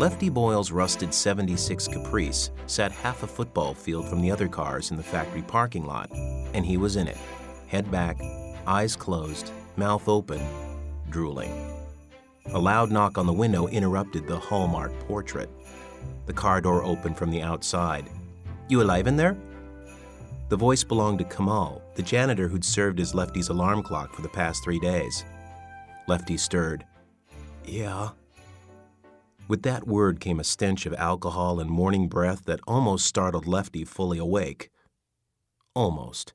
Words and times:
Lefty 0.00 0.30
Boyle's 0.30 0.72
rusted 0.72 1.12
76 1.12 1.86
Caprice 1.86 2.52
sat 2.66 2.90
half 2.90 3.22
a 3.22 3.26
football 3.26 3.74
field 3.74 4.08
from 4.08 4.22
the 4.22 4.30
other 4.30 4.48
cars 4.48 4.90
in 4.90 4.96
the 4.96 5.02
factory 5.02 5.42
parking 5.42 5.84
lot, 5.84 6.10
and 6.54 6.64
he 6.64 6.78
was 6.78 6.96
in 6.96 7.06
it, 7.06 7.18
head 7.66 7.90
back, 7.90 8.18
eyes 8.66 8.96
closed, 8.96 9.52
mouth 9.76 10.08
open, 10.08 10.40
drooling. 11.10 11.52
A 12.46 12.58
loud 12.58 12.90
knock 12.90 13.18
on 13.18 13.26
the 13.26 13.32
window 13.34 13.66
interrupted 13.66 14.26
the 14.26 14.38
hallmark 14.38 14.98
portrait. 15.00 15.50
The 16.24 16.32
car 16.32 16.62
door 16.62 16.82
opened 16.82 17.18
from 17.18 17.30
the 17.30 17.42
outside. 17.42 18.08
You 18.70 18.80
alive 18.80 19.06
in 19.06 19.16
there? 19.16 19.36
The 20.48 20.56
voice 20.56 20.82
belonged 20.82 21.18
to 21.18 21.26
Kamal, 21.26 21.82
the 21.94 22.02
janitor 22.02 22.48
who'd 22.48 22.64
served 22.64 23.00
as 23.00 23.14
Lefty's 23.14 23.50
alarm 23.50 23.82
clock 23.82 24.14
for 24.14 24.22
the 24.22 24.30
past 24.30 24.64
three 24.64 24.80
days. 24.80 25.26
Lefty 26.08 26.38
stirred. 26.38 26.86
Yeah. 27.66 28.12
With 29.50 29.62
that 29.62 29.84
word 29.84 30.20
came 30.20 30.38
a 30.38 30.44
stench 30.44 30.86
of 30.86 30.94
alcohol 30.94 31.58
and 31.58 31.68
morning 31.68 32.06
breath 32.06 32.44
that 32.44 32.60
almost 32.68 33.04
startled 33.04 33.48
Lefty 33.48 33.84
fully 33.84 34.16
awake. 34.16 34.70
Almost. 35.74 36.34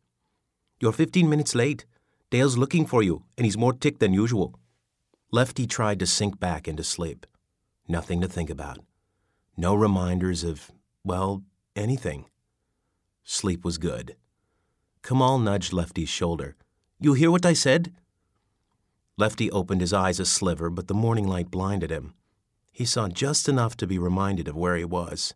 You're 0.81 0.91
15 0.91 1.29
minutes 1.29 1.55
late. 1.55 1.85
Dale's 2.29 2.57
looking 2.57 2.85
for 2.85 3.01
you, 3.01 3.23
and 3.37 3.45
he's 3.45 3.57
more 3.57 3.71
ticked 3.71 4.01
than 4.01 4.11
usual. 4.11 4.59
Lefty 5.31 5.65
tried 5.65 5.97
to 5.99 6.05
sink 6.05 6.41
back 6.41 6.67
into 6.67 6.83
sleep. 6.83 7.25
Nothing 7.87 8.19
to 8.19 8.27
think 8.27 8.49
about. 8.49 8.79
No 9.55 9.75
reminders 9.75 10.43
of, 10.43 10.69
well, 11.05 11.41
anything. 11.73 12.25
Sleep 13.23 13.63
was 13.63 13.77
good. 13.77 14.17
Kamal 15.03 15.39
nudged 15.39 15.71
Lefty's 15.71 16.09
shoulder. 16.09 16.57
You 16.99 17.13
hear 17.13 17.31
what 17.31 17.45
I 17.45 17.53
said? 17.53 17.93
Lefty 19.15 19.49
opened 19.51 19.79
his 19.79 19.93
eyes 19.93 20.19
a 20.19 20.25
sliver, 20.25 20.69
but 20.69 20.89
the 20.89 20.93
morning 20.93 21.29
light 21.29 21.49
blinded 21.49 21.91
him. 21.91 22.13
He 22.75 22.83
saw 22.83 23.07
just 23.07 23.47
enough 23.47 23.77
to 23.77 23.87
be 23.87 23.97
reminded 23.97 24.49
of 24.49 24.57
where 24.57 24.75
he 24.75 24.83
was. 24.83 25.33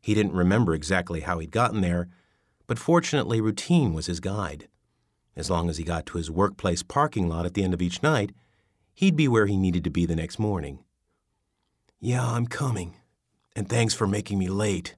He 0.00 0.14
didn't 0.14 0.32
remember 0.32 0.74
exactly 0.74 1.20
how 1.20 1.38
he'd 1.38 1.52
gotten 1.52 1.80
there, 1.80 2.08
but 2.66 2.76
fortunately, 2.76 3.40
routine 3.40 3.94
was 3.94 4.06
his 4.06 4.18
guide. 4.18 4.66
As 5.36 5.48
long 5.48 5.70
as 5.70 5.76
he 5.76 5.84
got 5.84 6.06
to 6.06 6.18
his 6.18 6.28
workplace 6.28 6.82
parking 6.82 7.28
lot 7.28 7.46
at 7.46 7.54
the 7.54 7.62
end 7.62 7.72
of 7.72 7.80
each 7.80 8.02
night, 8.02 8.32
he'd 8.94 9.14
be 9.14 9.28
where 9.28 9.46
he 9.46 9.56
needed 9.56 9.84
to 9.84 9.90
be 9.90 10.06
the 10.06 10.16
next 10.16 10.40
morning. 10.40 10.80
Yeah, 12.00 12.26
I'm 12.26 12.48
coming. 12.48 12.96
And 13.54 13.68
thanks 13.68 13.94
for 13.94 14.08
making 14.08 14.40
me 14.40 14.48
late. 14.48 14.96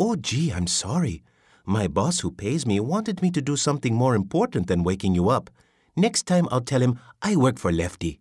Oh, 0.00 0.16
gee, 0.16 0.52
I'm 0.52 0.66
sorry. 0.66 1.22
My 1.64 1.86
boss 1.86 2.20
who 2.20 2.32
pays 2.32 2.66
me 2.66 2.80
wanted 2.80 3.22
me 3.22 3.30
to 3.30 3.40
do 3.40 3.54
something 3.54 3.94
more 3.94 4.16
important 4.16 4.66
than 4.66 4.82
waking 4.82 5.14
you 5.14 5.28
up. 5.28 5.48
Next 5.94 6.24
time 6.24 6.48
I'll 6.50 6.60
tell 6.60 6.82
him 6.82 6.98
I 7.22 7.36
work 7.36 7.56
for 7.56 7.70
Lefty. 7.70 8.18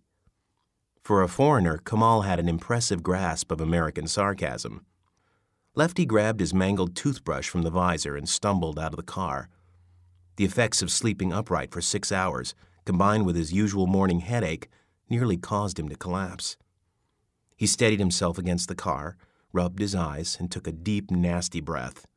For 1.06 1.22
a 1.22 1.28
foreigner, 1.28 1.78
Kamal 1.78 2.24
had 2.24 2.40
an 2.40 2.50
impressive 2.50 3.04
grasp 3.04 3.52
of 3.52 3.62
American 3.62 4.08
sarcasm. 4.08 4.88
Lefty 5.76 6.04
grabbed 6.04 6.40
his 6.40 6.52
mangled 6.52 6.96
toothbrush 6.96 7.48
from 7.48 7.62
the 7.62 7.70
visor 7.70 8.18
and 8.18 8.28
stumbled 8.28 8.80
out 8.80 8.92
of 8.92 8.98
the 8.98 9.04
car. 9.04 9.48
The 10.38 10.46
effects 10.46 10.82
of 10.82 10.90
sleeping 10.90 11.32
upright 11.32 11.72
for 11.72 11.80
six 11.80 12.12
hours, 12.12 12.56
combined 12.86 13.28
with 13.28 13.36
his 13.36 13.54
usual 13.54 13.86
morning 13.86 14.22
headache, 14.22 14.68
nearly 15.08 15.38
caused 15.38 15.78
him 15.78 15.90
to 15.90 15.96
collapse. 15.96 16.58
He 17.56 17.68
steadied 17.68 18.00
himself 18.00 18.40
against 18.40 18.68
the 18.68 18.74
car, 18.74 19.16
rubbed 19.54 19.78
his 19.78 19.94
eyes, 19.94 20.38
and 20.40 20.50
took 20.50 20.66
a 20.66 20.72
deep, 20.72 21.12
nasty 21.12 21.62
breath. 21.62 22.08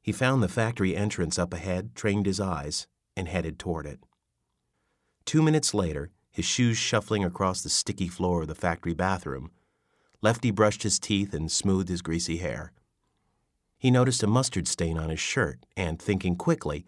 He 0.00 0.12
found 0.12 0.44
the 0.44 0.48
factory 0.48 0.94
entrance 0.94 1.40
up 1.40 1.52
ahead, 1.52 1.96
trained 1.96 2.26
his 2.26 2.38
eyes, 2.38 2.86
and 3.16 3.26
headed 3.26 3.58
toward 3.58 3.84
it. 3.84 3.98
Two 5.24 5.42
minutes 5.42 5.74
later, 5.74 6.12
his 6.36 6.44
shoes 6.44 6.76
shuffling 6.76 7.24
across 7.24 7.62
the 7.62 7.70
sticky 7.70 8.08
floor 8.08 8.42
of 8.42 8.48
the 8.48 8.54
factory 8.54 8.92
bathroom, 8.92 9.50
Lefty 10.20 10.50
brushed 10.50 10.82
his 10.82 10.98
teeth 10.98 11.32
and 11.32 11.50
smoothed 11.50 11.88
his 11.88 12.02
greasy 12.02 12.36
hair. 12.36 12.72
He 13.78 13.90
noticed 13.90 14.22
a 14.22 14.26
mustard 14.26 14.68
stain 14.68 14.98
on 14.98 15.08
his 15.08 15.18
shirt 15.18 15.64
and, 15.78 15.98
thinking 15.98 16.36
quickly, 16.36 16.84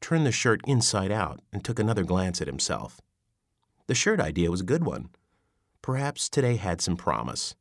turned 0.00 0.24
the 0.24 0.32
shirt 0.32 0.62
inside 0.66 1.12
out 1.12 1.40
and 1.52 1.62
took 1.62 1.78
another 1.78 2.04
glance 2.04 2.40
at 2.40 2.46
himself. 2.46 3.02
The 3.86 3.94
shirt 3.94 4.18
idea 4.18 4.50
was 4.50 4.62
a 4.62 4.64
good 4.72 4.86
one. 4.86 5.10
Perhaps 5.82 6.30
today 6.30 6.56
had 6.56 6.80
some 6.80 6.96
promise. 6.96 7.54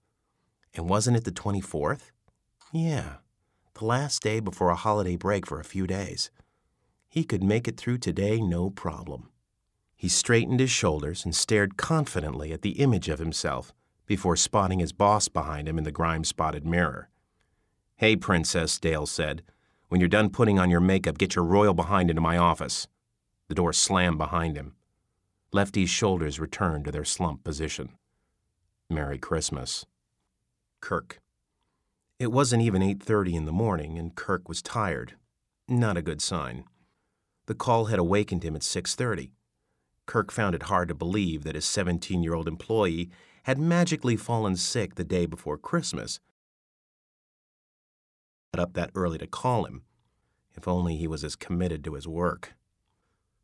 And 0.74 0.88
wasn't 0.88 1.18
it 1.18 1.26
the 1.26 1.34
24th? 1.34 2.12
Yeah, 2.72 3.16
the 3.74 3.84
last 3.84 4.24
day 4.24 4.40
before 4.40 4.70
a 4.70 4.76
holiday 4.76 5.18
break 5.18 5.46
for 5.46 5.60
a 5.60 5.66
few 5.66 5.86
days. 5.86 6.32
He 7.10 7.26
could 7.26 7.44
make 7.44 7.68
it 7.68 7.76
through 7.76 7.98
today 7.98 8.40
no 8.40 8.70
problem. 8.70 9.32
He 9.96 10.10
straightened 10.10 10.60
his 10.60 10.70
shoulders 10.70 11.26
and 11.26 11.34
stared 11.34 11.78
confidently 11.78 12.52
at 12.52 12.62
the 12.62 12.80
image 12.80 13.10
of 13.10 13.20
himself 13.20 13.74
before 14.06 14.36
spotting 14.36 14.80
his 14.80 14.92
boss 14.92 15.28
behind 15.28 15.68
him 15.68 15.78
in 15.78 15.84
the 15.84 15.92
grime 15.92 16.24
spotted 16.24 16.66
mirror. 16.66 17.10
Hey, 17.96 18.16
Princess, 18.16 18.78
Dale 18.78 19.06
said. 19.06 19.42
When 19.88 20.02
you're 20.02 20.10
done 20.10 20.30
putting 20.30 20.60
on 20.60 20.70
your 20.70 20.82
makeup, 20.82 21.18
get 21.18 21.36
your 21.36 21.46
royal 21.46 21.74
behind 21.74 22.10
into 22.10 22.22
my 22.22 22.38
office. 22.38 22.88
The 23.48 23.56
door 23.56 23.72
slammed 23.72 24.18
behind 24.18 24.58
him. 24.58 24.76
Lefty's 25.52 25.90
shoulders 25.90 26.40
returned 26.40 26.86
to 26.86 26.92
their 26.92 27.06
slump 27.06 27.44
position. 27.44 27.90
Merry 28.90 29.18
Christmas. 29.18 29.86
Kirk. 30.82 31.22
It 32.20 32.32
wasn't 32.32 32.64
even 32.64 32.82
8:30 32.82 33.36
in 33.36 33.46
the 33.46 33.52
morning 33.52 33.98
and 33.98 34.16
Kirk 34.16 34.50
was 34.50 34.62
tired. 34.62 35.16
Not 35.68 35.98
a 35.98 36.02
good 36.02 36.22
sign. 36.22 36.66
The 37.46 37.56
call 37.56 37.86
had 37.86 38.00
awakened 38.00 38.44
him 38.44 38.56
at 38.56 38.64
6:30. 38.64 39.32
Kirk 40.06 40.32
found 40.32 40.56
it 40.56 40.64
hard 40.64 40.88
to 40.90 40.96
believe 40.96 41.44
that 41.44 41.56
his 41.56 41.66
17-year-old 41.66 42.48
employee 42.48 43.10
had 43.44 43.58
magically 43.58 44.16
fallen 44.16 44.56
sick 44.56 44.96
the 44.96 45.04
day 45.04 45.26
before 45.26 45.58
Christmas. 45.58 46.20
Got 48.54 48.62
Up 48.62 48.74
that 48.74 48.92
early 48.96 49.18
to 49.18 49.28
call 49.28 49.66
him. 49.66 49.84
If 50.56 50.68
only 50.68 50.96
he 50.96 51.08
was 51.08 51.24
as 51.24 51.36
committed 51.36 51.84
to 51.84 51.96
his 51.96 52.08
work. 52.08 52.54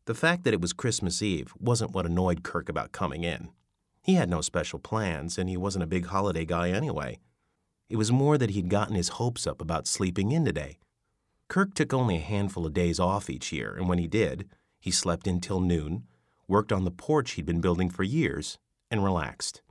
The 0.05 0.15
fact 0.15 0.43
that 0.43 0.53
it 0.53 0.61
was 0.61 0.73
Christmas 0.73 1.21
Eve 1.21 1.53
wasn't 1.59 1.91
what 1.91 2.05
annoyed 2.05 2.43
Kirk 2.43 2.69
about 2.69 2.91
coming 2.91 3.23
in. 3.23 3.49
He 4.01 4.15
had 4.15 4.29
no 4.29 4.41
special 4.41 4.79
plans, 4.79 5.37
and 5.37 5.49
he 5.49 5.57
wasn't 5.57 5.83
a 5.83 5.87
big 5.87 6.07
holiday 6.07 6.45
guy 6.45 6.69
anyway. 6.69 7.19
It 7.89 7.97
was 7.97 8.11
more 8.11 8.37
that 8.37 8.51
he'd 8.51 8.69
gotten 8.69 8.95
his 8.95 9.09
hopes 9.09 9.45
up 9.45 9.61
about 9.61 9.85
sleeping 9.85 10.31
in 10.31 10.45
today. 10.45 10.77
Kirk 11.49 11.73
took 11.73 11.93
only 11.93 12.15
a 12.15 12.21
handful 12.21 12.65
of 12.65 12.73
days 12.73 12.99
off 12.99 13.29
each 13.29 13.51
year, 13.51 13.75
and 13.75 13.89
when 13.89 13.99
he 13.99 14.07
did, 14.07 14.49
he 14.79 14.89
slept 14.89 15.27
in 15.27 15.41
till 15.41 15.59
noon, 15.59 16.07
worked 16.51 16.73
on 16.73 16.83
the 16.83 16.91
porch 16.91 17.31
he'd 17.31 17.45
been 17.45 17.61
building 17.61 17.89
for 17.89 18.03
years, 18.03 18.59
and 18.91 19.03
relaxed. 19.03 19.61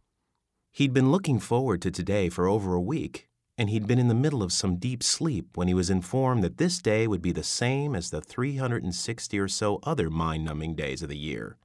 He'd 0.73 0.95
been 0.95 1.13
looking 1.13 1.39
forward 1.39 1.83
to 1.83 1.91
today 1.91 2.31
for 2.31 2.49
over 2.49 2.75
a 2.75 2.81
week, 2.81 3.29
and 3.59 3.69
he'd 3.69 3.87
been 3.87 3.99
in 3.99 4.09
the 4.09 4.15
middle 4.15 4.43
of 4.43 4.51
some 4.51 4.77
deep 4.77 5.03
sleep 5.03 5.59
when 5.59 5.69
he 5.69 5.75
was 5.75 5.91
informed 5.91 6.43
that 6.43 6.57
this 6.57 6.79
day 6.81 7.07
would 7.07 7.21
be 7.21 7.33
the 7.33 7.43
same 7.43 7.95
as 7.95 8.09
the 8.09 8.23
360 8.23 9.39
or 9.39 9.47
so 9.47 9.79
other 9.83 10.09
mind 10.09 10.47
numbing 10.47 10.75
days 10.75 11.03
of 11.03 11.11
the 11.11 11.19
year. 11.19 11.59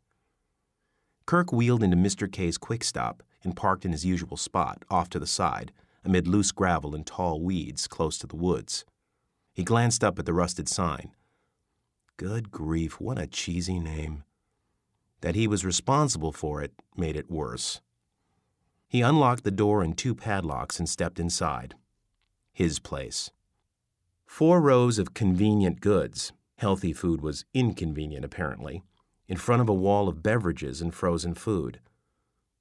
Kirk 1.25 1.53
wheeled 1.53 1.81
into 1.81 1.95
Mr. 1.95 2.29
K's 2.29 2.57
quick 2.57 2.83
stop 2.83 3.23
and 3.41 3.55
parked 3.55 3.85
in 3.85 3.93
his 3.93 4.05
usual 4.05 4.35
spot, 4.35 4.83
off 4.91 5.09
to 5.11 5.19
the 5.19 5.25
side, 5.25 5.71
amid 6.03 6.27
loose 6.27 6.51
gravel 6.51 6.93
and 6.93 7.07
tall 7.07 7.39
weeds 7.39 7.87
close 7.87 8.17
to 8.17 8.27
the 8.27 8.35
woods. 8.35 8.83
He 9.53 9.63
glanced 9.63 10.03
up 10.03 10.19
at 10.19 10.25
the 10.25 10.33
rusted 10.33 10.67
sign. 10.67 11.11
Good 12.17 12.51
grief, 12.51 12.99
what 12.99 13.17
a 13.17 13.27
cheesy 13.27 13.79
name. 13.79 14.25
That 15.25 15.33
he 15.33 15.47
was 15.47 15.65
responsible 15.65 16.31
for 16.31 16.61
it 16.61 16.71
made 16.95 17.15
it 17.15 17.31
worse. 17.31 17.81
He 18.87 19.01
unlocked 19.01 19.43
the 19.43 19.49
door 19.49 19.81
and 19.81 19.97
two 19.97 20.13
padlocks 20.13 20.77
and 20.77 20.87
stepped 20.87 21.19
inside. 21.19 21.73
His 22.53 22.77
place. 22.77 23.31
Four 24.27 24.61
rows 24.61 24.99
of 24.99 25.15
convenient 25.15 25.81
goods. 25.81 26.31
Healthy 26.59 26.93
food 26.93 27.21
was 27.21 27.43
inconvenient, 27.55 28.23
apparently. 28.23 28.83
In 29.27 29.35
front 29.35 29.63
of 29.63 29.67
a 29.67 29.73
wall 29.73 30.07
of 30.07 30.21
beverages 30.21 30.79
and 30.79 30.93
frozen 30.93 31.33
food. 31.33 31.79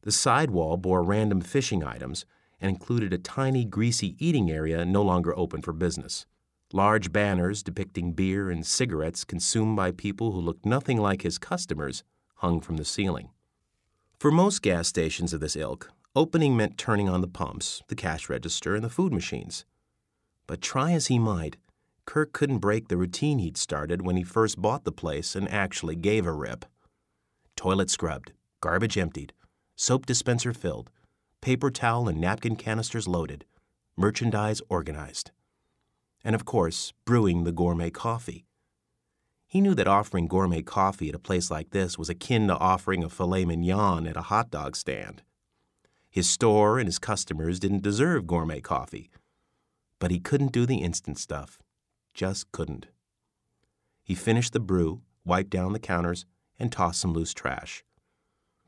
The 0.01 0.11
side 0.11 0.51
wall 0.51 0.79
bore 0.79 1.03
random 1.03 1.43
fishing 1.43 1.85
items 1.85 2.25
and 2.63 2.71
included 2.71 3.13
a 3.13 3.19
tiny, 3.19 3.67
greasy 3.67 4.17
eating 4.19 4.51
area 4.51 4.87
no 4.87 5.03
longer 5.03 5.39
open 5.39 5.61
for 5.61 5.75
business. 5.75 6.25
Large 6.73 7.13
banners 7.13 7.63
depicting 7.63 8.15
beer 8.15 8.51
and 8.51 8.67
cigarettes 8.67 9.23
consumed 9.23 9.77
by 9.77 9.91
people 9.91 10.33
who 10.33 10.41
looked 10.41 10.65
nothing 10.65 10.97
like 10.97 11.21
his 11.21 11.37
customers 11.37 12.03
hung 12.45 12.61
from 12.61 12.77
the 12.77 12.85
ceiling. 12.85 13.31
For 14.19 14.31
most 14.31 14.61
gas 14.61 14.87
stations 14.89 15.33
of 15.33 15.41
this 15.41 15.57
ilk, 15.57 15.91
opening 16.15 16.55
meant 16.55 16.77
turning 16.77 17.09
on 17.09 17.23
the 17.23 17.27
pumps, 17.27 17.83
the 17.89 17.95
cash 17.95 18.29
register, 18.29 18.75
and 18.75 18.85
the 18.85 18.91
food 18.91 19.15
machines. 19.15 19.65
But 20.47 20.61
try 20.61 20.93
as 20.93 21.07
he 21.07 21.19
might, 21.19 21.57
Kirk 22.05 22.35
couldn't 22.35 22.59
break 22.59 22.89
the 22.89 22.99
routine 22.99 23.39
he'd 23.39 23.57
started 23.57 24.03
when 24.03 24.19
he 24.19 24.23
first 24.23 24.61
bought 24.61 24.85
the 24.85 24.93
place 24.93 25.35
and 25.35 25.49
actually 25.49 25.97
gave 25.97 26.27
a 26.27 26.33
rip. 26.33 26.67
Toilet 27.57 27.89
scrubbed, 27.89 28.33
garbage 28.61 28.99
emptied, 28.99 29.33
soap 29.75 30.05
dispenser 30.05 30.53
filled, 30.53 30.91
paper 31.41 31.71
towel 31.71 32.09
and 32.09 32.21
napkin 32.21 32.57
canisters 32.57 33.09
loaded, 33.09 33.47
merchandise 33.97 34.61
organized. 34.69 35.31
And 36.23 36.35
of 36.35 36.45
course, 36.45 36.93
brewing 37.07 37.45
the 37.45 37.53
gourmet 37.53 37.89
coffee. 37.89 38.45
He 39.55 39.61
knew 39.61 39.77
that 39.77 39.87
offering 39.87 40.27
gourmet 40.27 40.63
coffee 40.63 41.11
at 41.11 41.15
a 41.15 41.21
place 41.21 41.49
like 41.49 41.71
this 41.71 41.97
was 41.97 42.09
akin 42.09 42.49
to 42.49 42.59
offering 42.59 43.05
a 43.05 43.09
filet 43.09 43.45
mignon 43.45 44.05
at 44.05 44.17
a 44.17 44.23
hot 44.23 44.51
dog 44.51 44.75
stand. 44.75 45.23
His 46.11 46.29
store 46.29 46.81
and 46.81 46.89
his 46.89 46.99
customers 46.99 47.61
didn't 47.61 47.85
deserve 47.85 48.27
gourmet 48.27 48.61
coffee. 48.61 49.13
But 50.01 50.11
he 50.11 50.19
couldn't 50.19 50.51
do 50.51 50.67
the 50.67 50.79
instant 50.79 51.21
stuff. 51.21 51.61
Just 52.15 52.51
couldn't. 52.51 52.89
He 54.03 54.17
finished 54.17 54.55
the 54.55 54.59
brew, 54.59 55.03
wiped 55.25 55.51
down 55.51 55.73
the 55.73 55.79
counters, 55.79 56.27
and 56.59 56.73
tossed 56.73 57.01
some 57.01 57.13
loose 57.13 57.33
trash. 57.33 57.85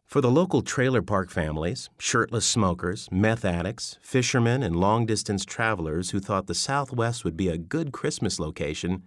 For 0.05 0.21
the 0.21 0.31
local 0.31 0.63
trailer 0.63 1.03
park 1.03 1.31
families, 1.31 1.91
shirtless 1.99 2.47
smokers, 2.47 3.09
meth 3.11 3.45
addicts, 3.45 3.99
fishermen, 4.01 4.63
and 4.63 4.77
long 4.77 5.05
distance 5.05 5.45
travelers 5.45 6.11
who 6.11 6.21
thought 6.21 6.47
the 6.47 6.55
Southwest 6.55 7.25
would 7.25 7.37
be 7.37 7.49
a 7.49 7.59
good 7.59 7.91
Christmas 7.91 8.39
location, 8.39 9.03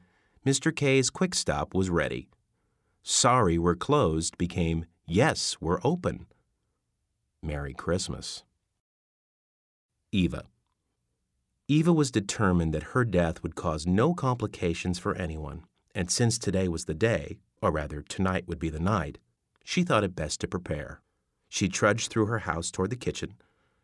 Mr. 0.46 0.74
K's 0.74 1.10
Quick 1.10 1.36
Stop 1.36 1.74
was 1.74 1.90
ready. 1.90 2.30
Sorry 3.04 3.58
we're 3.58 3.76
closed 3.76 4.38
became 4.38 4.86
Yes, 5.06 5.58
we're 5.60 5.80
open. 5.84 6.28
Merry 7.44 7.74
Christmas. 7.74 8.44
Eva. 10.12 10.46
Eva 11.68 11.92
was 11.92 12.10
determined 12.10 12.74
that 12.74 12.94
her 12.94 13.04
death 13.04 13.44
would 13.44 13.56
cause 13.56 13.86
no 13.86 14.14
complications 14.14 14.98
for 14.98 15.14
anyone, 15.16 15.66
and 15.94 16.10
since 16.10 16.38
today 16.38 16.68
was 16.68 16.86
the 16.86 16.94
day, 16.94 17.38
or 17.62 17.72
rather 17.72 18.02
tonight 18.02 18.48
would 18.48 18.60
be 18.60 18.70
the 18.70 18.80
night, 18.80 19.18
she 19.64 19.84
thought 19.84 20.04
it 20.04 20.16
best 20.16 20.40
to 20.40 20.48
prepare. 20.48 21.02
She 21.50 21.68
trudged 21.68 22.10
through 22.10 22.28
her 22.28 22.40
house 22.40 22.72
toward 22.72 22.92
the 22.92 22.96
kitchen, 22.96 23.34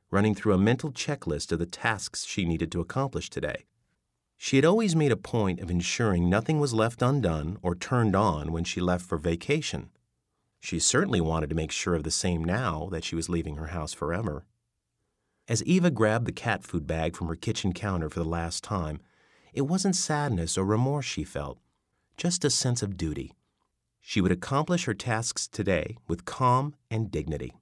running 0.09 0.33
through 0.33 0.53
a 0.53 0.57
mental 0.57 0.91
checklist 0.91 1.51
of 1.51 1.59
the 1.59 1.65
tasks 1.65 2.23
she 2.25 2.45
needed 2.45 2.71
to 2.71 2.79
accomplish 2.79 3.29
today. 3.29 3.65
She 4.37 4.57
had 4.57 4.65
always 4.65 4.95
made 4.95 5.11
a 5.11 5.17
point 5.17 5.59
of 5.59 5.71
ensuring 5.71 6.29
nothing 6.29 6.59
was 6.59 6.73
left 6.73 7.01
undone 7.01 7.57
or 7.61 7.75
turned 7.75 8.15
on 8.15 8.51
when 8.51 8.63
she 8.63 8.81
left 8.81 9.05
for 9.05 9.17
vacation. 9.17 9.89
She 10.59 10.79
certainly 10.79 11.21
wanted 11.21 11.49
to 11.49 11.55
make 11.55 11.71
sure 11.71 11.95
of 11.95 12.03
the 12.03 12.11
same 12.11 12.43
now 12.43 12.89
that 12.91 13.03
she 13.03 13.15
was 13.15 13.29
leaving 13.29 13.57
her 13.57 13.67
house 13.67 13.93
forever. 13.93 14.45
As 15.47 15.63
Eva 15.63 15.91
grabbed 15.91 16.25
the 16.25 16.31
cat 16.31 16.63
food 16.63 16.87
bag 16.87 17.15
from 17.15 17.27
her 17.27 17.35
kitchen 17.35 17.71
counter 17.71 18.09
for 18.09 18.19
the 18.19 18.29
last 18.29 18.63
time, 18.63 18.99
it 19.53 19.61
wasn't 19.61 19.95
sadness 19.95 20.57
or 20.57 20.65
remorse 20.65 21.05
she 21.05 21.23
felt, 21.23 21.59
just 22.17 22.43
a 22.43 22.49
sense 22.49 22.81
of 22.81 22.97
duty. 22.97 23.31
She 24.01 24.21
would 24.21 24.31
accomplish 24.31 24.85
her 24.85 24.93
tasks 24.93 25.47
today 25.47 25.97
with 26.07 26.25
calm 26.25 26.75
and 26.91 27.11
dignity. 27.11 27.53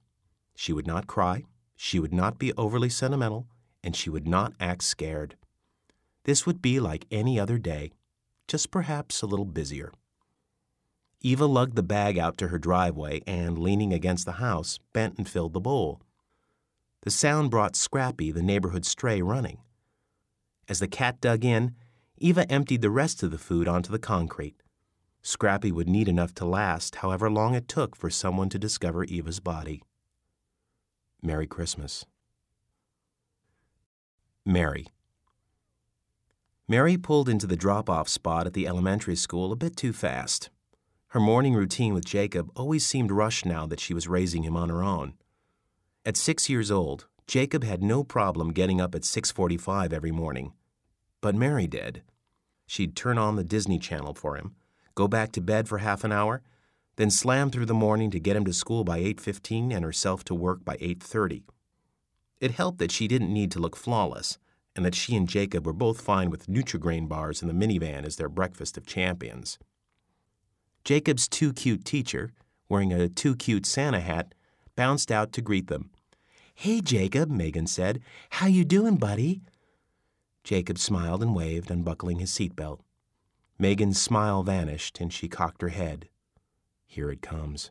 She 0.56 0.72
would 0.72 0.86
not 0.86 1.06
cry, 1.06 1.44
she 1.76 1.98
would 1.98 2.12
not 2.12 2.38
be 2.38 2.52
overly 2.54 2.88
sentimental, 2.88 3.46
and 3.82 3.94
she 3.94 4.10
would 4.10 4.26
not 4.26 4.54
act 4.58 4.82
scared. 4.82 5.36
This 6.24 6.46
would 6.46 6.60
be 6.60 6.80
like 6.80 7.06
any 7.10 7.38
other 7.38 7.58
day, 7.58 7.92
just 8.48 8.70
perhaps 8.70 9.22
a 9.22 9.26
little 9.26 9.44
busier. 9.44 9.92
Eva 11.20 11.46
lugged 11.46 11.76
the 11.76 11.82
bag 11.82 12.18
out 12.18 12.36
to 12.38 12.48
her 12.48 12.58
driveway 12.58 13.22
and, 13.26 13.58
leaning 13.58 13.92
against 13.92 14.26
the 14.26 14.32
house, 14.32 14.78
bent 14.92 15.16
and 15.16 15.28
filled 15.28 15.54
the 15.54 15.60
bowl. 15.60 16.00
The 17.02 17.10
sound 17.10 17.50
brought 17.50 17.76
Scrappy, 17.76 18.30
the 18.30 18.42
neighborhood 18.42 18.84
stray, 18.84 19.22
running. 19.22 19.58
As 20.68 20.80
the 20.80 20.88
cat 20.88 21.20
dug 21.20 21.44
in, 21.44 21.74
Eva 22.18 22.50
emptied 22.50 22.82
the 22.82 22.90
rest 22.90 23.22
of 23.22 23.30
the 23.30 23.38
food 23.38 23.68
onto 23.68 23.90
the 23.90 23.98
concrete. 23.98 24.56
Scrappy 25.22 25.72
would 25.72 25.88
need 25.88 26.08
enough 26.08 26.34
to 26.34 26.44
last 26.44 26.96
however 26.96 27.30
long 27.30 27.54
it 27.54 27.68
took 27.68 27.96
for 27.96 28.10
someone 28.10 28.48
to 28.50 28.58
discover 28.58 29.04
Eva's 29.04 29.40
body. 29.40 29.82
Merry 31.22 31.46
Christmas. 31.46 32.04
Mary. 34.44 34.86
Mary 36.66 36.96
pulled 36.96 37.28
into 37.28 37.46
the 37.46 37.56
drop 37.56 37.90
off 37.90 38.08
spot 38.08 38.46
at 38.46 38.54
the 38.54 38.66
elementary 38.66 39.14
school 39.14 39.52
a 39.52 39.56
bit 39.56 39.76
too 39.76 39.92
fast. 39.92 40.48
Her 41.08 41.20
morning 41.20 41.54
routine 41.54 41.92
with 41.92 42.06
Jacob 42.06 42.50
always 42.56 42.86
seemed 42.86 43.10
rushed 43.10 43.44
now 43.44 43.66
that 43.66 43.80
she 43.80 43.92
was 43.92 44.08
raising 44.08 44.44
him 44.44 44.56
on 44.56 44.70
her 44.70 44.82
own. 44.82 45.12
At 46.06 46.16
six 46.16 46.48
years 46.48 46.70
old, 46.70 47.06
Jacob 47.26 47.64
had 47.64 47.82
no 47.82 48.02
problem 48.02 48.54
getting 48.54 48.80
up 48.80 48.94
at 48.94 49.04
6:45 49.04 49.92
every 49.92 50.10
morning, 50.10 50.54
but 51.20 51.34
Mary 51.34 51.66
did. 51.66 52.02
She'd 52.66 52.96
turn 52.96 53.18
on 53.18 53.36
the 53.36 53.44
Disney 53.44 53.78
Channel 53.78 54.14
for 54.14 54.36
him, 54.36 54.54
go 54.94 55.06
back 55.06 55.32
to 55.32 55.42
bed 55.42 55.68
for 55.68 55.78
half 55.78 56.02
an 56.02 56.12
hour, 56.12 56.42
then 56.96 57.10
slam 57.10 57.50
through 57.50 57.66
the 57.66 57.74
morning 57.74 58.10
to 58.10 58.18
get 58.18 58.36
him 58.36 58.44
to 58.46 58.54
school 58.54 58.84
by 58.84 59.00
8:15 59.00 59.70
and 59.70 59.84
herself 59.84 60.24
to 60.24 60.34
work 60.34 60.64
by 60.64 60.78
8:30. 60.80 61.44
It 62.40 62.52
helped 62.52 62.78
that 62.78 62.92
she 62.92 63.06
didn't 63.06 63.34
need 63.34 63.50
to 63.50 63.58
look 63.58 63.76
flawless 63.76 64.38
and 64.74 64.84
that 64.84 64.94
she 64.94 65.16
and 65.16 65.28
Jacob 65.28 65.66
were 65.66 65.72
both 65.72 66.00
fine 66.00 66.30
with 66.30 66.48
Nutri-Grain 66.48 67.06
bars 67.06 67.42
in 67.42 67.48
the 67.48 67.54
minivan 67.54 68.04
as 68.04 68.16
their 68.16 68.28
breakfast 68.28 68.76
of 68.76 68.86
champions. 68.86 69.58
Jacob's 70.84 71.28
too 71.28 71.52
cute 71.52 71.84
teacher, 71.84 72.32
wearing 72.68 72.92
a 72.92 73.08
too 73.08 73.36
cute 73.36 73.66
Santa 73.66 74.00
hat, 74.00 74.34
bounced 74.76 75.12
out 75.12 75.32
to 75.32 75.42
greet 75.42 75.68
them. 75.68 75.90
"Hey, 76.54 76.80
Jacob," 76.80 77.30
Megan 77.30 77.66
said. 77.66 78.00
"How 78.30 78.46
you 78.46 78.64
doing, 78.64 78.96
buddy?" 78.96 79.42
Jacob 80.42 80.78
smiled 80.78 81.22
and 81.22 81.34
waved, 81.34 81.70
unbuckling 81.70 82.18
his 82.18 82.30
seatbelt. 82.30 82.80
Megan's 83.58 84.00
smile 84.00 84.42
vanished, 84.42 85.00
and 85.00 85.12
she 85.12 85.28
cocked 85.28 85.62
her 85.62 85.68
head. 85.68 86.08
Here 86.86 87.10
it 87.10 87.22
comes. 87.22 87.70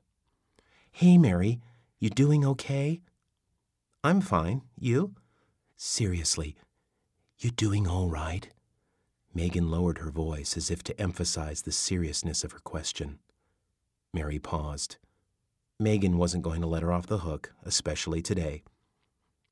Hey, 0.92 1.18
Mary, 1.18 1.60
you 2.00 2.10
doing 2.10 2.46
okay? 2.46 3.02
I'm 4.04 4.22
fine. 4.22 4.64
You? 4.78 5.16
Seriously, 5.76 6.56
you 7.44 7.52
doing 7.52 7.88
all 7.88 8.10
right? 8.10 8.50
Megan 9.34 9.70
lowered 9.70 9.98
her 9.98 10.12
voice 10.12 10.56
as 10.56 10.72
if 10.72 10.84
to 10.84 11.02
emphasize 11.02 11.64
the 11.64 11.72
seriousness 11.72 12.44
of 12.44 12.52
her 12.52 12.60
question. 12.60 13.20
Mary 14.14 14.40
paused. 14.40 14.98
Megan 15.80 16.18
wasn't 16.18 16.44
going 16.44 16.62
to 16.62 16.68
let 16.68 16.84
her 16.84 16.94
off 16.94 17.08
the 17.08 17.20
hook, 17.20 17.52
especially 17.64 18.22
today. 18.22 18.64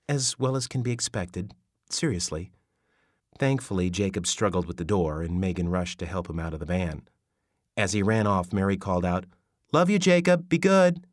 As 0.08 0.38
well 0.38 0.56
as 0.56 0.68
can 0.68 0.82
be 0.82 0.92
expected, 0.92 1.54
seriously. 1.90 2.52
Thankfully, 3.38 3.90
Jacob 3.90 4.28
struggled 4.28 4.68
with 4.68 4.78
the 4.78 4.86
door, 4.86 5.22
and 5.22 5.42
Megan 5.42 5.70
rushed 5.70 6.00
to 6.00 6.06
help 6.06 6.30
him 6.30 6.40
out 6.40 6.54
of 6.54 6.60
the 6.60 6.66
van. 6.66 7.08
As 7.76 7.94
he 7.94 8.04
ran 8.04 8.28
off, 8.28 8.54
Mary 8.54 8.78
called 8.78 9.04
out, 9.04 9.26
Love 9.74 9.90
you, 9.90 9.98
Jacob. 9.98 10.48
Be 10.48 10.58
good. 10.58 11.08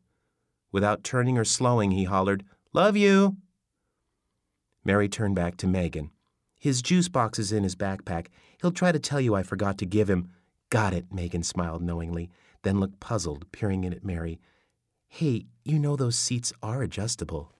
Without 0.71 1.03
turning 1.03 1.37
or 1.37 1.45
slowing, 1.45 1.91
he 1.91 2.03
hollered, 2.03 2.43
Love 2.71 2.95
you. 2.95 3.37
Mary 4.85 5.09
turned 5.09 5.35
back 5.35 5.57
to 5.57 5.67
Megan. 5.67 6.11
His 6.59 6.81
juice 6.81 7.07
box 7.07 7.39
is 7.39 7.51
in 7.53 7.63
his 7.63 7.75
backpack. 7.75 8.27
He'll 8.61 8.71
try 8.71 8.91
to 8.91 8.99
tell 8.99 9.21
you 9.21 9.33
I 9.33 9.43
forgot 9.43 9.77
to 9.79 9.85
give 9.85 10.09
him. 10.09 10.29
Got 10.69 10.93
it, 10.93 11.11
Megan 11.11 11.41
smiled 11.41 11.81
knowingly, 11.81 12.29
then 12.63 12.79
looked 12.79 12.99
puzzled, 12.99 13.49
peering 13.51 13.85
in 13.85 13.93
at 13.93 14.03
Mary. 14.03 14.39
Hey, 15.07 15.45
you 15.63 15.79
know 15.79 15.95
those 15.95 16.17
seats 16.17 16.53
are 16.61 16.83
adjustable. 16.83 17.53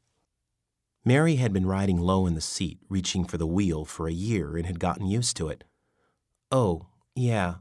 Mary 1.05 1.37
had 1.37 1.53
been 1.53 1.65
riding 1.65 1.97
low 1.97 2.27
in 2.27 2.35
the 2.35 2.41
seat, 2.41 2.77
reaching 2.89 3.23
for 3.23 3.37
the 3.37 3.47
wheel 3.47 3.85
for 3.85 4.07
a 4.07 4.11
year 4.11 4.57
and 4.57 4.65
had 4.67 4.79
gotten 4.79 5.07
used 5.07 5.37
to 5.37 5.47
it. 5.47 5.63
Oh, 6.51 6.87
yeah. 7.15 7.55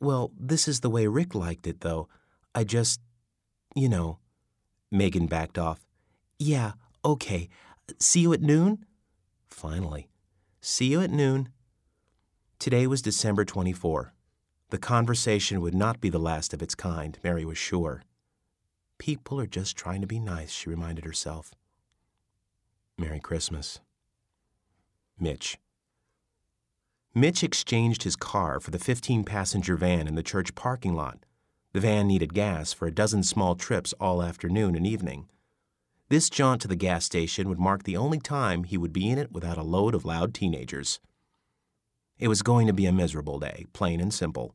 Well, 0.00 0.32
this 0.40 0.66
is 0.66 0.80
the 0.80 0.90
way 0.90 1.06
Rick 1.06 1.34
liked 1.34 1.66
it, 1.66 1.82
though. 1.82 2.08
I 2.54 2.64
just, 2.64 3.00
you 3.76 3.88
know. 3.88 4.18
Megan 4.90 5.26
backed 5.26 5.58
off. 5.58 5.86
Yeah, 6.38 6.72
okay. 7.04 7.48
See 8.00 8.20
you 8.20 8.32
at 8.32 8.42
noon? 8.42 8.84
Finally. 9.48 10.08
See 10.64 10.86
you 10.86 11.00
at 11.00 11.10
noon. 11.10 11.48
Today 12.60 12.86
was 12.86 13.02
December 13.02 13.44
24. 13.44 14.14
The 14.70 14.78
conversation 14.78 15.60
would 15.60 15.74
not 15.74 16.00
be 16.00 16.08
the 16.08 16.20
last 16.20 16.54
of 16.54 16.62
its 16.62 16.76
kind, 16.76 17.18
Mary 17.24 17.44
was 17.44 17.58
sure. 17.58 18.04
People 18.96 19.40
are 19.40 19.46
just 19.48 19.76
trying 19.76 20.00
to 20.02 20.06
be 20.06 20.20
nice, 20.20 20.52
she 20.52 20.70
reminded 20.70 21.04
herself. 21.04 21.52
Merry 22.96 23.18
Christmas. 23.18 23.80
Mitch. 25.18 25.58
Mitch 27.12 27.42
exchanged 27.42 28.04
his 28.04 28.14
car 28.14 28.60
for 28.60 28.70
the 28.70 28.78
15 28.78 29.24
passenger 29.24 29.74
van 29.74 30.06
in 30.06 30.14
the 30.14 30.22
church 30.22 30.54
parking 30.54 30.94
lot. 30.94 31.26
The 31.72 31.80
van 31.80 32.06
needed 32.06 32.34
gas 32.34 32.72
for 32.72 32.86
a 32.86 32.94
dozen 32.94 33.24
small 33.24 33.56
trips 33.56 33.94
all 33.98 34.22
afternoon 34.22 34.76
and 34.76 34.86
evening. 34.86 35.28
This 36.12 36.28
jaunt 36.28 36.60
to 36.60 36.68
the 36.68 36.76
gas 36.76 37.06
station 37.06 37.48
would 37.48 37.58
mark 37.58 37.84
the 37.84 37.96
only 37.96 38.18
time 38.18 38.64
he 38.64 38.76
would 38.76 38.92
be 38.92 39.08
in 39.08 39.16
it 39.16 39.32
without 39.32 39.56
a 39.56 39.62
load 39.62 39.94
of 39.94 40.04
loud 40.04 40.34
teenagers. 40.34 41.00
It 42.18 42.28
was 42.28 42.42
going 42.42 42.66
to 42.66 42.74
be 42.74 42.84
a 42.84 42.92
miserable 42.92 43.38
day, 43.38 43.64
plain 43.72 43.98
and 43.98 44.12
simple. 44.12 44.54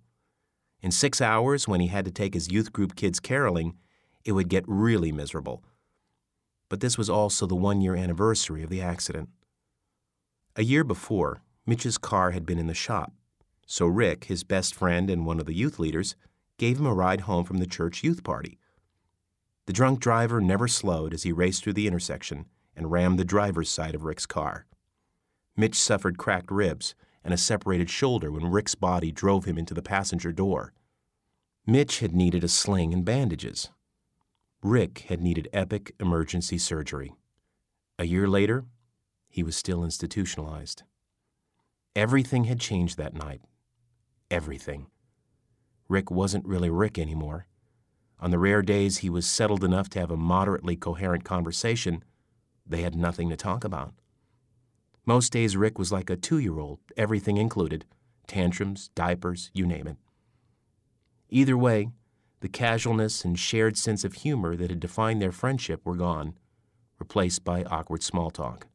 In 0.83 0.91
six 0.91 1.19
hours, 1.19 1.67
when 1.67 1.79
he 1.79 1.87
had 1.87 2.05
to 2.05 2.11
take 2.11 2.35
his 2.35 2.51
youth 2.51 2.71
group 2.71 2.95
kids 2.95 3.19
caroling, 3.19 3.73
it 4.23 4.33
would 4.33 4.49
get 4.49 4.65
really 4.67 5.11
miserable. 5.11 5.63
But 6.69 6.79
this 6.79 6.95
was 6.95 7.09
also 7.09 7.47
the 7.47 7.55
one 7.55 7.81
year 7.81 7.95
anniversary 7.95 8.61
of 8.61 8.69
the 8.69 8.83
accident. 8.83 9.29
A 10.55 10.63
year 10.63 10.83
before, 10.83 11.41
Mitch's 11.65 11.97
car 11.97 12.29
had 12.29 12.45
been 12.45 12.59
in 12.59 12.67
the 12.67 12.75
shop, 12.75 13.13
so 13.65 13.87
Rick, 13.87 14.25
his 14.25 14.43
best 14.43 14.75
friend 14.75 15.09
and 15.09 15.25
one 15.25 15.39
of 15.39 15.47
the 15.47 15.57
youth 15.57 15.79
leaders, 15.79 16.15
gave 16.59 16.77
him 16.77 16.85
a 16.85 16.93
ride 16.93 17.21
home 17.21 17.45
from 17.45 17.57
the 17.57 17.65
church 17.65 18.03
youth 18.03 18.23
party. 18.23 18.59
The 19.67 19.73
drunk 19.73 19.99
driver 19.99 20.41
never 20.41 20.67
slowed 20.67 21.13
as 21.13 21.23
he 21.23 21.31
raced 21.33 21.63
through 21.63 21.73
the 21.73 21.87
intersection 21.87 22.45
and 22.75 22.89
rammed 22.89 23.19
the 23.19 23.25
driver's 23.25 23.69
side 23.69 23.95
of 23.95 24.03
Rick's 24.03 24.25
car. 24.25 24.65
Mitch 25.57 25.75
suffered 25.75 26.17
cracked 26.17 26.49
ribs 26.49 26.95
and 27.21 27.33
a 27.33 27.37
separated 27.37 27.89
shoulder 27.89 28.31
when 28.31 28.49
Rick's 28.49 28.75
body 28.75 29.11
drove 29.11 29.43
him 29.43 29.57
into 29.57 29.73
the 29.73 29.81
passenger 29.81 30.31
door. 30.31 30.71
Mitch 31.65 31.99
had 31.99 32.15
needed 32.15 32.45
a 32.45 32.47
sling 32.47 32.93
and 32.93 33.03
bandages. 33.03 33.69
Rick 34.63 34.99
had 35.09 35.21
needed 35.21 35.49
epic 35.51 35.93
emergency 35.99 36.57
surgery. 36.57 37.13
A 37.99 38.05
year 38.05 38.27
later, 38.27 38.63
he 39.27 39.43
was 39.43 39.57
still 39.57 39.83
institutionalized. 39.83 40.83
Everything 41.93 42.45
had 42.45 42.61
changed 42.61 42.97
that 42.97 43.13
night. 43.13 43.41
Everything. 44.31 44.87
Rick 45.89 46.09
wasn't 46.09 46.45
really 46.45 46.69
Rick 46.69 46.97
anymore. 46.97 47.47
On 48.19 48.31
the 48.31 48.39
rare 48.39 48.61
days 48.61 48.97
he 48.97 49.09
was 49.09 49.27
settled 49.27 49.63
enough 49.63 49.89
to 49.89 49.99
have 49.99 50.11
a 50.11 50.17
moderately 50.17 50.75
coherent 50.75 51.23
conversation, 51.23 52.03
they 52.65 52.81
had 52.81 52.95
nothing 52.95 53.29
to 53.29 53.37
talk 53.37 53.63
about. 53.63 53.93
Most 55.05 55.31
days, 55.31 55.55
Rick 55.55 55.79
was 55.79 55.91
like 55.91 56.09
a 56.09 56.17
two 56.17 56.37
year 56.37 56.59
old, 56.59 56.79
everything 56.97 57.37
included 57.37 57.85
tantrums, 58.27 58.89
diapers, 58.89 59.49
you 59.53 59.65
name 59.65 59.87
it. 59.87 59.97
Either 61.29 61.57
way, 61.57 61.89
the 62.41 62.49
casualness 62.49 63.25
and 63.25 63.39
shared 63.39 63.77
sense 63.77 64.03
of 64.03 64.13
humor 64.13 64.55
that 64.55 64.69
had 64.69 64.79
defined 64.79 65.21
their 65.21 65.31
friendship 65.31 65.85
were 65.85 65.95
gone, 65.95 66.37
replaced 66.99 67.43
by 67.43 67.63
awkward 67.63 68.03
small 68.03 68.29
talk. 68.29 68.67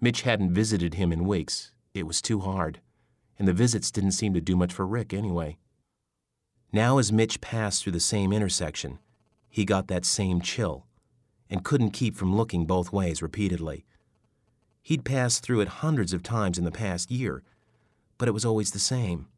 Mitch 0.00 0.22
hadn't 0.22 0.54
visited 0.54 0.94
him 0.94 1.12
in 1.12 1.26
weeks. 1.26 1.72
It 1.92 2.06
was 2.06 2.22
too 2.22 2.40
hard, 2.40 2.80
and 3.38 3.46
the 3.46 3.52
visits 3.52 3.90
didn't 3.90 4.12
seem 4.12 4.32
to 4.34 4.40
do 4.40 4.56
much 4.56 4.72
for 4.72 4.86
Rick 4.86 5.12
anyway. 5.12 5.58
Now, 6.72 6.98
as 6.98 7.12
Mitch 7.12 7.40
passed 7.40 7.82
through 7.82 7.92
the 7.92 8.00
same 8.00 8.32
intersection, 8.32 8.98
he 9.48 9.64
got 9.64 9.88
that 9.88 10.04
same 10.04 10.40
chill 10.40 10.86
and 11.48 11.64
couldn't 11.64 11.92
keep 11.92 12.14
from 12.14 12.36
looking 12.36 12.66
both 12.66 12.92
ways 12.92 13.22
repeatedly. 13.22 13.86
He'd 14.82 15.04
passed 15.04 15.42
through 15.42 15.60
it 15.60 15.68
hundreds 15.68 16.12
of 16.12 16.22
times 16.22 16.58
in 16.58 16.64
the 16.64 16.70
past 16.70 17.10
year, 17.10 17.42
but 18.18 18.28
it 18.28 18.32
was 18.32 18.44
always 18.44 18.70
the 18.70 18.78
same. 18.78 19.28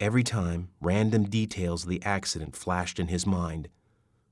Every 0.00 0.24
time, 0.24 0.68
random 0.80 1.24
details 1.24 1.84
of 1.84 1.90
the 1.90 2.02
accident 2.04 2.56
flashed 2.56 2.98
in 2.98 3.08
his 3.08 3.26
mind 3.26 3.68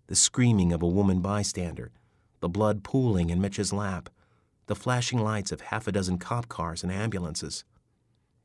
the 0.08 0.14
screaming 0.14 0.72
of 0.72 0.82
a 0.82 0.86
woman 0.86 1.20
bystander, 1.20 1.90
the 2.38 2.48
blood 2.48 2.84
pooling 2.84 3.28
in 3.30 3.40
Mitch's 3.40 3.72
lap, 3.72 4.08
the 4.66 4.76
flashing 4.76 5.18
lights 5.18 5.50
of 5.50 5.62
half 5.62 5.88
a 5.88 5.92
dozen 5.92 6.16
cop 6.18 6.48
cars 6.48 6.84
and 6.84 6.92
ambulances. 6.92 7.64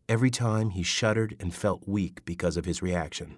Every 0.10 0.32
time 0.32 0.72
he 0.72 0.82
shuddered 0.82 1.36
and 1.40 1.54
felt 1.54 1.88
weak 1.88 2.26
because 2.26 2.58
of 2.58 2.66
his 2.66 2.82
reaction. 2.82 3.38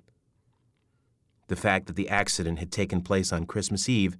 The 1.47 1.55
fact 1.55 1.87
that 1.87 1.95
the 1.95 2.09
accident 2.09 2.59
had 2.59 2.71
taken 2.71 3.01
place 3.01 3.31
on 3.33 3.45
Christmas 3.45 3.89
Eve 3.89 4.17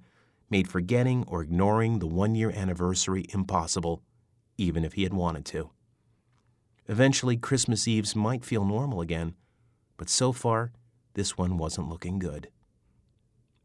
made 0.50 0.68
forgetting 0.68 1.24
or 1.26 1.42
ignoring 1.42 1.98
the 1.98 2.06
one 2.06 2.34
year 2.34 2.50
anniversary 2.50 3.26
impossible 3.30 4.02
even 4.56 4.84
if 4.84 4.94
he 4.94 5.02
had 5.02 5.14
wanted 5.14 5.44
to. 5.44 5.70
Eventually, 6.86 7.36
Christmas 7.36 7.88
Eves 7.88 8.14
might 8.14 8.44
feel 8.44 8.64
normal 8.64 9.00
again, 9.00 9.34
but 9.96 10.10
so 10.10 10.32
far, 10.32 10.72
this 11.14 11.38
one 11.38 11.56
wasn't 11.56 11.88
looking 11.88 12.18
good. 12.18 12.48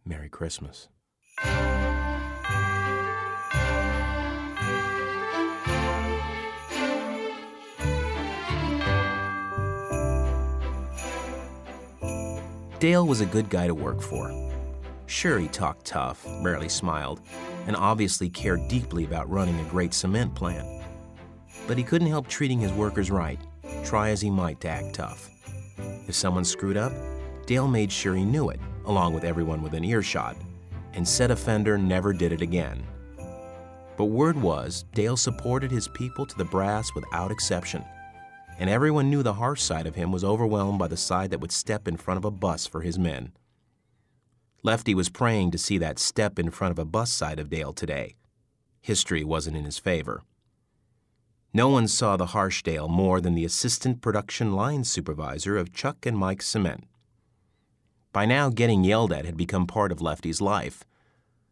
Merry 0.06 0.30
Christmas. 0.30 0.88
Dale 12.80 13.06
was 13.06 13.22
a 13.22 13.26
good 13.26 13.50
guy 13.50 13.68
to 13.68 13.76
work 13.76 14.02
for. 14.02 14.34
Sure, 15.06 15.40
he 15.40 15.48
talked 15.48 15.86
tough, 15.86 16.26
rarely 16.42 16.70
smiled, 16.70 17.22
and 17.68 17.76
obviously 17.76 18.30
cared 18.30 18.68
deeply 18.68 19.04
about 19.04 19.30
running 19.30 19.60
a 19.60 19.70
great 19.70 19.94
cement 19.94 20.34
plant 20.36 20.80
but 21.70 21.78
he 21.78 21.84
couldn't 21.84 22.08
help 22.08 22.28
treating 22.28 22.58
his 22.58 22.74
workers 22.74 23.12
right, 23.12 23.40
try 23.86 24.10
as 24.10 24.20
he 24.20 24.32
might 24.32 24.60
to 24.60 24.68
act 24.68 24.96
tough. 24.96 25.30
If 26.08 26.16
someone 26.16 26.44
screwed 26.44 26.78
up, 26.78 26.92
Dale 27.46 27.68
made 27.68 27.92
sure 27.92 28.16
he 28.16 28.26
knew 28.26 28.50
it, 28.50 28.60
along 28.86 29.14
with 29.14 29.24
everyone 29.24 29.62
within 29.62 29.84
earshot, 29.84 30.36
and 30.94 31.08
said 31.08 31.30
offender 31.30 31.78
never 31.78 32.12
did 32.12 32.32
it 32.32 32.42
again. 32.42 32.84
But 33.98 34.06
word 34.06 34.36
was, 34.36 34.86
Dale 34.96 35.16
supported 35.16 35.70
his 35.70 35.88
people 35.90 36.26
to 36.26 36.36
the 36.36 36.44
brass 36.44 36.96
without 36.96 37.32
exception, 37.32 37.86
and 38.60 38.70
everyone 38.70 39.10
knew 39.10 39.24
the 39.24 39.36
harsh 39.36 39.62
side 39.62 39.88
of 39.88 39.96
him 39.96 40.12
was 40.12 40.24
overwhelmed 40.24 40.78
by 40.78 40.88
the 40.88 40.98
side 40.98 41.32
that 41.32 41.40
would 41.40 41.52
step 41.52 41.88
in 41.88 41.96
front 41.96 42.18
of 42.18 42.26
a 42.26 42.32
bus 42.32 42.68
for 42.68 42.82
his 42.82 43.00
men. 43.00 43.32
Lefty 44.64 44.94
was 44.94 45.08
praying 45.08 45.52
to 45.52 45.58
see 45.58 45.78
that 45.78 45.98
step 45.98 46.38
in 46.38 46.52
front 46.52 46.74
of 46.74 46.78
a 46.78 46.84
bus 46.84 47.10
side 47.10 47.40
of 47.40 47.50
Dale 47.50 47.72
today. 47.72 48.18
History 48.82 49.24
wasn't 49.24 49.56
in 49.56 49.64
his 49.64 49.80
favor. 49.80 50.24
No 51.54 51.70
one 51.70 51.88
saw 51.88 52.18
the 52.18 52.28
harsh 52.28 52.62
Dale 52.62 52.90
more 52.90 53.22
than 53.22 53.34
the 53.34 53.46
assistant 53.46 54.02
production 54.02 54.52
line 54.52 54.84
supervisor 54.84 55.58
of 55.58 55.74
Chuck 55.74 56.06
and 56.06 56.18
Mike 56.18 56.42
Cement. 56.42 56.84
By 58.12 58.26
now, 58.26 58.50
getting 58.50 58.84
yelled 58.84 59.14
at 59.14 59.26
had 59.26 59.38
become 59.38 59.68
part 59.68 59.94
of 59.94 60.02
Lefty's 60.02 60.42
life, 60.42 60.84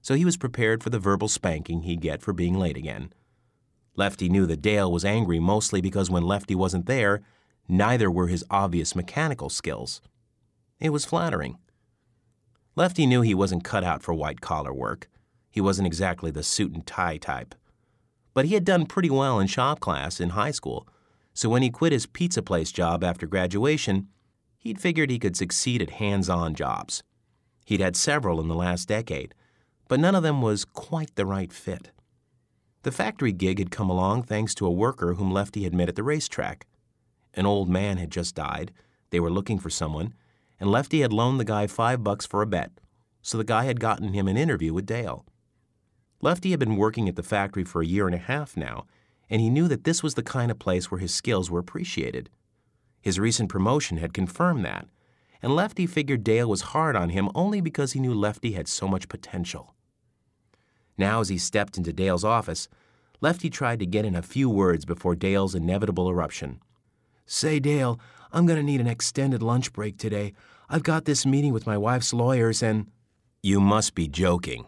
so 0.02 0.16
he 0.16 0.26
was 0.26 0.36
prepared 0.36 0.84
for 0.84 0.90
the 0.90 1.00
verbal 1.00 1.30
spanking 1.30 1.84
he'd 1.84 2.02
get 2.02 2.22
for 2.22 2.34
being 2.34 2.60
late 2.60 2.78
again. 2.78 3.14
Lefty 3.98 4.30
knew 4.30 4.46
that 4.46 4.62
Dale 4.62 4.90
was 4.90 5.04
angry 5.04 5.40
mostly 5.40 5.82
because 5.82 6.10
when 6.10 6.24
Lefty 6.24 6.56
wasn't 6.56 6.86
there, 6.86 7.22
neither 7.68 8.10
were 8.10 8.28
his 8.28 8.46
obvious 8.50 8.96
mechanical 8.96 9.50
skills. 9.50 10.02
It 10.80 10.92
was 10.92 11.04
flattering. 11.04 11.58
Lefty 12.78 13.06
knew 13.06 13.22
he 13.22 13.34
wasn't 13.34 13.66
cut 13.66 13.84
out 13.84 14.02
for 14.02 14.14
white 14.14 14.40
collar 14.40 14.74
work. 14.74 15.10
He 15.50 15.60
wasn't 15.60 15.88
exactly 15.88 16.32
the 16.32 16.44
suit 16.44 16.74
and 16.74 16.88
tie 16.88 17.18
type 17.18 17.54
but 18.38 18.46
he 18.46 18.54
had 18.54 18.66
done 18.66 18.86
pretty 18.86 19.10
well 19.10 19.40
in 19.40 19.48
shop 19.48 19.80
class 19.80 20.20
in 20.20 20.30
high 20.30 20.52
school, 20.52 20.88
so 21.34 21.50
when 21.50 21.64
he 21.64 21.72
quit 21.72 21.92
his 21.92 22.06
pizza 22.06 22.40
place 22.40 22.72
job 22.72 23.04
after 23.04 23.26
graduation, 23.26 24.10
he'd 24.60 24.80
figured 24.80 25.10
he 25.10 25.18
could 25.18 25.36
succeed 25.36 25.82
at 25.82 25.90
hands 25.90 26.30
on 26.30 26.54
jobs. 26.54 27.02
He'd 27.66 27.80
had 27.80 27.96
several 27.96 28.40
in 28.40 28.48
the 28.48 28.54
last 28.54 28.88
decade, 28.88 29.34
but 29.88 30.00
none 30.00 30.14
of 30.14 30.22
them 30.22 30.44
was 30.44 30.66
quite 30.66 31.16
the 31.16 31.26
right 31.26 31.52
fit. 31.52 31.90
The 32.88 32.94
factory 32.94 33.34
gig 33.34 33.60
had 33.60 33.70
come 33.70 33.90
along 33.90 34.24
thanks 34.24 34.56
to 34.56 34.66
a 34.66 34.72
worker 34.72 35.16
whom 35.16 35.30
Lefty 35.30 35.66
had 35.66 35.74
met 35.74 35.90
at 35.90 35.98
the 35.98 36.04
racetrack. 36.04 36.66
An 37.34 37.46
old 37.46 37.68
man 37.68 37.98
had 37.98 38.10
just 38.10 38.34
died, 38.34 38.72
they 39.10 39.20
were 39.20 39.30
looking 39.30 39.60
for 39.60 39.70
someone, 39.70 40.14
and 40.58 40.72
Lefty 40.72 41.02
had 41.02 41.12
loaned 41.12 41.38
the 41.38 41.44
guy 41.44 41.68
five 41.68 42.02
bucks 42.02 42.26
for 42.26 42.42
a 42.42 42.48
bet, 42.48 42.72
so 43.22 43.38
the 43.38 43.44
guy 43.44 43.66
had 43.66 43.82
gotten 43.82 44.14
him 44.14 44.30
an 44.30 44.38
interview 44.38 44.74
with 44.74 44.86
Dale. 44.86 45.26
Lefty 46.22 46.52
had 46.52 46.62
been 46.62 46.78
working 46.78 47.10
at 47.10 47.18
the 47.18 47.24
factory 47.24 47.66
for 47.66 47.82
a 47.82 47.86
year 47.86 48.06
and 48.06 48.16
a 48.16 48.20
half 48.20 48.56
now, 48.56 48.86
and 49.30 49.42
he 49.42 49.50
knew 49.50 49.68
that 49.68 49.84
this 49.84 50.02
was 50.02 50.14
the 50.14 50.24
kind 50.24 50.50
of 50.50 50.58
place 50.58 50.90
where 50.90 51.02
his 51.02 51.14
skills 51.14 51.52
were 51.52 51.60
appreciated. 51.60 52.30
His 53.02 53.20
recent 53.20 53.50
promotion 53.50 53.98
had 53.98 54.14
confirmed 54.14 54.64
that, 54.64 54.88
and 55.42 55.54
Lefty 55.54 55.88
figured 55.88 56.24
Dale 56.24 56.48
was 56.48 56.72
hard 56.72 56.96
on 56.96 57.10
him 57.10 57.32
only 57.36 57.60
because 57.60 57.92
he 57.92 58.00
knew 58.00 58.14
Lefty 58.14 58.54
had 58.54 58.70
so 58.70 58.88
much 58.88 59.10
potential. 59.10 59.76
Now, 60.98 61.22
as 61.22 61.30
he 61.30 61.38
stepped 61.38 61.78
into 61.78 61.94
Dale's 61.94 62.24
office, 62.24 62.68
Lefty 63.22 63.50
tried 63.50 63.80
to 63.80 63.86
get 63.86 64.06
in 64.06 64.16
a 64.16 64.22
few 64.22 64.50
words 64.50 64.86
before 64.86 65.16
Dale's 65.16 65.56
inevitable 65.56 66.10
eruption. 66.10 66.60
Say, 67.26 67.60
Dale, 67.60 68.00
I'm 68.32 68.46
going 68.46 68.58
to 68.58 68.64
need 68.64 68.82
an 68.82 68.88
extended 68.88 69.42
lunch 69.42 69.74
break 69.74 69.98
today. 69.98 70.34
I've 70.70 70.84
got 70.84 71.06
this 71.06 71.26
meeting 71.26 71.54
with 71.54 71.68
my 71.68 71.78
wife's 71.78 72.14
lawyers 72.14 72.62
and. 72.62 72.88
You 73.42 73.60
must 73.60 73.96
be 73.96 74.08
joking. 74.08 74.68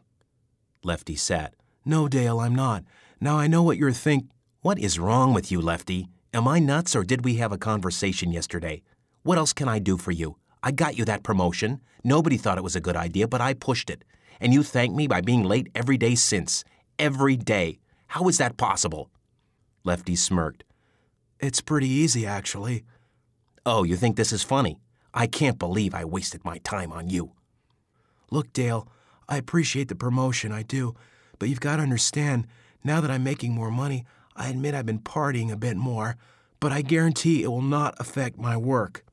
Lefty 0.83 1.15
sat. 1.15 1.53
No, 1.85 2.07
Dale, 2.07 2.39
I'm 2.39 2.55
not. 2.55 2.83
Now 3.19 3.37
I 3.37 3.47
know 3.47 3.63
what 3.63 3.77
you're 3.77 3.91
think. 3.91 4.29
What 4.61 4.79
is 4.79 4.99
wrong 4.99 5.33
with 5.33 5.51
you, 5.51 5.61
Lefty? 5.61 6.07
Am 6.33 6.47
I 6.47 6.59
nuts 6.59 6.95
or 6.95 7.03
did 7.03 7.25
we 7.25 7.35
have 7.35 7.51
a 7.51 7.57
conversation 7.57 8.31
yesterday? 8.31 8.81
What 9.23 9.37
else 9.37 9.53
can 9.53 9.67
I 9.67 9.79
do 9.79 9.97
for 9.97 10.11
you? 10.11 10.37
I 10.61 10.71
got 10.71 10.97
you 10.97 11.05
that 11.05 11.23
promotion. 11.23 11.81
Nobody 12.03 12.37
thought 12.37 12.57
it 12.57 12.63
was 12.63 12.75
a 12.75 12.81
good 12.81 12.95
idea, 12.95 13.27
but 13.27 13.41
I 13.41 13.53
pushed 13.53 13.89
it. 13.89 14.03
And 14.39 14.53
you 14.53 14.63
thank 14.63 14.95
me 14.95 15.07
by 15.07 15.21
being 15.21 15.43
late 15.43 15.69
every 15.75 15.97
day 15.97 16.15
since. 16.15 16.63
Every 16.97 17.35
day. 17.35 17.79
How 18.07 18.27
is 18.27 18.37
that 18.37 18.57
possible? 18.57 19.09
Lefty 19.83 20.15
smirked. 20.15 20.63
It's 21.39 21.61
pretty 21.61 21.87
easy, 21.87 22.25
actually. 22.25 22.83
Oh, 23.65 23.83
you 23.83 23.95
think 23.95 24.15
this 24.15 24.33
is 24.33 24.43
funny? 24.43 24.79
I 25.13 25.27
can't 25.27 25.59
believe 25.59 25.93
I 25.93 26.05
wasted 26.05 26.43
my 26.45 26.57
time 26.59 26.91
on 26.91 27.09
you. 27.09 27.31
Look, 28.31 28.53
Dale, 28.53 28.87
I 29.27 29.37
appreciate 29.37 29.87
the 29.87 29.95
promotion, 29.95 30.51
I 30.51 30.63
do, 30.63 30.95
but 31.37 31.49
you've 31.49 31.59
got 31.59 31.77
to 31.77 31.83
understand, 31.83 32.47
now 32.83 33.01
that 33.01 33.11
I'm 33.11 33.23
making 33.23 33.53
more 33.53 33.71
money, 33.71 34.05
I 34.35 34.49
admit 34.49 34.75
I've 34.75 34.85
been 34.85 34.99
partying 34.99 35.51
a 35.51 35.57
bit 35.57 35.77
more, 35.77 36.15
but 36.59 36.71
I 36.71 36.81
guarantee 36.81 37.43
it 37.43 37.47
will 37.47 37.61
not 37.61 37.95
affect 37.99 38.37
my 38.37 38.57
work. 38.57 39.03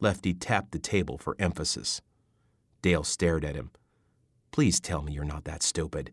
Lefty 0.00 0.34
tapped 0.34 0.72
the 0.72 0.78
table 0.78 1.18
for 1.18 1.36
emphasis. 1.38 2.00
Dale 2.82 3.04
stared 3.04 3.44
at 3.44 3.56
him. 3.56 3.70
Please 4.50 4.80
tell 4.80 5.02
me 5.02 5.12
you're 5.12 5.24
not 5.24 5.44
that 5.44 5.62
stupid. 5.62 6.12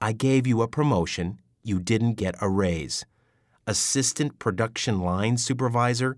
I 0.00 0.12
gave 0.12 0.46
you 0.46 0.62
a 0.62 0.68
promotion. 0.68 1.40
You 1.62 1.80
didn't 1.80 2.14
get 2.14 2.34
a 2.40 2.48
raise. 2.48 3.04
Assistant 3.66 4.38
production 4.38 5.00
line 5.00 5.36
supervisor? 5.36 6.16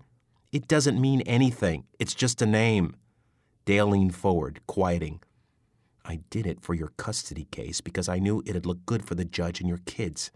It 0.51 0.67
doesn't 0.67 0.99
mean 0.99 1.21
anything. 1.21 1.85
It's 1.99 2.13
just 2.13 2.41
a 2.41 2.45
name. 2.45 2.95
Dale 3.65 3.87
leaned 3.87 4.15
forward, 4.15 4.61
quieting. 4.67 5.21
I 6.05 6.21
did 6.29 6.47
it 6.47 6.61
for 6.61 6.73
your 6.73 6.93
custody 6.95 7.47
case 7.51 7.81
because 7.81 8.07
I 8.07 8.19
knew 8.19 8.41
it'd 8.45 8.65
look 8.65 8.85
good 8.85 9.05
for 9.05 9.15
the 9.15 9.25
judge 9.25 9.59
and 9.59 9.67
your 9.67 9.81
kids. 9.85 10.31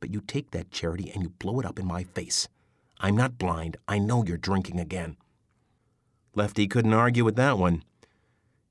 But 0.00 0.12
you 0.12 0.20
take 0.20 0.50
that 0.50 0.70
charity 0.70 1.10
and 1.12 1.22
you 1.22 1.28
blow 1.28 1.60
it 1.60 1.66
up 1.66 1.78
in 1.78 1.86
my 1.86 2.04
face. 2.04 2.48
I'm 3.00 3.16
not 3.16 3.38
blind. 3.38 3.76
I 3.86 3.98
know 3.98 4.24
you're 4.24 4.38
drinking 4.38 4.80
again. 4.80 5.16
Lefty 6.34 6.66
couldn't 6.66 6.94
argue 6.94 7.24
with 7.24 7.36
that 7.36 7.58
one. 7.58 7.82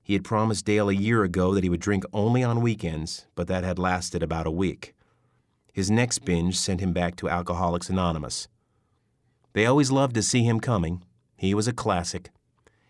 He 0.04 0.14
had 0.14 0.26
promised 0.26 0.66
Dale 0.66 0.90
a 0.90 0.94
year 0.94 1.24
ago 1.24 1.54
that 1.54 1.64
he 1.64 1.70
would 1.70 1.80
drink 1.80 2.04
only 2.12 2.44
on 2.44 2.62
weekends, 2.62 3.26
but 3.36 3.48
that 3.48 3.64
had 3.64 3.80
lasted 3.80 4.22
about 4.22 4.46
a 4.46 4.52
week. 4.52 4.94
His 5.72 5.90
next 5.90 6.20
binge 6.20 6.58
sent 6.58 6.82
him 6.82 6.92
back 6.92 7.16
to 7.16 7.30
Alcoholics 7.30 7.90
Anonymous. 7.90 8.50
They 9.54 9.66
always 9.66 9.92
loved 9.92 10.14
to 10.16 10.22
see 10.22 10.44
him 10.44 10.60
coming. 10.60 11.04
He 11.38 11.54
was 11.54 11.68
a 11.68 11.74
classic. 11.74 12.32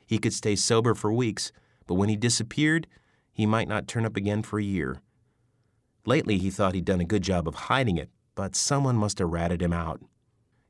He 0.05 0.17
could 0.17 0.34
stay 0.34 0.55
sober 0.55 0.96
for 0.96 1.13
weeks, 1.13 1.51
but 1.86 1.96
when 1.96 2.10
he 2.10 2.15
disappeared, 2.15 2.88
he 3.32 3.46
might 3.46 3.67
not 3.67 3.88
turn 3.88 4.05
up 4.05 4.17
again 4.17 4.41
for 4.41 4.60
a 4.60 4.63
year. 4.63 5.01
Lately, 6.05 6.38
he 6.39 6.50
thought 6.50 6.74
he'd 6.74 6.86
done 6.86 7.00
a 7.00 7.05
good 7.05 7.24
job 7.24 7.48
of 7.48 7.55
hiding 7.55 7.98
it, 7.98 8.10
but 8.36 8.55
someone 8.55 8.96
must 8.98 9.20
have 9.20 9.29
ratted 9.29 9.62
him 9.62 9.72
out. 9.72 10.01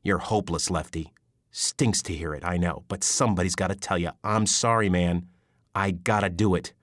You're 0.03 0.19
hopeless, 0.19 0.69
Lefty. 0.69 1.13
Stinks 1.51 2.01
to 2.03 2.13
hear 2.13 2.33
it, 2.33 2.43
I 2.45 2.57
know, 2.57 2.83
but 2.87 3.03
somebody's 3.03 3.55
got 3.55 3.67
to 3.67 3.75
tell 3.75 3.97
you, 3.97 4.11
I'm 4.23 4.45
sorry, 4.45 4.89
man. 4.89 5.27
I 5.75 5.91
gotta 5.91 6.29
do 6.29 6.55
it. 6.55 6.73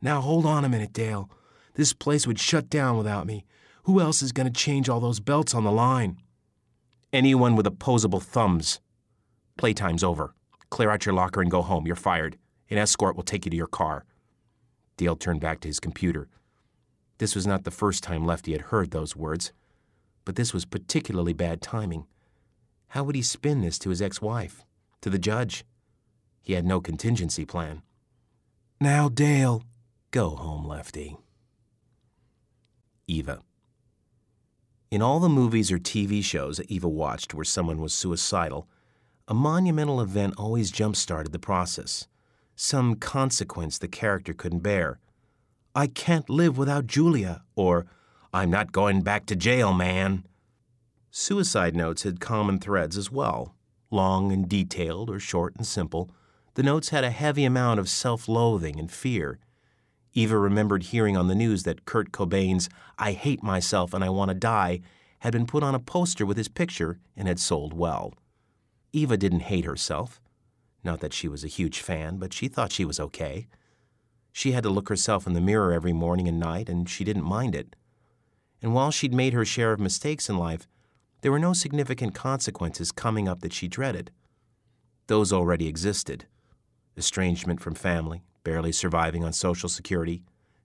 Now 0.00 0.20
hold 0.20 0.46
on 0.46 0.64
a 0.64 0.68
minute, 0.68 0.92
Dale. 0.92 1.30
This 1.74 1.92
place 1.92 2.26
would 2.26 2.38
shut 2.38 2.70
down 2.70 2.96
without 2.96 3.26
me. 3.26 3.44
Who 3.84 4.00
else 4.00 4.22
is 4.22 4.32
to 4.32 4.50
change 4.50 4.88
all 4.88 5.00
those 5.00 5.20
belts 5.20 5.54
on 5.54 5.64
the 5.64 5.72
line? 5.72 6.18
Anyone 7.12 7.54
with 7.54 7.66
opposable 7.66 8.20
thumbs. 8.20 8.80
Playtime's 9.58 10.02
over. 10.02 10.34
Clear 10.70 10.90
out 10.90 11.06
your 11.06 11.14
locker 11.14 11.40
and 11.40 11.50
go 11.50 11.62
home. 11.62 11.86
You're 11.86 11.96
fired. 11.96 12.36
An 12.68 12.78
escort 12.78 13.16
will 13.16 13.22
take 13.22 13.44
you 13.44 13.50
to 13.50 13.56
your 13.56 13.66
car. 13.66 14.04
Dale 14.96 15.16
turned 15.16 15.40
back 15.40 15.60
to 15.60 15.68
his 15.68 15.80
computer. 15.80 16.28
This 17.18 17.34
was 17.34 17.46
not 17.46 17.64
the 17.64 17.70
first 17.70 18.02
time 18.02 18.26
Lefty 18.26 18.52
had 18.52 18.62
heard 18.62 18.90
those 18.90 19.16
words, 19.16 19.52
but 20.24 20.36
this 20.36 20.52
was 20.52 20.64
particularly 20.64 21.32
bad 21.32 21.62
timing. 21.62 22.06
How 22.88 23.04
would 23.04 23.14
he 23.14 23.22
spin 23.22 23.60
this 23.60 23.78
to 23.80 23.90
his 23.90 24.02
ex 24.02 24.20
wife? 24.20 24.64
To 25.02 25.10
the 25.10 25.18
judge? 25.18 25.64
He 26.42 26.54
had 26.54 26.66
no 26.66 26.80
contingency 26.80 27.44
plan. 27.44 27.82
Now, 28.80 29.08
Dale. 29.08 29.62
Go 30.10 30.30
home, 30.30 30.66
Lefty. 30.66 31.16
Eva. 33.06 33.40
In 34.90 35.00
all 35.00 35.18
the 35.18 35.30
movies 35.30 35.72
or 35.72 35.78
TV 35.78 36.22
shows 36.22 36.58
that 36.58 36.70
Eva 36.70 36.86
watched 36.86 37.32
where 37.32 37.44
someone 37.44 37.80
was 37.80 37.94
suicidal, 37.94 38.68
a 39.26 39.32
monumental 39.32 40.02
event 40.02 40.34
always 40.36 40.70
jump 40.70 40.94
started 40.94 41.32
the 41.32 41.38
process. 41.38 42.06
Some 42.54 42.96
consequence 42.96 43.78
the 43.78 43.88
character 43.88 44.34
couldn't 44.34 44.60
bear. 44.60 44.98
I 45.74 45.86
can't 45.86 46.28
live 46.28 46.58
without 46.58 46.86
Julia, 46.86 47.44
or 47.54 47.86
I'm 48.34 48.50
not 48.50 48.72
going 48.72 49.00
back 49.00 49.24
to 49.26 49.36
jail, 49.36 49.72
man. 49.72 50.26
Suicide 51.10 51.74
notes 51.74 52.02
had 52.02 52.20
common 52.20 52.58
threads 52.58 52.98
as 52.98 53.10
well. 53.10 53.54
Long 53.90 54.32
and 54.32 54.46
detailed, 54.46 55.08
or 55.08 55.18
short 55.18 55.56
and 55.56 55.66
simple, 55.66 56.10
the 56.56 56.62
notes 56.62 56.88
had 56.88 57.04
a 57.04 57.10
heavy 57.10 57.44
amount 57.44 57.78
of 57.78 57.88
self 57.88 58.28
loathing 58.28 58.80
and 58.80 58.90
fear. 58.90 59.38
Eva 60.14 60.38
remembered 60.38 60.84
hearing 60.84 61.14
on 61.14 61.28
the 61.28 61.34
news 61.34 61.64
that 61.64 61.84
Kurt 61.84 62.12
Cobain's 62.12 62.70
I 62.98 63.12
Hate 63.12 63.42
Myself 63.42 63.92
and 63.92 64.02
I 64.02 64.08
Want 64.08 64.30
to 64.30 64.34
Die 64.34 64.80
had 65.18 65.34
been 65.34 65.46
put 65.46 65.62
on 65.62 65.74
a 65.74 65.78
poster 65.78 66.24
with 66.24 66.38
his 66.38 66.48
picture 66.48 66.98
and 67.14 67.28
had 67.28 67.38
sold 67.38 67.74
well. 67.74 68.14
Eva 68.94 69.18
didn't 69.18 69.40
hate 69.40 69.66
herself. 69.66 70.18
Not 70.82 71.00
that 71.00 71.12
she 71.12 71.28
was 71.28 71.44
a 71.44 71.48
huge 71.48 71.80
fan, 71.80 72.16
but 72.16 72.32
she 72.32 72.48
thought 72.48 72.72
she 72.72 72.86
was 72.86 72.98
okay. 72.98 73.48
She 74.32 74.52
had 74.52 74.62
to 74.62 74.70
look 74.70 74.88
herself 74.88 75.26
in 75.26 75.34
the 75.34 75.42
mirror 75.42 75.74
every 75.74 75.92
morning 75.92 76.26
and 76.26 76.40
night, 76.40 76.70
and 76.70 76.88
she 76.88 77.04
didn't 77.04 77.24
mind 77.24 77.54
it. 77.54 77.76
And 78.62 78.72
while 78.72 78.90
she'd 78.90 79.12
made 79.12 79.34
her 79.34 79.44
share 79.44 79.72
of 79.72 79.80
mistakes 79.80 80.30
in 80.30 80.38
life, 80.38 80.66
there 81.20 81.32
were 81.32 81.38
no 81.38 81.52
significant 81.52 82.14
consequences 82.14 82.92
coming 82.92 83.28
up 83.28 83.42
that 83.42 83.52
she 83.52 83.68
dreaded. 83.68 84.10
Those 85.06 85.34
already 85.34 85.68
existed 85.68 86.24
estrangement 86.96 87.60
from 87.60 87.74
family, 87.74 88.22
barely 88.44 88.72
surviving 88.72 89.24
on 89.24 89.32
Social 89.32 89.68
Security, 89.68 90.22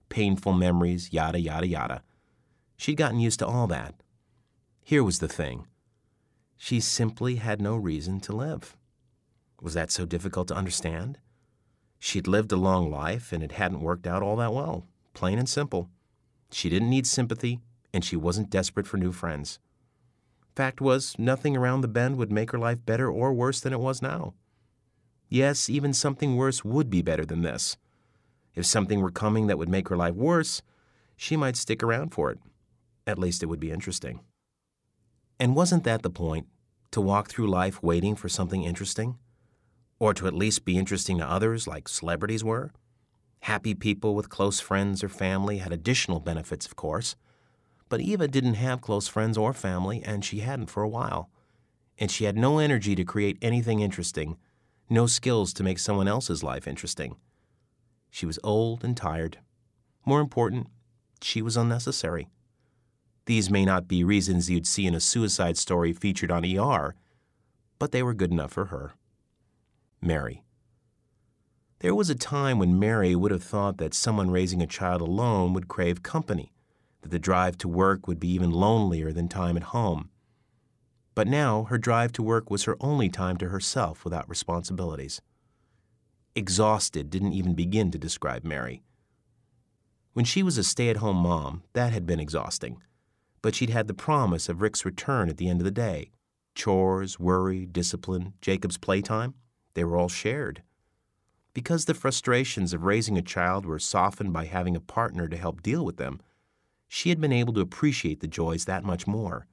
painful 0.08 0.52
memories, 0.52 1.12
yada, 1.12 1.40
yada, 1.40 1.66
yada. 1.66 2.02
She'd 2.76 2.96
gotten 2.96 3.20
used 3.20 3.38
to 3.40 3.46
all 3.46 3.66
that. 3.68 3.94
Here 4.82 5.04
was 5.04 5.18
the 5.20 5.28
thing 5.28 5.66
she 6.56 6.78
simply 6.78 7.36
had 7.36 7.60
no 7.60 7.74
reason 7.74 8.20
to 8.20 8.32
live. 8.32 8.76
Was 9.60 9.74
that 9.74 9.90
so 9.90 10.06
difficult 10.06 10.46
to 10.48 10.54
understand? 10.54 11.18
She'd 11.98 12.28
lived 12.28 12.52
a 12.52 12.56
long 12.56 12.88
life 12.88 13.32
and 13.32 13.42
it 13.42 13.52
hadn't 13.52 13.80
worked 13.80 14.06
out 14.06 14.22
all 14.22 14.36
that 14.36 14.52
well, 14.52 14.86
plain 15.12 15.38
and 15.38 15.48
simple. 15.48 15.90
She 16.52 16.68
didn't 16.68 16.90
need 16.90 17.06
sympathy, 17.06 17.60
and 17.92 18.04
she 18.04 18.14
wasn't 18.14 18.50
desperate 18.50 18.86
for 18.86 18.96
new 18.96 19.10
friends. 19.10 19.58
Fact 20.54 20.80
was, 20.80 21.16
nothing 21.18 21.56
around 21.56 21.80
the 21.80 21.88
bend 21.88 22.16
would 22.16 22.30
make 22.30 22.52
her 22.52 22.58
life 22.58 22.84
better 22.84 23.10
or 23.10 23.32
worse 23.32 23.60
than 23.60 23.72
it 23.72 23.80
was 23.80 24.02
now. 24.02 24.34
Yes, 25.32 25.70
even 25.70 25.94
something 25.94 26.36
worse 26.36 26.62
would 26.62 26.90
be 26.90 27.00
better 27.00 27.24
than 27.24 27.40
this. 27.40 27.78
If 28.54 28.66
something 28.66 29.00
were 29.00 29.10
coming 29.10 29.46
that 29.46 29.56
would 29.56 29.70
make 29.70 29.88
her 29.88 29.96
life 29.96 30.14
worse, 30.14 30.60
she 31.16 31.38
might 31.38 31.56
stick 31.56 31.82
around 31.82 32.10
for 32.10 32.30
it. 32.30 32.38
At 33.06 33.18
least 33.18 33.42
it 33.42 33.46
would 33.46 33.58
be 33.58 33.70
interesting. 33.70 34.20
And 35.40 35.56
wasn't 35.56 35.84
that 35.84 36.02
the 36.02 36.10
point? 36.10 36.48
To 36.90 37.00
walk 37.00 37.30
through 37.30 37.48
life 37.48 37.82
waiting 37.82 38.14
for 38.14 38.28
something 38.28 38.62
interesting? 38.62 39.16
Or 39.98 40.12
to 40.12 40.26
at 40.26 40.34
least 40.34 40.66
be 40.66 40.76
interesting 40.76 41.16
to 41.16 41.26
others 41.26 41.66
like 41.66 41.88
celebrities 41.88 42.44
were? 42.44 42.70
Happy 43.40 43.74
people 43.74 44.14
with 44.14 44.28
close 44.28 44.60
friends 44.60 45.02
or 45.02 45.08
family 45.08 45.58
had 45.58 45.72
additional 45.72 46.20
benefits, 46.20 46.66
of 46.66 46.76
course. 46.76 47.16
But 47.88 48.02
Eva 48.02 48.28
didn't 48.28 48.60
have 48.60 48.82
close 48.82 49.08
friends 49.08 49.38
or 49.38 49.54
family, 49.54 50.02
and 50.04 50.26
she 50.26 50.40
hadn't 50.40 50.68
for 50.68 50.82
a 50.82 50.88
while. 50.90 51.30
And 51.96 52.10
she 52.10 52.24
had 52.24 52.36
no 52.36 52.58
energy 52.58 52.94
to 52.94 53.02
create 53.02 53.38
anything 53.40 53.80
interesting 53.80 54.36
no 54.88 55.06
skills 55.06 55.52
to 55.54 55.62
make 55.62 55.78
someone 55.78 56.08
else's 56.08 56.42
life 56.42 56.66
interesting. 56.66 57.16
She 58.10 58.26
was 58.26 58.38
old 58.44 58.84
and 58.84 58.96
tired. 58.96 59.38
More 60.04 60.20
important, 60.20 60.68
she 61.22 61.40
was 61.42 61.56
unnecessary. 61.56 62.28
These 63.26 63.50
may 63.50 63.64
not 63.64 63.88
be 63.88 64.04
reasons 64.04 64.50
you'd 64.50 64.66
see 64.66 64.86
in 64.86 64.94
a 64.94 65.00
suicide 65.00 65.56
story 65.56 65.92
featured 65.92 66.30
on 66.30 66.44
ER, 66.44 66.94
but 67.78 67.92
they 67.92 68.02
were 68.02 68.14
good 68.14 68.32
enough 68.32 68.52
for 68.52 68.66
her. 68.66 68.94
Mary. 70.00 70.42
There 71.78 71.94
was 71.94 72.10
a 72.10 72.14
time 72.14 72.58
when 72.58 72.78
Mary 72.78 73.14
would 73.14 73.30
have 73.30 73.42
thought 73.42 73.78
that 73.78 73.94
someone 73.94 74.30
raising 74.30 74.60
a 74.62 74.66
child 74.66 75.00
alone 75.00 75.52
would 75.52 75.68
crave 75.68 76.02
company, 76.02 76.52
that 77.00 77.10
the 77.10 77.18
drive 77.18 77.56
to 77.58 77.68
work 77.68 78.06
would 78.06 78.20
be 78.20 78.32
even 78.32 78.50
lonelier 78.50 79.12
than 79.12 79.28
time 79.28 79.56
at 79.56 79.64
home. 79.64 80.10
But 81.14 81.28
now 81.28 81.64
her 81.64 81.78
drive 81.78 82.12
to 82.12 82.22
work 82.22 82.50
was 82.50 82.64
her 82.64 82.76
only 82.80 83.08
time 83.08 83.36
to 83.38 83.48
herself 83.48 84.04
without 84.04 84.28
responsibilities. 84.28 85.20
Exhausted 86.34 87.10
didn't 87.10 87.34
even 87.34 87.54
begin 87.54 87.90
to 87.90 87.98
describe 87.98 88.44
Mary. 88.44 88.82
When 90.14 90.24
she 90.24 90.42
was 90.42 90.56
a 90.58 90.64
stay 90.64 90.88
at 90.88 90.98
home 90.98 91.18
mom, 91.18 91.62
that 91.74 91.92
had 91.92 92.06
been 92.06 92.20
exhausting. 92.20 92.82
But 93.42 93.54
she'd 93.54 93.70
had 93.70 93.88
the 93.88 93.94
promise 93.94 94.48
of 94.48 94.62
Rick's 94.62 94.84
return 94.84 95.28
at 95.28 95.36
the 95.36 95.48
end 95.48 95.60
of 95.60 95.64
the 95.64 95.70
day. 95.70 96.10
Chores, 96.54 97.18
worry, 97.18 97.66
discipline, 97.66 98.34
Jacob's 98.40 98.78
playtime, 98.78 99.34
they 99.74 99.84
were 99.84 99.96
all 99.96 100.08
shared. 100.08 100.62
Because 101.54 101.84
the 101.84 101.94
frustrations 101.94 102.72
of 102.72 102.84
raising 102.84 103.18
a 103.18 103.22
child 103.22 103.66
were 103.66 103.78
softened 103.78 104.32
by 104.32 104.46
having 104.46 104.76
a 104.76 104.80
partner 104.80 105.28
to 105.28 105.36
help 105.36 105.62
deal 105.62 105.84
with 105.84 105.96
them, 105.96 106.20
she 106.88 107.08
had 107.08 107.20
been 107.20 107.32
able 107.32 107.52
to 107.54 107.60
appreciate 107.60 108.20
the 108.20 108.28
joys 108.28 108.64
that 108.66 108.84
much 108.84 109.06
more. 109.06 109.46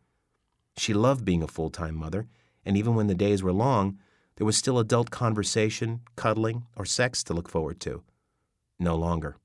She 0.80 0.94
loved 0.94 1.26
being 1.26 1.44
a 1.44 1.48
full 1.48 1.70
time 1.70 1.96
mother, 1.96 2.30
and 2.66 2.78
even 2.78 2.96
when 2.96 3.08
the 3.08 3.16
days 3.16 3.44
were 3.44 3.52
long, 3.52 4.00
there 4.38 4.46
was 4.46 4.56
still 4.56 4.80
adult 4.80 5.12
conversation, 5.12 6.00
cuddling, 6.16 6.68
or 6.78 6.86
sex 6.86 7.22
to 7.26 7.34
look 7.34 7.50
forward 7.50 7.82
to. 7.82 8.04
No 8.80 8.96
longer. 8.96 9.36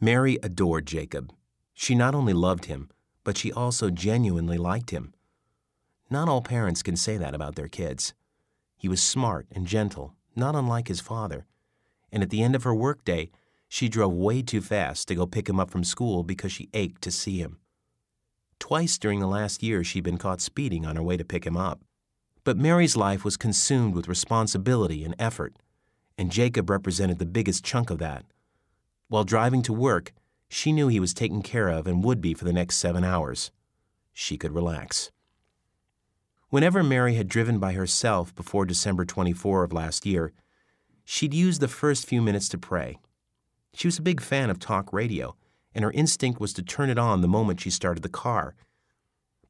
Mary 0.00 0.40
adored 0.42 0.86
Jacob. 0.86 1.32
She 1.72 1.94
not 1.94 2.16
only 2.16 2.32
loved 2.32 2.64
him, 2.64 2.90
but 3.22 3.38
she 3.38 3.52
also 3.52 3.90
genuinely 3.90 4.58
liked 4.58 4.90
him. 4.90 5.14
Not 6.10 6.28
all 6.28 6.42
parents 6.42 6.82
can 6.82 6.96
say 6.96 7.16
that 7.16 7.34
about 7.34 7.54
their 7.54 7.68
kids. 7.68 8.12
He 8.76 8.88
was 8.88 9.00
smart 9.00 9.46
and 9.52 9.68
gentle, 9.68 10.16
not 10.34 10.56
unlike 10.56 10.88
his 10.88 11.00
father. 11.00 11.46
And 12.10 12.24
at 12.24 12.30
the 12.30 12.42
end 12.42 12.56
of 12.56 12.64
her 12.64 12.74
workday, 12.74 13.30
she 13.68 13.88
drove 13.88 14.12
way 14.12 14.42
too 14.42 14.60
fast 14.60 15.06
to 15.06 15.14
go 15.14 15.26
pick 15.26 15.48
him 15.48 15.60
up 15.60 15.70
from 15.70 15.84
school 15.84 16.24
because 16.24 16.50
she 16.50 16.70
ached 16.74 17.02
to 17.02 17.12
see 17.12 17.38
him. 17.38 17.58
Twice 18.64 18.96
during 18.96 19.20
the 19.20 19.26
last 19.26 19.62
year, 19.62 19.84
she'd 19.84 20.04
been 20.04 20.16
caught 20.16 20.40
speeding 20.40 20.86
on 20.86 20.96
her 20.96 21.02
way 21.02 21.18
to 21.18 21.22
pick 21.24 21.44
him 21.44 21.54
up. 21.54 21.82
But 22.44 22.56
Mary's 22.56 22.96
life 22.96 23.22
was 23.22 23.36
consumed 23.36 23.94
with 23.94 24.08
responsibility 24.08 25.04
and 25.04 25.14
effort, 25.18 25.54
and 26.16 26.32
Jacob 26.32 26.70
represented 26.70 27.18
the 27.18 27.26
biggest 27.26 27.62
chunk 27.62 27.90
of 27.90 27.98
that. 27.98 28.24
While 29.08 29.24
driving 29.24 29.60
to 29.64 29.74
work, 29.74 30.14
she 30.48 30.72
knew 30.72 30.88
he 30.88 30.98
was 30.98 31.12
taken 31.12 31.42
care 31.42 31.68
of 31.68 31.86
and 31.86 32.02
would 32.02 32.22
be 32.22 32.32
for 32.32 32.46
the 32.46 32.54
next 32.54 32.76
seven 32.76 33.04
hours. 33.04 33.50
She 34.14 34.38
could 34.38 34.54
relax. 34.54 35.10
Whenever 36.48 36.82
Mary 36.82 37.16
had 37.16 37.28
driven 37.28 37.58
by 37.58 37.74
herself 37.74 38.34
before 38.34 38.64
December 38.64 39.04
24 39.04 39.64
of 39.64 39.74
last 39.74 40.06
year, 40.06 40.32
she'd 41.04 41.34
used 41.34 41.60
the 41.60 41.68
first 41.68 42.06
few 42.06 42.22
minutes 42.22 42.48
to 42.48 42.56
pray. 42.56 42.98
She 43.74 43.88
was 43.88 43.98
a 43.98 44.02
big 44.10 44.22
fan 44.22 44.48
of 44.48 44.58
talk 44.58 44.90
radio 44.90 45.36
and 45.74 45.84
her 45.84 45.90
instinct 45.92 46.40
was 46.40 46.52
to 46.54 46.62
turn 46.62 46.90
it 46.90 46.98
on 46.98 47.20
the 47.20 47.28
moment 47.28 47.60
she 47.60 47.70
started 47.70 48.02
the 48.02 48.08
car. 48.08 48.54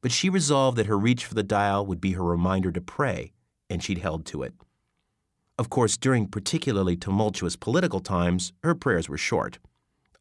But 0.01 0.11
she 0.11 0.29
resolved 0.29 0.77
that 0.77 0.87
her 0.87 0.97
reach 0.97 1.25
for 1.25 1.33
the 1.33 1.43
dial 1.43 1.85
would 1.85 2.01
be 2.01 2.13
her 2.13 2.23
reminder 2.23 2.71
to 2.71 2.81
pray, 2.81 3.33
and 3.69 3.83
she'd 3.83 3.99
held 3.99 4.25
to 4.27 4.43
it. 4.43 4.53
Of 5.57 5.69
course, 5.69 5.97
during 5.97 6.27
particularly 6.27 6.97
tumultuous 6.97 7.55
political 7.55 7.99
times, 7.99 8.51
her 8.63 8.75
prayers 8.75 9.07
were 9.07 9.17
short. 9.17 9.59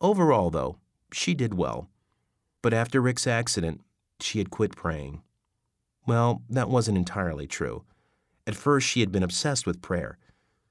Overall, 0.00 0.50
though, 0.50 0.78
she 1.12 1.34
did 1.34 1.54
well. 1.54 1.88
But 2.62 2.72
after 2.72 3.00
Rick's 3.00 3.26
accident, 3.26 3.80
she 4.20 4.38
had 4.38 4.50
quit 4.50 4.76
praying. 4.76 5.22
Well, 6.06 6.42
that 6.48 6.68
wasn't 6.68 6.98
entirely 6.98 7.46
true. 7.46 7.84
At 8.46 8.54
first, 8.54 8.86
she 8.86 9.00
had 9.00 9.10
been 9.10 9.22
obsessed 9.22 9.66
with 9.66 9.82
prayer. 9.82 10.18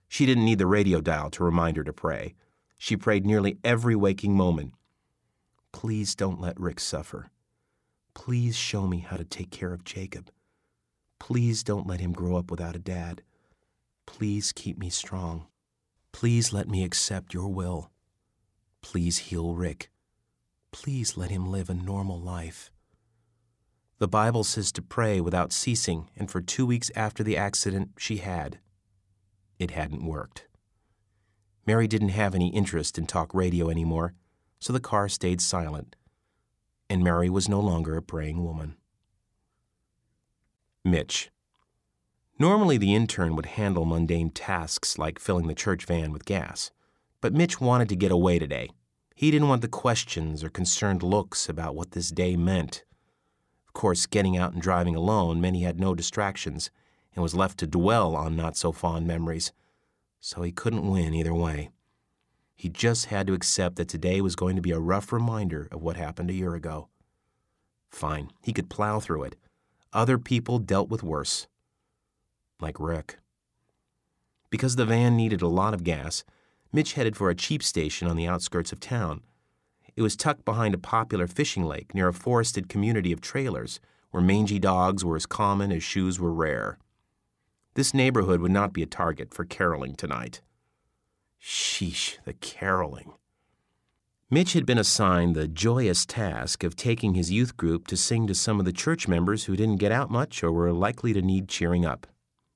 She 0.08 0.26
didn't 0.26 0.46
need 0.46 0.60
the 0.60 0.68
radio 0.68 1.02
dial 1.02 1.30
to 1.32 1.44
remind 1.44 1.76
her 1.78 1.84
to 1.84 1.94
pray. 1.94 2.36
She 2.78 2.96
prayed 2.96 3.26
nearly 3.26 3.58
every 3.64 3.96
waking 3.96 4.36
moment. 4.36 4.74
Please 5.74 6.16
don't 6.16 6.40
let 6.40 6.58
Rick 6.60 6.80
suffer. 6.80 7.30
Please 8.14 8.56
show 8.56 8.88
me 8.88 9.00
how 9.00 9.18
to 9.18 9.26
take 9.26 9.52
care 9.52 9.74
of 9.74 9.84
Jacob. 9.84 10.32
Please 11.20 11.64
don't 11.64 11.88
let 11.88 12.00
him 12.00 12.14
grow 12.14 12.38
up 12.38 12.50
without 12.50 12.76
a 12.76 12.80
dad. 12.80 13.24
Please 14.06 14.52
keep 14.54 14.78
me 14.78 14.90
strong. 14.90 15.48
Please 16.14 16.54
let 16.54 16.70
me 16.70 16.84
accept 16.84 17.34
your 17.34 17.50
will. 17.50 17.90
Please 18.82 19.18
heal 19.18 19.56
Rick. 19.56 19.90
Please 20.72 21.18
let 21.18 21.32
him 21.32 21.52
live 21.52 21.70
a 21.70 21.74
normal 21.74 22.20
life. 22.20 22.72
The 24.00 24.08
Bible 24.08 24.44
says 24.44 24.72
to 24.74 24.82
pray 24.82 25.22
without 25.22 25.54
ceasing, 25.54 26.10
and 26.16 26.30
for 26.30 26.42
two 26.42 26.66
weeks 26.66 26.92
after 26.96 27.24
the 27.24 27.38
accident, 27.38 27.92
she 27.98 28.18
had. 28.18 28.60
It 29.60 29.72
hadn't 29.72 30.06
worked. 30.06 30.48
Mary 31.66 31.88
didn't 31.88 32.10
have 32.10 32.36
any 32.36 32.50
interest 32.50 32.98
in 32.98 33.06
talk 33.06 33.34
radio 33.34 33.70
anymore, 33.70 34.14
so 34.64 34.72
the 34.72 34.80
car 34.80 35.10
stayed 35.10 35.42
silent, 35.42 35.98
and 36.90 37.04
Mary 37.04 37.30
was 37.30 37.50
no 37.50 37.60
longer 37.60 37.98
a 37.98 38.02
praying 38.02 38.42
woman. 38.42 38.78
Mitch. 40.86 41.32
Normally, 42.40 42.78
the 42.78 42.96
intern 42.96 43.36
would 43.36 43.46
handle 43.46 43.84
mundane 43.84 44.30
tasks 44.30 44.98
like 44.98 45.20
filling 45.20 45.48
the 45.48 45.54
church 45.54 45.84
van 45.86 46.14
with 46.14 46.24
gas, 46.24 46.72
but 47.20 47.34
Mitch 47.34 47.60
wanted 47.60 47.90
to 47.90 47.98
get 47.98 48.10
away 48.10 48.40
today. 48.40 48.70
He 49.14 49.32
didn't 49.32 49.50
want 49.50 49.64
the 49.64 49.68
questions 49.68 50.46
or 50.46 50.50
concerned 50.50 51.04
looks 51.04 51.50
about 51.50 51.76
what 51.76 51.92
this 51.92 52.10
day 52.10 52.38
meant. 52.38 52.86
Of 53.68 53.74
course, 53.74 54.06
getting 54.06 54.38
out 54.38 54.54
and 54.54 54.62
driving 54.62 54.96
alone 54.96 55.42
meant 55.42 55.58
he 55.58 55.64
had 55.64 55.78
no 55.78 55.94
distractions 55.94 56.72
and 57.14 57.22
was 57.22 57.36
left 57.36 57.58
to 57.58 57.68
dwell 57.68 58.16
on 58.16 58.38
not 58.38 58.56
so 58.56 58.72
fond 58.72 59.08
memories, 59.08 59.52
so 60.22 60.42
he 60.42 60.54
couldn't 60.54 60.90
win 60.90 61.14
either 61.14 61.34
way. 61.34 61.72
He 62.64 62.70
just 62.70 63.08
had 63.08 63.28
to 63.28 63.34
accept 63.34 63.76
that 63.76 63.90
today 63.90 64.22
was 64.22 64.38
going 64.38 64.56
to 64.56 64.62
be 64.62 64.72
a 64.72 64.80
rough 64.80 65.12
reminder 65.12 65.68
of 65.70 65.82
what 65.82 65.98
happened 65.98 66.30
a 66.30 66.34
year 66.34 66.56
ago. 66.56 66.88
Fine, 67.90 68.32
he 68.42 68.54
could 68.54 68.70
plow 68.70 69.02
through 69.02 69.24
it. 69.24 69.36
Other 69.92 70.18
people 70.18 70.60
dealt 70.60 70.88
with 70.88 71.04
worse. 71.04 71.46
Like 72.62 72.80
Rick. 72.80 73.18
Because 74.50 74.78
the 74.78 74.86
van 74.86 75.18
needed 75.18 75.42
a 75.42 75.48
lot 75.48 75.74
of 75.74 75.84
gas, 75.84 76.24
Mitch 76.72 76.94
headed 76.94 77.18
for 77.18 77.30
a 77.30 77.36
cheap 77.36 77.62
station 77.62 78.08
on 78.08 78.16
the 78.16 78.28
outskirts 78.28 78.72
of 78.72 78.80
town 78.80 79.24
it 79.98 80.02
was 80.02 80.16
tucked 80.16 80.46
behind 80.46 80.74
a 80.74 80.80
popular 80.80 81.28
fishing 81.28 81.66
lake 81.66 81.94
near 81.94 82.08
a 82.08 82.14
forested 82.14 82.70
community 82.70 83.12
of 83.12 83.20
trailers 83.20 83.82
where 84.12 84.24
mangy 84.24 84.58
dogs 84.58 85.04
were 85.04 85.18
as 85.18 85.26
common 85.26 85.70
as 85.70 85.84
shoes 85.84 86.18
were 86.18 86.34
rare. 86.34 86.78
This 87.74 87.94
neighborhood 87.94 88.40
would 88.40 88.54
not 88.54 88.72
be 88.72 88.84
a 88.84 88.88
target 88.88 89.34
for 89.34 89.44
caroling 89.44 89.96
tonight. 89.96 90.42
Sheesh, 91.44 92.18
the 92.24 92.34
caroling. 92.34 93.14
Mitch 94.30 94.54
had 94.54 94.66
been 94.66 94.78
assigned 94.78 95.36
the 95.36 95.48
joyous 95.48 96.06
task 96.06 96.64
of 96.64 96.76
taking 96.76 97.14
his 97.14 97.32
youth 97.32 97.58
group 97.58 97.88
to 97.88 97.98
sing 97.98 98.26
to 98.28 98.34
some 98.34 98.60
of 98.60 98.66
the 98.66 98.72
church 98.72 99.08
members 99.08 99.46
who 99.46 99.56
didn't 99.56 99.78
get 99.78 99.92
out 99.92 100.10
much 100.10 100.44
or 100.44 100.52
were 100.52 100.72
likely 100.72 101.14
to 101.14 101.22
need 101.22 101.48
cheering 101.48 101.86
up. 101.86 102.08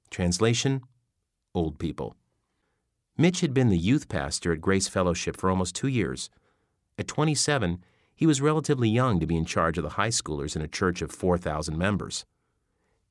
Translation 0.09 0.81
Old 1.53 1.77
people. 1.77 2.15
Mitch 3.17 3.41
had 3.41 3.53
been 3.53 3.69
the 3.69 3.77
youth 3.77 4.07
pastor 4.07 4.53
at 4.53 4.61
Grace 4.61 4.87
Fellowship 4.87 5.35
for 5.37 5.49
almost 5.49 5.75
two 5.75 5.87
years 5.87 6.29
at 6.97 7.07
27, 7.07 7.83
he 8.15 8.25
was 8.25 8.41
relatively 8.41 8.89
young 8.89 9.19
to 9.19 9.27
be 9.27 9.37
in 9.37 9.45
charge 9.45 9.77
of 9.77 9.83
the 9.83 9.91
high 9.91 10.09
schoolers 10.09 10.55
in 10.55 10.61
a 10.61 10.67
church 10.67 11.01
of 11.01 11.11
4,000 11.11 11.77
members. 11.77 12.25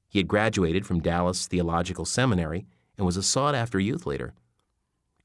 He 0.08 0.18
had 0.18 0.28
graduated 0.28 0.84
from 0.86 1.00
Dallas 1.00 1.46
Theological 1.46 2.04
Seminary 2.04 2.66
and 2.96 3.06
was 3.06 3.16
a 3.16 3.22
sought 3.22 3.54
after 3.54 3.78
youth 3.78 4.06
leader. 4.06 4.34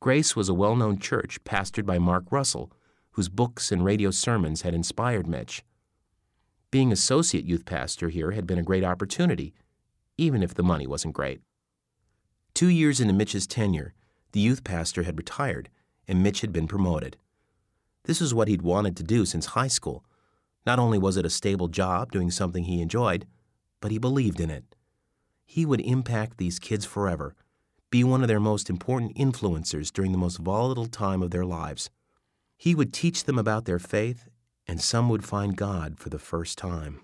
Grace 0.02 0.36
was 0.36 0.50
a 0.50 0.54
well 0.56 0.76
known 0.76 0.98
church 0.98 1.44
pastored 1.44 1.86
by 1.86 2.00
Mark 2.00 2.26
Russell, 2.32 2.72
whose 3.12 3.30
books 3.30 3.72
and 3.72 3.86
radio 3.86 4.10
sermons 4.10 4.64
had 4.64 4.74
inspired 4.74 5.28
Mitch. 5.28 5.64
Being 6.72 6.92
associate 6.92 7.46
youth 7.46 7.66
pastor 7.66 8.10
here 8.10 8.32
had 8.32 8.48
been 8.48 8.58
a 8.58 8.64
great 8.64 8.84
opportunity, 8.84 9.54
even 10.18 10.42
if 10.42 10.56
the 10.56 10.64
money 10.64 10.88
wasn't 10.88 11.14
great. 11.14 11.42
Two 12.56 12.70
years 12.70 13.00
into 13.00 13.14
Mitch's 13.14 13.46
tenure, 13.46 13.94
the 14.32 14.40
youth 14.40 14.64
pastor 14.64 15.04
had 15.04 15.20
retired, 15.20 15.70
and 16.08 16.24
Mitch 16.24 16.42
had 16.42 16.52
been 16.52 16.68
promoted. 16.68 17.18
This 18.06 18.20
was 18.20 18.34
what 18.34 18.48
he'd 18.48 18.64
wanted 18.64 18.98
to 18.98 19.04
do 19.04 19.24
since 19.28 19.48
high 19.48 19.68
school. 19.68 20.04
Not 20.66 20.80
only 20.80 20.98
was 20.98 21.16
it 21.16 21.28
a 21.28 21.30
stable 21.30 21.68
job 21.68 22.12
doing 22.12 22.32
something 22.32 22.64
he 22.64 22.82
enjoyed, 22.82 23.28
but 23.80 23.92
he 23.92 24.00
believed 24.00 24.40
in 24.40 24.50
it. 24.50 24.76
He 25.46 25.64
would 25.64 25.82
impact 25.82 26.38
these 26.38 26.58
kids 26.58 26.86
forever, 26.86 27.36
be 27.92 28.04
one 28.04 28.22
of 28.22 28.28
their 28.28 28.40
most 28.40 28.70
important 28.70 29.16
influencers 29.16 29.92
during 29.92 30.14
the 30.14 30.18
most 30.18 30.38
volatile 30.38 30.88
time 30.88 31.22
of 31.22 31.30
their 31.32 31.46
lives. 31.46 31.90
He 32.58 32.74
would 32.74 32.94
teach 32.94 33.26
them 33.26 33.38
about 33.38 33.66
their 33.66 33.80
faith, 33.80 34.30
and 34.66 34.82
some 34.82 35.10
would 35.10 35.26
find 35.26 35.58
God 35.58 36.00
for 36.00 36.10
the 36.10 36.20
first 36.20 36.58
time. 36.58 37.02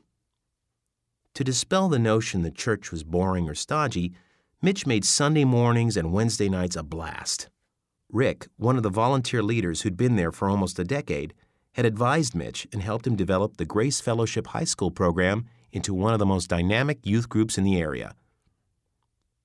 To 1.34 1.44
dispel 1.44 1.90
the 1.90 2.00
notion 2.00 2.42
that 2.44 2.56
church 2.56 2.92
was 2.92 3.04
boring 3.04 3.48
or 3.50 3.54
stodgy, 3.54 4.14
Mitch 4.62 4.88
made 4.88 5.06
Sunday 5.06 5.44
mornings 5.44 5.98
and 5.98 6.14
Wednesday 6.14 6.50
nights 6.50 6.76
a 6.76 6.84
blast. 6.84 7.50
Rick, 8.12 8.48
one 8.56 8.78
of 8.78 8.84
the 8.84 8.90
volunteer 8.90 9.44
leaders 9.44 9.82
who'd 9.82 9.98
been 9.98 10.16
there 10.16 10.32
for 10.32 10.50
almost 10.50 10.80
a 10.80 10.84
decade, 10.84 11.34
had 11.74 11.86
advised 11.86 12.34
Mitch 12.34 12.66
and 12.72 12.82
helped 12.82 13.06
him 13.06 13.16
develop 13.16 13.58
the 13.58 13.66
Grace 13.66 14.00
Fellowship 14.00 14.48
High 14.48 14.64
School 14.64 14.90
program 14.90 15.46
into 15.72 15.94
one 15.94 16.14
of 16.14 16.20
the 16.20 16.26
most 16.26 16.48
dynamic 16.48 17.06
youth 17.06 17.30
groups 17.30 17.58
in 17.58 17.64
the 17.64 17.80
area. 17.80 18.16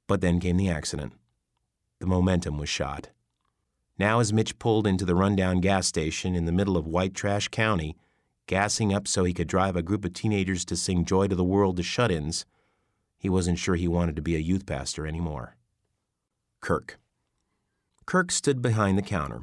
But 0.07 0.21
then 0.21 0.41
came 0.41 0.57
the 0.57 0.71
accident. 0.71 1.13
The 2.03 2.09
momentum 2.09 2.59
was 2.59 2.69
shot. 2.69 3.11
Now, 3.97 4.19
as 4.19 4.33
Mitch 4.33 4.59
pulled 4.59 4.89
into 4.89 5.05
the 5.05 5.15
rundown 5.15 5.61
gas 5.61 5.87
station 5.87 6.35
in 6.35 6.47
the 6.47 6.51
middle 6.51 6.77
of 6.77 6.85
White 6.85 7.15
Trash 7.15 7.47
County, 7.47 7.97
gassing 8.49 8.93
up 8.93 9.07
so 9.07 9.23
he 9.23 9.33
could 9.33 9.47
drive 9.47 9.77
a 9.77 9.83
group 9.83 10.05
of 10.05 10.13
teenagers 10.13 10.65
to 10.65 10.77
sing 10.77 11.05
Joy 11.05 11.29
to 11.29 11.37
the 11.37 11.45
World 11.45 11.77
to 11.77 11.85
shut 11.85 12.11
ins, 12.11 12.45
he 13.19 13.29
wasn't 13.29 13.61
sure 13.61 13.77
he 13.77 13.87
wanted 13.87 14.17
to 14.17 14.23
be 14.23 14.35
a 14.35 14.41
youth 14.41 14.67
pastor 14.67 15.07
anymore. 15.07 15.55
Kirk. 16.61 16.99
Kirk 18.05 18.33
stood 18.33 18.61
behind 18.61 18.99
the 18.99 19.03
counter. 19.03 19.43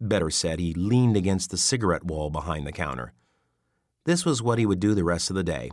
Better 0.00 0.30
said, 0.30 0.58
he 0.58 0.74
leaned 0.74 1.16
against 1.16 1.52
the 1.52 1.56
cigarette 1.56 2.02
wall 2.02 2.28
behind 2.28 2.66
the 2.66 2.72
counter. 2.72 3.12
This 4.04 4.24
was 4.24 4.42
what 4.42 4.58
he 4.58 4.66
would 4.66 4.80
do 4.80 4.96
the 4.96 5.04
rest 5.04 5.30
of 5.30 5.36
the 5.36 5.44
day. 5.44 5.70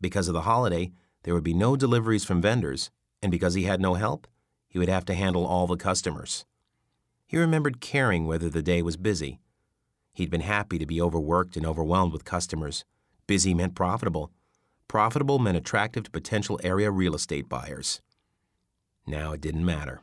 Because 0.00 0.26
of 0.26 0.34
the 0.34 0.40
holiday, 0.40 0.90
there 1.22 1.34
would 1.34 1.44
be 1.44 1.54
no 1.54 1.76
deliveries 1.76 2.24
from 2.24 2.42
vendors, 2.42 2.90
and 3.22 3.30
because 3.30 3.54
he 3.54 3.62
had 3.62 3.80
no 3.80 3.94
help, 3.94 4.26
he 4.68 4.78
would 4.78 4.88
have 4.88 5.04
to 5.06 5.14
handle 5.14 5.46
all 5.46 5.66
the 5.66 5.76
customers. 5.76 6.44
He 7.26 7.36
remembered 7.36 7.80
caring 7.80 8.26
whether 8.26 8.48
the 8.48 8.62
day 8.62 8.82
was 8.82 8.96
busy. 8.96 9.40
He'd 10.12 10.30
been 10.30 10.42
happy 10.42 10.78
to 10.78 10.86
be 10.86 11.00
overworked 11.00 11.56
and 11.56 11.66
overwhelmed 11.66 12.12
with 12.12 12.24
customers. 12.24 12.84
Busy 13.26 13.54
meant 13.54 13.74
profitable. 13.74 14.30
Profitable 14.88 15.38
meant 15.38 15.56
attractive 15.56 16.04
to 16.04 16.10
potential 16.10 16.58
area 16.62 16.90
real 16.90 17.14
estate 17.14 17.48
buyers. 17.48 18.00
Now 19.06 19.32
it 19.32 19.40
didn't 19.40 19.64
matter. 19.64 20.00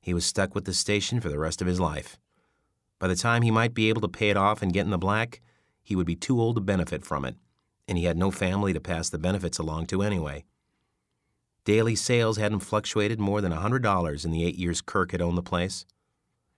He 0.00 0.14
was 0.14 0.24
stuck 0.24 0.54
with 0.54 0.64
the 0.64 0.74
station 0.74 1.20
for 1.20 1.28
the 1.28 1.38
rest 1.38 1.60
of 1.60 1.68
his 1.68 1.80
life. 1.80 2.18
By 2.98 3.08
the 3.08 3.16
time 3.16 3.42
he 3.42 3.50
might 3.50 3.74
be 3.74 3.88
able 3.88 4.00
to 4.02 4.08
pay 4.08 4.30
it 4.30 4.36
off 4.36 4.62
and 4.62 4.72
get 4.72 4.84
in 4.84 4.90
the 4.90 4.98
black, 4.98 5.40
he 5.82 5.96
would 5.96 6.06
be 6.06 6.16
too 6.16 6.40
old 6.40 6.56
to 6.56 6.60
benefit 6.60 7.04
from 7.04 7.24
it, 7.24 7.36
and 7.88 7.96
he 7.96 8.04
had 8.04 8.16
no 8.16 8.30
family 8.30 8.72
to 8.72 8.80
pass 8.80 9.08
the 9.08 9.18
benefits 9.18 9.58
along 9.58 9.86
to 9.86 10.02
anyway. 10.02 10.44
Daily 11.70 11.94
sales 11.94 12.36
hadn't 12.36 12.66
fluctuated 12.66 13.20
more 13.20 13.40
than 13.40 13.52
a 13.52 13.58
$100 13.58 14.24
in 14.24 14.32
the 14.32 14.44
eight 14.44 14.56
years 14.56 14.80
Kirk 14.80 15.12
had 15.12 15.22
owned 15.22 15.38
the 15.38 15.40
place. 15.40 15.86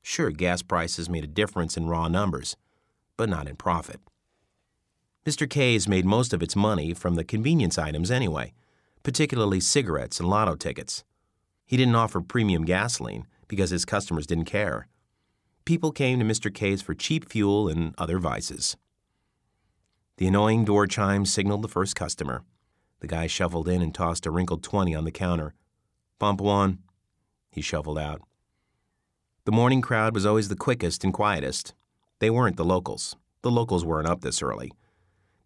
Sure, 0.01 0.31
gas 0.31 0.62
prices 0.62 1.11
made 1.11 1.22
a 1.22 1.27
difference 1.27 1.77
in 1.77 1.87
raw 1.87 2.09
numbers, 2.09 2.57
but 3.18 3.29
not 3.29 3.46
in 3.46 3.57
profit. 3.57 4.01
Mr. 5.27 5.46
K's 5.46 5.87
made 5.87 6.07
most 6.07 6.33
of 6.33 6.42
its 6.42 6.57
money 6.57 6.94
from 6.94 7.16
the 7.16 7.25
convenience 7.25 7.77
items 7.77 8.11
anyway, 8.11 8.55
particularly 9.03 9.61
cigarettes 9.61 10.18
and 10.18 10.31
lotto 10.31 10.57
tickets. 10.57 11.05
He 11.66 11.77
didn't 11.77 11.94
offer 11.94 12.22
premium 12.22 12.64
gasoline, 12.64 13.27
because 13.48 13.68
his 13.68 13.85
customers 13.85 14.27
didn't 14.27 14.46
care. 14.46 14.88
People 15.66 15.92
came 15.92 16.20
to 16.20 16.25
Mr. 16.25 16.51
K's 16.51 16.81
for 16.81 16.94
cheap 16.94 17.29
fuel 17.29 17.68
and 17.68 17.94
other 17.98 18.18
vices. 18.18 18.79
The 20.16 20.27
annoying 20.29 20.64
door 20.64 20.87
chime 20.87 21.27
signaled 21.27 21.61
the 21.61 21.68
first 21.68 21.94
customer. 21.94 22.44
The 23.03 23.09
guy 23.09 23.27
shuffled 23.27 23.67
in 23.67 23.83
and 23.83 23.93
tossed 23.93 24.27
a 24.27 24.31
wrinkled 24.31 24.62
20 24.62 24.95
on 24.95 25.05
the 25.05 25.11
counter. 25.11 25.55
Pump 26.21 26.41
one. 26.41 26.79
He 27.51 27.61
shuffled 27.61 27.99
out. 27.99 28.23
The 29.45 29.51
morning 29.51 29.81
crowd 29.81 30.15
was 30.15 30.25
always 30.25 30.49
the 30.49 30.55
quickest 30.55 31.03
and 31.03 31.12
quietest. 31.12 31.75
They 32.21 32.31
weren't 32.31 32.57
the 32.57 32.65
locals. 32.65 33.17
The 33.43 33.51
locals 33.51 33.85
weren't 33.85 34.07
up 34.07 34.21
this 34.21 34.41
early. 34.41 34.71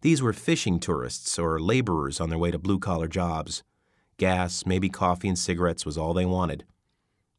These 0.01 0.21
were 0.21 0.33
fishing 0.33 0.79
tourists 0.79 1.39
or 1.39 1.59
laborers 1.59 2.21
on 2.21 2.29
their 2.29 2.37
way 2.37 2.51
to 2.51 2.59
blue 2.59 2.77
collar 2.77 3.07
jobs. 3.07 3.63
Gas, 4.17 4.67
maybe 4.67 4.87
coffee 4.87 5.27
and 5.27 5.39
cigarettes 5.39 5.83
was 5.83 5.97
all 5.97 6.13
they 6.13 6.27
wanted. 6.27 6.63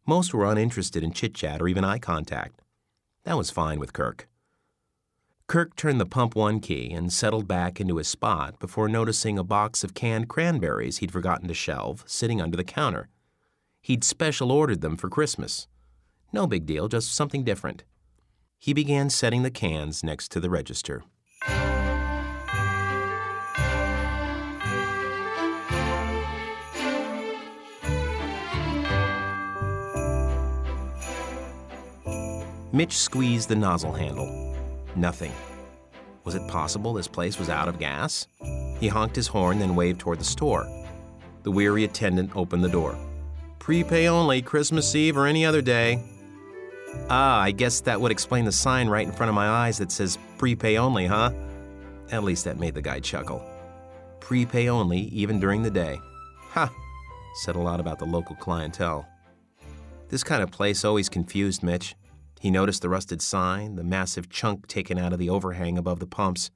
Most 0.04 0.34
were 0.34 0.50
uninterested 0.50 1.04
in 1.04 1.12
chit 1.12 1.32
chat 1.32 1.62
or 1.62 1.68
even 1.68 1.84
eye 1.84 2.00
contact. 2.00 2.60
That 3.22 3.36
was 3.36 3.52
fine 3.52 3.78
with 3.78 3.92
Kirk. 3.92 4.27
Kirk 5.48 5.74
turned 5.76 5.98
the 5.98 6.04
pump 6.04 6.36
one 6.36 6.60
key 6.60 6.92
and 6.92 7.10
settled 7.10 7.48
back 7.48 7.80
into 7.80 7.96
his 7.96 8.06
spot 8.06 8.58
before 8.58 8.86
noticing 8.86 9.38
a 9.38 9.42
box 9.42 9.82
of 9.82 9.94
canned 9.94 10.28
cranberries 10.28 10.98
he'd 10.98 11.10
forgotten 11.10 11.48
to 11.48 11.54
shelve 11.54 12.04
sitting 12.06 12.38
under 12.38 12.54
the 12.54 12.62
counter. 12.62 13.08
He'd 13.80 14.04
special 14.04 14.52
ordered 14.52 14.82
them 14.82 14.94
for 14.98 15.08
Christmas. 15.08 15.66
No 16.34 16.46
big 16.46 16.66
deal, 16.66 16.86
just 16.86 17.14
something 17.14 17.44
different. 17.44 17.84
He 18.58 18.74
began 18.74 19.08
setting 19.08 19.42
the 19.42 19.50
cans 19.50 20.04
next 20.04 20.30
to 20.32 20.40
the 20.40 20.50
register. 20.50 21.02
Mitch 32.70 32.98
squeezed 32.98 33.48
the 33.48 33.56
nozzle 33.56 33.94
handle 33.94 34.47
Nothing. 34.98 35.32
Was 36.24 36.34
it 36.34 36.48
possible 36.48 36.92
this 36.92 37.06
place 37.06 37.38
was 37.38 37.48
out 37.48 37.68
of 37.68 37.78
gas? 37.78 38.26
He 38.80 38.88
honked 38.88 39.14
his 39.14 39.28
horn, 39.28 39.60
then 39.60 39.76
waved 39.76 40.00
toward 40.00 40.18
the 40.18 40.24
store. 40.24 40.66
The 41.44 41.52
weary 41.52 41.84
attendant 41.84 42.34
opened 42.34 42.64
the 42.64 42.68
door. 42.68 42.98
Prepay 43.60 44.08
only, 44.08 44.42
Christmas 44.42 44.92
Eve 44.96 45.16
or 45.16 45.26
any 45.26 45.46
other 45.46 45.62
day. 45.62 46.02
Ah, 47.08 47.38
I 47.40 47.52
guess 47.52 47.80
that 47.82 48.00
would 48.00 48.10
explain 48.10 48.44
the 48.44 48.50
sign 48.50 48.88
right 48.88 49.06
in 49.06 49.12
front 49.12 49.28
of 49.28 49.36
my 49.36 49.48
eyes 49.48 49.78
that 49.78 49.92
says 49.92 50.18
prepay 50.36 50.78
only, 50.78 51.06
huh? 51.06 51.30
At 52.10 52.24
least 52.24 52.44
that 52.46 52.58
made 52.58 52.74
the 52.74 52.82
guy 52.82 52.98
chuckle. 52.98 53.40
Prepay 54.18 54.68
only, 54.68 55.02
even 55.12 55.38
during 55.38 55.62
the 55.62 55.70
day. 55.70 56.00
Ha! 56.50 56.72
Said 57.44 57.54
a 57.54 57.60
lot 57.60 57.78
about 57.78 58.00
the 58.00 58.04
local 58.04 58.34
clientele. 58.34 59.06
This 60.08 60.24
kind 60.24 60.42
of 60.42 60.50
place 60.50 60.84
always 60.84 61.08
confused 61.08 61.62
Mitch. 61.62 61.94
He 62.40 62.50
noticed 62.50 62.82
the 62.82 62.88
rusted 62.88 63.20
sign, 63.20 63.74
the 63.74 63.84
massive 63.84 64.28
chunk 64.28 64.66
taken 64.66 64.98
out 64.98 65.12
of 65.12 65.18
the 65.18 65.30
overhang 65.30 65.76
above 65.76 65.98
the 65.98 66.06
pumps. 66.06 66.50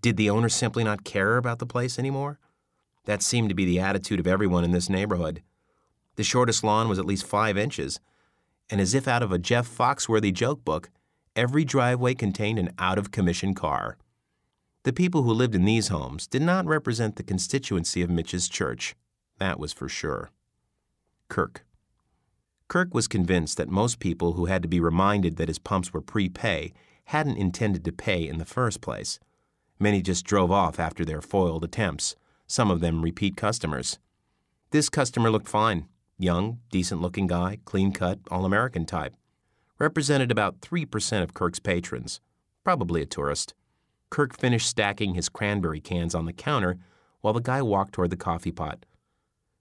Did 0.00 0.16
the 0.16 0.30
owner 0.30 0.48
simply 0.48 0.84
not 0.84 1.04
care 1.04 1.36
about 1.36 1.58
the 1.58 1.66
place 1.66 1.98
anymore? 1.98 2.38
That 3.04 3.22
seemed 3.22 3.48
to 3.48 3.54
be 3.54 3.64
the 3.64 3.80
attitude 3.80 4.20
of 4.20 4.26
everyone 4.26 4.64
in 4.64 4.70
this 4.70 4.88
neighborhood. 4.88 5.42
The 6.16 6.24
shortest 6.24 6.62
lawn 6.62 6.88
was 6.88 6.98
at 6.98 7.04
least 7.04 7.26
five 7.26 7.56
inches, 7.56 8.00
and 8.70 8.80
as 8.80 8.94
if 8.94 9.08
out 9.08 9.22
of 9.22 9.32
a 9.32 9.38
Jeff 9.38 9.68
Foxworthy 9.68 10.32
joke 10.32 10.64
book, 10.64 10.90
every 11.34 11.64
driveway 11.64 12.14
contained 12.14 12.58
an 12.58 12.70
out 12.78 12.98
of 12.98 13.10
commission 13.10 13.54
car. 13.54 13.96
The 14.84 14.92
people 14.92 15.22
who 15.22 15.32
lived 15.32 15.54
in 15.54 15.64
these 15.64 15.88
homes 15.88 16.26
did 16.26 16.42
not 16.42 16.66
represent 16.66 17.16
the 17.16 17.22
constituency 17.22 18.02
of 18.02 18.10
Mitch's 18.10 18.48
church. 18.48 18.94
That 19.38 19.58
was 19.58 19.72
for 19.72 19.88
sure. 19.88 20.30
Kirk. 21.28 21.64
Kirk 22.68 22.92
was 22.92 23.08
convinced 23.08 23.56
that 23.56 23.70
most 23.70 23.98
people 23.98 24.34
who 24.34 24.46
had 24.46 24.62
to 24.62 24.68
be 24.68 24.78
reminded 24.78 25.36
that 25.36 25.48
his 25.48 25.58
pumps 25.58 25.92
were 25.92 26.02
prepay 26.02 26.72
hadn't 27.06 27.38
intended 27.38 27.84
to 27.84 27.92
pay 27.92 28.28
in 28.28 28.36
the 28.36 28.44
first 28.44 28.82
place. 28.82 29.18
Many 29.78 30.02
just 30.02 30.26
drove 30.26 30.50
off 30.50 30.78
after 30.78 31.04
their 31.04 31.22
foiled 31.22 31.64
attempts, 31.64 32.14
some 32.46 32.70
of 32.70 32.80
them 32.80 33.02
repeat 33.02 33.36
customers. 33.36 33.98
This 34.70 34.90
customer 34.90 35.30
looked 35.30 35.48
fine 35.48 35.88
young, 36.18 36.58
decent 36.70 37.00
looking 37.00 37.28
guy, 37.28 37.58
clean 37.64 37.92
cut, 37.92 38.18
all 38.30 38.44
American 38.44 38.84
type. 38.84 39.14
Represented 39.78 40.30
about 40.30 40.60
3% 40.60 41.22
of 41.22 41.32
Kirk's 41.32 41.60
patrons, 41.60 42.20
probably 42.64 43.00
a 43.00 43.06
tourist. 43.06 43.54
Kirk 44.10 44.36
finished 44.36 44.68
stacking 44.68 45.14
his 45.14 45.28
cranberry 45.28 45.80
cans 45.80 46.14
on 46.14 46.26
the 46.26 46.32
counter 46.32 46.76
while 47.20 47.34
the 47.34 47.40
guy 47.40 47.62
walked 47.62 47.92
toward 47.92 48.10
the 48.10 48.16
coffee 48.16 48.50
pot. 48.50 48.84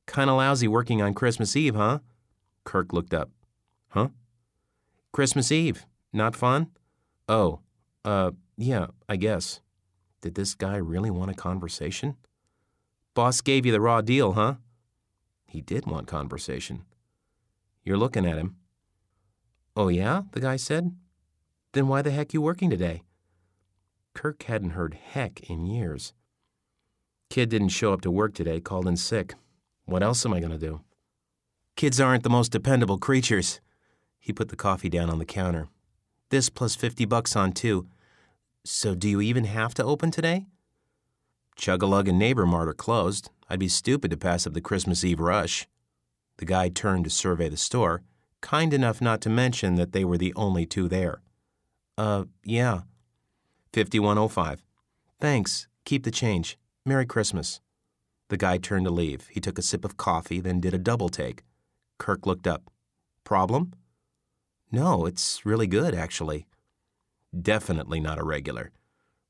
Kinda 0.07 0.33
lousy 0.33 0.67
working 0.67 1.01
on 1.01 1.13
Christmas 1.13 1.55
Eve, 1.55 1.75
huh? 1.75 1.99
Kirk 2.67 2.91
looked 2.91 3.13
up. 3.13 3.29
Huh? 3.87 4.09
Christmas 5.13 5.53
Eve. 5.53 5.85
Not 6.11 6.35
fun? 6.35 6.67
Oh, 7.29 7.61
uh, 8.03 8.31
yeah, 8.57 8.87
I 9.07 9.15
guess. 9.15 9.61
Did 10.21 10.35
this 10.35 10.53
guy 10.53 10.75
really 10.75 11.09
want 11.09 11.31
a 11.31 11.33
conversation? 11.33 12.17
Boss 13.13 13.39
gave 13.39 13.65
you 13.65 13.71
the 13.71 13.79
raw 13.79 14.01
deal, 14.01 14.33
huh? 14.33 14.55
He 15.45 15.61
did 15.61 15.85
want 15.85 16.07
conversation. 16.07 16.83
You're 17.85 17.95
looking 17.95 18.25
at 18.25 18.37
him. 18.37 18.57
Oh, 19.77 19.87
yeah? 19.87 20.23
The 20.33 20.41
guy 20.41 20.57
said. 20.57 20.93
Then 21.71 21.87
why 21.87 22.01
the 22.01 22.11
heck 22.11 22.33
you 22.33 22.41
working 22.41 22.69
today? 22.69 23.03
Kirk 24.13 24.43
hadn't 24.43 24.71
heard 24.71 24.93
heck 24.93 25.39
in 25.49 25.65
years. 25.65 26.11
Kid 27.29 27.47
didn't 27.47 27.69
show 27.69 27.93
up 27.93 28.01
to 28.01 28.11
work 28.11 28.33
today, 28.33 28.59
called 28.59 28.89
in 28.89 28.97
sick. 28.97 29.35
What 29.85 30.03
else 30.03 30.25
am 30.25 30.33
I 30.33 30.41
going 30.41 30.51
to 30.51 30.57
do? 30.57 30.81
Kids 31.77 31.99
aren't 31.99 32.23
the 32.23 32.29
most 32.31 32.51
dependable 32.51 32.97
creatures. 32.97 33.61
He 34.17 34.33
put 34.33 34.49
the 34.49 34.55
coffee 34.55 34.89
down 34.89 35.11
on 35.11 35.19
the 35.19 35.25
counter. 35.25 35.67
This 36.31 36.49
plus 36.49 36.75
50 36.75 37.05
bucks 37.05 37.35
on 37.35 37.51
two. 37.51 37.85
So 38.65 38.95
do 38.95 39.07
you 39.07 39.21
even 39.21 39.43
have 39.43 39.75
to 39.75 39.83
open 39.83 40.09
today? 40.09 40.47
Chug-a-lug 41.55 42.07
and 42.07 42.17
Neighbor 42.17 42.47
Mart 42.47 42.67
are 42.67 42.73
closed. 42.73 43.29
I'd 43.47 43.59
be 43.59 43.67
stupid 43.67 44.09
to 44.09 44.17
pass 44.17 44.47
up 44.47 44.55
the 44.55 44.59
Christmas 44.59 45.03
Eve 45.03 45.19
rush. 45.19 45.67
The 46.37 46.45
guy 46.45 46.69
turned 46.69 47.03
to 47.03 47.11
survey 47.11 47.47
the 47.47 47.57
store, 47.57 48.01
kind 48.41 48.73
enough 48.73 48.99
not 48.99 49.21
to 49.21 49.29
mention 49.29 49.75
that 49.75 49.91
they 49.91 50.03
were 50.03 50.17
the 50.17 50.33
only 50.35 50.65
two 50.65 50.87
there. 50.87 51.21
Uh, 51.95 52.23
yeah. 52.43 52.81
5105. 53.73 54.63
Thanks. 55.19 55.67
Keep 55.85 56.05
the 56.05 56.11
change. 56.11 56.57
Merry 56.87 57.05
Christmas. 57.05 57.61
The 58.29 58.37
guy 58.37 58.57
turned 58.57 58.87
to 58.87 58.91
leave. 58.91 59.27
He 59.27 59.39
took 59.39 59.59
a 59.59 59.61
sip 59.61 59.85
of 59.85 59.95
coffee, 59.95 60.39
then 60.39 60.59
did 60.59 60.73
a 60.73 60.79
double 60.79 61.09
take. 61.09 61.43
Kirk 61.97 62.25
looked 62.25 62.47
up. 62.47 62.69
Problem? 63.23 63.73
No, 64.71 65.05
it's 65.05 65.45
really 65.45 65.67
good, 65.67 65.95
actually. 65.95 66.47
Definitely 67.39 67.99
not 67.99 68.19
a 68.19 68.23
regular. 68.23 68.71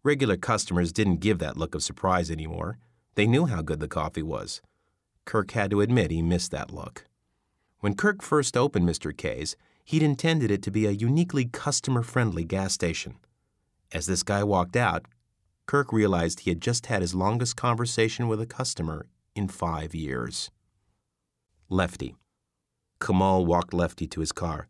Regular 0.04 0.38
customers 0.38 0.94
didn't 0.94 1.20
give 1.20 1.40
that 1.40 1.58
look 1.58 1.76
of 1.76 1.84
surprise 1.84 2.32
anymore. 2.32 2.78
They 3.16 3.28
knew 3.28 3.46
how 3.46 3.62
good 3.62 3.80
the 3.80 3.88
coffee 3.88 4.24
was. 4.24 4.62
Kirk 5.26 5.52
had 5.52 5.72
to 5.72 5.82
admit 5.82 6.12
he 6.12 6.22
missed 6.22 6.52
that 6.52 6.72
look. 6.72 7.06
When 7.80 7.96
Kirk 7.96 8.22
first 8.22 8.56
opened 8.56 8.88
Mr. 8.88 9.16
K's, 9.16 9.56
he'd 9.84 10.04
intended 10.04 10.52
it 10.52 10.62
to 10.64 10.72
be 10.72 10.86
a 10.86 10.92
uniquely 10.92 11.46
customer 11.46 12.04
friendly 12.04 12.44
gas 12.44 12.74
station. 12.74 13.18
As 13.92 14.06
this 14.06 14.24
guy 14.24 14.44
walked 14.44 14.76
out, 14.76 15.06
Kirk 15.66 15.92
realized 15.92 16.42
he 16.42 16.52
had 16.52 16.62
just 16.62 16.88
had 16.88 17.02
his 17.02 17.14
longest 17.14 17.56
conversation 17.56 18.28
with 18.28 18.40
a 18.40 18.46
customer 18.46 19.06
in 19.36 19.48
five 19.48 19.94
years. 19.94 20.50
Lefty. 21.70 22.16
Kamal 23.00 23.46
walked 23.46 23.74
Lefty 23.74 24.08
to 24.08 24.20
his 24.20 24.32
car. 24.32 24.68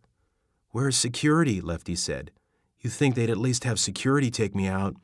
Where's 0.72 0.98
security? 0.98 1.62
Lefty 1.62 1.96
said. 1.96 2.32
You 2.80 2.90
think 2.90 3.16
they'd 3.16 3.30
at 3.30 3.38
least 3.38 3.64
have 3.64 3.80
security 3.80 4.30
take 4.30 4.56
me 4.56 4.68
out? 4.68 4.96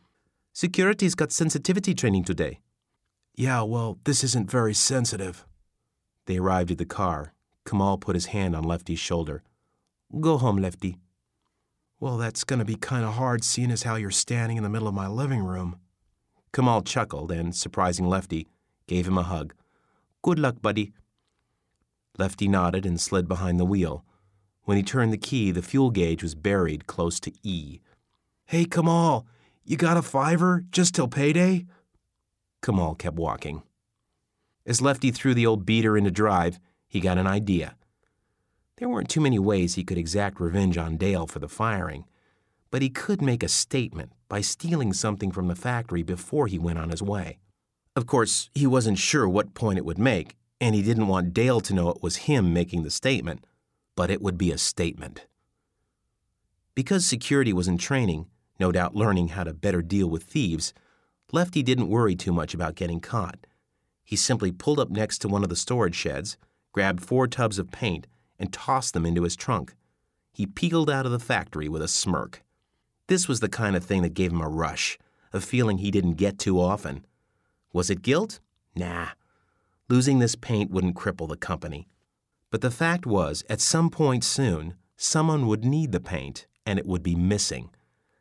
Security's 0.54 1.16
got 1.16 1.32
sensitivity 1.32 1.96
training 1.96 2.24
today. 2.26 2.60
Yeah, 3.36 3.64
well, 3.64 3.98
this 4.04 4.24
isn't 4.24 4.52
very 4.52 4.74
sensitive. 4.74 5.46
They 6.26 6.38
arrived 6.38 6.72
at 6.72 6.78
the 6.78 6.86
car. 6.86 7.34
Kamal 7.66 7.98
put 7.98 8.16
his 8.16 8.28
hand 8.28 8.56
on 8.56 8.64
Lefty's 8.64 9.00
shoulder. 9.00 9.42
Go 10.20 10.38
home, 10.38 10.58
Lefty. 10.58 10.98
Well, 12.00 12.18
that's 12.18 12.44
going 12.44 12.60
to 12.60 12.66
be 12.66 12.76
kind 12.76 13.06
of 13.06 13.14
hard 13.14 13.44
seeing 13.44 13.72
as 13.72 13.84
how 13.84 13.96
you're 13.96 14.12
standing 14.12 14.58
in 14.58 14.64
the 14.64 14.70
middle 14.70 14.88
of 14.88 14.94
my 14.94 15.08
living 15.08 15.44
room. 15.44 15.78
Kamal 16.54 16.84
chuckled 16.84 17.32
and, 17.32 17.56
surprising 17.56 18.06
Lefty, 18.08 18.48
gave 18.86 19.08
him 19.08 19.18
a 19.18 19.24
hug. 19.24 19.54
Good 20.22 20.38
luck, 20.38 20.62
buddy. 20.62 20.94
Lefty 22.18 22.48
nodded 22.48 22.86
and 22.86 23.02
slid 23.02 23.28
behind 23.28 23.60
the 23.60 23.66
wheel. 23.66 24.06
When 24.66 24.78
he 24.78 24.84
turned 24.84 25.12
the 25.12 25.18
key, 25.18 25.52
the 25.52 25.62
fuel 25.62 25.90
gauge 25.90 26.22
was 26.22 26.36
buried 26.36 26.88
close 26.88 27.20
to 27.22 27.32
E. 27.44 27.80
Hey, 28.46 28.66
Kamal, 28.66 29.26
you 29.66 29.78
got 29.78 29.98
a 29.98 30.02
fiver 30.02 30.64
just 30.72 30.94
till 30.94 31.08
payday? 31.08 31.66
Kamal 32.62 32.96
kept 32.96 33.18
walking. 33.18 33.64
As 34.66 34.82
Lefty 34.82 35.12
threw 35.12 35.34
the 35.34 35.46
old 35.46 35.66
beater 35.66 35.98
into 35.98 36.12
drive, 36.12 36.60
he 36.88 37.00
got 37.00 37.18
an 37.18 37.28
idea. 37.28 37.76
There 38.78 38.88
weren't 38.88 39.10
too 39.10 39.22
many 39.22 39.40
ways 39.40 39.76
he 39.76 39.84
could 39.84 39.98
exact 39.98 40.40
revenge 40.40 40.78
on 40.78 40.98
Dale 40.98 41.28
for 41.28 41.40
the 41.40 41.50
firing, 41.50 42.06
but 42.72 42.82
he 42.82 42.90
could 42.90 43.22
make 43.22 43.44
a 43.44 43.48
statement 43.48 44.12
by 44.30 44.42
stealing 44.42 44.94
something 44.94 45.32
from 45.32 45.48
the 45.48 45.56
factory 45.56 46.04
before 46.04 46.48
he 46.48 46.58
went 46.60 46.80
on 46.80 46.90
his 46.90 47.02
way. 47.02 47.40
Of 47.96 48.06
course, 48.06 48.50
he 48.54 48.66
wasn't 48.66 48.98
sure 48.98 49.28
what 49.28 49.54
point 49.54 49.78
it 49.78 49.86
would 49.86 50.00
make, 50.00 50.36
and 50.64 50.74
he 50.74 50.82
didn't 50.82 51.10
want 51.10 51.34
Dale 51.34 51.60
to 51.60 51.74
know 51.74 51.90
it 51.90 52.02
was 52.02 52.16
him 52.16 52.54
making 52.54 52.84
the 52.84 52.90
statement, 52.90 53.46
but 53.98 54.10
it 54.10 54.22
would 54.22 54.38
be 54.38 54.50
a 54.50 54.58
statement. 54.58 55.28
Because 56.74 57.06
security 57.06 57.52
was 57.52 57.68
in 57.68 57.78
training, 57.78 58.28
no 58.62 58.72
doubt 58.72 58.96
learning 58.96 59.28
how 59.30 59.44
to 59.44 59.54
better 59.54 59.82
deal 59.82 60.08
with 60.10 60.24
thieves, 60.24 60.74
Lefty 61.34 61.64
didn't 61.64 61.90
worry 61.90 62.16
too 62.16 62.32
much 62.32 62.54
about 62.54 62.76
getting 62.76 63.02
caught. 63.02 63.46
He 64.06 64.16
simply 64.16 64.54
pulled 64.54 64.80
up 64.80 64.90
next 64.90 65.18
to 65.20 65.28
one 65.28 65.44
of 65.44 65.50
the 65.50 65.58
storage 65.58 65.96
sheds, 65.96 66.38
grabbed 66.72 67.04
four 67.04 67.28
tubs 67.28 67.60
of 67.60 67.70
paint, 67.70 68.08
and 68.40 68.54
tossed 68.54 68.94
them 68.94 69.06
into 69.06 69.24
his 69.24 69.36
trunk. 69.36 69.76
He 70.32 70.46
peeled 70.46 70.90
out 70.90 71.06
of 71.06 71.12
the 71.12 71.20
factory 71.20 71.68
with 71.68 71.82
a 71.82 71.90
smirk. 71.90 72.42
This 73.08 73.28
was 73.28 73.42
the 73.42 73.50
kind 73.50 73.76
of 73.76 73.84
thing 73.84 74.02
that 74.04 74.14
gave 74.14 74.32
him 74.32 74.40
a 74.40 74.48
rush, 74.48 74.98
a 75.34 75.42
feeling 75.42 75.80
he 75.80 75.92
didn't 75.92 76.14
get 76.14 76.40
too 76.40 76.58
often. 76.58 77.06
Was 77.74 77.90
it 77.90 78.02
guilt? 78.02 78.40
Nah, 78.78 79.10
Losing 79.90 80.20
this 80.20 80.36
paint 80.36 80.72
wouldn't 80.72 80.96
cripple 80.96 81.28
the 81.28 81.36
company. 81.36 81.88
But 82.50 82.62
the 82.62 82.72
fact 82.72 83.06
was, 83.06 83.44
at 83.50 83.62
some 83.62 83.90
point 83.90 84.24
soon, 84.24 84.76
someone 84.96 85.48
would 85.48 85.66
need 85.66 85.92
the 85.92 86.00
paint 86.00 86.48
and 86.66 86.80
it 86.80 86.86
would 86.86 87.04
be 87.04 87.16
missing. 87.16 87.70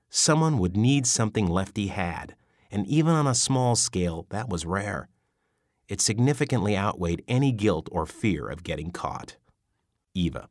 Someone 0.09 0.59
would 0.59 0.77
need 0.77 1.07
something 1.07 1.47
Lefty 1.47 1.87
had, 1.87 2.35
and 2.71 2.87
even 2.87 3.13
on 3.13 3.27
a 3.27 3.35
small 3.35 3.77
scale, 3.77 4.27
that 4.31 4.49
was 4.49 4.67
rare. 4.67 5.09
It 5.89 6.01
significantly 6.01 6.77
outweighed 6.77 7.23
any 7.29 7.53
guilt 7.53 7.89
or 7.93 8.07
fear 8.07 8.49
of 8.49 8.65
getting 8.65 8.91
caught. 8.91 9.37
Eva. 10.15 10.49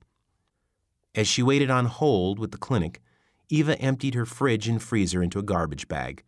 As 1.13 1.27
she 1.27 1.43
waited 1.43 1.69
on 1.69 1.85
hold 1.87 2.39
with 2.39 2.51
the 2.51 2.57
clinic, 2.57 3.01
Eva 3.49 3.77
emptied 3.81 4.15
her 4.15 4.25
fridge 4.25 4.67
and 4.67 4.81
freezer 4.81 5.21
into 5.21 5.39
a 5.39 5.43
garbage 5.43 5.87
bag. 5.87 6.23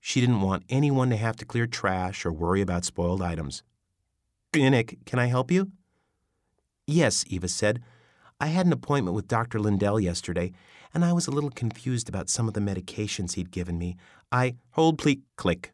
She 0.00 0.20
didn't 0.20 0.40
want 0.40 0.64
anyone 0.68 1.10
to 1.10 1.16
have 1.16 1.36
to 1.36 1.44
clear 1.44 1.66
trash 1.66 2.24
or 2.24 2.32
worry 2.32 2.62
about 2.62 2.84
spoiled 2.84 3.20
items. 3.20 3.62
Clinic, 4.54 4.98
can 5.04 5.18
I 5.18 5.26
help 5.26 5.50
you? 5.50 5.72
Yes, 6.86 7.24
Eva 7.26 7.48
said. 7.48 7.82
I 8.38 8.46
had 8.46 8.66
an 8.66 8.72
appointment 8.72 9.16
with 9.16 9.26
Dr. 9.26 9.58
Lindell 9.58 9.98
yesterday, 9.98 10.52
and 10.94 11.04
I 11.04 11.12
was 11.12 11.26
a 11.26 11.32
little 11.32 11.50
confused 11.50 12.08
about 12.08 12.28
some 12.28 12.46
of 12.46 12.54
the 12.54 12.60
medications 12.60 13.32
he'd 13.32 13.50
given 13.50 13.78
me. 13.78 13.96
I. 14.30 14.54
Hold, 14.70 14.98
please. 14.98 15.22
Click. 15.34 15.72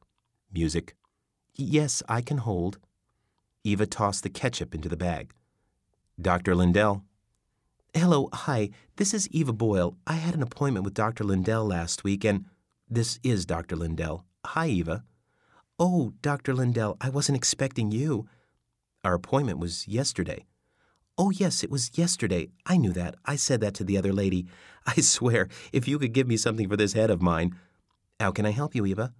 Music. 0.50 0.94
Yes, 1.54 2.02
I 2.08 2.22
can 2.22 2.38
hold. 2.38 2.78
Eva 3.64 3.84
tossed 3.84 4.22
the 4.22 4.30
ketchup 4.30 4.74
into 4.74 4.88
the 4.88 4.96
bag. 4.96 5.34
Dr. 6.18 6.54
Lindell. 6.54 7.04
Hello, 7.92 8.30
hi. 8.32 8.70
This 8.96 9.12
is 9.12 9.28
Eva 9.28 9.52
Boyle. 9.52 9.94
I 10.06 10.14
had 10.14 10.34
an 10.34 10.42
appointment 10.42 10.86
with 10.86 10.94
Dr. 10.94 11.24
Lindell 11.24 11.66
last 11.66 12.02
week, 12.02 12.24
and 12.24 12.46
this 12.88 13.20
is 13.22 13.44
Dr. 13.44 13.76
Lindell. 13.76 14.24
Hi, 14.46 14.68
Eva. 14.68 15.04
Oh, 15.78 16.14
Dr. 16.22 16.54
Lindell, 16.54 16.96
I 16.98 17.10
wasn't 17.10 17.36
expecting 17.36 17.92
you. 17.92 18.26
Our 19.02 19.14
appointment 19.14 19.58
was 19.58 19.88
yesterday. 19.88 20.44
Oh, 21.16 21.30
yes, 21.30 21.62
it 21.62 21.70
was 21.70 21.96
yesterday. 21.98 22.48
I 22.66 22.76
knew 22.76 22.92
that. 22.92 23.16
I 23.24 23.36
said 23.36 23.60
that 23.60 23.74
to 23.74 23.84
the 23.84 23.98
other 23.98 24.12
lady. 24.12 24.46
I 24.86 25.00
swear, 25.00 25.48
if 25.72 25.86
you 25.88 25.98
could 25.98 26.12
give 26.12 26.26
me 26.26 26.36
something 26.36 26.68
for 26.68 26.76
this 26.76 26.92
head 26.92 27.10
of 27.10 27.22
mine. 27.22 27.56
How 28.18 28.30
can 28.30 28.46
I 28.46 28.50
help 28.50 28.74
you, 28.74 28.84
Eva? 28.86 29.12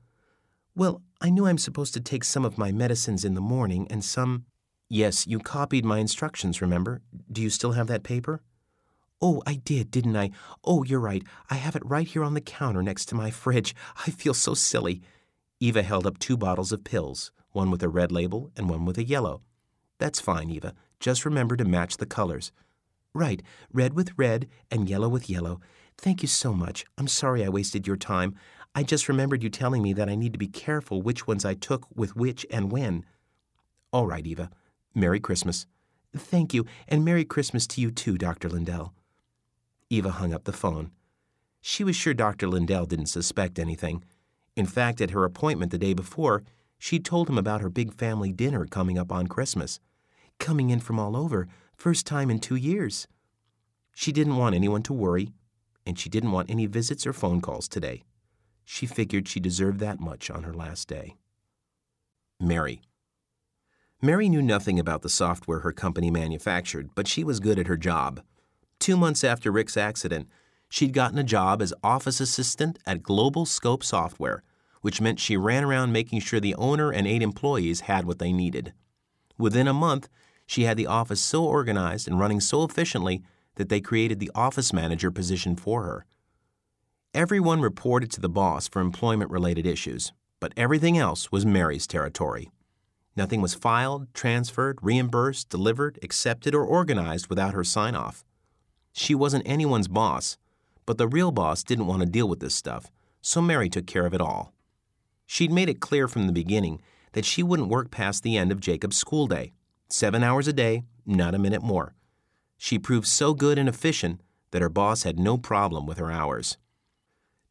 Well, 0.75 1.03
I 1.21 1.31
knew 1.31 1.47
I'm 1.47 1.59
supposed 1.59 1.95
to 1.95 2.01
take 2.01 2.25
some 2.25 2.45
of 2.45 2.59
my 2.59 2.73
medicines 2.73 3.25
in 3.25 3.35
the 3.35 3.41
morning 3.41 3.87
and 3.91 4.05
some. 4.05 4.45
Yes, 4.89 5.27
you 5.27 5.39
copied 5.39 5.85
my 5.85 5.99
instructions, 5.99 6.61
remember? 6.61 7.01
Do 7.31 7.43
you 7.43 7.51
still 7.51 7.73
have 7.73 7.87
that 7.89 8.03
paper? 8.03 8.43
Oh, 9.23 9.43
I 9.47 9.55
did, 9.55 9.91
didn't 9.91 10.17
I? 10.17 10.31
Oh, 10.65 10.83
you're 10.83 11.01
right. 11.01 11.23
I 11.51 11.57
have 11.57 11.77
it 11.77 11.85
right 11.85 12.07
here 12.07 12.25
on 12.25 12.35
the 12.35 12.41
counter 12.41 12.83
next 12.83 13.07
to 13.07 13.15
my 13.15 13.31
fridge. 13.31 13.75
I 14.07 14.11
feel 14.11 14.35
so 14.35 14.55
silly. 14.55 15.03
Eva 15.59 15.83
held 15.83 16.07
up 16.07 16.19
two 16.19 16.37
bottles 16.37 16.73
of 16.73 16.85
pills, 16.85 17.33
one 17.53 17.71
with 17.71 17.83
a 17.83 17.89
red 17.89 18.11
label 18.11 18.51
and 18.57 18.71
one 18.71 18.87
with 18.87 18.97
a 18.97 19.05
yellow. 19.05 19.43
That's 20.01 20.19
fine, 20.19 20.49
Eva. 20.51 20.73
Just 20.99 21.27
remember 21.27 21.57
to 21.57 21.65
match 21.65 21.99
the 21.99 22.07
colors. 22.07 22.53
Right, 23.13 23.43
red 23.71 23.93
with 23.93 24.17
red 24.17 24.49
and 24.71 24.89
yellow 24.89 25.11
with 25.11 25.29
yellow. 25.29 25.61
Thank 25.99 26.23
you 26.23 26.29
so 26.29 26.55
much. 26.55 26.87
I'm 26.97 27.07
sorry 27.07 27.45
I 27.45 27.51
wasted 27.51 27.87
your 27.87 27.99
time. 27.99 28.35
I 28.75 28.83
just 28.83 29.11
remembered 29.11 29.43
you 29.43 29.51
telling 29.51 29.83
me 29.83 29.93
that 29.93 30.09
I 30.09 30.15
need 30.15 30.33
to 30.33 30.39
be 30.39 30.47
careful 30.47 31.03
which 31.03 31.27
ones 31.27 31.45
I 31.45 31.53
took 31.53 31.87
with 31.95 32.17
which 32.17 32.47
and 32.51 32.73
when. 32.73 33.05
All 33.93 34.07
right, 34.07 34.27
Eva. 34.27 34.49
Merry 34.95 35.21
Christmas. 35.21 35.67
Thank 36.17 36.55
you, 36.55 36.65
and 36.89 37.05
Merry 37.05 37.27
Christmas 37.27 37.67
to 37.67 37.83
you 37.83 37.91
too, 37.91 38.17
Dr. 38.17 38.49
Lindell. 38.49 38.95
Eva 39.91 40.13
hung 40.13 40.33
up 40.33 40.45
the 40.45 40.53
phone. 40.53 40.93
She 41.61 41.85
was 41.85 41.95
sure 41.95 42.15
Dr. 42.15 42.49
Lindell 42.49 42.87
didn't 42.87 43.07
suspect 43.07 43.59
anything. 43.59 44.03
In 44.57 44.65
fact, 44.65 45.03
at 45.03 45.11
her 45.11 45.27
appointment 45.27 45.73
the 45.73 45.79
day 45.79 45.93
before, 45.93 46.43
she'd 46.79 47.05
told 47.05 47.29
him 47.29 47.37
about 47.37 47.61
her 47.61 47.69
big 47.69 47.93
family 47.93 48.33
dinner 48.33 48.65
coming 48.65 48.97
up 48.97 49.13
on 49.13 49.27
Christmas 49.27 49.79
coming 50.41 50.71
in 50.71 50.81
from 50.81 50.99
all 50.99 51.17
over, 51.17 51.47
first 51.77 52.07
time 52.07 52.31
in 52.31 52.41
two 52.41 52.57
years. 52.57 53.07
She 53.95 54.11
didn't 54.11 54.37
want 54.37 54.57
anyone 54.57 54.83
to 54.85 54.93
worry, 54.93 55.33
and 55.87 55.97
she 55.99 56.09
didn't 56.09 56.33
want 56.33 56.51
any 56.51 56.67
visits 56.67 57.07
or 57.07 57.13
phone 57.13 57.41
calls 57.41 57.69
today. 57.69 58.03
She 58.65 58.87
figured 58.87 59.29
she 59.29 59.39
deserved 59.41 59.79
that 59.81 60.01
much 60.01 60.31
on 60.31 60.43
her 60.43 60.55
last 60.55 60.89
day. 60.89 61.17
Mary. 62.41 62.81
Mary 64.03 64.29
knew 64.29 64.41
nothing 64.41 64.79
about 64.79 65.03
the 65.03 65.09
software 65.09 65.61
her 65.61 65.73
company 65.73 66.11
manufactured, 66.11 66.91
but 66.95 67.07
she 67.07 67.23
was 67.23 67.39
good 67.39 67.59
at 67.59 67.67
her 67.67 67.77
job. 67.77 68.23
Two 68.79 68.97
months 68.97 69.23
after 69.23 69.53
Rick's 69.53 69.77
accident, 69.77 70.29
she'd 70.71 70.95
gotten 70.95 71.19
a 71.19 71.25
job 71.25 71.61
as 71.61 71.75
office 71.85 72.19
assistant 72.19 72.79
at 72.87 73.03
Global 73.03 73.45
Scope 73.45 73.85
Software, 73.85 74.43
which 74.81 75.03
meant 75.03 75.21
she 75.21 75.37
ran 75.37 75.65
around 75.65 75.93
making 75.93 76.21
sure 76.21 76.41
the 76.41 76.55
owner 76.55 76.91
and 76.91 77.07
eight 77.07 77.21
employees 77.21 77.81
had 77.81 78.07
what 78.07 78.19
they 78.19 78.33
needed. 78.33 78.73
Within 79.37 79.69
a 79.69 79.75
month, 79.75 80.09
she 80.51 80.65
had 80.65 80.77
the 80.77 80.89
office 80.89 81.21
so 81.21 81.45
organized 81.45 82.09
and 82.09 82.19
running 82.19 82.41
so 82.41 82.65
efficiently 82.65 83.23
that 83.55 83.69
they 83.69 83.81
created 83.81 84.19
the 84.19 84.33
office 84.35 84.73
manager 84.73 85.09
position 85.09 85.55
for 85.55 85.85
her. 85.85 86.05
Everyone 87.15 87.61
reported 87.61 88.11
to 88.11 88.21
the 88.21 88.29
boss 88.29 88.67
for 88.67 88.81
employment 88.81 89.31
related 89.31 89.65
issues, 89.65 90.13
but 90.41 90.53
everything 90.57 90.99
else 90.99 91.31
was 91.31 91.47
Mary's 91.47 91.87
territory. 91.87 92.51
Nothing 93.15 93.41
was 93.41 93.55
filed, 93.55 94.13
transferred, 94.13 94.81
reimbursed, 94.83 95.49
delivered, 95.51 96.01
accepted, 96.03 96.53
or 96.53 96.65
organized 96.65 97.29
without 97.29 97.55
her 97.55 97.63
sign 97.63 97.95
off. 97.95 98.25
She 98.93 99.15
wasn't 99.15 99.47
anyone's 99.47 99.87
boss, 99.87 100.37
but 100.85 100.99
the 100.99 101.07
real 101.07 101.31
boss 101.31 101.63
didn't 101.63 101.87
want 101.87 102.01
to 102.01 102.09
deal 102.09 102.29
with 102.29 102.41
this 102.41 102.57
stuff, 102.57 102.91
so 103.23 103.41
Mary 103.41 103.69
took 103.69 103.87
care 103.87 104.05
of 104.05 104.15
it 104.15 104.21
all. 104.21 104.53
She'd 105.27 105.53
made 105.53 105.69
it 105.69 105.79
clear 105.79 106.09
from 106.09 106.27
the 106.27 106.33
beginning 106.33 106.83
that 107.13 107.25
she 107.25 107.45
wouldn't 107.45 107.69
work 107.69 107.93
past 107.93 108.25
the 108.25 108.37
end 108.37 108.51
of 108.51 108.59
Jacob's 108.59 108.97
school 108.97 109.29
day. 109.29 109.53
Seven 109.93 110.23
hours 110.23 110.47
a 110.47 110.53
day, 110.53 110.85
not 111.05 111.35
a 111.35 111.39
minute 111.39 111.65
more. 111.65 111.95
She 112.57 112.79
proved 112.79 113.09
so 113.09 113.35
good 113.35 113.59
and 113.59 113.69
efficient 113.69 114.21
that 114.53 114.63
her 114.63 114.69
boss 114.69 115.03
had 115.03 115.19
no 115.19 115.37
problem 115.37 115.85
with 115.85 115.99
her 115.99 116.13
hours. 116.13 116.59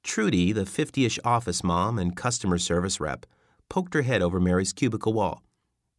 Trudy, 0.03 0.53
the 0.53 0.65
50 0.65 1.03
ish 1.03 1.19
office 1.25 1.65
mom 1.65 1.99
and 1.99 2.15
customer 2.15 2.57
service 2.57 3.01
rep, 3.01 3.25
poked 3.67 3.93
her 3.93 4.03
head 4.03 4.21
over 4.21 4.39
Mary's 4.39 4.71
cubicle 4.71 5.11
wall. 5.11 5.43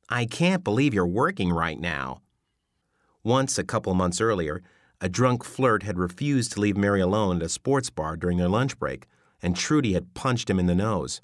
I 0.09 0.25
can't 0.25 0.65
believe 0.65 0.95
you're 0.95 1.07
working 1.07 1.53
right 1.53 1.79
now. 1.79 2.23
Once, 3.23 3.59
a 3.59 3.65
couple 3.65 3.93
months 3.93 4.19
earlier, 4.19 4.63
a 4.99 5.11
drunk 5.11 5.45
flirt 5.45 5.83
had 5.83 5.99
refused 5.99 6.53
to 6.53 6.61
leave 6.61 6.77
Mary 6.77 7.03
alone 7.03 7.37
at 7.37 7.43
a 7.43 7.49
sports 7.51 7.91
bar 7.91 8.17
during 8.17 8.39
their 8.39 8.49
lunch 8.49 8.79
break, 8.79 9.07
and 9.43 9.55
Trudy 9.55 9.93
had 9.93 10.15
punched 10.15 10.49
him 10.49 10.59
in 10.59 10.67
the 10.67 10.75
nose. 10.75 11.21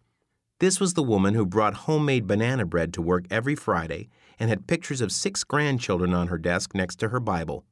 This 0.59 0.79
was 0.79 0.93
the 0.93 1.03
woman 1.03 1.35
who 1.35 1.47
brought 1.47 1.75
homemade 1.75 2.27
banana 2.27 2.67
bread 2.67 2.93
to 2.95 3.03
work 3.03 3.25
every 3.31 3.55
Friday 3.55 4.11
and 4.39 4.51
had 4.51 4.67
pictures 4.67 5.01
of 5.01 5.13
six 5.13 5.45
grandchildren 5.45 6.15
on 6.15 6.29
her 6.29 6.39
desk 6.39 6.75
next 6.75 6.97
to 6.97 7.09
her 7.09 7.21
Bible. 7.21 7.65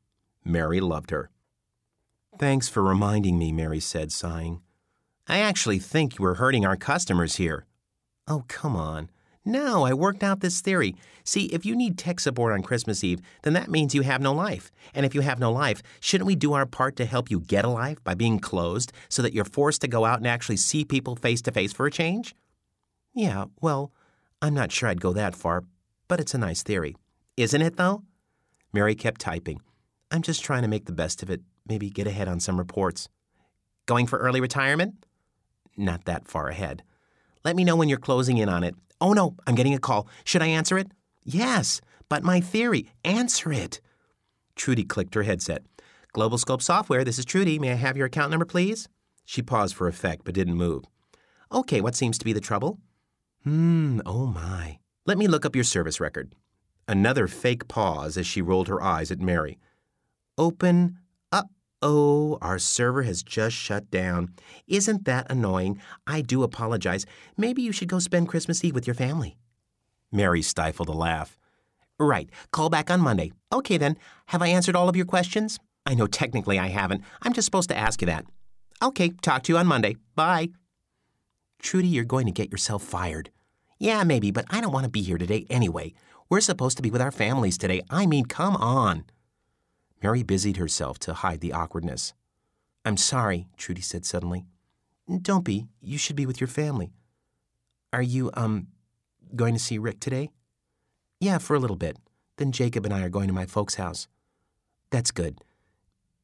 Mary 0.45 0.81
loved 0.81 1.11
her. 1.11 1.31
Thanks 2.39 2.69
for 2.69 2.83
reminding 2.83 3.39
me, 3.39 3.53
Mary 3.53 3.81
said, 3.81 4.11
sighing. 4.11 4.61
I 5.27 5.39
actually 5.39 5.79
think 5.79 6.19
you 6.19 6.25
were 6.25 6.35
hurting 6.35 6.67
our 6.67 6.77
customers 6.77 7.37
here. 7.37 7.67
Oh, 8.27 8.45
come 8.49 8.77
on. 8.77 9.11
No, 9.47 9.85
I 9.85 9.93
worked 9.93 10.23
out 10.23 10.41
this 10.41 10.63
theory. 10.63 10.97
See, 11.23 11.47
if 11.47 11.67
you 11.67 11.77
need 11.77 11.99
tech 11.99 12.19
support 12.19 12.55
on 12.55 12.63
Christmas 12.63 13.05
Eve, 13.05 13.21
then 13.43 13.53
that 13.53 13.71
means 13.71 13.95
you 13.95 14.01
have 14.01 14.23
no 14.23 14.33
life. 14.33 14.73
And 14.95 15.05
if 15.05 15.15
you 15.15 15.21
have 15.21 15.39
no 15.39 15.53
life, 15.53 15.83
shouldn't 16.01 16.27
we 16.27 16.35
do 16.35 16.55
our 16.55 16.65
part 16.65 16.97
to 16.97 17.05
help 17.05 17.31
you 17.31 17.41
get 17.41 17.65
a 17.65 17.69
life 17.69 18.03
by 18.05 18.15
being 18.15 18.39
closed 18.39 18.91
so 19.11 19.21
that 19.21 19.35
you're 19.35 19.45
forced 19.45 19.83
to 19.83 19.89
go 19.89 20.07
out 20.07 20.19
and 20.19 20.27
actually 20.27 20.57
see 20.57 20.85
people 20.85 21.15
face 21.15 21.43
to 21.43 21.53
face 21.53 21.75
for 21.75 21.85
a 21.87 21.91
change? 21.91 22.35
Yeah, 23.13 23.45
well, 23.61 23.93
I'm 24.41 24.55
not 24.55 24.73
sure 24.73 24.89
I'd 24.89 25.01
go 25.01 25.13
that 25.13 25.37
far, 25.37 25.65
but 26.09 26.21
it's 26.21 26.35
a 26.35 26.39
nice 26.39 26.63
theory. 26.63 26.97
Isn't 27.37 27.63
it, 27.63 27.77
though? 27.77 28.03
Mary 28.73 28.95
kept 28.95 29.21
typing. 29.21 29.61
I'm 30.11 30.23
just 30.23 30.45
trying 30.45 30.63
to 30.63 30.69
make 30.69 30.87
the 30.87 30.93
best 30.93 31.23
of 31.23 31.31
it, 31.31 31.41
maybe 31.67 31.91
get 31.91 32.07
ahead 32.07 32.29
on 32.29 32.41
some 32.41 32.59
reports. 32.59 33.09
Going 33.87 34.07
for 34.07 34.19
early 34.19 34.41
retirement? 34.41 35.05
Not 35.77 36.05
that 36.05 36.29
far 36.29 36.49
ahead. 36.49 36.83
Let 37.45 37.57
me 37.57 37.65
know 37.65 37.77
when 37.77 37.89
you're 37.89 37.99
closing 37.99 38.39
in 38.39 38.49
on 38.49 38.65
it. 38.65 38.75
Oh 39.01 39.13
no, 39.13 39.37
I'm 39.47 39.55
getting 39.55 39.75
a 39.75 39.79
call. 39.79 40.09
Should 40.25 40.43
I 40.43 40.47
answer 40.47 40.79
it? 40.79 40.89
Yes, 41.25 41.81
but 42.09 42.23
my 42.23 42.41
theory. 42.41 42.91
Answer 43.05 43.53
it. 43.53 43.81
Trudy 44.57 44.85
clicked 44.85 45.15
her 45.15 45.25
headset. 45.25 45.63
Global 46.13 46.39
Scope 46.39 46.63
Software, 46.63 47.05
this 47.05 47.19
is 47.19 47.25
Trudy. 47.25 47.59
May 47.59 47.73
I 47.73 47.75
have 47.75 47.97
your 47.97 48.07
account 48.07 48.31
number, 48.31 48.47
please? 48.47 48.89
She 49.25 49.43
paused 49.43 49.75
for 49.75 49.89
effect, 49.89 50.25
but 50.25 50.35
didn't 50.35 50.55
move. 50.55 50.85
Okay, 51.51 51.81
what 51.81 51.97
seems 51.97 52.19
to 52.19 52.25
be 52.25 52.33
the 52.33 52.41
trouble? 52.41 52.79
Hmm, 53.43 54.01
oh 54.07 54.27
my. 54.27 54.79
Let 55.07 55.19
me 55.19 55.27
look 55.27 55.45
up 55.45 55.55
your 55.55 55.65
service 55.65 56.01
record. 56.01 56.35
Another 56.89 57.27
fake 57.27 57.69
pause 57.69 58.17
as 58.17 58.27
she 58.27 58.43
rolled 58.43 58.69
her 58.69 58.83
eyes 58.83 59.11
at 59.11 59.21
Mary. 59.21 59.59
Open. 60.37 60.99
Oh, 61.87 62.39
our 62.41 62.59
server 62.59 63.03
has 63.03 63.23
just 63.23 63.55
shut 63.55 63.91
down. 63.91 64.31
Isn't 64.67 65.05
that 65.05 65.27
annoying? 65.31 65.79
I 66.07 66.23
do 66.23 66.43
apologize. 66.43 67.05
Maybe 67.37 67.61
you 67.61 67.73
should 67.73 67.89
go 67.89 67.99
spend 67.99 68.31
Christmas 68.31 68.65
Eve 68.65 68.75
with 68.75 68.87
your 68.87 68.95
family. 68.95 69.37
Mary 70.11 70.41
stifled 70.41 70.89
a 70.89 70.93
laugh. 70.93 71.37
Right, 71.99 72.31
call 72.53 72.71
back 72.71 72.91
on 72.91 73.03
Monday. 73.03 73.33
Okay 73.53 73.77
then, 73.77 73.99
have 74.29 74.41
I 74.41 74.47
answered 74.47 74.75
all 74.75 74.89
of 74.89 74.97
your 74.97 75.05
questions? 75.05 75.59
I 75.85 75.93
know 75.93 76.07
technically 76.07 76.59
I 76.59 76.69
haven't. 76.69 77.05
I'm 77.21 77.35
just 77.35 77.45
supposed 77.45 77.69
to 77.69 77.77
ask 77.77 78.01
you 78.01 78.07
that. 78.07 78.25
Okay, 78.83 79.11
talk 79.21 79.43
to 79.43 79.53
you 79.53 79.59
on 79.59 79.67
Monday. 79.67 79.97
Bye. 80.15 80.49
Trudy, 81.61 81.89
you're 81.89 82.05
going 82.05 82.25
to 82.25 82.33
get 82.33 82.51
yourself 82.51 82.83
fired. 82.83 83.29
Yeah, 83.79 84.05
maybe, 84.05 84.31
but 84.31 84.47
I 84.51 84.61
don't 84.61 84.73
want 84.73 84.85
to 84.85 84.91
be 84.91 85.03
here 85.03 85.19
today 85.19 85.47
anyway. 85.51 85.95
We're 86.29 86.41
supposed 86.41 86.77
to 86.77 86.83
be 86.83 86.91
with 86.91 87.03
our 87.03 87.11
families 87.11 87.59
today. 87.59 87.83
I 87.91 88.07
mean, 88.07 88.25
come 88.25 88.57
on. 88.57 89.05
Mary 90.03 90.23
busied 90.23 90.57
herself 90.57 90.99
to 91.01 91.15
hide 91.15 91.41
the 91.41 91.53
awkwardness. 91.53 92.15
I'm 92.85 92.97
sorry, 92.97 93.49
Trudy 93.57 93.81
said 93.81 94.05
suddenly. 94.05 94.45
Don't 95.23 95.45
be. 95.45 95.67
You 95.81 95.99
should 95.99 96.17
be 96.17 96.27
with 96.27 96.41
your 96.41 96.49
family. 96.49 96.93
Are 97.93 98.03
you, 98.03 98.31
um, 98.35 98.69
going 99.35 99.55
to 99.55 99.61
see 99.61 99.79
Rick 99.79 100.01
today? 100.01 100.31
Yeah, 101.21 101.39
for 101.39 101.55
a 101.55 101.59
little 101.59 101.77
bit. 101.77 101.99
Then 102.37 102.53
Jacob 102.53 102.85
and 102.85 102.95
I 102.95 103.03
are 103.03 103.09
going 103.09 103.29
to 103.29 103.35
my 103.35 103.47
folks' 103.47 103.77
house. 103.77 104.09
That's 104.91 105.11
good. 105.11 105.39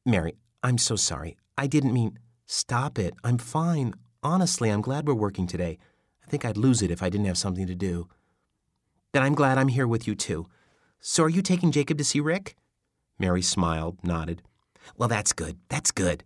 Mary, 0.05 0.35
I'm 0.63 0.77
so 0.77 0.95
sorry. 0.95 1.37
I 1.57 1.67
didn't 1.67 1.93
mean. 1.93 2.19
Stop 2.45 2.99
it. 2.99 3.13
I'm 3.23 3.37
fine. 3.37 3.93
Honestly, 4.23 4.69
I'm 4.69 4.81
glad 4.81 5.07
we're 5.07 5.13
working 5.13 5.47
today. 5.47 5.77
I 6.25 6.29
think 6.29 6.45
I'd 6.45 6.57
lose 6.57 6.81
it 6.81 6.91
if 6.91 7.03
I 7.03 7.09
didn't 7.09 7.27
have 7.27 7.37
something 7.37 7.67
to 7.67 7.75
do. 7.75 8.07
Then 9.13 9.23
I'm 9.23 9.35
glad 9.35 9.57
I'm 9.57 9.67
here 9.67 9.87
with 9.87 10.07
you, 10.07 10.15
too. 10.15 10.47
So 10.99 11.23
are 11.23 11.29
you 11.29 11.41
taking 11.41 11.71
Jacob 11.71 11.97
to 11.97 12.03
see 12.03 12.19
Rick? 12.19 12.55
Mary 13.19 13.41
smiled, 13.41 13.97
nodded. 14.03 14.41
Well, 14.97 15.09
that's 15.09 15.33
good. 15.33 15.57
That's 15.69 15.91
good. 15.91 16.23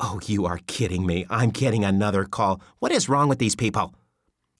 Oh, 0.00 0.20
you 0.26 0.46
are 0.46 0.60
kidding 0.66 1.06
me. 1.06 1.26
I'm 1.28 1.50
getting 1.50 1.84
another 1.84 2.24
call. 2.24 2.60
What 2.78 2.92
is 2.92 3.08
wrong 3.08 3.28
with 3.28 3.38
these 3.38 3.56
people? 3.56 3.94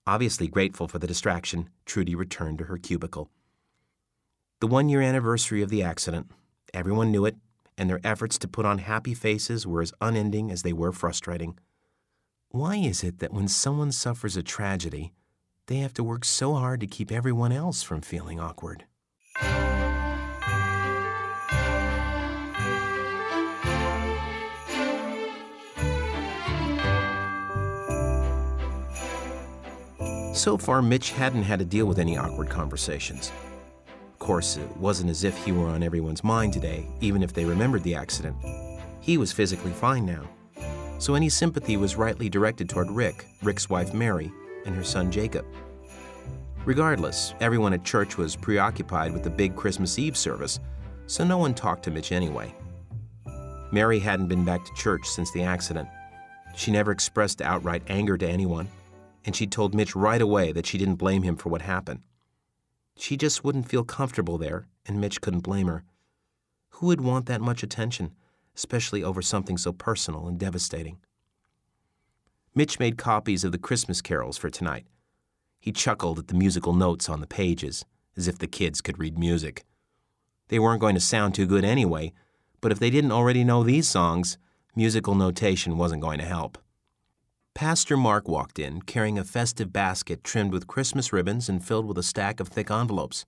Obviously 0.07 0.49
grateful 0.49 0.89
for 0.89 0.99
the 0.99 1.07
distraction, 1.07 1.69
Trudy 1.85 2.15
returned 2.15 2.59
to 2.59 2.65
her 2.65 2.79
cubicle. 2.79 3.31
The 4.61 4.67
one 4.67 4.89
year 4.89 5.03
anniversary 5.03 5.63
of 5.63 5.71
the 5.71 5.83
accident. 5.83 6.31
Everyone 6.75 7.13
knew 7.13 7.25
it, 7.27 7.37
and 7.77 7.89
their 7.89 8.01
efforts 8.03 8.39
to 8.39 8.49
put 8.49 8.67
on 8.67 8.79
happy 8.79 9.15
faces 9.15 9.67
were 9.67 9.83
as 9.83 9.93
unending 10.01 10.51
as 10.51 10.63
they 10.63 10.73
were 10.73 10.93
frustrating. 10.93 11.59
Why 12.51 12.77
is 12.77 13.05
it 13.05 13.19
that 13.19 13.35
when 13.35 13.47
someone 13.47 13.93
suffers 13.93 14.35
a 14.35 14.43
tragedy, 14.43 15.13
they 15.67 15.77
have 15.77 15.93
to 15.95 16.03
work 16.03 16.25
so 16.25 16.55
hard 16.55 16.81
to 16.81 16.87
keep 16.87 17.13
everyone 17.13 17.53
else 17.53 17.83
from 17.83 18.01
feeling 18.01 18.41
awkward? 18.41 18.85
So 30.33 30.57
far, 30.57 30.81
Mitch 30.81 31.11
hadn't 31.11 31.43
had 31.43 31.59
to 31.59 31.67
deal 31.67 31.85
with 31.85 31.99
any 31.99 32.17
awkward 32.17 32.49
conversations. 32.49 33.31
Of 33.87 34.19
course, 34.19 34.57
it 34.57 34.75
wasn't 34.79 35.11
as 35.11 35.23
if 35.23 35.37
he 35.45 35.53
were 35.53 35.67
on 35.67 35.83
everyone's 35.83 36.25
mind 36.25 36.55
today, 36.55 36.87
even 37.03 37.23
if 37.23 37.35
they 37.35 37.45
remembered 37.45 37.83
the 37.83 37.95
accident. 37.95 38.37
He 39.01 39.19
was 39.19 39.33
physically 39.33 39.73
fine 39.73 40.07
now. 40.07 40.27
So 40.99 41.15
any 41.15 41.29
sympathy 41.29 41.77
was 41.77 41.97
rightly 41.97 42.29
directed 42.29 42.69
toward 42.69 42.91
Rick, 42.91 43.27
Rick's 43.43 43.71
wife 43.71 43.95
Mary, 43.95 44.33
and 44.67 44.75
her 44.75 44.85
son 44.85 45.11
Jacob. 45.11 45.47
Regardless, 46.65 47.35
everyone 47.41 47.73
at 47.73 47.85
church 47.85 48.19
was 48.19 48.37
preoccupied 48.37 49.13
with 49.13 49.23
the 49.23 49.31
big 49.31 49.57
Christmas 49.57 49.99
Eve 49.99 50.17
service, 50.17 50.61
so 51.07 51.25
no 51.25 51.39
one 51.39 51.55
talked 51.55 51.85
to 51.85 51.91
Mitch 51.91 52.13
anyway. 52.13 52.53
Mary 53.71 53.99
hadn't 53.99 54.29
been 54.29 54.45
back 54.45 54.65
to 54.65 54.75
church 54.75 55.07
since 55.07 55.31
the 55.33 55.43
accident. 55.43 55.89
She 56.57 56.73
never 56.73 56.91
expressed 56.91 57.41
outright 57.41 57.83
anger 57.89 58.19
to 58.19 58.29
anyone, 58.29 58.69
and 59.25 59.37
she 59.37 59.47
told 59.47 59.75
Mitch 59.75 59.95
right 59.95 60.21
away 60.21 60.53
that 60.53 60.67
she 60.67 60.79
didn't 60.79 60.97
blame 60.97 61.23
him 61.23 61.37
for 61.37 61.49
what 61.49 61.63
happened. 61.63 62.01
She 62.97 63.17
just 63.17 63.45
wouldn't 63.45 63.69
feel 63.69 63.85
comfortable 63.85 64.37
there, 64.37 64.67
and 64.85 65.01
Mitch 65.01 65.21
couldn't 65.21 65.41
blame 65.41 65.69
her. 65.69 65.85
Who 66.71 66.87
would 66.89 67.01
want 67.01 67.27
that 67.27 67.41
much 67.41 67.63
attention, 67.63 68.13
especially 68.59 69.05
over 69.05 69.23
something 69.23 69.57
so 69.57 69.73
personal 69.73 70.27
and 70.27 70.37
devastating? 70.37 70.99
Mitch 72.57 72.81
made 72.81 72.99
copies 72.99 73.45
of 73.45 73.53
the 73.53 73.59
Christmas 73.59 74.03
carols 74.03 74.37
for 74.37 74.51
tonight. 74.51 74.85
He 75.61 75.71
chuckled 75.71 76.19
at 76.19 76.27
the 76.27 76.35
musical 76.35 76.73
notes 76.73 77.09
on 77.09 77.21
the 77.21 77.27
pages, 77.29 77.85
as 78.17 78.27
if 78.27 78.39
the 78.39 78.49
kids 78.49 78.81
could 78.81 78.99
read 78.99 79.17
music. 79.17 79.65
They 80.49 80.59
weren't 80.59 80.81
going 80.81 80.97
to 80.97 81.01
sound 81.01 81.35
too 81.35 81.47
good 81.47 81.65
anyway, 81.65 82.13
but 82.61 82.73
if 82.73 82.81
they 82.81 82.91
didn't 82.91 83.13
already 83.13 83.45
know 83.45 83.63
these 83.63 83.89
songs, 83.89 84.39
musical 84.75 85.15
notation 85.15 85.79
wasn't 85.79 86.03
going 86.03 86.19
to 86.19 86.25
help. 86.25 86.59
Pastor 87.55 87.97
Mark 87.97 88.27
walked 88.27 88.59
in 88.59 88.83
carrying 88.83 89.21
a 89.21 89.25
festive 89.25 89.73
basket 89.73 90.25
trimmed 90.25 90.53
with 90.53 90.67
Christmas 90.67 91.13
ribbons 91.13 91.49
and 91.49 91.65
filled 91.65 91.87
with 91.87 91.99
a 91.99 92.03
stack 92.03 92.41
of 92.41 92.49
thick 92.49 92.73
envelopes. 92.73 93.25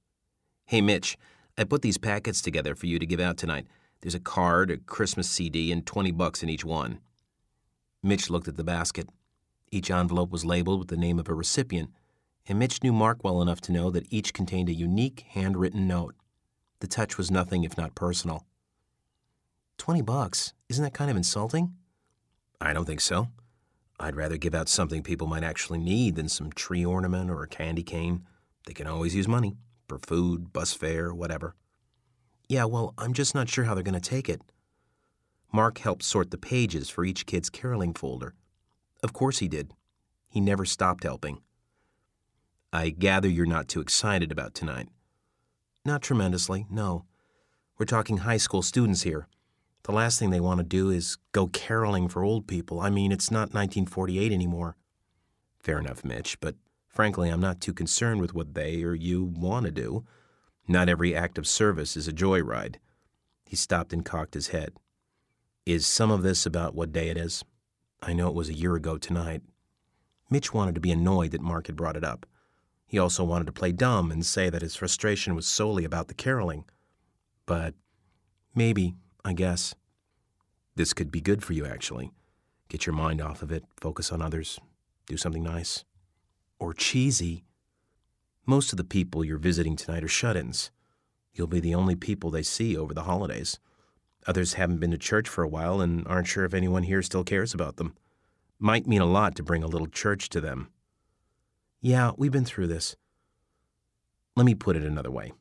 Hey, 0.67 0.81
Mitch, 0.81 1.17
I 1.57 1.63
put 1.63 1.83
these 1.83 1.99
packets 1.99 2.43
together 2.43 2.75
for 2.75 2.87
you 2.87 2.99
to 2.99 3.07
give 3.07 3.21
out 3.21 3.37
tonight. 3.37 3.67
There's 4.01 4.15
a 4.15 4.21
card, 4.21 4.71
a 4.71 4.79
Christmas 4.79 5.29
CD, 5.29 5.71
and 5.71 5.87
20 5.87 6.11
bucks 6.13 6.43
in 6.43 6.49
each 6.49 6.65
one. 6.65 7.01
Mitch 8.03 8.31
looked 8.31 8.49
at 8.49 8.57
the 8.57 8.65
basket. 8.65 9.09
Each 9.71 9.91
envelope 9.91 10.31
was 10.31 10.45
labeled 10.45 10.79
with 10.79 10.89
the 10.89 10.97
name 10.97 11.19
of 11.19 11.29
a 11.29 11.35
recipient, 11.35 11.91
and 12.47 12.59
Mitch 12.59 12.83
knew 12.83 12.93
Mark 12.93 13.23
well 13.23 13.43
enough 13.43 13.61
to 13.63 13.73
know 13.73 13.91
that 13.91 14.07
each 14.11 14.33
contained 14.33 14.69
a 14.69 14.75
unique 14.75 15.27
handwritten 15.29 15.87
note. 15.87 16.15
The 16.81 16.87
touch 16.87 17.19
was 17.19 17.31
nothing 17.31 17.63
if 17.63 17.77
not 17.77 17.95
personal. 17.95 18.47
Twenty 19.77 20.03
bucks? 20.03 20.55
Isn't 20.69 20.85
that 20.85 20.95
kind 20.95 21.11
of 21.11 21.17
insulting? 21.17 21.75
I 22.61 22.73
don't 22.73 22.87
think 22.87 23.01
so. 23.01 23.29
I'd 23.99 24.17
rather 24.17 24.39
give 24.39 24.55
out 24.55 24.69
something 24.69 25.03
people 25.03 25.27
might 25.27 25.45
actually 25.45 25.79
need 25.79 26.17
than 26.17 26.29
some 26.29 26.53
tree 26.53 26.85
ornament 26.85 27.31
or 27.31 27.43
a 27.43 27.49
candy 27.49 27.83
cane. 27.83 28.25
They 28.67 28.73
can 28.73 28.87
always 28.87 29.15
use 29.15 29.29
money 29.29 29.57
for 29.89 29.99
food, 29.99 30.53
bus 30.53 30.73
fare, 30.73 31.13
whatever. 31.13 31.55
Yeah, 32.51 32.65
well, 32.65 32.95
I'm 32.99 33.13
just 33.13 33.33
not 33.33 33.49
sure 33.49 33.63
how 33.63 33.75
they're 33.75 33.85
going 33.85 33.95
to 33.95 34.01
take 34.01 34.29
it. 34.29 34.43
Mark 35.53 35.79
helped 35.79 36.03
sort 36.03 36.33
the 36.33 36.37
pages 36.37 36.91
for 36.91 37.05
each 37.05 37.25
kid's 37.25 37.49
caroling 37.49 37.95
folder. 37.95 38.35
Of 39.05 39.13
course 39.13 39.39
he 39.39 39.47
did. 39.47 39.73
He 40.29 40.41
never 40.41 40.65
stopped 40.65 41.05
helping. 41.05 41.43
I 42.73 42.91
gather 42.91 43.29
you're 43.29 43.47
not 43.47 43.69
too 43.69 43.81
excited 43.81 44.33
about 44.33 44.53
tonight. 44.53 44.89
Not 45.85 46.03
tremendously, 46.03 46.67
no. 46.69 47.05
We're 47.79 47.87
talking 47.87 48.17
high 48.17 48.37
school 48.37 48.63
students 48.63 49.03
here. 49.03 49.29
The 49.85 49.93
last 49.93 50.19
thing 50.19 50.31
they 50.31 50.41
want 50.41 50.59
to 50.59 50.65
do 50.65 50.91
is 50.91 51.19
go 51.31 51.47
caroling 51.47 52.09
for 52.09 52.25
old 52.25 52.49
people. 52.49 52.81
I 52.81 52.91
mean, 52.91 53.13
it's 53.13 53.31
not 53.31 53.55
1948 53.55 54.33
anymore. 54.33 54.77
Fair 55.61 55.79
enough, 55.79 56.05
Mitch, 56.05 56.41
but 56.41 56.57
frankly, 56.89 57.29
I'm 57.29 57.41
not 57.41 57.61
too 57.61 57.73
concerned 57.73 58.21
with 58.21 58.35
what 58.35 58.55
they 58.55 58.83
or 58.83 58.97
you 58.97 59.23
want 59.23 59.67
to 59.67 59.71
do. 59.71 60.05
Not 60.71 60.89
every 60.89 61.17
act 61.17 61.37
of 61.37 61.49
service 61.49 61.97
is 61.97 62.07
a 62.07 62.13
joyride. 62.13 62.77
He 63.45 63.57
stopped 63.57 63.93
and 63.93 64.05
cocked 64.05 64.35
his 64.35 64.49
head. 64.49 64.75
Is 65.67 65.85
some 65.85 66.13
of 66.13 66.23
this 66.23 66.47
about 66.47 66.77
what 66.77 66.93
day 66.93 67.09
it 67.09 67.17
is? 67.17 67.45
I 68.01 68.13
know 68.13 68.29
it 68.29 68.37
was 68.37 68.49
a 68.49 68.55
year 68.55 68.77
ago 68.77 68.97
tonight. 68.97 69.43
Mitch 70.31 70.55
wanted 70.55 70.77
to 70.77 70.81
be 70.81 70.93
annoyed 70.93 71.33
that 71.33 71.41
Mark 71.41 71.67
had 71.67 71.75
brought 71.75 71.97
it 71.97 72.05
up. 72.05 72.25
He 72.87 73.01
also 73.01 73.25
wanted 73.25 73.47
to 73.47 73.53
play 73.53 73.73
dumb 73.73 74.13
and 74.13 74.25
say 74.25 74.49
that 74.49 74.63
his 74.63 74.77
frustration 74.77 75.35
was 75.35 75.45
solely 75.45 75.85
about 75.85 76.07
the 76.07 76.15
caroling. 76.15 76.65
But 77.47 77.75
maybe 78.55 78.95
I 79.25 79.33
guess. 79.33 79.75
This 80.77 80.93
could 80.93 81.11
be 81.11 81.21
good 81.21 81.43
for 81.43 81.53
you, 81.53 81.67
actually. 81.67 82.13
Get 82.69 82.87
your 82.87 82.95
mind 82.95 83.21
off 83.21 83.43
of 83.43 83.51
it, 83.51 83.65
focus 83.81 84.13
on 84.13 84.23
others, 84.23 84.61
do 85.07 85.17
something 85.17 85.43
nice. 85.43 85.85
Or 86.61 86.73
cheesy. 86.73 87.43
Most 88.47 88.73
of 88.73 88.77
the 88.77 88.85
people 88.85 89.25
you're 89.25 89.39
visiting 89.39 89.77
tonight 89.77 90.05
are 90.05 90.09
shut 90.09 90.37
ins. 90.37 90.71
You'll 91.33 91.47
be 91.47 91.61
the 91.61 91.75
only 91.75 91.95
people 91.95 92.31
they 92.31 92.43
see 92.43 92.77
over 92.77 92.95
the 92.95 93.05
holidays. 93.05 93.59
Others 94.27 94.55
haven't 94.55 94.81
been 94.81 94.91
to 94.91 94.99
church 94.99 95.29
for 95.29 95.43
a 95.43 95.49
while 95.49 95.81
and 95.81 96.07
aren't 96.07 96.27
sure 96.27 96.45
if 96.45 96.55
anyone 96.55 96.83
here 96.83 97.03
still 97.03 97.25
cares 97.25 97.55
about 97.55 97.77
them. 97.77 97.95
Might 98.59 98.87
mean 98.87 99.01
a 99.01 99.07
lot 99.07 99.35
to 99.37 99.43
bring 99.43 99.63
a 99.63 99.69
little 99.69 99.87
church 99.87 100.29
to 100.31 100.41
them. 100.41 100.69
Yeah, 101.81 102.13
we've 102.17 102.33
been 102.33 102.45
through 102.45 102.67
this. 102.67 102.97
Let 104.37 104.45
me 104.45 104.55
put 104.55 104.77
it 104.77 104.85
another 104.85 105.11
way. 105.11 105.33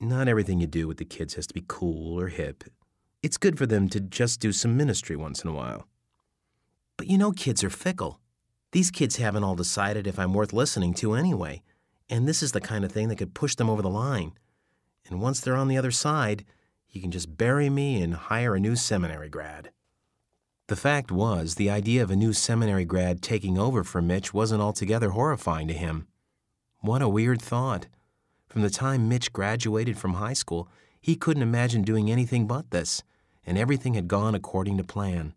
Not 0.00 0.28
everything 0.28 0.60
you 0.60 0.66
do 0.66 0.86
with 0.86 0.98
the 0.98 1.04
kids 1.04 1.34
has 1.34 1.46
to 1.46 1.54
be 1.54 1.64
cool 1.66 2.20
or 2.20 2.28
hip. 2.28 2.64
It's 3.22 3.36
good 3.36 3.58
for 3.58 3.66
them 3.66 3.88
to 3.88 4.00
just 4.00 4.38
do 4.38 4.52
some 4.52 4.76
ministry 4.76 5.16
once 5.16 5.42
in 5.42 5.50
a 5.50 5.54
while. 5.54 5.88
But 6.96 7.08
you 7.08 7.18
know, 7.18 7.32
kids 7.32 7.64
are 7.64 7.70
fickle. 7.70 8.20
These 8.72 8.90
kids 8.90 9.16
haven't 9.16 9.44
all 9.44 9.56
decided 9.56 10.06
if 10.06 10.18
I'm 10.18 10.34
worth 10.34 10.52
listening 10.52 10.94
to 10.94 11.14
anyway, 11.14 11.62
and 12.10 12.26
this 12.26 12.42
is 12.42 12.52
the 12.52 12.60
kind 12.60 12.84
of 12.84 12.92
thing 12.92 13.08
that 13.08 13.16
could 13.16 13.34
push 13.34 13.54
them 13.54 13.68
over 13.68 13.82
the 13.82 13.90
line. 13.90 14.32
And 15.08 15.20
once 15.20 15.40
they're 15.40 15.56
on 15.56 15.68
the 15.68 15.78
other 15.78 15.90
side, 15.90 16.44
you 16.90 17.00
can 17.00 17.10
just 17.10 17.36
bury 17.36 17.68
me 17.68 18.02
and 18.02 18.14
hire 18.14 18.54
a 18.54 18.60
new 18.60 18.76
seminary 18.76 19.28
grad. 19.28 19.70
The 20.68 20.76
fact 20.76 21.10
was, 21.10 21.54
the 21.54 21.70
idea 21.70 22.02
of 22.02 22.10
a 22.10 22.16
new 22.16 22.32
seminary 22.32 22.84
grad 22.84 23.22
taking 23.22 23.58
over 23.58 23.84
for 23.84 24.02
Mitch 24.02 24.34
wasn't 24.34 24.60
altogether 24.60 25.10
horrifying 25.10 25.66
to 25.68 25.74
him. 25.74 26.06
What 26.80 27.02
a 27.02 27.08
weird 27.08 27.40
thought. 27.40 27.86
From 28.48 28.62
the 28.62 28.70
time 28.70 29.08
Mitch 29.08 29.32
graduated 29.32 29.98
from 29.98 30.14
high 30.14 30.34
school, 30.34 30.68
he 31.00 31.16
couldn't 31.16 31.42
imagine 31.42 31.82
doing 31.82 32.10
anything 32.10 32.46
but 32.46 32.70
this, 32.70 33.02
and 33.46 33.56
everything 33.56 33.94
had 33.94 34.08
gone 34.08 34.34
according 34.34 34.76
to 34.76 34.84
plan. 34.84 35.34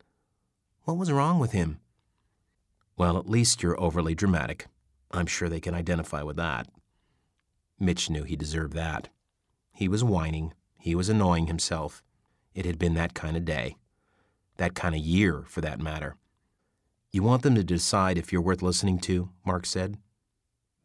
What 0.83 0.97
was 0.97 1.11
wrong 1.11 1.39
with 1.39 1.51
him? 1.51 1.79
Well, 2.97 3.17
at 3.17 3.29
least 3.29 3.63
you're 3.63 3.79
overly 3.79 4.15
dramatic. 4.15 4.67
I'm 5.11 5.25
sure 5.25 5.49
they 5.49 5.59
can 5.59 5.75
identify 5.75 6.23
with 6.23 6.37
that. 6.37 6.67
Mitch 7.79 8.09
knew 8.09 8.23
he 8.23 8.35
deserved 8.35 8.73
that. 8.73 9.09
He 9.73 9.87
was 9.87 10.03
whining. 10.03 10.53
He 10.77 10.95
was 10.95 11.09
annoying 11.09 11.47
himself. 11.47 12.03
It 12.53 12.65
had 12.65 12.79
been 12.79 12.93
that 12.95 13.13
kind 13.13 13.35
of 13.35 13.45
day. 13.45 13.77
That 14.57 14.75
kind 14.75 14.95
of 14.95 15.01
year, 15.01 15.43
for 15.47 15.61
that 15.61 15.79
matter. 15.79 16.15
You 17.11 17.23
want 17.23 17.43
them 17.43 17.55
to 17.55 17.63
decide 17.63 18.17
if 18.17 18.31
you're 18.31 18.41
worth 18.41 18.61
listening 18.61 18.99
to, 18.99 19.29
Mark 19.45 19.65
said. 19.65 19.97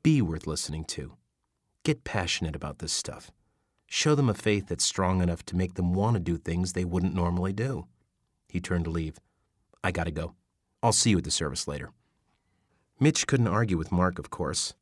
Be 0.02 0.20
worth 0.22 0.46
listening 0.46 0.84
to. 0.86 1.16
Get 1.84 2.04
passionate 2.04 2.56
about 2.56 2.78
this 2.78 2.92
stuff. 2.92 3.30
Show 3.86 4.14
them 4.14 4.28
a 4.28 4.34
faith 4.34 4.66
that's 4.66 4.84
strong 4.84 5.22
enough 5.22 5.44
to 5.46 5.56
make 5.56 5.74
them 5.74 5.94
want 5.94 6.14
to 6.14 6.20
do 6.20 6.36
things 6.36 6.72
they 6.72 6.84
wouldn't 6.84 7.14
normally 7.14 7.52
do. 7.52 7.86
He 8.48 8.60
turned 8.60 8.84
to 8.86 8.90
leave. 8.90 9.18
I 9.84 9.92
gotta 9.92 10.10
go. 10.10 10.34
I'll 10.82 10.92
see 10.92 11.10
you 11.10 11.18
at 11.18 11.24
the 11.24 11.30
service 11.30 11.68
later. 11.68 11.92
Mitch 12.99 13.26
couldn't 13.26 13.49
argue 13.49 13.76
with 13.76 13.92
Mark, 13.92 14.18
of 14.18 14.30
course. 14.30 14.72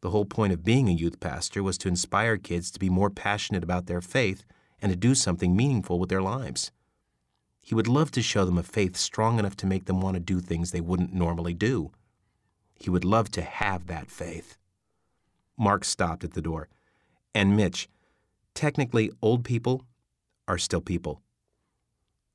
The 0.00 0.10
whole 0.10 0.24
point 0.24 0.52
of 0.52 0.64
being 0.64 0.88
a 0.88 0.92
youth 0.92 1.20
pastor 1.20 1.62
was 1.62 1.78
to 1.78 1.88
inspire 1.88 2.36
kids 2.36 2.70
to 2.72 2.80
be 2.80 2.90
more 2.90 3.10
passionate 3.10 3.62
about 3.62 3.86
their 3.86 4.00
faith 4.00 4.44
and 4.82 4.90
to 4.90 4.96
do 4.96 5.14
something 5.14 5.54
meaningful 5.54 6.00
with 6.00 6.08
their 6.08 6.22
lives. 6.22 6.72
He 7.62 7.76
would 7.76 7.86
love 7.86 8.10
to 8.12 8.22
show 8.22 8.44
them 8.44 8.58
a 8.58 8.64
faith 8.64 8.96
strong 8.96 9.38
enough 9.38 9.56
to 9.58 9.66
make 9.66 9.84
them 9.84 10.00
want 10.00 10.14
to 10.14 10.20
do 10.20 10.40
things 10.40 10.72
they 10.72 10.80
wouldn't 10.80 11.14
normally 11.14 11.54
do. 11.54 11.92
He 12.74 12.90
would 12.90 13.04
love 13.04 13.30
to 13.32 13.42
have 13.42 13.86
that 13.86 14.10
faith. 14.10 14.56
Mark 15.56 15.84
stopped 15.84 16.24
at 16.24 16.32
the 16.32 16.42
door. 16.42 16.68
And 17.34 17.56
Mitch, 17.56 17.88
technically, 18.54 19.12
old 19.22 19.44
people 19.44 19.84
are 20.48 20.58
still 20.58 20.80
people. 20.80 21.22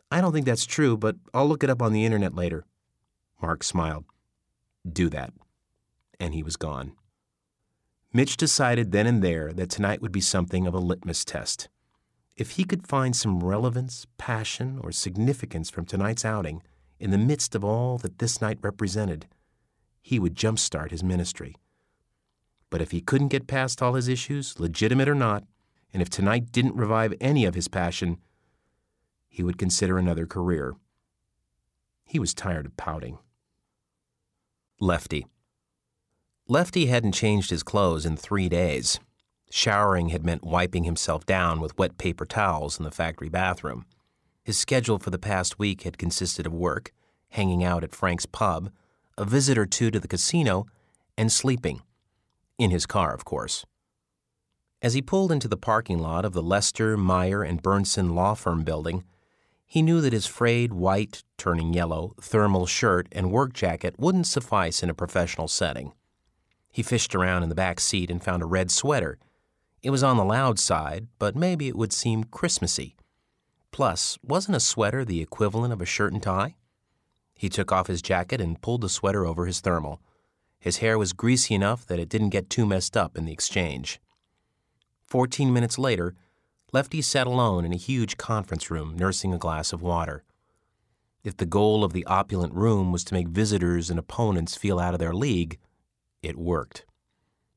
I 0.09 0.21
don't 0.21 0.31
think 0.31 0.45
that's 0.45 0.65
true, 0.65 0.95
but 0.95 1.17
I'll 1.33 1.47
look 1.47 1.63
it 1.63 1.69
up 1.69 1.81
on 1.81 1.91
the 1.91 2.05
internet 2.05 2.35
later. 2.35 2.63
Mark 3.41 3.63
smiled. 3.63 4.05
Do 4.89 5.09
that. 5.09 5.33
And 6.19 6.33
he 6.33 6.43
was 6.43 6.55
gone. 6.55 6.93
Mitch 8.13 8.37
decided 8.37 8.91
then 8.91 9.07
and 9.07 9.21
there 9.21 9.51
that 9.51 9.69
tonight 9.69 10.01
would 10.01 10.11
be 10.11 10.21
something 10.21 10.65
of 10.65 10.73
a 10.73 10.79
litmus 10.79 11.25
test. 11.25 11.67
If 12.37 12.51
he 12.51 12.63
could 12.63 12.87
find 12.87 13.15
some 13.15 13.43
relevance, 13.43 14.05
passion, 14.17 14.79
or 14.81 14.91
significance 14.91 15.69
from 15.69 15.85
tonight's 15.85 16.25
outing 16.25 16.61
in 16.99 17.11
the 17.11 17.17
midst 17.17 17.55
of 17.55 17.63
all 17.63 17.97
that 17.99 18.19
this 18.19 18.41
night 18.41 18.59
represented, 18.61 19.27
he 20.01 20.19
would 20.19 20.35
jumpstart 20.35 20.91
his 20.91 21.03
ministry. 21.03 21.55
But 22.69 22.81
if 22.81 22.91
he 22.91 23.01
couldn't 23.01 23.29
get 23.29 23.47
past 23.47 23.81
all 23.81 23.93
his 23.93 24.07
issues, 24.07 24.59
legitimate 24.59 25.09
or 25.09 25.15
not, 25.15 25.43
and 25.93 26.01
if 26.01 26.09
tonight 26.09 26.51
didn't 26.51 26.75
revive 26.75 27.13
any 27.19 27.45
of 27.45 27.55
his 27.55 27.67
passion, 27.67 28.17
he 29.29 29.43
would 29.43 29.57
consider 29.57 29.97
another 29.97 30.25
career. 30.25 30.75
He 32.05 32.19
was 32.19 32.33
tired 32.33 32.65
of 32.65 32.77
pouting. 32.77 33.17
Lefty. 34.81 35.25
Lefty 36.49 36.87
hadn't 36.87 37.13
changed 37.13 37.49
his 37.49 37.63
clothes 37.63 38.05
in 38.05 38.17
three 38.17 38.49
days. 38.49 38.99
Showering 39.49 40.09
had 40.09 40.25
meant 40.25 40.43
wiping 40.43 40.83
himself 40.83 41.25
down 41.25 41.61
with 41.61 41.77
wet 41.77 41.97
paper 41.97 42.25
towels 42.25 42.77
in 42.77 42.83
the 42.83 42.91
factory 42.91 43.29
bathroom. 43.29 43.85
His 44.43 44.57
schedule 44.57 44.99
for 44.99 45.11
the 45.11 45.17
past 45.17 45.57
week 45.57 45.83
had 45.83 45.97
consisted 45.97 46.45
of 46.45 46.53
work, 46.53 46.91
hanging 47.29 47.63
out 47.63 47.85
at 47.85 47.95
Frank's 47.95 48.25
pub, 48.25 48.69
a 49.17 49.23
visit 49.23 49.57
or 49.57 49.65
two 49.65 49.89
to 49.91 49.99
the 49.99 50.09
casino, 50.09 50.65
and 51.17 51.31
sleeping. 51.31 51.81
In 52.57 52.69
his 52.69 52.85
car, 52.85 53.13
of 53.13 53.23
course. 53.23 53.65
As 54.81 54.93
he 54.93 55.01
pulled 55.01 55.31
into 55.31 55.47
the 55.47 55.55
parking 55.55 55.99
lot 55.99 56.25
of 56.25 56.33
the 56.33 56.43
Lester, 56.43 56.97
Meyer, 56.97 57.43
and 57.43 57.63
Burnson 57.63 58.13
law 58.13 58.33
firm 58.33 58.65
building, 58.65 59.05
he 59.65 59.81
knew 59.81 60.01
that 60.01 60.13
his 60.13 60.25
frayed, 60.25 60.73
white, 60.73 61.23
turning 61.37 61.73
yellow, 61.73 62.13
thermal 62.21 62.65
shirt 62.65 63.07
and 63.11 63.31
work 63.31 63.53
jacket 63.53 63.95
wouldn't 63.97 64.27
suffice 64.27 64.83
in 64.83 64.89
a 64.89 64.93
professional 64.93 65.47
setting. 65.47 65.93
He 66.71 66.83
fished 66.83 67.15
around 67.15 67.43
in 67.43 67.49
the 67.49 67.55
back 67.55 67.79
seat 67.79 68.11
and 68.11 68.23
found 68.23 68.43
a 68.43 68.47
red 68.47 68.69
sweater. 68.69 69.17
It 69.81 69.89
was 69.89 70.03
on 70.03 70.17
the 70.17 70.25
loud 70.25 70.59
side, 70.59 71.07
but 71.19 71.35
maybe 71.35 71.67
it 71.67 71.75
would 71.75 71.93
seem 71.93 72.25
Christmassy. 72.25 72.95
Plus, 73.71 74.17
wasn't 74.23 74.57
a 74.57 74.61
sweater 74.61 75.03
the 75.03 75.21
equivalent 75.21 75.73
of 75.73 75.81
a 75.81 75.85
shirt 75.85 76.13
and 76.13 76.23
tie? 76.23 76.55
He 77.33 77.49
took 77.49 77.71
off 77.71 77.87
his 77.87 78.01
jacket 78.01 78.39
and 78.39 78.61
pulled 78.61 78.81
the 78.81 78.89
sweater 78.89 79.25
over 79.25 79.45
his 79.45 79.59
thermal. 79.59 80.01
His 80.59 80.77
hair 80.77 80.97
was 80.97 81.13
greasy 81.13 81.53
enough 81.53 81.85
that 81.87 81.99
it 81.99 82.09
didn't 82.09 82.29
get 82.29 82.49
too 82.49 82.65
messed 82.65 82.95
up 82.95 83.17
in 83.17 83.25
the 83.25 83.33
exchange. 83.33 83.99
Fourteen 85.03 85.53
minutes 85.53 85.77
later, 85.77 86.15
Lefty 86.75 87.01
sat 87.01 87.25
alone 87.25 87.63
in 87.63 87.71
a 87.71 87.77
huge 87.77 88.17
conference 88.17 88.69
room 88.69 88.97
nursing 88.97 89.33
a 89.33 89.37
glass 89.37 89.71
of 89.71 89.81
water. 89.81 90.25
If 91.23 91.37
the 91.37 91.45
goal 91.45 91.85
of 91.85 91.93
the 91.93 92.05
opulent 92.05 92.53
room 92.53 92.91
was 92.91 93.05
to 93.05 93.13
make 93.13 93.29
visitors 93.29 93.89
and 93.89 93.97
opponents 93.97 94.57
feel 94.57 94.77
out 94.77 94.93
of 94.93 94.99
their 94.99 95.13
league, 95.13 95.57
it 96.21 96.35
worked. 96.35 96.85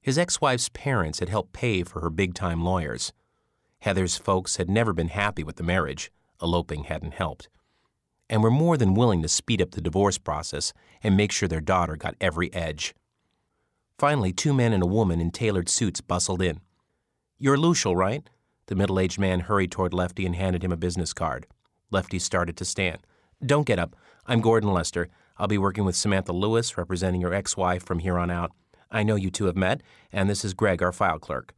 His 0.00 0.18
ex 0.18 0.40
wife's 0.40 0.68
parents 0.68 1.18
had 1.18 1.30
helped 1.30 1.52
pay 1.52 1.82
for 1.82 2.00
her 2.00 2.10
big 2.10 2.32
time 2.32 2.62
lawyers. 2.62 3.12
Heather's 3.80 4.16
folks 4.16 4.54
had 4.54 4.70
never 4.70 4.92
been 4.92 5.08
happy 5.08 5.42
with 5.42 5.56
the 5.56 5.64
marriage, 5.64 6.12
eloping 6.40 6.84
hadn't 6.84 7.14
helped, 7.14 7.48
and 8.30 8.40
were 8.40 8.52
more 8.52 8.76
than 8.76 8.94
willing 8.94 9.20
to 9.22 9.28
speed 9.28 9.60
up 9.60 9.72
the 9.72 9.80
divorce 9.80 10.18
process 10.18 10.72
and 11.02 11.16
make 11.16 11.32
sure 11.32 11.48
their 11.48 11.60
daughter 11.60 11.96
got 11.96 12.14
every 12.20 12.54
edge. 12.54 12.94
Finally, 13.98 14.32
two 14.32 14.54
men 14.54 14.72
and 14.72 14.84
a 14.84 14.86
woman 14.86 15.20
in 15.20 15.32
tailored 15.32 15.68
suits 15.68 16.00
bustled 16.00 16.40
in. 16.40 16.60
You're 17.36 17.58
Lucial, 17.58 17.96
right? 17.96 18.22
The 18.68 18.74
middle 18.74 19.00
aged 19.00 19.18
man 19.18 19.40
hurried 19.40 19.72
toward 19.72 19.94
Lefty 19.94 20.26
and 20.26 20.36
handed 20.36 20.62
him 20.62 20.72
a 20.72 20.76
business 20.76 21.14
card. 21.14 21.46
Lefty 21.90 22.18
started 22.18 22.54
to 22.58 22.66
stand. 22.66 22.98
Don't 23.44 23.66
get 23.66 23.78
up. 23.78 23.96
I'm 24.26 24.42
Gordon 24.42 24.72
Lester. 24.74 25.08
I'll 25.38 25.48
be 25.48 25.56
working 25.56 25.86
with 25.86 25.96
Samantha 25.96 26.32
Lewis, 26.32 26.76
representing 26.76 27.22
your 27.22 27.32
ex 27.32 27.56
wife 27.56 27.82
from 27.82 28.00
here 28.00 28.18
on 28.18 28.30
out. 28.30 28.52
I 28.90 29.04
know 29.04 29.16
you 29.16 29.30
two 29.30 29.46
have 29.46 29.56
met, 29.56 29.82
and 30.12 30.28
this 30.28 30.44
is 30.44 30.52
Greg, 30.52 30.82
our 30.82 30.92
file 30.92 31.18
clerk. 31.18 31.54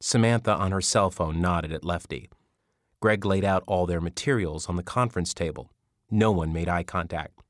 Samantha, 0.00 0.52
on 0.52 0.70
her 0.70 0.80
cell 0.80 1.10
phone, 1.10 1.40
nodded 1.40 1.72
at 1.72 1.84
Lefty. 1.84 2.30
Greg 3.00 3.24
laid 3.24 3.44
out 3.44 3.64
all 3.66 3.84
their 3.84 4.00
materials 4.00 4.68
on 4.68 4.76
the 4.76 4.84
conference 4.84 5.34
table. 5.34 5.72
No 6.08 6.30
one 6.30 6.52
made 6.52 6.68
eye 6.68 6.84
contact. 6.84 7.40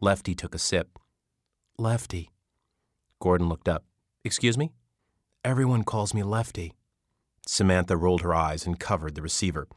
Lefty 0.00 0.36
took 0.36 0.54
a 0.54 0.58
sip. 0.58 1.00
Lefty. 1.78 2.30
Gordon 3.18 3.48
looked 3.48 3.68
up. 3.68 3.84
Excuse 4.22 4.56
me? 4.56 4.70
Everyone 5.44 5.82
calls 5.82 6.14
me 6.14 6.22
Lefty. 6.22 6.75
Samantha 7.46 7.96
rolled 7.96 8.22
her 8.22 8.34
eyes 8.34 8.66
and 8.66 8.78
covered 8.78 9.14
the 9.14 9.22
receiver. 9.22 9.68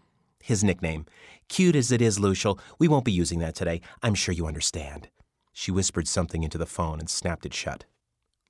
His 0.41 0.63
nickname. 0.63 1.05
Cute 1.47 1.75
as 1.75 1.91
it 1.91 2.01
is, 2.01 2.19
Lucial, 2.19 2.59
we 2.79 2.87
won't 2.87 3.05
be 3.05 3.11
using 3.11 3.39
that 3.39 3.55
today. 3.55 3.81
I'm 4.01 4.15
sure 4.15 4.33
you 4.33 4.47
understand. 4.47 5.09
She 5.53 5.71
whispered 5.71 6.07
something 6.07 6.43
into 6.43 6.57
the 6.57 6.65
phone 6.65 6.99
and 6.99 7.09
snapped 7.09 7.45
it 7.45 7.53
shut. 7.53 7.85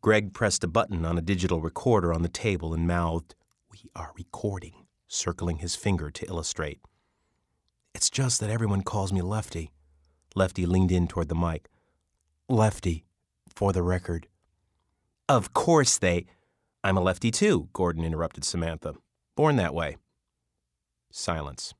Greg 0.02 0.34
pressed 0.34 0.64
a 0.64 0.68
button 0.68 1.04
on 1.06 1.18
a 1.18 1.22
digital 1.22 1.62
recorder 1.62 2.14
on 2.14 2.22
the 2.22 2.30
table 2.30 2.74
and 2.74 2.88
mouthed, 2.88 3.36
We 3.72 3.90
are 3.96 4.14
recording, 4.18 4.86
circling 5.08 5.58
his 5.58 5.76
finger 5.76 6.10
to 6.12 6.26
illustrate. 6.28 6.80
It's 7.94 8.10
just 8.10 8.40
that 8.40 8.50
everyone 8.50 8.84
calls 8.84 9.12
me 9.12 9.22
Lefty. 9.22 9.72
Lefty 10.36 10.66
leaned 10.66 10.92
in 10.92 11.08
toward 11.08 11.28
the 11.28 11.36
mic. 11.36 11.68
Lefty, 12.48 13.04
for 13.54 13.74
the 13.74 13.84
record. 13.84 14.28
Of 15.28 15.54
course 15.54 15.98
they. 15.98 16.28
I'm 16.84 16.98
a 16.98 17.02
lefty 17.02 17.32
too, 17.32 17.68
Gordon 17.74 18.06
interrupted 18.06 18.46
Samantha. 18.46 18.94
Born 19.40 19.56
that 19.56 19.74
way. 19.74 19.96
Silence. 21.12 21.74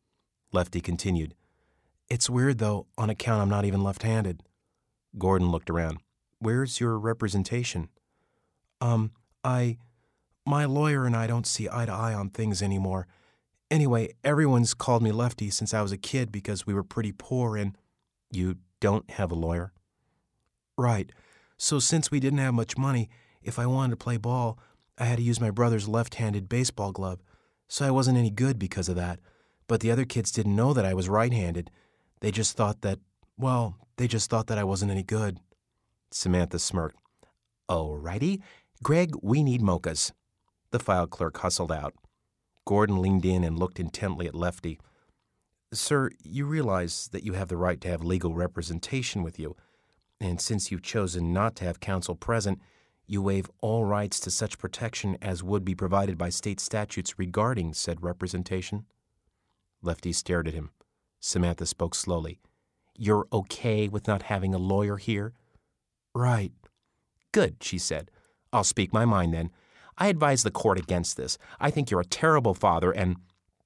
Lefty 0.53 0.80
continued. 0.80 1.36
It's 2.10 2.30
weird, 2.30 2.57
though, 2.57 2.88
on 2.97 3.10
account 3.10 3.41
I'm 3.41 3.49
not 3.49 3.66
even 3.66 3.84
left 3.84 4.03
handed. 4.03 4.43
Gordon 5.18 5.51
looked 5.51 5.70
around. 5.70 5.97
Where's 6.39 6.80
your 6.80 6.97
representation? 6.97 7.89
Um, 8.80 9.12
I. 9.43 9.78
My 10.45 10.64
lawyer 10.64 11.05
and 11.05 11.18
I 11.18 11.28
don't 11.28 11.45
see 11.45 11.68
eye 11.70 11.86
to 11.86 11.91
eye 11.91 12.14
on 12.14 12.30
things 12.30 12.62
anymore. 12.62 13.07
Anyway, 13.70 14.14
everyone's 14.24 14.74
called 14.74 15.03
me 15.03 15.12
Lefty 15.12 15.49
since 15.49 15.74
I 15.74 15.82
was 15.82 15.91
a 15.91 15.97
kid 15.97 16.32
because 16.32 16.66
we 16.66 16.74
were 16.74 16.82
pretty 16.82 17.12
poor 17.12 17.57
and. 17.57 17.78
You 18.32 18.55
don't 18.80 19.12
have 19.12 19.34
a 19.34 19.36
lawyer? 19.36 19.74
Right. 20.78 21.12
So 21.57 21.80
since 21.80 22.10
we 22.10 22.22
didn't 22.22 22.39
have 22.39 22.53
much 22.53 22.78
money, 22.78 23.10
if 23.43 23.60
I 23.60 23.66
wanted 23.66 23.89
to 23.89 23.97
play 23.97 24.16
ball, 24.16 24.57
I 24.97 25.03
had 25.03 25.18
to 25.18 25.24
use 25.24 25.41
my 25.41 25.51
brother's 25.51 25.89
left 25.89 26.16
handed 26.16 26.47
baseball 26.47 26.93
glove. 26.93 27.20
So 27.70 27.86
I 27.86 27.91
wasn't 27.91 28.17
any 28.17 28.32
good 28.32 28.59
because 28.59 28.89
of 28.89 28.97
that. 28.97 29.20
But 29.67 29.80
the 29.80 29.91
other 29.91 30.03
kids 30.03 30.32
didn't 30.32 30.55
know 30.55 30.74
that 30.74 30.86
I 30.86 30.93
was 30.93 31.07
right 31.07 31.32
handed. 31.32 31.72
They 32.20 32.32
just 32.32 32.57
thought 32.57 32.82
that, 32.82 32.99
well, 33.38 33.78
they 33.95 34.07
just 34.07 34.30
thought 34.30 34.47
that 34.47 34.57
I 34.57 34.63
wasn't 34.65 34.91
any 34.91 35.03
good. 35.03 35.39
Samantha 36.11 36.59
smirked. 36.59 36.97
Oh, 37.70 37.93
righty. 37.93 38.41
Greg, 38.84 39.13
we 39.22 39.43
need 39.43 39.61
mochas. 39.61 40.11
The 40.72 40.80
file 40.80 41.07
clerk 41.07 41.38
hustled 41.38 41.72
out. 41.72 41.93
Gordon 42.65 43.01
leaned 43.01 43.26
in 43.26 43.43
and 43.43 43.57
looked 43.57 43.80
intently 43.80 44.28
at 44.28 44.36
Lefty. 44.36 44.80
Sir, 45.72 46.09
you 46.24 46.45
realize 46.45 47.09
that 47.11 47.24
you 47.24 47.34
have 47.34 47.47
the 47.47 47.57
right 47.57 47.80
to 47.82 47.88
have 47.88 48.03
legal 48.03 48.34
representation 48.34 49.22
with 49.22 49.38
you, 49.38 49.55
and 50.20 50.41
since 50.41 50.72
you've 50.72 50.82
chosen 50.82 51.32
not 51.32 51.55
to 51.57 51.65
have 51.65 51.80
counsel 51.80 52.15
present, 52.15 52.59
you 53.10 53.22
waive 53.24 53.49
all 53.62 53.86
rights 53.86 54.20
to 54.20 54.30
such 54.30 54.60
protection 54.60 55.18
as 55.22 55.43
would 55.43 55.66
be 55.66 55.74
provided 55.74 56.18
by 56.18 56.30
state 56.30 56.60
statutes 56.60 57.18
regarding 57.18 57.74
said 57.74 58.03
representation. 58.03 58.86
Lefty 59.82 60.14
stared 60.14 60.47
at 60.47 60.53
him. 60.53 60.70
Samantha 61.20 61.66
spoke 61.66 61.95
slowly. 61.95 62.39
You're 62.95 63.28
okay 63.34 63.88
with 63.88 64.07
not 64.07 64.24
having 64.24 64.53
a 64.53 64.60
lawyer 64.60 64.97
here? 64.97 65.34
Right. 66.14 66.51
Good, 67.32 67.57
she 67.62 67.80
said. 67.80 68.12
I'll 68.53 68.64
speak 68.64 68.93
my 68.93 69.05
mind 69.05 69.34
then. 69.34 69.49
I 69.97 70.07
advise 70.07 70.43
the 70.43 70.51
court 70.51 70.78
against 70.78 71.18
this. 71.18 71.38
I 71.60 71.72
think 71.72 71.89
you're 71.89 72.01
a 72.01 72.05
terrible 72.05 72.53
father, 72.53 72.91
and 72.91 73.18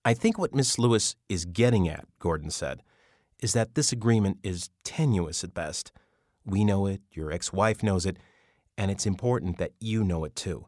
I 0.05 0.13
think 0.13 0.37
what 0.37 0.55
Miss 0.55 0.79
Lewis 0.79 1.15
is 1.27 1.45
getting 1.45 1.89
at, 1.89 2.05
Gordon 2.19 2.49
said, 2.49 2.81
is 3.41 3.51
that 3.53 3.75
this 3.75 3.91
agreement 3.91 4.37
is 4.41 4.69
tenuous 4.85 5.43
at 5.43 5.53
best. 5.53 5.91
We 6.45 6.63
know 6.63 6.85
it, 6.85 7.01
your 7.11 7.31
ex 7.31 7.51
wife 7.51 7.83
knows 7.83 8.05
it, 8.05 8.17
and 8.77 8.91
it's 8.91 9.05
important 9.05 9.57
that 9.57 9.73
you 9.79 10.03
know 10.03 10.23
it 10.23 10.35
too. 10.35 10.65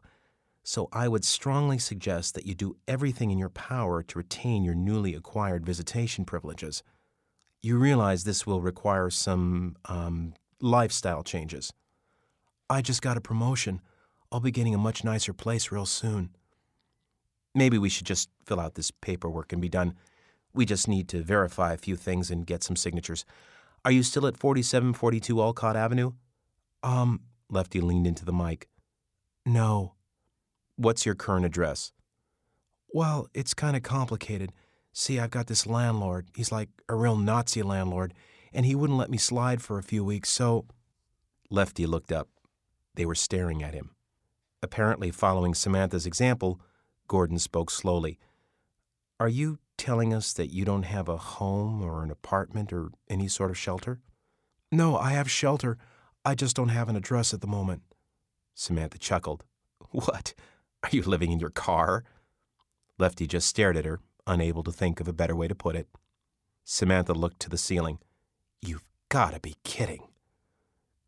So 0.62 0.88
I 0.92 1.06
would 1.06 1.24
strongly 1.24 1.78
suggest 1.78 2.34
that 2.34 2.44
you 2.44 2.54
do 2.54 2.76
everything 2.88 3.30
in 3.30 3.38
your 3.38 3.50
power 3.50 4.02
to 4.02 4.18
retain 4.18 4.64
your 4.64 4.74
newly 4.74 5.14
acquired 5.14 5.64
visitation 5.64 6.24
privileges. 6.24 6.82
You 7.62 7.78
realize 7.78 8.24
this 8.24 8.46
will 8.46 8.60
require 8.60 9.08
some 9.10 9.76
um, 9.84 10.34
lifestyle 10.60 11.22
changes. 11.22 11.72
I 12.68 12.82
just 12.82 13.00
got 13.00 13.16
a 13.16 13.20
promotion. 13.20 13.80
I'll 14.32 14.40
be 14.40 14.50
getting 14.50 14.74
a 14.74 14.78
much 14.78 15.04
nicer 15.04 15.32
place 15.32 15.70
real 15.70 15.86
soon. 15.86 16.30
Maybe 17.54 17.78
we 17.78 17.88
should 17.88 18.06
just 18.06 18.28
fill 18.44 18.58
out 18.58 18.74
this 18.74 18.90
paperwork 18.90 19.52
and 19.52 19.62
be 19.62 19.68
done. 19.68 19.94
We 20.52 20.64
just 20.64 20.88
need 20.88 21.08
to 21.10 21.22
verify 21.22 21.72
a 21.72 21.78
few 21.78 21.96
things 21.96 22.30
and 22.30 22.44
get 22.44 22.64
some 22.64 22.76
signatures. 22.76 23.24
Are 23.84 23.92
you 23.92 24.02
still 24.02 24.26
at 24.26 24.36
4742 24.36 25.40
Olcott 25.40 25.76
Avenue? 25.76 26.12
Um, 26.82 27.20
Lefty 27.50 27.80
leaned 27.80 28.06
into 28.06 28.24
the 28.24 28.32
mic. 28.32 28.68
No. 29.44 29.94
What's 30.76 31.06
your 31.06 31.14
current 31.14 31.46
address? 31.46 31.92
Well, 32.88 33.28
it's 33.34 33.54
kind 33.54 33.76
of 33.76 33.82
complicated. 33.82 34.52
See, 34.92 35.20
I've 35.20 35.30
got 35.30 35.46
this 35.46 35.66
landlord. 35.66 36.28
He's 36.34 36.50
like 36.50 36.70
a 36.88 36.94
real 36.94 37.16
Nazi 37.16 37.62
landlord, 37.62 38.14
and 38.52 38.66
he 38.66 38.74
wouldn't 38.74 38.98
let 38.98 39.10
me 39.10 39.18
slide 39.18 39.62
for 39.62 39.78
a 39.78 39.82
few 39.82 40.04
weeks, 40.04 40.30
so. 40.30 40.66
Lefty 41.50 41.86
looked 41.86 42.10
up. 42.10 42.28
They 42.94 43.06
were 43.06 43.14
staring 43.14 43.62
at 43.62 43.74
him. 43.74 43.90
Apparently, 44.62 45.10
following 45.10 45.54
Samantha's 45.54 46.06
example, 46.06 46.60
Gordon 47.06 47.38
spoke 47.38 47.70
slowly. 47.70 48.18
Are 49.20 49.28
you 49.28 49.58
telling 49.76 50.12
us 50.12 50.32
that 50.32 50.52
you 50.52 50.64
don't 50.64 50.84
have 50.84 51.08
a 51.08 51.16
home 51.16 51.82
or 51.82 52.02
an 52.02 52.10
apartment 52.10 52.72
or 52.72 52.90
any 53.08 53.28
sort 53.28 53.50
of 53.50 53.58
shelter? 53.58 54.00
No, 54.72 54.96
I 54.96 55.10
have 55.10 55.30
shelter. 55.30 55.78
I 56.26 56.34
just 56.34 56.56
don't 56.56 56.70
have 56.70 56.88
an 56.88 56.96
address 56.96 57.32
at 57.32 57.40
the 57.40 57.46
moment. 57.46 57.82
Samantha 58.52 58.98
chuckled. 58.98 59.44
What? 59.92 60.34
Are 60.82 60.88
you 60.90 61.02
living 61.02 61.30
in 61.30 61.38
your 61.38 61.50
car? 61.50 62.02
Lefty 62.98 63.28
just 63.28 63.46
stared 63.46 63.76
at 63.76 63.84
her, 63.84 64.00
unable 64.26 64.64
to 64.64 64.72
think 64.72 64.98
of 64.98 65.06
a 65.06 65.12
better 65.12 65.36
way 65.36 65.46
to 65.46 65.54
put 65.54 65.76
it. 65.76 65.86
Samantha 66.64 67.12
looked 67.12 67.38
to 67.40 67.48
the 67.48 67.56
ceiling. 67.56 68.00
You've 68.60 68.88
got 69.08 69.34
to 69.34 69.40
be 69.40 69.54
kidding. 69.62 70.08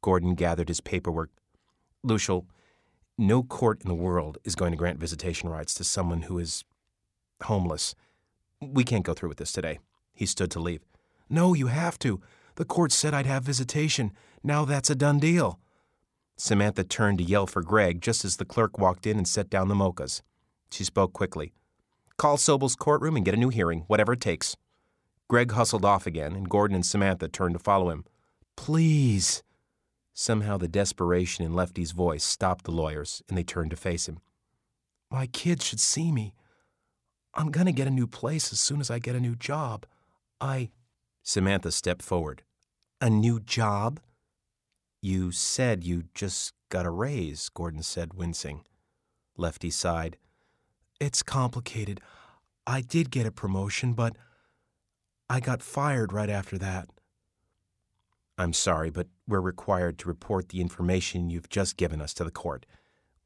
Gordon 0.03 0.37
gathered 0.37 0.69
his 0.69 0.81
paperwork. 0.81 1.31
Lucial, 2.05 2.47
no 3.19 3.43
court 3.43 3.83
in 3.83 3.89
the 3.89 3.97
world 3.97 4.39
is 4.45 4.55
going 4.55 4.71
to 4.71 4.79
grant 4.79 5.01
visitation 5.01 5.49
rights 5.49 5.75
to 5.75 5.85
someone 5.85 6.23
who 6.23 6.39
is 6.39 6.63
homeless. 7.43 7.97
We 8.61 8.85
can't 8.85 9.05
go 9.05 9.15
through 9.15 9.31
with 9.31 9.39
this 9.39 9.51
today. 9.51 9.81
He 10.15 10.27
stood 10.27 10.53
to 10.53 10.61
leave. 10.61 10.85
No, 11.29 11.55
you 11.55 11.67
have 11.67 11.99
to. 11.99 12.21
The 12.55 12.65
court 12.65 12.93
said 12.93 13.15
I'd 13.15 13.27
have 13.27 13.43
visitation. 13.43 14.13
Now 14.43 14.65
that's 14.65 14.91
a 14.91 14.95
done 14.95 15.19
deal. 15.19 15.59
Samantha 16.37 16.85
turned 16.85 17.19
to 17.19 17.25
yell 17.25 17.47
for 17.47 17.63
Greg 17.63 18.01
just 18.01 18.25
as 18.25 18.37
the 18.37 18.45
clerk 18.45 18.79
walked 18.79 19.07
in 19.07 19.17
and 19.17 19.27
set 19.27 19.51
down 19.51 19.69
the 19.69 19.75
mochas. 19.75 20.23
She 20.71 20.85
spoke 20.85 21.13
quickly. 21.13 21.53
Call 22.17 22.37
Sobel's 22.37 22.77
courtroom 22.77 23.17
and 23.17 23.25
get 23.25 23.35
a 23.35 23.39
new 23.39 23.49
hearing, 23.49 23.85
whatever 23.87 24.13
it 24.13 24.21
takes. 24.21 24.57
Greg 25.29 25.53
hustled 25.53 25.85
off 25.85 26.07
again, 26.07 26.35
and 26.35 26.49
Gordon 26.49 26.75
and 26.75 26.87
Samantha 26.87 27.29
turned 27.29 27.55
to 27.55 27.59
follow 27.59 27.91
him. 27.91 28.05
Please. 28.57 29.43
Somehow 30.15 30.57
the 30.57 30.69
desperation 30.69 31.45
in 31.45 31.53
Lefty's 31.53 31.93
voice 31.93 32.25
stopped 32.25 32.65
the 32.65 32.73
lawyers, 32.73 33.23
and 33.29 33.37
they 33.37 33.45
turned 33.45 33.71
to 33.71 33.77
face 33.77 34.09
him. 34.09 34.19
My 35.11 35.27
kids 35.27 35.65
should 35.65 35.81
see 35.81 36.11
me. 36.11 36.35
I'm 37.35 37.51
going 37.51 37.67
to 37.67 37.73
get 37.73 37.87
a 37.87 37.91
new 37.91 38.07
place 38.07 38.53
as 38.53 38.59
soon 38.59 38.81
as 38.81 38.91
I 38.91 38.99
get 38.99 39.15
a 39.15 39.21
new 39.21 39.37
job. 39.37 39.87
I. 40.41 40.71
Samantha 41.23 41.71
stepped 41.71 42.03
forward. 42.03 42.43
A 43.01 43.11
new 43.11 43.39
job? 43.39 44.01
You 45.01 45.31
said 45.31 45.85
you 45.85 46.05
just 46.15 46.55
got 46.71 46.87
a 46.87 46.91
raise, 46.91 47.49
Gordon 47.49 47.83
said, 47.83 48.15
wincing. 48.15 48.65
Lefty 49.37 49.71
sighed. 49.71 50.17
It's 51.01 51.23
complicated. 51.23 52.01
I 52.67 52.81
did 52.81 53.11
get 53.11 53.27
a 53.27 53.31
promotion, 53.31 53.93
but 53.93 54.17
I 55.31 55.41
got 55.41 55.63
fired 55.63 56.13
right 56.13 56.29
after 56.31 56.59
that. 56.59 56.89
I'm 58.37 58.53
sorry, 58.53 58.91
but 58.91 59.09
we're 59.27 59.41
required 59.41 59.99
to 59.99 60.09
report 60.09 60.49
the 60.49 60.61
information 60.61 61.31
you've 61.31 61.49
just 61.49 61.77
given 61.77 62.01
us 62.01 62.15
to 62.15 62.25
the 62.25 62.31
court. 62.31 62.67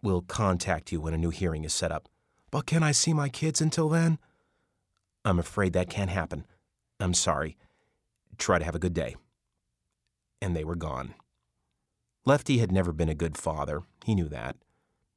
We'll 0.02 0.22
contact 0.22 0.90
you 0.90 1.00
when 1.00 1.14
a 1.14 1.18
new 1.18 1.30
hearing 1.30 1.64
is 1.64 1.72
set 1.72 1.92
up. 1.92 2.08
But 2.50 2.66
can 2.66 2.82
I 2.82 2.92
see 2.92 3.12
my 3.14 3.28
kids 3.28 3.60
until 3.60 3.88
then? 3.88 4.18
I'm 5.24 5.38
afraid 5.38 5.72
that 5.74 5.88
can't 5.88 6.10
happen. 6.10 6.44
I'm 6.98 7.14
sorry. 7.14 7.56
Try 8.36 8.58
to 8.58 8.64
have 8.64 8.74
a 8.74 8.80
good 8.80 8.94
day. 8.94 9.16
And 10.40 10.56
they 10.56 10.64
were 10.64 10.76
gone. 10.76 11.14
Lefty 12.24 12.58
had 12.58 12.70
never 12.70 12.92
been 12.92 13.08
a 13.08 13.14
good 13.14 13.36
father. 13.36 13.82
He 14.04 14.14
knew 14.14 14.28
that. 14.28 14.56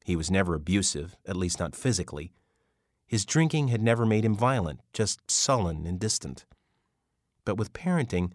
He 0.04 0.16
was 0.16 0.32
never 0.32 0.56
abusive, 0.56 1.16
at 1.28 1.36
least 1.36 1.60
not 1.60 1.76
physically. 1.76 2.32
His 3.06 3.26
drinking 3.26 3.68
had 3.68 3.82
never 3.82 4.06
made 4.06 4.26
him 4.26 4.36
violent, 4.36 4.80
just 4.92 5.30
sullen 5.30 5.86
and 5.86 6.00
distant. 6.00 6.46
But 7.44 7.58
with 7.58 7.74
parenting, 7.74 8.32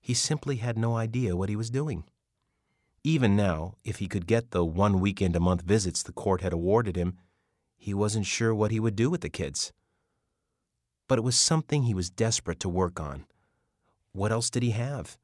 he 0.00 0.14
simply 0.14 0.56
had 0.56 0.76
no 0.76 0.96
idea 0.96 1.36
what 1.36 1.48
he 1.48 1.54
was 1.54 1.70
doing. 1.70 2.04
Even 3.04 3.36
now, 3.36 3.74
if 3.84 3.98
he 3.98 4.08
could 4.08 4.26
get 4.26 4.50
the 4.50 4.64
one 4.64 5.00
weekend 5.00 5.36
a 5.36 5.40
month 5.40 5.62
visits 5.62 6.02
the 6.02 6.12
court 6.12 6.40
had 6.40 6.52
awarded 6.52 6.96
him, 6.96 7.16
he 7.76 7.94
wasn't 7.94 8.26
sure 8.26 8.52
what 8.52 8.72
he 8.72 8.80
would 8.80 8.96
do 8.96 9.08
with 9.08 9.20
the 9.20 9.28
kids. 9.28 9.72
But 11.06 11.18
it 11.18 11.22
was 11.22 11.38
something 11.38 11.84
he 11.84 11.94
was 11.94 12.10
desperate 12.10 12.58
to 12.60 12.68
work 12.68 12.98
on. 12.98 13.26
What 14.12 14.32
else 14.32 14.50
did 14.50 14.64
he 14.64 14.72
have? 14.72 15.16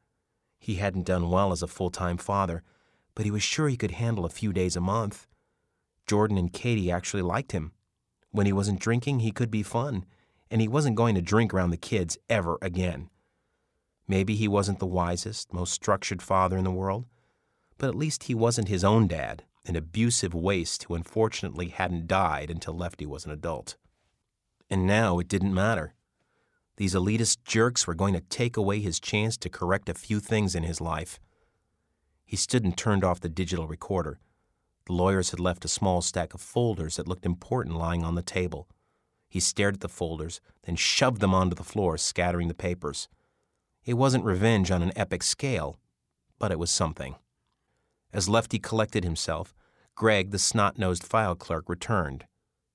He 0.61 0.77
hadn't 0.77 1.07
done 1.07 1.29
well 1.29 1.51
as 1.51 1.63
a 1.63 1.67
full 1.67 1.91
time 1.91 2.17
father, 2.17 2.63
but 3.15 3.25
he 3.25 3.31
was 3.31 3.43
sure 3.43 3.69
he 3.69 3.77
could 3.77 3.93
handle 3.93 4.25
a 4.25 4.31
few 4.31 4.53
days 4.53 4.77
a 4.77 4.81
month. 4.81 5.27
Jordan 6.07 6.37
and 6.37 6.53
Katie 6.53 6.91
actually 6.91 7.23
liked 7.23 7.53
him. 7.53 7.73
When 8.31 8.47
he 8.47 8.53
wasn't 8.53 8.81
drinking, 8.81 9.21
he 9.21 9.31
could 9.31 9.51
be 9.51 9.63
fun, 9.63 10.05
and 10.51 10.61
he 10.61 10.69
wasn't 10.69 10.97
going 10.97 11.15
to 11.15 11.23
drink 11.23 11.55
around 11.55 11.71
the 11.71 11.77
kids 11.77 12.19
ever 12.29 12.59
again. 12.61 13.11
Maybe 14.07 14.35
he 14.35 14.49
wasn't 14.49 14.81
the 14.81 14.87
wisest, 14.87 15.53
most 15.53 15.73
structured 15.73 16.21
father 16.21 16.59
in 16.59 16.65
the 16.65 16.71
world, 16.71 17.07
but 17.79 17.89
at 17.89 17.95
least 17.95 18.25
he 18.25 18.35
wasn't 18.35 18.69
his 18.69 18.85
own 18.85 19.07
dad, 19.07 19.45
an 19.67 19.77
abusive 19.77 20.35
waste 20.35 20.85
who 20.85 20.95
unfortunately 20.95 21.69
hadn't 21.69 22.07
died 22.07 22.51
until 22.51 22.77
Lefty 22.77 23.07
was 23.07 23.25
an 23.25 23.31
adult. 23.31 23.77
And 24.69 24.87
now 24.87 25.19
it 25.19 25.29
didn't 25.29 25.55
matter. 25.55 25.95
These 26.77 26.95
elitist 26.95 27.45
jerks 27.45 27.87
were 27.87 27.95
going 27.95 28.15
to 28.15 28.21
take 28.21 28.57
away 28.57 28.81
his 28.81 29.01
chance 29.01 29.37
to 29.39 29.49
correct 29.49 29.89
a 29.89 29.95
few 29.95 30.21
things 30.21 30.55
in 30.55 30.65
his 30.65 30.81
life. 30.81 31.21
He 32.25 32.37
stood 32.37 32.65
and 32.65 32.77
turned 32.77 33.05
off 33.05 33.21
the 33.21 33.29
digital 33.29 33.67
recorder. 33.67 34.19
The 34.87 34.93
lawyers 34.93 35.31
had 35.31 35.41
left 35.41 35.65
a 35.65 35.69
small 35.69 36.03
stack 36.03 36.35
of 36.35 36.41
folders 36.41 36.97
that 36.97 37.09
looked 37.09 37.27
important 37.27 37.77
lying 37.77 38.05
on 38.05 38.15
the 38.15 38.23
table. 38.23 38.69
He 39.29 39.41
stared 39.41 39.75
at 39.75 39.81
the 39.81 39.89
folders, 39.89 40.41
then 40.63 40.77
shoved 40.77 41.21
them 41.21 41.35
onto 41.35 41.55
the 41.55 41.65
floor, 41.65 41.99
scattering 41.99 42.49
the 42.49 42.55
papers. 42.55 43.09
It 43.85 43.95
wasn't 43.95 44.25
revenge 44.25 44.71
on 44.71 44.83
an 44.83 44.93
epic 44.97 45.23
scale, 45.23 45.79
but 46.39 46.51
it 46.51 46.59
was 46.59 46.71
something. 46.71 47.17
As 48.13 48.29
Lefty 48.29 48.59
collected 48.59 49.05
himself, 49.05 49.55
Greg, 49.95 50.31
the 50.31 50.39
snot 50.39 50.79
nosed 50.79 51.03
file 51.03 51.35
clerk, 51.35 51.69
returned. 51.69 52.27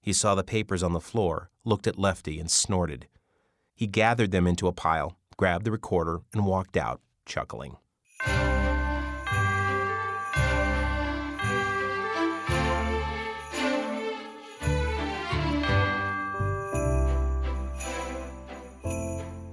He 0.02 0.14
saw 0.14 0.36
the 0.36 0.44
papers 0.44 0.84
on 0.84 0.94
the 0.94 1.00
floor, 1.00 1.50
looked 1.64 1.88
at 1.88 2.00
Lefty, 2.00 2.40
and 2.40 2.50
snorted. 2.50 3.08
He 3.76 3.88
gathered 3.88 4.32
them 4.32 4.48
into 4.48 4.68
a 4.68 4.74
pile, 4.74 5.18
grabbed 5.38 5.66
the 5.66 5.72
recorder, 5.72 6.22
and 6.34 6.46
walked 6.46 6.76
out, 6.76 7.02
chuckling. 7.26 7.78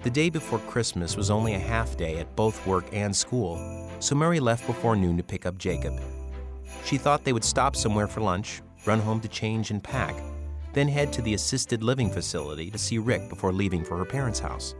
The 0.07 0.12
day 0.12 0.30
before 0.30 0.61
Christmas 0.61 1.16
was 1.16 1.32
only 1.32 1.54
a 1.54 1.59
half 1.59 1.96
day 1.96 2.18
at 2.18 2.36
both 2.36 2.64
work 2.64 2.84
and 2.92 3.14
school, 3.14 3.90
so 3.98 4.14
Mary 4.14 4.38
left 4.38 4.64
before 4.64 4.94
noon 4.94 5.16
to 5.16 5.24
pick 5.24 5.44
up 5.44 5.59
Jacob. 5.59 6.00
She 6.84 6.96
thought 6.96 7.24
they 7.24 7.32
would 7.32 7.42
stop 7.42 7.74
somewhere 7.74 8.07
for 8.07 8.20
lunch, 8.20 8.62
run 8.84 9.00
home 9.00 9.18
to 9.22 9.26
change 9.26 9.72
and 9.72 9.82
pack, 9.82 10.14
then 10.74 10.86
head 10.86 11.12
to 11.12 11.22
the 11.22 11.34
assisted 11.34 11.82
living 11.82 12.09
facility 12.09 12.70
to 12.70 12.78
see 12.78 12.98
Rick 12.98 13.28
before 13.28 13.52
leaving 13.52 13.82
for 13.82 13.98
her 13.98 14.04
parents' 14.04 14.38
house. 14.38 14.76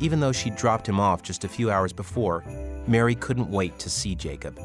Even 0.00 0.18
though 0.18 0.32
she'd 0.32 0.56
dropped 0.56 0.88
him 0.88 0.98
off 0.98 1.22
just 1.22 1.44
a 1.44 1.48
few 1.48 1.70
hours 1.70 1.92
before, 1.92 2.42
Mary 2.86 3.16
couldn't 3.16 3.50
wait 3.50 3.78
to 3.80 3.90
see 3.90 4.14
Jacob. 4.14 4.58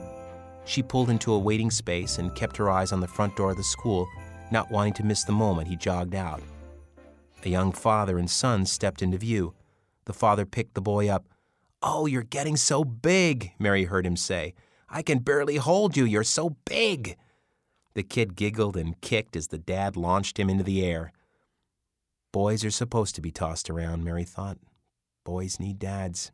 She 0.64 0.82
pulled 0.82 1.10
into 1.10 1.34
a 1.34 1.38
waiting 1.38 1.72
space 1.72 2.20
and 2.20 2.34
kept 2.36 2.56
her 2.56 2.70
eyes 2.70 2.94
on 2.94 3.02
the 3.02 3.06
front 3.06 3.36
door 3.36 3.52
of 3.52 3.58
the 3.58 3.64
school, 3.64 4.08
not 4.50 4.72
wanting 4.72 4.94
to 4.94 5.04
miss 5.04 5.26
the 5.26 5.34
moment 5.34 5.68
he 5.68 5.76
jogged 5.76 6.16
out. 6.16 6.42
A 7.44 7.50
young 7.50 7.72
father 7.72 8.18
and 8.20 8.30
son 8.30 8.66
stepped 8.66 9.02
into 9.02 9.18
view. 9.18 9.54
The 10.06 10.14
father 10.14 10.46
picked 10.46 10.76
the 10.76 10.82
boy 10.82 11.10
up. 11.10 11.26
Oh, 11.82 12.06
you're 12.06 12.22
getting 12.22 12.56
so 12.56 12.84
big, 12.84 13.54
Mary 13.58 13.86
heard 13.86 14.06
him 14.06 14.16
say. 14.16 14.54
I 14.90 15.02
can 15.02 15.20
barely 15.20 15.56
hold 15.56 15.98
you, 15.98 16.06
you're 16.06 16.24
so 16.24 16.58
big. 16.66 17.18
The 17.94 18.04
kid 18.04 18.36
giggled 18.36 18.78
and 18.78 19.00
kicked 19.02 19.36
as 19.36 19.48
the 19.48 19.58
dad 19.58 19.98
launched 19.98 20.40
him 20.40 20.50
into 20.50 20.64
the 20.64 20.86
air. 20.86 21.12
Boys 22.32 22.64
are 22.64 22.72
supposed 22.72 23.16
to 23.16 23.22
be 23.22 23.32
tossed 23.32 23.70
around, 23.70 24.04
Mary 24.04 24.24
thought. 24.24 24.58
Boys 25.24 25.60
need 25.60 25.80
dads. 25.80 26.32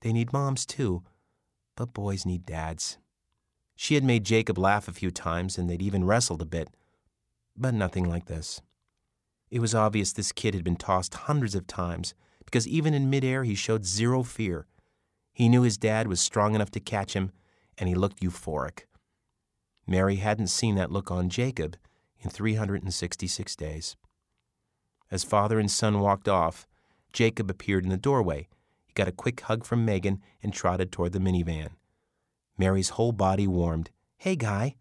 They 0.00 0.12
need 0.12 0.32
moms 0.32 0.66
too, 0.66 1.04
but 1.76 1.94
boys 1.94 2.26
need 2.26 2.44
dads. 2.44 2.98
She 3.76 3.94
had 3.94 4.04
made 4.04 4.24
Jacob 4.24 4.58
laugh 4.58 4.88
a 4.88 4.92
few 4.92 5.10
times 5.10 5.56
and 5.56 5.70
they'd 5.70 5.82
even 5.82 6.04
wrestled 6.04 6.42
a 6.42 6.46
bit, 6.46 6.68
but 7.56 7.74
nothing 7.74 8.08
like 8.08 8.26
this. 8.26 8.60
It 9.52 9.60
was 9.60 9.74
obvious 9.74 10.14
this 10.14 10.32
kid 10.32 10.54
had 10.54 10.64
been 10.64 10.76
tossed 10.76 11.12
hundreds 11.12 11.54
of 11.54 11.66
times 11.66 12.14
because 12.46 12.66
even 12.66 12.94
in 12.94 13.10
midair 13.10 13.44
he 13.44 13.54
showed 13.54 13.84
zero 13.84 14.22
fear. 14.22 14.66
He 15.34 15.46
knew 15.46 15.60
his 15.60 15.76
dad 15.76 16.08
was 16.08 16.22
strong 16.22 16.54
enough 16.54 16.70
to 16.70 16.80
catch 16.80 17.12
him, 17.12 17.32
and 17.76 17.86
he 17.86 17.94
looked 17.94 18.22
euphoric. 18.22 18.84
Mary 19.86 20.16
hadn't 20.16 20.46
seen 20.46 20.74
that 20.76 20.90
look 20.90 21.10
on 21.10 21.28
Jacob 21.28 21.76
in 22.18 22.30
366 22.30 23.54
days. 23.56 23.94
As 25.10 25.22
father 25.22 25.60
and 25.60 25.70
son 25.70 26.00
walked 26.00 26.30
off, 26.30 26.66
Jacob 27.12 27.50
appeared 27.50 27.84
in 27.84 27.90
the 27.90 27.98
doorway. 27.98 28.48
He 28.86 28.94
got 28.94 29.08
a 29.08 29.12
quick 29.12 29.38
hug 29.42 29.66
from 29.66 29.84
Megan 29.84 30.22
and 30.42 30.54
trotted 30.54 30.90
toward 30.90 31.12
the 31.12 31.18
minivan. 31.18 31.72
Mary's 32.56 32.90
whole 32.90 33.12
body 33.12 33.46
warmed. 33.46 33.90
Hey, 34.16 34.34
Guy. 34.34 34.76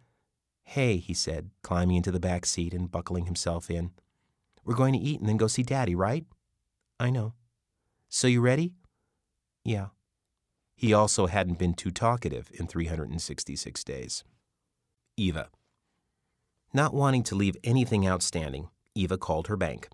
Hey, 0.64 0.96
he 0.96 1.14
said, 1.14 1.50
climbing 1.62 1.98
into 1.98 2.12
the 2.12 2.22
back 2.22 2.46
seat 2.46 2.74
and 2.74 2.90
buckling 2.90 3.26
himself 3.26 3.70
in. 3.70 3.92
We're 4.64 4.76
going 4.76 4.94
to 4.94 5.00
eat 5.00 5.20
and 5.20 5.28
then 5.28 5.38
go 5.38 5.48
see 5.48 5.64
Daddy, 5.64 5.96
right? 5.96 6.26
I 7.00 7.10
know. 7.10 7.34
So 8.10 8.28
you 8.28 8.42
ready? 8.42 8.74
Yeah. 9.64 9.88
He 10.76 10.94
also 10.94 11.28
hadn't 11.28 11.60
been 11.60 11.74
too 11.74 11.92
talkative 11.92 12.50
in 12.54 12.68
366 12.68 13.84
days. 13.84 14.24
Eva. 15.18 15.50
Not 16.74 16.94
wanting 16.94 17.24
to 17.24 17.36
leave 17.36 17.58
anything 17.64 18.08
outstanding, 18.08 18.70
Eva 18.96 19.18
called 19.18 19.48
her 19.48 19.58
bank. 19.58 19.90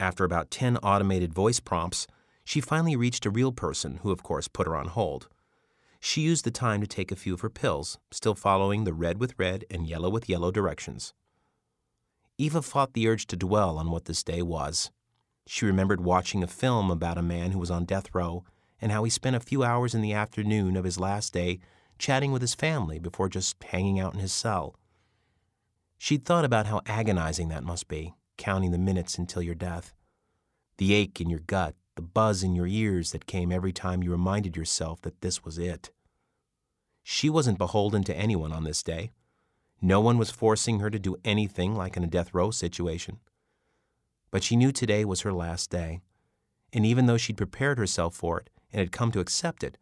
After 0.00 0.24
about 0.24 0.50
10 0.50 0.78
automated 0.78 1.32
voice 1.32 1.60
prompts, 1.60 2.06
she 2.44 2.60
finally 2.60 2.96
reached 2.96 3.24
a 3.24 3.30
real 3.30 3.52
person 3.52 4.00
who, 4.02 4.10
of 4.10 4.22
course, 4.22 4.48
put 4.48 4.66
her 4.66 4.76
on 4.76 4.88
hold. 4.88 5.28
She 6.00 6.22
used 6.22 6.44
the 6.44 6.50
time 6.50 6.80
to 6.80 6.86
take 6.86 7.12
a 7.12 7.16
few 7.16 7.34
of 7.34 7.40
her 7.42 7.50
pills, 7.50 7.98
still 8.10 8.34
following 8.34 8.82
the 8.82 8.92
red 8.92 9.20
with 9.20 9.38
red 9.38 9.64
and 9.70 9.86
yellow 9.86 10.10
with 10.10 10.28
yellow 10.28 10.50
directions. 10.50 11.14
Eva 12.42 12.60
fought 12.60 12.94
the 12.94 13.06
urge 13.06 13.28
to 13.28 13.36
dwell 13.36 13.78
on 13.78 13.88
what 13.88 14.06
this 14.06 14.24
day 14.24 14.42
was. 14.42 14.90
She 15.46 15.64
remembered 15.64 16.00
watching 16.00 16.42
a 16.42 16.48
film 16.48 16.90
about 16.90 17.16
a 17.16 17.22
man 17.22 17.52
who 17.52 17.58
was 17.60 17.70
on 17.70 17.84
death 17.84 18.12
row 18.12 18.42
and 18.80 18.90
how 18.90 19.04
he 19.04 19.10
spent 19.10 19.36
a 19.36 19.40
few 19.40 19.62
hours 19.62 19.94
in 19.94 20.02
the 20.02 20.12
afternoon 20.12 20.76
of 20.76 20.82
his 20.84 20.98
last 20.98 21.32
day 21.32 21.60
chatting 22.00 22.32
with 22.32 22.42
his 22.42 22.56
family 22.56 22.98
before 22.98 23.28
just 23.28 23.62
hanging 23.62 24.00
out 24.00 24.12
in 24.12 24.18
his 24.18 24.32
cell. 24.32 24.74
She'd 25.98 26.24
thought 26.24 26.44
about 26.44 26.66
how 26.66 26.80
agonizing 26.84 27.48
that 27.50 27.62
must 27.62 27.86
be, 27.86 28.12
counting 28.36 28.72
the 28.72 28.78
minutes 28.78 29.18
until 29.18 29.42
your 29.42 29.54
death. 29.54 29.94
The 30.78 30.94
ache 30.94 31.20
in 31.20 31.30
your 31.30 31.44
gut, 31.46 31.76
the 31.94 32.02
buzz 32.02 32.42
in 32.42 32.56
your 32.56 32.66
ears 32.66 33.12
that 33.12 33.26
came 33.26 33.52
every 33.52 33.72
time 33.72 34.02
you 34.02 34.10
reminded 34.10 34.56
yourself 34.56 35.00
that 35.02 35.20
this 35.20 35.44
was 35.44 35.58
it. 35.58 35.92
She 37.04 37.30
wasn't 37.30 37.58
beholden 37.58 38.02
to 38.02 38.16
anyone 38.16 38.50
on 38.50 38.64
this 38.64 38.82
day. 38.82 39.12
No 39.84 40.00
one 40.00 40.16
was 40.16 40.30
forcing 40.30 40.78
her 40.78 40.90
to 40.90 40.98
do 41.00 41.16
anything 41.24 41.74
like 41.74 41.96
in 41.96 42.04
a 42.04 42.08
death 42.08 42.32
row 42.32 42.52
situation. 42.52 43.18
But 44.30 44.44
she 44.44 44.54
knew 44.54 44.70
today 44.70 45.04
was 45.04 45.22
her 45.22 45.32
last 45.32 45.70
day, 45.70 46.00
and 46.72 46.86
even 46.86 47.06
though 47.06 47.16
she'd 47.16 47.36
prepared 47.36 47.78
herself 47.78 48.14
for 48.14 48.38
it 48.38 48.48
and 48.72 48.78
had 48.78 48.92
come 48.92 49.10
to 49.10 49.20
accept 49.20 49.64
it, 49.64 49.76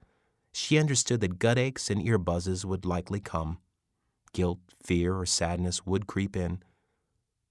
she 0.53 0.79
understood 0.79 1.21
that 1.21 1.39
gut 1.39 1.59
aches 1.59 1.91
and 1.91 2.03
ear 2.05 2.17
buzzes 2.17 2.65
would 2.65 2.87
likely 2.87 3.21
come. 3.21 3.59
Guilt, 4.33 4.59
fear, 4.83 5.17
or 5.17 5.27
sadness 5.27 5.85
would 5.85 6.07
creep 6.07 6.35
in. 6.35 6.63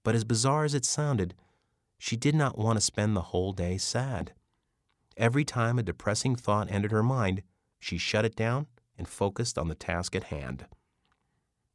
But 0.02 0.16
as 0.16 0.24
bizarre 0.24 0.64
as 0.64 0.74
it 0.74 0.84
sounded, 0.84 1.34
she 1.98 2.16
did 2.16 2.34
not 2.34 2.58
want 2.58 2.76
to 2.78 2.80
spend 2.80 3.14
the 3.14 3.30
whole 3.30 3.52
day 3.52 3.78
sad. 3.78 4.32
Every 5.16 5.44
time 5.44 5.78
a 5.78 5.84
depressing 5.84 6.34
thought 6.34 6.70
entered 6.70 6.92
her 6.92 7.02
mind, 7.02 7.42
she 7.78 7.96
shut 7.96 8.24
it 8.24 8.34
down 8.34 8.66
and 8.98 9.06
focused 9.06 9.56
on 9.56 9.68
the 9.68 9.74
task 9.74 10.16
at 10.16 10.24
hand. 10.24 10.66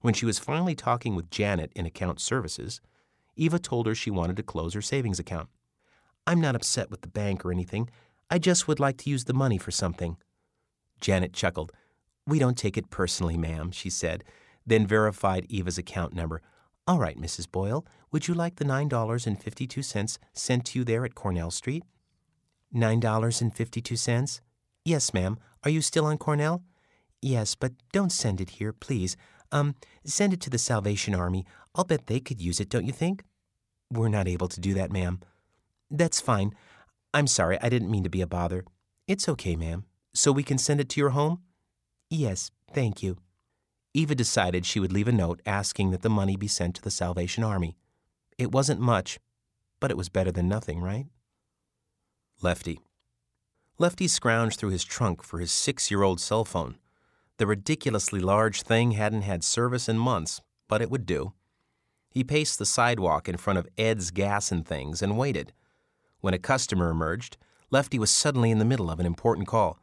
When 0.05 0.13
she 0.13 0.27
was 0.27 0.37
finally 0.37 0.75
talking 0.75 1.15
with 1.15 1.31
Janet 1.31 1.71
in 1.75 1.87
account 1.87 2.19
services, 2.19 2.79
Eva 3.35 3.57
told 3.57 3.87
her 3.87 3.95
she 3.95 4.11
wanted 4.11 4.37
to 4.37 4.43
close 4.43 4.75
her 4.75 4.81
savings 4.83 5.17
account. 5.17 5.49
I'm 6.27 6.39
not 6.39 6.55
upset 6.55 6.91
with 6.91 7.01
the 7.01 7.07
bank 7.07 7.43
or 7.43 7.51
anything. 7.51 7.89
I 8.29 8.37
just 8.37 8.67
would 8.67 8.79
like 8.79 8.97
to 8.97 9.09
use 9.09 9.23
the 9.23 9.33
money 9.33 9.57
for 9.57 9.71
something. 9.71 10.17
Janet 11.01 11.33
chuckled. 11.33 11.71
We 12.27 12.37
don't 12.37 12.55
take 12.55 12.77
it 12.77 12.91
personally, 12.91 13.35
ma'am, 13.35 13.71
she 13.71 13.89
said, 13.89 14.23
then 14.63 14.85
verified 14.85 15.47
Eva's 15.49 15.79
account 15.79 16.13
number. 16.13 16.43
All 16.85 16.99
right, 16.99 17.19
Mrs. 17.19 17.51
Boyle, 17.51 17.83
would 18.11 18.27
you 18.27 18.35
like 18.35 18.57
the 18.57 18.63
$9.52 18.63 20.17
sent 20.33 20.65
to 20.65 20.77
you 20.77 20.85
there 20.85 21.03
at 21.03 21.15
Cornell 21.15 21.49
Street? 21.49 21.83
$9.52? 22.75 24.39
Yes, 24.83 25.15
ma'am. 25.15 25.39
Are 25.63 25.71
you 25.71 25.81
still 25.81 26.05
on 26.05 26.19
Cornell? 26.19 26.61
Yes, 27.23 27.55
but 27.55 27.71
don't 27.91 28.11
send 28.11 28.39
it 28.39 28.51
here, 28.51 28.71
please. 28.71 29.17
Um, 29.51 29.75
send 30.03 30.33
it 30.33 30.41
to 30.41 30.49
the 30.49 30.57
Salvation 30.57 31.15
Army. 31.15 31.45
I'll 31.73 31.83
bet 31.83 32.07
they 32.07 32.19
could 32.19 32.41
use 32.41 32.59
it, 32.59 32.69
don't 32.69 32.85
you 32.85 32.93
think? 32.93 33.23
We're 33.91 34.09
not 34.09 34.27
able 34.27 34.47
to 34.47 34.59
do 34.59 34.73
that, 34.73 34.91
ma'am. 34.91 35.19
That's 35.89 36.19
fine. 36.19 36.53
I'm 37.13 37.27
sorry, 37.27 37.57
I 37.61 37.69
didn't 37.69 37.91
mean 37.91 38.03
to 38.03 38.09
be 38.09 38.21
a 38.21 38.27
bother. 38.27 38.65
It's 39.07 39.29
okay, 39.29 39.55
ma'am. 39.55 39.85
So 40.13 40.31
we 40.31 40.43
can 40.43 40.57
send 40.57 40.79
it 40.79 40.89
to 40.89 40.99
your 40.99 41.11
home? 41.11 41.41
Yes, 42.09 42.51
thank 42.73 43.03
you. 43.03 43.17
Eva 43.93 44.15
decided 44.15 44.65
she 44.65 44.79
would 44.79 44.91
leave 44.91 45.07
a 45.07 45.11
note 45.11 45.41
asking 45.45 45.91
that 45.91 46.01
the 46.01 46.09
money 46.09 46.35
be 46.35 46.47
sent 46.47 46.75
to 46.75 46.81
the 46.81 46.91
Salvation 46.91 47.43
Army. 47.43 47.77
It 48.37 48.51
wasn't 48.51 48.81
much, 48.81 49.19
but 49.79 49.91
it 49.91 49.97
was 49.97 50.09
better 50.09 50.31
than 50.31 50.49
nothing, 50.49 50.81
right? 50.81 51.05
Lefty. 52.41 52.81
Lefty 53.77 54.07
scrounged 54.07 54.55
through 54.57 54.71
his 54.71 54.83
trunk 54.83 55.23
for 55.23 55.39
his 55.39 55.51
six 55.51 55.89
year 55.89 56.03
old 56.03 56.19
cell 56.19 56.43
phone. 56.43 56.75
The 57.37 57.47
ridiculously 57.47 58.21
large 58.21 58.61
thing 58.61 58.91
hadn't 58.91 59.23
had 59.23 59.43
service 59.43 59.89
in 59.89 59.97
months, 59.97 60.41
but 60.69 60.81
it 60.81 60.89
would 60.89 61.05
do. 61.05 61.33
He 62.09 62.23
paced 62.23 62.59
the 62.59 62.65
sidewalk 62.65 63.27
in 63.27 63.35
front 63.35 63.59
of 63.59 63.67
Ed's 63.77 64.09
Gas 64.11 64.53
and 64.53 64.65
Things 64.65 65.01
and 65.01 65.17
waited. 65.17 65.51
When 66.21 66.33
a 66.33 66.39
customer 66.39 66.89
emerged, 66.89 67.37
Lefty 67.71 67.99
was 67.99 68.09
suddenly 68.09 68.51
in 68.51 68.59
the 68.59 68.65
middle 68.65 68.89
of 68.89 69.01
an 69.01 69.05
important 69.05 69.47
call. 69.47 69.79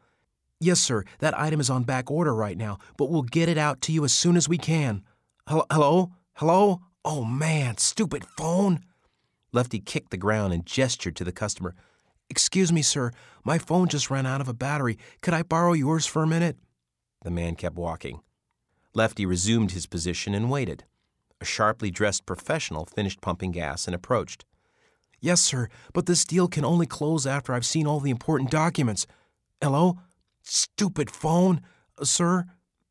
Yes, 0.61 0.80
sir, 0.80 1.05
that 1.18 1.38
item 1.38 1.61
is 1.61 1.68
on 1.68 1.82
back 1.82 2.11
order 2.11 2.34
right 2.34 2.57
now, 2.57 2.78
but 2.96 3.11
we'll 3.11 3.22
get 3.22 3.50
it 3.50 3.59
out 3.59 3.82
to 3.82 3.92
you 3.92 4.03
as 4.05 4.12
soon 4.12 4.36
as 4.36 4.48
we 4.48 4.57
can. 4.57 5.03
Hello? 5.46 6.12
Hello? 6.34 6.80
Oh 7.05 7.24
man, 7.24 7.76
stupid 7.76 8.24
phone! 8.38 8.80
Lefty 9.53 9.80
kicked 9.80 10.11
the 10.11 10.16
ground 10.16 10.55
and 10.55 10.64
gestured 10.64 11.16
to 11.16 11.24
the 11.24 11.32
customer. 11.32 11.74
Excuse 12.30 12.72
me, 12.72 12.80
sir, 12.80 13.11
my 13.44 13.59
phone 13.59 13.88
just 13.88 14.11
ran 14.11 14.24
out 14.24 14.40
of 14.40 14.48
a 14.48 14.55
battery. 14.55 14.96
Could 15.20 15.34
I 15.34 15.42
borrow 15.42 15.74
yours 15.74 16.07
for 16.07 16.22
a 16.22 16.26
minute? 16.26 16.57
The 17.23 17.31
man 17.31 17.55
kept 17.55 17.77
walking. 17.77 18.20
Lefty 18.95 19.25
resumed 19.25 19.73
his 19.73 19.87
position 19.87 20.35
and 20.35 20.51
waited. 20.51 20.85
A 21.41 21.45
sharply 21.45 21.91
dressed 21.91 22.27
professional 22.27 22.85
finished 22.85 23.20
pumping 23.20 23.53
gas 23.53 23.87
and 23.87 23.95
approached. 23.95 24.45
Yes, 25.20 25.41
sir, 25.41 25.68
but 25.93 26.07
this 26.07 26.25
deal 26.25 26.49
can 26.49 26.64
only 26.64 26.87
close 26.87 27.27
after 27.27 27.53
I've 27.53 27.64
seen 27.64 27.87
all 27.87 28.01
the 28.01 28.11
important 28.11 28.51
documents. 28.51 29.07
Hello? 29.61 29.99
Stupid 30.43 31.11
phone. 31.11 31.61
Uh, 31.97 32.05
sir? 32.05 32.47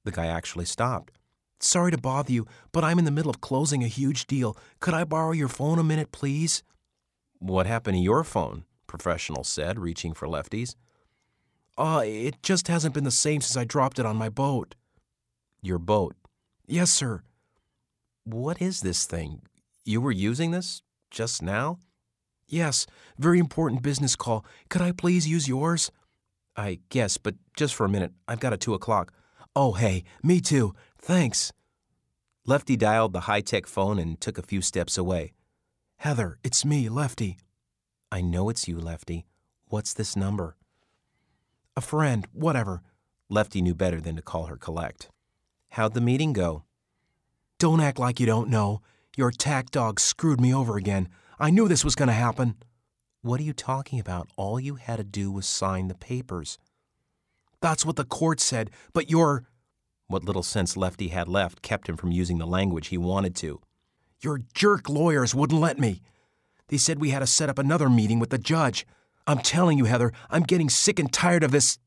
The 0.06 0.12
guy 0.12 0.28
actually 0.28 0.66
stopped. 0.66 1.14
Sorry 1.60 1.92
to 1.92 1.98
bother 1.98 2.32
you, 2.32 2.48
but 2.72 2.84
I'm 2.84 2.98
in 2.98 3.06
the 3.06 3.12
middle 3.12 3.30
of 3.30 3.42
closing 3.42 3.84
a 3.84 3.88
huge 3.88 4.26
deal. 4.26 4.58
Could 4.80 4.94
I 4.94 5.04
borrow 5.04 5.32
your 5.32 5.50
phone 5.50 5.78
a 5.78 5.84
minute, 5.84 6.12
please? 6.12 6.64
What 7.40 7.68
happened 7.68 7.98
to 7.98 8.02
your 8.02 8.24
phone? 8.24 8.64
Professional 8.88 9.44
said, 9.44 9.78
reaching 9.78 10.14
for 10.14 10.28
Lefty's. 10.28 10.76
Uh, 11.82 12.04
it 12.06 12.44
just 12.44 12.68
hasn't 12.68 12.94
been 12.94 13.06
the 13.06 13.10
same 13.10 13.42
since 13.42 13.58
I 13.58 13.64
dropped 13.64 13.98
it 13.98 14.06
on 14.06 14.16
my 14.16 14.30
boat. 14.30 14.76
Your 15.64 15.80
boat? 15.80 16.16
Yes, 16.68 16.92
sir. 16.92 17.24
What 18.24 18.62
is 18.62 18.82
this 18.82 19.08
thing? 19.08 19.42
You 19.84 20.00
were 20.00 20.12
using 20.12 20.52
this 20.52 20.84
just 21.10 21.42
now? 21.42 21.80
Yes, 22.48 22.86
very 23.18 23.40
important 23.40 23.82
business 23.82 24.16
call. 24.16 24.46
Could 24.70 24.84
I 24.84 24.92
please 24.92 25.28
use 25.28 25.48
yours? 25.48 25.90
I 26.56 26.82
guess, 26.90 27.18
but 27.18 27.34
just 27.58 27.74
for 27.74 27.88
a 27.88 27.90
minute. 27.90 28.12
I've 28.28 28.40
got 28.40 28.54
a 28.54 28.58
two 28.58 28.76
o'clock. 28.76 29.12
Oh, 29.56 29.72
hey, 29.74 30.04
me 30.22 30.40
too. 30.40 30.76
Thanks. 31.00 31.52
Lefty 32.46 32.78
dialed 32.78 33.14
the 33.14 33.22
high 33.22 33.42
tech 33.42 33.66
phone 33.66 33.98
and 33.98 34.22
took 34.22 34.38
a 34.38 34.44
few 34.44 34.62
steps 34.62 35.00
away. 35.00 35.34
Heather, 35.98 36.38
it's 36.44 36.64
me, 36.64 36.90
Lefty. 36.90 37.40
I 38.12 38.22
know 38.22 38.50
it's 38.50 38.68
you, 38.68 38.78
Lefty. 38.78 39.26
What's 39.66 39.96
this 39.96 40.16
number? 40.16 40.58
A 41.78 41.82
friend, 41.82 42.28
whatever. 42.34 42.82
Lefty 43.30 43.62
knew 43.62 43.74
better 43.74 44.02
than 44.02 44.18
to 44.18 44.22
call 44.22 44.48
her 44.48 44.58
collect. 44.58 45.10
How'd 45.70 45.94
the 45.94 46.02
meeting 46.02 46.34
go? 46.34 46.64
Don't 47.60 47.80
act 47.80 47.98
like 47.98 48.20
you 48.20 48.26
don't 48.26 48.50
know. 48.50 48.82
Your 49.16 49.32
tack 49.32 49.72
dog 49.72 50.00
screwed 50.00 50.42
me 50.42 50.54
over 50.54 50.76
again. 50.76 51.08
I 51.40 51.50
knew 51.50 51.70
this 51.70 51.86
was 51.86 51.96
going 51.96 52.08
to 52.08 52.14
happen. 52.14 52.56
What 53.22 53.40
are 53.40 53.44
you 53.44 53.54
talking 53.54 54.00
about? 54.02 54.30
All 54.36 54.60
you 54.60 54.76
had 54.76 54.98
to 54.98 55.04
do 55.06 55.32
was 55.32 55.46
sign 55.46 55.88
the 55.88 55.96
papers. 55.96 56.58
That's 57.62 57.86
what 57.86 57.96
the 57.96 58.04
court 58.04 58.42
said, 58.42 58.70
but 58.92 59.10
you're. 59.10 59.46
What 60.08 60.26
little 60.26 60.44
sense 60.44 60.76
Lefty 60.76 61.08
had 61.08 61.30
left 61.30 61.62
kept 61.62 61.88
him 61.88 61.96
from 61.96 62.12
using 62.12 62.38
the 62.38 62.46
language 62.46 62.88
he 62.88 62.98
wanted 62.98 63.34
to. 63.38 63.62
Your 64.20 64.42
jerk 64.54 64.90
lawyers 64.90 65.34
wouldn't 65.34 65.62
let 65.62 65.80
me. 65.80 66.02
They 66.68 66.78
said 66.78 67.00
we 67.00 67.12
had 67.12 67.20
to 67.20 67.28
set 67.28 67.50
up 67.50 67.58
another 67.58 67.90
meeting 67.90 68.20
with 68.20 68.30
the 68.30 68.38
judge. 68.38 68.86
I'm 69.28 69.40
telling 69.40 69.78
you, 69.78 69.86
Heather, 69.86 70.12
I'm 70.30 70.44
getting 70.44 70.70
sick 70.70 71.00
and 71.00 71.12
tired 71.12 71.44
of 71.44 71.52
this. 71.52 71.78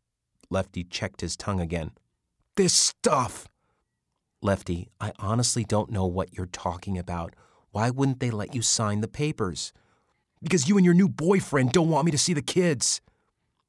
Lefty 0.51 0.85
checked 0.85 1.21
his 1.21 1.37
tongue 1.37 1.61
again. 1.61 1.93
This 2.57 2.73
stuff. 2.73 3.49
Lefty, 4.41 4.89
I 5.01 5.13
honestly 5.19 5.65
don't 5.65 5.91
know 5.91 6.07
what 6.07 6.35
you're 6.37 6.47
talking 6.47 6.99
about. 6.99 7.35
Why 7.71 7.91
wouldn't 7.91 8.21
they 8.21 8.31
let 8.31 8.55
you 8.55 8.63
sign 8.63 9.01
the 9.01 9.09
papers? 9.09 9.73
Because 10.43 10.69
you 10.69 10.77
and 10.77 10.85
your 10.85 10.95
new 10.95 11.09
boyfriend 11.09 11.73
don't 11.73 11.89
want 11.89 12.05
me 12.05 12.13
to 12.13 12.19
see 12.19 12.35
the 12.35 12.43
kids. 12.43 13.01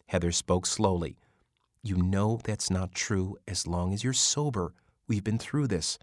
Heather 0.07 0.32
spoke 0.32 0.66
slowly. 0.66 1.18
You 1.82 1.97
know 1.97 2.39
that's 2.43 2.70
not 2.70 2.93
true 2.93 3.38
as 3.47 3.66
long 3.66 3.93
as 3.93 4.03
you're 4.03 4.13
sober. 4.13 4.74
We've 5.07 5.24
been 5.24 5.39
through 5.39 5.68
this. 5.68 5.97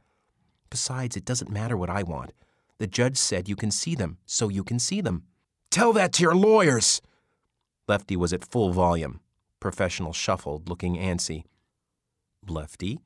Besides, 0.70 1.16
it 1.16 1.24
doesn't 1.24 1.50
matter 1.50 1.76
what 1.76 1.90
I 1.90 2.02
want. 2.02 2.32
The 2.78 2.86
judge 2.86 3.16
said 3.16 3.48
you 3.48 3.56
can 3.56 3.70
see 3.70 3.94
them, 3.94 4.18
so 4.26 4.48
you 4.48 4.64
can 4.64 4.78
see 4.78 5.00
them. 5.00 5.24
Tell 5.70 5.92
that 5.92 6.12
to 6.14 6.22
your 6.22 6.34
lawyers! 6.34 7.00
Lefty 7.88 8.16
was 8.16 8.32
at 8.32 8.44
full 8.44 8.72
volume. 8.72 9.20
Professional 9.58 10.12
shuffled, 10.12 10.68
looking 10.68 10.96
antsy. 10.96 11.44
Lefty, 12.46 13.00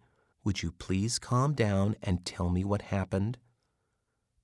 would 0.45 0.63
you 0.63 0.73
please 0.73 1.19
calm 1.19 1.55
down 1.55 1.97
and 2.03 2.25
tell 2.25 2.51
me 2.51 2.65
what 2.65 2.83
happened? 2.83 3.39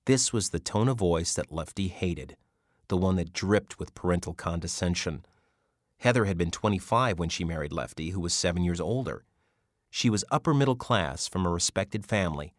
This 0.05 0.33
was 0.33 0.49
the 0.49 0.59
tone 0.59 0.89
of 0.89 0.97
voice 0.97 1.33
that 1.33 1.51
Lefty 1.51 1.87
hated, 1.87 2.35
the 2.87 2.97
one 2.97 3.15
that 3.15 3.31
dripped 3.31 3.79
with 3.79 3.95
parental 3.95 4.33
condescension. 4.33 5.25
Heather 5.99 6.25
had 6.25 6.37
been 6.37 6.51
25 6.51 7.17
when 7.19 7.29
she 7.29 7.45
married 7.45 7.71
Lefty, 7.71 8.09
who 8.09 8.19
was 8.19 8.33
seven 8.33 8.63
years 8.63 8.81
older. 8.81 9.23
She 9.89 10.09
was 10.09 10.25
upper 10.31 10.53
middle 10.53 10.75
class 10.75 11.27
from 11.27 11.45
a 11.45 11.51
respected 11.51 12.05
family. 12.05 12.53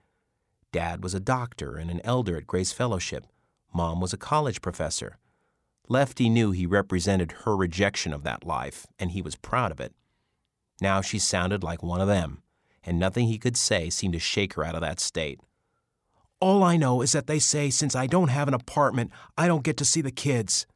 Dad 0.73 1.03
was 1.03 1.15
a 1.15 1.21
doctor 1.21 1.77
and 1.77 1.91
an 1.91 2.01
elder 2.05 2.37
at 2.37 2.47
Grace 2.47 2.73
Fellowship. 2.73 3.27
Mom 3.73 4.01
was 4.01 4.13
a 4.13 4.17
college 4.17 4.63
professor. 4.63 5.19
Lefty 5.89 6.29
knew 6.29 6.51
he 6.51 6.67
represented 6.67 7.33
her 7.45 7.57
rejection 7.57 8.13
of 8.13 8.23
that 8.23 8.45
life, 8.45 8.87
and 8.99 9.11
he 9.11 9.21
was 9.21 9.37
proud 9.37 9.71
of 9.71 9.81
it. 9.81 9.93
Now 10.81 11.01
she 11.01 11.19
sounded 11.19 11.63
like 11.63 11.83
one 11.83 12.01
of 12.01 12.09
them, 12.09 12.43
and 12.83 12.99
nothing 12.99 13.27
he 13.27 13.39
could 13.39 13.57
say 13.57 13.91
seemed 13.91 14.15
to 14.15 14.19
shake 14.19 14.55
her 14.55 14.65
out 14.65 14.75
of 14.75 14.81
that 14.81 14.99
state. 14.99 15.41
All 16.41 16.63
I 16.63 16.77
know 16.77 17.03
is 17.03 17.13
that 17.13 17.27
they 17.27 17.39
say 17.39 17.71
since 17.71 17.95
I 17.95 18.07
don't 18.07 18.29
have 18.29 18.49
an 18.49 18.55
apartment, 18.55 19.11
I 19.37 19.47
don't 19.47 19.63
get 19.65 19.77
to 19.79 19.85
see 19.85 20.01
the 20.01 20.11
kids. 20.11 20.67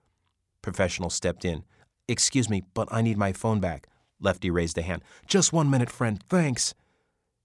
Professional 0.63 1.11
stepped 1.11 1.45
in. 1.45 1.65
Excuse 2.07 2.49
me, 2.49 2.63
but 2.75 2.89
I 2.91 3.03
need 3.03 3.19
my 3.19 3.33
phone 3.33 3.61
back. 3.61 3.87
Lefty 4.21 4.51
raised 4.51 4.79
a 4.79 4.83
hand. 4.83 5.03
Just 5.27 5.53
one 5.53 5.71
minute, 5.71 5.91
friend. 5.91 6.23
Thanks. 6.29 6.75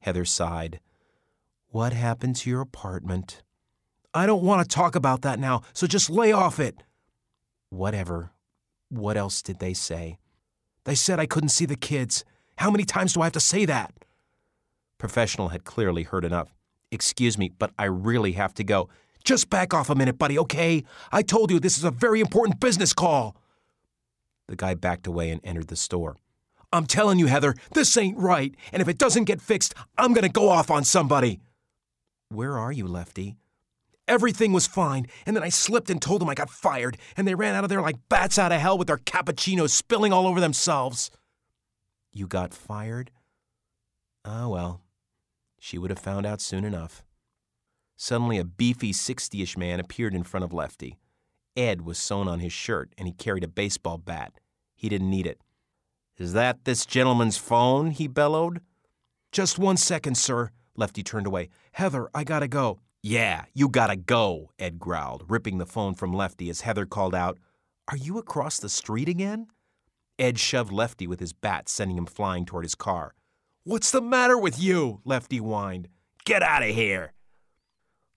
Heather 0.01 0.25
sighed. 0.25 0.79
What 1.67 1.93
happened 1.93 2.35
to 2.37 2.49
your 2.49 2.61
apartment? 2.61 3.41
I 4.13 4.25
don't 4.25 4.43
want 4.43 4.61
to 4.61 4.75
talk 4.75 4.95
about 4.95 5.21
that 5.23 5.39
now, 5.39 5.61
so 5.73 5.87
just 5.87 6.09
lay 6.09 6.31
off 6.31 6.59
it. 6.59 6.83
Whatever. 7.73 8.29
What 8.89 9.17
else 9.17 9.41
did 9.41 9.57
they 9.57 9.73
say? 9.73 10.19
They 10.83 10.93
said 10.93 11.19
I 11.19 11.25
couldn't 11.25 11.49
see 11.49 11.65
the 11.65 11.75
kids. 11.75 12.23
How 12.57 12.69
many 12.69 12.83
times 12.83 13.13
do 13.13 13.21
I 13.21 13.23
have 13.23 13.33
to 13.33 13.39
say 13.39 13.65
that? 13.65 13.91
Professional 14.99 15.49
had 15.49 15.63
clearly 15.63 16.03
heard 16.03 16.23
enough. 16.23 16.53
Excuse 16.91 17.35
me, 17.35 17.49
but 17.57 17.71
I 17.79 17.85
really 17.85 18.33
have 18.33 18.53
to 18.55 18.63
go. 18.63 18.89
Just 19.23 19.49
back 19.49 19.73
off 19.73 19.89
a 19.89 19.95
minute, 19.95 20.19
buddy, 20.19 20.37
okay? 20.37 20.83
I 21.11 21.23
told 21.23 21.49
you 21.49 21.59
this 21.59 21.79
is 21.79 21.83
a 21.83 21.89
very 21.89 22.21
important 22.21 22.59
business 22.59 22.93
call. 22.93 23.35
The 24.49 24.55
guy 24.55 24.75
backed 24.75 25.07
away 25.07 25.31
and 25.31 25.41
entered 25.43 25.69
the 25.69 25.75
store. 25.75 26.17
I'm 26.71 26.85
telling 26.85 27.17
you, 27.17 27.25
Heather, 27.25 27.55
this 27.73 27.97
ain't 27.97 28.19
right, 28.19 28.53
and 28.71 28.83
if 28.83 28.87
it 28.87 28.99
doesn't 28.99 29.23
get 29.23 29.41
fixed, 29.41 29.73
I'm 29.97 30.13
gonna 30.13 30.29
go 30.29 30.47
off 30.47 30.69
on 30.69 30.83
somebody. 30.83 31.39
Where 32.29 32.55
are 32.55 32.71
you, 32.71 32.85
Lefty? 32.85 33.35
Everything 34.07 34.51
was 34.51 34.67
fine, 34.67 35.07
and 35.25 35.35
then 35.35 35.43
I 35.43 35.49
slipped 35.49 35.89
and 35.89 36.01
told 36.01 36.19
them 36.21 36.29
I 36.29 36.35
got 36.35 36.49
fired, 36.49 36.97
and 37.15 37.27
they 37.27 37.35
ran 37.35 37.55
out 37.55 37.63
of 37.63 37.69
there 37.69 37.81
like 37.81 38.09
bats 38.09 38.37
out 38.37 38.51
of 38.51 38.59
hell 38.59 38.77
with 38.77 38.87
their 38.87 38.97
cappuccinos 38.97 39.69
spilling 39.69 40.11
all 40.11 40.27
over 40.27 40.41
themselves. 40.41 41.09
You 42.11 42.27
got 42.27 42.53
fired? 42.53 43.11
Ah, 44.25 44.47
well, 44.47 44.81
she 45.59 45.77
would 45.77 45.89
have 45.89 45.99
found 45.99 46.25
out 46.25 46.41
soon 46.41 46.65
enough. 46.65 47.03
Suddenly, 47.95 48.37
a 48.37 48.43
beefy 48.43 48.91
60 48.91 49.41
ish 49.41 49.57
man 49.57 49.79
appeared 49.79 50.13
in 50.13 50.23
front 50.23 50.43
of 50.43 50.53
Lefty. 50.53 50.97
Ed 51.55 51.83
was 51.83 51.97
sewn 51.97 52.27
on 52.27 52.39
his 52.39 52.51
shirt, 52.51 52.91
and 52.97 53.07
he 53.07 53.13
carried 53.13 53.43
a 53.43 53.47
baseball 53.47 53.97
bat. 53.97 54.33
He 54.75 54.89
didn't 54.89 55.09
need 55.09 55.27
it. 55.27 55.39
Is 56.17 56.33
that 56.33 56.65
this 56.65 56.85
gentleman's 56.85 57.37
phone? 57.37 57.91
he 57.91 58.07
bellowed. 58.07 58.59
Just 59.31 59.57
one 59.57 59.77
second, 59.77 60.15
sir. 60.15 60.49
Lefty 60.75 61.03
turned 61.03 61.27
away. 61.27 61.49
Heather, 61.73 62.09
I 62.13 62.23
gotta 62.23 62.47
go. 62.47 62.79
Yeah, 63.05 63.43
you 63.53 63.67
gotta 63.67 63.97
go, 63.97 64.51
Ed 64.57 64.79
growled, 64.79 65.25
ripping 65.27 65.57
the 65.57 65.65
phone 65.65 65.93
from 65.93 66.13
Lefty 66.13 66.49
as 66.49 66.61
Heather 66.61 66.85
called 66.85 67.13
out, 67.13 67.37
Are 67.89 67.97
you 67.97 68.17
across 68.17 68.59
the 68.59 68.69
street 68.69 69.09
again? 69.09 69.47
Ed 70.17 70.39
shoved 70.39 70.71
Lefty 70.71 71.05
with 71.05 71.19
his 71.19 71.33
bat, 71.33 71.67
sending 71.67 71.97
him 71.97 72.05
flying 72.05 72.45
toward 72.45 72.63
his 72.63 72.75
car. 72.75 73.13
What's 73.65 73.91
the 73.91 73.99
matter 73.99 74.37
with 74.37 74.57
you? 74.57 75.01
Lefty 75.03 75.39
whined. 75.39 75.89
Get 76.23 76.41
out 76.41 76.63
of 76.63 76.69
here! 76.69 77.11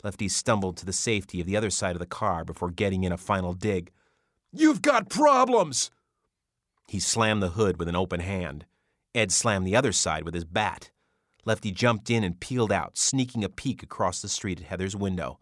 Lefty 0.05 0.29
stumbled 0.29 0.77
to 0.77 0.87
the 0.87 0.93
safety 0.93 1.41
of 1.41 1.49
the 1.49 1.57
other 1.57 1.71
side 1.71 1.97
of 1.97 2.01
the 2.01 2.07
car 2.07 2.45
before 2.45 2.71
getting 2.71 3.03
in 3.03 3.11
a 3.11 3.17
final 3.17 3.55
dig. 3.55 3.91
You've 4.53 4.83
got 4.83 5.09
problems! 5.09 5.91
He 6.87 7.01
slammed 7.01 7.43
the 7.43 7.51
hood 7.51 7.81
with 7.81 7.89
an 7.89 7.97
open 7.97 8.21
hand. 8.21 8.67
Ed 9.17 9.33
slammed 9.33 9.67
the 9.67 9.75
other 9.75 9.91
side 9.91 10.23
with 10.25 10.35
his 10.35 10.45
bat. 10.45 10.93
Lefty 11.47 11.71
jumped 11.71 12.11
in 12.11 12.25
and 12.25 12.41
peeled 12.41 12.73
out, 12.73 12.99
sneaking 12.99 13.45
a 13.45 13.49
peek 13.49 13.85
across 13.85 14.21
the 14.21 14.29
street 14.29 14.59
at 14.61 14.67
Heather's 14.67 14.97
window. 14.97 15.39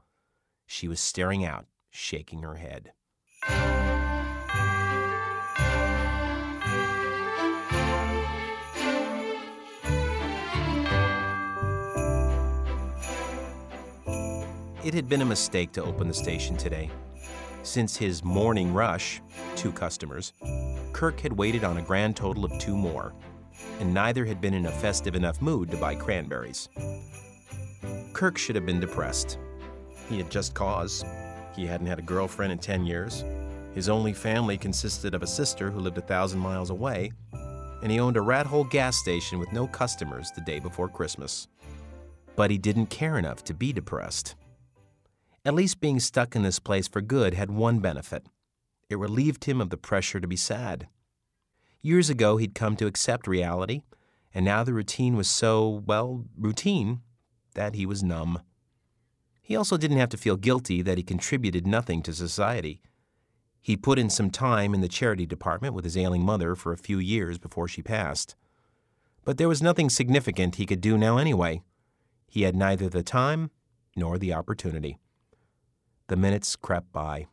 She 0.66 0.86
was 0.86 1.00
staring 1.00 1.46
out, 1.46 1.64
shaking 1.90 2.42
her 2.42 2.56
head. 2.56 2.92
It 14.84 14.92
had 14.92 15.08
been 15.08 15.22
a 15.22 15.24
mistake 15.24 15.72
to 15.72 15.82
open 15.82 16.06
the 16.06 16.12
station 16.12 16.58
today. 16.58 16.90
Since 17.62 17.96
his 17.96 18.22
morning 18.22 18.74
rush, 18.74 19.22
two 19.56 19.72
customers, 19.72 20.34
Kirk 20.92 21.20
had 21.20 21.32
waited 21.32 21.64
on 21.64 21.78
a 21.78 21.82
grand 21.82 22.14
total 22.14 22.44
of 22.44 22.58
two 22.58 22.76
more 22.76 23.14
and 23.80 23.92
neither 23.92 24.24
had 24.24 24.40
been 24.40 24.54
in 24.54 24.66
a 24.66 24.70
festive 24.70 25.14
enough 25.14 25.40
mood 25.42 25.70
to 25.70 25.76
buy 25.76 25.94
cranberries. 25.94 26.68
Kirk 28.12 28.38
should 28.38 28.56
have 28.56 28.66
been 28.66 28.80
depressed. 28.80 29.38
He 30.08 30.18
had 30.18 30.30
just 30.30 30.54
cause. 30.54 31.04
He 31.56 31.66
hadn't 31.66 31.86
had 31.86 31.98
a 31.98 32.02
girlfriend 32.02 32.52
in 32.52 32.58
10 32.58 32.86
years. 32.86 33.24
His 33.74 33.88
only 33.88 34.12
family 34.12 34.56
consisted 34.56 35.14
of 35.14 35.22
a 35.22 35.26
sister 35.26 35.70
who 35.70 35.80
lived 35.80 35.98
a 35.98 36.02
thousand 36.02 36.40
miles 36.40 36.70
away, 36.70 37.12
and 37.82 37.90
he 37.90 38.00
owned 38.00 38.16
a 38.16 38.22
rat 38.22 38.46
hole 38.46 38.64
gas 38.64 38.96
station 38.96 39.38
with 39.38 39.52
no 39.52 39.66
customers 39.66 40.30
the 40.30 40.40
day 40.42 40.60
before 40.60 40.88
Christmas. 40.88 41.48
But 42.36 42.50
he 42.50 42.58
didn't 42.58 42.86
care 42.86 43.18
enough 43.18 43.42
to 43.44 43.54
be 43.54 43.72
depressed. 43.72 44.34
At 45.44 45.54
least 45.54 45.80
being 45.80 46.00
stuck 46.00 46.36
in 46.36 46.42
this 46.42 46.58
place 46.58 46.88
for 46.88 47.00
good 47.00 47.34
had 47.34 47.50
one 47.50 47.80
benefit 47.80 48.26
it 48.90 48.98
relieved 48.98 49.44
him 49.44 49.60
of 49.60 49.70
the 49.70 49.76
pressure 49.76 50.20
to 50.20 50.28
be 50.28 50.36
sad. 50.36 50.88
Years 51.84 52.08
ago, 52.08 52.38
he'd 52.38 52.54
come 52.54 52.76
to 52.76 52.86
accept 52.86 53.26
reality, 53.26 53.82
and 54.34 54.42
now 54.42 54.64
the 54.64 54.72
routine 54.72 55.16
was 55.16 55.28
so, 55.28 55.82
well, 55.84 56.24
routine 56.34 57.02
that 57.52 57.74
he 57.74 57.84
was 57.84 58.02
numb. 58.02 58.40
He 59.42 59.54
also 59.54 59.76
didn't 59.76 59.98
have 59.98 60.08
to 60.08 60.16
feel 60.16 60.38
guilty 60.38 60.80
that 60.80 60.96
he 60.96 61.04
contributed 61.04 61.66
nothing 61.66 62.00
to 62.04 62.14
society. 62.14 62.80
He 63.60 63.76
put 63.76 63.98
in 63.98 64.08
some 64.08 64.30
time 64.30 64.72
in 64.72 64.80
the 64.80 64.88
charity 64.88 65.26
department 65.26 65.74
with 65.74 65.84
his 65.84 65.94
ailing 65.94 66.22
mother 66.22 66.54
for 66.54 66.72
a 66.72 66.78
few 66.78 66.98
years 66.98 67.36
before 67.36 67.68
she 67.68 67.82
passed. 67.82 68.34
But 69.22 69.36
there 69.36 69.46
was 69.46 69.60
nothing 69.60 69.90
significant 69.90 70.54
he 70.54 70.64
could 70.64 70.80
do 70.80 70.96
now 70.96 71.18
anyway. 71.18 71.60
He 72.26 72.44
had 72.44 72.56
neither 72.56 72.88
the 72.88 73.02
time 73.02 73.50
nor 73.94 74.16
the 74.16 74.32
opportunity. 74.32 74.96
The 76.06 76.16
minutes 76.16 76.56
crept 76.56 76.92
by. 76.92 77.26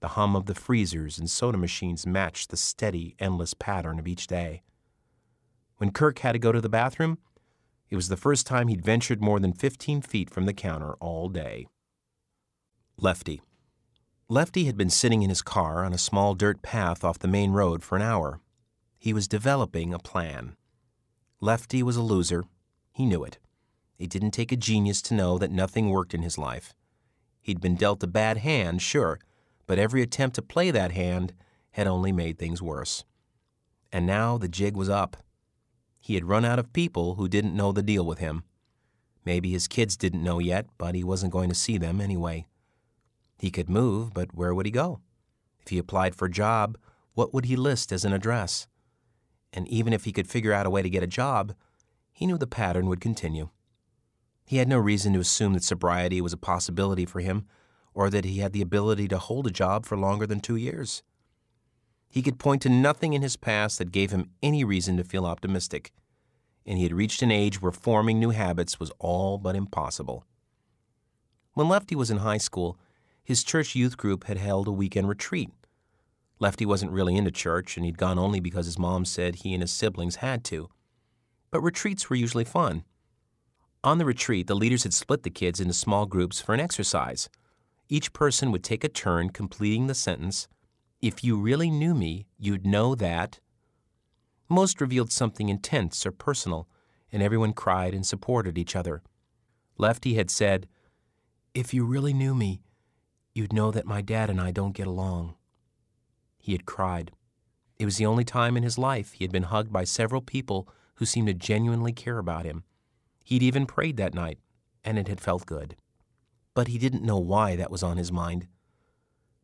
The 0.00 0.08
hum 0.08 0.34
of 0.34 0.46
the 0.46 0.54
freezers 0.54 1.18
and 1.18 1.28
soda 1.28 1.58
machines 1.58 2.06
matched 2.06 2.50
the 2.50 2.56
steady, 2.56 3.14
endless 3.18 3.54
pattern 3.54 3.98
of 3.98 4.08
each 4.08 4.26
day. 4.26 4.62
When 5.76 5.92
Kirk 5.92 6.20
had 6.20 6.32
to 6.32 6.38
go 6.38 6.52
to 6.52 6.60
the 6.60 6.68
bathroom, 6.68 7.18
it 7.90 7.96
was 7.96 8.08
the 8.08 8.16
first 8.16 8.46
time 8.46 8.68
he'd 8.68 8.84
ventured 8.84 9.20
more 9.20 9.40
than 9.40 9.52
15 9.52 10.00
feet 10.02 10.30
from 10.30 10.46
the 10.46 10.54
counter 10.54 10.94
all 10.94 11.28
day. 11.28 11.66
Lefty. 12.96 13.42
Lefty 14.28 14.64
had 14.64 14.76
been 14.76 14.90
sitting 14.90 15.22
in 15.22 15.28
his 15.28 15.42
car 15.42 15.84
on 15.84 15.92
a 15.92 15.98
small 15.98 16.34
dirt 16.34 16.62
path 16.62 17.04
off 17.04 17.18
the 17.18 17.28
main 17.28 17.52
road 17.52 17.82
for 17.82 17.96
an 17.96 18.02
hour. 18.02 18.40
He 18.98 19.12
was 19.12 19.26
developing 19.26 19.92
a 19.92 19.98
plan. 19.98 20.56
Lefty 21.40 21.82
was 21.82 21.96
a 21.96 22.02
loser. 22.02 22.44
He 22.92 23.06
knew 23.06 23.24
it. 23.24 23.38
It 23.98 24.08
didn't 24.08 24.30
take 24.30 24.52
a 24.52 24.56
genius 24.56 25.02
to 25.02 25.14
know 25.14 25.36
that 25.38 25.50
nothing 25.50 25.90
worked 25.90 26.14
in 26.14 26.22
his 26.22 26.38
life. 26.38 26.74
He'd 27.42 27.60
been 27.60 27.74
dealt 27.74 28.02
a 28.02 28.06
bad 28.06 28.38
hand, 28.38 28.82
sure, 28.82 29.18
but 29.70 29.78
every 29.78 30.02
attempt 30.02 30.34
to 30.34 30.42
play 30.42 30.72
that 30.72 30.90
hand 30.90 31.32
had 31.70 31.86
only 31.86 32.10
made 32.10 32.36
things 32.36 32.60
worse. 32.60 33.04
And 33.92 34.04
now 34.04 34.36
the 34.36 34.48
jig 34.48 34.76
was 34.76 34.88
up. 34.88 35.18
He 36.00 36.14
had 36.14 36.24
run 36.24 36.44
out 36.44 36.58
of 36.58 36.72
people 36.72 37.14
who 37.14 37.28
didn't 37.28 37.54
know 37.54 37.70
the 37.70 37.80
deal 37.80 38.04
with 38.04 38.18
him. 38.18 38.42
Maybe 39.24 39.52
his 39.52 39.68
kids 39.68 39.96
didn't 39.96 40.24
know 40.24 40.40
yet, 40.40 40.66
but 40.76 40.96
he 40.96 41.04
wasn't 41.04 41.32
going 41.32 41.50
to 41.50 41.54
see 41.54 41.78
them 41.78 42.00
anyway. 42.00 42.48
He 43.38 43.52
could 43.52 43.70
move, 43.70 44.12
but 44.12 44.34
where 44.34 44.52
would 44.52 44.66
he 44.66 44.72
go? 44.72 45.02
If 45.60 45.68
he 45.68 45.78
applied 45.78 46.16
for 46.16 46.24
a 46.24 46.32
job, 46.32 46.76
what 47.14 47.32
would 47.32 47.44
he 47.44 47.54
list 47.54 47.92
as 47.92 48.04
an 48.04 48.12
address? 48.12 48.66
And 49.52 49.68
even 49.68 49.92
if 49.92 50.02
he 50.02 50.10
could 50.10 50.26
figure 50.26 50.52
out 50.52 50.66
a 50.66 50.70
way 50.70 50.82
to 50.82 50.90
get 50.90 51.04
a 51.04 51.06
job, 51.06 51.54
he 52.10 52.26
knew 52.26 52.38
the 52.38 52.48
pattern 52.48 52.86
would 52.86 53.00
continue. 53.00 53.50
He 54.44 54.56
had 54.56 54.66
no 54.66 54.78
reason 54.78 55.12
to 55.12 55.20
assume 55.20 55.52
that 55.52 55.62
sobriety 55.62 56.20
was 56.20 56.32
a 56.32 56.36
possibility 56.36 57.06
for 57.06 57.20
him 57.20 57.46
or 57.94 58.10
that 58.10 58.24
he 58.24 58.38
had 58.38 58.52
the 58.52 58.62
ability 58.62 59.08
to 59.08 59.18
hold 59.18 59.46
a 59.46 59.50
job 59.50 59.86
for 59.86 59.96
longer 59.96 60.26
than 60.26 60.40
two 60.40 60.56
years. 60.56 61.02
He 62.08 62.22
could 62.22 62.38
point 62.38 62.62
to 62.62 62.68
nothing 62.68 63.12
in 63.12 63.22
his 63.22 63.36
past 63.36 63.78
that 63.78 63.92
gave 63.92 64.10
him 64.10 64.30
any 64.42 64.64
reason 64.64 64.96
to 64.96 65.04
feel 65.04 65.26
optimistic, 65.26 65.92
and 66.66 66.76
he 66.76 66.84
had 66.84 66.92
reached 66.92 67.22
an 67.22 67.30
age 67.30 67.62
where 67.62 67.72
forming 67.72 68.18
new 68.18 68.30
habits 68.30 68.80
was 68.80 68.92
all 68.98 69.38
but 69.38 69.56
impossible. 69.56 70.24
When 71.54 71.68
Lefty 71.68 71.94
was 71.94 72.10
in 72.10 72.18
high 72.18 72.38
school, 72.38 72.78
his 73.22 73.44
church 73.44 73.74
youth 73.74 73.96
group 73.96 74.24
had 74.24 74.38
held 74.38 74.66
a 74.66 74.72
weekend 74.72 75.08
retreat. 75.08 75.50
Lefty 76.40 76.64
wasn't 76.64 76.92
really 76.92 77.16
into 77.16 77.30
church, 77.30 77.76
and 77.76 77.84
he'd 77.84 77.98
gone 77.98 78.18
only 78.18 78.40
because 78.40 78.66
his 78.66 78.78
mom 78.78 79.04
said 79.04 79.36
he 79.36 79.52
and 79.52 79.62
his 79.62 79.72
siblings 79.72 80.16
had 80.16 80.42
to. 80.44 80.68
But 81.50 81.60
retreats 81.60 82.08
were 82.08 82.16
usually 82.16 82.44
fun. 82.44 82.84
On 83.82 83.98
the 83.98 84.04
retreat, 84.04 84.46
the 84.46 84.54
leaders 84.54 84.82
had 84.82 84.94
split 84.94 85.22
the 85.22 85.30
kids 85.30 85.60
into 85.60 85.74
small 85.74 86.06
groups 86.06 86.40
for 86.40 86.54
an 86.54 86.60
exercise. 86.60 87.28
Each 87.92 88.12
person 88.12 88.52
would 88.52 88.62
take 88.62 88.84
a 88.84 88.88
turn 88.88 89.30
completing 89.30 89.88
the 89.88 89.96
sentence, 89.96 90.46
If 91.02 91.24
you 91.24 91.36
really 91.36 91.70
knew 91.70 91.92
me, 91.92 92.28
you'd 92.38 92.64
know 92.64 92.94
that. 92.94 93.40
Most 94.48 94.80
revealed 94.80 95.10
something 95.10 95.48
intense 95.48 96.06
or 96.06 96.12
personal, 96.12 96.68
and 97.10 97.20
everyone 97.20 97.52
cried 97.52 97.92
and 97.92 98.06
supported 98.06 98.56
each 98.56 98.76
other. 98.76 99.02
Lefty 99.76 100.14
had 100.14 100.30
said, 100.30 100.68
If 101.52 101.74
you 101.74 101.84
really 101.84 102.12
knew 102.12 102.32
me, 102.32 102.62
you'd 103.34 103.52
know 103.52 103.72
that 103.72 103.86
my 103.86 104.02
dad 104.02 104.30
and 104.30 104.40
I 104.40 104.52
don't 104.52 104.76
get 104.76 104.86
along. 104.86 105.34
He 106.38 106.52
had 106.52 106.66
cried. 106.66 107.10
It 107.80 107.86
was 107.86 107.96
the 107.96 108.06
only 108.06 108.24
time 108.24 108.56
in 108.56 108.62
his 108.62 108.78
life 108.78 109.14
he 109.14 109.24
had 109.24 109.32
been 109.32 109.44
hugged 109.44 109.72
by 109.72 109.82
several 109.82 110.20
people 110.20 110.68
who 110.96 111.06
seemed 111.06 111.26
to 111.26 111.34
genuinely 111.34 111.92
care 111.92 112.18
about 112.18 112.44
him. 112.44 112.62
He'd 113.24 113.42
even 113.42 113.66
prayed 113.66 113.96
that 113.96 114.14
night, 114.14 114.38
and 114.84 114.96
it 114.96 115.08
had 115.08 115.20
felt 115.20 115.44
good. 115.44 115.74
But 116.54 116.68
he 116.68 116.78
didn't 116.78 117.04
know 117.04 117.18
why 117.18 117.56
that 117.56 117.70
was 117.70 117.82
on 117.82 117.96
his 117.96 118.10
mind. 118.10 118.48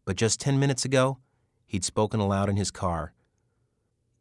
But 0.04 0.16
just 0.16 0.40
ten 0.40 0.58
minutes 0.58 0.84
ago, 0.84 1.18
he'd 1.66 1.84
spoken 1.84 2.20
aloud 2.20 2.48
in 2.48 2.56
his 2.56 2.70
car. 2.70 3.12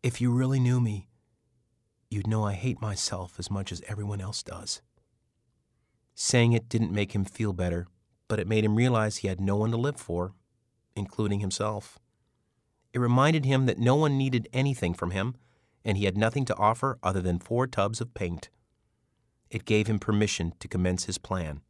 If 0.04 0.22
you 0.22 0.32
really 0.32 0.60
knew 0.60 0.80
me, 0.80 1.08
you'd 2.10 2.28
know 2.28 2.44
I 2.44 2.54
hate 2.54 2.82
myself 2.82 3.40
as 3.40 3.50
much 3.50 3.72
as 3.72 3.82
everyone 3.88 4.22
else 4.22 4.44
does. 4.44 4.82
Saying 6.14 6.54
it 6.54 6.70
didn't 6.70 6.92
make 6.92 7.14
him 7.14 7.26
feel 7.26 7.54
better, 7.54 7.88
but 8.28 8.40
it 8.40 8.48
made 8.48 8.64
him 8.64 8.76
realize 8.76 9.18
he 9.18 9.28
had 9.28 9.42
no 9.42 9.56
one 9.56 9.72
to 9.72 9.78
live 9.78 9.98
for, 9.98 10.34
including 10.96 11.40
himself. 11.40 12.00
It 12.94 13.00
reminded 13.00 13.46
him 13.46 13.66
that 13.66 13.80
no 13.80 13.96
one 13.96 14.18
needed 14.18 14.48
anything 14.54 14.94
from 14.94 15.12
him, 15.12 15.36
and 15.84 15.98
he 15.98 16.06
had 16.06 16.18
nothing 16.18 16.46
to 16.46 16.56
offer 16.56 16.98
other 17.04 17.22
than 17.22 17.40
four 17.40 17.68
tubs 17.68 18.00
of 18.00 18.14
paint. 18.14 18.50
It 19.50 19.66
gave 19.66 19.88
him 19.88 20.00
permission 20.00 20.54
to 20.60 20.68
commence 20.68 21.04
his 21.04 21.18
plan. 21.18 21.62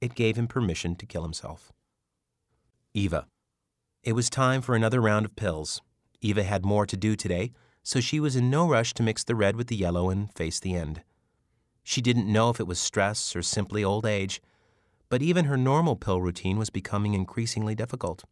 It 0.00 0.14
gave 0.14 0.36
him 0.36 0.48
permission 0.48 0.96
to 0.96 1.06
kill 1.06 1.22
himself. 1.22 1.72
Eva. 2.94 3.26
It 4.02 4.14
was 4.14 4.30
time 4.30 4.62
for 4.62 4.74
another 4.74 5.00
round 5.00 5.26
of 5.26 5.36
pills. 5.36 5.82
Eva 6.22 6.42
had 6.42 6.64
more 6.64 6.86
to 6.86 6.96
do 6.96 7.14
today, 7.16 7.52
so 7.82 8.00
she 8.00 8.18
was 8.18 8.36
in 8.36 8.50
no 8.50 8.68
rush 8.68 8.94
to 8.94 9.02
mix 9.02 9.24
the 9.24 9.34
red 9.34 9.56
with 9.56 9.66
the 9.66 9.76
yellow 9.76 10.10
and 10.10 10.32
face 10.32 10.58
the 10.58 10.74
end. 10.74 11.02
She 11.82 12.00
didn't 12.00 12.30
know 12.30 12.50
if 12.50 12.60
it 12.60 12.66
was 12.66 12.78
stress 12.78 13.34
or 13.34 13.42
simply 13.42 13.84
old 13.84 14.06
age, 14.06 14.40
but 15.08 15.22
even 15.22 15.46
her 15.46 15.56
normal 15.56 15.96
pill 15.96 16.20
routine 16.20 16.58
was 16.58 16.70
becoming 16.70 17.14
increasingly 17.14 17.74
difficult. 17.74 18.24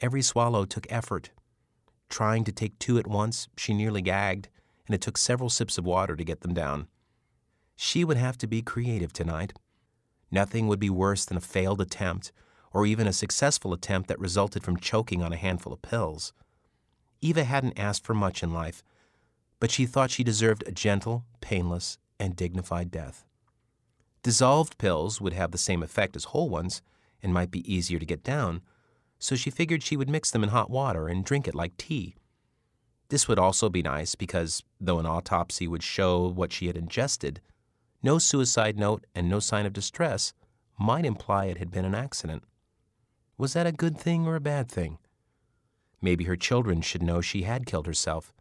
Every 0.00 0.22
swallow 0.22 0.64
took 0.64 0.86
effort. 0.90 1.30
Trying 2.08 2.44
to 2.44 2.52
take 2.52 2.78
two 2.78 2.98
at 2.98 3.06
once, 3.06 3.48
she 3.56 3.72
nearly 3.72 4.02
gagged, 4.02 4.48
and 4.86 4.94
it 4.94 5.00
took 5.00 5.16
several 5.16 5.48
sips 5.48 5.78
of 5.78 5.86
water 5.86 6.16
to 6.16 6.24
get 6.24 6.40
them 6.40 6.54
down. 6.54 6.88
She 7.76 8.04
would 8.04 8.18
have 8.18 8.36
to 8.38 8.46
be 8.46 8.62
creative 8.62 9.12
tonight. 9.12 9.54
Nothing 10.32 10.66
would 10.66 10.80
be 10.80 10.90
worse 10.90 11.26
than 11.26 11.36
a 11.36 11.42
failed 11.42 11.80
attempt, 11.80 12.32
or 12.72 12.86
even 12.86 13.06
a 13.06 13.12
successful 13.12 13.74
attempt 13.74 14.08
that 14.08 14.18
resulted 14.18 14.64
from 14.64 14.78
choking 14.78 15.22
on 15.22 15.32
a 15.32 15.36
handful 15.36 15.74
of 15.74 15.82
pills. 15.82 16.32
Eva 17.20 17.44
hadn't 17.44 17.78
asked 17.78 18.04
for 18.04 18.14
much 18.14 18.42
in 18.42 18.52
life, 18.52 18.82
but 19.60 19.70
she 19.70 19.84
thought 19.84 20.10
she 20.10 20.24
deserved 20.24 20.64
a 20.66 20.72
gentle, 20.72 21.26
painless, 21.40 21.98
and 22.18 22.34
dignified 22.34 22.90
death. 22.90 23.26
Dissolved 24.22 24.78
pills 24.78 25.20
would 25.20 25.34
have 25.34 25.50
the 25.50 25.58
same 25.58 25.82
effect 25.82 26.16
as 26.16 26.24
whole 26.24 26.48
ones 26.48 26.80
and 27.22 27.34
might 27.34 27.50
be 27.50 27.72
easier 27.72 27.98
to 27.98 28.06
get 28.06 28.24
down, 28.24 28.62
so 29.18 29.36
she 29.36 29.50
figured 29.50 29.82
she 29.82 29.96
would 29.96 30.08
mix 30.08 30.30
them 30.30 30.42
in 30.42 30.48
hot 30.48 30.70
water 30.70 31.08
and 31.08 31.24
drink 31.24 31.46
it 31.46 31.54
like 31.54 31.76
tea. 31.76 32.16
This 33.08 33.28
would 33.28 33.38
also 33.38 33.68
be 33.68 33.82
nice 33.82 34.14
because, 34.14 34.62
though 34.80 34.98
an 34.98 35.06
autopsy 35.06 35.68
would 35.68 35.82
show 35.82 36.26
what 36.26 36.52
she 36.52 36.68
had 36.68 36.76
ingested, 36.76 37.40
no 38.02 38.18
suicide 38.18 38.78
note 38.78 39.06
and 39.14 39.28
no 39.28 39.38
sign 39.38 39.66
of 39.66 39.72
distress 39.72 40.32
might 40.78 41.04
imply 41.04 41.46
it 41.46 41.58
had 41.58 41.70
been 41.70 41.84
an 41.84 41.94
accident. 41.94 42.42
Was 43.38 43.52
that 43.52 43.66
a 43.66 43.72
good 43.72 43.96
thing 43.96 44.26
or 44.26 44.36
a 44.36 44.40
bad 44.40 44.70
thing? 44.70 44.98
Maybe 46.00 46.24
her 46.24 46.36
children 46.36 46.80
should 46.80 47.02
know 47.02 47.20
she 47.20 47.42
had 47.42 47.66
killed 47.66 47.86
herself. 47.86 48.32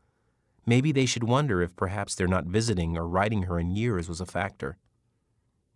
Maybe 0.65 0.91
they 0.91 1.05
should 1.05 1.23
wonder 1.23 1.61
if 1.61 1.75
perhaps 1.75 2.15
their 2.15 2.27
not 2.27 2.45
visiting 2.45 2.97
or 2.97 3.07
writing 3.07 3.43
her 3.43 3.59
in 3.59 3.71
years 3.71 4.09
was 4.09 4.21
a 4.21 4.25
factor. 4.25 4.77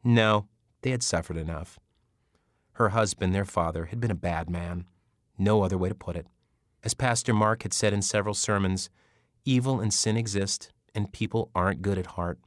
No, 0.03 0.47
they 0.81 0.91
had 0.91 1.03
suffered 1.03 1.37
enough. 1.37 1.79
Her 2.73 2.89
husband, 2.89 3.33
their 3.33 3.45
father, 3.45 3.85
had 3.85 3.99
been 3.99 4.11
a 4.11 4.15
bad 4.15 4.49
man. 4.49 4.85
No 5.37 5.63
other 5.63 5.77
way 5.77 5.89
to 5.89 5.95
put 5.95 6.15
it. 6.15 6.27
As 6.83 6.93
Pastor 6.93 7.33
Mark 7.33 7.63
had 7.63 7.73
said 7.73 7.93
in 7.93 8.01
several 8.01 8.35
sermons, 8.35 8.89
evil 9.43 9.79
and 9.79 9.93
sin 9.93 10.17
exist, 10.17 10.71
and 10.93 11.11
people 11.11 11.49
aren't 11.55 11.81
good 11.81 11.97
at 11.97 12.05
heart. 12.07 12.39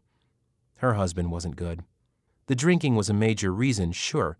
Her 0.78 0.94
husband 0.94 1.30
wasn't 1.30 1.56
good. 1.56 1.84
The 2.46 2.54
drinking 2.54 2.96
was 2.96 3.10
a 3.10 3.14
major 3.14 3.52
reason, 3.52 3.92
sure, 3.92 4.38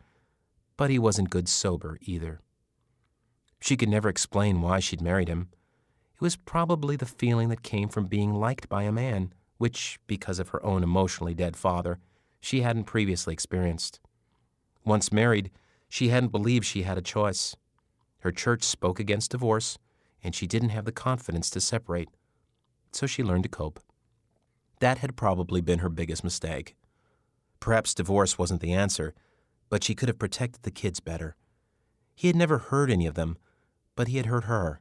but 0.76 0.90
he 0.90 0.98
wasn't 0.98 1.30
good 1.30 1.48
sober 1.48 1.98
either. 2.02 2.40
She 3.60 3.76
could 3.76 3.88
never 3.88 4.08
explain 4.08 4.62
why 4.62 4.80
she'd 4.80 5.02
married 5.02 5.28
him. 5.28 5.48
It 6.14 6.20
was 6.20 6.36
probably 6.36 6.96
the 6.96 7.06
feeling 7.06 7.48
that 7.48 7.62
came 7.62 7.88
from 7.88 8.06
being 8.06 8.34
liked 8.34 8.68
by 8.68 8.84
a 8.84 8.92
man, 8.92 9.32
which, 9.58 9.98
because 10.06 10.38
of 10.38 10.50
her 10.50 10.64
own 10.64 10.82
emotionally 10.82 11.34
dead 11.34 11.56
father, 11.56 11.98
she 12.40 12.62
hadn't 12.62 12.84
previously 12.84 13.32
experienced. 13.32 14.00
Once 14.84 15.12
married, 15.12 15.50
she 15.88 16.08
hadn't 16.08 16.32
believed 16.32 16.64
she 16.64 16.82
had 16.82 16.98
a 16.98 17.02
choice. 17.02 17.56
Her 18.20 18.30
church 18.30 18.62
spoke 18.62 19.00
against 19.00 19.32
divorce, 19.32 19.78
and 20.22 20.34
she 20.34 20.46
didn't 20.46 20.70
have 20.70 20.84
the 20.84 20.92
confidence 20.92 21.50
to 21.50 21.60
separate, 21.60 22.08
so 22.92 23.06
she 23.06 23.24
learned 23.24 23.42
to 23.42 23.48
cope. 23.48 23.80
That 24.80 24.98
had 24.98 25.16
probably 25.16 25.60
been 25.60 25.80
her 25.80 25.88
biggest 25.88 26.22
mistake. 26.22 26.76
Perhaps 27.60 27.94
divorce 27.94 28.38
wasn't 28.38 28.60
the 28.60 28.72
answer, 28.72 29.14
but 29.68 29.82
she 29.82 29.94
could 29.94 30.08
have 30.08 30.18
protected 30.18 30.62
the 30.62 30.70
kids 30.70 31.00
better. 31.00 31.36
He 32.14 32.28
had 32.28 32.36
never 32.36 32.58
hurt 32.58 32.90
any 32.90 33.06
of 33.06 33.14
them, 33.14 33.36
but 33.96 34.08
he 34.08 34.16
had 34.16 34.26
hurt 34.26 34.44
her. 34.44 34.80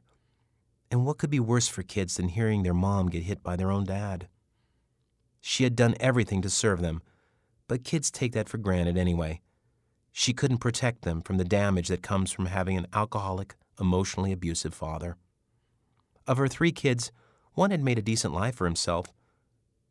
And 0.90 1.04
what 1.04 1.18
could 1.18 1.30
be 1.30 1.40
worse 1.40 1.68
for 1.68 1.82
kids 1.82 2.16
than 2.16 2.28
hearing 2.28 2.62
their 2.62 2.74
mom 2.74 3.08
get 3.08 3.24
hit 3.24 3.42
by 3.42 3.56
their 3.56 3.70
own 3.70 3.84
dad? 3.84 4.28
She 5.40 5.64
had 5.64 5.76
done 5.76 5.94
everything 6.00 6.42
to 6.42 6.50
serve 6.50 6.80
them, 6.80 7.02
but 7.66 7.84
kids 7.84 8.10
take 8.10 8.32
that 8.32 8.48
for 8.48 8.58
granted 8.58 8.96
anyway. 8.96 9.40
She 10.12 10.32
couldn't 10.32 10.58
protect 10.58 11.02
them 11.02 11.20
from 11.22 11.36
the 11.36 11.44
damage 11.44 11.88
that 11.88 12.02
comes 12.02 12.32
from 12.32 12.46
having 12.46 12.76
an 12.76 12.86
alcoholic, 12.92 13.56
emotionally 13.78 14.32
abusive 14.32 14.74
father. 14.74 15.16
Of 16.26 16.38
her 16.38 16.48
three 16.48 16.72
kids, 16.72 17.12
one 17.52 17.70
had 17.70 17.82
made 17.82 17.98
a 17.98 18.02
decent 18.02 18.34
life 18.34 18.56
for 18.56 18.64
himself, 18.64 19.12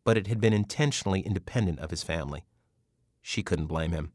but 0.08 0.18
it 0.18 0.28
had 0.28 0.40
been 0.40 0.54
intentionally 0.54 1.20
independent 1.20 1.80
of 1.80 1.92
his 1.92 2.02
family. 2.02 2.46
She 3.22 3.44
couldn't 3.44 3.66
blame 3.66 3.92
him. 3.92 4.14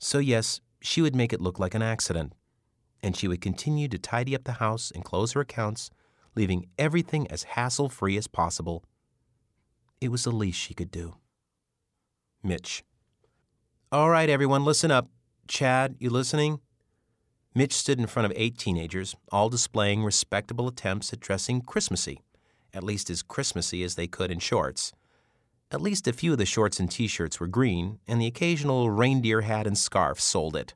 So, 0.00 0.18
yes, 0.18 0.60
she 0.80 1.00
would 1.00 1.14
make 1.14 1.32
it 1.32 1.40
look 1.40 1.60
like 1.60 1.76
an 1.76 1.82
accident, 1.82 2.32
and 3.04 3.16
she 3.16 3.28
would 3.28 3.40
continue 3.40 3.86
to 3.86 3.98
tidy 3.98 4.34
up 4.34 4.42
the 4.42 4.54
house 4.54 4.90
and 4.92 5.04
close 5.04 5.30
her 5.34 5.40
accounts, 5.40 5.90
leaving 6.34 6.66
everything 6.76 7.30
as 7.30 7.44
hassle 7.44 7.88
free 7.88 8.16
as 8.16 8.26
possible. 8.26 8.82
It 10.00 10.08
was 10.08 10.24
the 10.24 10.32
least 10.32 10.58
she 10.58 10.74
could 10.74 10.90
do. 10.90 11.14
Mitch. 12.42 12.82
All 13.92 14.10
right, 14.10 14.28
everyone, 14.28 14.64
listen 14.64 14.90
up. 14.90 15.08
Chad, 15.46 15.94
you 16.00 16.10
listening? 16.10 16.58
Mitch 17.54 17.74
stood 17.74 18.00
in 18.00 18.08
front 18.08 18.26
of 18.26 18.32
eight 18.34 18.58
teenagers, 18.58 19.14
all 19.30 19.50
displaying 19.50 20.02
respectable 20.02 20.66
attempts 20.66 21.12
at 21.12 21.20
dressing 21.20 21.60
Christmassy, 21.60 22.22
at 22.76 22.84
least 22.84 23.08
as 23.08 23.22
Christmassy 23.22 23.82
as 23.82 23.94
they 23.94 24.06
could 24.06 24.30
in 24.30 24.38
shorts. 24.38 24.92
At 25.72 25.80
least 25.80 26.06
a 26.06 26.12
few 26.12 26.32
of 26.32 26.38
the 26.38 26.46
shorts 26.46 26.78
and 26.78 26.90
t 26.90 27.08
shirts 27.08 27.40
were 27.40 27.46
green, 27.46 27.98
and 28.06 28.20
the 28.20 28.26
occasional 28.26 28.90
reindeer 28.90 29.40
hat 29.40 29.66
and 29.66 29.76
scarf 29.76 30.20
sold 30.20 30.54
it. 30.54 30.74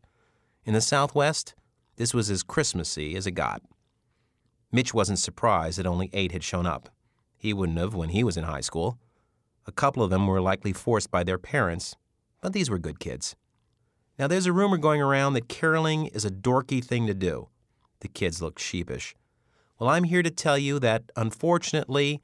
In 0.64 0.74
the 0.74 0.80
Southwest, 0.80 1.54
this 1.96 2.14
was 2.14 2.30
as 2.30 2.42
Christmassy 2.42 3.14
as 3.14 3.26
it 3.26 3.32
got. 3.32 3.62
Mitch 4.72 4.94
wasn't 4.94 5.18
surprised 5.18 5.78
that 5.78 5.86
only 5.86 6.08
eight 6.12 6.32
had 6.32 6.42
shown 6.42 6.66
up. 6.66 6.88
He 7.36 7.52
wouldn't 7.52 7.78
have 7.78 7.94
when 7.94 8.08
he 8.08 8.24
was 8.24 8.36
in 8.36 8.44
high 8.44 8.62
school. 8.62 8.98
A 9.66 9.72
couple 9.72 10.02
of 10.02 10.10
them 10.10 10.26
were 10.26 10.40
likely 10.40 10.72
forced 10.72 11.10
by 11.10 11.22
their 11.22 11.38
parents, 11.38 11.96
but 12.40 12.52
these 12.52 12.70
were 12.70 12.78
good 12.78 12.98
kids. 12.98 13.36
Now, 14.18 14.26
there's 14.26 14.46
a 14.46 14.52
rumor 14.52 14.78
going 14.78 15.02
around 15.02 15.34
that 15.34 15.48
caroling 15.48 16.06
is 16.06 16.24
a 16.24 16.30
dorky 16.30 16.84
thing 16.84 17.06
to 17.06 17.14
do. 17.14 17.48
The 18.00 18.08
kids 18.08 18.40
looked 18.40 18.60
sheepish. 18.60 19.14
Well, 19.80 19.88
I'm 19.88 20.04
here 20.04 20.22
to 20.22 20.30
tell 20.30 20.58
you 20.58 20.78
that, 20.80 21.04
unfortunately, 21.16 22.20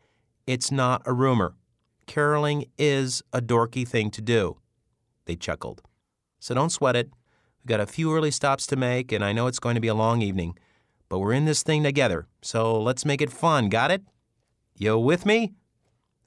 it's 0.47 0.71
not 0.71 1.01
a 1.07 1.15
rumor. 1.15 1.55
Caroling 2.07 2.67
is 2.77 3.23
a 3.33 3.41
dorky 3.41 3.89
thing 3.89 4.11
to 4.11 4.21
do. 4.21 4.59
They 5.25 5.37
chuckled. 5.37 5.81
So 6.39 6.55
don't 6.55 6.71
sweat 6.71 6.97
it. 6.97 7.11
We've 7.59 7.71
got 7.71 7.81
a 7.81 7.87
few 7.87 8.15
early 8.15 8.31
stops 8.31 8.67
to 8.67 8.77
make, 8.77 9.11
and 9.11 9.25
I 9.25 9.33
know 9.33 9.47
it's 9.47 9.59
going 9.59 9.75
to 9.75 9.81
be 9.81 9.89
a 9.89 9.95
long 9.95 10.21
evening. 10.21 10.59
but 11.09 11.21
we're 11.21 11.33
in 11.33 11.47
this 11.47 11.63
thing 11.63 11.83
together, 11.83 12.27
so 12.43 12.79
let's 12.79 13.05
make 13.05 13.23
it 13.23 13.31
fun, 13.33 13.69
got 13.69 13.91
it? 13.93 14.03
You 14.77 14.99
with 14.99 15.25
me? 15.25 15.55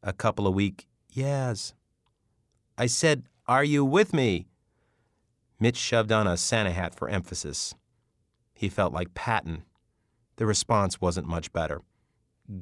A 0.02 0.14
couple 0.14 0.48
of 0.48 0.56
weak 0.56 0.88
yes. 1.12 1.74
I 2.78 2.88
said, 2.88 3.24
Are 3.46 3.64
you 3.64 3.84
with 3.86 4.14
me? 4.14 4.48
Mitch 5.60 5.78
shoved 5.78 6.12
on 6.12 6.28
a 6.28 6.38
Santa 6.38 6.72
hat 6.72 6.96
for 6.96 7.10
emphasis. 7.10 7.76
He 8.54 8.70
felt 8.70 8.94
like 8.94 9.14
Patton. 9.14 9.64
The 10.40 10.46
response 10.46 11.02
wasn't 11.02 11.28
much 11.28 11.52
better. 11.52 11.82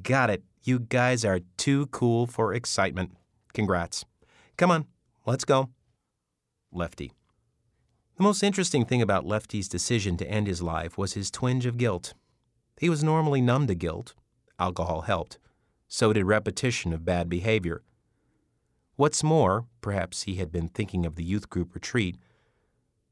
Got 0.02 0.30
it. 0.30 0.42
You 0.64 0.80
guys 0.80 1.24
are 1.24 1.38
too 1.56 1.86
cool 1.86 2.26
for 2.26 2.52
excitement. 2.52 3.12
Congrats. 3.54 4.04
Come 4.56 4.72
on, 4.72 4.86
let's 5.26 5.44
go. 5.44 5.68
Lefty. 6.72 7.12
The 8.16 8.24
most 8.24 8.42
interesting 8.42 8.84
thing 8.84 9.00
about 9.00 9.26
Lefty's 9.26 9.68
decision 9.68 10.16
to 10.16 10.28
end 10.28 10.48
his 10.48 10.60
life 10.60 10.98
was 10.98 11.12
his 11.12 11.30
twinge 11.30 11.66
of 11.66 11.76
guilt. 11.76 12.14
He 12.80 12.88
was 12.90 13.04
normally 13.04 13.40
numb 13.40 13.68
to 13.68 13.76
guilt. 13.76 14.16
Alcohol 14.58 15.02
helped. 15.02 15.38
So 15.86 16.12
did 16.12 16.24
repetition 16.24 16.92
of 16.92 17.04
bad 17.04 17.28
behavior. 17.28 17.82
What's 18.96 19.22
more, 19.22 19.66
perhaps 19.80 20.24
he 20.24 20.34
had 20.34 20.50
been 20.50 20.66
thinking 20.66 21.06
of 21.06 21.14
the 21.14 21.22
youth 21.22 21.48
group 21.48 21.76
retreat, 21.76 22.16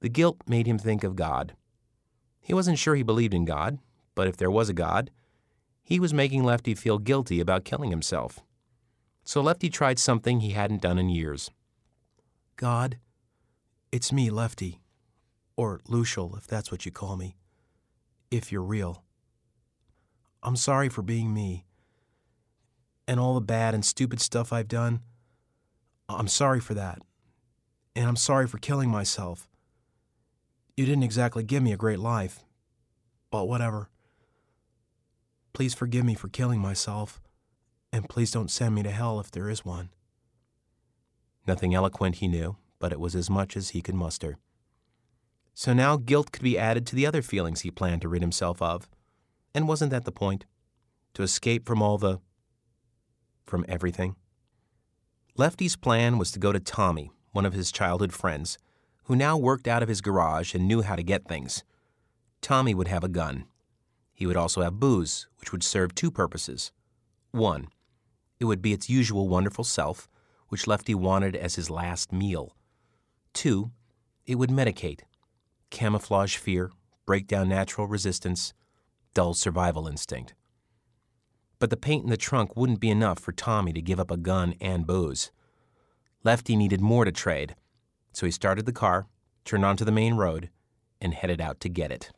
the 0.01 0.09
guilt 0.09 0.39
made 0.49 0.67
him 0.67 0.77
think 0.77 1.05
of 1.05 1.15
God. 1.15 1.55
He 2.41 2.53
wasn't 2.53 2.81
sure 2.81 2.97
he 2.97 3.05
believed 3.05 3.33
in 3.33 3.45
God, 3.45 3.79
but 4.17 4.27
if 4.27 4.37
there 4.37 4.51
was 4.51 4.69
a 4.69 4.75
God, 4.75 5.13
he 5.85 6.01
was 6.01 6.13
making 6.13 6.43
Lefty 6.43 6.75
feel 6.75 6.99
guilty 6.99 7.39
about 7.39 7.65
killing 7.65 7.91
himself. 7.91 8.41
So 9.23 9.41
Lefty 9.41 9.71
tried 9.71 10.01
something 10.01 10.41
he 10.41 10.51
hadn't 10.51 10.83
done 10.83 10.99
in 10.99 11.09
years. 11.09 11.53
God, 12.57 12.99
it's 13.93 14.13
me, 14.13 14.31
Lefty. 14.31 14.81
Or 15.57 15.81
Lucial, 15.87 16.35
if 16.37 16.47
that's 16.49 16.73
what 16.73 16.85
you 16.85 16.91
call 16.91 17.17
me. 17.17 17.37
If 18.31 18.51
you're 18.51 18.63
real. 18.63 19.05
I'm 20.43 20.57
sorry 20.57 20.89
for 20.89 21.03
being 21.03 21.33
me. 21.33 21.65
And 23.07 23.21
all 23.21 23.35
the 23.35 23.41
bad 23.41 23.75
and 23.75 23.85
stupid 23.85 24.21
stuff 24.21 24.53
I've 24.53 24.69
done. 24.69 25.01
I'm 26.09 26.29
sorry 26.29 26.61
for 26.61 26.75
that. 26.75 27.01
And 27.95 28.09
I'm 28.09 28.17
sorry 28.17 28.47
for 28.47 28.59
killing 28.59 28.91
myself. 28.91 29.49
You 30.77 30.85
didn't 30.85 31.05
exactly 31.05 31.43
give 31.43 31.63
me 31.63 31.73
a 31.73 31.77
great 31.77 31.99
life. 31.99 32.41
But 33.31 33.49
whatever. 33.49 33.89
Please 35.57 35.73
forgive 35.73 36.05
me 36.05 36.15
for 36.15 36.29
killing 36.29 36.61
myself. 36.61 37.19
And 37.91 38.11
please 38.11 38.31
don't 38.31 38.51
send 38.51 38.75
me 38.75 38.83
to 38.83 38.91
hell 38.91 39.19
if 39.19 39.31
there 39.31 39.49
is 39.49 39.65
one. 39.65 39.89
Nothing 41.47 41.75
eloquent, 41.75 42.17
he 42.17 42.29
knew, 42.29 42.57
but 42.79 42.93
it 42.93 43.01
was 43.01 43.17
as 43.17 43.31
much 43.31 43.57
as 43.57 43.71
he 43.71 43.81
could 43.81 43.95
muster. 43.95 44.37
So 45.55 45.73
now 45.73 45.97
guilt 45.97 46.31
could 46.31 46.43
be 46.43 46.59
added 46.59 46.87
to 46.89 46.95
the 46.95 47.07
other 47.07 47.23
feelings 47.23 47.63
he 47.63 47.71
planned 47.71 48.03
to 48.03 48.09
rid 48.11 48.21
himself 48.21 48.61
of. 48.61 48.87
And 49.55 49.67
wasn't 49.67 49.93
that 49.93 50.05
the 50.05 50.13
point? 50.13 50.45
To 51.15 51.23
escape 51.23 51.67
from 51.67 51.81
all 51.81 51.97
the. 51.97 52.19
from 53.47 53.65
everything? 53.67 54.15
Lefty's 55.39 55.75
plan 55.75 56.19
was 56.19 56.31
to 56.33 56.39
go 56.39 56.53
to 56.53 56.61
Tommy, 56.61 57.13
one 57.33 57.47
of 57.47 57.55
his 57.55 57.73
childhood 57.73 58.13
friends, 58.13 58.59
who 59.05 59.17
now 59.17 59.39
worked 59.39 59.67
out 59.67 59.83
of 59.83 59.89
his 59.89 60.03
garage 60.03 60.55
and 60.55 60.69
knew 60.69 60.83
how 60.83 60.97
to 60.97 61.03
get 61.03 61.27
things. 61.27 61.65
Tommy 62.43 62.75
would 62.75 62.89
have 62.89 63.03
a 63.03 63.09
gun. 63.09 63.47
He 64.17 64.27
would 64.27 64.37
also 64.37 64.63
have 64.63 64.81
booze, 64.81 65.29
which 65.39 65.53
would 65.53 65.63
serve 65.63 65.95
two 65.95 66.11
purposes. 66.11 66.73
One, 67.33 67.69
it 68.41 68.47
would 68.47 68.63
be 68.63 68.73
its 68.73 68.89
usual 68.89 69.29
wonderful 69.29 69.63
self, 69.63 70.09
which 70.49 70.67
Lefty 70.67 70.95
wanted 70.95 71.37
as 71.37 71.57
his 71.57 71.69
last 71.69 72.15
meal. 72.15 72.57
Two, 73.35 73.73
it 74.25 74.37
would 74.37 74.49
medicate, 74.49 75.01
camouflage 75.69 76.37
fear, 76.37 76.73
break 77.05 77.27
down 77.27 77.51
natural 77.51 77.87
resistance, 77.87 78.55
dull 79.13 79.35
survival 79.35 79.87
instinct. 79.87 80.33
But 81.59 81.69
the 81.69 81.77
paint 81.77 82.05
in 82.05 82.11
the 82.11 82.17
trunk 82.17 82.57
wouldn't 82.57 82.81
be 82.81 82.91
enough 82.91 83.19
for 83.19 83.33
Tommy 83.33 83.75
to 83.75 83.83
give 83.83 84.01
up 84.01 84.11
a 84.11 84.17
gun 84.17 84.55
and 84.63 84.87
booze. 84.87 85.31
Lefty 86.25 86.57
needed 86.57 86.81
more 86.81 87.05
to 87.05 87.13
trade, 87.13 87.55
so 88.15 88.25
he 88.25 88.33
started 88.33 88.65
the 88.65 88.73
car, 88.73 89.09
turned 89.45 89.67
onto 89.67 89.85
the 89.85 89.93
main 89.93 90.15
road, 90.15 90.49
and 91.03 91.13
headed 91.13 91.39
out 91.39 91.61
to 91.61 91.69
get 91.69 91.93
it. 91.93 92.13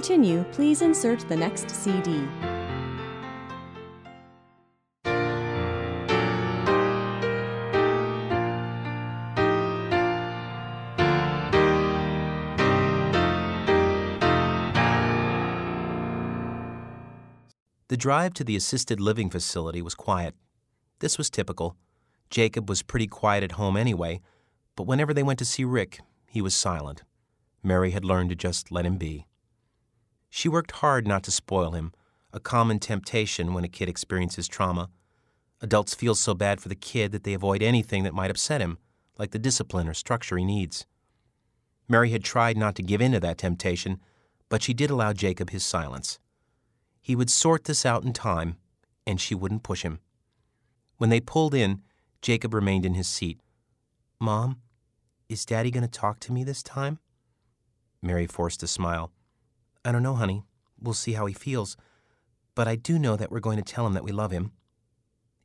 Continue, 0.00 0.42
please 0.44 0.80
insert 0.80 1.20
the 1.28 1.36
next 1.36 1.68
CD. 1.68 2.26
The 17.88 17.96
drive 17.98 18.32
to 18.34 18.44
the 18.44 18.56
assisted 18.56 19.00
living 19.00 19.28
facility 19.28 19.82
was 19.82 19.94
quiet. 19.94 20.34
This 21.00 21.18
was 21.18 21.28
typical. 21.28 21.76
Jacob 22.30 22.70
was 22.70 22.82
pretty 22.82 23.06
quiet 23.06 23.44
at 23.44 23.52
home 23.52 23.76
anyway, 23.76 24.22
but 24.76 24.84
whenever 24.84 25.12
they 25.12 25.22
went 25.22 25.38
to 25.40 25.44
see 25.44 25.64
Rick, 25.64 26.00
he 26.26 26.40
was 26.40 26.54
silent. 26.54 27.02
Mary 27.62 27.90
had 27.90 28.06
learned 28.06 28.30
to 28.30 28.34
just 28.34 28.72
let 28.72 28.86
him 28.86 28.96
be. 28.96 29.26
She 30.30 30.48
worked 30.48 30.70
hard 30.70 31.06
not 31.06 31.24
to 31.24 31.30
spoil 31.30 31.72
him, 31.72 31.92
a 32.32 32.40
common 32.40 32.78
temptation 32.78 33.52
when 33.52 33.64
a 33.64 33.68
kid 33.68 33.88
experiences 33.88 34.48
trauma. 34.48 34.88
Adults 35.60 35.94
feel 35.94 36.14
so 36.14 36.32
bad 36.32 36.60
for 36.60 36.68
the 36.68 36.74
kid 36.74 37.12
that 37.12 37.24
they 37.24 37.34
avoid 37.34 37.62
anything 37.62 38.04
that 38.04 38.14
might 38.14 38.30
upset 38.30 38.60
him, 38.60 38.78
like 39.18 39.32
the 39.32 39.38
discipline 39.38 39.88
or 39.88 39.94
structure 39.94 40.38
he 40.38 40.44
needs. 40.44 40.86
Mary 41.88 42.10
had 42.10 42.24
tried 42.24 42.56
not 42.56 42.76
to 42.76 42.82
give 42.82 43.00
in 43.00 43.12
to 43.12 43.20
that 43.20 43.36
temptation, 43.36 44.00
but 44.48 44.62
she 44.62 44.72
did 44.72 44.90
allow 44.90 45.12
Jacob 45.12 45.50
his 45.50 45.64
silence. 45.64 46.20
He 47.02 47.16
would 47.16 47.30
sort 47.30 47.64
this 47.64 47.84
out 47.84 48.04
in 48.04 48.12
time, 48.12 48.56
and 49.06 49.20
she 49.20 49.34
wouldn't 49.34 49.64
push 49.64 49.82
him. 49.82 49.98
When 50.98 51.10
they 51.10 51.20
pulled 51.20 51.54
in, 51.54 51.82
Jacob 52.22 52.54
remained 52.54 52.86
in 52.86 52.94
his 52.94 53.08
seat. 53.08 53.40
Mom, 54.20 54.60
is 55.28 55.44
Daddy 55.44 55.70
going 55.70 55.82
to 55.82 55.88
talk 55.88 56.20
to 56.20 56.32
me 56.32 56.44
this 56.44 56.62
time? 56.62 56.98
Mary 58.02 58.26
forced 58.26 58.62
a 58.62 58.66
smile. 58.66 59.10
I 59.84 59.92
don't 59.92 60.02
know, 60.02 60.14
honey. 60.14 60.44
We'll 60.80 60.94
see 60.94 61.12
how 61.12 61.26
he 61.26 61.34
feels. 61.34 61.76
But 62.54 62.68
I 62.68 62.76
do 62.76 62.98
know 62.98 63.16
that 63.16 63.30
we're 63.30 63.40
going 63.40 63.56
to 63.56 63.62
tell 63.62 63.86
him 63.86 63.94
that 63.94 64.04
we 64.04 64.12
love 64.12 64.30
him. 64.30 64.52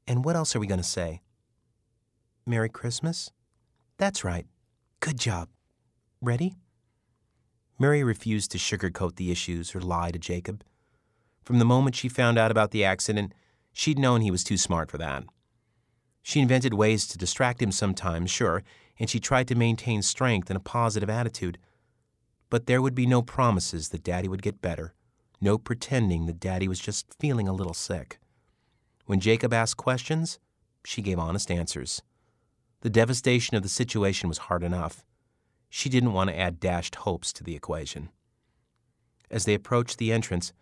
And 0.08 0.24
what 0.24 0.36
else 0.36 0.56
are 0.56 0.60
we 0.60 0.68
going 0.68 0.80
to 0.80 0.84
say? 0.84 1.22
Merry 2.46 2.70
Christmas? 2.70 3.32
That's 3.98 4.24
right. 4.24 4.46
Good 5.00 5.20
job. 5.20 5.50
Ready? 6.22 6.56
Mary 7.80 8.04
refused 8.04 8.52
to 8.52 8.58
sugarcoat 8.58 9.16
the 9.16 9.32
issues 9.32 9.76
or 9.76 9.82
lie 9.82 10.12
to 10.12 10.20
Jacob. 10.20 10.64
From 11.44 11.60
the 11.60 11.66
moment 11.66 11.96
she 11.96 12.08
found 12.08 12.38
out 12.38 12.52
about 12.52 12.72
the 12.72 12.84
accident, 12.84 13.34
she'd 13.74 14.00
known 14.00 14.22
he 14.22 14.32
was 14.32 14.44
too 14.44 14.58
smart 14.58 14.90
for 14.90 14.98
that. 14.98 15.24
She 16.24 16.40
invented 16.40 16.74
ways 16.74 17.06
to 17.08 17.18
distract 17.18 17.62
him 17.62 17.72
sometimes, 17.72 18.32
sure, 18.32 18.64
and 18.98 19.10
she 19.10 19.20
tried 19.20 19.48
to 19.50 19.56
maintain 19.56 20.02
strength 20.02 20.50
and 20.50 20.58
a 20.58 20.62
positive 20.62 21.10
attitude. 21.10 21.58
But 22.56 22.68
there 22.68 22.82
would 22.82 22.96
be 22.96 23.06
no 23.06 23.22
promises 23.22 23.90
that 23.90 24.06
Daddy 24.06 24.30
would 24.30 24.42
get 24.42 24.62
better, 24.62 24.94
no 25.42 25.58
pretending 25.58 26.26
that 26.28 26.40
Daddy 26.40 26.70
was 26.70 26.80
just 26.80 27.14
feeling 27.20 27.50
a 27.50 27.54
little 27.54 27.74
sick. 27.74 28.18
When 29.08 29.20
Jacob 29.20 29.52
asked 29.52 29.76
questions, 29.76 30.40
she 30.86 31.02
gave 31.02 31.20
honest 31.20 31.52
answers. 31.52 32.02
The 32.80 32.90
devastation 32.90 33.58
of 33.58 33.64
the 33.64 33.68
situation 33.68 34.30
was 34.30 34.38
hard 34.48 34.64
enough. 34.64 35.04
She 35.70 35.90
didn't 35.90 36.14
want 36.14 36.30
to 36.30 36.40
add 36.40 36.62
dashed 36.62 36.96
hopes 36.96 37.34
to 37.34 37.44
the 37.44 37.58
equation. 37.58 38.08
As 39.30 39.44
they 39.44 39.54
approached 39.54 39.98
the 39.98 40.14
entrance, 40.14 40.54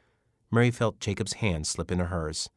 Mary 0.49 0.72
felt 0.72 0.99
Jacob's 0.99 1.34
hand 1.34 1.68
slip 1.68 1.91
into 1.91 2.06
hers. 2.06 2.49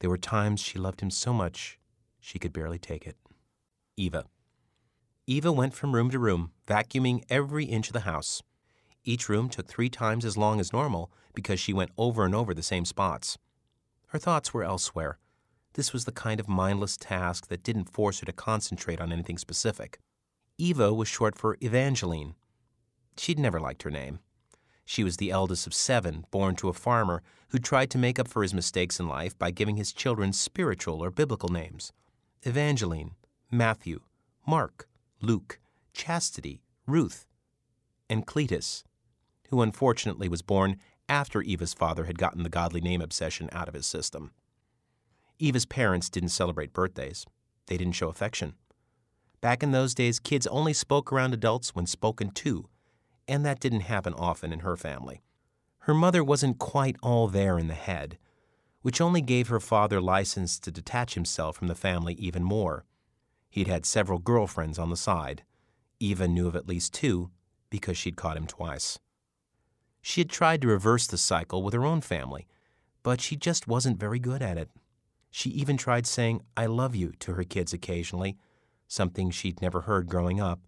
There 0.00 0.10
were 0.10 0.18
times 0.18 0.58
she 0.58 0.76
loved 0.76 1.02
him 1.02 1.10
so 1.12 1.32
much 1.32 1.78
she 2.18 2.40
could 2.40 2.52
barely 2.52 2.80
take 2.80 3.06
it. 3.06 3.16
Eva. 3.96 4.24
Eva 5.30 5.52
went 5.52 5.72
from 5.72 5.94
room 5.94 6.10
to 6.10 6.18
room, 6.18 6.50
vacuuming 6.66 7.22
every 7.30 7.64
inch 7.64 7.86
of 7.86 7.92
the 7.92 8.00
house. 8.00 8.42
Each 9.04 9.28
room 9.28 9.48
took 9.48 9.68
three 9.68 9.88
times 9.88 10.24
as 10.24 10.36
long 10.36 10.58
as 10.58 10.72
normal 10.72 11.08
because 11.34 11.60
she 11.60 11.72
went 11.72 11.92
over 11.96 12.24
and 12.24 12.34
over 12.34 12.52
the 12.52 12.64
same 12.64 12.84
spots. 12.84 13.38
Her 14.08 14.18
thoughts 14.18 14.52
were 14.52 14.64
elsewhere. 14.64 15.18
This 15.74 15.92
was 15.92 16.04
the 16.04 16.10
kind 16.10 16.40
of 16.40 16.48
mindless 16.48 16.96
task 16.96 17.46
that 17.46 17.62
didn't 17.62 17.92
force 17.92 18.18
her 18.18 18.26
to 18.26 18.32
concentrate 18.32 19.00
on 19.00 19.12
anything 19.12 19.38
specific. 19.38 20.00
Eva 20.58 20.92
was 20.92 21.06
short 21.06 21.38
for 21.38 21.56
Evangeline. 21.62 22.34
She'd 23.16 23.38
never 23.38 23.60
liked 23.60 23.84
her 23.84 23.90
name. 23.92 24.18
She 24.84 25.04
was 25.04 25.18
the 25.18 25.30
eldest 25.30 25.64
of 25.64 25.74
seven, 25.74 26.24
born 26.32 26.56
to 26.56 26.68
a 26.68 26.72
farmer 26.72 27.22
who 27.50 27.60
tried 27.60 27.90
to 27.90 27.98
make 27.98 28.18
up 28.18 28.26
for 28.26 28.42
his 28.42 28.52
mistakes 28.52 28.98
in 28.98 29.06
life 29.06 29.38
by 29.38 29.52
giving 29.52 29.76
his 29.76 29.92
children 29.92 30.32
spiritual 30.32 31.00
or 31.00 31.12
biblical 31.12 31.50
names 31.50 31.92
Evangeline, 32.42 33.12
Matthew, 33.48 34.00
Mark, 34.44 34.88
Luke, 35.22 35.60
Chastity, 35.92 36.62
Ruth, 36.86 37.26
and 38.08 38.26
Cletus, 38.26 38.84
who 39.50 39.62
unfortunately 39.62 40.28
was 40.28 40.42
born 40.42 40.76
after 41.08 41.42
Eva's 41.42 41.74
father 41.74 42.04
had 42.04 42.18
gotten 42.18 42.42
the 42.42 42.48
godly 42.48 42.80
name 42.80 43.00
obsession 43.00 43.48
out 43.52 43.68
of 43.68 43.74
his 43.74 43.86
system. 43.86 44.32
Eva's 45.38 45.66
parents 45.66 46.08
didn't 46.08 46.28
celebrate 46.30 46.72
birthdays. 46.72 47.26
they 47.66 47.76
didn't 47.76 47.94
show 47.94 48.08
affection. 48.08 48.54
Back 49.40 49.62
in 49.62 49.70
those 49.70 49.94
days, 49.94 50.18
kids 50.18 50.46
only 50.48 50.72
spoke 50.72 51.12
around 51.12 51.32
adults 51.32 51.74
when 51.74 51.86
spoken 51.86 52.30
to, 52.32 52.68
and 53.28 53.44
that 53.44 53.60
didn't 53.60 53.80
happen 53.80 54.12
often 54.14 54.52
in 54.52 54.60
her 54.60 54.76
family. 54.76 55.22
Her 55.80 55.94
mother 55.94 56.22
wasn't 56.22 56.58
quite 56.58 56.96
all 57.02 57.28
there 57.28 57.58
in 57.58 57.68
the 57.68 57.74
head, 57.74 58.18
which 58.82 59.00
only 59.00 59.20
gave 59.20 59.48
her 59.48 59.60
father 59.60 60.00
license 60.00 60.58
to 60.58 60.70
detach 60.70 61.14
himself 61.14 61.56
from 61.56 61.68
the 61.68 61.74
family 61.74 62.14
even 62.14 62.42
more. 62.42 62.84
He'd 63.50 63.66
had 63.66 63.84
several 63.84 64.20
girlfriends 64.20 64.78
on 64.78 64.90
the 64.90 64.96
side. 64.96 65.42
Eva 65.98 66.28
knew 66.28 66.46
of 66.46 66.56
at 66.56 66.68
least 66.68 66.94
two 66.94 67.30
because 67.68 67.98
she'd 67.98 68.16
caught 68.16 68.36
him 68.36 68.46
twice. 68.46 68.98
She 70.00 70.20
had 70.20 70.30
tried 70.30 70.62
to 70.62 70.68
reverse 70.68 71.06
the 71.06 71.18
cycle 71.18 71.62
with 71.62 71.74
her 71.74 71.84
own 71.84 72.00
family, 72.00 72.46
but 73.02 73.20
she 73.20 73.36
just 73.36 73.68
wasn't 73.68 74.00
very 74.00 74.18
good 74.18 74.40
at 74.40 74.56
it. 74.56 74.70
She 75.30 75.50
even 75.50 75.76
tried 75.76 76.06
saying, 76.06 76.42
I 76.56 76.66
love 76.66 76.94
you 76.94 77.12
to 77.20 77.34
her 77.34 77.44
kids 77.44 77.72
occasionally, 77.72 78.36
something 78.88 79.30
she'd 79.30 79.60
never 79.60 79.82
heard 79.82 80.08
growing 80.08 80.40
up. 80.40 80.60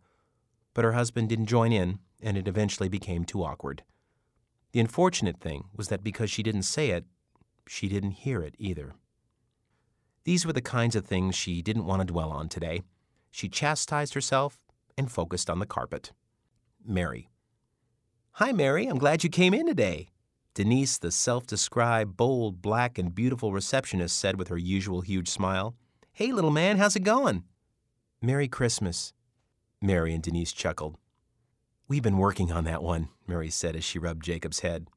But 0.74 0.84
her 0.84 0.92
husband 0.92 1.28
didn't 1.28 1.46
join 1.46 1.72
in, 1.72 1.98
and 2.20 2.36
it 2.36 2.48
eventually 2.48 2.88
became 2.88 3.24
too 3.24 3.42
awkward. 3.42 3.82
The 4.72 4.80
unfortunate 4.80 5.40
thing 5.40 5.64
was 5.74 5.88
that 5.88 6.04
because 6.04 6.30
she 6.30 6.42
didn't 6.42 6.62
say 6.62 6.90
it, 6.90 7.04
she 7.66 7.88
didn't 7.88 8.12
hear 8.12 8.42
it 8.42 8.54
either. 8.58 8.94
These 10.24 10.46
were 10.46 10.52
the 10.52 10.60
kinds 10.60 10.94
of 10.94 11.04
things 11.04 11.34
she 11.34 11.62
didn't 11.62 11.86
want 11.86 12.00
to 12.00 12.12
dwell 12.12 12.30
on 12.30 12.48
today. 12.48 12.82
She 13.30 13.48
chastised 13.48 14.14
herself 14.14 14.58
and 14.96 15.10
focused 15.10 15.50
on 15.50 15.58
the 15.58 15.66
carpet. 15.66 16.12
Mary. 16.84 17.28
Hi, 18.32 18.52
Mary. 18.52 18.86
I'm 18.86 18.98
glad 18.98 19.24
you 19.24 19.30
came 19.30 19.52
in 19.52 19.66
today. 19.66 20.08
Denise, 20.54 20.98
the 20.98 21.10
self 21.10 21.46
described, 21.46 22.16
bold, 22.16 22.62
black, 22.62 22.98
and 22.98 23.14
beautiful 23.14 23.52
receptionist, 23.52 24.18
said 24.18 24.38
with 24.38 24.48
her 24.48 24.58
usual 24.58 25.00
huge 25.00 25.28
smile. 25.28 25.74
Hey, 26.12 26.30
little 26.30 26.50
man, 26.50 26.76
how's 26.76 26.94
it 26.94 27.04
going? 27.04 27.44
Merry 28.20 28.48
Christmas. 28.48 29.12
Mary 29.80 30.14
and 30.14 30.22
Denise 30.22 30.52
chuckled. 30.52 30.98
We've 31.88 32.02
been 32.02 32.18
working 32.18 32.52
on 32.52 32.64
that 32.64 32.82
one, 32.82 33.08
Mary 33.26 33.50
said 33.50 33.74
as 33.74 33.84
she 33.84 33.98
rubbed 33.98 34.24
Jacob's 34.24 34.60
head. 34.60 34.88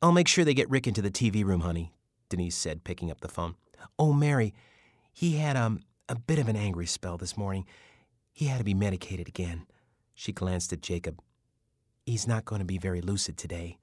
I'll 0.00 0.12
make 0.12 0.28
sure 0.28 0.44
they 0.44 0.54
get 0.54 0.70
Rick 0.70 0.86
into 0.86 1.02
the 1.02 1.10
TV 1.10 1.44
room, 1.44 1.62
honey, 1.62 1.94
Denise 2.28 2.54
said, 2.54 2.84
picking 2.84 3.10
up 3.10 3.20
the 3.20 3.28
phone. 3.28 3.56
Oh, 3.98 4.12
Mary, 4.12 4.54
he 5.12 5.36
had 5.36 5.56
um, 5.56 5.80
a 6.08 6.14
bit 6.14 6.38
of 6.38 6.48
an 6.48 6.56
angry 6.56 6.86
spell 6.86 7.16
this 7.16 7.36
morning. 7.36 7.66
He 8.32 8.46
had 8.46 8.58
to 8.58 8.64
be 8.64 8.74
medicated 8.74 9.28
again. 9.28 9.66
She 10.14 10.32
glanced 10.32 10.72
at 10.72 10.82
Jacob. 10.82 11.20
He's 12.04 12.26
not 12.26 12.44
going 12.44 12.58
to 12.60 12.64
be 12.64 12.78
very 12.78 13.00
lucid 13.00 13.36
today. 13.36 13.78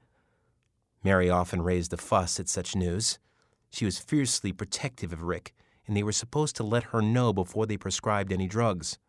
Mary 1.03 1.30
often 1.30 1.61
raised 1.61 1.94
a 1.94 1.98
fuss 1.98 2.40
at 2.40 2.48
such 2.48 2.76
news. 2.76 3.18
She 3.72 3.86
was 3.86 3.98
fiercely 3.98 4.52
protective 4.52 5.11
of 5.11 5.23
Rick, 5.23 5.53
and 5.88 5.98
they 5.98 6.03
were 6.03 6.11
supposed 6.11 6.56
to 6.57 6.64
let 6.64 6.84
her 6.86 7.02
know 7.02 7.34
before 7.34 7.65
they 7.65 7.78
prescribed 7.78 8.32
any 8.32 8.48
drugs. 8.48 8.99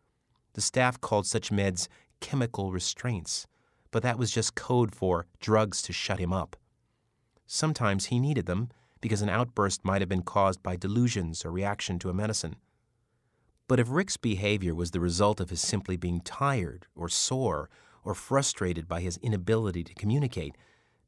The 0.53 0.61
staff 0.61 0.99
called 0.99 1.27
such 1.27 1.51
meds 1.51 1.87
chemical 2.19 2.71
restraints, 2.71 3.45
but 3.91 4.01
that 4.03 4.17
was 4.17 4.31
just 4.31 4.55
code 4.55 4.95
for 4.95 5.27
drugs 5.39 5.81
to 5.83 5.93
shut 5.93 6.19
him 6.19 6.33
up. 6.33 6.55
Sometimes 7.45 8.05
he 8.05 8.19
needed 8.19 8.45
them 8.45 8.69
because 9.03 9.21
an 9.21 9.27
outburst 9.27 9.83
might 9.83 10.01
have 10.01 10.07
been 10.07 10.21
caused 10.21 10.63
by 10.63 10.77
delusions 10.77 11.43
or 11.43 11.51
reaction 11.51 11.99
to 11.99 12.09
a 12.09 12.13
medicine. 12.13 12.55
But 13.67 13.77
if 13.77 13.89
Rick's 13.89 14.15
behavior 14.15 14.73
was 14.73 14.91
the 14.91 15.01
result 15.01 15.41
of 15.41 15.49
his 15.49 15.59
simply 15.59 15.97
being 15.97 16.21
tired 16.21 16.87
or 16.95 17.09
sore 17.09 17.69
or 18.05 18.15
frustrated 18.15 18.87
by 18.87 19.01
his 19.01 19.17
inability 19.17 19.83
to 19.83 19.93
communicate, 19.93 20.55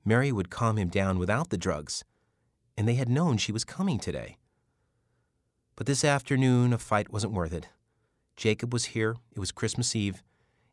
Mary 0.04 0.30
would 0.30 0.50
calm 0.50 0.78
him 0.78 0.90
down 0.90 1.18
without 1.18 1.52
the 1.52 1.58
drugs, 1.58 2.04
and 2.76 2.86
they 2.86 2.96
had 2.96 3.08
known 3.08 3.38
she 3.38 3.54
was 3.54 3.64
coming 3.64 3.98
today. 3.98 4.36
But 5.78 5.88
this 5.88 6.04
afternoon, 6.04 6.74
a 6.74 6.78
fight 6.78 7.14
wasn't 7.14 7.32
worth 7.32 7.54
it. 7.54 7.70
Jacob 8.36 8.74
was 8.74 8.86
here, 8.86 9.16
it 9.32 9.40
was 9.40 9.54
Christmas 9.54 9.96
Eve, 9.96 10.22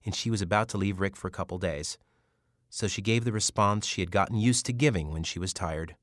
and 0.05 0.13
she 0.13 0.29
was 0.29 0.43
about 0.43 0.69
to 0.71 0.77
leave 0.77 0.99
Rick 0.99 1.15
for 1.15 1.29
a 1.29 1.33
couple 1.39 1.59
days. 1.59 1.99
So 2.69 2.89
she 2.89 3.01
gave 3.01 3.25
the 3.25 3.31
response 3.31 3.87
she 3.87 4.01
had 4.01 4.11
gotten 4.11 4.39
used 4.39 4.67
to 4.67 4.73
giving 4.73 5.13
when 5.13 5.23
she 5.23 5.39
was 5.39 5.53
tired. 5.53 5.95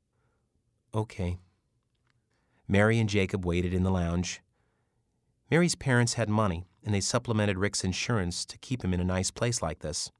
Okay. 0.93 1.39
Mary 2.67 2.99
and 2.99 3.09
Jacob 3.09 3.45
waited 3.45 3.73
in 3.73 3.83
the 3.83 3.91
lounge. 3.91 4.41
Mary's 5.51 5.75
parents 5.75 6.13
had 6.15 6.29
money, 6.29 6.67
and 6.83 6.93
they 6.93 7.01
supplemented 7.01 7.57
Rick's 7.57 7.83
insurance 7.83 8.45
to 8.45 8.57
keep 8.57 8.83
him 8.83 8.93
in 8.93 8.99
a 8.99 9.05
nice 9.05 9.31
place 9.31 9.61
like 9.61 9.79
this. 9.79 10.11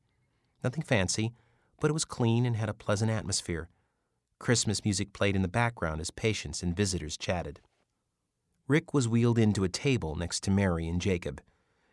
Nothing 0.64 0.84
fancy, 0.84 1.34
but 1.80 1.90
it 1.90 1.94
was 1.94 2.06
clean 2.06 2.46
and 2.46 2.56
had 2.56 2.70
a 2.70 2.74
pleasant 2.74 3.10
atmosphere. 3.10 3.70
Christmas 4.40 4.84
music 4.84 5.12
played 5.14 5.36
in 5.36 5.42
the 5.42 5.48
background 5.48 6.02
as 6.02 6.12
patients 6.12 6.62
and 6.62 6.76
visitors 6.76 7.18
chatted. 7.18 7.62
Rick 8.68 8.94
was 8.94 9.08
wheeled 9.08 9.40
into 9.40 9.64
a 9.64 9.70
table 9.70 10.16
next 10.16 10.42
to 10.44 10.52
Mary 10.52 10.88
and 10.88 11.02
Jacob. 11.02 11.42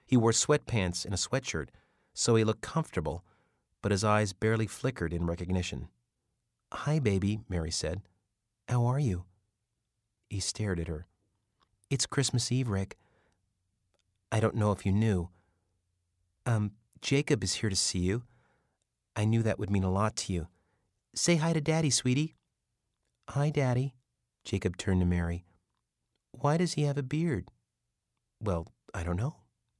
He 0.06 0.16
wore 0.16 0.32
sweatpants 0.32 1.04
and 1.04 1.14
a 1.14 1.16
sweatshirt, 1.16 1.68
so 2.14 2.34
he 2.34 2.44
looked 2.44 2.60
comfortable, 2.60 3.24
but 3.82 3.92
his 3.92 4.04
eyes 4.04 4.32
barely 4.32 4.66
flickered 4.66 5.12
in 5.12 5.26
recognition. 5.26 5.88
Hi, 6.72 6.98
baby, 6.98 7.40
Mary 7.48 7.70
said. 7.70 8.02
How 8.68 8.84
are 8.86 8.98
you? 8.98 9.24
He 10.28 10.40
stared 10.40 10.80
at 10.80 10.88
her. 10.88 11.06
It's 11.88 12.06
Christmas 12.06 12.50
Eve, 12.50 12.68
Rick. 12.68 12.96
I 14.32 14.40
don't 14.40 14.56
know 14.56 14.72
if 14.72 14.84
you 14.84 14.92
knew. 14.92 15.28
Um, 16.44 16.72
Jacob 17.00 17.44
is 17.44 17.54
here 17.54 17.70
to 17.70 17.76
see 17.76 18.00
you. 18.00 18.24
I 19.14 19.24
knew 19.24 19.42
that 19.42 19.58
would 19.58 19.70
mean 19.70 19.84
a 19.84 19.90
lot 19.90 20.16
to 20.16 20.32
you. 20.32 20.48
Say 21.14 21.36
hi 21.36 21.52
to 21.52 21.60
Daddy, 21.60 21.90
sweetie. 21.90 22.34
Hi, 23.30 23.50
Daddy. 23.50 23.94
Jacob 24.44 24.76
turned 24.76 25.00
to 25.00 25.06
Mary. 25.06 25.44
Why 26.32 26.56
does 26.56 26.74
he 26.74 26.82
have 26.82 26.98
a 26.98 27.02
beard? 27.02 27.48
Well, 28.40 28.66
I 28.92 29.04
don't 29.04 29.16
know. 29.16 29.36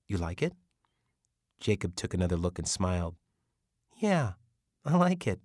You 0.08 0.16
like 0.16 0.42
it? 0.42 0.54
Jacob 1.60 1.96
took 1.96 2.14
another 2.14 2.36
look 2.36 2.58
and 2.58 2.68
smiled. 2.68 3.16
Yeah, 3.96 4.32
I 4.84 4.96
like 4.96 5.26
it. 5.26 5.40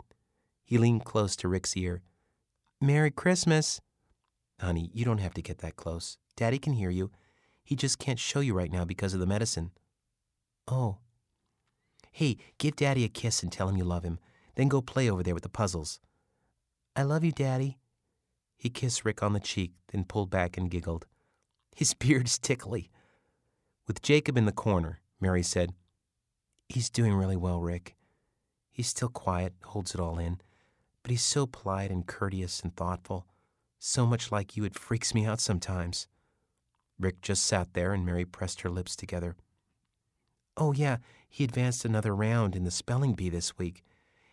He 0.63 0.77
leaned 0.77 1.05
close 1.05 1.35
to 1.37 1.47
Rick's 1.47 1.75
ear. 1.75 2.01
Merry 2.83 3.11
Christmas. 3.11 3.79
Honey, 4.59 4.89
you 4.91 5.05
don't 5.05 5.19
have 5.19 5.35
to 5.35 5.41
get 5.43 5.59
that 5.59 5.75
close. 5.75 6.17
Daddy 6.35 6.57
can 6.57 6.73
hear 6.73 6.89
you. 6.89 7.11
He 7.63 7.75
just 7.75 7.99
can't 7.99 8.17
show 8.17 8.39
you 8.39 8.55
right 8.55 8.71
now 8.71 8.85
because 8.85 9.13
of 9.13 9.19
the 9.19 9.27
medicine. 9.27 9.69
Oh. 10.67 10.97
Hey, 12.11 12.37
give 12.57 12.75
Daddy 12.75 13.03
a 13.03 13.07
kiss 13.07 13.43
and 13.43 13.51
tell 13.51 13.69
him 13.69 13.77
you 13.77 13.83
love 13.83 14.01
him. 14.01 14.17
Then 14.55 14.67
go 14.67 14.81
play 14.81 15.11
over 15.11 15.21
there 15.21 15.35
with 15.35 15.43
the 15.43 15.49
puzzles. 15.49 15.99
I 16.95 17.03
love 17.03 17.23
you, 17.23 17.31
Daddy. 17.31 17.77
He 18.57 18.71
kissed 18.71 19.05
Rick 19.05 19.21
on 19.21 19.33
the 19.33 19.39
cheek, 19.39 19.73
then 19.91 20.03
pulled 20.03 20.31
back 20.31 20.57
and 20.57 20.71
giggled. 20.71 21.05
His 21.75 21.93
beard's 21.99 22.39
tickly. 22.39 22.89
With 23.87 24.01
Jacob 24.01 24.37
in 24.37 24.45
the 24.45 24.51
corner, 24.51 25.01
Mary 25.19 25.43
said, 25.43 25.73
He's 26.67 26.89
doing 26.89 27.13
really 27.13 27.37
well, 27.37 27.61
Rick. 27.61 27.95
He's 28.71 28.87
still 28.87 29.09
quiet, 29.09 29.53
holds 29.65 29.93
it 29.93 30.01
all 30.01 30.17
in 30.17 30.41
but 31.03 31.11
he's 31.11 31.23
so 31.23 31.45
polite 31.45 31.91
and 31.91 32.05
courteous 32.05 32.61
and 32.61 32.75
thoughtful. 32.75 33.25
So 33.79 34.05
much 34.05 34.31
like 34.31 34.55
you, 34.55 34.63
it 34.63 34.77
freaks 34.77 35.13
me 35.13 35.25
out 35.25 35.39
sometimes. 35.39 36.07
Rick 36.99 37.21
just 37.21 37.45
sat 37.45 37.73
there, 37.73 37.93
and 37.93 38.05
Mary 38.05 38.25
pressed 38.25 38.61
her 38.61 38.69
lips 38.69 38.95
together. 38.95 39.35
Oh, 40.55 40.71
yeah, 40.73 40.97
he 41.27 41.43
advanced 41.43 41.85
another 41.85 42.15
round 42.15 42.55
in 42.55 42.63
the 42.63 42.71
spelling 42.71 43.13
bee 43.13 43.29
this 43.29 43.57
week. 43.57 43.83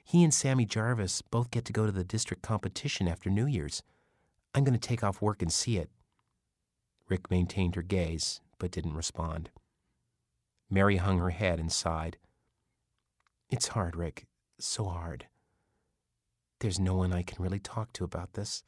He 0.05 0.23
and 0.25 0.35
Sammy 0.35 0.67
Jarvis 0.67 1.23
both 1.23 1.51
get 1.51 1.65
to 1.67 1.73
go 1.73 1.87
to 1.87 1.93
the 1.93 2.05
district 2.05 2.43
competition 2.43 3.09
after 3.09 3.31
New 3.31 3.47
Year's. 3.47 3.83
I'm 4.55 4.65
going 4.65 4.79
to 4.79 4.89
take 4.89 5.05
off 5.05 5.23
work 5.23 5.43
and 5.43 5.53
see 5.53 5.79
it. 5.79 5.91
Rick 7.09 7.31
maintained 7.31 7.75
her 7.77 7.83
gaze, 7.83 8.41
but 8.59 8.71
didn't 8.71 8.95
respond. 8.95 9.51
Mary 10.71 10.97
hung 10.97 11.19
her 11.19 11.31
head 11.31 11.59
and 11.59 11.73
sighed. 11.73 12.19
It's 13.51 13.69
hard, 13.69 13.97
Rick. 13.97 14.27
So 14.59 14.85
hard. 14.85 15.27
There's 16.61 16.81
no 16.81 16.95
one 16.95 17.13
I 17.13 17.23
can 17.23 17.43
really 17.43 17.61
talk 17.61 17.93
to 17.95 18.05
about 18.05 18.33
this. 18.33 18.65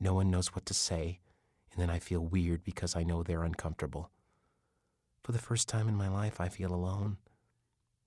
No 0.00 0.14
one 0.14 0.30
knows 0.30 0.54
what 0.54 0.64
to 0.66 0.74
say, 0.74 1.20
and 1.72 1.80
then 1.80 1.90
I 1.90 1.98
feel 1.98 2.20
weird 2.20 2.64
because 2.64 2.96
I 2.96 3.02
know 3.02 3.22
they're 3.22 3.44
uncomfortable. 3.44 4.10
For 5.22 5.32
the 5.32 5.38
first 5.38 5.68
time 5.68 5.88
in 5.88 5.96
my 5.96 6.08
life, 6.08 6.40
I 6.40 6.48
feel 6.48 6.72
alone. 6.72 7.18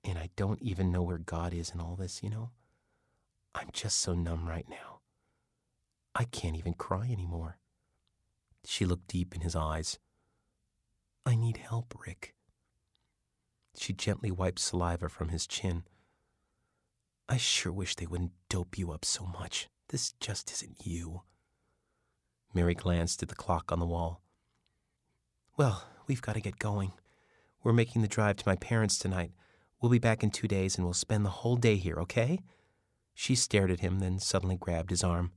And 0.04 0.18
I 0.18 0.30
don't 0.36 0.62
even 0.62 0.92
know 0.92 1.02
where 1.02 1.18
God 1.18 1.54
is 1.54 1.72
in 1.72 1.82
all 1.82 1.96
this, 1.96 2.24
you 2.24 2.30
know? 2.30 2.52
I'm 3.54 3.70
just 3.74 4.00
so 4.00 4.14
numb 4.14 4.48
right 4.48 4.68
now. 4.70 5.00
I 6.16 6.24
can't 6.26 6.56
even 6.56 6.74
cry 6.74 7.10
anymore. 7.12 7.58
She 8.66 8.86
looked 8.86 9.08
deep 9.08 9.36
in 9.36 9.42
his 9.42 9.56
eyes. 9.56 10.00
I 11.26 11.36
need 11.36 11.58
help, 11.58 11.94
Rick. 12.06 12.36
She 13.78 13.94
gently 13.94 14.32
wiped 14.32 14.60
saliva 14.60 15.10
from 15.10 15.30
his 15.30 15.46
chin. 15.46 15.84
I 17.30 17.38
sure 17.38 17.72
wish 17.72 17.96
they 17.96 18.06
wouldn't 18.06 18.32
dope 18.50 18.78
you 18.78 18.92
up 18.92 19.04
so 19.04 19.26
much. 19.26 19.68
This 19.90 20.14
just 20.20 20.52
isn't 20.52 20.86
you. 20.86 21.22
Mary 22.54 22.74
glanced 22.74 23.22
at 23.22 23.30
the 23.30 23.36
clock 23.36 23.72
on 23.72 23.80
the 23.80 23.86
wall. 23.86 24.22
Well, 25.58 25.84
we've 26.08 26.22
got 26.22 26.34
to 26.34 26.42
get 26.42 26.60
going. 26.60 26.94
We're 27.64 27.74
making 27.74 28.02
the 28.02 28.08
drive 28.08 28.38
to 28.38 28.48
my 28.48 28.56
parents 28.56 28.98
tonight. 28.98 29.32
We'll 29.82 29.92
be 29.92 30.00
back 30.00 30.24
in 30.24 30.32
two 30.32 30.48
days 30.48 30.78
and 30.78 30.86
we'll 30.86 30.94
spend 30.94 31.26
the 31.26 31.30
whole 31.30 31.58
day 31.58 31.76
here, 31.76 31.98
okay? 32.00 32.40
She 33.14 33.36
stared 33.36 33.72
at 33.72 33.82
him, 33.82 34.00
then 34.00 34.20
suddenly 34.20 34.56
grabbed 34.56 34.90
his 34.90 35.04
arm. 35.04 35.32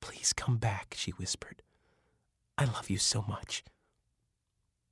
Please 0.00 0.32
come 0.32 0.56
back, 0.56 0.94
she 0.96 1.10
whispered. 1.12 1.62
I 2.56 2.64
love 2.64 2.88
you 2.88 2.98
so 2.98 3.22
much. 3.28 3.64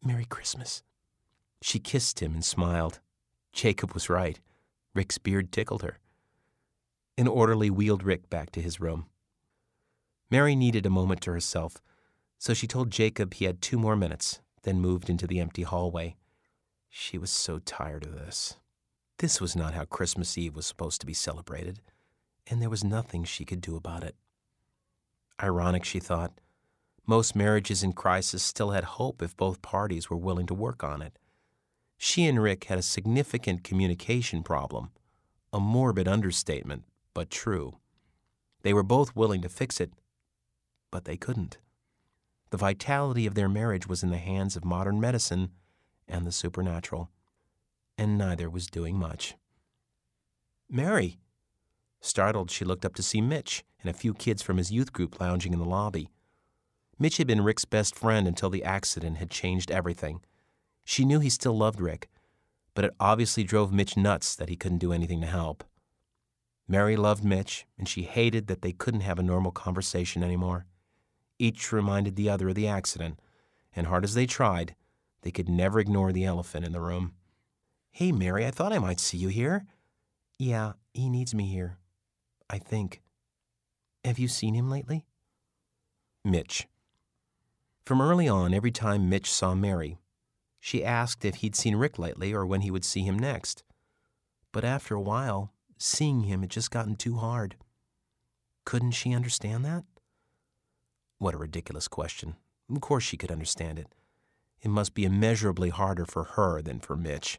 Merry 0.05 0.27
Christmas. 0.27 0.83
She 1.63 1.79
kissed 1.79 2.21
him 2.21 2.35
and 2.35 2.45
smiled. 2.45 3.01
Jacob 3.53 3.95
was 3.95 4.11
right. 4.11 4.39
Rick's 4.95 5.19
beard 5.19 5.53
tickled 5.53 5.83
her. 5.83 5.99
An 7.19 7.29
orderly 7.29 7.71
wheeled 7.71 8.03
Rick 8.03 8.31
back 8.31 8.51
to 8.53 8.61
his 8.63 8.81
room. 8.81 9.07
Mary 10.31 10.57
needed 10.57 10.87
a 10.87 10.91
moment 10.91 11.21
to 11.23 11.33
herself, 11.33 11.77
so 12.39 12.55
she 12.55 12.67
told 12.67 12.91
Jacob 12.91 13.35
he 13.35 13.45
had 13.45 13.61
two 13.61 13.79
more 13.79 13.97
minutes, 13.97 14.41
then 14.63 14.81
moved 14.81 15.09
into 15.09 15.27
the 15.27 15.41
empty 15.41 15.63
hallway. 15.63 16.17
She 16.89 17.19
was 17.19 17.31
so 17.31 17.59
tired 17.59 18.05
of 18.05 18.15
this. 18.15 18.57
This 19.19 19.41
was 19.41 19.55
not 19.55 19.75
how 19.75 19.85
Christmas 19.85 20.37
Eve 20.37 20.57
was 20.57 20.67
supposed 20.67 21.01
to 21.01 21.07
be 21.07 21.15
celebrated, 21.15 21.81
and 22.47 22.61
there 22.61 22.71
was 22.71 22.85
nothing 22.85 23.25
she 23.25 23.45
could 23.45 23.61
do 23.61 23.77
about 23.77 24.03
it. 24.03 24.17
Ironic, 25.43 25.85
she 25.85 26.01
thought. 26.01 26.33
Most 27.07 27.37
marriages 27.37 27.83
in 27.83 27.93
crisis 27.93 28.43
still 28.43 28.71
had 28.71 28.85
hope 28.85 29.23
if 29.23 29.37
both 29.37 29.63
parties 29.63 30.09
were 30.09 30.17
willing 30.17 30.47
to 30.47 30.55
work 30.55 30.83
on 30.83 31.03
it. 31.03 31.19
She 32.07 32.27
and 32.27 32.43
Rick 32.43 32.65
had 32.65 32.79
a 32.79 32.83
significant 32.83 33.65
communication 33.65 34.43
problem, 34.43 34.91
a 35.55 35.59
morbid 35.59 36.07
understatement, 36.07 36.85
but 37.15 37.31
true. 37.31 37.79
They 38.61 38.75
were 38.75 38.83
both 38.83 39.17
willing 39.17 39.41
to 39.41 39.49
fix 39.49 39.81
it, 39.81 39.91
but 40.91 41.07
they 41.07 41.17
couldn't. 41.17 41.57
The 42.51 42.59
vitality 42.59 43.25
of 43.25 43.35
their 43.35 43.49
marriage 43.49 43.87
was 43.89 44.03
in 44.03 44.11
the 44.11 44.19
hands 44.19 44.55
of 44.55 44.67
modern 44.67 45.01
medicine 45.01 45.53
and 46.07 46.27
the 46.27 46.31
supernatural, 46.31 47.09
and 47.97 48.19
neither 48.19 48.51
was 48.51 48.67
doing 48.67 48.99
much. 48.99 49.37
Mary! 50.69 51.19
Startled, 52.03 52.51
she 52.51 52.67
looked 52.67 52.85
up 52.85 52.95
to 52.97 53.03
see 53.03 53.23
Mitch 53.23 53.65
and 53.81 53.89
a 53.89 53.99
few 53.99 54.13
kids 54.13 54.43
from 54.43 54.59
his 54.59 54.71
youth 54.71 54.93
group 54.93 55.19
lounging 55.23 55.55
in 55.55 55.59
the 55.59 55.65
lobby. 55.65 56.11
Mitch 56.99 57.17
had 57.17 57.27
been 57.27 57.43
Rick's 57.43 57.65
best 57.65 57.97
friend 57.97 58.29
until 58.29 58.51
the 58.51 58.63
accident 58.63 59.17
had 59.17 59.31
changed 59.31 59.71
everything. 59.71 60.21
She 60.85 61.05
knew 61.05 61.21
he 61.21 61.31
still 61.31 61.57
loved 61.57 61.81
Rick, 61.81 62.09
but 62.75 62.85
it 62.85 62.95
obviously 63.01 63.45
drove 63.45 63.73
Mitch 63.73 63.97
nuts 63.97 64.37
that 64.37 64.49
he 64.49 64.57
couldn't 64.57 64.79
do 64.79 64.93
anything 64.93 65.21
to 65.23 65.27
help. 65.27 65.65
Mary 66.67 66.97
loved 66.97 67.25
Mitch, 67.25 67.67
and 67.79 67.89
she 67.89 68.03
hated 68.03 68.47
that 68.47 68.63
they 68.63 68.73
couldn't 68.73 69.01
have 69.01 69.19
a 69.19 69.23
normal 69.23 69.51
conversation 69.51 70.23
anymore. 70.23 70.67
Each 71.39 71.73
reminded 71.73 72.17
the 72.17 72.31
other 72.31 72.49
of 72.49 72.55
the 72.55 72.69
accident, 72.69 73.19
and 73.75 73.87
hard 73.87 74.05
as 74.05 74.15
they 74.15 74.27
tried, 74.27 74.75
they 75.23 75.31
could 75.31 75.49
never 75.49 75.81
ignore 75.81 76.13
the 76.13 76.25
elephant 76.25 76.65
in 76.65 76.73
the 76.73 76.81
room. 76.81 77.15
Hey, 77.91 78.13
Mary, 78.13 78.47
I 78.47 78.51
thought 78.51 78.73
I 78.73 78.79
might 78.79 79.01
see 79.01 79.19
you 79.19 79.29
here. 79.29 79.67
Yeah, 80.39 80.73
he 80.93 81.09
needs 81.09 81.35
me 81.35 81.47
here. 81.47 81.79
I 82.49 82.59
think. 82.59 83.03
Have 84.05 84.19
you 84.19 84.29
seen 84.29 84.55
him 84.55 84.71
lately? 84.71 85.07
Mitch. 86.25 86.67
From 87.85 88.01
early 88.01 88.29
on, 88.29 88.55
every 88.55 88.71
time 88.71 89.09
Mitch 89.09 89.31
saw 89.31 89.55
Mary, 89.55 89.99
she 90.65 90.83
asked 90.83 91.27
if 91.27 91.37
he'd 91.37 91.55
seen 91.55 91.77
Rick 91.77 91.99
lately 91.99 92.33
or 92.33 92.47
when 92.47 92.63
he 92.63 92.71
would 92.71 92.87
see 92.87 93.03
him 93.03 93.19
next. 93.19 93.63
But 94.51 94.65
after 94.65 94.95
a 94.95 95.01
while, 95.01 95.53
seeing 95.77 96.23
him 96.23 96.41
had 96.41 96.49
just 96.49 96.71
gotten 96.71 96.97
too 96.97 97.17
hard. 97.17 97.57
Couldn't 98.65 98.93
she 98.93 99.13
understand 99.13 99.63
that? 99.67 99.85
What 101.19 101.35
a 101.35 101.37
ridiculous 101.37 101.87
question. 101.87 102.37
Of 102.75 102.81
course 102.81 103.05
she 103.05 103.19
could 103.19 103.31
understand 103.31 103.79
it. 103.79 103.89
It 104.63 104.71
must 104.71 104.95
be 104.95 105.05
immeasurably 105.05 105.69
harder 105.69 106.07
for 106.07 106.25
her 106.25 106.63
than 106.63 106.81
for 106.81 106.97
Mitch. 106.97 107.39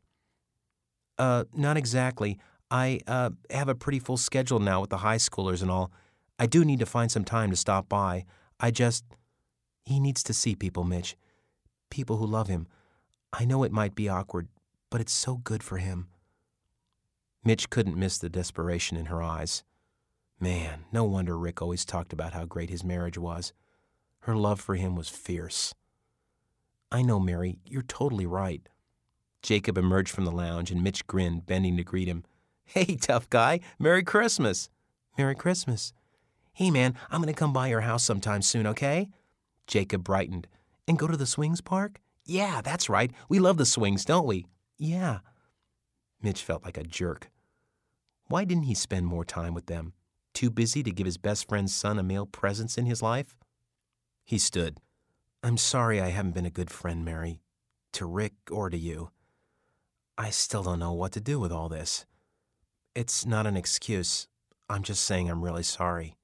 Uh, 1.17 1.45
not 1.51 1.77
exactly. 1.77 2.37
I, 2.69 2.99
uh, 3.07 3.31
have 3.49 3.69
a 3.69 3.73
pretty 3.73 3.97
full 3.97 4.17
schedule 4.17 4.59
now 4.59 4.81
with 4.81 4.91
the 4.91 4.97
high 4.97 5.17
schoolers 5.17 5.63
and 5.63 5.71
all. 5.71 5.91
I 6.37 6.45
do 6.45 6.63
need 6.63 6.77
to 6.77 6.85
find 6.85 7.11
some 7.11 7.25
time 7.25 7.49
to 7.49 7.55
stop 7.55 7.89
by. 7.89 8.25
I 8.59 8.69
just. 8.69 9.03
He 9.83 9.99
needs 9.99 10.21
to 10.21 10.33
see 10.33 10.53
people, 10.53 10.83
Mitch. 10.83 11.15
People 11.89 12.17
who 12.17 12.27
love 12.27 12.49
him. 12.49 12.67
I 13.37 13.43
know 13.43 13.63
it 13.63 13.71
might 13.73 13.95
be 13.95 14.07
awkward, 14.07 14.47
but 14.89 15.01
it's 15.01 15.11
so 15.11 15.35
good 15.35 15.61
for 15.61 15.77
him. 15.77 16.07
Mitch 17.43 17.69
couldn't 17.69 17.97
miss 17.97 18.17
the 18.17 18.29
desperation 18.29 18.95
in 18.95 19.07
her 19.07 19.21
eyes. 19.21 19.65
Man, 20.39 20.85
no 20.93 21.03
wonder 21.03 21.37
Rick 21.37 21.61
always 21.61 21.83
talked 21.83 22.13
about 22.13 22.31
how 22.31 22.45
great 22.45 22.69
his 22.69 22.83
marriage 22.83 23.17
was. 23.17 23.51
Her 24.21 24.37
love 24.37 24.61
for 24.61 24.75
him 24.75 24.95
was 24.95 25.09
fierce. 25.09 25.73
I 26.93 27.01
know, 27.01 27.19
Mary, 27.19 27.59
you're 27.65 27.81
totally 27.81 28.25
right. 28.25 28.67
Jacob 29.41 29.77
emerged 29.77 30.11
from 30.11 30.23
the 30.23 30.31
lounge 30.31 30.71
and 30.71 30.81
Mitch 30.81 31.05
grinned, 31.05 31.45
bending 31.45 31.75
to 31.75 31.83
greet 31.83 32.07
him. 32.07 32.23
Hey, 32.63 32.95
tough 32.95 33.29
guy, 33.29 33.59
Merry 33.77 34.03
Christmas. 34.03 34.69
Merry 35.17 35.35
Christmas. 35.35 35.93
Hey, 36.53 36.71
man, 36.71 36.95
I'm 37.11 37.21
going 37.21 37.33
to 37.33 37.37
come 37.37 37.51
by 37.51 37.67
your 37.67 37.81
house 37.81 38.03
sometime 38.03 38.41
soon, 38.41 38.65
okay? 38.65 39.09
Jacob 39.67 40.05
brightened. 40.05 40.47
And 40.87 40.97
go 40.97 41.07
to 41.07 41.17
the 41.17 41.25
swings 41.25 41.59
park? 41.59 41.99
Yeah, 42.25 42.61
that's 42.61 42.89
right. 42.89 43.11
We 43.29 43.39
love 43.39 43.57
the 43.57 43.65
swings, 43.65 44.03
don't 44.03 44.25
we? 44.25 44.45
Yeah. 44.77 45.19
Mitch 46.21 46.41
felt 46.41 46.63
like 46.63 46.77
a 46.77 46.83
jerk. 46.83 47.29
Why 48.27 48.45
didn't 48.45 48.63
he 48.63 48.73
spend 48.73 49.05
more 49.05 49.23
time 49.23 49.53
with 49.53 49.67
them? 49.67 49.93
Too 50.33 50.49
busy 50.49 50.81
to 50.83 50.91
give 50.91 51.05
his 51.05 51.17
best 51.17 51.47
friend's 51.47 51.73
son 51.73 51.99
a 51.99 52.03
male 52.03 52.25
presence 52.25 52.77
in 52.77 52.87
his 52.87 53.01
life? 53.03 53.35
He 54.23 54.39
stood. 54.39 54.79
I'm 55.43 55.57
sorry 55.57 56.01
I 56.01 56.09
haven't 56.09 56.33
been 56.33 56.47
a 56.47 56.49
good 56.49 56.71
friend, 56.71 57.05
Mary. 57.05 57.41
To 57.93 58.07
Rick 58.07 58.33
or 58.49 58.71
to 58.71 58.77
you. 58.77 59.11
I 60.17 60.31
still 60.31 60.63
don't 60.63 60.79
know 60.79 60.93
what 60.93 61.11
to 61.11 61.21
do 61.21 61.39
with 61.39 61.51
all 61.51 61.69
this. 61.69 62.05
It's 62.95 63.25
not 63.25 63.45
an 63.45 63.55
excuse. 63.55 64.27
I'm 64.67 64.81
just 64.81 65.03
saying 65.03 65.29
I'm 65.29 65.43
really 65.43 65.63
sorry. 65.63 66.17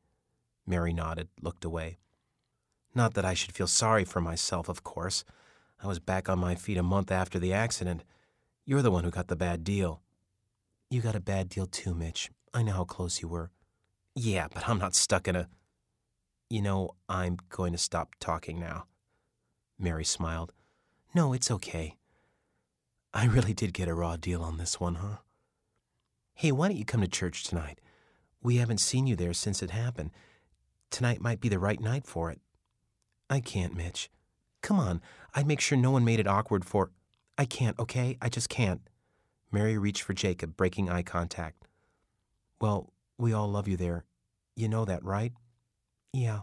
Mary 0.65 0.93
nodded, 0.93 1.27
looked 1.41 1.63
away. 1.63 1.99
Not 2.95 3.13
that 3.13 3.25
I 3.25 3.35
should 3.35 3.53
feel 3.53 3.67
sorry 3.67 4.03
for 4.03 4.19
myself, 4.19 4.67
of 4.67 4.83
course. 4.83 5.23
I 5.83 5.87
was 5.87 5.99
back 5.99 6.29
on 6.29 6.39
my 6.39 6.55
feet 6.55 6.77
a 6.77 6.83
month 6.83 7.11
after 7.11 7.39
the 7.39 7.53
accident. 7.53 8.03
You're 8.65 8.83
the 8.83 8.91
one 8.91 9.03
who 9.03 9.09
got 9.09 9.27
the 9.27 9.35
bad 9.35 9.63
deal. 9.63 10.01
You 10.89 11.01
got 11.01 11.15
a 11.15 11.19
bad 11.19 11.49
deal 11.49 11.65
too, 11.65 11.95
Mitch. 11.95 12.29
I 12.53 12.61
know 12.61 12.73
how 12.73 12.83
close 12.83 13.21
you 13.21 13.27
were. 13.27 13.49
Yeah, 14.15 14.47
but 14.53 14.67
I'm 14.69 14.77
not 14.77 14.93
stuck 14.93 15.27
in 15.27 15.35
a. 15.35 15.47
You 16.49 16.61
know, 16.61 16.91
I'm 17.09 17.37
going 17.49 17.71
to 17.71 17.77
stop 17.77 18.09
talking 18.19 18.59
now. 18.59 18.85
Mary 19.79 20.03
smiled. 20.05 20.53
No, 21.15 21.33
it's 21.33 21.49
okay. 21.49 21.95
I 23.13 23.25
really 23.25 23.53
did 23.53 23.73
get 23.73 23.87
a 23.87 23.93
raw 23.93 24.17
deal 24.17 24.43
on 24.43 24.57
this 24.57 24.79
one, 24.79 24.95
huh? 24.95 25.17
Hey, 26.33 26.51
why 26.51 26.67
don't 26.67 26.77
you 26.77 26.85
come 26.85 27.01
to 27.01 27.07
church 27.07 27.43
tonight? 27.43 27.79
We 28.43 28.57
haven't 28.57 28.79
seen 28.79 29.07
you 29.07 29.15
there 29.15 29.33
since 29.33 29.63
it 29.63 29.71
happened. 29.71 30.11
Tonight 30.89 31.21
might 31.21 31.39
be 31.39 31.49
the 31.49 31.59
right 31.59 31.79
night 31.79 32.05
for 32.05 32.31
it. 32.31 32.39
I 33.29 33.39
can't, 33.39 33.75
Mitch. 33.75 34.09
Come 34.61 34.79
on, 34.79 35.01
I'd 35.33 35.47
make 35.47 35.61
sure 35.61 35.77
no 35.77 35.91
one 35.91 36.05
made 36.05 36.19
it 36.19 36.27
awkward 36.27 36.65
for. 36.65 36.91
I 37.37 37.45
can't, 37.45 37.79
okay? 37.79 38.17
I 38.21 38.29
just 38.29 38.49
can't. 38.49 38.81
Mary 39.51 39.77
reached 39.77 40.03
for 40.03 40.13
Jacob, 40.13 40.55
breaking 40.55 40.89
eye 40.89 41.03
contact. 41.03 41.67
Well, 42.59 42.91
we 43.17 43.33
all 43.33 43.49
love 43.49 43.67
you 43.67 43.77
there. 43.77 44.05
You 44.55 44.67
know 44.67 44.85
that, 44.85 45.03
right? 45.03 45.33
Yeah. 46.13 46.41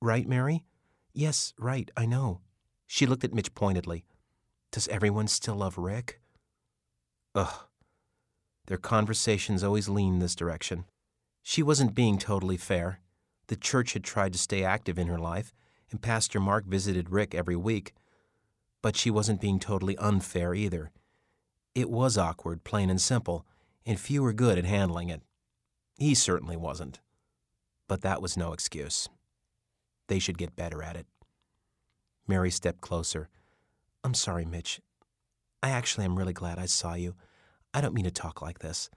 Right, 0.00 0.26
Mary? 0.26 0.64
Yes, 1.12 1.52
right, 1.58 1.90
I 1.96 2.06
know. 2.06 2.40
She 2.86 3.06
looked 3.06 3.24
at 3.24 3.34
Mitch 3.34 3.54
pointedly. 3.54 4.04
Does 4.70 4.88
everyone 4.88 5.28
still 5.28 5.56
love 5.56 5.76
Rick? 5.76 6.20
Ugh. 7.34 7.66
Their 8.66 8.78
conversations 8.78 9.62
always 9.62 9.88
leaned 9.88 10.22
this 10.22 10.34
direction. 10.34 10.84
She 11.42 11.62
wasn't 11.62 11.94
being 11.94 12.18
totally 12.18 12.56
fair. 12.56 13.00
The 13.48 13.56
church 13.56 13.92
had 13.92 14.04
tried 14.04 14.32
to 14.32 14.38
stay 14.38 14.62
active 14.64 14.98
in 14.98 15.08
her 15.08 15.18
life, 15.18 15.52
and 15.92 16.02
Pastor 16.02 16.40
Mark 16.40 16.66
visited 16.66 17.10
Rick 17.10 17.34
every 17.34 17.56
week. 17.56 17.92
But 18.82 18.96
she 18.96 19.10
wasn't 19.10 19.40
being 19.40 19.60
totally 19.60 19.96
unfair 19.98 20.54
either. 20.54 20.90
It 21.74 21.88
was 21.88 22.18
awkward, 22.18 22.64
plain 22.64 22.90
and 22.90 23.00
simple, 23.00 23.46
and 23.86 24.00
few 24.00 24.22
were 24.22 24.32
good 24.32 24.58
at 24.58 24.64
handling 24.64 25.08
it. 25.08 25.22
He 25.96 26.14
certainly 26.14 26.56
wasn't. 26.56 26.98
But 27.86 28.00
that 28.00 28.20
was 28.20 28.36
no 28.36 28.52
excuse. 28.52 29.08
They 30.08 30.18
should 30.18 30.38
get 30.38 30.56
better 30.56 30.82
at 30.82 30.96
it. 30.96 31.06
Mary 32.26 32.50
stepped 32.50 32.80
closer. 32.80 33.28
I'm 34.02 34.14
sorry, 34.14 34.44
Mitch. 34.44 34.80
I 35.62 35.70
actually 35.70 36.04
am 36.04 36.18
really 36.18 36.32
glad 36.32 36.58
I 36.58 36.66
saw 36.66 36.94
you. 36.94 37.14
I 37.72 37.80
don't 37.80 37.94
mean 37.94 38.04
to 38.04 38.10
talk 38.10 38.42
like 38.42 38.58
this. 38.58 38.90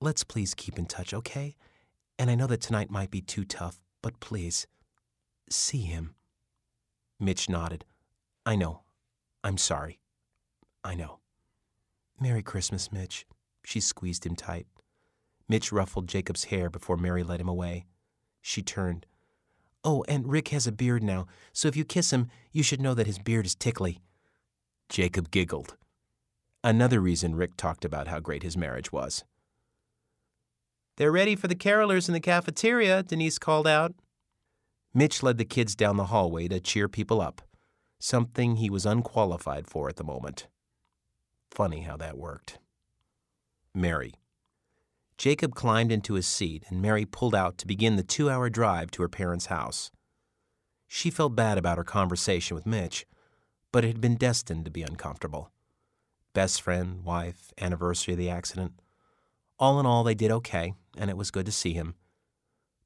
Let's 0.00 0.24
please 0.24 0.54
keep 0.54 0.78
in 0.78 0.86
touch, 0.86 1.14
okay? 1.14 1.54
And 2.18 2.28
I 2.28 2.34
know 2.34 2.48
that 2.48 2.60
tonight 2.60 2.90
might 2.90 3.10
be 3.10 3.20
too 3.20 3.44
tough, 3.44 3.80
but 4.02 4.18
please, 4.18 4.66
see 5.48 5.82
him. 5.82 6.14
Mitch 7.22 7.48
nodded. 7.48 7.84
I 8.44 8.56
know. 8.56 8.80
I'm 9.44 9.56
sorry. 9.56 10.00
I 10.82 10.96
know. 10.96 11.20
Merry 12.20 12.42
Christmas, 12.42 12.90
Mitch. 12.90 13.26
She 13.64 13.78
squeezed 13.78 14.26
him 14.26 14.34
tight. 14.34 14.66
Mitch 15.48 15.70
ruffled 15.70 16.08
Jacob's 16.08 16.44
hair 16.44 16.68
before 16.68 16.96
Mary 16.96 17.22
led 17.22 17.40
him 17.40 17.48
away. 17.48 17.86
She 18.40 18.60
turned. 18.60 19.06
Oh, 19.84 20.04
and 20.08 20.26
Rick 20.28 20.48
has 20.48 20.66
a 20.66 20.72
beard 20.72 21.04
now, 21.04 21.26
so 21.52 21.68
if 21.68 21.76
you 21.76 21.84
kiss 21.84 22.12
him, 22.12 22.28
you 22.50 22.64
should 22.64 22.80
know 22.80 22.94
that 22.94 23.06
his 23.06 23.20
beard 23.20 23.46
is 23.46 23.54
tickly. 23.54 24.00
Jacob 24.88 25.30
giggled. 25.30 25.76
Another 26.64 27.00
reason 27.00 27.36
Rick 27.36 27.56
talked 27.56 27.84
about 27.84 28.08
how 28.08 28.18
great 28.18 28.42
his 28.42 28.56
marriage 28.56 28.90
was. 28.90 29.22
They're 30.96 31.12
ready 31.12 31.36
for 31.36 31.46
the 31.46 31.54
carolers 31.54 32.08
in 32.08 32.14
the 32.14 32.20
cafeteria, 32.20 33.04
Denise 33.04 33.38
called 33.38 33.68
out. 33.68 33.94
Mitch 34.94 35.22
led 35.22 35.38
the 35.38 35.44
kids 35.44 35.74
down 35.74 35.96
the 35.96 36.06
hallway 36.06 36.48
to 36.48 36.60
cheer 36.60 36.88
people 36.88 37.20
up. 37.20 37.42
something 38.02 38.56
he 38.56 38.68
was 38.68 38.84
unqualified 38.84 39.64
for 39.68 39.88
at 39.88 39.94
the 39.94 40.02
moment. 40.02 40.48
Funny 41.52 41.82
how 41.82 41.96
that 41.96 42.18
worked. 42.18 42.58
Mary. 43.72 44.14
Jacob 45.16 45.54
climbed 45.54 45.92
into 45.92 46.14
his 46.14 46.26
seat, 46.26 46.64
and 46.68 46.82
Mary 46.82 47.04
pulled 47.04 47.34
out 47.34 47.56
to 47.58 47.66
begin 47.66 47.94
the 47.94 48.02
two 48.02 48.28
hour 48.28 48.50
drive 48.50 48.90
to 48.90 49.02
her 49.02 49.08
parents' 49.08 49.46
house. 49.46 49.92
She 50.88 51.10
felt 51.10 51.36
bad 51.36 51.58
about 51.58 51.78
her 51.78 51.84
conversation 51.84 52.56
with 52.56 52.66
Mitch, 52.66 53.06
but 53.70 53.84
it 53.84 53.88
had 53.88 54.00
been 54.00 54.16
destined 54.16 54.64
to 54.64 54.70
be 54.70 54.82
uncomfortable. 54.82 55.52
Best 56.34 56.60
friend, 56.60 57.04
wife, 57.04 57.52
anniversary 57.60 58.14
of 58.14 58.18
the 58.18 58.30
accident. 58.30 58.72
All 59.60 59.78
in 59.78 59.86
all, 59.86 60.02
they 60.02 60.14
did 60.14 60.32
okay, 60.32 60.74
and 60.98 61.08
it 61.08 61.16
was 61.16 61.30
good 61.30 61.46
to 61.46 61.52
see 61.52 61.72
him. 61.72 61.94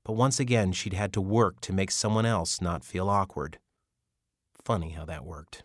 But 0.07 0.13
once 0.13 0.39
again, 0.39 0.71
she'd 0.71 0.93
had 0.93 1.13
to 1.15 1.21
work 1.21 1.61
to 1.63 1.73
make 1.73 1.91
someone 1.91 2.25
else 2.25 2.61
not 2.61 2.85
feel 2.85 3.11
awkward. 3.11 3.59
Funny 4.55 4.91
how 4.91 5.05
that 5.05 5.25
worked. 5.25 5.65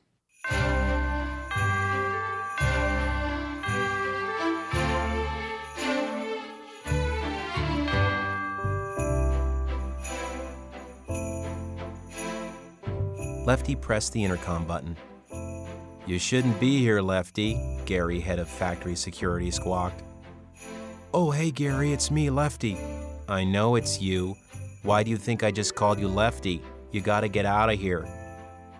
Lefty 13.45 13.75
pressed 13.75 14.13
the 14.13 14.23
intercom 14.23 14.65
button. 14.65 14.97
You 16.07 16.17
shouldn't 16.17 16.59
be 16.59 16.79
here, 16.79 17.01
Lefty, 17.01 17.79
Gary, 17.85 18.19
head 18.19 18.39
of 18.39 18.49
factory 18.49 18.95
security, 18.95 19.51
squawked. 19.51 20.01
Oh, 21.13 21.29
hey, 21.29 21.51
Gary, 21.51 21.93
it's 21.93 22.09
me, 22.09 22.31
Lefty. 22.31 23.00
I 23.31 23.45
know 23.45 23.75
it's 23.75 24.01
you. 24.01 24.35
Why 24.83 25.03
do 25.03 25.09
you 25.09 25.15
think 25.15 25.41
I 25.41 25.51
just 25.51 25.73
called 25.73 26.01
you 26.01 26.09
Lefty? 26.09 26.61
You 26.91 26.99
gotta 26.99 27.29
get 27.29 27.45
out 27.45 27.69
of 27.69 27.79
here. 27.79 28.05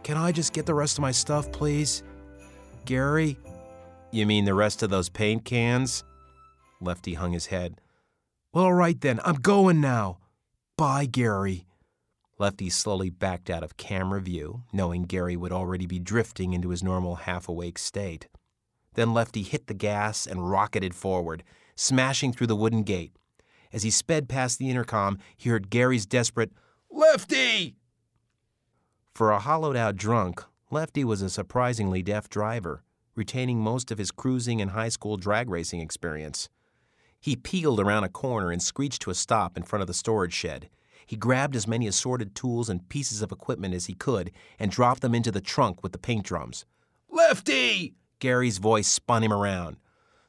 Can 0.04 0.18
I 0.18 0.34
just 0.34 0.52
get 0.52 0.66
the 0.66 0.74
rest 0.74 0.98
of 0.98 1.02
my 1.02 1.12
stuff, 1.12 1.50
please? 1.54 2.04
Gary? 2.84 3.38
You 4.12 4.26
mean 4.26 4.44
the 4.44 4.54
rest 4.54 4.84
of 4.84 4.90
those 4.90 5.08
paint 5.08 5.46
cans? 5.46 6.04
Lefty 6.82 7.14
hung 7.14 7.32
his 7.32 7.46
head. 7.46 7.80
Well, 8.54 8.66
all 8.66 8.74
right 8.74 9.00
then, 9.00 9.22
I'm 9.24 9.36
going 9.36 9.80
now. 9.80 10.18
Bye, 10.78 11.06
Gary. 11.06 11.66
Lefty 12.38 12.70
slowly 12.70 13.10
backed 13.10 13.50
out 13.50 13.64
of 13.64 13.78
camera 13.78 14.20
view, 14.20 14.64
knowing 14.74 15.04
Gary 15.04 15.38
would 15.38 15.54
already 15.54 15.86
be 15.86 15.98
drifting 15.98 16.52
into 16.52 16.72
his 16.72 16.84
normal 16.84 17.16
half 17.16 17.48
awake 17.48 17.78
state. 17.78 18.28
Then 18.96 19.14
Lefty 19.14 19.44
hit 19.44 19.68
the 19.68 19.74
gas 19.74 20.28
and 20.28 20.52
rocketed 20.52 20.94
forward, 20.94 21.44
smashing 21.78 22.34
through 22.34 22.48
the 22.48 22.56
wooden 22.58 22.84
gate. 22.84 23.14
As 23.74 23.84
he 23.84 23.90
sped 23.90 24.28
past 24.28 24.60
the 24.60 24.70
intercom, 24.70 25.18
he 25.38 25.50
heard 25.50 25.70
Gary's 25.70 26.06
desperate, 26.06 26.52
Lefty! 26.90 27.76
For 29.14 29.32
a 29.32 29.40
hollowed 29.40 29.76
out 29.76 29.96
drunk, 29.96 30.44
Lefty 30.70 31.04
was 31.04 31.22
a 31.22 31.30
surprisingly 31.30 32.02
deft 32.02 32.32
driver, 32.32 32.84
retaining 33.16 33.60
most 33.60 33.92
of 33.92 33.98
his 33.98 34.12
cruising 34.12 34.62
and 34.62 34.72
high 34.72 34.90
school 34.90 35.18
drag 35.18 35.50
racing 35.50 35.80
experience. 35.80 36.50
He 37.20 37.36
peeled 37.36 37.80
around 37.80 38.04
a 38.04 38.10
corner 38.10 38.52
and 38.52 38.62
screeched 38.62 39.02
to 39.04 39.12
a 39.12 39.16
stop 39.16 39.58
in 39.58 39.64
front 39.64 39.82
of 39.82 39.88
the 39.88 39.94
storage 39.94 40.34
shed. 40.34 40.70
He 41.06 41.16
grabbed 41.16 41.56
as 41.56 41.68
many 41.68 41.88
assorted 41.88 42.36
tools 42.36 42.70
and 42.70 42.88
pieces 42.88 43.22
of 43.22 43.32
equipment 43.32 43.74
as 43.74 43.86
he 43.86 43.94
could 43.94 44.32
and 44.58 44.72
dropped 44.72 45.02
them 45.02 45.14
into 45.14 45.32
the 45.32 45.42
trunk 45.42 45.84
with 45.84 45.92
the 45.92 45.98
paint 45.98 46.26
drums. 46.26 46.66
Lefty! 47.10 47.96
Gary's 48.20 48.60
voice 48.60 48.88
spun 48.88 49.24
him 49.24 49.34
around. 49.34 49.78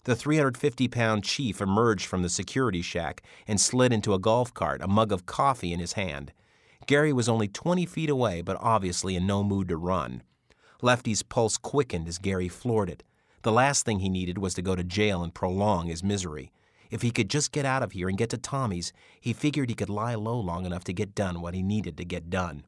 The 0.05 0.17
350 0.17 0.89
pound 0.89 1.23
chief 1.23 1.61
emerged 1.61 2.07
from 2.07 2.23
the 2.23 2.29
security 2.29 2.83
shack 2.83 3.23
and 3.47 3.61
slid 3.61 3.93
into 3.93 4.15
a 4.15 4.19
golf 4.19 4.53
cart, 4.53 4.83
a 4.83 4.89
mug 4.89 5.13
of 5.13 5.27
coffee 5.27 5.73
in 5.73 5.79
his 5.79 5.93
hand. 5.93 6.33
Gary 6.89 7.13
was 7.13 7.29
only 7.29 7.47
20 7.47 7.87
feet 7.87 8.11
away, 8.11 8.43
but 8.43 8.57
obviously 8.59 9.15
in 9.15 9.29
no 9.29 9.45
mood 9.45 9.69
to 9.69 9.77
run. 9.77 10.25
Lefty's 10.81 11.23
pulse 11.23 11.57
quickened 11.57 12.09
as 12.09 12.19
Gary 12.19 12.49
floored 12.49 12.91
it. 12.91 13.05
The 13.43 13.53
last 13.53 13.85
thing 13.85 14.01
he 14.01 14.09
needed 14.09 14.39
was 14.39 14.55
to 14.55 14.63
go 14.63 14.75
to 14.75 14.83
jail 14.83 15.23
and 15.23 15.33
prolong 15.33 15.87
his 15.87 16.03
misery. 16.03 16.51
If 16.91 17.03
he 17.03 17.13
could 17.13 17.31
just 17.31 17.53
get 17.53 17.65
out 17.65 17.85
of 17.85 17.93
here 17.93 18.09
and 18.09 18.19
get 18.19 18.31
to 18.31 18.39
Tommy's, 18.39 18.93
he 19.21 19.33
figured 19.33 19.69
he 19.69 19.77
could 19.77 19.89
lie 19.89 20.17
low 20.17 20.39
long 20.39 20.67
enough 20.67 20.83
to 20.85 20.93
get 20.93 21.15
done 21.15 21.41
what 21.41 21.55
he 21.55 21.63
needed 21.63 21.97
to 21.99 22.05
get 22.05 22.29
done. 22.29 22.65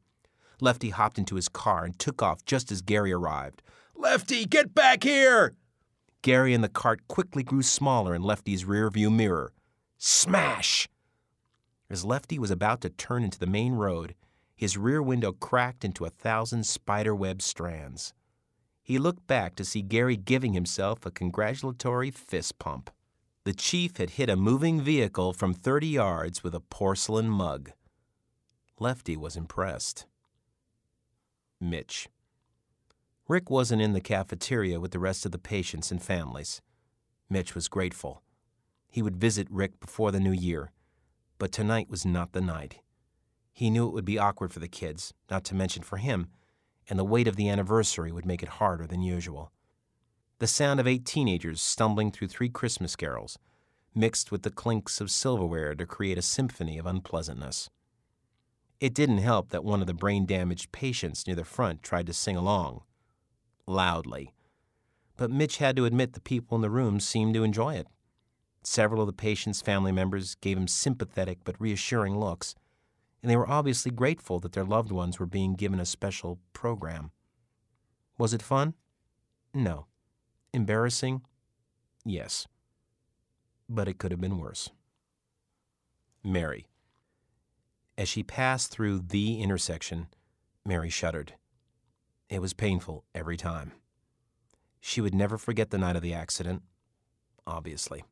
Lefty 0.61 0.89
hopped 0.89 1.19
into 1.19 1.35
his 1.35 1.49
car 1.49 1.83
and 1.83 1.99
took 1.99 2.23
off 2.23 2.45
just 2.45 2.71
as 2.71 2.81
Gary 2.81 3.11
arrived. 3.11 3.61
Lefty, 3.93 4.45
get 4.45 4.73
back 4.73 5.03
here! 5.03 5.53
Gary 6.25 6.55
and 6.55 6.63
the 6.63 6.69
cart 6.69 7.07
quickly 7.07 7.43
grew 7.43 7.61
smaller 7.61 8.15
in 8.15 8.23
Lefty's 8.23 8.63
rearview 8.63 9.15
mirror. 9.15 9.53
Smash! 9.99 10.89
As 11.87 12.03
Lefty 12.03 12.39
was 12.39 12.49
about 12.49 12.81
to 12.81 12.89
turn 12.89 13.23
into 13.23 13.37
the 13.37 13.45
main 13.45 13.73
road, 13.73 14.15
his 14.55 14.75
rear 14.75 15.03
window 15.03 15.33
cracked 15.33 15.85
into 15.85 16.03
a 16.03 16.09
thousand 16.09 16.65
spiderweb 16.65 17.43
strands. 17.43 18.11
He 18.81 18.97
looked 18.97 19.27
back 19.27 19.53
to 19.57 19.63
see 19.63 19.83
Gary 19.83 20.17
giving 20.17 20.53
himself 20.53 21.05
a 21.05 21.11
congratulatory 21.11 22.09
fist 22.09 22.57
pump. 22.57 22.89
The 23.43 23.53
chief 23.53 23.97
had 23.97 24.09
hit 24.09 24.27
a 24.27 24.35
moving 24.35 24.81
vehicle 24.81 25.31
from 25.31 25.53
30 25.53 25.85
yards 25.85 26.43
with 26.43 26.55
a 26.55 26.59
porcelain 26.59 27.29
mug. 27.29 27.69
Lefty 28.79 29.15
was 29.15 29.35
impressed. 29.35 30.07
Mitch. 31.61 32.09
Rick 33.27 33.49
wasn't 33.49 33.81
in 33.81 33.93
the 33.93 34.01
cafeteria 34.01 34.79
with 34.79 34.91
the 34.91 34.99
rest 34.99 35.25
of 35.25 35.31
the 35.31 35.39
patients 35.39 35.91
and 35.91 36.01
families. 36.01 36.61
Mitch 37.29 37.55
was 37.55 37.67
grateful. 37.67 38.21
He 38.89 39.01
would 39.01 39.17
visit 39.17 39.47
Rick 39.49 39.79
before 39.79 40.11
the 40.11 40.19
new 40.19 40.31
year, 40.31 40.71
but 41.39 41.51
tonight 41.51 41.89
was 41.89 42.05
not 42.05 42.33
the 42.33 42.41
night. 42.41 42.79
He 43.51 43.69
knew 43.69 43.87
it 43.87 43.93
would 43.93 44.05
be 44.05 44.19
awkward 44.19 44.53
for 44.53 44.59
the 44.59 44.67
kids, 44.67 45.13
not 45.29 45.43
to 45.45 45.55
mention 45.55 45.81
for 45.81 45.97
him, 45.97 46.27
and 46.89 46.99
the 46.99 47.03
weight 47.03 47.27
of 47.27 47.35
the 47.35 47.49
anniversary 47.49 48.11
would 48.11 48.25
make 48.25 48.43
it 48.43 48.49
harder 48.49 48.85
than 48.85 49.01
usual 49.01 49.51
the 50.39 50.47
sound 50.47 50.79
of 50.79 50.87
eight 50.87 51.05
teenagers 51.05 51.61
stumbling 51.61 52.11
through 52.11 52.27
three 52.27 52.49
Christmas 52.49 52.95
carols, 52.95 53.39
mixed 53.93 54.31
with 54.31 54.43
the 54.43 54.49
clinks 54.49 54.99
of 54.99 55.09
silverware 55.09 55.73
to 55.75 55.85
create 55.85 56.17
a 56.17 56.21
symphony 56.21 56.77
of 56.77 56.85
unpleasantness. 56.85 57.69
It 58.81 58.93
didn't 58.93 59.19
help 59.19 59.49
that 59.49 59.63
one 59.63 59.79
of 59.79 59.87
the 59.87 59.93
brain 59.93 60.25
damaged 60.25 60.73
patients 60.73 61.25
near 61.25 61.37
the 61.37 61.45
front 61.45 61.81
tried 61.81 62.07
to 62.07 62.13
sing 62.13 62.35
along, 62.35 62.81
loudly. 63.67 64.33
But 65.17 65.31
Mitch 65.31 65.57
had 65.57 65.75
to 65.77 65.85
admit 65.85 66.13
the 66.13 66.21
people 66.21 66.55
in 66.55 66.61
the 66.61 66.69
room 66.69 66.99
seemed 66.99 67.33
to 67.35 67.43
enjoy 67.43 67.75
it. 67.75 67.87
Several 68.63 69.01
of 69.01 69.07
the 69.07 69.13
patient's 69.13 69.61
family 69.61 69.91
members 69.91 70.35
gave 70.35 70.57
him 70.57 70.67
sympathetic 70.67 71.39
but 71.43 71.59
reassuring 71.59 72.19
looks, 72.19 72.55
and 73.21 73.29
they 73.29 73.37
were 73.37 73.49
obviously 73.49 73.91
grateful 73.91 74.39
that 74.39 74.53
their 74.53 74.63
loved 74.63 74.91
ones 74.91 75.19
were 75.19 75.25
being 75.25 75.53
given 75.53 75.79
a 75.79 75.85
special 75.85 76.39
program. 76.53 77.11
Was 78.17 78.33
it 78.33 78.41
fun? 78.41 78.73
No. 79.53 79.85
Embarrassing? 80.53 81.21
Yes. 82.03 82.47
But 83.69 83.87
it 83.87 83.97
could 83.97 84.11
have 84.11 84.21
been 84.21 84.39
worse. 84.39 84.69
Mary. 86.23 86.67
As 87.97 88.09
she 88.09 88.23
passed 88.23 88.71
through 88.71 88.99
the 88.99 89.41
intersection, 89.41 90.07
Mary 90.65 90.89
shuddered. 90.89 91.33
It 92.35 92.41
was 92.41 92.51
painful 92.51 93.05
every 93.15 93.37
time. 93.37 93.71
She 94.81 94.99
would 94.99 95.15
never 95.15 95.37
forget 95.37 95.69
the 95.69 95.77
night 95.77 95.95
of 95.95 96.01
the 96.01 96.13
accident, 96.13 96.63
obviously. 97.47 98.03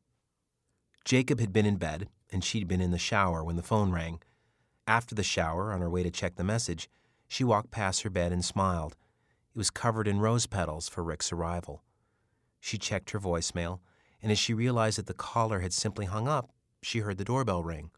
Jacob 1.04 1.40
had 1.40 1.52
been 1.52 1.66
in 1.66 1.76
bed, 1.76 2.08
and 2.32 2.42
she'd 2.42 2.66
been 2.66 2.80
in 2.80 2.90
the 2.90 2.96
shower 2.96 3.44
when 3.44 3.56
the 3.56 3.62
phone 3.62 3.92
rang. 3.92 4.22
After 4.86 5.14
the 5.14 5.22
shower, 5.22 5.74
on 5.74 5.82
her 5.82 5.90
way 5.90 6.02
to 6.02 6.10
check 6.10 6.36
the 6.36 6.42
message, 6.42 6.88
she 7.28 7.44
walked 7.44 7.70
past 7.70 8.00
her 8.00 8.08
bed 8.08 8.32
and 8.32 8.42
smiled. 8.42 8.96
It 9.54 9.58
was 9.58 9.68
covered 9.68 10.08
in 10.08 10.20
rose 10.20 10.46
petals 10.46 10.88
for 10.88 11.04
Rick's 11.04 11.30
arrival. 11.30 11.82
She 12.60 12.78
checked 12.78 13.10
her 13.10 13.20
voicemail, 13.20 13.80
and 14.22 14.32
as 14.32 14.38
she 14.38 14.54
realized 14.54 14.96
that 14.96 15.06
the 15.06 15.12
caller 15.12 15.60
had 15.60 15.74
simply 15.74 16.06
hung 16.06 16.28
up, 16.28 16.48
she 16.80 17.00
heard 17.00 17.18
the 17.18 17.26
doorbell 17.26 17.62
ring. 17.62 17.90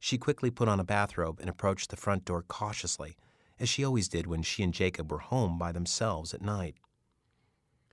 She 0.00 0.18
quickly 0.18 0.50
put 0.50 0.66
on 0.66 0.80
a 0.80 0.84
bathrobe 0.84 1.38
and 1.38 1.48
approached 1.48 1.90
the 1.90 1.96
front 1.96 2.24
door 2.24 2.42
cautiously, 2.42 3.16
as 3.58 3.68
she 3.68 3.84
always 3.84 4.08
did 4.08 4.26
when 4.26 4.42
she 4.42 4.62
and 4.62 4.74
Jacob 4.74 5.10
were 5.10 5.18
home 5.18 5.58
by 5.58 5.72
themselves 5.72 6.34
at 6.34 6.42
night. 6.42 6.76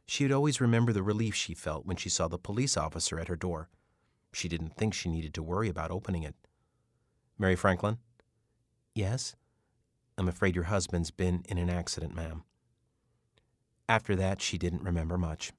She 0.06 0.24
would 0.24 0.32
always 0.32 0.60
remember 0.60 0.92
the 0.92 1.04
relief 1.04 1.34
she 1.36 1.54
felt 1.54 1.86
when 1.86 1.98
she 1.98 2.10
saw 2.10 2.28
the 2.28 2.38
police 2.38 2.76
officer 2.76 3.20
at 3.20 3.30
her 3.30 3.36
door. 3.36 3.70
She 4.34 4.50
didn't 4.50 4.76
think 4.76 4.94
she 4.94 5.10
needed 5.10 5.34
to 5.36 5.44
worry 5.44 5.70
about 5.70 5.92
opening 5.92 6.24
it. 6.24 6.36
Mary 7.38 7.56
Franklin? 7.56 7.98
Yes? 8.94 9.36
I'm 10.18 10.28
afraid 10.28 10.56
your 10.56 10.66
husband's 10.66 11.12
been 11.12 11.44
in 11.48 11.58
an 11.58 11.70
accident, 11.70 12.16
ma'am. 12.16 12.44
After 13.88 14.16
that, 14.16 14.42
she 14.42 14.58
didn't 14.58 14.84
remember 14.84 15.18
much. 15.18 15.52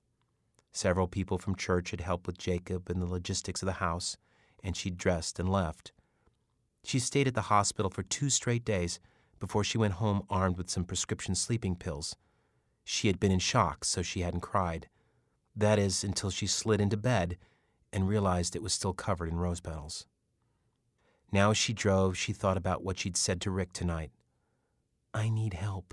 Several 0.72 1.06
people 1.06 1.38
from 1.38 1.56
church 1.56 1.90
had 1.90 2.00
helped 2.00 2.26
with 2.26 2.38
Jacob 2.38 2.90
and 2.90 3.00
the 3.00 3.06
logistics 3.06 3.62
of 3.62 3.66
the 3.66 3.74
house, 3.74 4.16
and 4.62 4.76
she 4.76 4.90
dressed 4.90 5.38
and 5.38 5.48
left. 5.48 5.92
She 6.84 6.98
stayed 6.98 7.28
at 7.28 7.34
the 7.34 7.42
hospital 7.42 7.90
for 7.90 8.02
two 8.02 8.30
straight 8.30 8.64
days 8.64 9.00
before 9.44 9.62
she 9.62 9.76
went 9.76 9.92
home 9.92 10.22
armed 10.30 10.56
with 10.56 10.70
some 10.70 10.84
prescription 10.84 11.34
sleeping 11.34 11.76
pills. 11.76 12.16
She 12.82 13.08
had 13.08 13.20
been 13.20 13.30
in 13.30 13.40
shock, 13.40 13.84
so 13.84 14.00
she 14.00 14.20
hadn't 14.20 14.40
cried. 14.40 14.88
That 15.54 15.78
is, 15.78 16.02
until 16.02 16.30
she 16.30 16.46
slid 16.46 16.80
into 16.80 16.96
bed 16.96 17.36
and 17.92 18.08
realized 18.08 18.56
it 18.56 18.62
was 18.62 18.72
still 18.72 18.94
covered 18.94 19.28
in 19.28 19.36
rose 19.36 19.60
petals. 19.60 20.06
Now, 21.30 21.50
as 21.50 21.58
she 21.58 21.74
drove, 21.74 22.16
she 22.16 22.32
thought 22.32 22.56
about 22.56 22.82
what 22.82 22.98
she'd 22.98 23.18
said 23.18 23.42
to 23.42 23.50
Rick 23.50 23.74
tonight 23.74 24.12
I 25.12 25.28
need 25.28 25.52
help. 25.52 25.92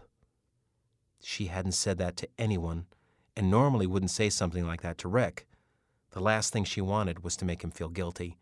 She 1.22 1.48
hadn't 1.48 1.74
said 1.74 1.98
that 1.98 2.16
to 2.18 2.30
anyone, 2.38 2.86
and 3.36 3.52
normally 3.52 3.86
wouldn't 3.86 4.12
say 4.12 4.30
something 4.30 4.66
like 4.66 4.82
that 4.82 4.98
to 5.00 5.10
Rick. 5.10 5.46
The 6.12 6.22
last 6.22 6.54
thing 6.54 6.64
she 6.64 6.80
wanted 6.80 7.22
was 7.22 7.36
to 7.36 7.46
make 7.46 7.66
him 7.66 7.72
feel 7.72 7.90
guilty. 7.90 8.38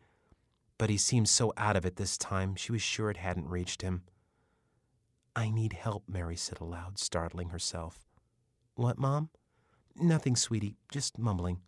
But 0.78 0.92
he 0.92 0.98
seemed 0.98 1.30
so 1.30 1.52
out 1.58 1.76
of 1.76 1.84
it 1.84 1.96
this 1.96 2.16
time, 2.16 2.54
she 2.54 2.72
was 2.72 2.84
sure 2.84 3.10
it 3.10 3.18
hadn't 3.18 3.50
reached 3.50 3.82
him. 3.82 4.04
I 5.40 5.50
need 5.50 5.72
help, 5.72 6.04
Mary 6.06 6.36
said 6.36 6.60
aloud, 6.60 7.00
startling 7.00 7.52
herself. 7.52 8.02
What, 8.76 8.98
Mom? 8.98 9.30
Nothing, 9.96 10.36
sweetie, 10.36 10.76
just 10.92 11.18
mumbling. 11.18 11.62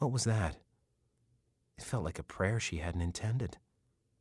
What 0.00 0.12
was 0.12 0.24
that? 0.24 0.58
It 1.78 1.84
felt 1.84 2.04
like 2.04 2.18
a 2.18 2.22
prayer 2.22 2.60
she 2.60 2.76
hadn't 2.76 3.00
intended. 3.00 3.56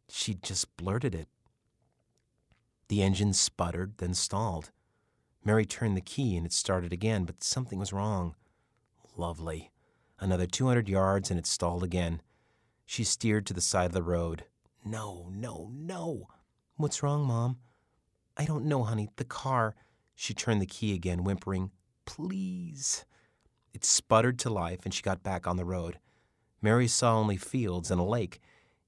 She'd 0.07 0.41
just 0.43 0.77
blurted 0.77 1.13
it. 1.13 1.27
The 2.87 3.03
engine 3.03 3.33
sputtered, 3.33 3.97
then 3.97 4.13
stalled. 4.13 4.71
Mary 5.43 5.65
turned 5.65 5.97
the 5.97 6.01
key 6.01 6.37
and 6.37 6.45
it 6.45 6.53
started 6.53 6.93
again, 6.93 7.25
but 7.25 7.43
something 7.43 7.79
was 7.79 7.91
wrong. 7.91 8.33
Lovely. 9.17 9.71
Another 10.21 10.45
200 10.45 10.87
yards 10.87 11.29
and 11.29 11.37
it 11.37 11.45
stalled 11.45 11.83
again. 11.83 12.21
She 12.85 13.03
steered 13.03 13.45
to 13.47 13.53
the 13.53 13.59
side 13.59 13.87
of 13.87 13.91
the 13.91 14.01
road. 14.01 14.45
No, 14.85 15.27
no, 15.33 15.69
no. 15.73 16.29
What's 16.77 17.03
wrong, 17.03 17.25
Mom? 17.25 17.57
I 18.37 18.45
don't 18.45 18.65
know, 18.65 18.83
honey. 18.83 19.09
The 19.15 19.25
car. 19.25 19.75
She 20.15 20.33
turned 20.33 20.61
the 20.61 20.65
key 20.65 20.93
again, 20.93 21.23
whimpering, 21.23 21.71
Please. 22.05 23.05
It 23.73 23.83
sputtered 23.83 24.39
to 24.39 24.49
life 24.49 24.85
and 24.85 24.93
she 24.93 25.01
got 25.01 25.23
back 25.23 25.47
on 25.47 25.57
the 25.57 25.65
road. 25.65 25.99
Mary 26.61 26.87
saw 26.87 27.17
only 27.17 27.37
fields 27.37 27.91
and 27.91 27.99
a 27.99 28.03
lake, 28.03 28.39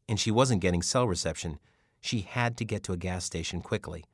and 0.08 0.20
she 0.20 0.32
wasn't 0.32 0.62
getting 0.62 0.82
cell 0.82 1.08
reception. 1.08 1.60
She 2.00 2.22
had 2.22 2.58
to 2.58 2.66
get 2.66 2.84
to 2.84 2.94
a 2.94 2.98
gas 2.98 3.26
station 3.26 3.62
quickly. 3.62 4.06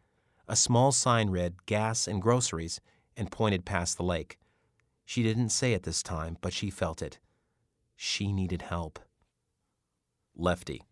A 0.48 0.56
small 0.56 0.92
sign 0.92 1.30
read 1.30 1.66
gas 1.66 2.08
and 2.08 2.22
groceries 2.22 2.82
and 3.16 3.32
pointed 3.32 3.66
past 3.66 3.98
the 3.98 4.04
lake. 4.04 4.38
She 5.06 5.22
didn't 5.22 5.50
say 5.50 5.74
it 5.74 5.84
this 5.84 6.02
time, 6.02 6.38
but 6.42 6.54
she 6.54 6.70
felt 6.70 7.02
it. 7.02 7.20
She 7.96 8.34
needed 8.34 8.64
help. 8.64 9.00
Lefty. 10.36 10.84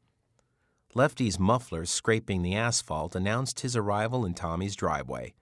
Lefty's 0.94 1.40
muffler 1.40 1.86
scraping 1.86 2.42
the 2.42 2.56
asphalt 2.56 3.16
announced 3.16 3.62
his 3.62 3.78
arrival 3.78 4.26
in 4.26 4.34
Tommy's 4.34 4.76
driveway. 4.76 5.34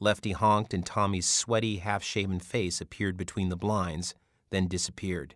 Lefty 0.00 0.32
honked, 0.32 0.74
and 0.74 0.84
Tommy's 0.84 1.26
sweaty, 1.26 1.78
half 1.78 2.02
shaven 2.02 2.38
face 2.38 2.78
appeared 2.78 3.16
between 3.16 3.48
the 3.48 3.56
blinds, 3.56 4.14
then 4.50 4.68
disappeared. 4.68 5.34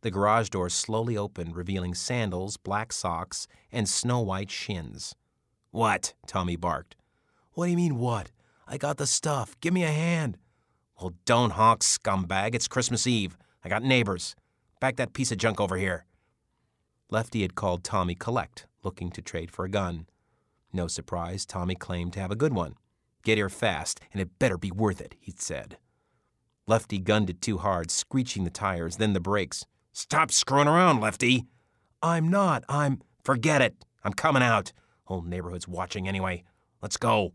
The 0.00 0.10
garage 0.10 0.48
door 0.48 0.70
slowly 0.70 1.14
opened, 1.14 1.56
revealing 1.56 1.94
sandals, 1.94 2.56
black 2.56 2.92
socks, 2.92 3.46
and 3.70 3.86
snow 3.86 4.20
white 4.20 4.50
shins. 4.50 5.14
What? 5.70 6.14
Tommy 6.26 6.56
barked. 6.56 6.96
What 7.52 7.66
do 7.66 7.70
you 7.70 7.76
mean, 7.76 7.98
what? 7.98 8.30
I 8.66 8.78
got 8.78 8.96
the 8.96 9.06
stuff. 9.06 9.56
Give 9.60 9.74
me 9.74 9.84
a 9.84 9.92
hand. 9.92 10.38
Well, 10.98 11.12
don't 11.26 11.50
honk, 11.50 11.82
scumbag. 11.82 12.54
It's 12.54 12.68
Christmas 12.68 13.06
Eve. 13.06 13.36
I 13.62 13.68
got 13.68 13.82
neighbors. 13.82 14.34
Back 14.80 14.96
that 14.96 15.12
piece 15.12 15.32
of 15.32 15.38
junk 15.38 15.60
over 15.60 15.76
here. 15.76 16.06
Lefty 17.10 17.42
had 17.42 17.54
called 17.54 17.84
Tommy 17.84 18.14
Collect, 18.14 18.66
looking 18.82 19.10
to 19.10 19.22
trade 19.22 19.50
for 19.50 19.64
a 19.64 19.70
gun. 19.70 20.06
No 20.72 20.88
surprise, 20.88 21.46
Tommy 21.46 21.74
claimed 21.74 22.12
to 22.14 22.20
have 22.20 22.30
a 22.30 22.36
good 22.36 22.52
one. 22.52 22.74
Get 23.22 23.38
here 23.38 23.48
fast, 23.48 24.00
and 24.12 24.20
it 24.20 24.38
better 24.38 24.58
be 24.58 24.70
worth 24.70 25.00
it, 25.00 25.14
he'd 25.20 25.40
said. 25.40 25.78
Lefty 26.66 26.98
gunned 26.98 27.30
it 27.30 27.40
too 27.40 27.58
hard, 27.58 27.90
screeching 27.90 28.44
the 28.44 28.50
tires, 28.50 28.96
then 28.96 29.12
the 29.12 29.20
brakes. 29.20 29.66
Stop 29.92 30.30
screwing 30.30 30.66
around, 30.66 31.00
Lefty. 31.00 31.44
I'm 32.02 32.28
not. 32.28 32.64
I'm. 32.68 33.00
Forget 33.22 33.62
it. 33.62 33.84
I'm 34.02 34.12
coming 34.12 34.42
out. 34.42 34.72
Whole 35.04 35.22
neighborhood's 35.22 35.68
watching 35.68 36.08
anyway. 36.08 36.44
Let's 36.82 36.96
go. 36.96 37.32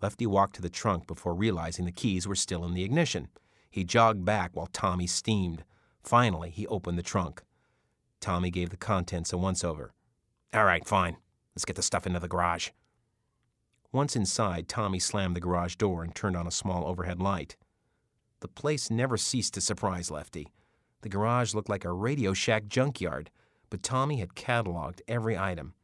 Lefty 0.00 0.26
walked 0.26 0.54
to 0.56 0.62
the 0.62 0.70
trunk 0.70 1.06
before 1.06 1.34
realizing 1.34 1.84
the 1.84 1.92
keys 1.92 2.26
were 2.26 2.34
still 2.34 2.64
in 2.64 2.74
the 2.74 2.84
ignition. 2.84 3.28
He 3.70 3.84
jogged 3.84 4.24
back 4.24 4.50
while 4.54 4.68
Tommy 4.68 5.06
steamed. 5.06 5.64
Finally, 6.02 6.50
he 6.50 6.66
opened 6.66 6.98
the 6.98 7.02
trunk. 7.02 7.42
Tommy 8.20 8.50
gave 8.50 8.70
the 8.70 8.76
contents 8.76 9.32
a 9.32 9.38
once 9.38 9.64
over. 9.64 9.92
All 10.52 10.64
right, 10.64 10.86
fine. 10.86 11.16
Let's 11.54 11.64
get 11.64 11.76
the 11.76 11.82
stuff 11.82 12.06
into 12.06 12.20
the 12.20 12.28
garage. 12.28 12.70
Once 13.92 14.14
inside, 14.14 14.68
Tommy 14.68 14.98
slammed 14.98 15.34
the 15.34 15.40
garage 15.40 15.74
door 15.74 16.04
and 16.04 16.14
turned 16.14 16.36
on 16.36 16.46
a 16.46 16.52
small 16.52 16.86
overhead 16.86 17.20
light. 17.20 17.56
The 18.40 18.48
place 18.48 18.90
never 18.90 19.16
ceased 19.16 19.54
to 19.54 19.60
surprise 19.60 20.10
Lefty. 20.10 20.48
The 21.02 21.08
garage 21.08 21.54
looked 21.54 21.68
like 21.68 21.84
a 21.84 21.92
Radio 21.92 22.32
Shack 22.32 22.68
junkyard, 22.68 23.30
but 23.68 23.82
Tommy 23.82 24.18
had 24.18 24.34
cataloged 24.34 25.00
every 25.08 25.36
item, 25.36 25.74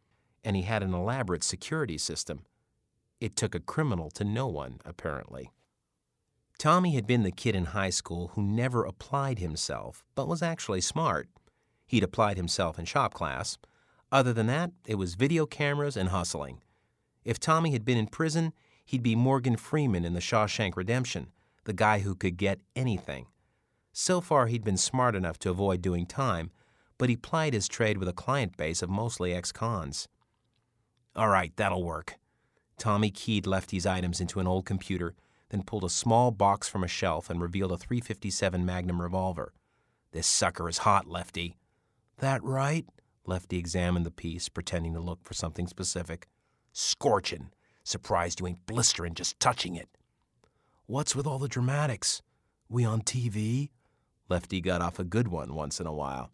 and 0.44 0.56
he 0.56 0.62
had 0.62 0.82
an 0.82 0.94
elaborate 0.94 1.42
security 1.42 1.98
system. 1.98 2.44
It 3.20 3.34
took 3.34 3.54
a 3.54 3.60
criminal 3.60 4.10
to 4.10 4.24
know 4.24 4.46
one, 4.46 4.80
apparently. 4.84 5.52
Tommy 6.58 6.94
had 6.94 7.06
been 7.06 7.22
the 7.22 7.30
kid 7.30 7.54
in 7.54 7.66
high 7.66 7.90
school 7.90 8.28
who 8.34 8.42
never 8.42 8.84
applied 8.84 9.38
himself, 9.38 10.04
but 10.14 10.28
was 10.28 10.42
actually 10.42 10.80
smart. 10.80 11.28
He'd 11.86 12.02
applied 12.02 12.36
himself 12.36 12.78
in 12.78 12.84
shop 12.84 13.14
class. 13.14 13.58
Other 14.10 14.32
than 14.32 14.46
that, 14.48 14.72
it 14.86 14.96
was 14.96 15.14
video 15.14 15.46
cameras 15.46 15.96
and 15.96 16.10
hustling. 16.10 16.62
If 17.24 17.40
Tommy 17.40 17.72
had 17.72 17.84
been 17.84 17.98
in 17.98 18.06
prison, 18.06 18.52
he'd 18.84 19.02
be 19.02 19.16
Morgan 19.16 19.56
Freeman 19.56 20.04
in 20.04 20.12
The 20.12 20.20
Shawshank 20.20 20.76
Redemption, 20.76 21.32
the 21.64 21.72
guy 21.72 22.00
who 22.00 22.14
could 22.14 22.36
get 22.36 22.60
anything. 22.74 23.26
So 23.92 24.20
far, 24.20 24.46
he'd 24.46 24.64
been 24.64 24.76
smart 24.76 25.16
enough 25.16 25.38
to 25.40 25.50
avoid 25.50 25.82
doing 25.82 26.06
time, 26.06 26.50
but 26.98 27.08
he 27.08 27.16
plied 27.16 27.54
his 27.54 27.68
trade 27.68 27.98
with 27.98 28.08
a 28.08 28.12
client 28.12 28.56
base 28.56 28.82
of 28.82 28.90
mostly 28.90 29.34
ex 29.34 29.52
cons. 29.52 30.08
All 31.14 31.28
right, 31.28 31.52
that'll 31.56 31.82
work. 31.82 32.16
Tommy 32.78 33.10
keyed 33.10 33.46
Lefty's 33.46 33.86
items 33.86 34.20
into 34.20 34.38
an 34.38 34.46
old 34.46 34.66
computer, 34.66 35.14
then 35.48 35.62
pulled 35.62 35.84
a 35.84 35.90
small 35.90 36.30
box 36.30 36.68
from 36.68 36.84
a 36.84 36.88
shelf 36.88 37.30
and 37.30 37.40
revealed 37.40 37.72
a 37.72 37.78
357 37.78 38.64
Magnum 38.64 39.00
revolver. 39.00 39.52
This 40.12 40.26
sucker 40.26 40.68
is 40.68 40.78
hot, 40.78 41.06
Lefty. 41.06 41.56
That 42.18 42.42
right? 42.42 42.86
Lefty 43.26 43.58
examined 43.58 44.06
the 44.06 44.10
piece, 44.10 44.48
pretending 44.48 44.94
to 44.94 45.00
look 45.00 45.24
for 45.24 45.34
something 45.34 45.66
specific. 45.66 46.28
Scorchin'. 46.72 47.50
Surprised 47.84 48.40
you 48.40 48.46
ain't 48.46 48.66
blisterin' 48.66 49.14
just 49.14 49.38
touching 49.38 49.76
it. 49.76 49.88
What's 50.86 51.14
with 51.14 51.26
all 51.26 51.38
the 51.38 51.48
dramatics? 51.48 52.22
We 52.68 52.84
on 52.84 53.02
TV? 53.02 53.70
Lefty 54.28 54.60
got 54.60 54.80
off 54.80 54.98
a 54.98 55.04
good 55.04 55.28
one 55.28 55.54
once 55.54 55.78
in 55.78 55.86
a 55.86 55.92
while. 55.92 56.30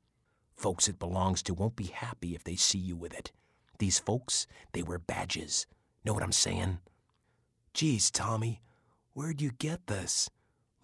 Folks 0.54 0.88
it 0.88 0.98
belongs 0.98 1.42
to 1.42 1.54
won't 1.54 1.76
be 1.76 1.86
happy 1.86 2.34
if 2.34 2.44
they 2.44 2.56
see 2.56 2.78
you 2.78 2.96
with 2.96 3.12
it. 3.12 3.32
These 3.78 3.98
folks, 3.98 4.46
they 4.72 4.82
wear 4.82 4.98
badges. 4.98 5.66
Know 6.04 6.12
what 6.12 6.22
I'm 6.22 6.32
saying? 6.32 6.78
Geez, 7.74 8.10
Tommy, 8.10 8.62
where'd 9.12 9.42
you 9.42 9.50
get 9.50 9.86
this? 9.88 10.30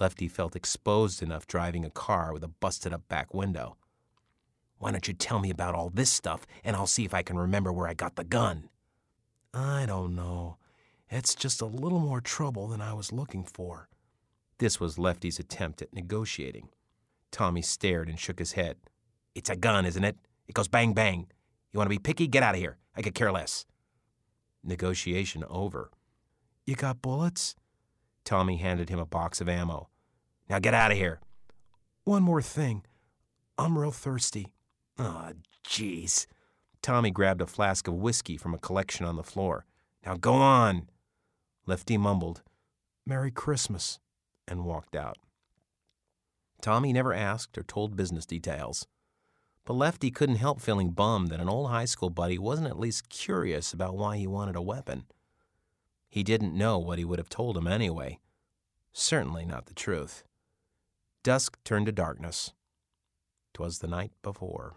Lefty 0.00 0.28
felt 0.28 0.56
exposed 0.56 1.22
enough 1.22 1.46
driving 1.46 1.84
a 1.84 1.90
car 1.90 2.32
with 2.32 2.42
a 2.42 2.48
busted 2.48 2.92
up 2.92 3.08
back 3.08 3.32
window. 3.32 3.76
Why 4.78 4.92
don't 4.92 5.08
you 5.08 5.14
tell 5.14 5.38
me 5.38 5.50
about 5.50 5.74
all 5.74 5.90
this 5.90 6.10
stuff 6.10 6.46
and 6.64 6.76
I'll 6.76 6.86
see 6.86 7.04
if 7.04 7.14
I 7.14 7.22
can 7.22 7.36
remember 7.36 7.72
where 7.72 7.88
I 7.88 7.94
got 7.94 8.16
the 8.16 8.24
gun? 8.24 8.68
I 9.52 9.86
don't 9.86 10.14
know. 10.14 10.58
It's 11.10 11.34
just 11.34 11.60
a 11.60 11.66
little 11.66 12.00
more 12.00 12.20
trouble 12.20 12.68
than 12.68 12.80
I 12.80 12.92
was 12.92 13.12
looking 13.12 13.44
for. 13.44 13.88
This 14.58 14.78
was 14.78 14.98
Lefty's 14.98 15.38
attempt 15.38 15.82
at 15.82 15.94
negotiating. 15.94 16.68
Tommy 17.30 17.62
stared 17.62 18.08
and 18.08 18.18
shook 18.18 18.38
his 18.38 18.52
head. 18.52 18.76
It's 19.34 19.50
a 19.50 19.56
gun, 19.56 19.86
isn't 19.86 20.04
it? 20.04 20.16
It 20.46 20.54
goes 20.54 20.68
bang 20.68 20.92
bang. 20.92 21.28
You 21.72 21.78
want 21.78 21.86
to 21.86 21.96
be 21.96 21.98
picky? 21.98 22.26
Get 22.26 22.42
out 22.42 22.54
of 22.54 22.60
here. 22.60 22.78
I 22.96 23.02
could 23.02 23.14
care 23.14 23.32
less. 23.32 23.66
Negotiation 24.64 25.44
over. 25.48 25.90
You 26.66 26.74
got 26.74 27.02
bullets? 27.02 27.54
Tommy 28.24 28.56
handed 28.56 28.90
him 28.90 28.98
a 28.98 29.06
box 29.06 29.40
of 29.40 29.48
ammo. 29.48 29.88
Now 30.48 30.58
get 30.58 30.74
out 30.74 30.90
of 30.90 30.98
here. 30.98 31.20
One 32.04 32.22
more 32.22 32.42
thing. 32.42 32.84
I'm 33.56 33.78
real 33.78 33.90
thirsty. 33.90 34.52
Ah, 34.98 35.30
oh, 35.30 35.32
jeez. 35.66 36.26
Tommy 36.82 37.10
grabbed 37.10 37.40
a 37.40 37.46
flask 37.46 37.86
of 37.86 37.94
whiskey 37.94 38.36
from 38.36 38.54
a 38.54 38.58
collection 38.58 39.06
on 39.06 39.16
the 39.16 39.22
floor. 39.22 39.64
Now 40.04 40.16
go 40.16 40.34
on. 40.34 40.88
Lefty 41.66 41.96
mumbled, 41.96 42.42
Merry 43.06 43.30
Christmas, 43.30 44.00
and 44.46 44.64
walked 44.64 44.96
out. 44.96 45.18
Tommy 46.60 46.92
never 46.92 47.12
asked 47.12 47.56
or 47.56 47.62
told 47.62 47.94
business 47.94 48.26
details. 48.26 48.86
But 49.64 49.74
Lefty 49.74 50.10
couldn't 50.10 50.36
help 50.36 50.60
feeling 50.60 50.90
bummed 50.90 51.28
that 51.28 51.40
an 51.40 51.48
old 51.48 51.70
high 51.70 51.84
school 51.84 52.10
buddy 52.10 52.38
wasn't 52.38 52.68
at 52.68 52.78
least 52.78 53.10
curious 53.10 53.72
about 53.72 53.96
why 53.96 54.16
he 54.16 54.26
wanted 54.26 54.56
a 54.56 54.62
weapon. 54.62 55.04
He 56.08 56.22
didn't 56.22 56.56
know 56.56 56.78
what 56.78 56.98
he 56.98 57.04
would 57.04 57.18
have 57.18 57.28
told 57.28 57.56
him 57.56 57.66
anyway. 57.66 58.18
Certainly 58.92 59.44
not 59.44 59.66
the 59.66 59.74
truth. 59.74 60.24
Dusk 61.22 61.58
turned 61.64 61.86
to 61.86 61.92
darkness. 61.92 62.54
'Twas 63.52 63.80
the 63.80 63.88
night 63.88 64.12
before. 64.22 64.76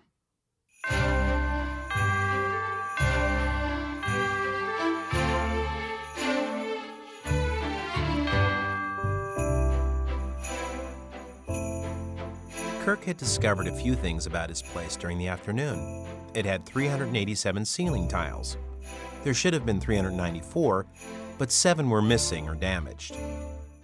Kirk 12.82 13.03
had 13.03 13.18
discovered 13.18 13.68
a 13.68 13.76
few 13.76 13.94
things 13.94 14.26
about 14.26 14.49
his 14.49 14.64
place 14.64 14.95
during 14.95 15.20
the 15.20 15.28
afternoon. 15.28 16.03
It 16.34 16.45
had 16.45 16.66
387 16.66 17.64
ceiling 17.64 18.08
tiles. 18.08 18.58
There 19.24 19.36
should 19.36 19.53
have 19.53 19.68
been 19.68 19.80
394, 19.80 20.88
but 21.38 21.52
seven 21.52 21.91
were 21.91 22.02
missing 22.02 22.49
or 22.49 22.56
damaged. 22.56 23.16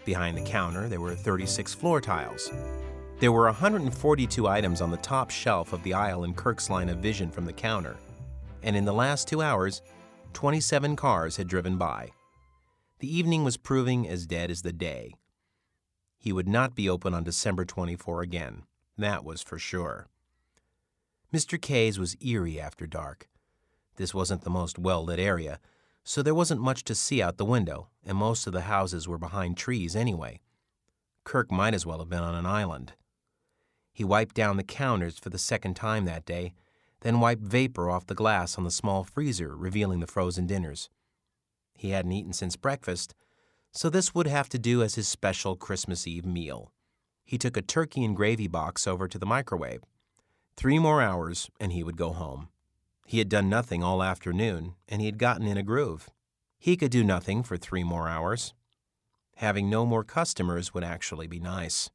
Behind 0.03 0.35
the 0.35 0.41
counter, 0.41 0.89
there 0.89 0.99
were 0.99 1.13
36 1.13 1.75
floor 1.75 2.01
tiles. 2.01 2.49
There 3.19 3.31
were 3.31 3.45
142 3.45 4.47
items 4.47 4.79
on 4.79 4.91
the 4.91 4.97
top 4.97 5.31
shelf 5.31 5.73
of 5.73 5.81
the 5.81 5.95
aisle 5.95 6.23
in 6.23 6.35
Kirk's 6.35 6.69
line 6.69 6.87
of 6.87 6.99
vision 6.99 7.31
from 7.31 7.45
the 7.45 7.53
counter, 7.53 7.97
and 8.61 8.75
in 8.75 8.85
the 8.85 8.93
last 8.93 9.27
two 9.27 9.41
hours, 9.41 9.81
27 10.33 10.95
cars 10.95 11.35
had 11.35 11.47
driven 11.47 11.77
by. 11.77 12.11
The 12.99 13.11
evening 13.11 13.43
was 13.43 13.57
proving 13.57 14.07
as 14.07 14.27
dead 14.27 14.51
as 14.51 14.61
the 14.61 14.71
day. 14.71 15.15
He 16.19 16.31
would 16.31 16.47
not 16.47 16.75
be 16.75 16.87
open 16.87 17.15
on 17.15 17.23
December 17.23 17.65
24 17.65 18.21
again, 18.21 18.63
that 18.99 19.23
was 19.23 19.41
for 19.41 19.57
sure. 19.57 20.07
Mr. 21.33 21.59
K's 21.59 21.97
was 21.97 22.15
eerie 22.21 22.61
after 22.61 22.85
dark. 22.85 23.27
This 23.95 24.13
wasn't 24.13 24.43
the 24.43 24.51
most 24.51 24.77
well 24.77 25.03
lit 25.03 25.19
area, 25.19 25.59
so 26.03 26.21
there 26.21 26.35
wasn't 26.35 26.61
much 26.61 26.83
to 26.83 26.93
see 26.93 27.23
out 27.23 27.37
the 27.37 27.45
window, 27.45 27.87
and 28.05 28.15
most 28.15 28.45
of 28.45 28.53
the 28.53 28.61
houses 28.61 29.07
were 29.07 29.17
behind 29.17 29.57
trees 29.57 29.95
anyway. 29.95 30.39
Kirk 31.23 31.51
might 31.51 31.73
as 31.73 31.83
well 31.83 31.97
have 31.97 32.09
been 32.09 32.21
on 32.21 32.35
an 32.35 32.45
island. 32.45 32.93
He 33.97 34.03
wiped 34.03 34.35
down 34.35 34.57
the 34.57 34.63
counters 34.63 35.17
for 35.17 35.31
the 35.31 35.39
second 35.39 35.73
time 35.73 36.05
that 36.05 36.23
day, 36.23 36.53
then 37.01 37.19
wiped 37.19 37.41
vapor 37.41 37.89
off 37.89 38.05
the 38.05 38.13
glass 38.13 38.55
on 38.55 38.63
the 38.63 38.69
small 38.69 39.03
freezer, 39.03 39.57
revealing 39.57 40.01
the 40.01 40.05
frozen 40.05 40.45
dinners. 40.45 40.91
He 41.73 41.89
hadn't 41.89 42.11
eaten 42.11 42.31
since 42.31 42.55
breakfast, 42.55 43.15
so 43.71 43.89
this 43.89 44.13
would 44.13 44.27
have 44.27 44.49
to 44.49 44.59
do 44.59 44.83
as 44.83 44.93
his 44.93 45.07
special 45.07 45.55
Christmas 45.55 46.05
Eve 46.05 46.27
meal. 46.27 46.71
He 47.25 47.39
took 47.39 47.57
a 47.57 47.61
turkey 47.63 48.05
and 48.05 48.15
gravy 48.15 48.47
box 48.47 48.85
over 48.85 49.07
to 49.07 49.17
the 49.17 49.25
microwave. 49.25 49.81
Three 50.55 50.77
more 50.77 51.01
hours, 51.01 51.49
and 51.59 51.71
he 51.71 51.83
would 51.83 51.97
go 51.97 52.13
home. 52.13 52.49
He 53.07 53.17
had 53.17 53.29
done 53.29 53.49
nothing 53.49 53.83
all 53.83 54.03
afternoon, 54.03 54.75
and 54.87 55.01
he 55.01 55.07
had 55.07 55.17
gotten 55.17 55.47
in 55.47 55.57
a 55.57 55.63
groove. 55.63 56.11
He 56.59 56.77
could 56.77 56.91
do 56.91 57.03
nothing 57.03 57.41
for 57.41 57.57
three 57.57 57.83
more 57.83 58.07
hours. 58.07 58.53
Having 59.37 59.71
no 59.71 59.87
more 59.87 60.03
customers 60.03 60.71
would 60.71 60.83
actually 60.83 61.25
be 61.25 61.39
nice. 61.39 61.89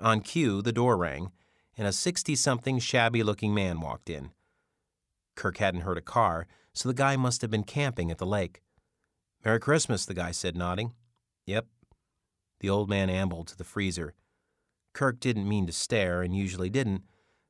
On 0.00 0.20
cue, 0.20 0.60
the 0.60 0.72
door 0.72 0.96
rang, 0.96 1.32
and 1.76 1.86
a 1.86 1.92
60 1.92 2.34
something 2.36 2.78
shabby 2.78 3.22
looking 3.22 3.54
man 3.54 3.80
walked 3.80 4.10
in. 4.10 4.30
Kirk 5.34 5.58
hadn't 5.58 5.82
heard 5.82 5.98
a 5.98 6.02
car, 6.02 6.46
so 6.72 6.88
the 6.88 6.94
guy 6.94 7.16
must 7.16 7.42
have 7.42 7.50
been 7.50 7.64
camping 7.64 8.10
at 8.10 8.18
the 8.18 8.26
lake. 8.26 8.62
Merry 9.44 9.60
Christmas, 9.60 10.04
the 10.04 10.14
guy 10.14 10.32
said, 10.32 10.56
nodding. 10.56 10.92
Yep. 11.46 11.66
The 12.60 12.70
old 12.70 12.88
man 12.88 13.08
ambled 13.08 13.48
to 13.48 13.56
the 13.56 13.64
freezer. 13.64 14.14
Kirk 14.92 15.20
didn't 15.20 15.48
mean 15.48 15.66
to 15.66 15.72
stare, 15.72 16.22
and 16.22 16.34
usually 16.34 16.70
didn't, 16.70 17.02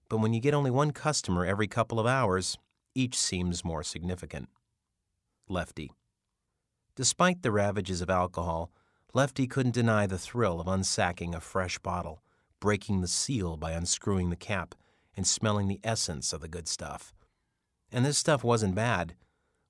but 0.08 0.18
when 0.18 0.32
you 0.32 0.40
get 0.40 0.54
only 0.54 0.70
one 0.70 0.90
customer 0.92 1.44
every 1.44 1.66
couple 1.66 1.98
of 1.98 2.06
hours, 2.06 2.58
each 2.94 3.16
seems 3.16 3.64
more 3.64 3.82
significant. 3.82 4.48
Lefty. 5.48 5.92
Despite 6.94 7.42
the 7.42 7.52
ravages 7.52 8.00
of 8.00 8.10
alcohol, 8.10 8.70
Lefty 9.12 9.46
couldn't 9.46 9.74
deny 9.74 10.06
the 10.06 10.18
thrill 10.18 10.60
of 10.60 10.68
unsacking 10.68 11.34
a 11.34 11.40
fresh 11.40 11.78
bottle, 11.78 12.22
breaking 12.66 13.00
the 13.00 13.06
seal 13.06 13.56
by 13.56 13.70
unscrewing 13.70 14.30
the 14.30 14.34
cap, 14.34 14.74
and 15.16 15.24
smelling 15.24 15.68
the 15.68 15.78
essence 15.84 16.32
of 16.32 16.40
the 16.40 16.48
good 16.48 16.66
stuff. 16.66 17.14
And 17.92 18.04
this 18.04 18.18
stuff 18.18 18.42
wasn't 18.42 18.74
bad. 18.74 19.14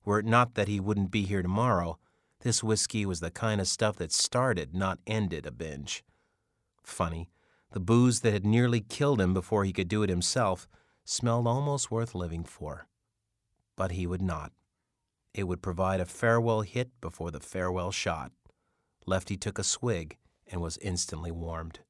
Were 0.07 0.21
it 0.21 0.25
not 0.25 0.55
that 0.55 0.67
he 0.67 0.81
wouldn't 0.81 1.11
be 1.11 1.25
here 1.25 1.43
tomorrow, 1.43 1.99
this 2.41 2.65
whiskey 2.65 3.05
was 3.05 3.21
the 3.21 3.31
kind 3.31 3.61
of 3.61 3.69
stuff 3.69 3.97
that 3.97 4.13
started, 4.13 4.75
not 4.75 4.99
ended, 5.07 5.45
a 5.45 5.51
binge. 5.51 6.05
Funny, 6.83 7.29
the 7.73 7.81
booze 7.81 8.21
that 8.21 8.33
had 8.33 8.47
nearly 8.47 8.81
killed 8.81 9.21
him 9.21 9.35
before 9.35 9.65
he 9.67 9.75
could 9.75 9.89
do 9.89 10.03
it 10.03 10.09
himself 10.09 10.67
smelled 11.05 11.47
almost 11.47 11.91
worth 11.91 12.15
living 12.15 12.45
for 12.45 12.87
but 13.77 13.93
he 13.93 14.07
would 14.07 14.23
not. 14.23 14.53
It 15.35 15.45
would 15.45 15.61
provide 15.61 16.01
a 16.01 16.07
farewell 16.07 16.63
hit 16.63 16.91
before 17.03 17.31
the 17.31 17.41
farewell 17.41 17.93
shot. 17.93 18.33
Lefty 19.05 19.37
took 19.37 19.59
a 19.59 19.65
swig 19.65 20.17
and 20.51 20.63
was 20.63 20.79
instantly 20.79 21.31
warmed. 21.31 21.81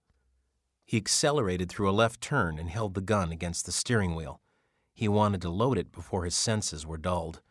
He 0.86 0.96
accelerated 0.96 1.68
through 1.68 1.90
a 1.90 1.92
left 1.92 2.20
turn 2.20 2.58
and 2.60 2.70
held 2.70 2.94
the 2.94 3.00
gun 3.00 3.32
against 3.32 3.66
the 3.66 3.72
steering 3.72 4.14
wheel. 4.14 4.40
He 4.94 5.08
wanted 5.08 5.42
to 5.42 5.50
load 5.50 5.76
it 5.76 5.90
before 5.90 6.24
his 6.24 6.36
senses 6.36 6.86
were 6.86 6.96
dulled. 6.96 7.42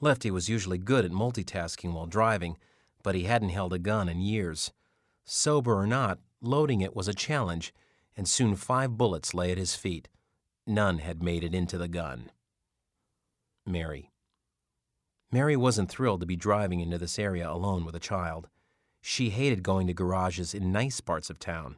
Lefty 0.00 0.30
was 0.30 0.48
usually 0.48 0.78
good 0.78 1.04
at 1.04 1.10
multitasking 1.10 1.92
while 1.92 2.06
driving, 2.06 2.56
but 3.02 3.16
he 3.16 3.24
hadn't 3.24 3.48
held 3.48 3.72
a 3.72 3.80
gun 3.80 4.08
in 4.08 4.20
years. 4.20 4.72
Sober 5.24 5.74
or 5.74 5.88
not, 5.88 6.20
loading 6.40 6.80
it 6.80 6.94
was 6.94 7.08
a 7.08 7.14
challenge, 7.14 7.74
and 8.16 8.28
soon 8.28 8.54
five 8.54 8.96
bullets 8.96 9.34
lay 9.34 9.50
at 9.50 9.58
his 9.58 9.74
feet. 9.74 10.08
None 10.64 10.98
had 10.98 11.20
made 11.20 11.42
it 11.42 11.54
into 11.54 11.78
the 11.78 11.88
gun. 11.88 12.30
Mary. 13.66 14.12
Mary 15.32 15.56
wasn't 15.56 15.90
thrilled 15.90 16.20
to 16.20 16.26
be 16.26 16.36
driving 16.36 16.78
into 16.78 16.96
this 16.96 17.18
area 17.18 17.50
alone 17.50 17.84
with 17.84 17.96
a 17.96 18.00
child. 18.00 18.48
She 19.00 19.30
hated 19.30 19.62
going 19.64 19.88
to 19.88 19.92
garages 19.92 20.54
in 20.54 20.70
nice 20.70 21.00
parts 21.00 21.28
of 21.28 21.38
town. 21.38 21.76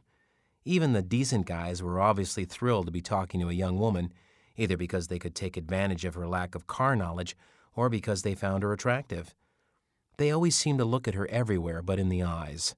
Even 0.63 0.93
the 0.93 1.01
decent 1.01 1.45
guys 1.45 1.81
were 1.81 1.99
obviously 1.99 2.45
thrilled 2.45 2.85
to 2.85 2.91
be 2.91 3.01
talking 3.01 3.39
to 3.39 3.49
a 3.49 3.53
young 3.53 3.79
woman, 3.79 4.13
either 4.57 4.77
because 4.77 5.07
they 5.07 5.17
could 5.17 5.33
take 5.33 5.57
advantage 5.57 6.05
of 6.05 6.13
her 6.13 6.27
lack 6.27 6.53
of 6.53 6.67
car 6.67 6.95
knowledge 6.95 7.35
or 7.75 7.89
because 7.89 8.21
they 8.21 8.35
found 8.35 8.63
her 8.63 8.73
attractive. 8.73 9.33
They 10.17 10.29
always 10.29 10.55
seemed 10.55 10.79
to 10.79 10.85
look 10.85 11.07
at 11.07 11.15
her 11.15 11.27
everywhere 11.29 11.81
but 11.81 11.97
in 11.97 12.09
the 12.09 12.21
eyes, 12.21 12.75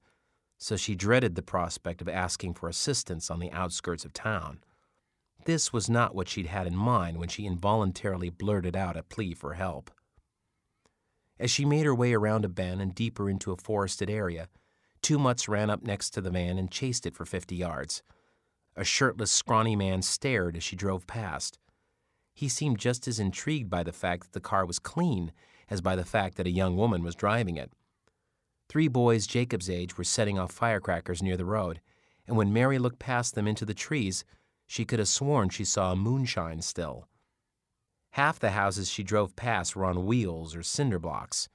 so 0.56 0.76
she 0.76 0.94
dreaded 0.94 1.34
the 1.34 1.42
prospect 1.42 2.00
of 2.00 2.08
asking 2.08 2.54
for 2.54 2.68
assistance 2.68 3.30
on 3.30 3.38
the 3.38 3.52
outskirts 3.52 4.04
of 4.04 4.14
town. 4.14 4.60
This 5.44 5.72
was 5.72 5.90
not 5.90 6.14
what 6.14 6.28
she'd 6.28 6.46
had 6.46 6.66
in 6.66 6.76
mind 6.76 7.18
when 7.18 7.28
she 7.28 7.44
involuntarily 7.44 8.30
blurted 8.30 8.74
out 8.74 8.96
a 8.96 9.02
plea 9.02 9.34
for 9.34 9.54
help. 9.54 9.90
As 11.38 11.50
she 11.50 11.66
made 11.66 11.84
her 11.84 11.94
way 11.94 12.14
around 12.14 12.46
a 12.46 12.48
bend 12.48 12.80
and 12.80 12.94
deeper 12.94 13.28
into 13.28 13.52
a 13.52 13.56
forested 13.56 14.08
area, 14.08 14.48
two 15.04 15.18
mutts 15.18 15.48
ran 15.48 15.68
up 15.68 15.82
next 15.82 16.10
to 16.10 16.22
the 16.22 16.30
van 16.30 16.56
and 16.56 16.70
chased 16.70 17.04
it 17.04 17.14
for 17.14 17.26
50 17.26 17.54
yards. 17.54 18.02
A 18.74 18.84
shirtless, 18.84 19.30
scrawny 19.30 19.76
man 19.76 20.00
stared 20.00 20.56
as 20.56 20.64
she 20.64 20.76
drove 20.76 21.06
past. 21.06 21.58
He 22.32 22.48
seemed 22.48 22.78
just 22.78 23.06
as 23.06 23.20
intrigued 23.20 23.68
by 23.68 23.82
the 23.82 23.92
fact 23.92 24.24
that 24.24 24.32
the 24.32 24.40
car 24.40 24.64
was 24.64 24.78
clean 24.78 25.30
as 25.68 25.82
by 25.82 25.94
the 25.94 26.06
fact 26.06 26.36
that 26.36 26.46
a 26.46 26.50
young 26.50 26.76
woman 26.76 27.02
was 27.02 27.14
driving 27.14 27.58
it. 27.58 27.70
Three 28.68 28.88
boys 28.88 29.26
Jacob's 29.26 29.68
age 29.68 29.98
were 29.98 30.04
setting 30.04 30.38
off 30.38 30.50
firecrackers 30.50 31.22
near 31.22 31.36
the 31.36 31.44
road, 31.44 31.80
and 32.26 32.36
when 32.36 32.52
Mary 32.52 32.78
looked 32.78 32.98
past 32.98 33.34
them 33.34 33.46
into 33.46 33.66
the 33.66 33.74
trees, 33.74 34.24
she 34.66 34.86
could 34.86 34.98
have 34.98 35.08
sworn 35.08 35.50
she 35.50 35.64
saw 35.64 35.92
a 35.92 35.96
moonshine 35.96 36.62
still. 36.62 37.06
Half 38.12 38.38
the 38.38 38.52
houses 38.52 38.88
she 38.88 39.02
drove 39.02 39.36
past 39.36 39.76
were 39.76 39.84
on 39.84 40.06
wheels 40.06 40.56
or 40.56 40.62
cinder 40.62 40.98
blocks. 40.98 41.50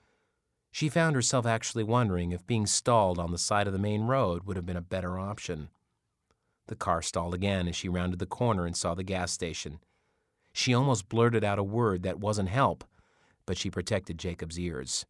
She 0.71 0.89
found 0.89 1.15
herself 1.15 1.45
actually 1.45 1.83
wondering 1.83 2.31
if 2.31 2.45
being 2.45 2.65
stalled 2.65 3.19
on 3.19 3.31
the 3.31 3.37
side 3.37 3.67
of 3.67 3.73
the 3.73 3.79
main 3.79 4.03
road 4.03 4.43
would 4.43 4.55
have 4.55 4.65
been 4.65 4.77
a 4.77 4.81
better 4.81 5.17
option. 5.19 5.69
The 6.67 6.75
car 6.75 7.01
stalled 7.01 7.33
again 7.33 7.67
as 7.67 7.75
she 7.75 7.89
rounded 7.89 8.19
the 8.19 8.25
corner 8.25 8.65
and 8.65 8.77
saw 8.77 8.93
the 8.93 9.03
gas 9.03 9.31
station. 9.31 9.79
She 10.53 10.73
almost 10.73 11.09
blurted 11.09 11.43
out 11.43 11.59
a 11.59 11.63
word 11.63 12.03
that 12.03 12.19
wasn't 12.19 12.49
help, 12.49 12.83
but 13.45 13.57
she 13.57 13.71
protected 13.71 14.19
Jacob's 14.19 14.59
ears. 14.59 15.05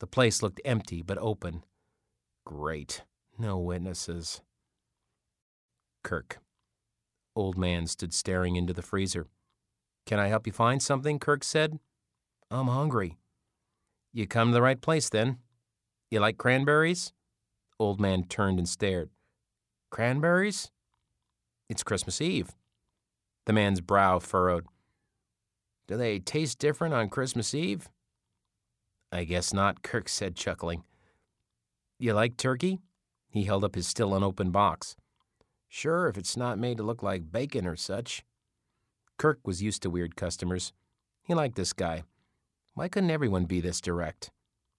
The 0.00 0.06
place 0.06 0.42
looked 0.42 0.60
empty 0.64 1.02
but 1.02 1.18
open. 1.18 1.64
Great. 2.44 3.02
No 3.38 3.58
witnesses. 3.58 4.42
Kirk. 6.02 6.38
Old 7.34 7.56
man 7.56 7.86
stood 7.86 8.12
staring 8.12 8.56
into 8.56 8.74
the 8.74 8.82
freezer. 8.82 9.28
Can 10.04 10.18
I 10.18 10.28
help 10.28 10.46
you 10.46 10.52
find 10.52 10.82
something? 10.82 11.18
Kirk 11.18 11.42
said. 11.42 11.78
I'm 12.50 12.68
hungry. 12.68 13.16
You 14.16 14.28
come 14.28 14.50
to 14.50 14.54
the 14.54 14.62
right 14.62 14.80
place 14.80 15.08
then. 15.08 15.38
You 16.08 16.20
like 16.20 16.38
cranberries? 16.38 17.12
Old 17.80 18.00
man 18.00 18.22
turned 18.22 18.60
and 18.60 18.68
stared. 18.68 19.10
Cranberries? 19.90 20.70
It's 21.68 21.82
Christmas 21.82 22.20
Eve. 22.20 22.50
The 23.46 23.52
man's 23.52 23.80
brow 23.80 24.20
furrowed. 24.20 24.66
Do 25.88 25.96
they 25.96 26.20
taste 26.20 26.60
different 26.60 26.94
on 26.94 27.08
Christmas 27.08 27.54
Eve? 27.54 27.90
I 29.10 29.24
guess 29.24 29.52
not, 29.52 29.82
Kirk 29.82 30.08
said, 30.08 30.36
chuckling. 30.36 30.84
You 31.98 32.12
like 32.12 32.36
turkey? 32.36 32.78
He 33.28 33.44
held 33.44 33.64
up 33.64 33.74
his 33.74 33.88
still 33.88 34.14
unopened 34.14 34.52
box. 34.52 34.94
Sure, 35.68 36.06
if 36.06 36.16
it's 36.16 36.36
not 36.36 36.56
made 36.56 36.76
to 36.76 36.84
look 36.84 37.02
like 37.02 37.32
bacon 37.32 37.66
or 37.66 37.74
such. 37.74 38.22
Kirk 39.18 39.40
was 39.44 39.60
used 39.60 39.82
to 39.82 39.90
weird 39.90 40.14
customers. 40.14 40.72
He 41.24 41.34
liked 41.34 41.56
this 41.56 41.72
guy. 41.72 42.04
Why 42.74 42.88
couldn't 42.88 43.10
everyone 43.10 43.44
be 43.44 43.60
this 43.60 43.80
direct? 43.80 44.30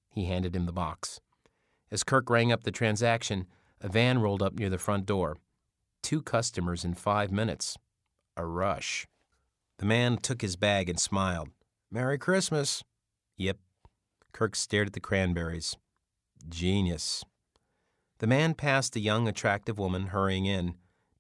He 0.10 0.26
handed 0.26 0.56
him 0.56 0.66
the 0.66 0.74
box. 0.74 1.22
As 1.92 2.04
Kirk 2.04 2.30
rang 2.30 2.52
up 2.52 2.64
the 2.64 2.72
transaction, 2.72 3.48
a 3.80 3.88
van 3.88 4.20
rolled 4.20 4.42
up 4.42 4.54
near 4.54 4.70
the 4.70 4.78
front 4.78 5.06
door. 5.06 5.38
Two 6.04 6.22
customers 6.22 6.84
in 6.84 6.94
five 6.94 7.32
minutes. 7.32 7.78
A 8.36 8.46
rush. 8.46 9.08
The 9.78 9.86
man 9.86 10.18
took 10.18 10.42
his 10.42 10.56
bag 10.56 10.90
and 10.90 11.00
smiled. 11.00 11.50
Merry 11.90 12.18
Christmas. 12.18 12.84
Yep. 13.38 13.58
Kirk 14.34 14.56
stared 14.56 14.88
at 14.88 14.94
the 14.94 15.00
cranberries. 15.00 15.78
Genius. 16.50 17.24
The 18.20 18.28
man 18.28 18.54
passed 18.54 18.96
a 18.96 19.00
young, 19.00 19.28
attractive 19.28 19.80
woman 19.80 20.08
hurrying 20.08 20.46
in 20.46 20.76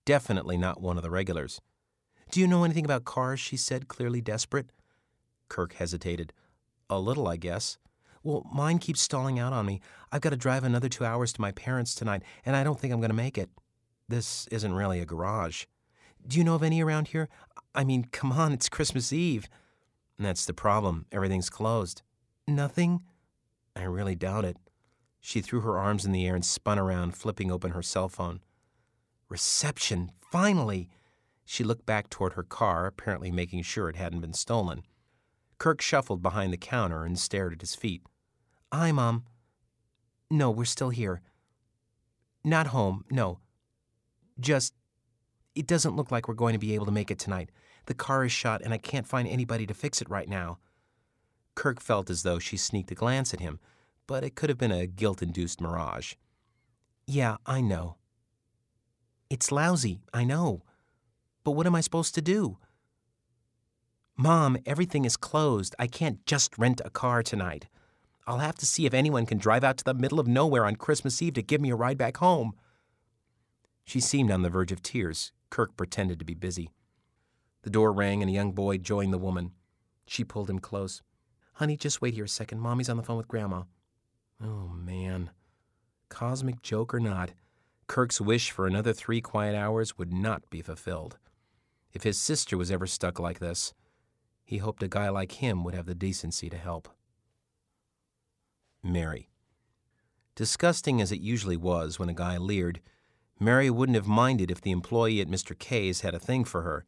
definitely 0.06 0.58
not 0.58 0.82
one 0.82 0.98
of 0.98 1.04
the 1.04 1.10
regulars. 1.10 1.60
Do 2.32 2.40
you 2.40 2.48
know 2.48 2.64
anything 2.64 2.86
about 2.86 3.06
cars? 3.06 3.40
she 3.40 3.58
said, 3.58 3.88
clearly 3.88 4.22
desperate. 4.22 4.70
Kirk 5.50 5.74
hesitated. 5.74 6.32
A 6.90 7.00
little, 7.00 7.28
I 7.28 7.38
guess. 7.38 7.78
Well, 8.24 8.46
mine 8.52 8.80
keeps 8.80 9.02
stalling 9.02 9.40
out 9.40 9.54
on 9.54 9.66
me. 9.66 9.82
I've 10.12 10.22
got 10.22 10.32
to 10.32 10.38
drive 10.38 10.64
another 10.64 10.90
two 10.90 11.06
hours 11.06 11.32
to 11.34 11.42
my 11.42 11.52
parents 11.52 11.94
tonight, 11.94 12.24
and 12.46 12.56
I 12.56 12.64
don't 12.64 12.80
think 12.80 12.92
I'm 12.92 13.00
going 13.00 13.10
to 13.10 13.16
make 13.16 13.38
it. 13.38 13.50
This 14.08 14.48
isn't 14.48 14.74
really 14.74 15.00
a 15.00 15.06
garage. 15.06 15.66
Do 16.28 16.38
you 16.38 16.44
know 16.44 16.56
of 16.56 16.64
any 16.64 16.82
around 16.82 17.10
here? 17.10 17.30
I 17.74 17.84
mean, 17.84 18.06
come 18.12 18.32
on, 18.32 18.52
it's 18.52 18.70
Christmas 18.70 19.14
Eve. 19.14 19.48
That's 20.18 20.46
the 20.46 20.54
problem. 20.54 21.06
Everything's 21.12 21.50
closed. 21.50 22.02
Nothing? 22.48 23.02
I 23.76 23.84
really 23.84 24.16
doubt 24.16 24.46
it. 24.46 24.58
She 25.20 25.42
threw 25.42 25.62
her 25.62 25.78
arms 25.78 26.06
in 26.06 26.12
the 26.12 26.26
air 26.26 26.36
and 26.36 26.46
spun 26.46 26.80
around, 26.80 27.16
flipping 27.16 27.52
open 27.52 27.72
her 27.72 27.82
cell 27.82 28.10
phone. 28.10 28.42
Reception, 29.28 30.12
finally! 30.32 30.88
She 31.44 31.64
looked 31.64 31.86
back 31.86 32.10
toward 32.10 32.34
her 32.34 32.44
car, 32.44 32.88
apparently 32.88 33.32
making 33.32 33.64
sure 33.64 33.90
it 33.90 33.96
hadn't 33.96 34.22
been 34.22 34.34
stolen. 34.34 34.84
Kirk 35.58 35.82
shuffled 35.82 36.22
behind 36.22 36.52
the 36.52 36.58
counter 36.58 37.04
and 37.04 37.18
stared 37.18 37.54
at 37.54 37.62
his 37.62 37.76
feet. 37.76 38.04
Hi, 38.72 38.92
Mom. 38.92 39.24
No, 40.30 40.52
we're 40.52 40.66
still 40.66 40.90
here. 40.90 41.22
Not 42.44 42.68
home, 42.68 43.06
no. 43.10 43.40
Just, 44.40 44.74
it 45.56 45.68
doesn't 45.68 45.96
look 45.96 46.12
like 46.12 46.28
we're 46.28 46.34
going 46.34 46.54
to 46.54 46.60
be 46.60 46.76
able 46.76 46.86
to 46.86 46.92
make 46.92 47.10
it 47.10 47.20
tonight. 47.20 47.50
The 47.86 47.94
car 47.94 48.26
is 48.26 48.32
shot 48.32 48.62
and 48.62 48.74
I 48.74 48.78
can't 48.78 49.08
find 49.08 49.28
anybody 49.28 49.66
to 49.68 49.74
fix 49.74 50.02
it 50.02 50.10
right 50.10 50.28
now. 50.28 50.60
Kirk 51.56 51.80
felt 51.80 52.10
as 52.10 52.24
though 52.24 52.40
she 52.40 52.58
sneaked 52.58 52.92
a 52.92 52.96
glance 52.96 53.34
at 53.34 53.40
him, 53.40 53.60
but 54.08 54.24
it 54.24 54.36
could 54.36 54.50
have 54.50 54.58
been 54.58 54.72
a 54.72 54.88
guilt 54.88 55.22
induced 55.22 55.62
mirage. 55.62 56.16
Yeah, 57.08 57.38
I 57.46 57.62
know. 57.62 57.96
It's 59.30 59.52
lousy, 59.52 60.02
I 60.14 60.24
know. 60.24 60.64
But 61.44 61.52
what 61.52 61.68
am 61.68 61.76
I 61.76 61.82
supposed 61.82 62.16
to 62.16 62.22
do? 62.22 62.58
Mom, 64.18 64.58
everything 64.66 65.04
is 65.04 65.18
closed. 65.18 65.76
I 65.78 65.88
can't 65.88 66.26
just 66.26 66.58
rent 66.58 66.80
a 66.86 66.90
car 66.90 67.22
tonight. 67.22 67.68
I'll 68.26 68.40
have 68.40 68.56
to 68.56 68.66
see 68.66 68.86
if 68.86 68.94
anyone 68.94 69.26
can 69.26 69.38
drive 69.38 69.64
out 69.64 69.78
to 69.78 69.84
the 69.84 69.94
middle 69.94 70.20
of 70.20 70.28
nowhere 70.28 70.66
on 70.66 70.78
Christmas 70.78 71.22
Eve 71.22 71.34
to 71.34 71.42
give 71.42 71.60
me 71.60 71.70
a 71.70 71.76
ride 71.76 71.98
back 71.98 72.18
home. 72.18 72.54
She 73.84 74.00
seemed 74.00 74.32
on 74.32 74.42
the 74.42 74.50
verge 74.50 74.72
of 74.72 74.82
tears. 74.82 75.32
Kirk 75.50 75.76
pretended 75.76 76.18
to 76.20 76.26
be 76.26 76.34
busy. 76.34 76.72
The 77.64 77.70
door 77.70 77.92
rang 77.92 78.22
and 78.22 78.30
a 78.30 78.34
young 78.34 78.54
boy 78.54 78.78
joined 78.78 79.12
the 79.12 79.18
woman. 79.18 79.52
She 80.08 80.24
pulled 80.24 80.50
him 80.50 80.60
close. 80.60 81.02
Honey, 81.54 81.76
just 81.78 82.02
wait 82.02 82.14
here 82.14 82.26
a 82.26 82.30
second. 82.30 82.62
Mommy's 82.62 82.90
on 82.90 82.98
the 82.98 83.04
phone 83.04 83.18
with 83.18 83.28
Grandma. 83.28 83.64
Oh, 84.42 84.70
man. 84.70 85.30
Cosmic 86.10 86.62
joke 86.62 86.94
or 86.94 87.00
not, 87.00 87.32
Kirk's 87.88 88.22
wish 88.22 88.50
for 88.52 88.66
another 88.66 88.94
three 88.94 89.22
quiet 89.22 89.56
hours 89.56 89.98
would 89.98 90.14
not 90.14 90.50
be 90.50 90.62
fulfilled. 90.62 91.18
If 91.94 92.04
his 92.04 92.18
sister 92.18 92.58
was 92.58 92.72
ever 92.72 92.88
stuck 92.88 93.20
like 93.20 93.40
this, 93.40 93.74
he 94.46 94.60
hoped 94.60 94.84
a 94.84 94.88
guy 94.88 95.10
like 95.10 95.34
him 95.34 95.64
would 95.64 95.74
have 95.74 95.88
the 95.88 95.96
decency 95.96 96.50
to 96.50 96.58
help. 96.58 96.88
Mary. 98.84 99.30
Disgusting 100.36 101.02
as 101.02 101.12
it 101.12 101.20
usually 101.20 101.58
was 101.58 101.98
when 101.98 102.10
a 102.10 102.14
guy 102.14 102.38
leered, 102.38 102.80
Mary 103.40 103.70
wouldn't 103.70 103.96
have 103.96 104.08
minded 104.08 104.52
if 104.52 104.62
the 104.62 104.72
employee 104.72 105.20
at 105.20 105.28
Mr. 105.28 105.58
K's 105.58 106.02
had 106.02 106.14
a 106.14 106.20
thing 106.20 106.46
for 106.46 106.62
her. 106.62 106.86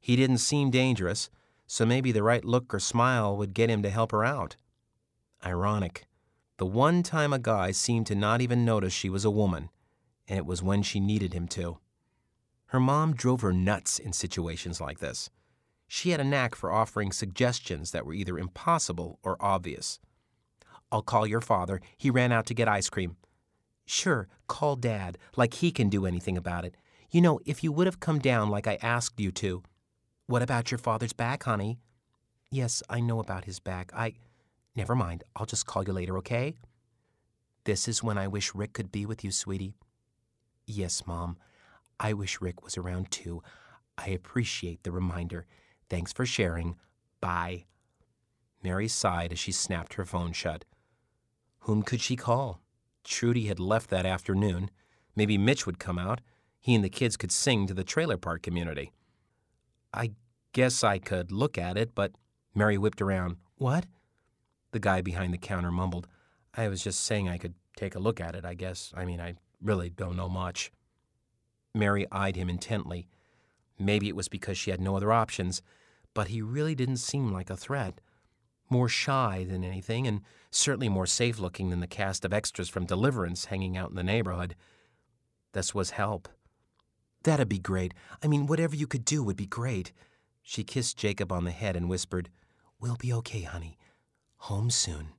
He 0.00 0.14
didn't 0.14 0.38
seem 0.38 0.70
dangerous, 0.70 1.28
so 1.66 1.84
maybe 1.84 2.12
the 2.12 2.22
right 2.22 2.44
look 2.44 2.72
or 2.72 2.78
smile 2.78 3.36
would 3.36 3.54
get 3.54 3.68
him 3.68 3.82
to 3.82 3.90
help 3.90 4.12
her 4.12 4.24
out. 4.24 4.56
Ironic. 5.44 6.06
The 6.58 6.66
one 6.66 7.02
time 7.02 7.32
a 7.32 7.38
guy 7.38 7.72
seemed 7.72 8.06
to 8.06 8.14
not 8.14 8.40
even 8.40 8.64
notice 8.64 8.92
she 8.92 9.10
was 9.10 9.24
a 9.24 9.30
woman, 9.30 9.70
and 10.28 10.38
it 10.38 10.46
was 10.46 10.62
when 10.62 10.82
she 10.82 11.00
needed 11.00 11.34
him 11.34 11.48
to. 11.48 11.78
Her 12.66 12.80
mom 12.80 13.14
drove 13.14 13.40
her 13.40 13.52
nuts 13.52 13.98
in 13.98 14.12
situations 14.12 14.80
like 14.80 15.00
this. 15.00 15.28
She 15.94 16.08
had 16.08 16.20
a 16.20 16.24
knack 16.24 16.54
for 16.54 16.72
offering 16.72 17.12
suggestions 17.12 17.90
that 17.90 18.06
were 18.06 18.14
either 18.14 18.38
impossible 18.38 19.18
or 19.22 19.36
obvious. 19.40 20.00
I'll 20.90 21.02
call 21.02 21.26
your 21.26 21.42
father. 21.42 21.82
He 21.98 22.08
ran 22.08 22.32
out 22.32 22.46
to 22.46 22.54
get 22.54 22.66
ice 22.66 22.88
cream. 22.88 23.16
Sure, 23.84 24.26
call 24.48 24.76
Dad, 24.76 25.18
like 25.36 25.52
he 25.52 25.70
can 25.70 25.90
do 25.90 26.06
anything 26.06 26.38
about 26.38 26.64
it. 26.64 26.78
You 27.10 27.20
know, 27.20 27.40
if 27.44 27.62
you 27.62 27.72
would 27.72 27.86
have 27.86 28.00
come 28.00 28.20
down 28.20 28.48
like 28.48 28.66
I 28.66 28.78
asked 28.80 29.20
you 29.20 29.30
to. 29.32 29.64
What 30.28 30.40
about 30.40 30.70
your 30.70 30.78
father's 30.78 31.12
back, 31.12 31.42
honey? 31.42 31.78
Yes, 32.50 32.82
I 32.88 33.00
know 33.00 33.20
about 33.20 33.44
his 33.44 33.60
back. 33.60 33.92
I. 33.94 34.14
Never 34.74 34.94
mind. 34.94 35.24
I'll 35.36 35.44
just 35.44 35.66
call 35.66 35.84
you 35.84 35.92
later, 35.92 36.16
okay? 36.16 36.54
This 37.64 37.86
is 37.86 38.02
when 38.02 38.16
I 38.16 38.28
wish 38.28 38.54
Rick 38.54 38.72
could 38.72 38.92
be 38.92 39.04
with 39.04 39.22
you, 39.22 39.30
sweetie. 39.30 39.74
Yes, 40.66 41.06
Mom. 41.06 41.36
I 42.00 42.14
wish 42.14 42.40
Rick 42.40 42.64
was 42.64 42.78
around 42.78 43.10
too. 43.10 43.42
I 43.98 44.08
appreciate 44.08 44.84
the 44.84 44.90
reminder. 44.90 45.44
Thanks 45.92 46.10
for 46.10 46.24
sharing. 46.24 46.76
Bye. 47.20 47.66
Mary 48.62 48.88
sighed 48.88 49.30
as 49.30 49.38
she 49.38 49.52
snapped 49.52 49.92
her 49.92 50.06
phone 50.06 50.32
shut. 50.32 50.64
Whom 51.60 51.82
could 51.82 52.00
she 52.00 52.16
call? 52.16 52.62
Trudy 53.04 53.48
had 53.48 53.60
left 53.60 53.90
that 53.90 54.06
afternoon. 54.06 54.70
Maybe 55.14 55.36
Mitch 55.36 55.66
would 55.66 55.78
come 55.78 55.98
out. 55.98 56.22
He 56.58 56.74
and 56.74 56.82
the 56.82 56.88
kids 56.88 57.18
could 57.18 57.30
sing 57.30 57.66
to 57.66 57.74
the 57.74 57.84
trailer 57.84 58.16
park 58.16 58.40
community. 58.40 58.90
I 59.92 60.12
guess 60.54 60.82
I 60.82 60.96
could 60.98 61.30
look 61.30 61.58
at 61.58 61.76
it, 61.76 61.94
but 61.94 62.12
Mary 62.54 62.78
whipped 62.78 63.02
around. 63.02 63.36
What? 63.56 63.84
The 64.70 64.80
guy 64.80 65.02
behind 65.02 65.34
the 65.34 65.38
counter 65.38 65.70
mumbled. 65.70 66.08
I 66.54 66.68
was 66.68 66.82
just 66.82 67.00
saying 67.00 67.28
I 67.28 67.36
could 67.36 67.52
take 67.76 67.94
a 67.94 68.00
look 68.00 68.18
at 68.18 68.34
it, 68.34 68.46
I 68.46 68.54
guess. 68.54 68.94
I 68.96 69.04
mean, 69.04 69.20
I 69.20 69.34
really 69.60 69.90
don't 69.90 70.16
know 70.16 70.30
much. 70.30 70.72
Mary 71.74 72.06
eyed 72.10 72.36
him 72.36 72.48
intently. 72.48 73.08
Maybe 73.78 74.08
it 74.08 74.16
was 74.16 74.28
because 74.28 74.56
she 74.56 74.70
had 74.70 74.80
no 74.80 74.96
other 74.96 75.12
options, 75.12 75.60
but 76.14 76.28
he 76.28 76.42
really 76.42 76.74
didn't 76.74 76.96
seem 76.98 77.32
like 77.32 77.50
a 77.50 77.56
threat. 77.56 78.00
More 78.70 78.88
shy 78.88 79.44
than 79.48 79.64
anything, 79.64 80.06
and 80.06 80.22
certainly 80.50 80.88
more 80.88 81.06
safe 81.06 81.38
looking 81.38 81.70
than 81.70 81.80
the 81.80 81.86
cast 81.86 82.24
of 82.24 82.32
extras 82.32 82.68
from 82.68 82.86
Deliverance 82.86 83.46
hanging 83.46 83.76
out 83.76 83.90
in 83.90 83.96
the 83.96 84.02
neighborhood. 84.02 84.54
This 85.52 85.74
was 85.74 85.90
help. 85.90 86.28
That'd 87.24 87.48
be 87.48 87.58
great. 87.58 87.94
I 88.22 88.26
mean, 88.26 88.46
whatever 88.46 88.74
you 88.74 88.86
could 88.86 89.04
do 89.04 89.22
would 89.22 89.36
be 89.36 89.46
great. 89.46 89.92
She 90.42 90.64
kissed 90.64 90.96
Jacob 90.96 91.30
on 91.30 91.44
the 91.44 91.50
head 91.50 91.76
and 91.76 91.88
whispered, 91.88 92.30
We'll 92.80 92.96
be 92.96 93.12
okay, 93.12 93.42
honey. 93.42 93.78
Home 94.38 94.70
soon. 94.70 95.10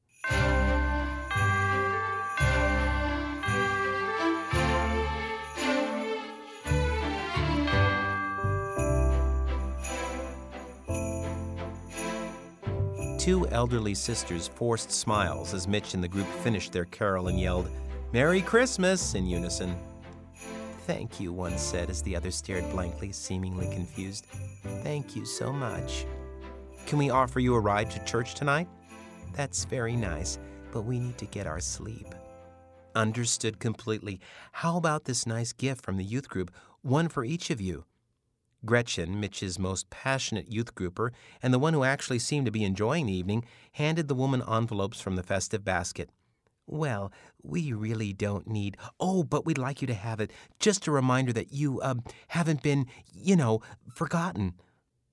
Two 13.23 13.47
elderly 13.51 13.93
sisters 13.93 14.49
forced 14.49 14.91
smiles 14.91 15.53
as 15.53 15.65
Mitch 15.65 15.93
and 15.93 16.03
the 16.03 16.09
group 16.09 16.27
finished 16.43 16.73
their 16.73 16.83
carol 16.83 17.29
and 17.29 17.39
yelled, 17.39 17.69
Merry 18.11 18.41
Christmas 18.41 19.15
in 19.15 19.25
unison. 19.25 19.77
Thank 20.85 21.21
you, 21.21 21.31
one 21.31 21.57
said 21.57 21.89
as 21.89 22.01
the 22.01 22.17
other 22.17 22.31
stared 22.31 22.69
blankly, 22.71 23.13
seemingly 23.13 23.73
confused. 23.73 24.25
Thank 24.83 25.15
you 25.15 25.23
so 25.23 25.53
much. 25.53 26.05
Can 26.85 26.97
we 26.97 27.11
offer 27.11 27.39
you 27.39 27.55
a 27.55 27.61
ride 27.61 27.89
to 27.91 28.03
church 28.03 28.33
tonight? 28.35 28.67
That's 29.31 29.63
very 29.63 29.95
nice, 29.95 30.37
but 30.73 30.81
we 30.81 30.99
need 30.99 31.17
to 31.19 31.25
get 31.25 31.47
our 31.47 31.61
sleep. 31.61 32.13
Understood 32.93 33.57
completely. 33.57 34.19
How 34.51 34.75
about 34.75 35.05
this 35.05 35.25
nice 35.25 35.53
gift 35.53 35.81
from 35.81 35.95
the 35.95 36.03
youth 36.03 36.27
group, 36.27 36.51
one 36.81 37.07
for 37.07 37.23
each 37.23 37.51
of 37.51 37.61
you? 37.61 37.85
Gretchen, 38.65 39.19
Mitch's 39.19 39.60
most 39.60 39.90
passionate 39.90 40.52
youth 40.52 40.73
grouper, 40.76 41.11
and 41.41 41.53
the 41.53 41.60
one 41.60 41.73
who 41.73 41.84
actually 41.84 42.19
seemed 42.19 42.45
to 42.45 42.52
be 42.52 42.64
enjoying 42.64 43.06
the 43.06 43.15
evening, 43.15 43.45
handed 43.73 44.07
the 44.07 44.15
woman 44.15 44.44
envelopes 44.48 45.02
from 45.02 45.15
the 45.15 45.23
festive 45.23 45.65
basket. 45.65 46.10
Well, 46.65 47.11
we 47.41 47.73
really 47.73 48.14
don't 48.14 48.48
need. 48.48 48.77
Oh, 48.99 49.23
but 49.23 49.45
we'd 49.45 49.57
like 49.57 49.81
you 49.81 49.88
to 49.88 49.94
have 49.94 50.22
it. 50.22 50.31
Just 50.60 50.88
a 50.88 50.91
reminder 50.91 51.34
that 51.34 51.52
you, 51.52 51.81
uh, 51.81 51.95
haven't 52.30 52.64
been, 52.64 52.88
you 53.14 53.35
know, 53.35 53.61
forgotten. 53.94 54.53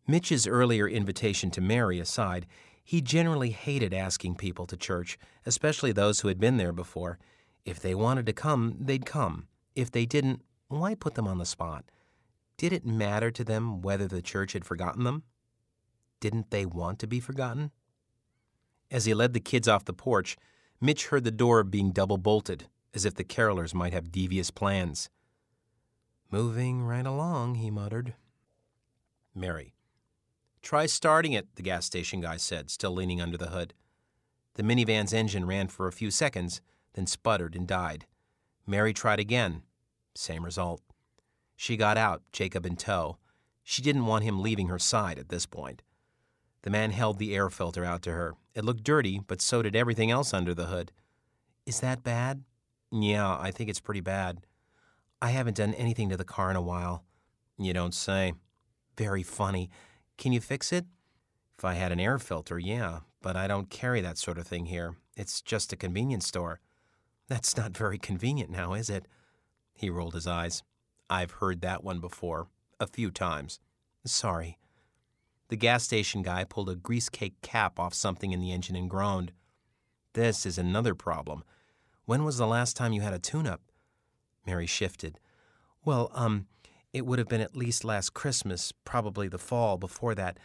Mitch's 0.06 0.46
earlier 0.46 0.88
invitation 0.88 1.50
to 1.52 1.60
Mary 1.60 1.98
aside, 1.98 2.46
he 2.82 3.00
generally 3.00 3.50
hated 3.50 3.92
asking 3.92 4.36
people 4.36 4.66
to 4.66 4.76
church, 4.76 5.18
especially 5.44 5.92
those 5.92 6.20
who 6.20 6.28
had 6.28 6.40
been 6.40 6.56
there 6.56 6.72
before. 6.72 7.18
If 7.64 7.80
they 7.80 7.94
wanted 7.94 8.26
to 8.26 8.32
come, 8.32 8.76
they'd 8.80 9.06
come. 9.06 9.48
If 9.74 9.90
they 9.90 10.06
didn't, 10.06 10.42
why 10.68 10.94
put 10.94 11.14
them 11.14 11.28
on 11.28 11.38
the 11.38 11.44
spot? 11.44 11.84
Did 12.60 12.74
it 12.74 12.84
matter 12.84 13.30
to 13.30 13.42
them 13.42 13.80
whether 13.80 14.06
the 14.06 14.20
church 14.20 14.52
had 14.52 14.66
forgotten 14.66 15.04
them? 15.04 15.22
Didn't 16.20 16.50
they 16.50 16.66
want 16.66 16.98
to 16.98 17.06
be 17.06 17.18
forgotten? 17.18 17.70
As 18.90 19.06
he 19.06 19.14
led 19.14 19.32
the 19.32 19.40
kids 19.40 19.66
off 19.66 19.86
the 19.86 19.94
porch, 19.94 20.36
Mitch 20.78 21.06
heard 21.06 21.24
the 21.24 21.30
door 21.30 21.64
being 21.64 21.90
double 21.90 22.18
bolted, 22.18 22.68
as 22.92 23.06
if 23.06 23.14
the 23.14 23.24
carolers 23.24 23.72
might 23.72 23.94
have 23.94 24.12
devious 24.12 24.50
plans. 24.50 25.08
Moving 26.30 26.84
right 26.84 27.06
along, 27.06 27.54
he 27.54 27.70
muttered. 27.70 28.12
Mary. 29.34 29.72
Try 30.60 30.84
starting 30.84 31.32
it, 31.32 31.54
the 31.54 31.62
gas 31.62 31.86
station 31.86 32.20
guy 32.20 32.36
said, 32.36 32.68
still 32.68 32.92
leaning 32.92 33.22
under 33.22 33.38
the 33.38 33.48
hood. 33.48 33.72
The 34.56 34.62
minivan's 34.62 35.14
engine 35.14 35.46
ran 35.46 35.68
for 35.68 35.88
a 35.88 35.92
few 35.92 36.10
seconds, 36.10 36.60
then 36.92 37.06
sputtered 37.06 37.56
and 37.56 37.66
died. 37.66 38.04
Mary 38.66 38.92
tried 38.92 39.18
again. 39.18 39.62
Same 40.14 40.44
result. 40.44 40.82
She 41.60 41.76
got 41.76 41.98
out, 41.98 42.22
Jacob 42.32 42.64
in 42.64 42.76
tow. 42.76 43.18
She 43.62 43.82
didn't 43.82 44.06
want 44.06 44.24
him 44.24 44.40
leaving 44.40 44.68
her 44.68 44.78
side 44.78 45.18
at 45.18 45.28
this 45.28 45.44
point. 45.44 45.82
The 46.62 46.70
man 46.70 46.90
held 46.90 47.18
the 47.18 47.34
air 47.36 47.50
filter 47.50 47.84
out 47.84 48.00
to 48.04 48.12
her. 48.12 48.32
It 48.54 48.64
looked 48.64 48.82
dirty, 48.82 49.20
but 49.26 49.42
so 49.42 49.60
did 49.60 49.76
everything 49.76 50.10
else 50.10 50.32
under 50.32 50.54
the 50.54 50.68
hood. 50.68 50.90
Is 51.66 51.80
that 51.80 52.02
bad? 52.02 52.44
Yeah, 52.90 53.36
I 53.38 53.50
think 53.50 53.68
it's 53.68 53.78
pretty 53.78 54.00
bad. 54.00 54.46
I 55.20 55.32
haven't 55.32 55.58
done 55.58 55.74
anything 55.74 56.08
to 56.08 56.16
the 56.16 56.24
car 56.24 56.50
in 56.50 56.56
a 56.56 56.62
while. 56.62 57.04
You 57.58 57.74
don't 57.74 57.92
say. 57.92 58.32
Very 58.96 59.22
funny. 59.22 59.68
Can 60.16 60.32
you 60.32 60.40
fix 60.40 60.72
it? 60.72 60.86
If 61.58 61.64
I 61.66 61.74
had 61.74 61.92
an 61.92 62.00
air 62.00 62.18
filter, 62.18 62.58
yeah, 62.58 63.00
but 63.20 63.36
I 63.36 63.46
don't 63.46 63.68
carry 63.68 64.00
that 64.00 64.16
sort 64.16 64.38
of 64.38 64.46
thing 64.46 64.64
here. 64.64 64.96
It's 65.14 65.42
just 65.42 65.74
a 65.74 65.76
convenience 65.76 66.26
store. 66.26 66.60
That's 67.28 67.54
not 67.54 67.76
very 67.76 67.98
convenient 67.98 68.48
now, 68.48 68.72
is 68.72 68.88
it? 68.88 69.04
He 69.74 69.90
rolled 69.90 70.14
his 70.14 70.26
eyes. 70.26 70.62
I've 71.10 71.32
heard 71.32 71.60
that 71.60 71.82
one 71.82 71.98
before, 71.98 72.46
a 72.78 72.86
few 72.86 73.10
times. 73.10 73.58
Sorry. 74.06 74.58
The 75.48 75.56
gas 75.56 75.82
station 75.82 76.22
guy 76.22 76.44
pulled 76.44 76.70
a 76.70 76.76
grease 76.76 77.08
cake 77.08 77.34
cap 77.42 77.80
off 77.80 77.92
something 77.92 78.32
in 78.32 78.40
the 78.40 78.52
engine 78.52 78.76
and 78.76 78.88
groaned. 78.88 79.32
This 80.14 80.46
is 80.46 80.56
another 80.56 80.94
problem. 80.94 81.42
When 82.04 82.24
was 82.24 82.38
the 82.38 82.46
last 82.46 82.76
time 82.76 82.92
you 82.92 83.00
had 83.00 83.12
a 83.12 83.18
tune 83.18 83.48
up? 83.48 83.60
Mary 84.46 84.66
shifted. 84.66 85.18
Well, 85.84 86.10
um, 86.14 86.46
it 86.92 87.04
would 87.04 87.18
have 87.18 87.28
been 87.28 87.40
at 87.40 87.56
least 87.56 87.84
last 87.84 88.14
Christmas, 88.14 88.72
probably 88.84 89.26
the 89.26 89.38
fall 89.38 89.76
before 89.76 90.14
that. 90.14 90.38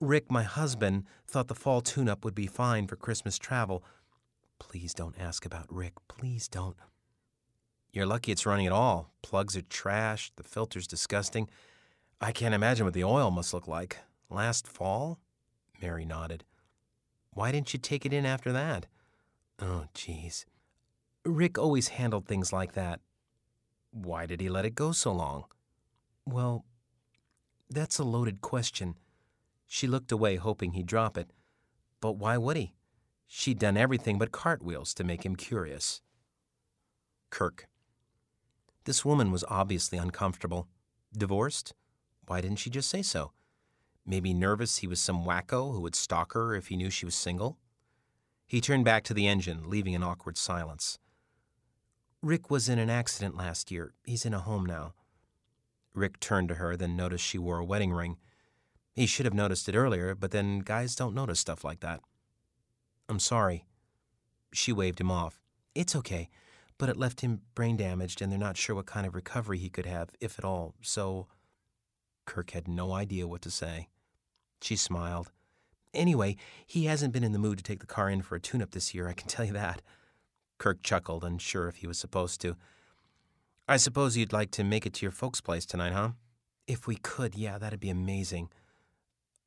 Rick, 0.00 0.30
my 0.30 0.44
husband, 0.44 1.04
thought 1.26 1.48
the 1.48 1.54
fall 1.54 1.80
tune 1.80 2.08
up 2.08 2.24
would 2.24 2.34
be 2.34 2.46
fine 2.46 2.86
for 2.86 2.96
Christmas 2.96 3.38
travel. 3.38 3.84
Please 4.60 4.94
don't 4.94 5.18
ask 5.18 5.44
about 5.44 5.66
Rick. 5.68 5.94
Please 6.08 6.48
don't. 6.48 6.76
You're 7.94 8.06
lucky 8.06 8.32
it's 8.32 8.44
running 8.44 8.66
at 8.66 8.72
all. 8.72 9.12
Plugs 9.22 9.56
are 9.56 9.62
trashed, 9.62 10.32
the 10.34 10.42
filter's 10.42 10.88
disgusting. 10.88 11.48
I 12.20 12.32
can't 12.32 12.52
imagine 12.52 12.84
what 12.84 12.92
the 12.92 13.04
oil 13.04 13.30
must 13.30 13.54
look 13.54 13.68
like. 13.68 13.98
Last 14.28 14.66
fall? 14.66 15.20
Mary 15.80 16.04
nodded. 16.04 16.42
Why 17.30 17.52
didn't 17.52 17.72
you 17.72 17.78
take 17.78 18.04
it 18.04 18.12
in 18.12 18.26
after 18.26 18.50
that? 18.50 18.86
Oh, 19.60 19.84
jeez. 19.94 20.44
Rick 21.24 21.56
always 21.56 21.88
handled 21.88 22.26
things 22.26 22.52
like 22.52 22.72
that. 22.72 22.98
Why 23.92 24.26
did 24.26 24.40
he 24.40 24.48
let 24.48 24.64
it 24.64 24.74
go 24.74 24.90
so 24.90 25.12
long? 25.12 25.44
Well, 26.26 26.64
that's 27.70 28.00
a 28.00 28.04
loaded 28.04 28.40
question. 28.40 28.96
She 29.68 29.86
looked 29.86 30.10
away, 30.10 30.34
hoping 30.34 30.72
he'd 30.72 30.86
drop 30.86 31.16
it. 31.16 31.30
But 32.00 32.16
why 32.16 32.38
would 32.38 32.56
he? 32.56 32.74
She'd 33.28 33.60
done 33.60 33.76
everything 33.76 34.18
but 34.18 34.32
cartwheels 34.32 34.94
to 34.94 35.04
make 35.04 35.24
him 35.24 35.36
curious. 35.36 36.02
Kirk. 37.30 37.68
This 38.84 39.04
woman 39.04 39.30
was 39.30 39.44
obviously 39.48 39.98
uncomfortable. 39.98 40.68
Divorced? 41.16 41.74
Why 42.26 42.40
didn't 42.40 42.58
she 42.58 42.70
just 42.70 42.90
say 42.90 43.02
so? 43.02 43.32
Maybe 44.06 44.34
nervous 44.34 44.78
he 44.78 44.86
was 44.86 45.00
some 45.00 45.24
wacko 45.24 45.72
who 45.72 45.80
would 45.80 45.94
stalk 45.94 46.34
her 46.34 46.54
if 46.54 46.66
he 46.66 46.76
knew 46.76 46.90
she 46.90 47.06
was 47.06 47.14
single? 47.14 47.58
He 48.46 48.60
turned 48.60 48.84
back 48.84 49.04
to 49.04 49.14
the 49.14 49.26
engine, 49.26 49.70
leaving 49.70 49.94
an 49.94 50.02
awkward 50.02 50.36
silence. 50.36 50.98
Rick 52.22 52.50
was 52.50 52.68
in 52.68 52.78
an 52.78 52.90
accident 52.90 53.36
last 53.36 53.70
year. 53.70 53.94
He's 54.04 54.26
in 54.26 54.34
a 54.34 54.40
home 54.40 54.66
now. 54.66 54.94
Rick 55.94 56.20
turned 56.20 56.48
to 56.48 56.56
her, 56.56 56.76
then 56.76 56.96
noticed 56.96 57.24
she 57.24 57.38
wore 57.38 57.58
a 57.58 57.64
wedding 57.64 57.92
ring. 57.92 58.18
He 58.94 59.06
should 59.06 59.26
have 59.26 59.34
noticed 59.34 59.68
it 59.68 59.76
earlier, 59.76 60.14
but 60.14 60.30
then 60.30 60.60
guys 60.60 60.94
don't 60.94 61.14
notice 61.14 61.40
stuff 61.40 61.64
like 61.64 61.80
that. 61.80 62.00
I'm 63.08 63.18
sorry. 63.18 63.64
She 64.52 64.72
waved 64.72 65.00
him 65.00 65.10
off. 65.10 65.40
It's 65.74 65.96
okay, 65.96 66.28
but 66.78 66.88
it 66.88 66.96
left 66.96 67.20
him 67.20 67.40
brain 67.54 67.76
damaged, 67.76 68.20
and 68.20 68.30
they're 68.30 68.38
not 68.38 68.56
sure 68.56 68.76
what 68.76 68.86
kind 68.86 69.06
of 69.06 69.14
recovery 69.14 69.58
he 69.58 69.68
could 69.68 69.86
have, 69.86 70.10
if 70.20 70.38
at 70.38 70.44
all, 70.44 70.74
so. 70.82 71.26
Kirk 72.26 72.50
had 72.52 72.66
no 72.66 72.92
idea 72.92 73.28
what 73.28 73.42
to 73.42 73.50
say. 73.50 73.88
She 74.62 74.76
smiled. 74.76 75.30
Anyway, 75.92 76.36
he 76.66 76.86
hasn't 76.86 77.12
been 77.12 77.22
in 77.22 77.32
the 77.32 77.38
mood 77.38 77.58
to 77.58 77.64
take 77.64 77.80
the 77.80 77.86
car 77.86 78.08
in 78.08 78.22
for 78.22 78.34
a 78.34 78.40
tune 78.40 78.62
up 78.62 78.72
this 78.72 78.94
year, 78.94 79.08
I 79.08 79.12
can 79.12 79.28
tell 79.28 79.44
you 79.44 79.52
that. 79.52 79.82
Kirk 80.58 80.82
chuckled, 80.82 81.22
unsure 81.22 81.68
if 81.68 81.76
he 81.76 81.86
was 81.86 81.98
supposed 81.98 82.40
to. 82.40 82.56
I 83.68 83.76
suppose 83.76 84.16
you'd 84.16 84.32
like 84.32 84.50
to 84.52 84.64
make 84.64 84.86
it 84.86 84.94
to 84.94 85.06
your 85.06 85.12
folks' 85.12 85.40
place 85.40 85.66
tonight, 85.66 85.92
huh? 85.92 86.10
If 86.66 86.86
we 86.86 86.96
could, 86.96 87.34
yeah, 87.34 87.58
that'd 87.58 87.80
be 87.80 87.90
amazing. 87.90 88.48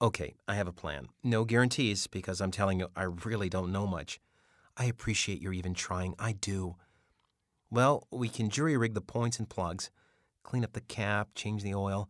Okay, 0.01 0.35
I 0.47 0.55
have 0.55 0.67
a 0.67 0.73
plan. 0.73 1.07
No 1.23 1.43
guarantees, 1.45 2.07
because 2.07 2.39
I'm 2.39 2.51
telling 2.51 2.79
you, 2.79 2.89
I 2.95 3.03
really 3.03 3.49
don't 3.49 3.71
know 3.71 3.87
much. 3.87 4.19
I 4.75 4.85
appreciate 4.85 5.41
your 5.41 5.53
even 5.53 5.73
trying. 5.73 6.13
I 6.19 6.33
do. 6.33 6.75
Well, 7.69 8.07
we 8.11 8.29
can 8.29 8.49
jury 8.49 8.77
rig 8.77 8.93
the 8.93 9.01
points 9.01 9.39
and 9.39 9.49
plugs, 9.49 9.91
clean 10.43 10.63
up 10.63 10.73
the 10.73 10.81
cap, 10.81 11.29
change 11.35 11.63
the 11.63 11.75
oil. 11.75 12.09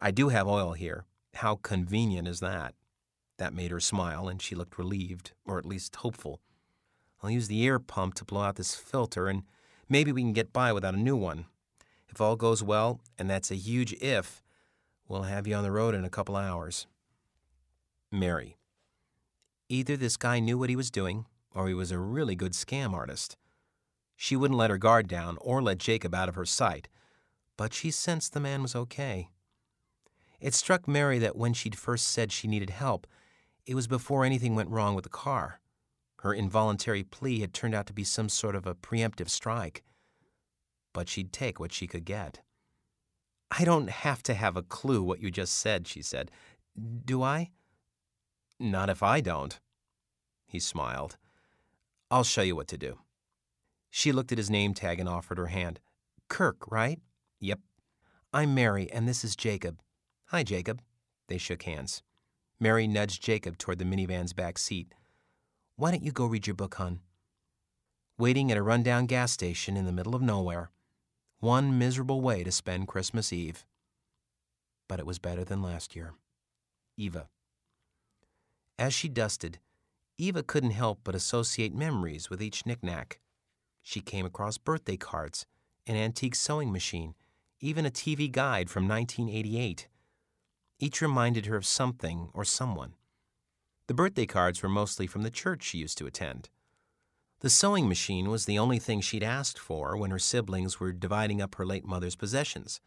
I 0.00 0.10
do 0.10 0.30
have 0.30 0.48
oil 0.48 0.72
here. 0.72 1.04
How 1.34 1.56
convenient 1.56 2.26
is 2.26 2.40
that? 2.40 2.74
That 3.38 3.52
made 3.52 3.70
her 3.70 3.80
smile, 3.80 4.28
and 4.28 4.40
she 4.40 4.54
looked 4.54 4.78
relieved, 4.78 5.32
or 5.44 5.58
at 5.58 5.66
least 5.66 5.96
hopeful. 5.96 6.40
I'll 7.22 7.30
use 7.30 7.48
the 7.48 7.66
air 7.66 7.78
pump 7.78 8.14
to 8.14 8.24
blow 8.24 8.42
out 8.42 8.56
this 8.56 8.74
filter, 8.74 9.28
and 9.28 9.42
maybe 9.88 10.12
we 10.12 10.22
can 10.22 10.32
get 10.32 10.52
by 10.52 10.72
without 10.72 10.94
a 10.94 10.98
new 10.98 11.16
one. 11.16 11.46
If 12.08 12.20
all 12.20 12.36
goes 12.36 12.62
well, 12.62 13.00
and 13.18 13.28
that's 13.28 13.50
a 13.50 13.56
huge 13.56 13.92
if, 13.94 14.42
we'll 15.08 15.22
have 15.24 15.46
you 15.46 15.54
on 15.54 15.64
the 15.64 15.72
road 15.72 15.94
in 15.94 16.04
a 16.04 16.10
couple 16.10 16.36
hours. 16.36 16.86
Mary. 18.12 18.56
Either 19.68 19.96
this 19.96 20.16
guy 20.16 20.38
knew 20.38 20.56
what 20.56 20.70
he 20.70 20.76
was 20.76 20.90
doing, 20.90 21.26
or 21.54 21.66
he 21.66 21.74
was 21.74 21.90
a 21.90 21.98
really 21.98 22.36
good 22.36 22.52
scam 22.52 22.92
artist. 22.92 23.36
She 24.16 24.36
wouldn't 24.36 24.58
let 24.58 24.70
her 24.70 24.78
guard 24.78 25.08
down 25.08 25.38
or 25.40 25.62
let 25.62 25.78
Jacob 25.78 26.14
out 26.14 26.28
of 26.28 26.34
her 26.34 26.44
sight, 26.44 26.88
but 27.56 27.72
she 27.72 27.90
sensed 27.90 28.32
the 28.32 28.40
man 28.40 28.62
was 28.62 28.74
okay. 28.74 29.30
It 30.40 30.54
struck 30.54 30.86
Mary 30.86 31.18
that 31.20 31.36
when 31.36 31.54
she'd 31.54 31.78
first 31.78 32.06
said 32.06 32.32
she 32.32 32.48
needed 32.48 32.70
help, 32.70 33.06
it 33.66 33.74
was 33.74 33.86
before 33.86 34.24
anything 34.24 34.54
went 34.54 34.70
wrong 34.70 34.94
with 34.94 35.04
the 35.04 35.10
car. 35.10 35.60
Her 36.18 36.34
involuntary 36.34 37.02
plea 37.02 37.40
had 37.40 37.52
turned 37.52 37.74
out 37.74 37.86
to 37.86 37.92
be 37.92 38.04
some 38.04 38.28
sort 38.28 38.54
of 38.54 38.66
a 38.66 38.74
preemptive 38.74 39.28
strike. 39.28 39.82
But 40.92 41.08
she'd 41.08 41.32
take 41.32 41.58
what 41.58 41.72
she 41.72 41.86
could 41.86 42.04
get. 42.04 42.40
I 43.50 43.64
don't 43.64 43.90
have 43.90 44.22
to 44.24 44.34
have 44.34 44.56
a 44.56 44.62
clue 44.62 45.02
what 45.02 45.20
you 45.20 45.30
just 45.30 45.54
said, 45.54 45.86
she 45.86 46.02
said. 46.02 46.30
Do 47.04 47.22
I? 47.22 47.50
Not 48.58 48.90
if 48.90 49.02
I 49.02 49.20
don't. 49.20 49.58
He 50.46 50.58
smiled. 50.58 51.16
I'll 52.10 52.24
show 52.24 52.42
you 52.42 52.56
what 52.56 52.68
to 52.68 52.78
do. 52.78 52.98
She 53.96 54.10
looked 54.10 54.32
at 54.32 54.38
his 54.38 54.50
name 54.50 54.74
tag 54.74 54.98
and 54.98 55.08
offered 55.08 55.38
her 55.38 55.46
hand. 55.46 55.78
Kirk, 56.28 56.68
right? 56.68 56.98
Yep. 57.38 57.60
I'm 58.32 58.52
Mary, 58.52 58.90
and 58.90 59.06
this 59.06 59.22
is 59.22 59.36
Jacob. 59.36 59.80
Hi, 60.30 60.42
Jacob. 60.42 60.82
They 61.28 61.38
shook 61.38 61.62
hands. 61.62 62.02
Mary 62.58 62.88
nudged 62.88 63.22
Jacob 63.22 63.56
toward 63.56 63.78
the 63.78 63.84
minivan's 63.84 64.32
back 64.32 64.58
seat. 64.58 64.92
Why 65.76 65.92
don't 65.92 66.02
you 66.02 66.10
go 66.10 66.26
read 66.26 66.48
your 66.48 66.56
book, 66.56 66.74
hon? 66.74 67.02
Waiting 68.18 68.50
at 68.50 68.58
a 68.58 68.64
rundown 68.64 69.06
gas 69.06 69.30
station 69.30 69.76
in 69.76 69.84
the 69.86 69.92
middle 69.92 70.16
of 70.16 70.22
nowhere. 70.22 70.72
One 71.38 71.78
miserable 71.78 72.20
way 72.20 72.42
to 72.42 72.50
spend 72.50 72.88
Christmas 72.88 73.32
Eve. 73.32 73.64
But 74.88 74.98
it 74.98 75.06
was 75.06 75.20
better 75.20 75.44
than 75.44 75.62
last 75.62 75.94
year. 75.94 76.14
Eva. 76.96 77.28
As 78.76 78.92
she 78.92 79.08
dusted, 79.08 79.60
Eva 80.18 80.42
couldn't 80.42 80.72
help 80.72 80.98
but 81.04 81.14
associate 81.14 81.76
memories 81.76 82.28
with 82.28 82.42
each 82.42 82.66
knickknack. 82.66 83.20
She 83.86 84.00
came 84.00 84.24
across 84.24 84.56
birthday 84.56 84.96
cards, 84.96 85.44
an 85.86 85.94
antique 85.94 86.34
sewing 86.34 86.72
machine, 86.72 87.14
even 87.60 87.84
a 87.84 87.90
TV 87.90 88.32
guide 88.32 88.70
from 88.70 88.88
1988. 88.88 89.88
Each 90.80 91.02
reminded 91.02 91.44
her 91.46 91.56
of 91.56 91.66
something 91.66 92.30
or 92.32 92.46
someone. 92.46 92.94
The 93.86 93.94
birthday 93.94 94.24
cards 94.24 94.62
were 94.62 94.70
mostly 94.70 95.06
from 95.06 95.22
the 95.22 95.30
church 95.30 95.62
she 95.62 95.78
used 95.78 95.98
to 95.98 96.06
attend. 96.06 96.48
The 97.40 97.50
sewing 97.50 97.86
machine 97.86 98.30
was 98.30 98.46
the 98.46 98.58
only 98.58 98.78
thing 98.78 99.02
she'd 99.02 99.22
asked 99.22 99.58
for 99.58 99.98
when 99.98 100.10
her 100.10 100.18
siblings 100.18 100.80
were 100.80 100.92
dividing 100.92 101.42
up 101.42 101.56
her 101.56 101.66
late 101.66 101.84
mother's 101.84 102.16
possessions, 102.16 102.80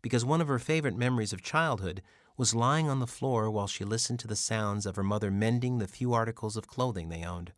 because 0.00 0.24
one 0.24 0.40
of 0.40 0.48
her 0.48 0.58
favorite 0.58 0.96
memories 0.96 1.34
of 1.34 1.42
childhood 1.42 2.00
was 2.38 2.54
lying 2.54 2.88
on 2.88 3.00
the 3.00 3.06
floor 3.06 3.50
while 3.50 3.66
she 3.66 3.84
listened 3.84 4.18
to 4.20 4.26
the 4.26 4.34
sounds 4.34 4.86
of 4.86 4.96
her 4.96 5.02
mother 5.02 5.30
mending 5.30 5.76
the 5.76 5.86
few 5.86 6.14
articles 6.14 6.56
of 6.56 6.66
clothing 6.66 7.10
they 7.10 7.22
owned. 7.22 7.52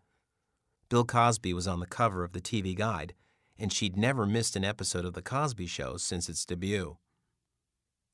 Bill 0.90 1.04
Cosby 1.04 1.54
was 1.54 1.68
on 1.68 1.78
the 1.78 1.86
cover 1.86 2.24
of 2.24 2.32
the 2.32 2.40
TV 2.40 2.74
guide, 2.74 3.14
and 3.56 3.72
she'd 3.72 3.96
never 3.96 4.26
missed 4.26 4.56
an 4.56 4.64
episode 4.64 5.04
of 5.04 5.14
The 5.14 5.22
Cosby 5.22 5.68
Show 5.68 5.96
since 5.96 6.28
its 6.28 6.44
debut. 6.44 6.98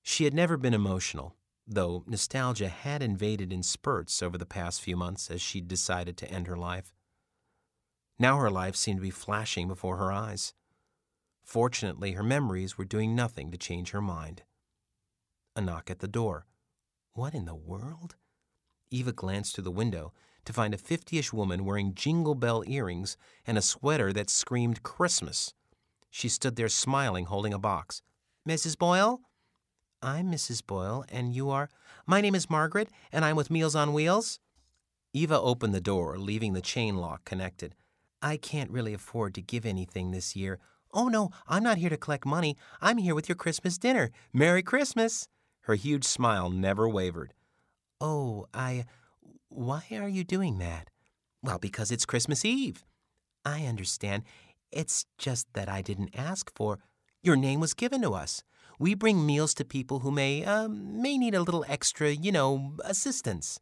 She 0.02 0.24
had 0.24 0.34
never 0.34 0.58
been 0.58 0.74
emotional, 0.74 1.36
though 1.66 2.04
nostalgia 2.06 2.68
had 2.68 3.02
invaded 3.02 3.50
in 3.50 3.62
spurts 3.62 4.22
over 4.22 4.36
the 4.36 4.44
past 4.44 4.82
few 4.82 4.94
months 4.94 5.30
as 5.30 5.40
she'd 5.40 5.68
decided 5.68 6.18
to 6.18 6.30
end 6.30 6.48
her 6.48 6.56
life. 6.56 6.94
Now 8.18 8.36
her 8.36 8.50
life 8.50 8.76
seemed 8.76 8.98
to 8.98 9.02
be 9.02 9.10
flashing 9.10 9.68
before 9.68 9.96
her 9.96 10.12
eyes. 10.12 10.52
Fortunately, 11.42 12.12
her 12.12 12.22
memories 12.22 12.76
were 12.76 12.84
doing 12.84 13.14
nothing 13.14 13.50
to 13.52 13.58
change 13.58 13.92
her 13.92 14.02
mind. 14.02 14.42
A 15.54 15.62
knock 15.62 15.90
at 15.90 16.00
the 16.00 16.08
door. 16.08 16.46
What 17.14 17.32
in 17.32 17.46
the 17.46 17.54
world? 17.54 18.16
Eva 18.90 19.12
glanced 19.12 19.54
through 19.54 19.64
the 19.64 19.70
window 19.70 20.12
to 20.46 20.52
find 20.52 20.72
a 20.72 20.78
fifty-ish 20.78 21.32
woman 21.32 21.64
wearing 21.64 21.94
jingle 21.94 22.34
bell 22.34 22.64
earrings 22.66 23.16
and 23.46 23.58
a 23.58 23.62
sweater 23.62 24.12
that 24.12 24.30
screamed 24.30 24.82
Christmas. 24.82 25.52
She 26.10 26.28
stood 26.28 26.56
there 26.56 26.68
smiling, 26.68 27.26
holding 27.26 27.52
a 27.52 27.58
box. 27.58 28.00
Mrs. 28.48 28.78
Boyle? 28.78 29.20
I'm 30.00 30.30
Mrs. 30.30 30.64
Boyle, 30.64 31.04
and 31.10 31.34
you 31.34 31.50
are? 31.50 31.68
My 32.06 32.20
name 32.20 32.34
is 32.34 32.48
Margaret, 32.48 32.88
and 33.12 33.24
I'm 33.24 33.36
with 33.36 33.50
Meals 33.50 33.74
on 33.74 33.92
Wheels. 33.92 34.40
Eva 35.12 35.40
opened 35.40 35.74
the 35.74 35.80
door, 35.80 36.18
leaving 36.18 36.52
the 36.52 36.60
chain 36.60 36.96
lock 36.96 37.24
connected. 37.24 37.74
I 38.22 38.36
can't 38.36 38.70
really 38.70 38.94
afford 38.94 39.34
to 39.34 39.42
give 39.42 39.66
anything 39.66 40.10
this 40.10 40.36
year. 40.36 40.58
Oh, 40.92 41.08
no, 41.08 41.30
I'm 41.46 41.62
not 41.62 41.78
here 41.78 41.90
to 41.90 41.96
collect 41.96 42.24
money. 42.24 42.56
I'm 42.80 42.98
here 42.98 43.14
with 43.14 43.28
your 43.28 43.36
Christmas 43.36 43.78
dinner. 43.78 44.10
Merry 44.32 44.62
Christmas! 44.62 45.28
Her 45.62 45.74
huge 45.74 46.04
smile 46.04 46.48
never 46.50 46.88
wavered. 46.88 47.34
Oh, 48.00 48.46
I. 48.54 48.84
Why 49.48 49.84
are 49.92 50.08
you 50.08 50.24
doing 50.24 50.58
that? 50.58 50.90
Well, 51.42 51.58
because 51.58 51.90
it's 51.90 52.06
Christmas 52.06 52.44
Eve. 52.44 52.84
I 53.44 53.64
understand. 53.66 54.24
It's 54.72 55.06
just 55.18 55.46
that 55.54 55.68
I 55.68 55.82
didn't 55.82 56.16
ask 56.16 56.50
for. 56.54 56.78
Your 57.22 57.36
name 57.36 57.60
was 57.60 57.74
given 57.74 58.02
to 58.02 58.14
us. 58.14 58.42
We 58.78 58.94
bring 58.94 59.24
meals 59.24 59.54
to 59.54 59.64
people 59.64 60.00
who 60.00 60.10
may, 60.10 60.44
uh, 60.44 60.68
may 60.68 61.16
need 61.16 61.34
a 61.34 61.42
little 61.42 61.64
extra, 61.68 62.10
you 62.10 62.32
know, 62.32 62.74
assistance. 62.84 63.58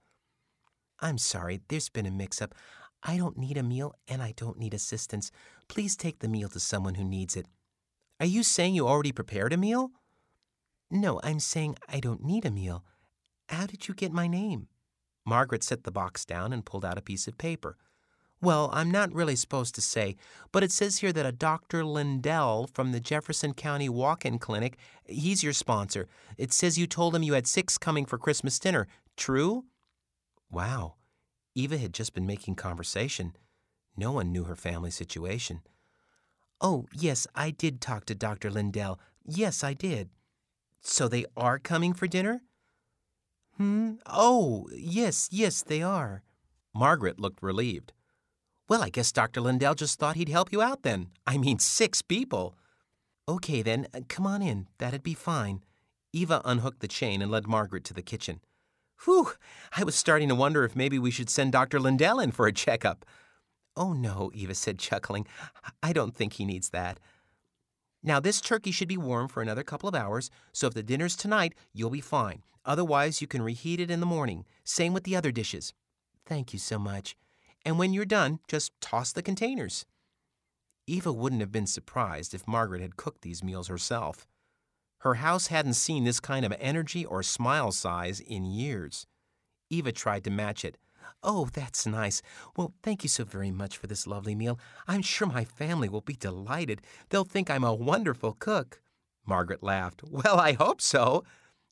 I'm 1.01 1.19
sorry, 1.19 1.61
there's 1.69 1.89
been 1.89 2.07
a 2.07 2.11
mix 2.11 2.41
up. 2.41 2.55
I 3.03 3.19
don't 3.19 3.37
need 3.37 3.59
a 3.59 3.63
meal 3.63 3.95
and 4.09 4.23
I 4.23 4.33
don't 4.37 4.59
need 4.59 4.73
assistance. 4.73 5.31
Please 5.69 5.97
take 5.97 6.21
the 6.21 6.29
meal 6.29 6.49
to 6.49 6.61
someone 6.61 6.95
who 6.95 7.05
needs 7.05 7.37
it. 7.37 7.47
Are 8.19 8.27
you 8.27 8.43
saying 8.43 8.75
you 8.75 8.89
already 8.89 9.13
prepared 9.13 9.53
a 9.53 9.57
meal? 9.57 9.91
No, 10.91 11.21
I'm 11.23 11.41
saying 11.41 11.77
I 11.89 12.01
don't 12.01 12.25
need 12.25 12.47
a 12.47 12.51
meal. 12.51 12.85
How 13.49 13.67
did 13.67 13.87
you 13.87 13.95
get 13.95 14.13
my 14.13 14.27
name? 14.27 14.69
Margaret 15.25 15.63
set 15.63 15.85
the 15.85 15.91
box 15.91 16.25
down 16.25 16.53
and 16.53 16.65
pulled 16.65 16.85
out 16.85 16.99
a 16.99 17.03
piece 17.03 17.27
of 17.27 17.39
paper. 17.39 17.77
Well, 18.41 18.69
I'm 18.73 18.91
not 18.91 19.15
really 19.15 19.37
supposed 19.37 19.75
to 19.77 19.81
say, 19.81 20.17
but 20.53 20.63
it 20.63 20.71
says 20.71 20.99
here 20.99 21.13
that 21.15 21.25
a 21.25 21.33
Dr. 21.33 21.83
Lindell 21.85 22.67
from 22.67 22.93
the 22.93 23.01
Jefferson 23.01 23.55
County 23.55 23.89
Walk 23.89 24.27
In 24.27 24.39
Clinic, 24.39 24.77
he's 25.07 25.43
your 25.43 25.55
sponsor. 25.55 26.09
It 26.37 26.53
says 26.53 26.77
you 26.77 26.87
told 26.87 27.15
him 27.15 27.23
you 27.23 27.33
had 27.33 27.47
six 27.47 27.79
coming 27.79 28.05
for 28.05 28.19
Christmas 28.19 28.59
dinner. 28.59 28.87
True? 29.17 29.65
Wow. 30.51 30.97
Eva 31.55 31.79
had 31.79 31.95
just 31.95 32.13
been 32.13 32.27
making 32.27 32.57
conversation. 32.57 33.35
No 33.97 34.13
one 34.13 34.31
knew 34.31 34.45
her 34.45 34.57
family 34.57 34.91
situation. 34.91 35.63
Oh, 36.61 36.87
yes, 36.93 37.27
I 37.35 37.51
did 37.51 37.81
talk 37.81 38.05
to 38.07 38.15
Dr. 38.15 38.51
Lindell. 38.51 38.99
Yes, 39.25 39.65
I 39.65 39.73
did. 39.73 40.11
So 40.81 41.09
they 41.09 41.25
are 41.37 41.59
coming 41.59 41.95
for 41.95 42.07
dinner? 42.07 42.43
Hmm? 43.57 43.95
Oh, 44.07 44.69
yes, 44.75 45.29
yes, 45.31 45.63
they 45.63 45.83
are. 45.83 46.23
Margaret 46.75 47.21
looked 47.21 47.43
relieved. 47.43 47.93
Well, 48.69 48.83
I 48.83 48.89
guess 48.89 49.13
Dr. 49.13 49.41
Lindell 49.41 49.75
just 49.75 49.99
thought 49.99 50.17
he'd 50.17 50.29
help 50.29 50.51
you 50.51 50.63
out 50.63 50.83
then. 50.83 51.09
I 51.27 51.39
mean, 51.39 51.59
six 51.59 52.03
people. 52.03 52.57
Okay, 53.29 53.63
then, 53.63 53.87
uh, 53.95 54.01
come 54.09 54.27
on 54.27 54.43
in. 54.43 54.67
That'd 54.79 55.03
be 55.03 55.15
fine. 55.15 55.63
Eva 56.13 56.41
unhooked 56.45 56.81
the 56.81 56.89
chain 56.89 57.23
and 57.23 57.31
led 57.31 57.47
Margaret 57.47 57.85
to 57.85 57.95
the 57.95 58.03
kitchen. 58.03 58.41
Whew, 59.05 59.33
I 59.77 59.85
was 59.85 59.95
starting 59.95 60.29
to 60.29 60.35
wonder 60.35 60.65
if 60.65 60.77
maybe 60.77 60.99
we 60.99 61.11
should 61.11 61.31
send 61.31 61.53
Dr. 61.53 61.79
Lindell 61.79 62.21
in 62.21 62.33
for 62.33 62.47
a 62.47 62.53
checkup. 62.53 63.05
Oh, 63.77 63.93
no, 63.93 64.31
Eva 64.35 64.55
said, 64.55 64.79
chuckling. 64.79 65.27
I 65.83 65.93
don't 65.93 66.15
think 66.15 66.35
he 66.35 66.45
needs 66.45 66.71
that. 66.71 66.99
Now, 68.03 68.21
this 68.21 68.41
turkey 68.41 68.71
should 68.71 68.89
be 68.89 68.97
warm 68.97 69.29
for 69.29 69.43
another 69.43 69.63
couple 69.63 69.89
of 69.89 69.95
hours, 69.95 70.31
so 70.53 70.67
if 70.67 70.75
the 70.75 70.83
dinner's 70.83 71.17
tonight, 71.17 71.55
you'll 71.73 71.91
be 71.91 72.01
fine. 72.01 72.43
Otherwise, 72.65 73.21
you 73.21 73.27
can 73.27 73.43
reheat 73.43 73.81
it 73.81 73.91
in 73.91 74.01
the 74.01 74.07
morning. 74.07 74.45
Same 74.65 74.93
with 74.93 75.05
the 75.05 75.17
other 75.17 75.31
dishes. 75.31 75.75
Thank 76.27 76.53
you 76.53 76.59
so 76.59 76.79
much 76.79 77.17
and 77.65 77.79
when 77.79 77.93
you're 77.93 78.05
done, 78.05 78.41
just 78.47 78.79
toss 78.81 79.13
the 79.13 79.23
containers. 79.23 79.87
Eva 80.87 81.13
wouldn't 81.13 81.41
have 81.41 81.53
been 81.53 81.67
surprised 81.67 82.35
if 82.35 82.47
Margaret 82.47 82.83
had 82.83 82.97
cooked 82.97 83.23
these 83.23 83.43
meals 83.43 83.69
herself. 83.69 84.27
Her 84.99 85.15
house 85.15 85.47
hadn't 85.47 85.75
seen 85.75 86.05
this 86.05 86.21
kind 86.21 86.45
of 86.45 86.55
energy 86.61 87.05
or 87.05 87.23
smile 87.23 87.73
size 87.73 88.21
in 88.21 88.45
years. 88.45 89.07
Eva 89.71 89.93
tried 89.93 90.25
to 90.25 90.31
match 90.31 90.65
it. 90.65 90.77
Oh, 91.23 91.49
that's 91.53 91.87
nice. 91.87 92.21
Well, 92.57 92.75
thank 92.83 93.03
you 93.03 93.09
so 93.09 93.25
very 93.25 93.51
much 93.51 93.79
for 93.79 93.87
this 93.87 94.07
lovely 94.07 94.35
meal. 94.35 94.59
I'm 94.87 95.03
sure 95.03 95.27
my 95.27 95.45
family 95.45 95.89
will 95.89 96.03
be 96.03 96.17
delighted. 96.17 96.83
They'll 97.09 97.25
think 97.25 97.51
I'm 97.51 97.65
a 97.65 97.75
wonderful 97.75 98.37
cook. 98.39 98.81
Margaret 99.27 99.63
laughed. 99.63 100.03
Well, 100.11 100.39
I 100.39 100.53
hope 100.53 100.83
so. 100.83 101.25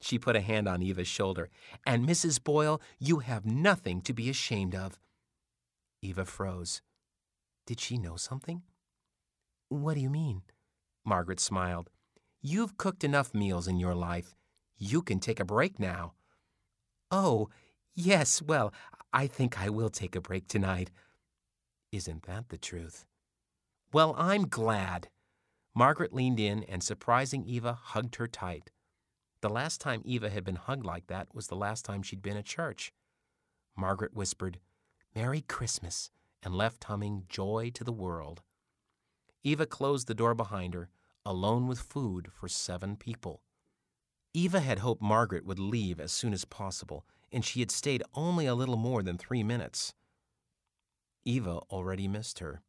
She 0.03 0.19
put 0.19 0.35
a 0.35 0.41
hand 0.41 0.69
on 0.69 0.83
Eva's 0.83 1.07
shoulder. 1.07 1.49
And 1.87 2.07
Mrs. 2.07 2.43
Boyle, 2.43 2.83
you 2.99 3.20
have 3.20 3.47
nothing 3.47 4.01
to 4.03 4.12
be 4.12 4.29
ashamed 4.29 4.74
of. 4.74 4.99
Eva 6.03 6.24
froze. 6.24 6.83
Did 7.66 7.79
she 7.79 7.99
know 7.99 8.16
something? 8.16 8.62
What 9.69 9.95
do 9.95 10.01
you 10.01 10.11
mean? 10.11 10.43
Margaret 11.05 11.39
smiled. 11.39 11.89
You've 12.41 12.77
cooked 12.77 13.05
enough 13.05 13.33
meals 13.33 13.69
in 13.69 13.79
your 13.79 13.95
life. 13.95 14.35
You 14.77 15.03
can 15.03 15.20
take 15.20 15.39
a 15.39 15.45
break 15.45 15.79
now. 15.79 16.15
Oh, 17.12 17.49
yes, 17.95 18.43
well, 18.43 18.74
I 19.12 19.29
think 19.29 19.61
I 19.61 19.69
will 19.69 19.91
take 19.91 20.16
a 20.16 20.20
break 20.20 20.49
tonight. 20.49 20.91
Isn't 21.93 22.24
that 22.24 22.49
the 22.49 22.59
truth? 22.59 23.07
Well, 23.93 24.16
I'm 24.19 24.49
glad. 24.49 25.11
Margaret 25.77 26.12
leaned 26.12 26.41
in 26.41 26.65
and, 26.65 26.83
surprising 26.83 27.45
Eva, 27.45 27.74
hugged 27.74 28.16
her 28.16 28.27
tight. 28.27 28.70
The 29.43 29.51
last 29.51 29.81
time 29.81 30.02
Eva 30.05 30.31
had 30.31 30.44
been 30.44 30.56
hugged 30.56 30.86
like 30.86 31.09
that 31.09 31.35
was 31.35 31.48
the 31.48 31.56
last 31.56 31.85
time 31.85 32.02
she'd 32.02 32.23
been 32.23 32.36
at 32.36 32.44
church. 32.44 32.93
Margaret 33.77 34.14
whispered, 34.14 34.60
Merry 35.16 35.40
Christmas, 35.40 36.10
and 36.44 36.55
left 36.55 36.85
humming 36.85 37.24
Joy 37.28 37.70
to 37.74 37.82
the 37.82 37.93
World. 37.93 38.43
Eva 39.43 39.66
closed 39.66 40.06
the 40.06 40.14
door 40.14 40.35
behind 40.35 40.74
her, 40.74 40.90
alone 41.27 41.66
with 41.66 41.81
food 41.81 42.31
for 42.32 42.48
seven 42.48 42.97
people. 42.97 43.43
Eva 44.32 44.60
had 44.60 44.78
hoped 44.78 45.02
Margaret 45.02 45.44
would 45.44 45.59
leave 45.59 45.98
as 45.98 46.12
soon 46.12 46.32
as 46.32 46.44
possible, 46.44 47.05
and 47.32 47.44
she 47.44 47.60
had 47.60 47.73
stayed 47.73 48.05
only 48.14 48.47
a 48.47 48.55
little 48.55 48.77
more 48.77 49.02
than 49.02 49.19
three 49.19 49.43
minutes. 49.43 49.93
Eva 51.24 51.59
already 51.69 52.06
missed 52.06 52.39
her. 52.39 52.62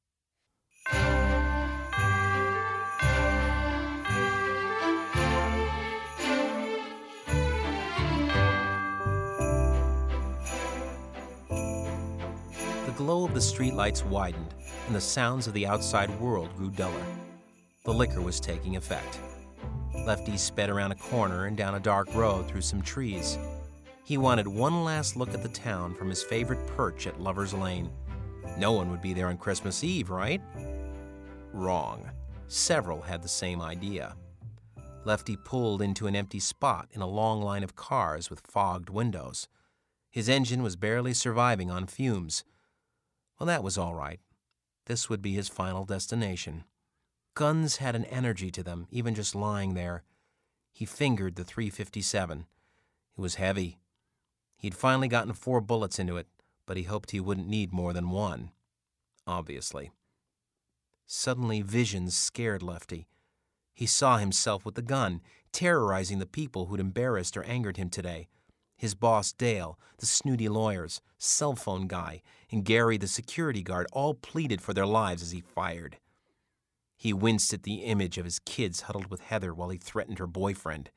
Glow 13.03 13.25
of 13.25 13.33
the 13.33 13.39
streetlights 13.39 14.05
widened, 14.05 14.53
and 14.87 14.95
the 14.95 15.01
sounds 15.01 15.45
of 15.45 15.53
the 15.53 15.67
outside 15.67 16.09
world 16.21 16.55
grew 16.55 16.69
duller. 16.69 17.05
The 17.83 17.93
liquor 17.93 18.21
was 18.21 18.39
taking 18.39 18.77
effect. 18.77 19.19
Lefty 20.05 20.37
sped 20.37 20.69
around 20.69 20.93
a 20.93 20.95
corner 20.95 21.47
and 21.47 21.57
down 21.57 21.75
a 21.75 21.81
dark 21.81 22.07
road 22.15 22.47
through 22.47 22.61
some 22.61 22.81
trees. 22.81 23.37
He 24.05 24.17
wanted 24.17 24.47
one 24.47 24.85
last 24.85 25.17
look 25.17 25.33
at 25.33 25.43
the 25.43 25.49
town 25.49 25.95
from 25.95 26.07
his 26.07 26.23
favorite 26.23 26.65
perch 26.77 27.05
at 27.05 27.19
Lover's 27.19 27.53
Lane. 27.53 27.91
No 28.57 28.71
one 28.71 28.89
would 28.89 29.01
be 29.01 29.13
there 29.13 29.27
on 29.27 29.35
Christmas 29.37 29.83
Eve, 29.83 30.09
right? 30.09 30.41
Wrong. 31.51 32.09
Several 32.47 33.01
had 33.01 33.21
the 33.21 33.27
same 33.27 33.61
idea. 33.61 34.15
Lefty 35.03 35.35
pulled 35.35 35.81
into 35.81 36.07
an 36.07 36.15
empty 36.15 36.39
spot 36.39 36.87
in 36.93 37.01
a 37.01 37.05
long 37.05 37.41
line 37.41 37.65
of 37.65 37.75
cars 37.75 38.29
with 38.29 38.47
fogged 38.47 38.89
windows. 38.89 39.49
His 40.09 40.29
engine 40.29 40.63
was 40.63 40.77
barely 40.77 41.13
surviving 41.13 41.69
on 41.69 41.87
fumes. 41.87 42.45
Well, 43.43 43.47
that 43.53 43.61
was 43.61 43.77
all 43.77 43.93
right. 43.93 44.21
This 44.85 45.09
would 45.09 45.21
be 45.21 45.33
his 45.33 45.49
final 45.49 45.83
destination. 45.83 46.63
Guns 47.35 47.75
had 47.75 47.93
an 47.93 48.05
energy 48.05 48.49
to 48.49 48.63
them, 48.63 48.87
even 48.89 49.13
just 49.13 49.35
lying 49.35 49.73
there. 49.73 50.03
He 50.71 50.85
fingered 50.85 51.35
the 51.35 51.43
357. 51.43 52.45
It 53.17 53.21
was 53.21 53.35
heavy. 53.35 53.79
He'd 54.55 54.75
finally 54.75 55.09
gotten 55.09 55.33
four 55.33 55.59
bullets 55.59 55.99
into 55.99 56.15
it, 56.15 56.27
but 56.65 56.77
he 56.77 56.83
hoped 56.83 57.11
he 57.11 57.19
wouldn't 57.19 57.49
need 57.49 57.73
more 57.73 57.91
than 57.91 58.11
one. 58.11 58.51
Obviously. 59.27 59.91
Suddenly, 61.05 61.63
visions 61.63 62.15
scared 62.15 62.63
Lefty. 62.63 63.09
He 63.73 63.85
saw 63.85 64.19
himself 64.19 64.63
with 64.63 64.75
the 64.75 64.81
gun, 64.81 65.19
terrorizing 65.51 66.19
the 66.19 66.25
people 66.25 66.67
who'd 66.67 66.79
embarrassed 66.79 67.35
or 67.35 67.43
angered 67.43 67.75
him 67.75 67.89
today 67.89 68.29
his 68.83 68.95
boss 68.95 69.31
Dale, 69.31 69.79
the 69.99 70.05
snooty 70.05 70.49
lawyers, 70.49 70.99
cell 71.17 71.55
phone 71.55 71.87
guy, 71.87 72.21
and 72.53 72.63
Gary 72.63 72.97
the 72.97 73.07
security 73.07 73.61
guard 73.61 73.87
all 73.91 74.13
pleaded 74.13 74.61
for 74.61 74.73
their 74.73 74.85
lives 74.85 75.21
as 75.21 75.31
he 75.31 75.41
fired. 75.41 75.97
He 76.95 77.11
winced 77.11 77.53
at 77.53 77.63
the 77.63 77.83
image 77.83 78.17
of 78.17 78.25
his 78.25 78.39
kids 78.39 78.81
huddled 78.81 79.07
with 79.07 79.21
Heather 79.21 79.53
while 79.53 79.69
he 79.69 79.77
threatened 79.77 80.19
her 80.19 80.27
boyfriend. 80.27 80.89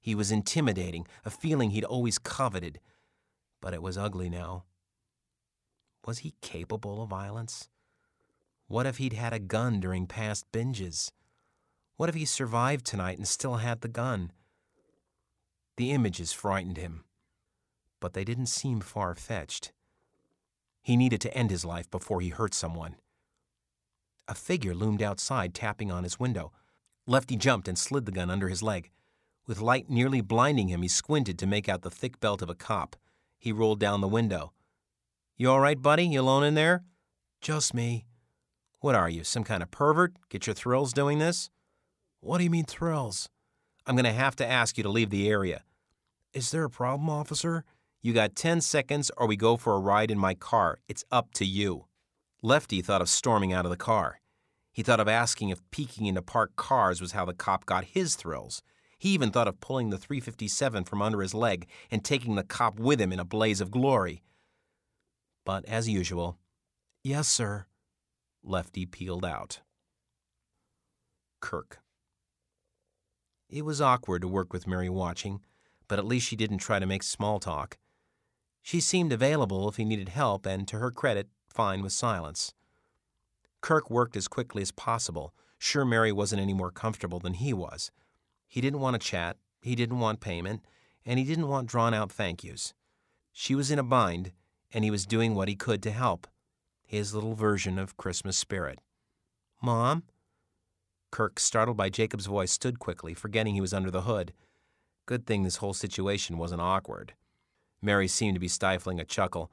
He 0.00 0.14
was 0.14 0.30
intimidating, 0.30 1.06
a 1.24 1.30
feeling 1.30 1.70
he'd 1.70 1.84
always 1.84 2.18
coveted, 2.18 2.78
but 3.60 3.74
it 3.74 3.82
was 3.82 3.98
ugly 3.98 4.30
now. 4.30 4.64
Was 6.06 6.18
he 6.18 6.34
capable 6.40 7.02
of 7.02 7.10
violence? 7.10 7.68
What 8.68 8.86
if 8.86 8.98
he'd 8.98 9.14
had 9.14 9.32
a 9.32 9.40
gun 9.40 9.80
during 9.80 10.06
past 10.06 10.46
binges? 10.52 11.10
What 11.96 12.08
if 12.08 12.14
he 12.14 12.24
survived 12.24 12.86
tonight 12.86 13.18
and 13.18 13.26
still 13.26 13.56
had 13.56 13.80
the 13.80 13.88
gun? 13.88 14.30
The 15.76 15.90
images 15.90 16.32
frightened 16.32 16.76
him 16.76 17.04
but 18.00 18.14
they 18.14 18.24
didn't 18.24 18.46
seem 18.46 18.80
far 18.80 19.14
fetched. 19.14 19.72
He 20.82 20.96
needed 20.96 21.20
to 21.22 21.34
end 21.34 21.50
his 21.50 21.64
life 21.64 21.90
before 21.90 22.20
he 22.20 22.30
hurt 22.30 22.54
someone. 22.54 22.96
A 24.26 24.34
figure 24.34 24.74
loomed 24.74 25.02
outside, 25.02 25.54
tapping 25.54 25.90
on 25.90 26.04
his 26.04 26.20
window. 26.20 26.52
Lefty 27.06 27.36
jumped 27.36 27.68
and 27.68 27.78
slid 27.78 28.06
the 28.06 28.12
gun 28.12 28.30
under 28.30 28.48
his 28.48 28.62
leg. 28.62 28.90
With 29.46 29.60
light 29.60 29.90
nearly 29.90 30.20
blinding 30.20 30.68
him, 30.68 30.82
he 30.82 30.88
squinted 30.88 31.38
to 31.38 31.46
make 31.46 31.68
out 31.68 31.82
the 31.82 31.90
thick 31.90 32.20
belt 32.20 32.40
of 32.40 32.48
a 32.48 32.54
cop. 32.54 32.96
He 33.38 33.52
rolled 33.52 33.80
down 33.80 34.00
the 34.00 34.08
window. 34.08 34.52
You 35.36 35.50
all 35.50 35.60
right, 35.60 35.80
buddy? 35.80 36.06
You 36.06 36.20
alone 36.20 36.44
in 36.44 36.54
there? 36.54 36.84
Just 37.40 37.74
me. 37.74 38.06
What 38.80 38.94
are 38.94 39.08
you, 39.08 39.24
some 39.24 39.44
kind 39.44 39.62
of 39.62 39.70
pervert? 39.70 40.12
Get 40.28 40.46
your 40.46 40.54
thrills 40.54 40.92
doing 40.92 41.18
this? 41.18 41.50
What 42.20 42.38
do 42.38 42.44
you 42.44 42.50
mean, 42.50 42.64
thrills? 42.64 43.28
I'm 43.86 43.96
going 43.96 44.04
to 44.04 44.12
have 44.12 44.36
to 44.36 44.46
ask 44.46 44.76
you 44.76 44.84
to 44.84 44.90
leave 44.90 45.10
the 45.10 45.28
area. 45.28 45.64
Is 46.32 46.50
there 46.50 46.64
a 46.64 46.70
problem, 46.70 47.10
officer? 47.10 47.64
You 48.02 48.12
got 48.12 48.34
10 48.34 48.60
seconds 48.62 49.10
or 49.16 49.26
we 49.26 49.36
go 49.36 49.56
for 49.56 49.74
a 49.74 49.78
ride 49.78 50.10
in 50.10 50.18
my 50.18 50.34
car. 50.34 50.78
It's 50.88 51.04
up 51.10 51.32
to 51.34 51.44
you. 51.44 51.86
Lefty 52.42 52.80
thought 52.80 53.02
of 53.02 53.08
storming 53.08 53.52
out 53.52 53.66
of 53.66 53.70
the 53.70 53.76
car. 53.76 54.20
He 54.72 54.82
thought 54.82 55.00
of 55.00 55.08
asking 55.08 55.50
if 55.50 55.60
peeking 55.70 56.06
into 56.06 56.22
parked 56.22 56.56
cars 56.56 57.00
was 57.00 57.12
how 57.12 57.24
the 57.24 57.34
cop 57.34 57.66
got 57.66 57.84
his 57.84 58.14
thrills. 58.14 58.62
He 58.98 59.10
even 59.10 59.30
thought 59.30 59.48
of 59.48 59.60
pulling 59.60 59.90
the 59.90 59.98
357 59.98 60.84
from 60.84 61.02
under 61.02 61.20
his 61.20 61.34
leg 61.34 61.66
and 61.90 62.04
taking 62.04 62.36
the 62.36 62.44
cop 62.44 62.78
with 62.78 63.00
him 63.00 63.12
in 63.12 63.20
a 63.20 63.24
blaze 63.24 63.60
of 63.60 63.70
glory. 63.70 64.22
But 65.44 65.64
as 65.66 65.88
usual, 65.88 66.38
Yes, 67.02 67.28
sir. 67.28 67.64
Lefty 68.42 68.84
peeled 68.84 69.24
out. 69.24 69.60
Kirk. 71.40 71.78
It 73.48 73.64
was 73.64 73.80
awkward 73.80 74.20
to 74.20 74.28
work 74.28 74.52
with 74.52 74.66
Mary 74.66 74.90
watching, 74.90 75.40
but 75.88 75.98
at 75.98 76.04
least 76.04 76.26
she 76.28 76.36
didn't 76.36 76.58
try 76.58 76.78
to 76.78 76.86
make 76.86 77.02
small 77.02 77.40
talk. 77.40 77.78
She 78.62 78.80
seemed 78.80 79.12
available 79.12 79.68
if 79.68 79.76
he 79.76 79.84
needed 79.84 80.10
help, 80.10 80.46
and 80.46 80.66
to 80.68 80.78
her 80.78 80.90
credit, 80.90 81.28
fine 81.48 81.82
with 81.82 81.92
silence. 81.92 82.54
Kirk 83.60 83.90
worked 83.90 84.16
as 84.16 84.28
quickly 84.28 84.62
as 84.62 84.72
possible, 84.72 85.34
sure 85.58 85.84
Mary 85.84 86.12
wasn't 86.12 86.42
any 86.42 86.54
more 86.54 86.70
comfortable 86.70 87.18
than 87.18 87.34
he 87.34 87.52
was. 87.52 87.90
He 88.46 88.60
didn't 88.60 88.80
want 88.80 89.00
to 89.00 89.06
chat, 89.06 89.36
he 89.62 89.74
didn't 89.74 89.98
want 89.98 90.20
payment, 90.20 90.64
and 91.04 91.18
he 91.18 91.24
didn't 91.24 91.48
want 91.48 91.68
drawn 91.68 91.94
out 91.94 92.12
thank 92.12 92.42
yous. 92.44 92.74
She 93.32 93.54
was 93.54 93.70
in 93.70 93.78
a 93.78 93.82
bind, 93.82 94.32
and 94.72 94.84
he 94.84 94.90
was 94.90 95.06
doing 95.06 95.34
what 95.34 95.48
he 95.48 95.54
could 95.54 95.82
to 95.82 95.90
help. 95.90 96.26
His 96.86 97.14
little 97.14 97.34
version 97.34 97.78
of 97.78 97.96
Christmas 97.96 98.36
spirit. 98.36 98.80
Mom? 99.62 100.04
Kirk, 101.10 101.38
startled 101.38 101.76
by 101.76 101.88
Jacob's 101.88 102.26
voice, 102.26 102.52
stood 102.52 102.78
quickly, 102.78 103.14
forgetting 103.14 103.54
he 103.54 103.60
was 103.60 103.74
under 103.74 103.90
the 103.90 104.02
hood. 104.02 104.32
Good 105.06 105.26
thing 105.26 105.42
this 105.42 105.56
whole 105.56 105.74
situation 105.74 106.38
wasn't 106.38 106.60
awkward. 106.60 107.14
Mary 107.82 108.08
seemed 108.08 108.34
to 108.34 108.40
be 108.40 108.48
stifling 108.48 109.00
a 109.00 109.04
chuckle. 109.04 109.50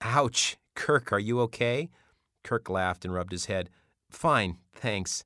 Ouch! 0.00 0.56
Kirk, 0.74 1.12
are 1.12 1.18
you 1.18 1.40
okay? 1.40 1.90
Kirk 2.44 2.70
laughed 2.70 3.04
and 3.04 3.12
rubbed 3.12 3.32
his 3.32 3.46
head. 3.46 3.68
Fine, 4.10 4.58
thanks. 4.72 5.24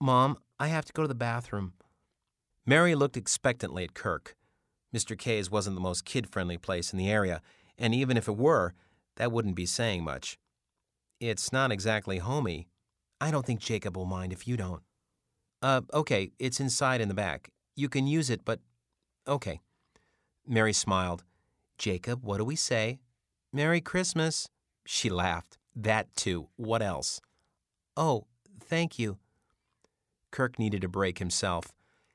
Mom, 0.00 0.38
I 0.58 0.68
have 0.68 0.84
to 0.86 0.92
go 0.92 1.02
to 1.02 1.08
the 1.08 1.14
bathroom. 1.14 1.72
Mary 2.64 2.94
looked 2.94 3.16
expectantly 3.16 3.84
at 3.84 3.94
Kirk. 3.94 4.36
Mr. 4.94 5.18
K's 5.18 5.50
wasn't 5.50 5.76
the 5.76 5.82
most 5.82 6.04
kid 6.04 6.28
friendly 6.28 6.56
place 6.56 6.92
in 6.92 6.98
the 6.98 7.10
area, 7.10 7.42
and 7.78 7.94
even 7.94 8.16
if 8.16 8.28
it 8.28 8.36
were, 8.36 8.74
that 9.16 9.32
wouldn't 9.32 9.56
be 9.56 9.66
saying 9.66 10.04
much. 10.04 10.38
It's 11.20 11.52
not 11.52 11.72
exactly 11.72 12.18
homey. 12.18 12.68
I 13.20 13.30
don't 13.30 13.44
think 13.44 13.60
Jacob 13.60 13.96
will 13.96 14.06
mind 14.06 14.32
if 14.32 14.48
you 14.48 14.56
don't. 14.56 14.82
Uh, 15.60 15.82
okay, 15.92 16.30
it's 16.38 16.60
inside 16.60 17.00
in 17.00 17.08
the 17.08 17.14
back. 17.14 17.50
You 17.76 17.88
can 17.88 18.06
use 18.06 18.30
it, 18.30 18.44
but. 18.44 18.60
Okay. 19.28 19.60
Mary 20.46 20.72
smiled. 20.72 21.24
Jacob, 21.80 22.22
what 22.22 22.36
do 22.36 22.44
we 22.44 22.56
say? 22.56 22.98
Merry 23.54 23.80
Christmas. 23.80 24.50
She 24.84 25.08
laughed. 25.08 25.56
That 25.74 26.14
too. 26.14 26.48
What 26.56 26.82
else? 26.82 27.22
Oh, 27.96 28.26
thank 28.62 28.98
you. 28.98 29.16
Kirk 30.30 30.58
needed 30.58 30.84
a 30.84 30.88
break 30.88 31.20
himself. 31.20 31.72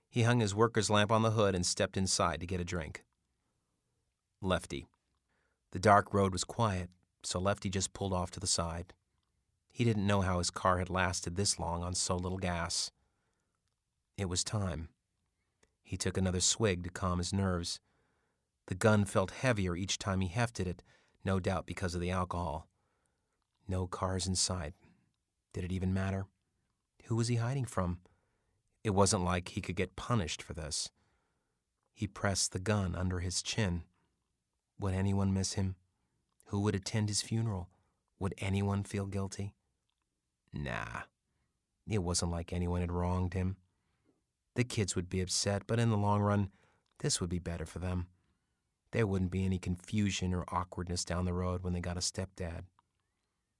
He 0.07 0.21
hung 0.21 0.39
his 0.39 0.53
worker's 0.53 0.91
lamp 0.91 1.11
on 1.11 1.23
the 1.23 1.31
hood 1.31 1.55
and 1.55 1.65
stepped 1.65 1.97
inside 1.97 2.41
to 2.41 2.45
get 2.45 2.59
a 2.59 2.63
drink. 2.63 3.03
Lefty. 4.39 4.85
The 5.71 5.79
dark 5.79 6.13
road 6.13 6.31
was 6.31 6.43
quiet, 6.43 6.91
so 7.23 7.39
Lefty 7.39 7.71
just 7.71 7.91
pulled 7.91 8.13
off 8.13 8.29
to 8.31 8.39
the 8.39 8.45
side. 8.45 8.93
He 9.71 9.83
didn't 9.83 10.05
know 10.05 10.21
how 10.21 10.37
his 10.37 10.51
car 10.51 10.77
had 10.77 10.91
lasted 10.91 11.37
this 11.37 11.57
long 11.57 11.83
on 11.83 11.95
so 11.95 12.15
little 12.15 12.37
gas. 12.37 12.91
It 14.15 14.29
was 14.29 14.43
time. 14.43 14.89
He 15.83 15.97
took 15.97 16.17
another 16.17 16.39
swig 16.39 16.83
to 16.83 16.91
calm 16.91 17.17
his 17.17 17.33
nerves. 17.33 17.79
The 18.67 18.75
gun 18.75 19.05
felt 19.05 19.31
heavier 19.31 19.75
each 19.75 19.99
time 19.99 20.21
he 20.21 20.27
hefted 20.27 20.67
it, 20.67 20.83
no 21.23 21.39
doubt 21.39 21.65
because 21.65 21.95
of 21.95 22.01
the 22.01 22.11
alcohol. 22.11 22.67
No 23.67 23.87
cars 23.87 24.27
in 24.27 24.35
sight. 24.35 24.73
Did 25.53 25.63
it 25.63 25.71
even 25.71 25.93
matter? 25.93 26.25
Who 27.05 27.15
was 27.15 27.27
he 27.27 27.35
hiding 27.35 27.65
from? 27.65 27.99
It 28.83 28.91
wasn't 28.91 29.23
like 29.23 29.49
he 29.49 29.61
could 29.61 29.75
get 29.75 29.95
punished 29.95 30.41
for 30.41 30.53
this. 30.53 30.89
He 31.93 32.07
pressed 32.07 32.51
the 32.51 32.59
gun 32.59 32.95
under 32.95 33.19
his 33.19 33.41
chin. 33.41 33.83
Would 34.79 34.93
anyone 34.93 35.33
miss 35.33 35.53
him? 35.53 35.75
Who 36.47 36.59
would 36.61 36.75
attend 36.75 37.09
his 37.09 37.21
funeral? 37.21 37.69
Would 38.19 38.33
anyone 38.37 38.83
feel 38.83 39.05
guilty? 39.05 39.53
Nah. 40.53 41.03
It 41.87 42.03
wasn't 42.03 42.31
like 42.31 42.51
anyone 42.51 42.81
had 42.81 42.91
wronged 42.91 43.33
him. 43.33 43.57
The 44.55 44.63
kids 44.63 44.95
would 44.95 45.09
be 45.09 45.21
upset, 45.21 45.63
but 45.67 45.79
in 45.79 45.89
the 45.89 45.97
long 45.97 46.21
run, 46.21 46.49
this 46.99 47.19
would 47.19 47.29
be 47.29 47.39
better 47.39 47.65
for 47.65 47.79
them. 47.79 48.07
There 48.95 49.05
wouldn't 49.05 49.31
be 49.31 49.43
any 49.43 49.59
confusion 49.59 50.33
or 50.33 50.45
awkwardness 50.47 51.03
down 51.03 51.25
the 51.25 51.33
road 51.33 51.65
when 51.65 51.73
they 51.73 51.81
got 51.81 51.97
a 51.97 51.99
stepdad. 51.99 52.61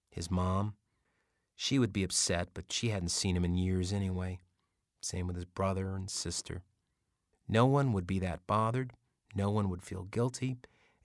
His 0.10 0.32
mom, 0.32 0.76
she 1.58 1.78
would 1.78 1.92
be 1.92 2.06
upset, 2.06 2.52
but 2.54 2.72
she 2.72 2.88
hadn't 2.88 3.10
seen 3.10 3.36
him 3.36 3.44
in 3.44 3.58
years 3.58 3.92
anyway. 3.92 4.40
Same 5.02 5.28
with 5.28 5.36
his 5.36 5.44
brother 5.44 5.94
and 5.94 6.10
sister. 6.10 6.64
No 7.50 7.66
one 7.66 7.92
would 7.92 8.08
be 8.08 8.18
that 8.20 8.48
bothered, 8.48 8.94
no 9.36 9.52
one 9.52 9.70
would 9.70 9.84
feel 9.84 10.04
guilty, 10.04 10.56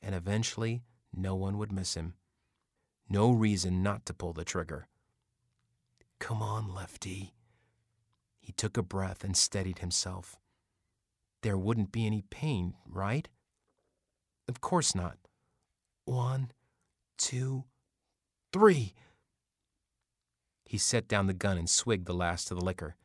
and 0.00 0.14
eventually 0.14 0.84
no 1.12 1.34
one 1.34 1.58
would 1.58 1.72
miss 1.72 1.94
him. 1.94 2.14
No 3.08 3.32
reason 3.32 3.82
not 3.82 4.06
to 4.06 4.14
pull 4.14 4.32
the 4.32 4.44
trigger. 4.44 4.86
Come 6.20 6.40
on, 6.40 6.72
Lefty. 6.72 7.34
He 8.38 8.52
took 8.52 8.76
a 8.76 8.82
breath 8.84 9.24
and 9.24 9.36
steadied 9.36 9.80
himself. 9.80 10.36
There 11.42 11.58
wouldn't 11.58 11.90
be 11.90 12.06
any 12.06 12.22
pain, 12.30 12.74
right? 12.86 13.28
Of 14.50 14.60
course 14.60 14.96
not. 14.96 15.16
One, 16.06 16.50
two, 17.16 17.62
three. 18.52 18.94
He 20.64 20.76
set 20.76 21.06
down 21.06 21.28
the 21.28 21.32
gun 21.32 21.56
and 21.56 21.70
swigged 21.70 22.06
the 22.06 22.14
last 22.14 22.50
of 22.50 22.58
the 22.58 22.64
liquor. 22.64 22.96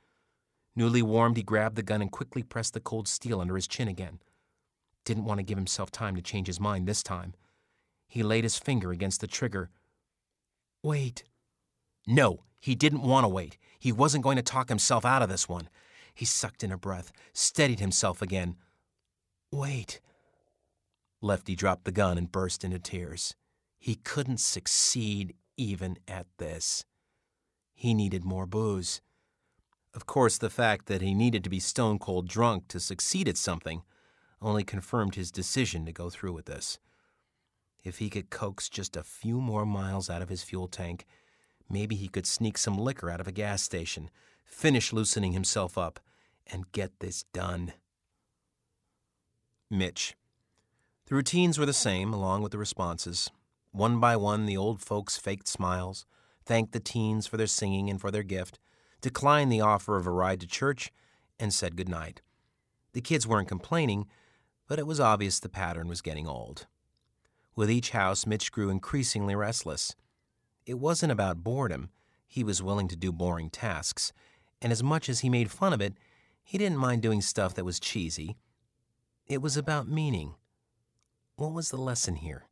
Newly 0.75 1.03
warmed, 1.03 1.37
he 1.37 1.43
grabbed 1.43 1.75
the 1.75 1.83
gun 1.83 2.01
and 2.01 2.11
quickly 2.11 2.41
pressed 2.41 2.73
the 2.73 2.79
cold 2.79 3.07
steel 3.07 3.39
under 3.39 3.55
his 3.55 3.67
chin 3.67 3.87
again. 3.87 4.19
Didn't 5.05 5.25
want 5.25 5.37
to 5.37 5.43
give 5.43 5.59
himself 5.59 5.91
time 5.91 6.15
to 6.15 6.21
change 6.23 6.47
his 6.47 6.59
mind 6.59 6.87
this 6.87 7.03
time. 7.03 7.35
He 8.07 8.23
laid 8.23 8.43
his 8.43 8.57
finger 8.57 8.91
against 8.91 9.21
the 9.21 9.27
trigger. 9.27 9.69
Wait. 10.81 11.25
No, 12.07 12.39
he 12.59 12.73
didn't 12.73 13.03
want 13.03 13.23
to 13.23 13.29
wait. 13.29 13.59
He 13.77 13.91
wasn't 13.91 14.23
going 14.23 14.37
to 14.37 14.41
talk 14.41 14.69
himself 14.69 15.05
out 15.05 15.21
of 15.21 15.29
this 15.29 15.47
one. 15.47 15.69
He 16.15 16.25
sucked 16.25 16.63
in 16.63 16.71
a 16.71 16.77
breath, 16.77 17.11
steadied 17.33 17.79
himself 17.79 18.23
again. 18.23 18.55
Wait. 19.51 20.01
Lefty 21.21 21.55
dropped 21.55 21.85
the 21.85 21.91
gun 21.91 22.17
and 22.17 22.31
burst 22.31 22.63
into 22.63 22.79
tears. 22.79 23.35
He 23.77 23.95
couldn't 23.95 24.39
succeed 24.39 25.35
even 25.57 25.97
at 26.07 26.27
this. 26.37 26.85
He 27.73 27.93
needed 27.93 28.23
more 28.23 28.45
booze. 28.45 29.01
Of 29.93 30.05
course, 30.05 30.37
the 30.37 30.49
fact 30.49 30.87
that 30.87 31.01
he 31.01 31.13
needed 31.13 31.43
to 31.43 31.49
be 31.49 31.59
stone 31.59 31.99
cold 31.99 32.27
drunk 32.27 32.67
to 32.69 32.79
succeed 32.79 33.27
at 33.27 33.37
something 33.37 33.83
only 34.41 34.63
confirmed 34.63 35.15
his 35.15 35.31
decision 35.31 35.85
to 35.85 35.93
go 35.93 36.09
through 36.09 36.33
with 36.33 36.45
this. 36.45 36.79
If 37.83 37.99
he 37.99 38.09
could 38.09 38.29
coax 38.29 38.67
just 38.67 38.97
a 38.97 39.03
few 39.03 39.39
more 39.39 39.65
miles 39.65 40.09
out 40.09 40.21
of 40.21 40.29
his 40.29 40.43
fuel 40.43 40.67
tank, 40.67 41.05
maybe 41.69 41.95
he 41.95 42.07
could 42.07 42.25
sneak 42.25 42.57
some 42.57 42.77
liquor 42.77 43.09
out 43.09 43.21
of 43.21 43.27
a 43.27 43.31
gas 43.31 43.61
station, 43.61 44.09
finish 44.43 44.91
loosening 44.91 45.33
himself 45.33 45.77
up, 45.77 45.99
and 46.47 46.71
get 46.71 46.99
this 46.99 47.23
done. 47.31 47.73
Mitch. 49.69 50.15
The 51.07 51.15
routines 51.15 51.59
were 51.59 51.67
the 51.67 51.73
same, 51.73 52.13
along 52.13 52.41
with 52.41 52.51
the 52.51 52.57
responses. 52.57 53.29
One 53.71 53.99
by 53.99 54.15
one, 54.15 54.47
the 54.47 54.57
old 54.57 54.81
folks 54.81 55.17
faked 55.17 55.47
smiles, 55.47 56.05
thanked 56.45 56.71
the 56.71 56.79
teens 56.79 57.27
for 57.27 57.37
their 57.37 57.45
singing 57.45 57.89
and 57.89 58.01
for 58.01 58.09
their 58.09 58.23
gift, 58.23 58.59
declined 59.01 59.51
the 59.51 59.61
offer 59.61 59.97
of 59.97 60.07
a 60.07 60.11
ride 60.11 60.39
to 60.41 60.47
church, 60.47 60.91
and 61.39 61.53
said 61.53 61.75
good 61.75 61.89
night. 61.89 62.21
The 62.93 63.01
kids 63.01 63.27
weren't 63.27 63.47
complaining, 63.47 64.07
but 64.67 64.79
it 64.79 64.87
was 64.87 64.99
obvious 64.99 65.39
the 65.39 65.49
pattern 65.49 65.87
was 65.87 66.01
getting 66.01 66.27
old. 66.27 66.65
With 67.55 67.69
each 67.69 67.91
house, 67.91 68.25
Mitch 68.25 68.51
grew 68.51 68.69
increasingly 68.69 69.35
restless. 69.35 69.95
It 70.65 70.79
wasn't 70.79 71.11
about 71.11 71.43
boredom. 71.43 71.89
He 72.25 72.43
was 72.43 72.63
willing 72.63 72.87
to 72.87 72.95
do 72.95 73.11
boring 73.11 73.51
tasks, 73.51 74.11
and 74.59 74.71
as 74.71 74.81
much 74.81 75.07
as 75.07 75.19
he 75.19 75.29
made 75.29 75.51
fun 75.51 75.71
of 75.71 75.81
it, 75.81 75.93
he 76.43 76.57
didn't 76.57 76.79
mind 76.79 77.03
doing 77.03 77.21
stuff 77.21 77.53
that 77.53 77.65
was 77.65 77.79
cheesy. 77.79 78.37
It 79.27 79.41
was 79.41 79.55
about 79.55 79.87
meaning. 79.87 80.33
What 81.37 81.51
was 81.51 81.69
the 81.69 81.77
lesson 81.77 82.15
here? 82.15 82.47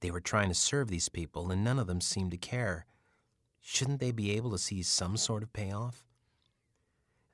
They 0.00 0.12
were 0.12 0.20
trying 0.20 0.48
to 0.50 0.54
serve 0.54 0.88
these 0.88 1.08
people, 1.08 1.50
and 1.50 1.64
none 1.64 1.80
of 1.80 1.88
them 1.88 2.00
seemed 2.00 2.30
to 2.30 2.36
care. 2.36 2.86
Shouldn't 3.60 3.98
they 3.98 4.12
be 4.12 4.30
able 4.36 4.52
to 4.52 4.58
see 4.58 4.82
some 4.84 5.16
sort 5.16 5.42
of 5.42 5.52
payoff? 5.52 6.04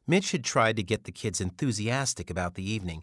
Mitch 0.06 0.32
had 0.32 0.42
tried 0.42 0.76
to 0.76 0.82
get 0.82 1.04
the 1.04 1.12
kids 1.12 1.40
enthusiastic 1.40 2.30
about 2.30 2.54
the 2.54 2.68
evening, 2.68 3.02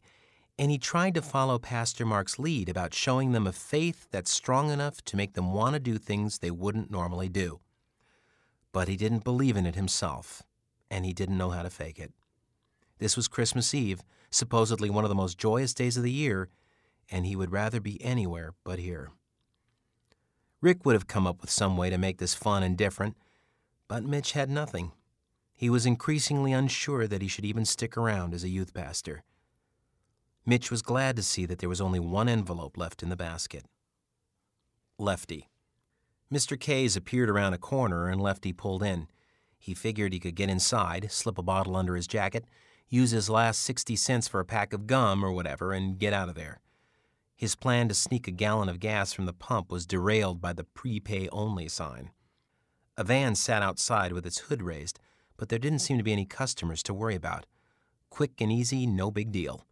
and 0.58 0.72
he 0.72 0.80
tried 0.80 1.14
to 1.14 1.22
follow 1.22 1.60
Pastor 1.60 2.04
Mark's 2.04 2.40
lead 2.40 2.68
about 2.68 2.96
showing 2.96 3.32
them 3.32 3.46
a 3.46 3.52
faith 3.52 4.08
that's 4.12 4.32
strong 4.32 4.72
enough 4.72 5.04
to 5.04 5.16
make 5.16 5.34
them 5.34 5.54
want 5.54 5.74
to 5.74 5.80
do 5.80 6.00
things 6.00 6.40
they 6.40 6.52
wouldn't 6.52 6.90
normally 6.90 7.30
do. 7.30 7.60
But 8.72 8.88
he 8.88 8.98
didn't 8.98 9.24
believe 9.24 9.56
in 9.56 9.68
it 9.68 9.76
himself, 9.76 10.42
and 10.90 11.06
he 11.06 11.14
didn't 11.14 11.38
know 11.38 11.52
how 11.52 11.62
to 11.62 11.70
fake 11.70 12.00
it. 12.00 12.12
This 12.98 13.16
was 13.16 13.28
Christmas 13.28 13.74
Eve, 13.74 14.04
supposedly 14.32 14.90
one 14.90 15.04
of 15.04 15.10
the 15.10 15.16
most 15.16 15.38
joyous 15.38 15.74
days 15.76 15.98
of 15.98 16.04
the 16.04 16.12
year, 16.12 16.50
and 17.12 17.26
he 17.26 17.36
would 17.36 17.52
rather 17.52 17.80
be 17.80 18.02
anywhere 18.02 18.54
but 18.64 18.80
here. 18.80 19.12
Rick 20.62 20.86
would 20.86 20.94
have 20.94 21.08
come 21.08 21.28
up 21.28 21.42
with 21.42 21.50
some 21.50 21.76
way 21.76 21.90
to 21.90 21.98
make 21.98 22.18
this 22.18 22.34
fun 22.34 22.64
and 22.64 22.78
different, 22.78 23.18
but 23.88 24.04
Mitch 24.04 24.32
had 24.32 24.50
nothing. 24.50 24.92
He 25.54 25.70
was 25.70 25.86
increasingly 25.86 26.54
unsure 26.54 27.08
that 27.08 27.22
he 27.22 27.28
should 27.28 27.46
even 27.46 27.66
stick 27.66 27.98
around 27.98 28.34
as 28.34 28.44
a 28.44 28.50
youth 28.50 28.74
pastor. 28.74 29.24
Mitch 30.46 30.72
was 30.72 30.82
glad 30.82 31.16
to 31.16 31.24
see 31.24 31.46
that 31.46 31.60
there 31.60 31.70
was 31.70 31.82
only 31.82 32.00
one 32.00 32.30
envelope 32.30 32.78
left 32.78 33.04
in 33.04 33.10
the 33.10 33.16
basket. 33.16 33.66
Lefty. 34.98 35.50
Mr. 36.34 36.60
K's 36.60 36.96
appeared 36.96 37.30
around 37.30 37.54
a 37.54 37.58
corner 37.58 38.08
and 38.08 38.22
Lefty 38.22 38.54
pulled 38.54 38.82
in. 38.82 39.08
He 39.60 39.74
figured 39.74 40.14
he 40.14 40.20
could 40.20 40.36
get 40.36 40.50
inside, 40.50 41.12
slip 41.12 41.38
a 41.38 41.44
bottle 41.44 41.76
under 41.76 41.96
his 41.96 42.08
jacket, 42.08 42.46
use 42.88 43.12
his 43.12 43.30
last 43.30 43.62
60 43.62 43.96
cents 43.96 44.28
for 44.28 44.40
a 44.40 44.46
pack 44.46 44.74
of 44.74 44.88
gum 44.88 45.24
or 45.24 45.32
whatever, 45.32 45.74
and 45.74 46.00
get 46.00 46.14
out 46.14 46.30
of 46.30 46.36
there. 46.36 46.60
His 47.42 47.56
plan 47.56 47.88
to 47.88 47.96
sneak 47.96 48.28
a 48.28 48.32
gallon 48.32 48.70
of 48.70 48.80
gas 48.80 49.14
from 49.14 49.26
the 49.26 49.34
pump 49.34 49.72
was 49.72 49.88
derailed 49.88 50.40
by 50.42 50.54
the 50.54 50.64
prepay 50.64 51.28
only 51.30 51.68
sign. 51.68 52.12
A 52.98 53.04
van 53.04 53.34
sat 53.34 53.64
outside 53.64 54.14
with 54.14 54.28
its 54.28 54.42
hood 54.42 54.62
raised, 54.62 55.00
but 55.38 55.50
there 55.50 55.58
didn't 55.58 55.80
seem 55.80 55.98
to 55.98 56.04
be 56.04 56.12
any 56.12 56.28
customers 56.28 56.84
to 56.84 56.94
worry 56.94 57.16
about. 57.16 57.48
Quick 58.12 58.40
and 58.42 58.52
easy, 58.52 58.86
no 58.86 59.10
big 59.10 59.32
deal. 59.32 59.66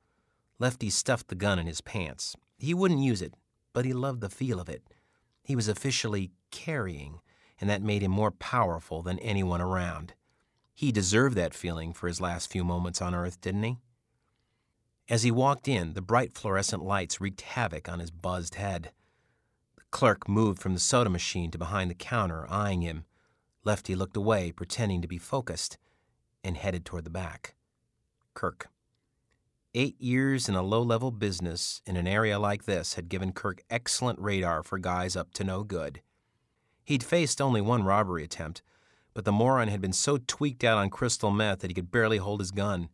Lefty 0.58 0.90
stuffed 0.90 1.28
the 1.28 1.36
gun 1.36 1.60
in 1.60 1.68
his 1.68 1.80
pants. 1.80 2.36
He 2.58 2.74
wouldn't 2.74 3.02
use 3.02 3.22
it, 3.22 3.36
but 3.72 3.86
he 3.86 3.94
loved 3.94 4.22
the 4.22 4.32
feel 4.32 4.60
of 4.60 4.68
it. 4.68 4.82
He 5.44 5.56
was 5.56 5.68
officially 5.68 6.32
carrying, 6.50 7.20
and 7.62 7.70
that 7.70 7.84
made 7.84 8.02
him 8.02 8.10
more 8.10 8.32
powerful 8.32 9.04
than 9.04 9.20
anyone 9.20 9.62
around. 9.62 10.16
He 10.74 10.92
deserved 10.92 11.36
that 11.36 11.54
feeling 11.54 11.94
for 11.94 12.08
his 12.08 12.20
last 12.20 12.52
few 12.52 12.64
moments 12.64 13.00
on 13.00 13.14
Earth, 13.14 13.40
didn't 13.42 13.62
he? 13.62 13.78
As 15.10 15.24
he 15.24 15.32
walked 15.32 15.68
in, 15.68 15.94
the 15.94 16.04
bright 16.04 16.34
fluorescent 16.34 16.84
lights 16.84 17.20
wreaked 17.20 17.42
havoc 17.42 17.90
on 17.90 18.00
his 18.00 18.12
buzzed 18.12 18.56
head. 18.56 18.92
The 19.76 19.84
clerk 19.90 20.30
moved 20.30 20.62
from 20.62 20.76
the 20.76 20.80
soda 20.80 21.10
machine 21.10 21.50
to 21.50 21.58
behind 21.58 21.90
the 21.90 21.96
counter, 21.96 22.46
eyeing 22.48 22.84
him. 22.84 23.06
Lefty 23.64 23.96
looked 23.96 24.16
away, 24.16 24.52
pretending 24.52 25.02
to 25.02 25.08
be 25.08 25.18
focused, 25.18 25.80
and 26.44 26.56
headed 26.56 26.86
toward 26.86 27.06
the 27.06 27.10
back. 27.10 27.56
Kirk. 28.36 28.70
Eight 29.74 30.00
years 30.00 30.48
in 30.48 30.54
a 30.54 30.62
low 30.62 30.82
level 30.82 31.10
business 31.10 31.82
in 31.88 31.98
an 31.98 32.08
area 32.08 32.38
like 32.38 32.66
this 32.66 32.94
had 32.94 33.10
given 33.10 33.34
Kirk 33.34 33.64
excellent 33.70 34.20
radar 34.20 34.62
for 34.62 34.78
guys 34.78 35.16
up 35.16 35.34
to 35.34 35.44
no 35.44 35.64
good. 35.64 36.02
He'd 36.84 37.04
faced 37.04 37.42
only 37.42 37.62
one 37.62 37.84
robbery 37.84 38.24
attempt, 38.24 38.62
but 39.16 39.26
the 39.26 39.32
moron 39.32 39.68
had 39.70 39.82
been 39.82 39.94
so 39.94 40.18
tweaked 40.18 40.64
out 40.64 40.78
on 40.78 40.92
crystal 40.92 41.32
meth 41.32 41.60
that 41.60 41.70
he 41.72 41.74
could 41.74 41.92
barely 41.92 42.18
hold 42.18 42.40
his 42.40 42.52
gun. 42.52 42.90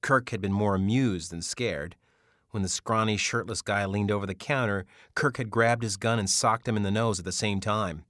Kirk 0.00 0.30
had 0.30 0.40
been 0.40 0.52
more 0.52 0.74
amused 0.74 1.30
than 1.30 1.42
scared. 1.42 1.96
When 2.50 2.62
the 2.62 2.68
scrawny, 2.68 3.16
shirtless 3.16 3.62
guy 3.62 3.84
leaned 3.84 4.10
over 4.10 4.26
the 4.26 4.34
counter, 4.34 4.86
Kirk 5.14 5.36
had 5.36 5.50
grabbed 5.50 5.82
his 5.82 5.96
gun 5.96 6.18
and 6.18 6.30
socked 6.30 6.68
him 6.68 6.76
in 6.76 6.82
the 6.82 6.90
nose 6.90 7.18
at 7.18 7.24
the 7.24 7.32
same 7.32 7.60
time. 7.60 8.04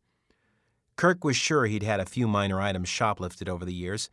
Kirk 0.97 1.25
was 1.25 1.37
sure 1.37 1.67
he'd 1.67 1.83
had 1.83 2.01
a 2.01 2.07
few 2.07 2.27
minor 2.27 2.61
items 2.61 2.89
shoplifted 2.89 3.49
over 3.49 3.65
the 3.65 3.75
years, 3.75 4.09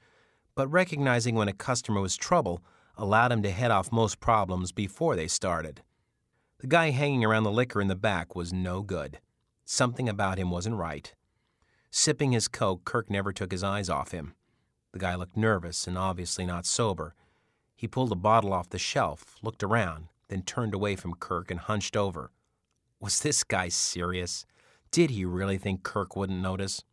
but 0.55 0.67
recognizing 0.67 1.35
when 1.35 1.47
a 1.47 1.53
customer 1.53 2.01
was 2.01 2.17
trouble 2.17 2.61
allowed 2.97 3.31
him 3.31 3.41
to 3.41 3.51
head 3.51 3.71
off 3.71 3.91
most 3.91 4.19
problems 4.19 4.71
before 4.71 5.15
they 5.15 5.27
started. 5.27 5.81
The 6.59 6.67
guy 6.67 6.91
hanging 6.91 7.25
around 7.25 7.43
the 7.43 7.51
liquor 7.51 7.81
in 7.81 7.87
the 7.87 7.95
back 7.95 8.35
was 8.35 8.53
no 8.53 8.81
good. 8.81 9.19
Something 9.65 10.07
about 10.07 10.37
him 10.37 10.51
wasn't 10.51 10.75
right. 10.75 11.13
Sipping 11.89 12.31
his 12.31 12.47
Coke, 12.47 12.85
Kirk 12.85 13.09
never 13.09 13.31
took 13.31 13.51
his 13.51 13.63
eyes 13.63 13.89
off 13.89 14.11
him. 14.11 14.33
The 14.91 14.99
guy 14.99 15.15
looked 15.15 15.37
nervous 15.37 15.87
and 15.87 15.97
obviously 15.97 16.45
not 16.45 16.65
sober. 16.65 17.15
He 17.83 17.87
pulled 17.89 18.13
a 18.13 18.15
bottle 18.15 18.53
off 18.53 18.69
the 18.69 18.79
shelf, 18.79 19.35
looked 19.41 19.61
around, 19.61 20.07
then 20.29 20.43
turned 20.43 20.73
away 20.73 20.95
from 20.95 21.15
Kirk 21.15 21.51
and 21.51 21.59
hunched 21.59 21.97
over. 21.97 22.31
Was 23.01 23.19
this 23.19 23.43
guy 23.43 23.67
serious? 23.67 24.45
Did 24.89 25.09
he 25.09 25.25
really 25.25 25.57
think 25.57 25.83
Kirk 25.83 26.15
wouldn't 26.15 26.41
notice? 26.41 26.85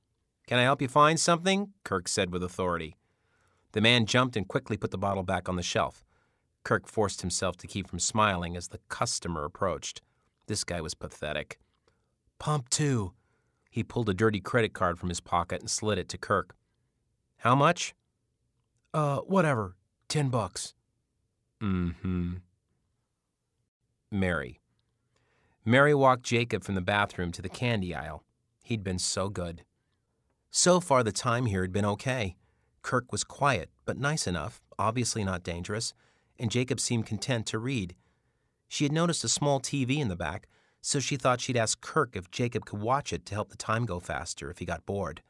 Can 0.49 0.59
I 0.59 0.65
help 0.65 0.83
you 0.83 0.89
find 0.89 1.21
something? 1.21 1.75
Kirk 1.85 2.09
said 2.09 2.33
with 2.33 2.43
authority. 2.43 2.97
The 3.71 3.81
man 3.81 4.05
jumped 4.05 4.37
and 4.37 4.49
quickly 4.49 4.77
put 4.77 4.91
the 4.91 4.99
bottle 4.99 5.23
back 5.23 5.49
on 5.49 5.55
the 5.55 5.63
shelf. 5.63 6.05
Kirk 6.65 6.89
forced 6.89 7.21
himself 7.21 7.57
to 7.59 7.69
keep 7.69 7.87
from 7.87 8.01
smiling 8.01 8.57
as 8.57 8.67
the 8.67 8.81
customer 8.89 9.45
approached. 9.45 10.03
This 10.49 10.65
guy 10.65 10.81
was 10.81 10.95
pathetic. 10.95 11.61
Pump 12.41 12.69
two, 12.69 13.13
he 13.71 13.85
pulled 13.85 14.09
a 14.09 14.13
dirty 14.13 14.41
credit 14.41 14.73
card 14.73 14.99
from 14.99 15.09
his 15.09 15.21
pocket 15.21 15.61
and 15.61 15.71
slid 15.71 15.99
it 15.99 16.09
to 16.09 16.19
Kirk. 16.19 16.57
How 17.37 17.55
much? 17.55 17.95
Uh, 18.93 19.19
whatever. 19.19 19.77
Ten 20.09 20.31
bucks. 20.31 20.75
Mm-hmm. 21.63 22.35
Mary. 24.11 24.61
Mary 25.65 25.95
walked 25.95 26.23
Jacob 26.23 26.65
from 26.65 26.75
the 26.75 26.81
bathroom 26.81 27.31
to 27.33 27.43
the 27.43 27.49
candy 27.49 27.95
aisle. 27.95 28.25
He'd 28.65 28.83
been 28.83 28.99
so 28.99 29.29
good. 29.29 29.65
So 30.51 30.81
far, 30.81 31.03
the 31.03 31.13
time 31.13 31.47
here 31.47 31.63
had 31.63 31.73
been 31.73 31.85
okay. 31.85 32.37
Kirk 32.83 33.13
was 33.13 33.25
quiet, 33.25 33.71
but 33.85 33.99
nice 33.99 34.27
enough, 34.27 34.63
obviously 34.79 35.23
not 35.23 35.43
dangerous, 35.43 35.93
and 36.39 36.51
Jacob 36.51 36.81
seemed 36.81 37.07
content 37.07 37.47
to 37.47 37.59
read. 37.59 37.95
She 38.69 38.85
had 38.85 38.93
noticed 38.93 39.23
a 39.23 39.29
small 39.29 39.61
TV 39.61 39.99
in 39.99 40.09
the 40.09 40.17
back, 40.17 40.49
so 40.81 40.99
she 40.99 41.17
thought 41.17 41.41
she'd 41.41 41.57
ask 41.57 41.81
Kirk 41.81 42.17
if 42.17 42.31
Jacob 42.31 42.65
could 42.65 42.81
watch 42.81 43.13
it 43.13 43.27
to 43.27 43.35
help 43.35 43.51
the 43.51 43.57
time 43.57 43.85
go 43.85 44.01
faster 44.01 44.51
if 44.51 44.59
he 44.59 44.65
got 44.65 44.87
bored. 44.87 45.23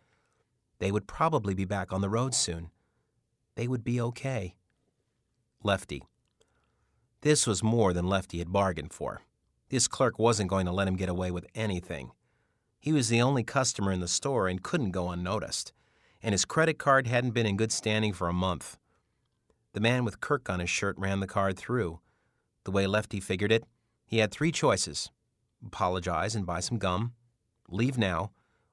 They 0.79 0.93
would 0.93 1.07
probably 1.07 1.55
be 1.55 1.65
back 1.65 1.93
on 1.93 2.01
the 2.01 2.09
road 2.09 2.35
soon. 2.35 2.71
They 3.57 3.67
would 3.67 3.85
be 3.85 4.01
okay. 4.01 4.55
Lefty. 5.63 6.05
This 7.23 7.47
was 7.47 7.63
more 7.63 7.93
than 7.93 8.09
Lefty 8.09 8.39
had 8.39 8.51
bargained 8.51 8.95
for. 8.95 9.21
This 9.69 9.89
clerk 9.89 10.19
wasn't 10.19 10.49
going 10.49 10.65
to 10.65 10.73
let 10.73 10.89
him 10.89 10.97
get 10.97 11.11
away 11.11 11.31
with 11.31 11.47
anything. 11.55 12.13
He 12.79 12.93
was 12.93 13.09
the 13.09 13.21
only 13.21 13.45
customer 13.45 13.93
in 13.93 14.01
the 14.01 14.09
store 14.09 14.49
and 14.49 14.63
couldn't 14.63 14.93
go 14.93 15.11
unnoticed, 15.11 15.75
and 16.23 16.33
his 16.33 16.47
credit 16.47 16.79
card 16.79 17.07
hadn't 17.07 17.33
been 17.33 17.47
in 17.47 17.59
good 17.59 17.73
standing 17.73 18.15
for 18.15 18.29
a 18.29 18.33
month. 18.33 18.79
The 19.75 19.81
man 19.81 20.05
with 20.05 20.21
Kirk 20.21 20.49
on 20.49 20.61
his 20.61 20.71
shirt 20.71 20.97
ran 20.99 21.21
the 21.21 21.27
card 21.27 21.59
through. 21.59 22.01
The 22.65 22.71
way 22.71 22.87
Lefty 22.87 23.21
figured 23.21 23.53
it, 23.53 23.65
he 24.07 24.19
had 24.19 24.31
three 24.31 24.51
choices 24.51 25.11
apologize 25.63 26.35
and 26.35 26.47
buy 26.47 26.61
some 26.61 26.79
gum, 26.79 27.13
leave 27.69 27.99
now, 27.99 28.31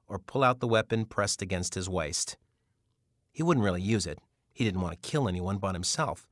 or 0.08 0.18
pull 0.18 0.42
out 0.42 0.60
the 0.60 0.66
weapon 0.66 1.04
pressed 1.04 1.42
against 1.42 1.74
his 1.74 1.86
waist. 1.86 2.38
He 3.30 3.42
wouldn't 3.42 3.64
really 3.64 3.82
use 3.82 4.06
it. 4.06 4.18
He 4.54 4.64
didn't 4.64 4.80
want 4.80 5.00
to 5.00 5.08
kill 5.08 5.28
anyone 5.28 5.58
but 5.58 5.74
himself. 5.74 6.26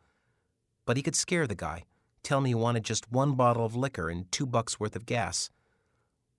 But 0.87 0.97
he 0.97 1.03
could 1.03 1.15
scare 1.15 1.47
the 1.47 1.55
guy, 1.55 1.85
tell 2.27 2.41
me 2.41 2.51
he 2.51 2.55
wanted 2.55 2.83
just 2.83 3.13
one 3.13 3.37
bottle 3.37 3.65
of 3.65 3.77
liquor 3.77 4.11
and 4.11 4.31
two 4.33 4.47
bucks 4.47 4.81
worth 4.81 4.97
of 4.97 5.07
gas. 5.07 5.49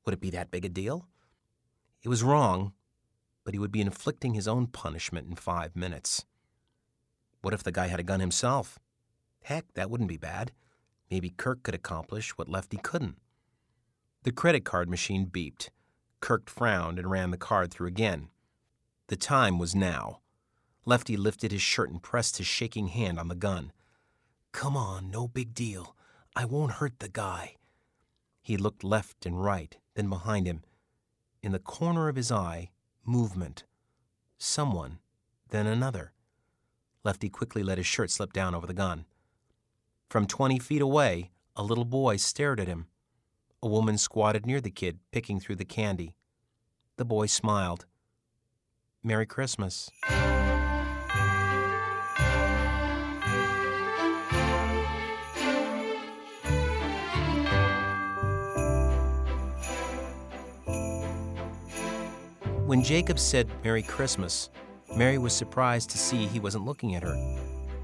Would 0.06 0.14
it 0.14 0.20
be 0.20 0.30
that 0.32 0.52
big 0.52 0.66
a 0.66 0.70
deal? 0.70 1.08
It 2.04 2.10
was 2.10 2.24
wrong, 2.24 2.74
but 3.46 3.54
he 3.54 3.60
would 3.60 3.72
be 3.72 3.80
inflicting 3.80 4.34
his 4.34 4.50
own 4.50 4.68
punishment 4.68 5.30
in 5.30 5.38
five 5.38 5.78
minutes. 5.78 6.26
What 7.42 7.54
if 7.54 7.64
the 7.64 7.72
guy 7.72 7.88
had 7.88 8.02
a 8.02 8.04
gun 8.04 8.20
himself? 8.20 8.80
Heck, 9.44 9.74
that 9.76 9.90
wouldn't 9.90 10.10
be 10.10 10.18
bad. 10.18 10.52
Maybe 11.10 11.30
Kirk 11.30 11.64
could 11.64 11.76
accomplish 11.76 12.38
what 12.38 12.50
Lefty 12.50 12.76
couldn't. 12.76 13.16
The 14.24 14.34
credit 14.34 14.66
card 14.66 14.90
machine 14.90 15.28
beeped. 15.28 15.70
Kirk 16.20 16.50
frowned 16.50 17.00
and 17.00 17.10
ran 17.10 17.32
the 17.32 17.38
card 17.38 17.72
through 17.72 17.88
again. 17.88 18.28
The 19.08 19.16
time 19.16 19.58
was 19.58 19.74
now. 19.74 20.20
Lefty 20.84 21.16
lifted 21.16 21.54
his 21.54 21.62
shirt 21.62 21.90
and 21.90 22.04
pressed 22.04 22.40
his 22.40 22.48
shaking 22.48 22.88
hand 22.88 23.18
on 23.18 23.30
the 23.30 23.36
gun. 23.36 23.72
Come 24.52 24.76
on, 24.76 25.12
no 25.12 25.28
big 25.28 25.54
deal. 25.54 25.96
I 26.36 26.46
won't 26.46 26.74
hurt 26.74 27.00
the 27.00 27.10
guy. 27.10 27.56
He 28.42 28.58
looked 28.58 28.84
left 28.84 29.26
and 29.26 29.44
right, 29.44 29.76
then 29.96 30.10
behind 30.10 30.48
him. 30.48 30.64
In 31.44 31.52
the 31.52 31.60
corner 31.60 32.10
of 32.10 32.16
his 32.16 32.32
eye, 32.32 32.72
movement. 33.06 33.64
Someone, 34.38 35.00
then 35.50 35.68
another. 35.68 36.14
Lefty 37.04 37.30
quickly 37.30 37.64
let 37.64 37.78
his 37.78 37.88
shirt 37.88 38.12
slip 38.12 38.34
down 38.34 38.54
over 38.54 38.68
the 38.68 38.74
gun. 38.74 39.06
From 40.10 40.28
twenty 40.28 40.60
feet 40.60 40.82
away, 40.82 41.32
a 41.56 41.64
little 41.64 41.86
boy 41.86 42.18
stared 42.18 42.60
at 42.60 42.68
him. 42.68 42.88
A 43.62 43.68
woman 43.68 43.98
squatted 43.98 44.46
near 44.46 44.62
the 44.62 44.72
kid, 44.72 45.00
picking 45.12 45.40
through 45.40 45.56
the 45.56 45.66
candy. 45.66 46.16
The 46.98 47.06
boy 47.06 47.26
smiled. 47.26 47.86
Merry 49.04 49.26
Christmas. 49.26 49.90
When 62.68 62.84
Jacob 62.84 63.18
said 63.18 63.50
Merry 63.64 63.82
Christmas, 63.82 64.50
Mary 64.94 65.18
was 65.18 65.32
surprised 65.32 65.90
to 65.90 65.98
see 65.98 66.26
he 66.26 66.42
wasn't 66.42 66.66
looking 66.66 66.96
at 66.96 67.04
her. 67.04 67.16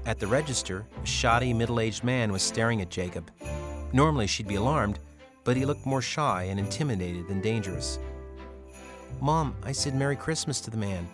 At 0.04 0.18
the 0.18 0.26
register, 0.26 0.86
a 1.02 1.06
shoddy, 1.06 1.54
middle 1.54 1.80
aged 1.80 2.04
man 2.04 2.30
was 2.30 2.42
staring 2.42 2.82
at 2.82 2.90
Jacob. 2.90 3.30
Normally, 3.94 4.26
she'd 4.26 4.46
be 4.46 4.56
alarmed, 4.56 4.98
but 5.42 5.56
he 5.56 5.64
looked 5.64 5.86
more 5.86 6.02
shy 6.02 6.42
and 6.42 6.60
intimidated 6.60 7.28
than 7.28 7.40
dangerous. 7.40 7.98
Mom, 9.22 9.56
I 9.62 9.72
said 9.72 9.94
Merry 9.94 10.16
Christmas 10.16 10.60
to 10.60 10.70
the 10.70 10.76
man. 10.76 11.08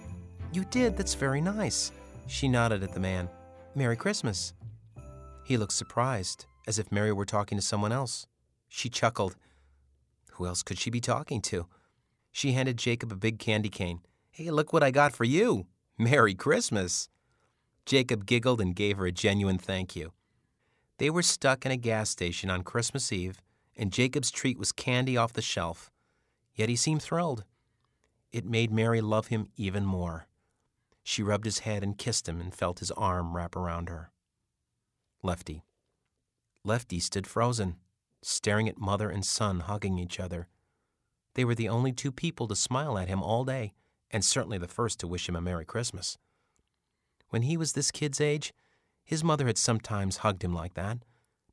You 0.53 0.65
did? 0.65 0.97
That's 0.97 1.15
very 1.15 1.41
nice. 1.41 1.93
She 2.27 2.49
nodded 2.49 2.83
at 2.83 2.93
the 2.93 2.99
man. 2.99 3.31
Merry 3.77 3.95
Christmas. 3.95 4.53
He 5.45 5.57
looked 5.57 5.75
surprised, 5.75 6.45
as 6.67 6.81
if 6.81 6.91
Mary 6.91 7.13
were 7.13 7.25
talking 7.25 7.57
to 7.57 7.63
someone 7.63 7.93
else. 7.93 8.27
She 8.69 8.89
chuckled. 8.89 9.37
Who 10.33 10.47
else 10.47 10.65
could 10.65 10.81
she 10.81 10.91
be 10.91 11.01
talking 11.01 11.41
to? 11.43 11.67
She 12.33 12.53
handed 12.53 12.77
Jacob 12.77 13.13
a 13.13 13.17
big 13.17 13.39
candy 13.39 13.69
cane. 13.69 14.01
Hey, 14.31 14.51
look 14.51 14.73
what 14.73 14.83
I 14.83 14.91
got 14.91 15.13
for 15.13 15.25
you. 15.25 15.67
Merry 15.99 16.35
Christmas. 16.35 17.09
Jacob 17.85 18.27
giggled 18.27 18.61
and 18.61 18.77
gave 18.77 18.99
her 18.99 19.07
a 19.07 19.13
genuine 19.13 19.59
thank 19.59 19.97
you. 19.97 20.13
They 20.99 21.11
were 21.11 21.23
stuck 21.23 21.67
in 21.67 21.73
a 21.73 21.77
gas 21.77 22.11
station 22.11 22.51
on 22.51 22.63
Christmas 22.63 23.13
Eve, 23.13 23.41
and 23.77 23.93
Jacob's 23.93 24.31
treat 24.31 24.59
was 24.59 24.73
candy 24.73 25.17
off 25.17 25.33
the 25.33 25.43
shelf. 25.43 25.91
Yet 26.55 26.69
he 26.69 26.77
seemed 26.77 27.03
thrilled. 27.03 27.45
It 28.33 28.45
made 28.45 28.71
Mary 28.71 29.01
love 29.01 29.29
him 29.29 29.49
even 29.57 29.85
more. 29.85 30.27
She 31.03 31.23
rubbed 31.23 31.47
his 31.47 31.61
head 31.61 31.83
and 31.83 31.99
kissed 31.99 32.29
him 32.29 32.41
and 32.41 32.55
felt 32.55 32.79
his 32.79 32.91
arm 32.93 33.35
wrap 33.35 33.57
around 33.57 33.89
her. 33.89 34.11
Lefty. 35.23 35.65
Lefty 36.65 37.01
stood 37.01 37.27
frozen, 37.27 37.77
staring 38.23 38.69
at 38.69 38.79
mother 38.79 39.11
and 39.11 39.25
son 39.25 39.61
hugging 39.61 39.99
each 39.99 40.21
other. 40.21 40.49
They 41.41 41.45
were 41.47 41.55
the 41.55 41.71
only 41.71 41.93
two 41.93 42.13
people 42.13 42.47
to 42.49 42.55
smile 42.55 42.99
at 42.99 43.09
him 43.09 43.23
all 43.23 43.47
day, 43.47 43.73
and 44.11 44.23
certainly 44.23 44.59
the 44.59 44.69
first 44.69 45.01
to 45.01 45.07
wish 45.07 45.27
him 45.27 45.35
a 45.35 45.41
Merry 45.41 45.65
Christmas. 45.65 46.19
When 47.31 47.41
he 47.41 47.57
was 47.57 47.73
this 47.73 47.91
kid's 47.91 48.21
age, 48.21 48.53
his 49.03 49.25
mother 49.25 49.47
had 49.47 49.57
sometimes 49.57 50.19
hugged 50.19 50.45
him 50.45 50.53
like 50.53 50.75
that, 50.75 50.99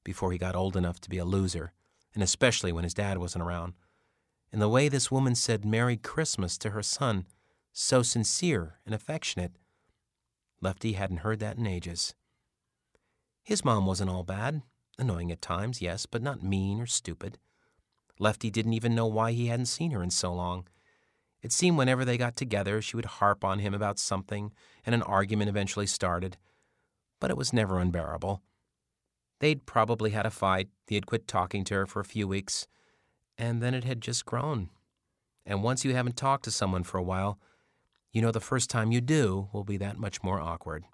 before 0.04 0.34
he 0.34 0.38
got 0.38 0.58
old 0.58 0.76
enough 0.76 1.00
to 1.00 1.10
be 1.10 1.20
a 1.20 1.24
loser, 1.24 1.72
and 2.14 2.22
especially 2.22 2.74
when 2.74 2.84
his 2.84 2.94
dad 2.94 3.18
wasn't 3.18 3.46
around. 3.46 3.76
And 4.52 4.62
the 4.62 4.68
way 4.68 4.90
this 4.90 5.10
woman 5.10 5.36
said 5.36 5.64
Merry 5.64 5.96
Christmas 5.96 6.58
to 6.58 6.72
her 6.72 6.84
son, 6.84 7.26
so 7.72 8.02
sincere 8.02 8.80
and 8.86 8.94
affectionate, 8.94 9.54
Lefty 10.60 10.94
hadn't 10.94 11.20
heard 11.20 11.40
that 11.40 11.58
in 11.58 11.66
ages. 11.66 12.14
His 13.42 13.64
mom 13.64 13.86
wasn't 13.86 14.10
all 14.10 14.24
bad, 14.24 14.64
annoying 15.00 15.32
at 15.32 15.42
times, 15.42 15.82
yes, 15.82 16.06
but 16.06 16.22
not 16.22 16.44
mean 16.44 16.82
or 16.82 16.88
stupid. 16.88 17.38
Lefty 18.20 18.50
didn't 18.50 18.74
even 18.74 18.96
know 18.96 19.06
why 19.06 19.32
he 19.32 19.48
hadn't 19.48 19.68
seen 19.68 19.92
her 19.92 20.02
in 20.02 20.10
so 20.10 20.34
long. 20.34 20.68
It 21.42 21.52
seemed 21.52 21.78
whenever 21.78 22.04
they 22.04 22.18
got 22.18 22.36
together, 22.36 22.82
she 22.82 22.96
would 22.96 23.06
harp 23.06 23.44
on 23.44 23.60
him 23.60 23.74
about 23.74 24.00
something, 24.00 24.52
and 24.86 24.96
an 24.96 25.04
argument 25.04 25.50
eventually 25.50 25.88
started. 25.88 26.38
But 27.20 27.32
it 27.32 27.38
was 27.38 27.54
never 27.54 27.80
unbearable. 27.80 28.42
They'd 29.40 29.66
probably 29.66 30.12
had 30.12 30.26
a 30.26 30.32
fight, 30.32 30.70
he 30.88 30.96
had 30.96 31.06
quit 31.06 31.28
talking 31.28 31.64
to 31.66 31.76
her 31.76 31.86
for 31.86 32.00
a 32.00 32.06
few 32.06 32.28
weeks, 32.28 32.68
and 33.38 33.62
then 33.62 33.74
it 33.74 33.84
had 33.84 34.02
just 34.02 34.26
grown. 34.26 34.70
And 35.46 35.64
once 35.64 35.86
you 35.86 35.94
haven't 35.94 36.18
talked 36.18 36.44
to 36.46 36.52
someone 36.52 36.84
for 36.84 36.98
a 36.98 37.04
while, 37.04 37.40
you 38.12 38.22
know 38.22 38.32
the 38.32 38.40
first 38.40 38.70
time 38.70 38.92
you 38.92 39.00
do 39.00 39.48
will 39.54 39.64
be 39.64 39.78
that 39.78 40.00
much 40.00 40.24
more 40.24 40.40
awkward. 40.40 40.86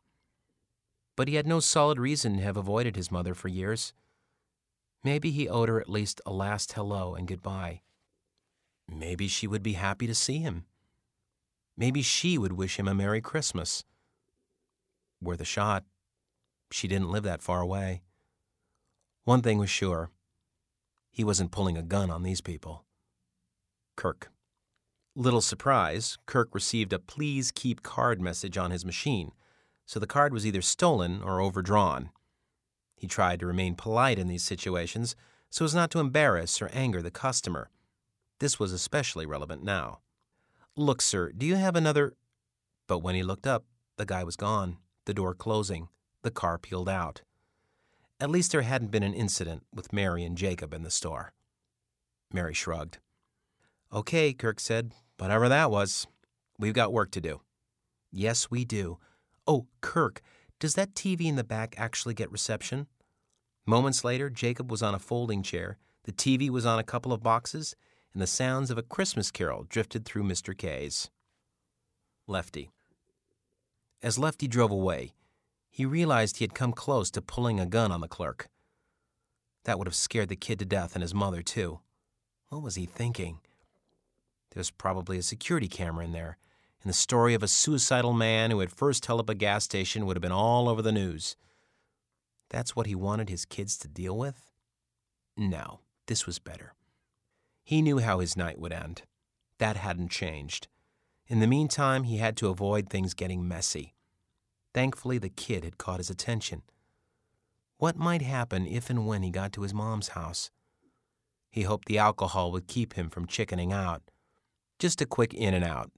But 1.16 1.28
he 1.28 1.36
had 1.36 1.48
no 1.48 1.60
solid 1.60 2.00
reason 2.00 2.38
to 2.38 2.44
have 2.44 2.58
avoided 2.58 2.96
his 2.96 3.12
mother 3.12 3.34
for 3.34 3.48
years. 3.48 3.94
Maybe 5.04 5.32
he 5.32 5.50
owed 5.50 5.70
her 5.70 5.82
at 5.82 5.90
least 5.90 6.22
a 6.26 6.32
last 6.32 6.74
hello 6.74 7.16
and 7.16 7.28
goodbye. 7.28 7.82
Maybe 8.88 9.28
she 9.28 9.48
would 9.48 9.64
be 9.64 9.74
happy 9.74 10.08
to 10.08 10.16
see 10.16 10.40
him. 10.40 10.66
Maybe 11.76 12.02
she 12.02 12.38
would 12.38 12.54
wish 12.54 12.78
him 12.78 12.88
a 12.88 12.94
Merry 12.94 13.22
Christmas. 13.22 13.84
Worth 15.22 15.42
a 15.42 15.46
shot. 15.46 15.84
She 16.72 16.88
didn't 16.88 17.12
live 17.12 17.24
that 17.24 17.42
far 17.42 17.62
away. 17.62 18.02
One 19.26 19.42
thing 19.42 19.58
was 19.58 19.70
sure 19.70 20.12
he 21.14 21.24
wasn't 21.24 21.52
pulling 21.52 21.78
a 21.78 21.84
gun 21.84 22.10
on 22.10 22.24
these 22.24 22.42
people. 22.42 22.86
Kirk. 23.96 24.32
Little 25.16 25.42
surprise, 25.42 26.18
Kirk 26.26 26.56
received 26.56 26.92
a 26.92 26.98
please 26.98 27.52
keep 27.52 27.84
card 27.84 28.20
message 28.20 28.58
on 28.58 28.72
his 28.72 28.84
machine, 28.84 29.32
so 29.86 30.00
the 30.00 30.08
card 30.08 30.34
was 30.34 30.44
either 30.44 30.64
stolen 30.64 31.22
or 31.22 31.40
overdrawn. 31.40 32.10
He 33.04 33.08
tried 33.10 33.42
to 33.42 33.46
remain 33.46 33.76
polite 33.76 34.18
in 34.18 34.30
these 34.30 34.44
situations 34.44 35.18
so 35.50 35.66
as 35.66 35.76
not 35.76 35.92
to 35.92 36.00
embarrass 36.00 36.62
or 36.62 36.70
anger 36.72 37.02
the 37.02 37.12
customer. 37.12 37.70
This 38.40 38.62
was 38.62 38.72
especially 38.72 39.26
relevant 39.26 39.62
now. 39.62 40.00
Look, 40.78 41.02
sir, 41.02 41.34
do 41.34 41.46
you 41.46 41.56
have 41.56 41.76
another? 41.76 42.14
But 42.88 43.00
when 43.00 43.14
he 43.14 43.22
looked 43.22 43.46
up, 43.46 43.66
the 43.98 44.06
guy 44.06 44.24
was 44.24 44.38
gone, 44.38 44.78
the 45.04 45.14
door 45.14 45.34
closing, 45.34 45.90
the 46.22 46.32
car 46.32 46.58
peeled 46.58 46.88
out. 46.88 47.24
At 48.22 48.30
least 48.30 48.54
there 48.54 48.62
hadn't 48.62 48.92
been 48.92 49.04
an 49.04 49.14
incident 49.14 49.64
with 49.76 49.92
Mary 49.92 50.24
and 50.24 50.38
Jacob 50.38 50.74
in 50.74 50.84
the 50.84 50.90
store. 50.90 51.34
Mary 52.32 52.54
shrugged. 52.54 53.00
Okay, 53.92 54.32
Kirk 54.32 54.62
said, 54.62 54.94
whatever 55.18 55.50
that 55.50 55.70
was. 55.70 56.08
We've 56.58 56.74
got 56.74 56.94
work 56.94 57.12
to 57.12 57.20
do. 57.20 57.42
Yes, 58.14 58.50
we 58.50 58.64
do. 58.64 58.98
Oh, 59.46 59.68
Kirk, 59.82 60.22
does 60.64 60.76
that 60.76 60.96
TV 60.96 61.26
in 61.26 61.36
the 61.36 61.44
back 61.44 61.76
actually 61.78 62.14
get 62.14 62.32
reception? 62.32 62.88
Moments 63.66 64.06
later, 64.06 64.30
Jacob 64.30 64.72
was 64.72 64.82
on 64.82 64.96
a 64.96 65.00
folding 65.00 65.44
chair, 65.44 65.78
the 66.06 66.14
TV 66.14 66.50
was 66.50 66.66
on 66.66 66.80
a 66.80 66.86
couple 66.86 67.12
of 67.12 67.22
boxes, 67.22 67.76
and 68.14 68.22
the 68.22 68.28
sounds 68.28 68.72
of 68.72 68.78
a 68.78 68.82
Christmas 68.82 69.30
carol 69.30 69.66
drifted 69.68 70.06
through 70.06 70.24
Mr. 70.24 70.58
K's. 70.58 71.10
Lefty. 72.28 72.70
As 74.02 74.18
Lefty 74.18 74.48
drove 74.48 74.72
away, 74.72 75.12
he 75.70 75.86
realized 75.86 76.38
he 76.38 76.46
had 76.46 76.56
come 76.56 76.72
close 76.72 77.12
to 77.12 77.22
pulling 77.22 77.60
a 77.60 77.66
gun 77.66 77.92
on 77.92 78.00
the 78.00 78.08
clerk. 78.08 78.48
That 79.66 79.78
would 79.78 79.88
have 79.88 79.94
scared 79.94 80.30
the 80.30 80.38
kid 80.38 80.60
to 80.60 80.66
death 80.66 80.96
and 80.96 81.02
his 81.02 81.14
mother, 81.14 81.42
too. 81.42 81.82
What 82.48 82.62
was 82.62 82.76
he 82.76 82.86
thinking? 82.86 83.42
There's 84.52 84.72
probably 84.72 85.18
a 85.18 85.24
security 85.24 85.68
camera 85.68 86.06
in 86.06 86.14
there, 86.14 86.38
and 86.84 86.90
the 86.90 86.94
story 86.94 87.34
of 87.34 87.42
a 87.42 87.48
suicidal 87.48 88.14
man 88.14 88.52
who 88.52 88.60
had 88.60 88.72
first 88.72 89.06
held 89.06 89.22
up 89.22 89.30
a 89.30 89.36
gas 89.36 89.64
station 89.64 90.06
would 90.06 90.18
have 90.18 90.22
been 90.22 90.32
all 90.32 90.68
over 90.68 90.82
the 90.82 90.92
news. 90.92 91.38
That's 92.50 92.76
what 92.76 92.88
he 92.88 92.94
wanted 92.96 93.30
his 93.30 93.46
kids 93.46 93.78
to 93.80 93.88
deal 93.88 94.18
with? 94.18 94.52
No, 95.38 95.80
this 96.08 96.28
was 96.28 96.40
better. 96.40 96.74
He 97.64 97.82
knew 97.82 98.00
how 98.00 98.20
his 98.20 98.36
night 98.36 98.60
would 98.60 98.74
end. 98.74 99.04
That 99.60 99.78
hadn't 99.78 100.12
changed. 100.12 100.68
In 101.28 101.40
the 101.40 101.48
meantime, 101.48 102.04
he 102.04 102.18
had 102.18 102.36
to 102.38 102.50
avoid 102.50 102.90
things 102.90 103.14
getting 103.14 103.48
messy. 103.48 103.94
Thankfully, 104.74 105.18
the 105.18 105.30
kid 105.30 105.64
had 105.64 105.78
caught 105.78 106.00
his 106.00 106.10
attention. 106.10 106.64
What 107.78 107.96
might 107.96 108.22
happen 108.22 108.68
if 108.68 108.90
and 108.90 109.08
when 109.08 109.24
he 109.24 109.30
got 109.30 109.54
to 109.54 109.62
his 109.62 109.74
mom's 109.74 110.10
house? 110.10 110.52
He 111.50 111.64
hoped 111.64 111.88
the 111.88 111.98
alcohol 111.98 112.52
would 112.52 112.68
keep 112.68 112.94
him 112.94 113.10
from 113.10 113.26
chickening 113.26 113.72
out. 113.72 114.02
Just 114.80 115.02
a 115.02 115.06
quick 115.06 115.34
in 115.34 115.54
and 115.54 115.64
out. 115.64 115.92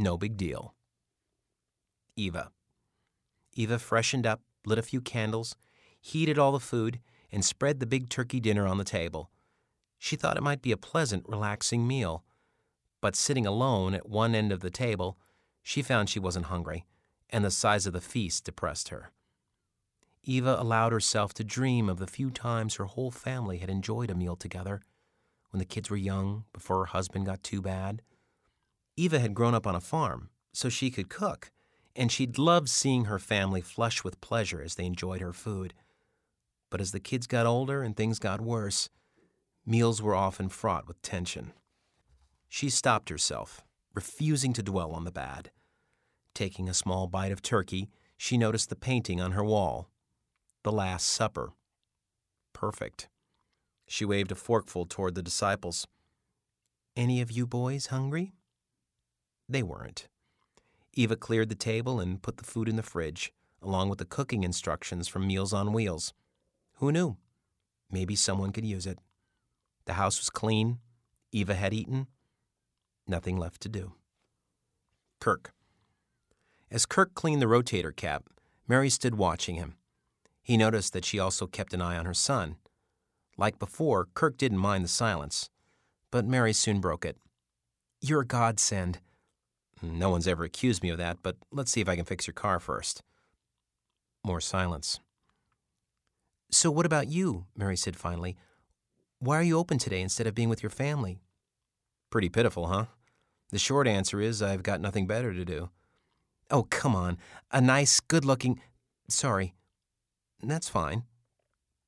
No 0.00 0.16
big 0.16 0.38
deal. 0.38 0.74
Eva. 2.16 2.52
Eva 3.52 3.78
freshened 3.78 4.26
up, 4.26 4.40
lit 4.64 4.78
a 4.78 4.82
few 4.82 5.02
candles, 5.02 5.56
heated 6.00 6.38
all 6.38 6.52
the 6.52 6.58
food, 6.58 7.00
and 7.30 7.44
spread 7.44 7.80
the 7.80 7.86
big 7.86 8.08
turkey 8.08 8.40
dinner 8.40 8.66
on 8.66 8.78
the 8.78 8.84
table. 8.84 9.30
She 9.98 10.16
thought 10.16 10.38
it 10.38 10.42
might 10.42 10.62
be 10.62 10.72
a 10.72 10.78
pleasant, 10.78 11.26
relaxing 11.28 11.86
meal. 11.86 12.24
But 13.02 13.14
sitting 13.14 13.44
alone 13.46 13.92
at 13.92 14.08
one 14.08 14.34
end 14.34 14.52
of 14.52 14.60
the 14.60 14.70
table, 14.70 15.18
she 15.62 15.82
found 15.82 16.08
she 16.08 16.18
wasn't 16.18 16.46
hungry, 16.46 16.86
and 17.28 17.44
the 17.44 17.50
size 17.50 17.86
of 17.86 17.92
the 17.92 18.00
feast 18.00 18.44
depressed 18.44 18.88
her. 18.88 19.10
Eva 20.22 20.56
allowed 20.58 20.92
herself 20.92 21.34
to 21.34 21.44
dream 21.44 21.90
of 21.90 21.98
the 21.98 22.06
few 22.06 22.30
times 22.30 22.76
her 22.76 22.86
whole 22.86 23.10
family 23.10 23.58
had 23.58 23.68
enjoyed 23.68 24.10
a 24.10 24.14
meal 24.14 24.34
together, 24.34 24.80
when 25.50 25.58
the 25.58 25.66
kids 25.66 25.90
were 25.90 25.96
young, 25.98 26.44
before 26.54 26.78
her 26.78 26.86
husband 26.86 27.26
got 27.26 27.42
too 27.42 27.60
bad. 27.60 28.00
Eva 29.00 29.18
had 29.18 29.32
grown 29.32 29.54
up 29.54 29.66
on 29.66 29.74
a 29.74 29.80
farm, 29.80 30.28
so 30.52 30.68
she 30.68 30.90
could 30.90 31.08
cook, 31.08 31.50
and 31.96 32.12
she'd 32.12 32.36
loved 32.36 32.68
seeing 32.68 33.06
her 33.06 33.18
family 33.18 33.62
flush 33.62 34.04
with 34.04 34.20
pleasure 34.20 34.60
as 34.60 34.74
they 34.74 34.84
enjoyed 34.84 35.22
her 35.22 35.32
food. 35.32 35.72
But 36.68 36.82
as 36.82 36.92
the 36.92 37.00
kids 37.00 37.26
got 37.26 37.46
older 37.46 37.82
and 37.82 37.96
things 37.96 38.18
got 38.18 38.42
worse, 38.42 38.90
Meals 39.64 40.02
were 40.02 40.14
often 40.14 40.50
fraught 40.50 40.86
with 40.86 41.00
tension. 41.00 41.54
She 42.46 42.68
stopped 42.68 43.08
herself, 43.08 43.62
refusing 43.94 44.52
to 44.52 44.62
dwell 44.62 44.92
on 44.92 45.04
the 45.04 45.10
bad. 45.10 45.50
Taking 46.34 46.68
a 46.68 46.74
small 46.74 47.06
bite 47.06 47.32
of 47.32 47.40
turkey, 47.40 47.88
she 48.18 48.36
noticed 48.36 48.68
the 48.68 48.76
painting 48.76 49.18
on 49.18 49.32
her 49.32 49.44
wall 49.44 49.88
The 50.62 50.72
Last 50.72 51.08
Supper. 51.08 51.52
Perfect. 52.52 53.08
She 53.86 54.04
waved 54.04 54.32
a 54.32 54.34
forkful 54.34 54.84
toward 54.84 55.14
the 55.14 55.22
disciples. 55.22 55.86
Any 56.96 57.22
of 57.22 57.30
you 57.30 57.46
boys 57.46 57.86
hungry? 57.86 58.34
They 59.50 59.64
weren't. 59.64 60.06
Eva 60.94 61.16
cleared 61.16 61.48
the 61.48 61.56
table 61.56 61.98
and 61.98 62.22
put 62.22 62.36
the 62.36 62.44
food 62.44 62.68
in 62.68 62.76
the 62.76 62.84
fridge, 62.84 63.32
along 63.60 63.88
with 63.88 63.98
the 63.98 64.04
cooking 64.04 64.44
instructions 64.44 65.08
from 65.08 65.26
Meals 65.26 65.52
on 65.52 65.72
Wheels. 65.72 66.12
Who 66.74 66.92
knew? 66.92 67.16
Maybe 67.90 68.14
someone 68.14 68.52
could 68.52 68.64
use 68.64 68.86
it. 68.86 69.00
The 69.86 69.94
house 69.94 70.20
was 70.20 70.30
clean. 70.30 70.78
Eva 71.32 71.56
had 71.56 71.74
eaten. 71.74 72.06
Nothing 73.08 73.36
left 73.36 73.60
to 73.62 73.68
do. 73.68 73.94
Kirk. 75.18 75.52
As 76.70 76.86
Kirk 76.86 77.14
cleaned 77.14 77.42
the 77.42 77.46
rotator 77.46 77.94
cap, 77.94 78.28
Mary 78.68 78.88
stood 78.88 79.16
watching 79.16 79.56
him. 79.56 79.74
He 80.44 80.56
noticed 80.56 80.92
that 80.92 81.04
she 81.04 81.18
also 81.18 81.48
kept 81.48 81.74
an 81.74 81.82
eye 81.82 81.96
on 81.96 82.06
her 82.06 82.14
son. 82.14 82.54
Like 83.36 83.58
before, 83.58 84.06
Kirk 84.14 84.38
didn't 84.38 84.58
mind 84.58 84.84
the 84.84 84.88
silence, 84.88 85.50
but 86.12 86.24
Mary 86.24 86.52
soon 86.52 86.80
broke 86.80 87.04
it. 87.04 87.16
You're 88.00 88.20
a 88.20 88.26
godsend. 88.26 89.00
No 89.82 90.10
one's 90.10 90.28
ever 90.28 90.44
accused 90.44 90.82
me 90.82 90.90
of 90.90 90.98
that, 90.98 91.18
but 91.22 91.36
let's 91.50 91.70
see 91.70 91.80
if 91.80 91.88
I 91.88 91.96
can 91.96 92.04
fix 92.04 92.26
your 92.26 92.34
car 92.34 92.60
first. 92.60 93.02
More 94.24 94.40
silence. 94.40 95.00
So, 96.50 96.70
what 96.70 96.86
about 96.86 97.08
you? 97.08 97.46
Mary 97.56 97.76
said 97.76 97.96
finally. 97.96 98.36
Why 99.18 99.36
are 99.36 99.42
you 99.42 99.58
open 99.58 99.78
today 99.78 100.00
instead 100.00 100.26
of 100.26 100.34
being 100.34 100.48
with 100.48 100.62
your 100.62 100.70
family? 100.70 101.20
Pretty 102.10 102.28
pitiful, 102.28 102.66
huh? 102.66 102.86
The 103.50 103.58
short 103.58 103.86
answer 103.86 104.20
is 104.20 104.42
I've 104.42 104.62
got 104.62 104.80
nothing 104.80 105.06
better 105.06 105.32
to 105.32 105.44
do. 105.44 105.70
Oh, 106.50 106.64
come 106.64 106.96
on. 106.96 107.18
A 107.52 107.60
nice, 107.60 108.00
good 108.00 108.24
looking. 108.24 108.60
Sorry. 109.08 109.54
That's 110.42 110.68
fine. 110.68 111.04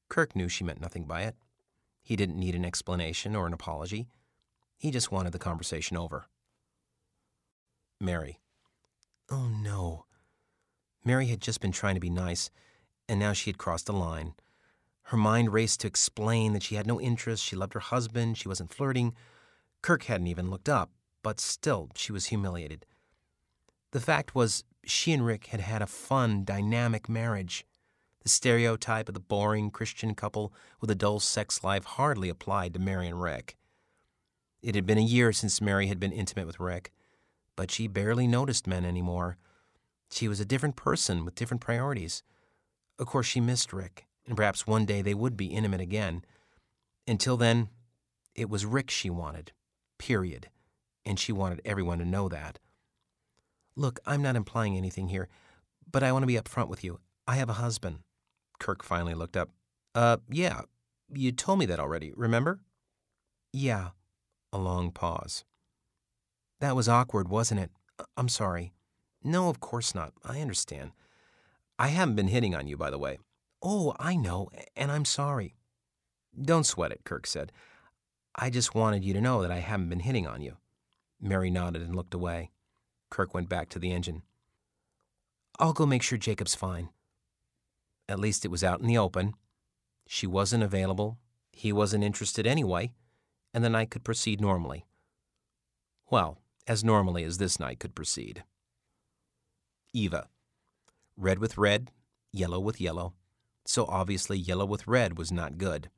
Kirk 0.09 0.37
knew 0.37 0.49
she 0.49 0.65
meant 0.65 0.81
nothing 0.81 1.05
by 1.05 1.23
it. 1.23 1.37
He 2.03 2.17
didn't 2.17 2.39
need 2.39 2.55
an 2.55 2.65
explanation 2.65 3.35
or 3.35 3.47
an 3.47 3.53
apology. 3.53 4.09
He 4.77 4.91
just 4.91 5.11
wanted 5.11 5.33
the 5.33 5.39
conversation 5.39 5.97
over. 5.97 6.27
Mary. 8.03 8.41
Oh, 9.31 9.49
no. 9.49 10.05
Mary 11.05 11.29
had 11.29 11.41
just 11.41 11.61
been 11.61 11.73
trying 11.73 11.95
to 11.95 12.01
be 12.01 12.11
nice, 12.11 12.51
and 13.09 13.19
now 13.19 13.33
she 13.33 13.49
had 13.49 13.59
crossed 13.59 13.89
a 13.89 13.93
line. 13.93 14.35
Her 15.05 15.17
mind 15.17 15.53
raced 15.53 15.81
to 15.81 15.87
explain 15.87 16.53
that 16.53 16.63
she 16.63 16.75
had 16.75 16.87
no 16.87 17.01
interest, 17.01 17.45
she 17.45 17.57
loved 17.57 17.75
her 17.75 17.81
husband, 17.81 18.39
she 18.39 18.49
wasn't 18.49 18.73
flirting. 18.73 19.15
Kirk 19.83 20.05
hadn't 20.05 20.27
even 20.27 20.51
looked 20.51 20.69
up, 20.69 20.91
but 21.23 21.41
still 21.41 21.91
she 21.95 22.13
was 22.13 22.27
humiliated. 22.27 22.87
The 23.93 24.01
fact 24.01 24.35
was, 24.35 24.65
she 24.85 25.13
and 25.13 25.25
Rick 25.25 25.47
had 25.47 25.61
had 25.61 25.83
a 25.83 25.87
fun, 25.87 26.45
dynamic 26.45 27.09
marriage. 27.09 27.65
The 28.23 28.29
stereotype 28.29 29.09
of 29.09 29.15
the 29.15 29.21
boring 29.21 29.71
Christian 29.71 30.15
couple 30.15 30.53
with 30.81 30.91
a 30.91 30.95
dull 30.95 31.21
sex 31.21 31.63
life 31.65 31.85
hardly 31.85 32.29
applied 32.29 32.75
to 32.75 32.81
Mary 32.81 33.09
and 33.09 33.21
Rick. 33.21 33.57
It 34.63 34.75
had 34.77 34.87
been 34.87 34.99
a 34.99 35.03
year 35.03 35.33
since 35.33 35.61
Mary 35.61 35.89
had 35.89 35.99
been 35.99 36.13
intimate 36.13 36.47
with 36.47 36.61
Rick, 36.61 36.93
but 37.57 37.71
she 37.71 37.87
barely 37.87 38.27
noticed 38.27 38.67
men 38.67 38.85
anymore. 38.85 39.37
She 40.11 40.29
was 40.29 40.41
a 40.41 40.45
different 40.45 40.77
person 40.77 41.25
with 41.25 41.35
different 41.35 41.61
priorities. 41.61 42.23
Of 42.99 43.07
course, 43.07 43.27
she 43.27 43.41
missed 43.41 43.73
Rick, 43.73 44.07
and 44.27 44.37
perhaps 44.37 44.67
one 44.67 44.85
day 44.85 45.03
they 45.03 45.15
would 45.15 45.37
be 45.37 45.47
intimate 45.47 45.81
again. 45.81 46.25
Until 47.07 47.37
then, 47.37 47.69
it 48.35 48.49
was 48.49 48.67
Rick 48.67 48.91
she 48.91 49.11
wanted, 49.11 49.53
period, 49.99 50.49
and 51.05 51.19
she 51.19 51.33
wanted 51.33 51.61
everyone 51.65 51.99
to 51.99 52.05
know 52.05 52.29
that. 52.29 52.59
Look, 53.75 54.01
I'm 54.07 54.23
not 54.23 54.37
implying 54.37 54.77
anything 54.77 55.09
here, 55.09 55.29
but 55.91 56.03
I 56.03 56.13
want 56.13 56.23
to 56.23 56.27
be 56.27 56.37
upfront 56.37 56.69
with 56.69 56.85
you. 56.85 57.01
I 57.27 57.37
have 57.37 57.49
a 57.49 57.55
husband. 57.55 58.01
Kirk 58.59 58.83
finally 58.83 59.15
looked 59.15 59.37
up. 59.37 59.51
Uh, 59.95 60.19
yeah, 60.31 60.63
you 61.13 61.33
told 61.33 61.59
me 61.59 61.67
that 61.67 61.81
already, 61.81 62.13
remember? 62.15 62.61
Yeah. 63.53 63.91
A 64.53 64.59
long 64.59 64.91
pause. 64.91 65.45
That 66.63 66.77
was 66.77 66.89
awkward, 66.89 67.29
wasn't 67.29 67.59
it? 67.59 67.73
Uh, 67.99 68.05
I'm 68.17 68.29
sorry. 68.29 68.73
No, 69.25 69.49
of 69.49 69.59
course 69.59 69.97
not. 69.97 70.13
I 70.25 70.41
understand. 70.41 70.93
I 71.77 71.89
haven't 71.89 72.15
been 72.15 72.29
hitting 72.29 72.55
on 72.55 72.69
you, 72.69 72.77
by 72.77 72.89
the 72.89 73.01
way. 73.01 73.19
Oh, 73.61 73.97
I 73.99 74.15
know, 74.15 74.49
and 74.77 74.93
I'm 74.93 75.05
sorry. 75.05 75.57
Don't 76.41 76.63
sweat 76.63 76.93
it, 76.93 77.03
Kirk 77.03 77.27
said. 77.27 77.51
I 78.37 78.49
just 78.49 78.77
wanted 78.77 79.05
you 79.05 79.13
to 79.13 79.21
know 79.21 79.43
that 79.43 79.51
I 79.51 79.59
haven't 79.59 79.89
been 79.89 80.07
hitting 80.07 80.25
on 80.25 80.41
you. 80.41 80.57
Mary 81.21 81.51
nodded 81.51 81.83
and 81.83 81.97
looked 81.97 82.15
away. 82.15 82.53
Kirk 83.11 83.35
went 83.35 83.49
back 83.49 83.69
to 83.71 83.81
the 83.81 83.91
engine. 83.91 84.23
I'll 85.59 85.73
go 85.73 85.85
make 85.85 86.05
sure 86.05 86.17
Jacob's 86.17 86.55
fine. 86.55 86.91
At 88.09 88.21
least 88.21 88.45
it 88.45 88.53
was 88.53 88.63
out 88.63 88.81
in 88.81 88.87
the 88.87 88.99
open. 88.99 89.35
She 90.07 90.29
wasn't 90.29 90.63
available, 90.63 91.19
he 91.51 91.73
wasn't 91.73 92.05
interested 92.05 92.47
anyway, 92.47 92.93
and 93.53 93.65
the 93.65 93.69
night 93.69 93.91
could 93.91 94.05
proceed 94.05 94.41
normally. 94.41 94.87
Well, 96.09 96.39
as 96.67 96.85
normally 96.85 97.25
as 97.25 97.39
this 97.39 97.59
night 97.59 97.79
could 97.79 97.95
proceed. 97.95 98.45
Eva. 99.93 100.29
Red 101.17 101.39
with 101.39 101.59
red, 101.59 101.91
yellow 102.33 102.61
with 102.61 102.81
yellow. 102.81 103.15
So 103.65 103.85
obviously, 103.87 104.39
yellow 104.39 104.65
with 104.65 104.87
red 104.87 105.19
was 105.19 105.31
not 105.31 105.59
good. 105.59 105.91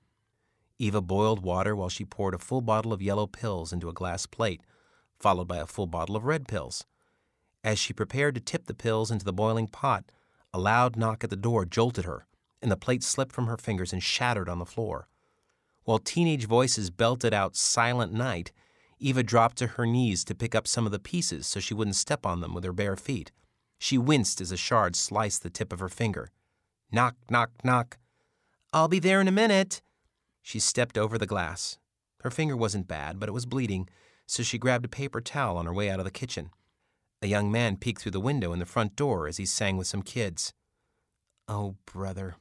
Eva 0.78 1.00
boiled 1.00 1.44
water 1.44 1.76
while 1.76 1.88
she 1.88 2.04
poured 2.04 2.34
a 2.34 2.38
full 2.38 2.60
bottle 2.60 2.92
of 2.92 3.00
yellow 3.00 3.26
pills 3.26 3.72
into 3.72 3.88
a 3.88 3.92
glass 3.92 4.26
plate, 4.26 4.62
followed 5.18 5.46
by 5.46 5.58
a 5.58 5.66
full 5.66 5.86
bottle 5.86 6.16
of 6.16 6.24
red 6.24 6.48
pills. 6.48 6.84
As 7.62 7.78
she 7.78 7.92
prepared 7.92 8.34
to 8.34 8.40
tip 8.40 8.66
the 8.66 8.74
pills 8.74 9.10
into 9.10 9.24
the 9.24 9.32
boiling 9.32 9.68
pot, 9.68 10.04
a 10.52 10.58
loud 10.58 10.96
knock 10.96 11.24
at 11.24 11.30
the 11.30 11.36
door 11.36 11.64
jolted 11.64 12.04
her, 12.04 12.26
and 12.60 12.70
the 12.70 12.76
plate 12.76 13.02
slipped 13.02 13.32
from 13.32 13.46
her 13.46 13.56
fingers 13.56 13.92
and 13.92 14.02
shattered 14.02 14.48
on 14.48 14.58
the 14.58 14.66
floor. 14.66 15.08
While 15.84 15.98
teenage 15.98 16.46
voices 16.46 16.90
belted 16.90 17.32
out 17.32 17.56
Silent 17.56 18.12
Night, 18.12 18.52
Eva 19.04 19.22
dropped 19.22 19.58
to 19.58 19.66
her 19.66 19.84
knees 19.84 20.24
to 20.24 20.34
pick 20.34 20.54
up 20.54 20.66
some 20.66 20.86
of 20.86 20.92
the 20.92 20.98
pieces 20.98 21.46
so 21.46 21.60
she 21.60 21.74
wouldn't 21.74 21.94
step 21.94 22.24
on 22.24 22.40
them 22.40 22.54
with 22.54 22.64
her 22.64 22.72
bare 22.72 22.96
feet. 22.96 23.32
She 23.78 23.98
winced 23.98 24.40
as 24.40 24.50
a 24.50 24.56
shard 24.56 24.96
sliced 24.96 25.42
the 25.42 25.50
tip 25.50 25.74
of 25.74 25.78
her 25.80 25.90
finger. 25.90 26.30
Knock, 26.90 27.14
knock, 27.28 27.50
knock. 27.62 27.98
I'll 28.72 28.88
be 28.88 28.98
there 28.98 29.20
in 29.20 29.28
a 29.28 29.32
minute. 29.32 29.82
She 30.40 30.58
stepped 30.58 30.96
over 30.96 31.18
the 31.18 31.26
glass. 31.26 31.76
Her 32.22 32.30
finger 32.30 32.56
wasn't 32.56 32.88
bad, 32.88 33.20
but 33.20 33.28
it 33.28 33.32
was 33.32 33.44
bleeding, 33.44 33.90
so 34.26 34.42
she 34.42 34.56
grabbed 34.56 34.86
a 34.86 34.88
paper 34.88 35.20
towel 35.20 35.58
on 35.58 35.66
her 35.66 35.74
way 35.74 35.90
out 35.90 35.98
of 35.98 36.06
the 36.06 36.10
kitchen. 36.10 36.48
A 37.20 37.26
young 37.26 37.52
man 37.52 37.76
peeked 37.76 38.00
through 38.00 38.12
the 38.12 38.20
window 38.20 38.54
in 38.54 38.58
the 38.58 38.64
front 38.64 38.96
door 38.96 39.28
as 39.28 39.36
he 39.36 39.44
sang 39.44 39.76
with 39.76 39.86
some 39.86 40.00
kids. 40.00 40.54
Oh, 41.46 41.76
brother. 41.84 42.36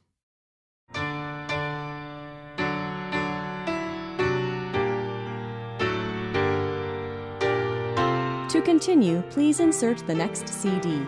To 8.54 8.62
continue, 8.62 9.24
please 9.32 9.60
insert 9.60 10.06
the 10.06 10.14
next 10.14 10.48
CD. 10.48 11.02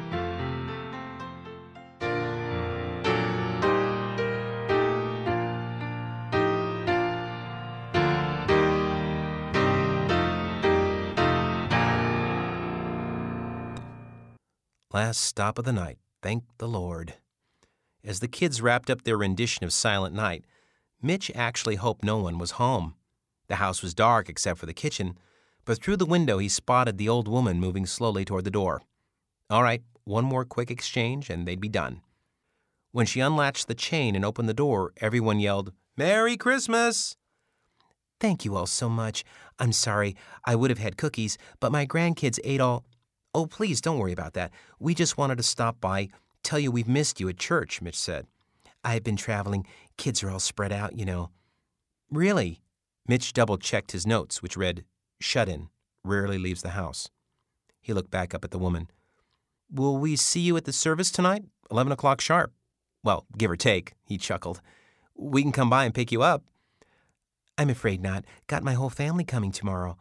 Last 14.91 15.21
stop 15.21 15.59
of 15.59 15.65
the 15.65 15.71
night, 15.71 15.99
thank 16.23 16.45
the 16.57 16.67
Lord. 16.67 17.13
As 18.03 18.21
the 18.21 18.27
kids 18.27 18.59
wrapped 18.59 18.89
up 18.89 19.03
their 19.03 19.17
rendition 19.17 19.63
of 19.63 19.71
Silent 19.71 20.15
Night, 20.15 20.45
Mitch 20.99 21.29
actually 21.35 21.75
hoped 21.75 22.03
no 22.03 22.17
one 22.17 22.39
was 22.39 22.51
home. 22.57 22.95
The 23.49 23.57
house 23.57 23.83
was 23.83 23.93
dark 23.93 24.29
except 24.29 24.59
for 24.59 24.65
the 24.65 24.73
kitchen, 24.73 25.19
but 25.65 25.81
through 25.81 25.97
the 25.97 26.05
window 26.05 26.37
he 26.37 26.47
spotted 26.47 26.97
the 26.97 27.09
old 27.09 27.27
woman 27.27 27.59
moving 27.59 27.85
slowly 27.85 28.23
toward 28.23 28.43
the 28.43 28.51
door. 28.51 28.81
All 29.49 29.63
right, 29.63 29.81
one 30.03 30.23
more 30.23 30.45
quick 30.45 30.71
exchange 30.71 31.29
and 31.29 31.47
they'd 31.47 31.59
be 31.59 31.69
done. 31.69 32.01
When 32.91 33.05
she 33.05 33.19
unlatched 33.19 33.67
the 33.67 33.75
chain 33.75 34.15
and 34.15 34.23
opened 34.23 34.47
the 34.47 34.53
door, 34.53 34.93
everyone 35.01 35.39
yelled, 35.39 35.73
Merry 35.97 36.37
Christmas! 36.37 37.17
Thank 38.19 38.45
you 38.45 38.55
all 38.55 38.65
so 38.65 38.87
much. 38.87 39.25
I'm 39.59 39.73
sorry. 39.73 40.15
I 40.45 40.55
would 40.55 40.69
have 40.69 40.79
had 40.79 40.97
cookies, 40.97 41.37
but 41.59 41.71
my 41.71 41.85
grandkids 41.85 42.39
ate 42.43 42.61
all. 42.61 42.85
Oh, 43.33 43.45
please 43.45 43.81
don't 43.81 43.97
worry 43.97 44.13
about 44.13 44.33
that. 44.33 44.51
We 44.79 44.95
just 44.95 45.17
wanted 45.17 45.37
to 45.37 45.43
stop 45.43 45.81
by, 45.81 46.07
tell 46.41 46.57
you 46.57 46.71
we've 46.71 46.87
missed 46.87 47.19
you 47.19 47.27
at 47.27 47.37
church, 47.37 47.81
Mitch 47.81 47.97
said. 47.97 48.27
I've 48.83 49.03
been 49.03 49.17
traveling. 49.17 49.67
Kids 49.97 50.23
are 50.23 50.29
all 50.29 50.39
spread 50.39 50.71
out, 50.71 50.97
you 50.97 51.05
know. 51.05 51.31
Really? 52.09 52.61
Mitch 53.07 53.33
double 53.33 53.57
checked 53.57 53.91
his 53.91 54.07
notes, 54.07 54.41
which 54.41 54.55
read, 54.55 54.85
Shut 55.25 55.49
in, 55.49 55.69
rarely 56.03 56.37
leaves 56.37 56.61
the 56.61 56.77
house. 56.77 57.09
He 57.81 57.93
looked 57.93 58.11
back 58.11 58.35
up 58.35 58.45
at 58.45 58.51
the 58.51 58.59
woman. 58.59 58.91
Will 59.73 59.97
we 59.97 60.15
see 60.15 60.41
you 60.41 60.55
at 60.55 60.65
the 60.65 60.71
service 60.71 61.09
tonight? 61.09 61.45
Eleven 61.71 61.91
o'clock 61.91 62.21
sharp. 62.21 62.53
Well, 63.03 63.25
give 63.35 63.49
or 63.49 63.55
take, 63.55 63.93
he 64.03 64.19
chuckled. 64.19 64.61
We 65.15 65.41
can 65.41 65.51
come 65.51 65.67
by 65.67 65.85
and 65.85 65.95
pick 65.95 66.11
you 66.11 66.21
up. 66.21 66.43
I'm 67.57 67.71
afraid 67.71 68.03
not. 68.03 68.23
Got 68.45 68.61
my 68.61 68.73
whole 68.73 68.91
family 68.91 69.23
coming 69.23 69.51
tomorrow. 69.51 69.97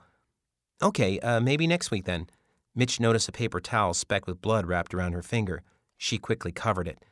Okay, 0.83 1.19
uh, 1.21 1.41
maybe 1.41 1.67
next 1.67 1.91
week 1.91 2.05
then. 2.05 2.27
Mitch 2.75 3.01
noticed 3.01 3.31
a 3.31 3.33
paper 3.33 3.61
towel 3.61 3.95
specked 3.95 4.27
with 4.27 4.43
blood 4.43 4.67
wrapped 4.67 4.93
around 4.93 5.13
her 5.13 5.23
finger. 5.23 5.63
She 5.97 6.19
quickly 6.19 6.53
covered 6.53 6.87
it. 6.87 7.03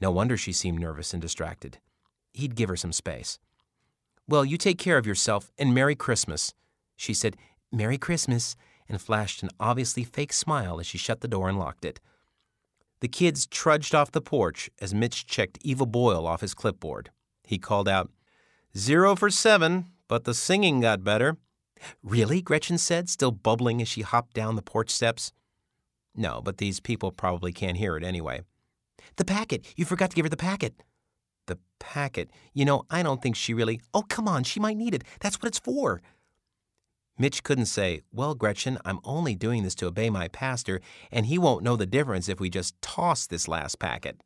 No 0.00 0.10
wonder 0.10 0.36
she 0.36 0.52
seemed 0.52 0.80
nervous 0.80 1.12
and 1.12 1.22
distracted. 1.22 1.78
He'd 2.32 2.56
give 2.56 2.68
her 2.68 2.76
some 2.76 2.92
space. 2.92 3.38
Well, 4.26 4.44
you 4.44 4.58
take 4.58 4.78
care 4.78 4.98
of 4.98 5.06
yourself 5.06 5.52
and 5.56 5.72
Merry 5.72 5.94
Christmas. 5.94 6.52
She 6.96 7.14
said, 7.14 7.36
Merry 7.72 7.98
Christmas, 7.98 8.56
and 8.88 9.00
flashed 9.00 9.42
an 9.42 9.50
obviously 9.60 10.04
fake 10.04 10.32
smile 10.32 10.80
as 10.80 10.86
she 10.86 10.98
shut 10.98 11.20
the 11.20 11.28
door 11.28 11.48
and 11.48 11.58
locked 11.58 11.84
it. 11.84 12.00
The 13.00 13.08
kids 13.08 13.46
trudged 13.46 13.94
off 13.94 14.12
the 14.12 14.20
porch 14.20 14.68
as 14.80 14.92
Mitch 14.92 15.26
checked 15.26 15.58
Eva 15.62 15.86
Boyle 15.86 16.26
off 16.26 16.40
his 16.42 16.54
clipboard. 16.54 17.10
He 17.44 17.58
called 17.58 17.88
out, 17.88 18.10
Zero 18.76 19.16
for 19.16 19.30
seven, 19.30 19.86
but 20.06 20.24
the 20.24 20.34
singing 20.34 20.80
got 20.80 21.02
better. 21.02 21.36
Really? 22.02 22.42
Gretchen 22.42 22.78
said, 22.78 23.08
still 23.08 23.32
bubbling 23.32 23.80
as 23.80 23.88
she 23.88 24.02
hopped 24.02 24.34
down 24.34 24.56
the 24.56 24.62
porch 24.62 24.90
steps. 24.90 25.32
No, 26.14 26.40
but 26.44 26.58
these 26.58 26.80
people 26.80 27.10
probably 27.10 27.52
can't 27.52 27.78
hear 27.78 27.96
it 27.96 28.04
anyway. 28.04 28.42
The 29.16 29.24
packet! 29.24 29.66
You 29.76 29.84
forgot 29.84 30.10
to 30.10 30.16
give 30.16 30.24
her 30.24 30.30
the 30.30 30.36
packet! 30.36 30.82
The 31.46 31.58
packet? 31.78 32.30
You 32.52 32.64
know, 32.64 32.84
I 32.90 33.02
don't 33.02 33.22
think 33.22 33.34
she 33.34 33.54
really. 33.54 33.80
Oh, 33.94 34.02
come 34.02 34.28
on, 34.28 34.44
she 34.44 34.60
might 34.60 34.76
need 34.76 34.94
it. 34.94 35.04
That's 35.20 35.36
what 35.36 35.48
it's 35.48 35.58
for. 35.58 36.00
Mitch 37.20 37.42
couldn't 37.42 37.66
say, 37.66 38.00
Well, 38.10 38.34
Gretchen, 38.34 38.78
I'm 38.82 38.98
only 39.04 39.34
doing 39.34 39.62
this 39.62 39.74
to 39.74 39.86
obey 39.88 40.08
my 40.08 40.28
pastor, 40.28 40.80
and 41.12 41.26
he 41.26 41.36
won't 41.36 41.62
know 41.62 41.76
the 41.76 41.84
difference 41.84 42.30
if 42.30 42.40
we 42.40 42.48
just 42.48 42.80
toss 42.80 43.26
this 43.26 43.46
last 43.46 43.78
packet. 43.78 44.22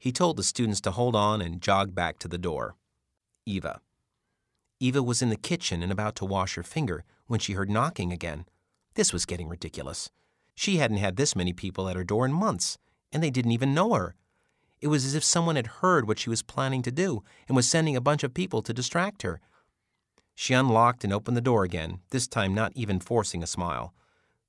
He 0.00 0.10
told 0.10 0.36
the 0.36 0.42
students 0.42 0.80
to 0.80 0.90
hold 0.90 1.14
on 1.14 1.40
and 1.40 1.62
jog 1.62 1.94
back 1.94 2.18
to 2.18 2.26
the 2.26 2.36
door. 2.36 2.74
Eva. 3.46 3.80
Eva 4.80 5.00
was 5.00 5.22
in 5.22 5.28
the 5.28 5.36
kitchen 5.36 5.80
and 5.80 5.92
about 5.92 6.16
to 6.16 6.24
wash 6.24 6.56
her 6.56 6.64
finger 6.64 7.04
when 7.28 7.38
she 7.38 7.52
heard 7.52 7.70
knocking 7.70 8.12
again. 8.12 8.46
This 8.94 9.12
was 9.12 9.24
getting 9.24 9.48
ridiculous. 9.48 10.10
She 10.56 10.78
hadn't 10.78 10.96
had 10.96 11.14
this 11.14 11.36
many 11.36 11.52
people 11.52 11.88
at 11.88 11.94
her 11.94 12.02
door 12.02 12.26
in 12.26 12.32
months, 12.32 12.78
and 13.12 13.22
they 13.22 13.30
didn't 13.30 13.52
even 13.52 13.74
know 13.74 13.94
her. 13.94 14.16
It 14.80 14.88
was 14.88 15.04
as 15.04 15.14
if 15.14 15.22
someone 15.22 15.54
had 15.54 15.68
heard 15.68 16.08
what 16.08 16.18
she 16.18 16.30
was 16.30 16.42
planning 16.42 16.82
to 16.82 16.90
do 16.90 17.22
and 17.46 17.54
was 17.54 17.68
sending 17.68 17.94
a 17.94 18.00
bunch 18.00 18.24
of 18.24 18.34
people 18.34 18.60
to 18.62 18.74
distract 18.74 19.22
her. 19.22 19.40
She 20.40 20.54
unlocked 20.54 21.02
and 21.02 21.12
opened 21.12 21.36
the 21.36 21.40
door 21.40 21.64
again, 21.64 21.98
this 22.10 22.28
time 22.28 22.54
not 22.54 22.70
even 22.76 23.00
forcing 23.00 23.42
a 23.42 23.46
smile. 23.46 23.92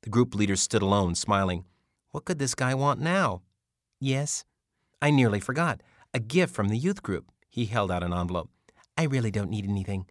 The 0.03 0.11
group 0.11 0.35
leader 0.35 0.55
stood 0.55 0.83
alone, 0.83 1.15
smiling. 1.15 1.65
What 2.11 2.25
could 2.25 2.37
this 2.37 2.53
guy 2.53 2.75
want 2.75 3.01
now? 3.01 3.41
Yes. 3.99 4.45
I 5.01 5.09
nearly 5.09 5.39
forgot. 5.39 5.81
A 6.13 6.19
gift 6.19 6.53
from 6.53 6.67
the 6.67 6.77
youth 6.77 7.01
group. 7.01 7.31
He 7.49 7.65
held 7.65 7.89
out 7.89 8.03
an 8.03 8.13
envelope. 8.13 8.51
I 8.99 9.05
really 9.05 9.31
don't 9.31 9.49
need 9.49 9.67
anything. 9.67 10.05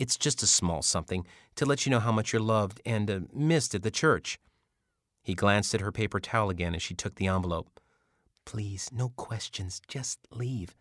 It's 0.00 0.16
just 0.16 0.42
a 0.42 0.48
small 0.48 0.82
something 0.82 1.24
to 1.54 1.64
let 1.64 1.86
you 1.86 1.90
know 1.90 2.00
how 2.00 2.10
much 2.10 2.32
you're 2.32 2.42
loved 2.42 2.80
and 2.84 3.08
uh, 3.08 3.20
missed 3.32 3.72
at 3.76 3.84
the 3.84 3.92
church. 3.92 4.40
He 5.22 5.34
glanced 5.34 5.76
at 5.76 5.80
her 5.80 5.92
paper 5.92 6.18
towel 6.18 6.50
again 6.50 6.74
as 6.74 6.82
she 6.82 6.94
took 6.94 7.14
the 7.14 7.28
envelope. 7.28 7.78
Please, 8.44 8.90
no 8.92 9.10
questions, 9.10 9.80
just 9.86 10.18
leave. 10.32 10.74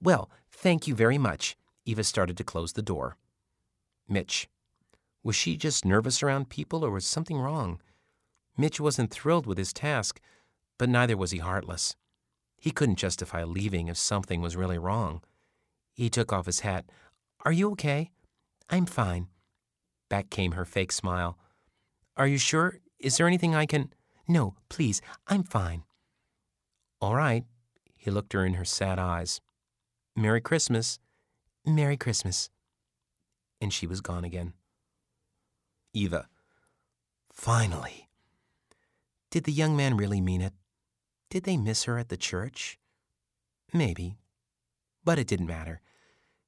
Well, 0.00 0.30
thank 0.50 0.88
you 0.88 0.94
very 0.94 1.18
much. 1.18 1.54
Eva 1.84 2.02
started 2.02 2.38
to 2.38 2.44
close 2.44 2.72
the 2.72 2.80
door. 2.80 3.18
Mitch. 4.08 4.48
Was 5.22 5.36
she 5.36 5.56
just 5.56 5.84
nervous 5.84 6.22
around 6.22 6.50
people 6.50 6.84
or 6.84 6.90
was 6.90 7.06
something 7.06 7.38
wrong? 7.38 7.80
Mitch 8.56 8.80
wasn't 8.80 9.10
thrilled 9.10 9.46
with 9.46 9.58
his 9.58 9.72
task, 9.72 10.20
but 10.78 10.88
neither 10.88 11.16
was 11.16 11.30
he 11.30 11.38
heartless. 11.38 11.96
He 12.56 12.70
couldn't 12.70 12.96
justify 12.96 13.44
leaving 13.44 13.88
if 13.88 13.96
something 13.96 14.40
was 14.40 14.56
really 14.56 14.78
wrong. 14.78 15.22
He 15.92 16.10
took 16.10 16.32
off 16.32 16.46
his 16.46 16.60
hat. 16.60 16.86
Are 17.44 17.52
you 17.52 17.70
okay? 17.72 18.10
I'm 18.70 18.86
fine. 18.86 19.28
Back 20.08 20.30
came 20.30 20.52
her 20.52 20.64
fake 20.64 20.92
smile. 20.92 21.38
Are 22.16 22.26
you 22.26 22.38
sure? 22.38 22.78
Is 22.98 23.16
there 23.16 23.26
anything 23.26 23.54
I 23.54 23.66
can. 23.66 23.92
No, 24.26 24.54
please, 24.68 25.02
I'm 25.26 25.42
fine. 25.42 25.82
All 27.00 27.14
right. 27.14 27.44
He 27.96 28.10
looked 28.10 28.32
her 28.32 28.44
in 28.44 28.54
her 28.54 28.64
sad 28.64 28.98
eyes. 28.98 29.40
Merry 30.16 30.40
Christmas. 30.40 30.98
Merry 31.66 31.96
Christmas. 31.96 32.50
And 33.60 33.72
she 33.72 33.86
was 33.86 34.00
gone 34.00 34.24
again. 34.24 34.52
Eva. 35.92 36.28
Finally. 37.32 38.08
Did 39.30 39.44
the 39.44 39.52
young 39.52 39.76
man 39.76 39.96
really 39.96 40.20
mean 40.20 40.40
it? 40.40 40.52
Did 41.30 41.44
they 41.44 41.56
miss 41.56 41.84
her 41.84 41.98
at 41.98 42.08
the 42.08 42.16
church? 42.16 42.78
Maybe. 43.72 44.16
But 45.04 45.18
it 45.18 45.26
didn't 45.26 45.46
matter. 45.46 45.80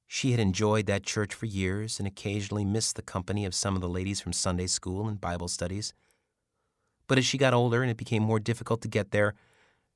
She 0.07 0.31
had 0.31 0.39
enjoyed 0.39 0.85
that 0.85 1.03
church 1.03 1.33
for 1.33 1.45
years 1.45 1.99
and 1.99 2.07
occasionally 2.07 2.63
missed 2.63 2.95
the 2.95 3.01
company 3.01 3.43
of 3.45 3.53
some 3.53 3.75
of 3.75 3.81
the 3.81 3.89
ladies 3.89 4.21
from 4.21 4.31
Sunday 4.31 4.67
school 4.67 5.07
and 5.07 5.19
Bible 5.19 5.49
studies. 5.49 5.93
But 7.07 7.17
as 7.17 7.25
she 7.25 7.37
got 7.37 7.53
older 7.53 7.81
and 7.81 7.91
it 7.91 7.97
became 7.97 8.23
more 8.23 8.39
difficult 8.39 8.81
to 8.81 8.87
get 8.87 9.11
there, 9.11 9.33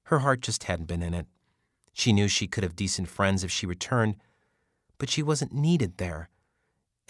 her 0.03 0.19
heart 0.19 0.41
just 0.41 0.65
hadn't 0.65 0.87
been 0.87 1.01
in 1.01 1.13
it. 1.13 1.27
She 1.93 2.11
knew 2.11 2.27
she 2.27 2.47
could 2.47 2.63
have 2.63 2.75
decent 2.75 3.07
friends 3.07 3.43
if 3.43 3.51
she 3.51 3.65
returned, 3.65 4.15
but 4.97 5.09
she 5.09 5.23
wasn't 5.23 5.53
needed 5.53 5.97
there. 5.97 6.29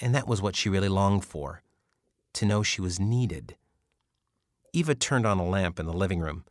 And 0.01 0.15
that 0.15 0.27
was 0.27 0.41
what 0.41 0.55
she 0.55 0.67
really 0.67 0.89
longed 0.89 1.23
for 1.23 1.61
to 2.33 2.45
know 2.45 2.63
she 2.63 2.81
was 2.81 2.99
needed. 2.99 3.55
Eva 4.73 4.95
turned 4.95 5.25
on 5.25 5.37
a 5.37 5.47
lamp 5.47 5.79
in 5.79 5.85
the 5.85 5.93
living 5.93 6.19
room. 6.19 6.45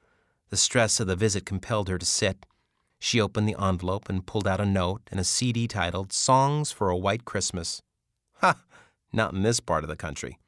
The 0.51 0.57
stress 0.57 1.01
of 1.01 1.07
the 1.07 1.17
visit 1.17 1.47
compelled 1.47 1.89
her 1.89 1.99
to 1.99 2.07
sit. 2.07 2.47
She 2.99 3.21
opened 3.21 3.49
the 3.49 3.57
envelope 3.59 4.09
and 4.09 4.27
pulled 4.27 4.47
out 4.47 4.61
a 4.61 4.67
note 4.67 5.03
and 5.11 5.19
a 5.19 5.25
CD 5.25 5.67
titled 5.67 6.13
Songs 6.13 6.71
for 6.71 6.91
a 6.91 6.97
White 6.97 7.25
Christmas. 7.25 7.81
Ha! 8.35 8.63
Not 9.13 9.33
in 9.33 9.43
this 9.43 9.59
part 9.59 9.85
of 9.85 9.89
the 9.89 9.97
country. 9.97 10.39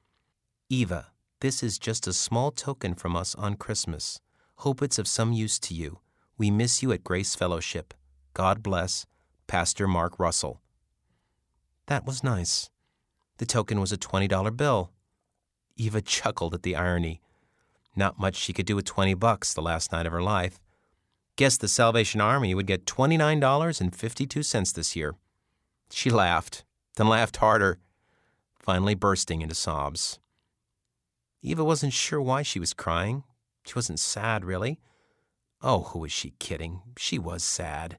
Eva, 0.69 1.07
this 1.41 1.63
is 1.63 1.79
just 1.79 2.07
a 2.07 2.13
small 2.13 2.51
token 2.51 2.95
from 2.95 3.17
us 3.17 3.35
on 3.35 3.57
Christmas. 3.57 4.21
Hope 4.57 4.83
it's 4.83 4.99
of 4.99 5.09
some 5.09 5.33
use 5.33 5.59
to 5.61 5.75
you. 5.75 5.99
We 6.37 6.51
miss 6.51 6.83
you 6.83 6.93
at 6.93 7.05
Grace 7.05 7.35
Fellowship. 7.35 7.95
God 8.35 8.63
bless, 8.63 9.07
Pastor 9.47 9.89
Mark 9.89 10.19
Russell. 10.19 10.61
That 11.87 12.07
was 12.07 12.23
nice. 12.23 12.71
The 13.43 13.47
token 13.47 13.81
was 13.81 13.91
a 13.91 13.97
$20 13.97 14.57
bill. 14.57 14.93
Eva 15.75 16.01
chuckled 16.01 16.55
at 16.55 16.63
the 16.63 16.77
irony. 16.77 17.21
Not 17.97 18.17
much 18.17 18.37
she 18.37 18.53
could 18.53 18.67
do 18.67 18.77
with 18.77 18.85
20 18.85 19.15
bucks 19.15 19.53
the 19.53 19.61
last 19.61 19.91
night 19.91 20.07
of 20.07 20.13
her 20.13 20.23
life. 20.23 20.61
Guessed 21.35 21.61
the 21.61 21.67
Salvation 21.67 22.21
Army 22.21 22.55
would 22.55 22.69
get 22.69 22.87
$29.52 22.87 24.75
this 24.75 24.95
year. 24.95 25.17
She 25.91 26.09
laughed, 26.09 26.65
then 26.95 27.09
laughed 27.09 27.39
harder, 27.39 27.81
finally 28.61 28.95
bursting 28.95 29.43
into 29.43 29.57
sobs. 29.57 30.21
Eva 31.43 31.65
wasn't 31.65 31.95
sure 31.95 32.23
why 32.23 32.43
she 32.43 32.61
was 32.61 32.73
crying. 32.73 33.25
She 33.65 33.75
wasn't 33.75 33.99
sad, 33.99 34.45
really. 34.45 34.79
Oh, 35.61 35.81
who 35.81 35.99
was 35.99 36.13
she 36.13 36.35
kidding? 36.39 36.83
She 36.97 37.19
was 37.19 37.43
sad. 37.43 37.99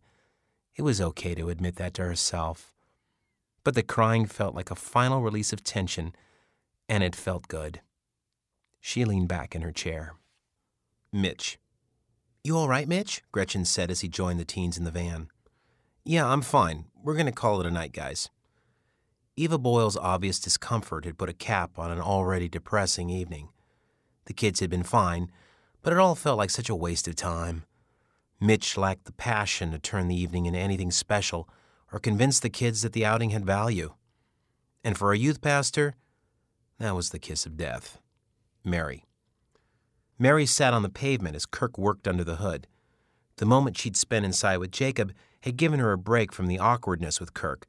It 0.78 0.84
was 0.84 1.02
okay 1.02 1.36
to 1.36 1.50
admit 1.50 1.76
that 1.76 1.94
to 1.96 2.06
herself. 2.06 2.73
But 3.64 3.76
the 3.76 3.84
crying 3.84 4.26
felt 4.26 4.56
like 4.56 4.72
a 4.72 4.76
final 4.76 5.22
release 5.22 5.54
of 5.54 5.64
tension, 5.64 6.14
and 6.90 7.04
it 7.04 7.16
felt 7.16 7.48
good. 7.48 7.82
She 8.82 9.06
leaned 9.06 9.30
back 9.30 9.56
in 9.56 9.62
her 9.62 9.72
chair. 9.72 10.16
Mitch. 11.12 11.58
You 12.44 12.58
all 12.58 12.68
right, 12.68 12.88
Mitch? 12.88 13.22
Gretchen 13.32 13.64
said 13.64 13.90
as 13.90 14.02
he 14.02 14.10
joined 14.10 14.40
the 14.40 14.46
teens 14.46 14.78
in 14.78 14.84
the 14.84 14.92
van. 14.92 15.30
Yeah, 16.04 16.28
I'm 16.28 16.42
fine. 16.42 16.86
We're 17.02 17.14
going 17.14 17.28
to 17.28 17.32
call 17.32 17.62
it 17.62 17.68
a 17.68 17.72
night, 17.72 17.94
guys. 17.94 18.30
Eva 19.38 19.58
Boyle's 19.58 19.96
obvious 19.96 20.40
discomfort 20.40 21.06
had 21.06 21.18
put 21.18 21.30
a 21.30 21.34
cap 21.34 21.80
on 21.80 21.90
an 21.90 22.02
already 22.02 22.50
depressing 22.50 23.10
evening. 23.10 23.50
The 24.26 24.34
kids 24.34 24.60
had 24.60 24.70
been 24.70 24.84
fine, 24.84 25.32
but 25.82 25.94
it 25.94 26.00
all 26.00 26.16
felt 26.16 26.38
like 26.38 26.50
such 26.50 26.70
a 26.70 26.76
waste 26.76 27.08
of 27.08 27.16
time. 27.16 27.64
Mitch 28.40 28.78
lacked 28.78 29.06
the 29.06 29.14
passion 29.14 29.72
to 29.72 29.80
turn 29.80 30.10
the 30.10 30.20
evening 30.20 30.46
into 30.46 30.60
anything 30.60 30.92
special 30.92 31.48
or 31.94 32.00
convince 32.00 32.40
the 32.40 32.50
kids 32.50 32.82
that 32.82 32.92
the 32.92 33.06
outing 33.06 33.30
had 33.30 33.46
value. 33.46 33.94
And 34.84 34.98
for 34.98 35.14
a 35.14 35.18
youth 35.18 35.42
pastor, 35.42 35.96
that 36.80 36.96
was 36.96 37.12
the 37.12 37.20
kiss 37.20 37.46
of 37.46 37.56
death. 37.56 38.00
Mary. 38.66 39.06
Mary 40.18 40.48
sat 40.48 40.74
on 40.74 40.82
the 40.82 40.90
pavement 40.90 41.36
as 41.36 41.46
Kirk 41.46 41.78
worked 41.78 42.08
under 42.08 42.24
the 42.24 42.38
hood. 42.38 42.68
The 43.38 43.46
moment 43.46 43.78
she'd 43.78 43.96
spent 43.96 44.26
inside 44.26 44.58
with 44.58 44.72
Jacob 44.72 45.14
had 45.42 45.56
given 45.56 45.80
her 45.80 45.92
a 45.92 45.98
break 45.98 46.32
from 46.34 46.48
the 46.48 46.60
awkwardness 46.60 47.20
with 47.20 47.34
Kirk, 47.34 47.68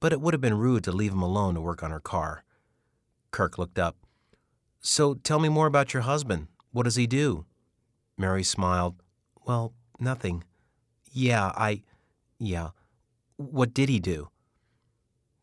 but 0.00 0.12
it 0.12 0.20
would 0.20 0.34
have 0.34 0.40
been 0.40 0.58
rude 0.58 0.82
to 0.84 0.92
leave 0.92 1.12
him 1.12 1.22
alone 1.22 1.54
to 1.54 1.60
work 1.60 1.82
on 1.82 1.90
her 1.92 2.00
car. 2.00 2.42
Kirk 3.30 3.56
looked 3.56 3.78
up. 3.78 3.96
So 4.80 5.14
tell 5.14 5.38
me 5.38 5.48
more 5.48 5.66
about 5.66 5.94
your 5.94 6.02
husband. 6.02 6.48
What 6.72 6.84
does 6.84 6.96
he 6.96 7.06
do? 7.06 7.44
Mary 8.18 8.42
smiled. 8.42 9.02
Well, 9.46 9.74
nothing. 10.00 10.42
Yeah, 11.12 11.52
I. 11.54 11.82
Yeah. 12.38 12.70
What 13.40 13.72
did 13.72 13.88
he 13.88 14.00
do? 14.00 14.28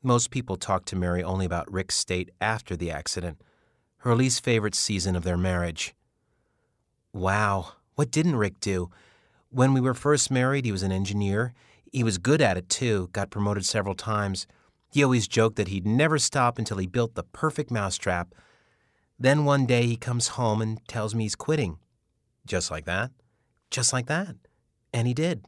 Most 0.04 0.30
people 0.30 0.56
talked 0.56 0.88
to 0.90 0.96
Mary 0.96 1.24
only 1.24 1.48
about 1.48 1.72
Rick's 1.72 1.96
state 1.96 2.30
after 2.40 2.76
the 2.76 2.92
accident, 2.92 3.42
her 4.02 4.14
least 4.14 4.44
favorite 4.44 4.76
season 4.76 5.16
of 5.16 5.24
their 5.24 5.36
marriage. 5.36 5.96
Wow, 7.12 7.74
what 7.96 8.12
didn't 8.12 8.36
Rick 8.36 8.60
do? 8.60 8.92
When 9.50 9.74
we 9.74 9.82
were 9.82 9.96
first 9.96 10.30
married, 10.30 10.64
he 10.64 10.72
was 10.72 10.84
an 10.84 10.92
engineer. 10.92 11.56
He 11.92 12.04
was 12.04 12.20
good 12.20 12.40
at 12.40 12.56
it, 12.56 12.70
too, 12.70 13.10
got 13.14 13.32
promoted 13.32 13.66
several 13.66 13.96
times. 13.96 14.46
He 14.94 15.04
always 15.04 15.28
joked 15.28 15.56
that 15.56 15.70
he'd 15.70 15.88
never 15.88 16.20
stop 16.20 16.60
until 16.60 16.78
he 16.78 16.86
built 16.86 17.16
the 17.16 17.24
perfect 17.24 17.72
mousetrap. 17.72 18.36
Then 19.18 19.44
one 19.44 19.66
day 19.66 19.88
he 19.88 19.98
comes 19.98 20.28
home 20.28 20.62
and 20.62 20.88
tells 20.88 21.16
me 21.16 21.24
he's 21.24 21.36
quitting. 21.36 21.80
Just 22.46 22.70
like 22.70 22.86
that? 22.86 23.10
Just 23.72 23.92
like 23.92 24.06
that. 24.06 24.36
And 24.94 25.08
he 25.08 25.16
did. 25.16 25.46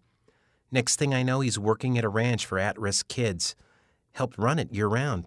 Next 0.71 0.97
thing 0.97 1.13
I 1.13 1.23
know, 1.23 1.39
he's 1.39 1.57
working 1.57 1.97
at 1.97 2.03
a 2.03 2.09
ranch 2.09 2.45
for 2.45 2.59
at 2.59 2.79
risk 2.79 3.07
kids. 3.07 3.55
Helped 4.11 4.37
run 4.37 4.59
it 4.59 4.73
year 4.73 4.87
round. 4.87 5.25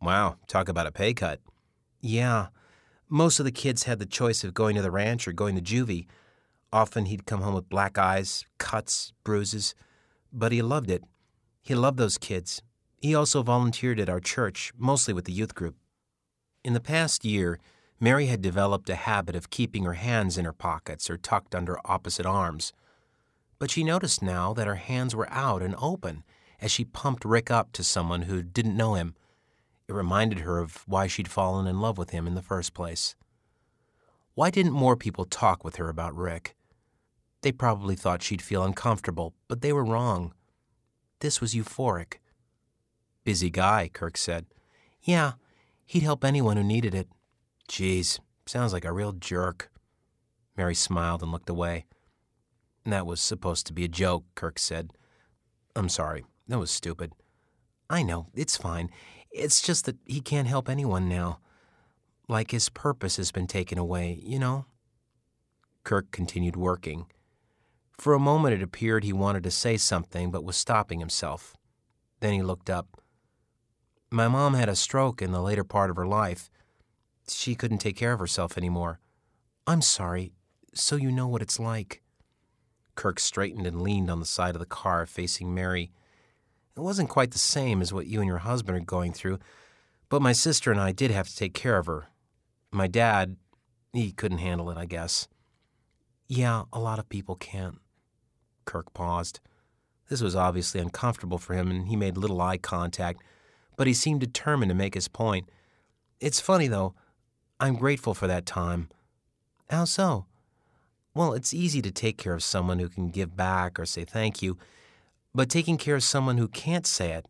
Wow, 0.00 0.36
talk 0.46 0.68
about 0.68 0.86
a 0.86 0.92
pay 0.92 1.14
cut. 1.14 1.40
Yeah. 2.00 2.48
Most 3.08 3.38
of 3.38 3.44
the 3.44 3.52
kids 3.52 3.84
had 3.84 3.98
the 3.98 4.06
choice 4.06 4.44
of 4.44 4.52
going 4.52 4.76
to 4.76 4.82
the 4.82 4.90
ranch 4.90 5.26
or 5.26 5.32
going 5.32 5.54
to 5.54 5.62
juvie. 5.62 6.06
Often 6.72 7.06
he'd 7.06 7.26
come 7.26 7.40
home 7.40 7.54
with 7.54 7.68
black 7.68 7.96
eyes, 7.96 8.44
cuts, 8.58 9.12
bruises, 9.24 9.74
but 10.32 10.52
he 10.52 10.60
loved 10.60 10.90
it. 10.90 11.04
He 11.62 11.74
loved 11.74 11.98
those 11.98 12.18
kids. 12.18 12.62
He 13.00 13.14
also 13.14 13.42
volunteered 13.42 14.00
at 14.00 14.08
our 14.08 14.20
church, 14.20 14.72
mostly 14.76 15.14
with 15.14 15.24
the 15.24 15.32
youth 15.32 15.54
group. 15.54 15.76
In 16.64 16.74
the 16.74 16.80
past 16.80 17.24
year, 17.24 17.58
Mary 17.98 18.26
had 18.26 18.42
developed 18.42 18.90
a 18.90 18.94
habit 18.96 19.34
of 19.34 19.48
keeping 19.48 19.84
her 19.84 19.94
hands 19.94 20.36
in 20.36 20.44
her 20.44 20.52
pockets 20.52 21.08
or 21.08 21.16
tucked 21.16 21.54
under 21.54 21.78
opposite 21.84 22.26
arms. 22.26 22.72
But 23.58 23.70
she 23.70 23.84
noticed 23.84 24.22
now 24.22 24.52
that 24.52 24.66
her 24.66 24.76
hands 24.76 25.14
were 25.14 25.30
out 25.30 25.62
and 25.62 25.74
open 25.78 26.24
as 26.60 26.70
she 26.70 26.84
pumped 26.84 27.24
Rick 27.24 27.50
up 27.50 27.72
to 27.72 27.84
someone 27.84 28.22
who 28.22 28.42
didn't 28.42 28.76
know 28.76 28.94
him. 28.94 29.14
It 29.88 29.94
reminded 29.94 30.40
her 30.40 30.58
of 30.58 30.82
why 30.86 31.06
she'd 31.06 31.28
fallen 31.28 31.66
in 31.66 31.80
love 31.80 31.96
with 31.98 32.10
him 32.10 32.26
in 32.26 32.34
the 32.34 32.42
first 32.42 32.74
place. 32.74 33.14
Why 34.34 34.50
didn't 34.50 34.72
more 34.72 34.96
people 34.96 35.24
talk 35.24 35.64
with 35.64 35.76
her 35.76 35.88
about 35.88 36.16
Rick? 36.16 36.56
They 37.42 37.52
probably 37.52 37.96
thought 37.96 38.22
she'd 38.22 38.42
feel 38.42 38.64
uncomfortable, 38.64 39.32
but 39.48 39.60
they 39.60 39.72
were 39.72 39.84
wrong. 39.84 40.34
This 41.20 41.40
was 41.40 41.54
euphoric. 41.54 42.14
Busy 43.24 43.50
guy, 43.50 43.88
Kirk 43.92 44.16
said. 44.16 44.46
Yeah, 45.02 45.32
he'd 45.86 46.02
help 46.02 46.24
anyone 46.24 46.56
who 46.56 46.64
needed 46.64 46.94
it. 46.94 47.08
Geez, 47.68 48.20
sounds 48.44 48.72
like 48.72 48.84
a 48.84 48.92
real 48.92 49.12
jerk. 49.12 49.70
Mary 50.56 50.74
smiled 50.74 51.22
and 51.22 51.32
looked 51.32 51.48
away. 51.48 51.86
That 52.86 53.04
was 53.04 53.20
supposed 53.20 53.66
to 53.66 53.72
be 53.72 53.84
a 53.84 53.88
joke, 53.88 54.24
Kirk 54.36 54.60
said. 54.60 54.92
I'm 55.74 55.88
sorry. 55.88 56.24
That 56.46 56.60
was 56.60 56.70
stupid. 56.70 57.12
I 57.90 58.04
know, 58.04 58.28
it's 58.32 58.56
fine. 58.56 58.90
It's 59.32 59.60
just 59.60 59.84
that 59.86 59.96
he 60.06 60.20
can't 60.20 60.46
help 60.46 60.68
anyone 60.68 61.08
now. 61.08 61.40
Like 62.28 62.52
his 62.52 62.68
purpose 62.68 63.16
has 63.16 63.32
been 63.32 63.48
taken 63.48 63.76
away, 63.76 64.20
you 64.22 64.38
know? 64.38 64.66
Kirk 65.84 66.12
continued 66.12 66.56
working. 66.56 67.06
For 67.98 68.14
a 68.14 68.20
moment 68.20 68.54
it 68.54 68.62
appeared 68.62 69.02
he 69.02 69.12
wanted 69.12 69.42
to 69.44 69.50
say 69.50 69.76
something 69.76 70.30
but 70.30 70.44
was 70.44 70.56
stopping 70.56 71.00
himself. 71.00 71.56
Then 72.20 72.32
he 72.34 72.42
looked 72.42 72.70
up. 72.70 73.00
My 74.10 74.28
mom 74.28 74.54
had 74.54 74.68
a 74.68 74.76
stroke 74.76 75.20
in 75.20 75.32
the 75.32 75.42
later 75.42 75.64
part 75.64 75.90
of 75.90 75.96
her 75.96 76.06
life. 76.06 76.50
She 77.28 77.56
couldn't 77.56 77.78
take 77.78 77.96
care 77.96 78.12
of 78.12 78.20
herself 78.20 78.56
anymore. 78.56 79.00
I'm 79.66 79.82
sorry, 79.82 80.32
so 80.72 80.94
you 80.94 81.10
know 81.10 81.26
what 81.26 81.42
it's 81.42 81.58
like. 81.58 82.02
Kirk 82.96 83.20
straightened 83.20 83.66
and 83.66 83.82
leaned 83.82 84.10
on 84.10 84.18
the 84.20 84.26
side 84.26 84.54
of 84.54 84.60
the 84.60 84.66
car, 84.66 85.06
facing 85.06 85.54
Mary. 85.54 85.92
It 86.76 86.80
wasn't 86.80 87.08
quite 87.08 87.30
the 87.30 87.38
same 87.38 87.80
as 87.80 87.92
what 87.92 88.06
you 88.06 88.20
and 88.20 88.26
your 88.26 88.38
husband 88.38 88.76
are 88.76 88.80
going 88.80 89.12
through, 89.12 89.38
but 90.08 90.20
my 90.20 90.32
sister 90.32 90.72
and 90.72 90.80
I 90.80 90.92
did 90.92 91.10
have 91.10 91.28
to 91.28 91.36
take 91.36 91.54
care 91.54 91.78
of 91.78 91.86
her. 91.86 92.08
My 92.72 92.86
dad, 92.86 93.36
he 93.92 94.12
couldn't 94.12 94.38
handle 94.38 94.70
it, 94.70 94.76
I 94.76 94.86
guess. 94.86 95.28
Yeah, 96.28 96.64
a 96.72 96.80
lot 96.80 96.98
of 96.98 97.08
people 97.08 97.36
can't. 97.36 97.78
Kirk 98.64 98.92
paused. 98.92 99.40
This 100.08 100.20
was 100.20 100.36
obviously 100.36 100.80
uncomfortable 100.80 101.38
for 101.38 101.54
him, 101.54 101.70
and 101.70 101.88
he 101.88 101.96
made 101.96 102.16
little 102.16 102.40
eye 102.40 102.58
contact, 102.58 103.22
but 103.76 103.86
he 103.86 103.94
seemed 103.94 104.20
determined 104.20 104.70
to 104.70 104.74
make 104.74 104.94
his 104.94 105.08
point. 105.08 105.48
It's 106.20 106.40
funny, 106.40 106.66
though. 106.66 106.94
I'm 107.58 107.76
grateful 107.76 108.14
for 108.14 108.26
that 108.26 108.46
time. 108.46 108.88
How 109.70 109.84
so? 109.84 110.26
Well, 111.16 111.32
it's 111.32 111.54
easy 111.54 111.80
to 111.80 111.90
take 111.90 112.18
care 112.18 112.34
of 112.34 112.42
someone 112.42 112.78
who 112.78 112.90
can 112.90 113.08
give 113.08 113.34
back 113.34 113.80
or 113.80 113.86
say 113.86 114.04
thank 114.04 114.42
you, 114.42 114.58
but 115.34 115.48
taking 115.48 115.78
care 115.78 115.94
of 115.94 116.02
someone 116.02 116.36
who 116.36 116.46
can't 116.46 116.86
say 116.86 117.12
it, 117.12 117.26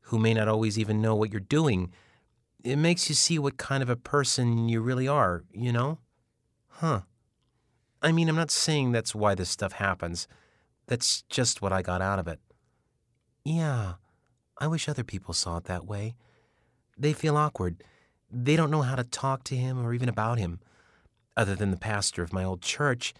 who 0.00 0.18
may 0.18 0.34
not 0.34 0.48
always 0.48 0.76
even 0.76 1.00
know 1.00 1.14
what 1.14 1.30
you're 1.30 1.38
doing, 1.38 1.92
it 2.64 2.74
makes 2.74 3.08
you 3.08 3.14
see 3.14 3.38
what 3.38 3.56
kind 3.56 3.80
of 3.80 3.88
a 3.88 3.94
person 3.94 4.68
you 4.68 4.80
really 4.80 5.06
are, 5.06 5.44
you 5.52 5.70
know? 5.70 6.00
Huh. 6.66 7.02
I 8.02 8.10
mean, 8.10 8.28
I'm 8.28 8.34
not 8.34 8.50
saying 8.50 8.90
that's 8.90 9.14
why 9.14 9.36
this 9.36 9.50
stuff 9.50 9.74
happens. 9.74 10.26
That's 10.88 11.22
just 11.28 11.62
what 11.62 11.72
I 11.72 11.80
got 11.80 12.02
out 12.02 12.18
of 12.18 12.26
it. 12.26 12.40
Yeah, 13.44 13.94
I 14.58 14.66
wish 14.66 14.88
other 14.88 15.04
people 15.04 15.32
saw 15.32 15.58
it 15.58 15.64
that 15.66 15.86
way. 15.86 16.16
They 16.98 17.12
feel 17.12 17.36
awkward. 17.36 17.84
They 18.32 18.56
don't 18.56 18.72
know 18.72 18.82
how 18.82 18.96
to 18.96 19.04
talk 19.04 19.44
to 19.44 19.54
him 19.54 19.86
or 19.86 19.94
even 19.94 20.08
about 20.08 20.38
him. 20.38 20.58
Other 21.36 21.54
than 21.54 21.70
the 21.70 21.76
pastor 21.76 22.24
of 22.24 22.32
my 22.32 22.42
old 22.42 22.62
church, 22.62 23.14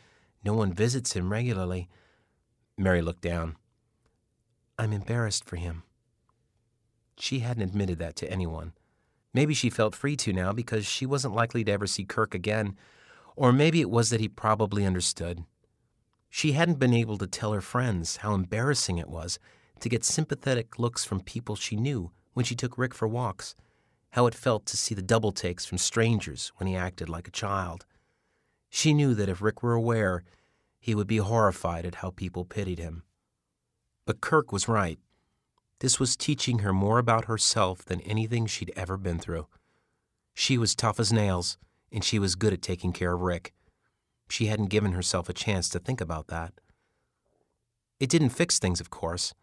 no 0.45 0.55
one 0.55 0.73
visits 0.73 1.13
him 1.13 1.33
regularly. 1.33 1.89
Mary 2.77 3.03
looked 3.03 3.23
down. 3.23 3.57
I'm 4.79 4.93
embarrassed 4.93 5.45
for 5.45 5.57
him. 5.57 5.83
She 7.17 7.41
hadn't 7.41 7.65
admitted 7.65 7.99
that 7.99 8.15
to 8.17 8.31
anyone. 8.31 8.73
Maybe 9.35 9.55
she 9.55 9.71
felt 9.71 9.95
free 9.95 10.17
to 10.17 10.33
now 10.33 10.53
because 10.53 10.87
she 10.87 11.05
wasn't 11.05 11.35
likely 11.35 11.65
to 11.65 11.73
ever 11.73 11.87
see 11.87 12.05
Kirk 12.05 12.35
again, 12.35 12.77
or 13.37 13.53
maybe 13.53 13.81
it 13.81 13.91
was 13.91 14.11
that 14.11 14.21
he 14.21 14.29
probably 14.29 14.85
understood. 14.87 15.45
She 16.31 16.53
hadn't 16.53 16.79
been 16.79 16.95
able 16.95 17.19
to 17.19 17.27
tell 17.27 17.53
her 17.53 17.61
friends 17.61 18.19
how 18.19 18.35
embarrassing 18.35 18.99
it 18.99 19.09
was 19.09 19.39
to 19.81 19.89
get 19.89 20.05
sympathetic 20.05 20.79
looks 20.79 21.05
from 21.05 21.21
people 21.21 21.57
she 21.57 21.77
knew 21.77 22.11
when 22.35 22.45
she 22.45 22.55
took 22.55 22.79
Rick 22.79 22.95
for 22.95 23.09
walks, 23.09 23.55
how 24.11 24.27
it 24.27 24.35
felt 24.35 24.67
to 24.67 24.77
see 24.77 24.95
the 24.95 25.03
double 25.03 25.33
takes 25.33 25.67
from 25.67 25.79
strangers 25.79 26.53
when 26.57 26.67
he 26.67 26.77
acted 26.77 27.09
like 27.09 27.29
a 27.29 27.33
child. 27.33 27.85
She 28.71 28.95
knew 28.95 29.15
that 29.15 29.29
if 29.29 29.43
Rick 29.43 29.63
were 29.63 29.75
aware, 29.75 30.25
he 30.79 30.95
would 30.95 31.07
be 31.07 31.19
horrified 31.19 31.85
at 31.87 31.97
how 31.97 32.11
people 32.11 32.45
pitied 32.45 32.79
him. 32.79 33.03
But 34.07 34.21
Kirk 34.21 34.53
was 34.53 34.69
right. 34.69 34.99
This 35.81 36.01
was 36.01 36.17
teaching 36.17 36.61
her 36.61 36.73
more 36.73 36.99
about 36.99 37.27
herself 37.27 37.85
than 37.85 38.01
anything 38.01 38.47
she'd 38.47 38.73
ever 38.75 38.97
been 38.97 39.19
through. 39.19 39.47
She 40.35 40.59
was 40.59 40.75
tough 40.75 40.99
as 41.01 41.13
nails, 41.13 41.59
and 41.93 42.05
she 42.05 42.19
was 42.19 42.35
good 42.35 42.53
at 42.53 42.63
taking 42.63 42.93
care 42.93 43.15
of 43.15 43.21
Rick. 43.21 43.53
She 44.29 44.47
hadn't 44.47 44.67
given 44.67 44.93
herself 44.93 45.29
a 45.29 45.35
chance 45.35 45.69
to 45.71 45.79
think 45.79 46.01
about 46.01 46.29
that. 46.29 46.55
It 47.99 48.11
didn't 48.11 48.31
fix 48.31 48.59
things, 48.59 48.81
of 48.81 48.91
course, 48.91 49.35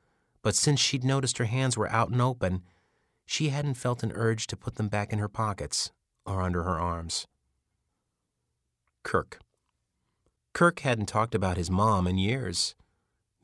but 0.42 0.56
since 0.56 0.80
she'd 0.80 1.04
noticed 1.04 1.38
her 1.38 1.45
hands 1.45 1.78
were 1.78 1.92
out 1.92 2.10
and 2.10 2.22
open, 2.22 2.62
she 3.26 3.50
hadn't 3.50 3.74
felt 3.76 4.04
an 4.04 4.12
urge 4.14 4.48
to 4.48 4.58
put 4.58 4.76
them 4.76 4.88
back 4.88 5.12
in 5.12 5.20
her 5.20 5.28
pockets 5.28 5.92
or 6.26 6.42
under 6.42 6.64
her 6.64 6.80
arms. 6.80 7.28
Kirk. 9.06 9.40
Kirk 10.53 10.82
hadn't 10.82 11.06
talked 11.06 11.34
about 11.34 11.56
his 11.56 11.72
mom 11.72 12.08
in 12.08 12.17
years. 12.17 12.75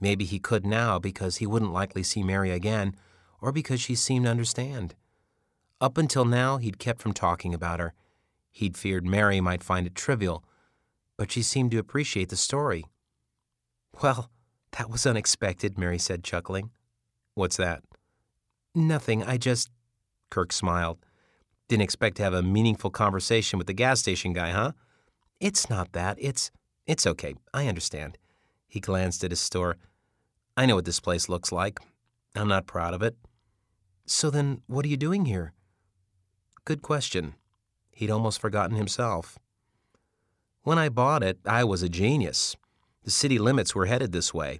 Maybe 0.01 0.25
he 0.25 0.39
could 0.39 0.65
now 0.65 0.99
because 0.99 1.37
he 1.37 1.47
wouldn't 1.47 1.71
likely 1.71 2.03
see 2.03 2.23
Mary 2.23 2.51
again, 2.51 2.97
or 3.39 3.53
because 3.53 3.79
she 3.79 3.95
seemed 3.95 4.25
to 4.25 4.31
understand. 4.31 4.95
Up 5.79 5.97
until 5.97 6.25
now, 6.25 6.57
he'd 6.57 6.79
kept 6.79 7.01
from 7.01 7.13
talking 7.13 7.53
about 7.53 7.79
her. 7.79 7.93
He'd 8.51 8.75
feared 8.75 9.05
Mary 9.05 9.39
might 9.39 9.63
find 9.63 9.87
it 9.87 9.95
trivial 9.95 10.43
but 11.21 11.31
she 11.31 11.43
seemed 11.43 11.69
to 11.69 11.77
appreciate 11.77 12.29
the 12.29 12.35
story. 12.35 12.83
Well, 14.01 14.31
that 14.71 14.89
was 14.89 15.05
unexpected, 15.05 15.77
Mary 15.77 15.99
said, 15.99 16.23
chuckling. 16.23 16.71
What's 17.35 17.57
that? 17.57 17.83
Nothing, 18.73 19.23
I 19.23 19.37
just. 19.37 19.69
Kirk 20.31 20.51
smiled. 20.51 20.97
Didn't 21.67 21.83
expect 21.83 22.17
to 22.17 22.23
have 22.23 22.33
a 22.33 22.41
meaningful 22.41 22.89
conversation 22.89 23.59
with 23.59 23.67
the 23.67 23.73
gas 23.73 23.99
station 23.99 24.33
guy, 24.33 24.49
huh? 24.49 24.71
It's 25.41 25.69
not 25.69 25.91
that. 25.93 26.17
It's. 26.19 26.51
It's 26.85 27.07
okay. 27.07 27.33
I 27.53 27.67
understand. 27.67 28.17
He 28.67 28.79
glanced 28.79 29.23
at 29.23 29.31
his 29.31 29.39
store. 29.39 29.77
I 30.55 30.65
know 30.65 30.75
what 30.75 30.85
this 30.85 30.99
place 30.99 31.27
looks 31.27 31.51
like. 31.51 31.79
I'm 32.35 32.47
not 32.47 32.67
proud 32.67 32.93
of 32.93 33.01
it. 33.01 33.15
So 34.05 34.29
then, 34.29 34.61
what 34.67 34.85
are 34.85 34.89
you 34.89 34.97
doing 34.97 35.25
here? 35.25 35.53
Good 36.63 36.81
question. 36.81 37.33
He'd 37.91 38.11
almost 38.11 38.39
forgotten 38.39 38.77
himself. 38.77 39.39
When 40.63 40.77
I 40.77 40.89
bought 40.89 41.23
it, 41.23 41.39
I 41.45 41.63
was 41.63 41.81
a 41.81 41.89
genius. 41.89 42.55
The 43.03 43.11
city 43.11 43.39
limits 43.39 43.73
were 43.73 43.87
headed 43.87 44.11
this 44.11 44.33
way. 44.33 44.59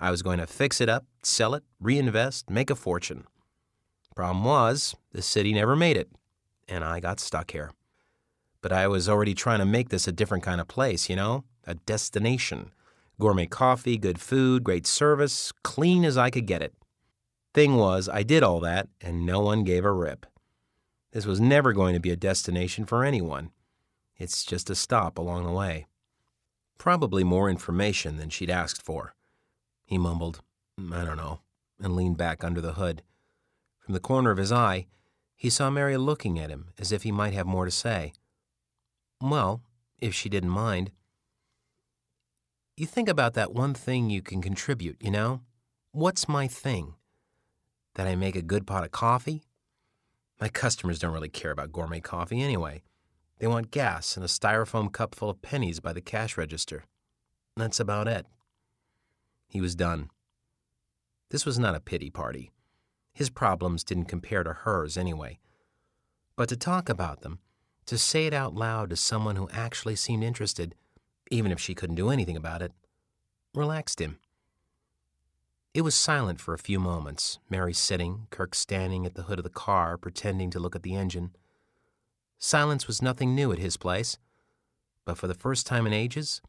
I 0.00 0.10
was 0.10 0.22
going 0.22 0.38
to 0.38 0.46
fix 0.46 0.80
it 0.80 0.88
up, 0.88 1.04
sell 1.22 1.54
it, 1.54 1.62
reinvest, 1.78 2.48
make 2.48 2.70
a 2.70 2.74
fortune. 2.74 3.24
Problem 4.16 4.44
was, 4.44 4.94
the 5.12 5.22
city 5.22 5.52
never 5.52 5.76
made 5.76 5.96
it, 5.96 6.08
and 6.68 6.84
I 6.84 7.00
got 7.00 7.20
stuck 7.20 7.50
here. 7.50 7.70
But 8.62 8.72
I 8.72 8.88
was 8.88 9.08
already 9.08 9.34
trying 9.34 9.58
to 9.58 9.66
make 9.66 9.90
this 9.90 10.08
a 10.08 10.12
different 10.12 10.44
kind 10.44 10.60
of 10.60 10.68
place, 10.68 11.10
you 11.10 11.16
know? 11.16 11.44
A 11.66 11.74
destination. 11.74 12.70
Gourmet 13.20 13.46
coffee, 13.46 13.98
good 13.98 14.20
food, 14.20 14.64
great 14.64 14.86
service, 14.86 15.52
clean 15.62 16.04
as 16.04 16.16
I 16.16 16.30
could 16.30 16.46
get 16.46 16.62
it. 16.62 16.72
Thing 17.52 17.76
was, 17.76 18.08
I 18.08 18.22
did 18.22 18.42
all 18.42 18.60
that, 18.60 18.88
and 19.00 19.26
no 19.26 19.40
one 19.40 19.64
gave 19.64 19.84
a 19.84 19.92
rip. 19.92 20.24
This 21.12 21.26
was 21.26 21.40
never 21.40 21.74
going 21.74 21.92
to 21.92 22.00
be 22.00 22.10
a 22.10 22.16
destination 22.16 22.86
for 22.86 23.04
anyone. 23.04 23.50
It's 24.16 24.44
just 24.44 24.70
a 24.70 24.74
stop 24.74 25.18
along 25.18 25.44
the 25.44 25.52
way. 25.52 25.86
Probably 26.78 27.22
more 27.22 27.50
information 27.50 28.16
than 28.16 28.30
she'd 28.30 28.50
asked 28.50 28.82
for. 28.82 29.14
He 29.84 29.98
mumbled, 29.98 30.40
mm, 30.80 30.96
I 30.96 31.04
don't 31.04 31.18
know, 31.18 31.40
and 31.78 31.94
leaned 31.94 32.16
back 32.16 32.42
under 32.42 32.60
the 32.60 32.74
hood. 32.74 33.02
From 33.78 33.94
the 33.94 34.00
corner 34.00 34.30
of 34.30 34.38
his 34.38 34.52
eye, 34.52 34.86
he 35.36 35.50
saw 35.50 35.68
Mary 35.68 35.96
looking 35.96 36.38
at 36.38 36.50
him 36.50 36.68
as 36.78 36.92
if 36.92 37.02
he 37.02 37.12
might 37.12 37.34
have 37.34 37.46
more 37.46 37.64
to 37.64 37.70
say. 37.70 38.12
Well, 39.22 39.62
if 40.00 40.14
she 40.14 40.28
didn't 40.28 40.50
mind. 40.50 40.90
You 42.76 42.86
think 42.86 43.08
about 43.08 43.34
that 43.34 43.54
one 43.54 43.72
thing 43.72 44.10
you 44.10 44.20
can 44.20 44.42
contribute, 44.42 44.96
you 45.00 45.12
know? 45.12 45.42
What's 45.92 46.28
my 46.28 46.48
thing? 46.48 46.94
That 47.94 48.08
I 48.08 48.16
make 48.16 48.34
a 48.34 48.42
good 48.42 48.66
pot 48.66 48.82
of 48.82 48.90
coffee? 48.90 49.44
My 50.40 50.48
customers 50.48 50.98
don't 50.98 51.12
really 51.12 51.28
care 51.28 51.52
about 51.52 51.70
gourmet 51.70 52.00
coffee 52.00 52.42
anyway. 52.42 52.82
They 53.38 53.46
want 53.46 53.70
gas 53.70 54.16
and 54.16 54.24
a 54.24 54.28
styrofoam 54.28 54.92
cup 54.92 55.14
full 55.14 55.30
of 55.30 55.40
pennies 55.40 55.78
by 55.78 55.92
the 55.92 56.00
cash 56.00 56.36
register. 56.36 56.84
That's 57.56 57.78
about 57.78 58.08
it. 58.08 58.26
He 59.46 59.60
was 59.60 59.76
done. 59.76 60.10
This 61.30 61.46
was 61.46 61.60
not 61.60 61.76
a 61.76 61.80
pity 61.80 62.10
party. 62.10 62.50
His 63.12 63.30
problems 63.30 63.84
didn't 63.84 64.06
compare 64.06 64.42
to 64.42 64.52
hers 64.52 64.96
anyway. 64.96 65.38
But 66.34 66.48
to 66.48 66.56
talk 66.56 66.88
about 66.88 67.20
them, 67.20 67.38
to 67.86 67.98
say 67.98 68.26
it 68.26 68.34
out 68.34 68.54
loud 68.54 68.90
to 68.90 68.96
someone 68.96 69.36
who 69.36 69.48
actually 69.50 69.96
seemed 69.96 70.22
interested, 70.22 70.74
even 71.30 71.50
if 71.52 71.60
she 71.60 71.74
couldn't 71.74 71.96
do 71.96 72.10
anything 72.10 72.36
about 72.36 72.62
it, 72.62 72.72
relaxed 73.54 74.00
him. 74.00 74.18
It 75.74 75.82
was 75.82 75.94
silent 75.94 76.40
for 76.40 76.52
a 76.52 76.58
few 76.58 76.78
moments, 76.78 77.38
Mary 77.48 77.72
sitting, 77.72 78.26
Kirk 78.30 78.54
standing 78.54 79.06
at 79.06 79.14
the 79.14 79.22
hood 79.22 79.38
of 79.38 79.44
the 79.44 79.50
car, 79.50 79.96
pretending 79.96 80.50
to 80.50 80.60
look 80.60 80.76
at 80.76 80.82
the 80.82 80.94
engine. 80.94 81.34
Silence 82.38 82.86
was 82.86 83.00
nothing 83.00 83.34
new 83.34 83.52
at 83.52 83.58
his 83.58 83.76
place, 83.76 84.18
but 85.04 85.16
for 85.16 85.26
the 85.26 85.34
first 85.34 85.66
time 85.66 85.86
in 85.86 85.92
ages, 85.92 86.42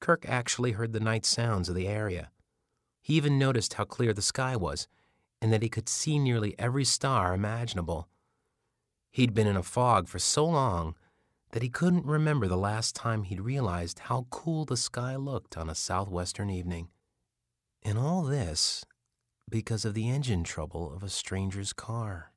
Kirk 0.00 0.26
actually 0.28 0.72
heard 0.72 0.92
the 0.92 1.00
night 1.00 1.24
sounds 1.24 1.68
of 1.68 1.74
the 1.74 1.88
area. 1.88 2.30
He 3.00 3.14
even 3.14 3.38
noticed 3.38 3.74
how 3.74 3.84
clear 3.84 4.12
the 4.12 4.22
sky 4.22 4.56
was, 4.56 4.88
and 5.40 5.52
that 5.52 5.62
he 5.62 5.68
could 5.68 5.88
see 5.88 6.18
nearly 6.18 6.54
every 6.58 6.84
star 6.84 7.32
imaginable. 7.32 8.08
He'd 9.14 9.32
been 9.32 9.46
in 9.46 9.56
a 9.56 9.62
fog 9.62 10.08
for 10.08 10.18
so 10.18 10.44
long 10.44 10.96
that 11.52 11.62
he 11.62 11.68
couldn't 11.68 12.04
remember 12.04 12.48
the 12.48 12.56
last 12.56 12.96
time 12.96 13.22
he'd 13.22 13.40
realized 13.40 14.00
how 14.00 14.26
cool 14.28 14.64
the 14.64 14.76
sky 14.76 15.14
looked 15.14 15.56
on 15.56 15.70
a 15.70 15.74
southwestern 15.76 16.50
evening. 16.50 16.88
And 17.84 17.96
all 17.96 18.24
this 18.24 18.84
because 19.48 19.84
of 19.84 19.94
the 19.94 20.10
engine 20.10 20.42
trouble 20.42 20.92
of 20.92 21.04
a 21.04 21.08
stranger's 21.08 21.72
car. 21.72 22.32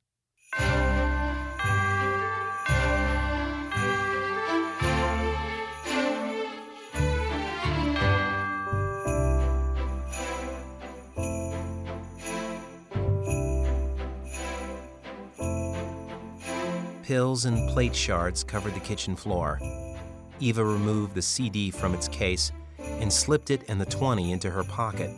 Pills 17.08 17.46
and 17.46 17.66
plate 17.70 17.96
shards 17.96 18.44
covered 18.44 18.74
the 18.74 18.80
kitchen 18.80 19.16
floor. 19.16 19.58
Eva 20.40 20.62
removed 20.62 21.14
the 21.14 21.22
CD 21.22 21.70
from 21.70 21.94
its 21.94 22.06
case 22.06 22.52
and 22.78 23.10
slipped 23.10 23.50
it 23.50 23.62
and 23.66 23.80
the 23.80 23.86
20 23.86 24.30
into 24.30 24.50
her 24.50 24.62
pocket. 24.62 25.10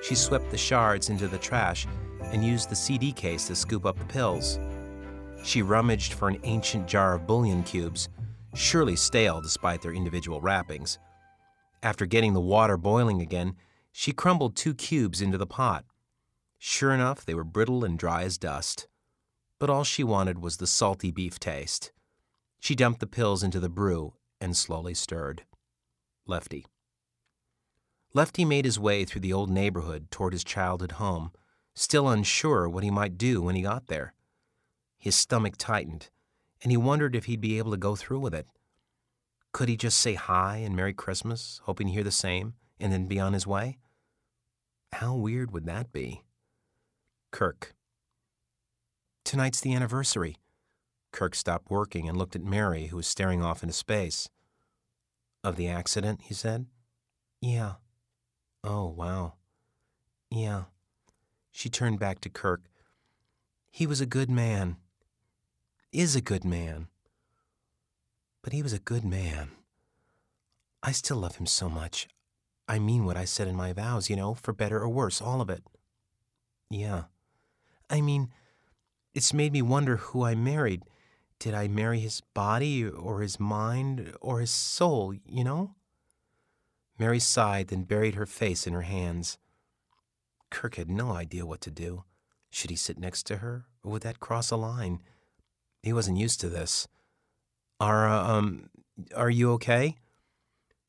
She 0.00 0.14
swept 0.14 0.48
the 0.52 0.56
shards 0.56 1.10
into 1.10 1.26
the 1.26 1.36
trash 1.36 1.88
and 2.22 2.44
used 2.44 2.70
the 2.70 2.76
CD 2.76 3.10
case 3.10 3.48
to 3.48 3.56
scoop 3.56 3.84
up 3.84 3.98
the 3.98 4.04
pills. 4.04 4.60
She 5.42 5.60
rummaged 5.60 6.12
for 6.12 6.28
an 6.28 6.38
ancient 6.44 6.86
jar 6.86 7.14
of 7.14 7.26
bouillon 7.26 7.64
cubes, 7.64 8.08
surely 8.54 8.94
stale 8.94 9.40
despite 9.40 9.82
their 9.82 9.90
individual 9.90 10.40
wrappings. 10.40 11.00
After 11.82 12.06
getting 12.06 12.32
the 12.32 12.40
water 12.40 12.76
boiling 12.76 13.20
again, 13.22 13.56
she 13.90 14.12
crumbled 14.12 14.54
two 14.54 14.72
cubes 14.72 15.20
into 15.20 15.36
the 15.36 15.48
pot. 15.48 15.84
Sure 16.58 16.92
enough, 16.92 17.26
they 17.26 17.34
were 17.34 17.42
brittle 17.42 17.84
and 17.84 17.98
dry 17.98 18.22
as 18.22 18.38
dust. 18.38 18.86
But 19.58 19.70
all 19.70 19.84
she 19.84 20.04
wanted 20.04 20.38
was 20.38 20.58
the 20.58 20.66
salty 20.66 21.10
beef 21.10 21.40
taste. 21.40 21.92
She 22.60 22.74
dumped 22.74 23.00
the 23.00 23.06
pills 23.06 23.42
into 23.42 23.60
the 23.60 23.68
brew 23.68 24.14
and 24.40 24.56
slowly 24.56 24.94
stirred. 24.94 25.44
Lefty. 26.26 26.66
Lefty 28.14 28.44
made 28.44 28.64
his 28.64 28.78
way 28.78 29.04
through 29.04 29.20
the 29.20 29.32
old 29.32 29.50
neighborhood 29.50 30.10
toward 30.10 30.32
his 30.32 30.44
childhood 30.44 30.92
home, 30.92 31.32
still 31.74 32.08
unsure 32.08 32.68
what 32.68 32.84
he 32.84 32.90
might 32.90 33.18
do 33.18 33.42
when 33.42 33.54
he 33.54 33.62
got 33.62 33.86
there. 33.86 34.14
His 34.96 35.14
stomach 35.14 35.54
tightened, 35.58 36.08
and 36.62 36.72
he 36.72 36.76
wondered 36.76 37.14
if 37.14 37.26
he'd 37.26 37.40
be 37.40 37.58
able 37.58 37.70
to 37.70 37.76
go 37.76 37.96
through 37.96 38.20
with 38.20 38.34
it. 38.34 38.46
Could 39.52 39.68
he 39.68 39.76
just 39.76 39.98
say 39.98 40.14
hi 40.14 40.58
and 40.58 40.74
Merry 40.74 40.92
Christmas, 40.92 41.60
hoping 41.64 41.88
to 41.88 41.92
hear 41.92 42.04
the 42.04 42.10
same, 42.10 42.54
and 42.80 42.92
then 42.92 43.06
be 43.06 43.20
on 43.20 43.32
his 43.32 43.46
way? 43.46 43.78
How 44.92 45.14
weird 45.14 45.50
would 45.52 45.66
that 45.66 45.92
be? 45.92 46.22
Kirk. 47.30 47.74
Tonight's 49.28 49.60
the 49.60 49.74
anniversary. 49.74 50.36
Kirk 51.12 51.34
stopped 51.34 51.70
working 51.70 52.08
and 52.08 52.16
looked 52.16 52.34
at 52.34 52.42
Mary, 52.42 52.86
who 52.86 52.96
was 52.96 53.06
staring 53.06 53.42
off 53.42 53.62
into 53.62 53.74
space. 53.74 54.30
Of 55.44 55.56
the 55.56 55.68
accident, 55.68 56.22
he 56.24 56.32
said. 56.32 56.64
Yeah. 57.42 57.74
Oh, 58.64 58.86
wow. 58.86 59.34
Yeah. 60.30 60.62
She 61.52 61.68
turned 61.68 61.98
back 61.98 62.22
to 62.22 62.30
Kirk. 62.30 62.62
He 63.70 63.86
was 63.86 64.00
a 64.00 64.06
good 64.06 64.30
man. 64.30 64.78
Is 65.92 66.16
a 66.16 66.22
good 66.22 66.46
man. 66.46 66.88
But 68.40 68.54
he 68.54 68.62
was 68.62 68.72
a 68.72 68.78
good 68.78 69.04
man. 69.04 69.50
I 70.82 70.92
still 70.92 71.18
love 71.18 71.36
him 71.36 71.44
so 71.44 71.68
much. 71.68 72.08
I 72.66 72.78
mean 72.78 73.04
what 73.04 73.18
I 73.18 73.26
said 73.26 73.46
in 73.46 73.56
my 73.56 73.74
vows, 73.74 74.08
you 74.08 74.16
know, 74.16 74.32
for 74.32 74.54
better 74.54 74.78
or 74.78 74.88
worse, 74.88 75.20
all 75.20 75.42
of 75.42 75.50
it. 75.50 75.64
Yeah. 76.70 77.02
I 77.90 78.00
mean, 78.00 78.30
it's 79.18 79.34
made 79.34 79.52
me 79.52 79.60
wonder 79.60 79.96
who 79.96 80.22
I 80.22 80.36
married. 80.36 80.84
Did 81.40 81.52
I 81.52 81.66
marry 81.66 81.98
his 81.98 82.20
body 82.34 82.86
or 82.86 83.20
his 83.20 83.40
mind 83.40 84.14
or 84.20 84.38
his 84.38 84.52
soul, 84.52 85.12
you 85.26 85.42
know? 85.42 85.74
Mary 87.00 87.18
sighed, 87.18 87.66
then 87.66 87.82
buried 87.82 88.14
her 88.14 88.26
face 88.26 88.64
in 88.64 88.74
her 88.74 88.82
hands. 88.82 89.36
Kirk 90.52 90.76
had 90.76 90.88
no 90.88 91.10
idea 91.10 91.44
what 91.44 91.60
to 91.62 91.70
do. 91.72 92.04
Should 92.48 92.70
he 92.70 92.76
sit 92.76 92.96
next 92.96 93.24
to 93.24 93.38
her, 93.38 93.66
or 93.82 93.90
would 93.90 94.02
that 94.02 94.20
cross 94.20 94.52
a 94.52 94.56
line? 94.56 95.00
He 95.82 95.92
wasn't 95.92 96.18
used 96.18 96.40
to 96.42 96.48
this. 96.48 96.86
Are, 97.80 98.08
uh, 98.08 98.24
um, 98.24 98.70
are 99.16 99.30
you 99.30 99.50
okay? 99.54 99.96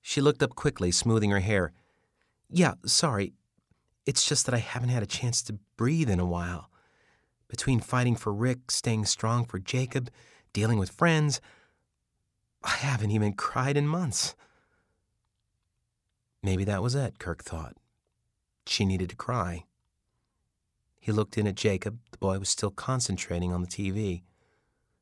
She 0.03 0.21
looked 0.21 0.43
up 0.43 0.53
quickly, 0.53 0.91
smoothing 0.91 1.31
her 1.31 1.39
hair. 1.39 1.73
Yeah, 2.47 2.75
sorry. 2.85 3.33
It's 4.05 4.29
just 4.29 4.45
that 4.45 4.53
I 4.53 4.59
haven't 4.59 4.89
had 4.89 5.01
a 5.01 5.07
chance 5.07 5.41
to 5.43 5.57
breathe 5.77 6.11
in 6.11 6.19
a 6.19 6.25
while. 6.27 6.68
Between 7.49 7.79
fighting 7.79 8.15
for 8.15 8.33
Rick, 8.33 8.71
staying 8.71 9.05
strong 9.05 9.43
for 9.43 9.59
Jacob, 9.59 10.09
dealing 10.53 10.77
with 10.77 10.91
friends, 10.91 11.41
I 12.63 12.69
haven't 12.69 13.11
even 13.11 13.33
cried 13.33 13.75
in 13.75 13.87
months. 13.87 14.35
Maybe 16.41 16.63
that 16.63 16.83
was 16.83 16.95
it, 16.95 17.19
Kirk 17.19 17.43
thought. 17.43 17.75
She 18.65 18.85
needed 18.85 19.09
to 19.09 19.15
cry. 19.15 19.65
He 20.99 21.11
looked 21.11 21.37
in 21.37 21.47
at 21.47 21.55
Jacob. 21.55 21.99
The 22.11 22.17
boy 22.17 22.39
was 22.39 22.49
still 22.49 22.71
concentrating 22.71 23.51
on 23.51 23.61
the 23.61 23.67
TV. 23.67 24.21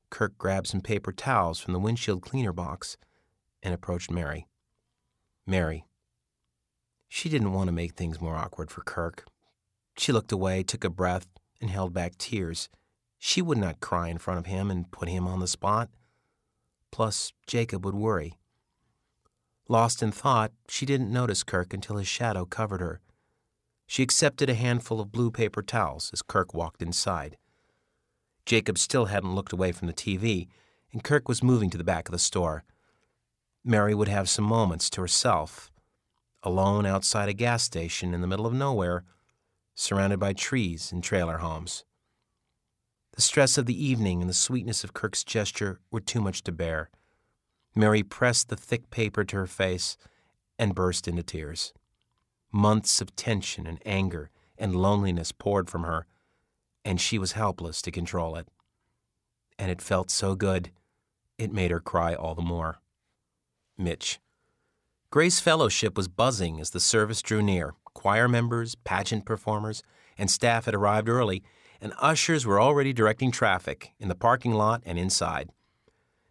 Kirk 0.10 0.38
grabbed 0.38 0.68
some 0.68 0.82
paper 0.82 1.12
towels 1.12 1.60
from 1.60 1.74
the 1.74 1.80
windshield 1.80 2.22
cleaner 2.22 2.54
box 2.54 2.98
and 3.62 3.74
approached 3.74 4.10
Mary. 4.10 4.48
Mary. 5.46 5.86
She 7.10 7.30
didn't 7.30 7.54
want 7.54 7.68
to 7.68 7.74
make 7.74 7.94
things 7.94 8.22
more 8.22 8.36
awkward 8.36 8.72
for 8.72 8.82
Kirk. 8.82 9.26
She 9.98 10.12
looked 10.12 10.32
away, 10.32 10.64
took 10.64 10.84
a 10.84 10.90
breath, 10.90 11.28
and 11.60 11.70
held 11.70 11.94
back 11.94 12.18
tears. 12.18 12.70
She 13.18 13.42
would 13.42 13.58
not 13.58 13.80
cry 13.80 14.10
in 14.10 14.18
front 14.18 14.40
of 14.40 14.46
him 14.46 14.70
and 14.70 14.92
put 14.92 15.10
him 15.10 15.28
on 15.28 15.40
the 15.40 15.48
spot. 15.48 15.90
Plus, 16.92 17.34
Jacob 17.46 17.86
would 17.86 17.96
worry. 17.96 18.38
Lost 19.68 20.02
in 20.02 20.12
thought, 20.12 20.52
she 20.70 20.86
didn't 20.86 21.12
notice 21.12 21.44
Kirk 21.44 21.74
until 21.74 21.98
his 21.98 22.08
shadow 22.08 22.46
covered 22.46 22.80
her. 22.80 23.02
She 23.86 24.04
accepted 24.04 24.50
a 24.50 24.54
handful 24.54 25.00
of 25.00 25.12
blue 25.12 25.32
paper 25.32 25.62
towels 25.62 26.10
as 26.14 26.22
Kirk 26.22 26.54
walked 26.54 26.82
inside. 26.82 27.38
Jacob 28.46 28.78
still 28.78 29.06
hadn't 29.06 29.36
looked 29.36 29.52
away 29.52 29.72
from 29.72 29.88
the 29.88 29.94
TV, 29.94 30.48
and 30.94 31.04
Kirk 31.04 31.28
was 31.28 31.44
moving 31.44 31.70
to 31.70 31.78
the 31.78 31.84
back 31.84 32.08
of 32.08 32.14
the 32.14 32.20
store. 32.20 32.64
Mary 33.64 33.94
would 33.94 34.08
have 34.08 34.30
some 34.30 34.46
moments 34.46 34.90
to 34.90 35.02
herself, 35.02 35.70
alone 36.44 36.86
outside 36.86 37.28
a 37.28 37.34
gas 37.34 37.64
station 37.64 38.14
in 38.14 38.22
the 38.22 38.28
middle 38.28 38.46
of 38.46 38.54
nowhere, 38.54 39.04
surrounded 39.78 40.20
by 40.20 40.34
trees 40.34 40.92
and 40.92 41.04
trailer 41.04 41.38
homes. 41.38 41.86
The 43.14 43.22
stress 43.22 43.60
of 43.60 43.68
the 43.68 43.86
evening 43.86 44.22
and 44.22 44.30
the 44.30 44.34
sweetness 44.34 44.84
of 44.84 44.94
Kirk's 44.94 45.24
gesture 45.24 45.80
were 45.92 46.00
too 46.00 46.20
much 46.20 46.44
to 46.44 46.52
bear. 46.52 46.90
Mary 47.76 48.02
pressed 48.02 48.50
the 48.50 48.56
thick 48.56 48.90
paper 48.90 49.24
to 49.24 49.36
her 49.38 49.46
face 49.46 49.96
and 50.58 50.74
burst 50.74 51.08
into 51.08 51.22
tears. 51.22 51.74
Months 52.52 53.02
of 53.02 53.16
tension 53.16 53.68
and 53.68 53.80
anger 53.86 54.32
and 54.58 54.76
loneliness 54.76 55.32
poured 55.32 55.70
from 55.70 55.84
her, 55.84 56.08
and 56.84 57.00
she 57.00 57.20
was 57.20 57.34
helpless 57.34 57.82
to 57.84 57.92
control 57.92 58.36
it. 58.36 58.48
And 59.60 59.70
it 59.70 59.82
felt 59.82 60.10
so 60.10 60.34
good, 60.34 60.72
it 61.38 61.54
made 61.54 61.70
her 61.70 61.80
cry 61.80 62.16
all 62.16 62.34
the 62.34 62.42
more. 62.42 62.80
Mitch. 63.78 64.20
Grace 65.12 65.40
Fellowship 65.40 65.96
was 65.96 66.08
buzzing 66.08 66.60
as 66.60 66.72
the 66.72 66.80
service 66.80 67.22
drew 67.22 67.44
near. 67.44 67.76
Choir 67.98 68.28
members, 68.28 68.76
pageant 68.76 69.26
performers, 69.26 69.82
and 70.20 70.30
staff 70.30 70.66
had 70.66 70.76
arrived 70.76 71.10
early, 71.10 71.42
and 71.82 71.94
ushers 71.98 72.46
were 72.46 72.62
already 72.62 72.94
directing 72.94 73.32
traffic 73.32 73.92
in 73.98 74.08
the 74.08 74.14
parking 74.14 74.54
lot 74.54 74.84
and 74.86 75.00
inside. 75.00 75.50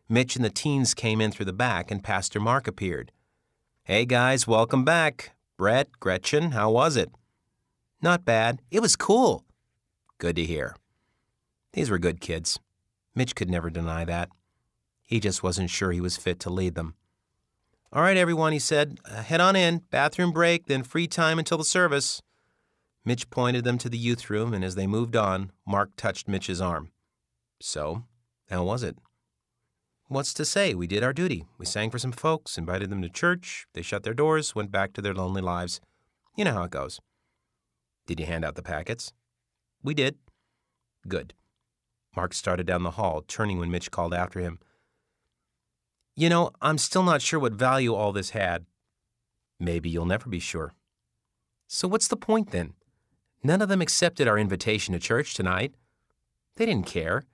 Mitch 0.08 0.36
and 0.36 0.44
the 0.44 0.48
teens 0.48 0.94
came 0.94 1.20
in 1.20 1.32
through 1.32 1.46
the 1.46 1.52
back, 1.52 1.90
and 1.90 2.04
Pastor 2.04 2.38
Mark 2.38 2.68
appeared. 2.68 3.10
Hey 3.82 4.04
guys, 4.06 4.46
welcome 4.46 4.84
back. 4.84 5.32
Brett, 5.56 5.88
Gretchen, 5.98 6.52
how 6.52 6.70
was 6.70 6.96
it? 6.96 7.10
Not 8.00 8.24
bad. 8.24 8.62
It 8.70 8.78
was 8.78 8.94
cool. 8.94 9.44
Good 10.18 10.36
to 10.36 10.44
hear. 10.44 10.76
These 11.72 11.90
were 11.90 11.98
good 11.98 12.20
kids. 12.20 12.60
Mitch 13.12 13.34
could 13.34 13.50
never 13.50 13.70
deny 13.70 14.04
that. 14.04 14.28
He 15.02 15.18
just 15.18 15.42
wasn't 15.42 15.70
sure 15.70 15.90
he 15.90 16.00
was 16.00 16.16
fit 16.16 16.38
to 16.40 16.48
lead 16.48 16.76
them. 16.76 16.94
All 17.96 18.02
right, 18.02 18.18
everyone, 18.18 18.52
he 18.52 18.58
said. 18.58 18.98
Uh, 19.06 19.22
head 19.22 19.40
on 19.40 19.56
in. 19.56 19.78
Bathroom 19.90 20.30
break, 20.30 20.66
then 20.66 20.82
free 20.82 21.06
time 21.06 21.38
until 21.38 21.56
the 21.56 21.64
service. 21.64 22.20
Mitch 23.06 23.30
pointed 23.30 23.64
them 23.64 23.78
to 23.78 23.88
the 23.88 23.96
youth 23.96 24.28
room, 24.28 24.52
and 24.52 24.62
as 24.62 24.74
they 24.74 24.86
moved 24.86 25.16
on, 25.16 25.50
Mark 25.66 25.96
touched 25.96 26.28
Mitch's 26.28 26.60
arm. 26.60 26.90
So, 27.58 28.02
how 28.50 28.64
was 28.64 28.82
it? 28.82 28.98
What's 30.08 30.34
to 30.34 30.44
say? 30.44 30.74
We 30.74 30.86
did 30.86 31.02
our 31.02 31.14
duty. 31.14 31.46
We 31.56 31.64
sang 31.64 31.88
for 31.88 31.98
some 31.98 32.12
folks, 32.12 32.58
invited 32.58 32.90
them 32.90 33.00
to 33.00 33.08
church. 33.08 33.66
They 33.72 33.80
shut 33.80 34.02
their 34.02 34.12
doors, 34.12 34.54
went 34.54 34.70
back 34.70 34.92
to 34.92 35.00
their 35.00 35.14
lonely 35.14 35.40
lives. 35.40 35.80
You 36.36 36.44
know 36.44 36.52
how 36.52 36.64
it 36.64 36.70
goes. 36.70 37.00
Did 38.06 38.20
you 38.20 38.26
hand 38.26 38.44
out 38.44 38.56
the 38.56 38.62
packets? 38.62 39.14
We 39.82 39.94
did. 39.94 40.16
Good. 41.08 41.32
Mark 42.14 42.34
started 42.34 42.66
down 42.66 42.82
the 42.82 42.90
hall, 42.90 43.24
turning 43.26 43.58
when 43.58 43.70
Mitch 43.70 43.90
called 43.90 44.12
after 44.12 44.40
him. 44.40 44.58
You 46.16 46.30
know, 46.30 46.50
I'm 46.62 46.78
still 46.78 47.02
not 47.02 47.20
sure 47.20 47.38
what 47.38 47.52
value 47.52 47.94
all 47.94 48.10
this 48.10 48.30
had. 48.30 48.64
Maybe 49.60 49.90
you'll 49.90 50.06
never 50.06 50.30
be 50.30 50.40
sure. 50.40 50.72
So 51.68 51.86
what's 51.86 52.08
the 52.08 52.16
point 52.16 52.52
then? 52.52 52.72
None 53.42 53.60
of 53.60 53.68
them 53.68 53.82
accepted 53.82 54.26
our 54.26 54.38
invitation 54.38 54.94
to 54.94 54.98
church 54.98 55.34
tonight. 55.34 55.74
They 56.56 56.64
didn't 56.64 56.86
care. 56.86 57.24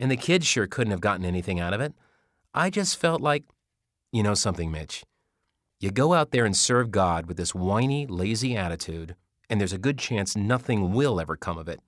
And 0.00 0.10
the 0.10 0.16
kids 0.16 0.46
sure 0.46 0.66
couldn't 0.66 0.90
have 0.90 1.00
gotten 1.00 1.24
anything 1.24 1.60
out 1.60 1.72
of 1.72 1.80
it. 1.80 1.94
I 2.52 2.70
just 2.70 2.98
felt 2.98 3.20
like, 3.20 3.44
you 4.10 4.22
know 4.22 4.34
something, 4.34 4.70
Mitch? 4.70 5.04
You 5.78 5.90
go 5.92 6.12
out 6.12 6.32
there 6.32 6.44
and 6.44 6.56
serve 6.56 6.90
God 6.90 7.26
with 7.26 7.36
this 7.36 7.54
whiny, 7.54 8.06
lazy 8.06 8.56
attitude, 8.56 9.14
and 9.48 9.60
there's 9.60 9.72
a 9.72 9.78
good 9.78 9.98
chance 9.98 10.36
nothing 10.36 10.92
will 10.92 11.20
ever 11.20 11.36
come 11.36 11.56
of 11.56 11.68
it. 11.68 11.80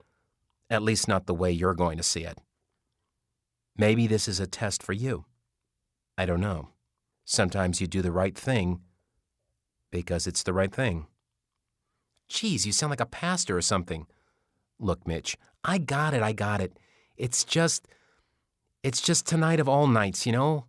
At 0.70 0.82
least 0.82 1.08
not 1.08 1.26
the 1.26 1.34
way 1.34 1.50
you're 1.50 1.74
going 1.74 1.96
to 1.96 2.04
see 2.04 2.24
it. 2.24 2.38
Maybe 3.76 4.06
this 4.06 4.28
is 4.28 4.38
a 4.38 4.46
test 4.46 4.82
for 4.82 4.92
you. 4.92 5.24
I 6.16 6.26
don't 6.26 6.40
know. 6.40 6.68
Sometimes 7.24 7.80
you 7.80 7.86
do 7.86 8.02
the 8.02 8.12
right 8.12 8.36
thing 8.36 8.80
because 9.90 10.26
it's 10.26 10.42
the 10.42 10.52
right 10.52 10.72
thing. 10.74 11.06
Geez, 12.28 12.66
you 12.66 12.72
sound 12.72 12.90
like 12.90 13.00
a 13.00 13.06
pastor 13.06 13.56
or 13.56 13.62
something. 13.62 14.06
Look, 14.78 15.06
Mitch, 15.06 15.36
I 15.62 15.78
got 15.78 16.14
it, 16.14 16.22
I 16.22 16.32
got 16.32 16.60
it. 16.60 16.78
It's 17.16 17.44
just. 17.44 17.88
It's 18.82 19.00
just 19.00 19.26
tonight 19.26 19.60
of 19.60 19.68
all 19.68 19.86
nights, 19.86 20.26
you 20.26 20.32
know? 20.32 20.66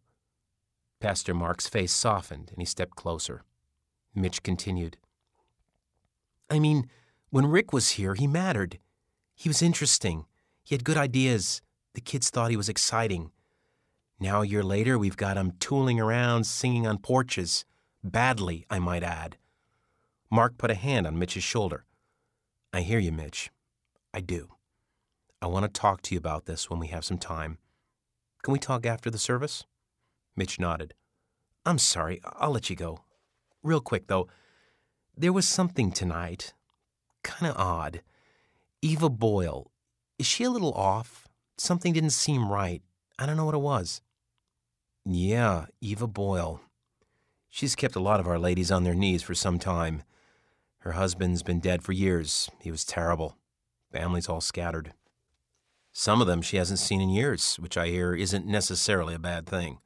Pastor 1.01 1.33
Mark's 1.33 1.67
face 1.67 1.91
softened 1.91 2.49
and 2.51 2.61
he 2.61 2.65
stepped 2.65 2.95
closer. 2.95 3.43
Mitch 4.13 4.41
continued. 4.41 4.97
I 6.49 6.59
mean, 6.59 6.89
when 7.29 7.47
Rick 7.47 7.73
was 7.73 7.91
here, 7.91 8.13
he 8.13 8.27
mattered. 8.27 8.79
He 9.35 9.49
was 9.49 9.61
interesting. 9.61 10.25
He 10.63 10.73
had 10.73 10.85
good 10.85 10.95
ideas. 10.95 11.61
The 11.93 12.01
kids 12.01 12.29
thought 12.29 12.51
he 12.51 12.57
was 12.57 12.69
exciting. 12.69 13.31
Now, 14.19 14.41
a 14.41 14.47
year 14.47 14.63
later, 14.63 14.97
we've 14.97 15.17
got 15.17 15.37
tooling 15.59 15.99
around, 15.99 16.45
singing 16.45 16.87
on 16.87 16.99
porches. 16.99 17.65
Badly, 18.03 18.65
I 18.69 18.79
might 18.79 19.03
add. 19.03 19.37
Mark 20.31 20.57
put 20.57 20.71
a 20.71 20.75
hand 20.75 21.05
on 21.05 21.19
Mitch's 21.19 21.43
shoulder. 21.43 21.85
I 22.71 22.81
hear 22.81 22.99
you, 22.99 23.11
Mitch. 23.11 23.51
I 24.13 24.21
do. 24.21 24.49
I 25.41 25.47
want 25.47 25.65
to 25.65 25.79
talk 25.79 26.01
to 26.03 26.15
you 26.15 26.17
about 26.17 26.45
this 26.45 26.69
when 26.69 26.79
we 26.79 26.87
have 26.87 27.03
some 27.03 27.17
time. 27.17 27.57
Can 28.41 28.53
we 28.53 28.59
talk 28.59 28.85
after 28.85 29.09
the 29.09 29.17
service? 29.17 29.65
Mitch 30.35 30.59
nodded. 30.59 30.93
I'm 31.65 31.77
sorry, 31.77 32.21
I'll 32.23 32.51
let 32.51 32.69
you 32.69 32.75
go. 32.75 32.99
Real 33.63 33.81
quick, 33.81 34.07
though, 34.07 34.27
there 35.17 35.33
was 35.33 35.47
something 35.47 35.91
tonight. 35.91 36.53
Kind 37.23 37.51
of 37.51 37.57
odd. 37.57 38.01
Eva 38.81 39.09
Boyle. 39.09 39.71
Is 40.19 40.25
she 40.25 40.43
a 40.43 40.49
little 40.49 40.73
off? 40.73 41.27
Something 41.57 41.93
didn't 41.93 42.11
seem 42.11 42.51
right. 42.51 42.81
I 43.17 43.25
don't 43.25 43.37
know 43.37 43.45
what 43.45 43.55
it 43.55 43.59
was. 43.59 44.01
Yeah, 45.05 45.65
Eva 45.81 46.07
Boyle. 46.07 46.61
She's 47.49 47.75
kept 47.75 47.95
a 47.95 48.01
lot 48.01 48.19
of 48.19 48.27
our 48.27 48.39
ladies 48.39 48.71
on 48.71 48.83
their 48.83 48.95
knees 48.95 49.21
for 49.21 49.35
some 49.35 49.59
time. 49.59 50.03
Her 50.79 50.93
husband's 50.93 51.43
been 51.43 51.59
dead 51.59 51.83
for 51.83 51.91
years. 51.91 52.49
He 52.59 52.71
was 52.71 52.83
terrible. 52.83 53.37
Family's 53.91 54.27
all 54.27 54.41
scattered. 54.41 54.93
Some 55.93 56.21
of 56.21 56.27
them 56.27 56.41
she 56.41 56.57
hasn't 56.57 56.79
seen 56.79 56.99
in 57.01 57.09
years, 57.09 57.55
which 57.55 57.77
I 57.77 57.87
hear 57.87 58.13
isn't 58.13 58.45
necessarily 58.45 59.13
a 59.13 59.19
bad 59.19 59.45
thing. 59.45 59.77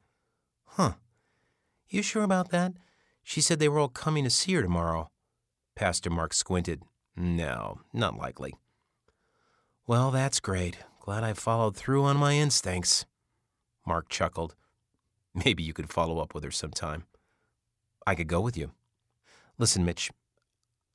Huh. 0.64 0.94
You 1.88 2.02
sure 2.02 2.24
about 2.24 2.50
that? 2.50 2.72
She 3.22 3.40
said 3.40 3.58
they 3.58 3.68
were 3.68 3.78
all 3.78 3.88
coming 3.88 4.24
to 4.24 4.30
see 4.30 4.54
her 4.54 4.62
tomorrow. 4.62 5.10
Pastor 5.76 6.10
Mark 6.10 6.32
squinted. 6.34 6.82
No, 7.14 7.80
not 7.92 8.16
likely. 8.16 8.54
Well, 9.86 10.10
that's 10.10 10.40
great. 10.40 10.78
Glad 11.00 11.24
I 11.24 11.34
followed 11.34 11.76
through 11.76 12.04
on 12.04 12.16
my 12.16 12.34
instincts. 12.34 13.06
Mark 13.86 14.08
chuckled. 14.08 14.54
Maybe 15.44 15.62
you 15.62 15.72
could 15.72 15.92
follow 15.92 16.18
up 16.18 16.34
with 16.34 16.44
her 16.44 16.50
sometime. 16.50 17.04
I 18.06 18.14
could 18.14 18.28
go 18.28 18.40
with 18.40 18.56
you. 18.56 18.72
Listen, 19.58 19.84
Mitch, 19.84 20.10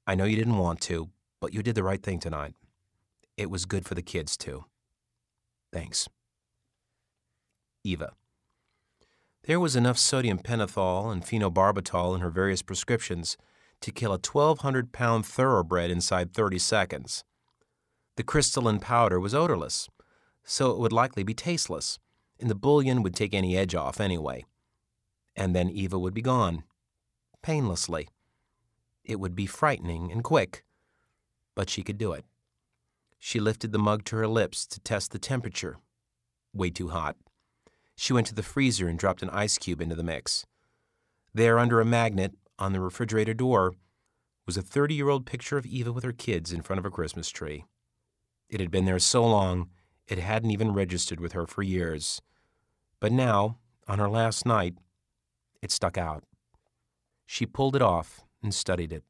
I 0.08 0.16
know 0.16 0.26
you 0.26 0.36
didn't 0.36 0.58
want 0.58 0.82
to, 0.82 1.10
but 1.40 1.54
you 1.54 1.64
did 1.64 1.76
the 1.76 1.84
right 1.84 2.02
thing 2.02 2.20
tonight. 2.20 2.54
It 3.38 3.50
was 3.50 3.66
good 3.66 3.86
for 3.86 3.96
the 3.96 4.02
kids, 4.02 4.38
too. 4.38 4.66
Thanks. 5.72 6.08
Eva. 7.84 8.14
There 9.44 9.60
was 9.60 9.76
enough 9.76 9.98
sodium 9.98 10.40
pentothal 10.40 11.12
and 11.12 11.24
phenobarbital 11.24 12.16
in 12.16 12.22
her 12.22 12.32
various 12.32 12.62
prescriptions 12.62 13.38
to 13.82 13.92
kill 13.92 14.12
a 14.12 14.18
1,200 14.18 14.92
pound 14.92 15.26
thoroughbred 15.26 15.92
inside 15.92 16.34
30 16.34 16.58
seconds. 16.58 17.24
The 18.16 18.24
crystalline 18.24 18.80
powder 18.80 19.20
was 19.20 19.36
odorless, 19.36 19.90
so 20.44 20.72
it 20.72 20.80
would 20.80 20.94
likely 20.94 21.24
be 21.24 21.34
tasteless, 21.34 22.00
and 22.40 22.50
the 22.50 22.56
bouillon 22.56 23.04
would 23.04 23.16
take 23.16 23.34
any 23.34 23.58
edge 23.58 23.76
off 23.76 24.00
anyway. 24.00 24.46
And 25.36 25.56
then 25.56 25.70
Eva 25.70 26.00
would 26.00 26.14
be 26.14 26.22
gone, 26.22 26.64
painlessly. 27.42 28.10
It 29.04 29.20
would 29.20 29.36
be 29.36 29.46
frightening 29.46 30.12
and 30.12 30.24
quick, 30.24 30.64
but 31.56 31.70
she 31.70 31.84
could 31.84 31.98
do 31.98 32.14
it. 32.14 32.26
She 33.20 33.40
lifted 33.40 33.72
the 33.72 33.80
mug 33.80 34.06
to 34.06 34.18
her 34.18 34.28
lips 34.28 34.66
to 34.68 34.80
test 34.80 35.12
the 35.12 35.20
temperature. 35.20 35.78
Way 36.54 36.70
too 36.70 36.90
hot. 36.90 37.16
She 37.96 38.14
went 38.14 38.28
to 38.28 38.36
the 38.36 38.44
freezer 38.44 38.88
and 38.88 39.00
dropped 39.00 39.24
an 39.24 39.30
ice 39.30 39.58
cube 39.58 39.82
into 39.82 39.96
the 39.96 40.04
mix. 40.04 40.46
There, 41.34 41.60
under 41.60 41.80
a 41.80 41.86
magnet 41.86 42.34
on 42.60 42.74
the 42.74 42.80
refrigerator 42.80 43.34
door, 43.34 43.74
was 44.46 44.58
a 44.58 44.62
30 44.62 44.96
year 44.96 45.10
old 45.10 45.26
picture 45.26 45.58
of 45.58 45.66
Eva 45.66 45.92
with 45.92 46.04
her 46.04 46.12
kids 46.12 46.52
in 46.52 46.62
front 46.62 46.80
of 46.80 46.86
a 46.86 46.92
Christmas 46.92 47.30
tree. 47.30 47.66
It 48.50 48.60
had 48.60 48.72
been 48.72 48.86
there 48.86 49.00
so 49.00 49.26
long, 49.26 49.70
it 50.08 50.20
hadn't 50.20 50.52
even 50.52 50.74
registered 50.74 51.20
with 51.20 51.34
her 51.34 51.48
for 51.48 51.64
years. 51.64 52.22
But 53.00 53.12
now, 53.12 53.58
on 53.88 54.00
her 54.00 54.10
last 54.10 54.46
night, 54.46 54.76
it 55.62 55.72
stuck 55.72 55.98
out. 55.98 56.24
She 57.26 57.46
pulled 57.46 57.76
it 57.76 57.82
off 57.82 58.22
and 58.44 58.54
studied 58.54 58.94
it. 58.94 59.04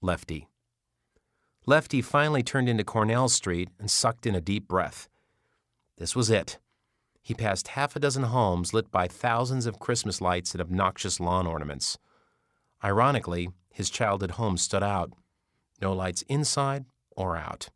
Lefty. 0.00 0.48
Lefty 1.66 2.00
finally 2.00 2.42
turned 2.42 2.68
into 2.68 2.84
Cornell 2.84 3.28
Street 3.28 3.68
and 3.78 3.90
sucked 3.90 4.26
in 4.26 4.34
a 4.34 4.40
deep 4.40 4.66
breath. 4.66 5.08
This 5.98 6.16
was 6.16 6.30
it. 6.30 6.58
He 7.22 7.34
passed 7.34 7.68
half 7.68 7.94
a 7.94 8.00
dozen 8.00 8.24
homes 8.24 8.72
lit 8.72 8.90
by 8.90 9.06
thousands 9.06 9.66
of 9.66 9.78
Christmas 9.78 10.22
lights 10.22 10.52
and 10.52 10.60
obnoxious 10.60 11.20
lawn 11.20 11.46
ornaments. 11.46 11.98
Ironically, 12.82 13.50
his 13.70 13.90
childhood 13.90 14.32
home 14.32 14.56
stood 14.56 14.82
out. 14.82 15.12
No 15.82 15.92
lights 15.92 16.22
inside 16.22 16.86
or 17.14 17.36
out. 17.36 17.68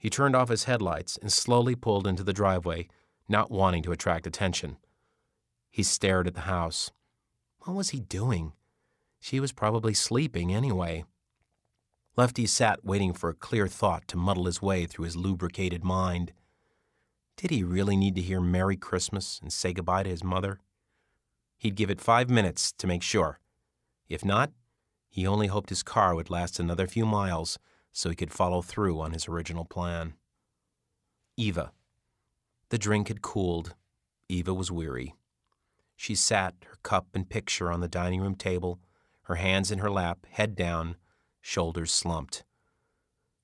He 0.00 0.08
turned 0.08 0.34
off 0.34 0.48
his 0.48 0.64
headlights 0.64 1.18
and 1.18 1.30
slowly 1.30 1.74
pulled 1.74 2.06
into 2.06 2.24
the 2.24 2.32
driveway, 2.32 2.88
not 3.28 3.50
wanting 3.50 3.82
to 3.82 3.92
attract 3.92 4.26
attention. 4.26 4.78
He 5.70 5.82
stared 5.82 6.26
at 6.26 6.34
the 6.34 6.40
house. 6.40 6.90
What 7.60 7.76
was 7.76 7.90
he 7.90 8.00
doing? 8.00 8.54
She 9.20 9.38
was 9.38 9.52
probably 9.52 9.92
sleeping 9.92 10.54
anyway. 10.54 11.04
Lefty 12.16 12.46
sat 12.46 12.82
waiting 12.82 13.12
for 13.12 13.28
a 13.28 13.34
clear 13.34 13.68
thought 13.68 14.08
to 14.08 14.16
muddle 14.16 14.46
his 14.46 14.62
way 14.62 14.86
through 14.86 15.04
his 15.04 15.16
lubricated 15.16 15.84
mind. 15.84 16.32
Did 17.36 17.50
he 17.50 17.62
really 17.62 17.96
need 17.96 18.14
to 18.14 18.22
hear 18.22 18.40
Merry 18.40 18.78
Christmas 18.78 19.38
and 19.42 19.52
say 19.52 19.74
goodbye 19.74 20.04
to 20.04 20.10
his 20.10 20.24
mother? 20.24 20.60
He'd 21.58 21.76
give 21.76 21.90
it 21.90 22.00
five 22.00 22.30
minutes 22.30 22.72
to 22.78 22.86
make 22.86 23.02
sure. 23.02 23.38
If 24.08 24.24
not, 24.24 24.50
he 25.10 25.26
only 25.26 25.48
hoped 25.48 25.68
his 25.68 25.82
car 25.82 26.14
would 26.14 26.30
last 26.30 26.58
another 26.58 26.86
few 26.86 27.04
miles 27.04 27.58
so 27.92 28.08
he 28.08 28.16
could 28.16 28.32
follow 28.32 28.62
through 28.62 29.00
on 29.00 29.12
his 29.12 29.28
original 29.28 29.64
plan. 29.64 30.14
Eva. 31.36 31.72
The 32.68 32.78
drink 32.78 33.08
had 33.08 33.22
cooled. 33.22 33.74
Eva 34.28 34.54
was 34.54 34.70
weary. 34.70 35.14
She 35.96 36.14
sat, 36.14 36.54
her 36.64 36.76
cup 36.82 37.08
and 37.14 37.28
picture 37.28 37.70
on 37.70 37.80
the 37.80 37.88
dining 37.88 38.20
room 38.20 38.34
table, 38.34 38.80
her 39.22 39.34
hands 39.36 39.70
in 39.70 39.80
her 39.80 39.90
lap, 39.90 40.26
head 40.30 40.54
down, 40.54 40.96
shoulders 41.40 41.92
slumped. 41.92 42.44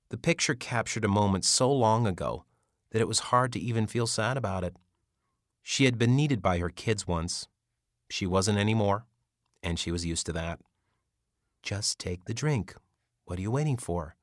The 0.08 0.16
picture 0.16 0.54
captured 0.54 1.04
a 1.04 1.08
moment 1.08 1.44
so 1.44 1.70
long 1.70 2.06
ago 2.06 2.44
that 2.92 3.00
it 3.00 3.08
was 3.08 3.30
hard 3.30 3.52
to 3.52 3.60
even 3.60 3.86
feel 3.86 4.06
sad 4.06 4.36
about 4.36 4.64
it. 4.64 4.76
She 5.62 5.84
had 5.84 5.98
been 5.98 6.14
needed 6.14 6.40
by 6.40 6.58
her 6.58 6.70
kids 6.70 7.06
once. 7.06 7.48
She 8.08 8.26
wasn't 8.26 8.58
anymore, 8.58 9.04
and 9.62 9.78
she 9.78 9.90
was 9.90 10.06
used 10.06 10.26
to 10.26 10.32
that. 10.32 10.60
Just 11.62 11.98
take 11.98 12.24
the 12.24 12.34
drink. 12.34 12.74
What 13.24 13.38
are 13.38 13.42
you 13.42 13.50
waiting 13.50 13.76
for? 13.76 14.14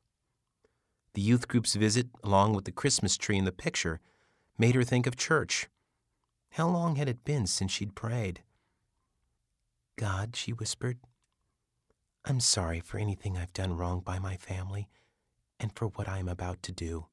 The 1.14 1.22
youth 1.22 1.48
group's 1.48 1.76
visit, 1.76 2.08
along 2.24 2.54
with 2.54 2.66
the 2.66 2.72
Christmas 2.72 3.18
tree 3.18 3.38
in 3.38 3.46
the 3.46 3.52
picture, 3.52 4.00
made 4.58 4.76
her 4.76 4.84
think 4.84 5.06
of 5.06 5.16
church. 5.16 5.68
How 6.52 6.68
long 6.68 6.96
had 6.96 7.08
it 7.10 7.24
been 7.24 7.48
since 7.48 7.72
she'd 7.72 7.96
prayed? 7.96 8.42
God, 9.96 10.36
she 10.36 10.52
whispered, 10.52 10.98
I'm 12.26 12.40
sorry 12.40 12.80
for 12.80 12.98
anything 12.98 13.38
I've 13.38 13.54
done 13.54 13.76
wrong 13.76 14.00
by 14.00 14.18
my 14.18 14.38
family 14.38 14.88
and 15.60 15.72
for 15.76 15.88
what 15.88 16.08
I 16.08 16.20
am 16.20 16.28
about 16.28 16.64
to 16.64 16.72
do. 16.72 17.08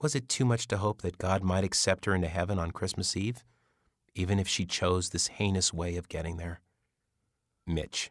Was 0.00 0.14
it 0.14 0.28
too 0.28 0.44
much 0.44 0.68
to 0.68 0.78
hope 0.78 1.02
that 1.02 1.18
God 1.18 1.42
might 1.42 1.64
accept 1.64 2.04
her 2.04 2.14
into 2.14 2.28
heaven 2.28 2.58
on 2.58 2.70
Christmas 2.70 3.16
Eve, 3.16 3.44
even 4.14 4.38
if 4.38 4.48
she 4.48 4.64
chose 4.64 5.10
this 5.10 5.28
heinous 5.28 5.72
way 5.72 5.96
of 5.96 6.08
getting 6.08 6.36
there? 6.36 6.60
Mitch. 7.66 8.10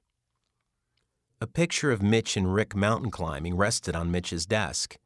A 1.42 1.48
picture 1.48 1.90
of 1.90 2.01
Mitch 2.01 2.35
and 2.35 2.53
Rick 2.53 2.76
mountain 2.76 3.09
climbing 3.09 3.56
rested 3.56 3.95
on 3.95 4.11
Mitch's 4.11 4.45
desk. 4.45 4.98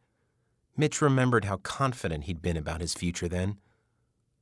Mitch 0.76 1.00
remembered 1.00 1.46
how 1.46 1.58
confident 1.58 2.24
he'd 2.24 2.42
been 2.42 2.58
about 2.58 2.82
his 2.82 2.96
future 2.96 3.28
then. 3.28 3.60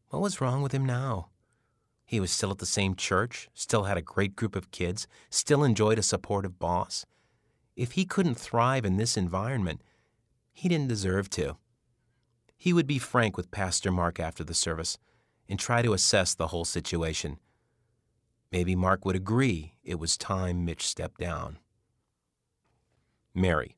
What 0.08 0.22
was 0.22 0.40
wrong 0.40 0.62
with 0.62 0.72
him 0.72 0.86
now? 0.86 1.32
He 2.06 2.22
was 2.22 2.32
still 2.32 2.50
at 2.50 2.60
the 2.60 2.66
same 2.66 2.96
church, 2.96 3.50
still 3.54 3.84
had 3.84 3.98
a 3.98 4.02
great 4.02 4.38
group 4.38 4.56
of 4.56 4.72
kids, 4.72 5.06
still 5.30 5.66
enjoyed 5.66 6.00
a 6.00 6.04
supportive 6.04 6.58
boss. 6.60 7.06
If 7.76 7.94
he 7.94 8.06
couldn't 8.06 8.36
thrive 8.36 8.86
in 8.86 8.96
this 8.96 9.18
environment, 9.18 9.82
he 10.54 10.70
didn't 10.70 10.88
deserve 10.88 11.30
to. 11.32 11.58
He 12.56 12.72
would 12.72 12.88
be 12.88 13.00
frank 13.00 13.36
with 13.36 13.52
Pastor 13.52 13.92
Mark 13.92 14.18
after 14.18 14.46
the 14.46 14.54
service 14.54 14.98
and 15.50 15.60
try 15.60 15.82
to 15.82 15.92
assess 15.92 16.36
the 16.36 16.48
whole 16.48 16.64
situation. 16.64 17.38
Maybe 18.50 18.78
Mark 18.78 19.04
would 19.04 19.18
agree 19.18 19.74
it 19.84 20.00
was 20.00 20.16
time 20.16 20.64
Mitch 20.64 20.88
stepped 20.88 21.20
down. 21.20 21.58
Mary. 23.34 23.78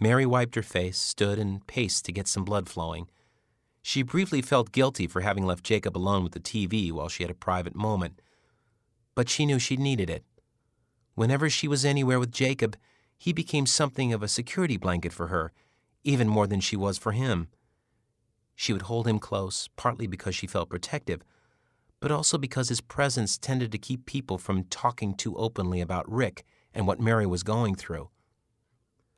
Mary 0.00 0.26
wiped 0.26 0.54
her 0.54 0.62
face, 0.62 0.98
stood, 0.98 1.38
and 1.38 1.66
paced 1.66 2.04
to 2.04 2.12
get 2.12 2.26
some 2.26 2.44
blood 2.44 2.68
flowing. 2.68 3.08
She 3.82 4.02
briefly 4.02 4.42
felt 4.42 4.72
guilty 4.72 5.06
for 5.06 5.20
having 5.20 5.46
left 5.46 5.64
Jacob 5.64 5.96
alone 5.96 6.24
with 6.24 6.32
the 6.32 6.40
TV 6.40 6.90
while 6.90 7.08
she 7.08 7.22
had 7.22 7.30
a 7.30 7.34
private 7.34 7.74
moment, 7.74 8.20
but 9.14 9.28
she 9.28 9.46
knew 9.46 9.58
she 9.58 9.76
needed 9.76 10.08
it. 10.08 10.24
Whenever 11.14 11.50
she 11.50 11.68
was 11.68 11.84
anywhere 11.84 12.18
with 12.18 12.32
Jacob, 12.32 12.76
he 13.18 13.32
became 13.32 13.66
something 13.66 14.12
of 14.12 14.22
a 14.22 14.28
security 14.28 14.78
blanket 14.78 15.12
for 15.12 15.26
her, 15.26 15.52
even 16.02 16.28
more 16.28 16.46
than 16.46 16.60
she 16.60 16.76
was 16.76 16.96
for 16.96 17.12
him. 17.12 17.48
She 18.54 18.72
would 18.72 18.82
hold 18.82 19.06
him 19.06 19.18
close, 19.18 19.68
partly 19.76 20.06
because 20.06 20.34
she 20.34 20.46
felt 20.46 20.70
protective, 20.70 21.22
but 22.00 22.10
also 22.10 22.38
because 22.38 22.70
his 22.70 22.80
presence 22.80 23.36
tended 23.36 23.70
to 23.72 23.78
keep 23.78 24.06
people 24.06 24.38
from 24.38 24.64
talking 24.64 25.14
too 25.14 25.36
openly 25.36 25.82
about 25.82 26.10
Rick 26.10 26.44
and 26.72 26.86
what 26.86 27.00
Mary 27.00 27.26
was 27.26 27.42
going 27.42 27.74
through. 27.74 28.08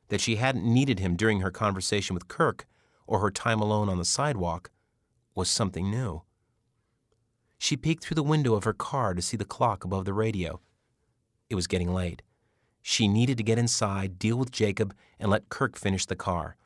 That 0.09 0.21
she 0.21 0.35
hadn't 0.35 0.65
needed 0.65 0.99
him 0.99 1.15
during 1.15 1.39
her 1.39 1.51
conversation 1.51 2.13
with 2.13 2.27
Kirk 2.27 2.67
or 3.07 3.19
her 3.19 3.31
time 3.31 3.61
alone 3.61 3.89
on 3.89 3.97
the 3.97 4.05
sidewalk 4.05 4.69
was 5.35 5.49
something 5.49 5.89
new. 5.89 6.23
She 7.57 7.77
peeked 7.77 8.03
through 8.03 8.15
the 8.15 8.23
window 8.23 8.55
of 8.55 8.65
her 8.65 8.73
car 8.73 9.13
to 9.13 9.21
see 9.21 9.37
the 9.37 9.45
clock 9.45 9.83
above 9.83 10.05
the 10.05 10.13
radio. 10.13 10.59
It 11.49 11.55
was 11.55 11.67
getting 11.67 11.93
late. 11.93 12.21
She 12.81 13.07
needed 13.07 13.37
to 13.37 13.43
get 13.43 13.57
inside, 13.57 14.19
deal 14.19 14.37
with 14.37 14.51
Jacob, 14.51 14.93
and 15.19 15.31
let 15.31 15.49
Kirk 15.49 15.77
finish 15.77 16.05
the 16.05 16.15
car. 16.15 16.57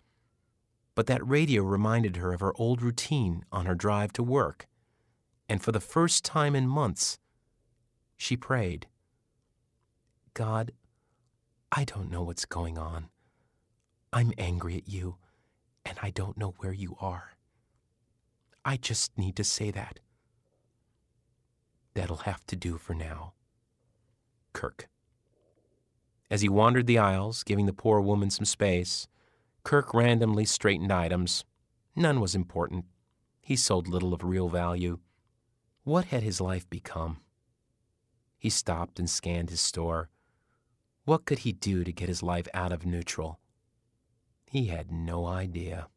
But 0.95 1.05
that 1.05 1.25
radio 1.25 1.61
reminded 1.61 2.15
her 2.17 2.33
of 2.33 2.39
her 2.39 2.53
old 2.55 2.81
routine 2.81 3.45
on 3.51 3.67
her 3.67 3.75
drive 3.75 4.11
to 4.13 4.23
work. 4.23 4.65
And 5.47 5.61
for 5.61 5.71
the 5.71 5.79
first 5.79 6.25
time 6.25 6.55
in 6.55 6.67
months, 6.67 7.19
she 8.17 8.35
prayed 8.35 8.87
God, 10.33 10.71
I 11.71 11.83
don't 11.83 12.09
know 12.09 12.23
what's 12.23 12.45
going 12.45 12.79
on. 12.79 13.09
I'm 14.13 14.33
angry 14.37 14.77
at 14.77 14.87
you 14.87 15.17
and 15.85 15.97
I 16.01 16.09
don't 16.09 16.37
know 16.37 16.53
where 16.59 16.73
you 16.73 16.97
are. 16.99 17.37
I 18.65 18.77
just 18.77 19.17
need 19.17 19.35
to 19.37 19.43
say 19.43 19.71
that. 19.71 19.99
That'll 21.93 22.17
have 22.17 22.45
to 22.47 22.55
do 22.55 22.77
for 22.77 22.93
now. 22.93 23.33
Kirk. 24.53 24.89
As 26.29 26.41
he 26.41 26.49
wandered 26.49 26.87
the 26.87 26.97
aisles, 26.97 27.43
giving 27.43 27.65
the 27.65 27.73
poor 27.73 28.01
woman 28.01 28.29
some 28.29 28.45
space, 28.45 29.07
Kirk 29.63 29.93
randomly 29.93 30.45
straightened 30.45 30.91
items. 30.91 31.45
None 31.95 32.19
was 32.19 32.35
important. 32.35 32.85
He 33.41 33.55
sold 33.55 33.87
little 33.87 34.13
of 34.13 34.23
real 34.23 34.49
value. 34.49 34.99
What 35.83 36.05
had 36.05 36.23
his 36.23 36.41
life 36.41 36.69
become? 36.69 37.21
He 38.37 38.49
stopped 38.49 38.99
and 38.99 39.09
scanned 39.09 39.49
his 39.49 39.61
store. 39.61 40.09
What 41.05 41.25
could 41.25 41.39
he 41.39 41.53
do 41.53 41.85
to 41.85 41.93
get 41.93 42.09
his 42.09 42.21
life 42.21 42.47
out 42.53 42.73
of 42.73 42.85
neutral? 42.85 43.39
He 44.49 44.67
had 44.67 44.91
no 44.91 45.25
idea. 45.25 45.87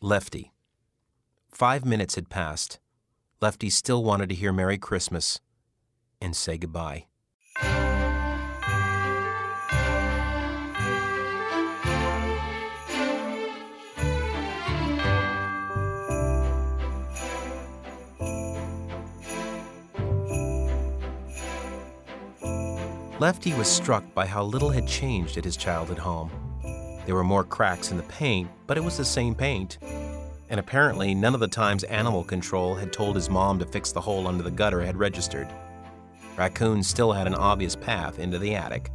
Lefty. 0.00 0.52
Five 1.52 1.84
minutes 1.84 2.16
had 2.16 2.28
passed. 2.28 2.80
Lefty 3.40 3.70
still 3.70 4.02
wanted 4.02 4.28
to 4.30 4.34
hear 4.34 4.52
Merry 4.52 4.76
Christmas 4.76 5.40
and 6.20 6.34
say 6.34 6.58
goodbye. 6.58 7.06
Lefty 23.20 23.54
was 23.54 23.68
struck 23.68 24.02
by 24.14 24.26
how 24.26 24.42
little 24.42 24.70
had 24.70 24.88
changed 24.88 25.38
at 25.38 25.44
his 25.44 25.56
childhood 25.56 25.98
home. 25.98 26.41
There 27.06 27.14
were 27.14 27.24
more 27.24 27.44
cracks 27.44 27.90
in 27.90 27.96
the 27.96 28.02
paint, 28.04 28.48
but 28.66 28.76
it 28.76 28.84
was 28.84 28.96
the 28.96 29.04
same 29.04 29.34
paint. 29.34 29.78
And 30.48 30.60
apparently, 30.60 31.14
none 31.14 31.34
of 31.34 31.40
the 31.40 31.48
times 31.48 31.82
animal 31.84 32.22
control 32.22 32.74
had 32.74 32.92
told 32.92 33.16
his 33.16 33.30
mom 33.30 33.58
to 33.58 33.66
fix 33.66 33.90
the 33.90 34.00
hole 34.00 34.28
under 34.28 34.42
the 34.42 34.50
gutter 34.50 34.82
had 34.82 34.96
registered. 34.96 35.48
Raccoons 36.36 36.86
still 36.86 37.12
had 37.12 37.26
an 37.26 37.34
obvious 37.34 37.76
path 37.76 38.18
into 38.18 38.38
the 38.38 38.54
attic. 38.54 38.90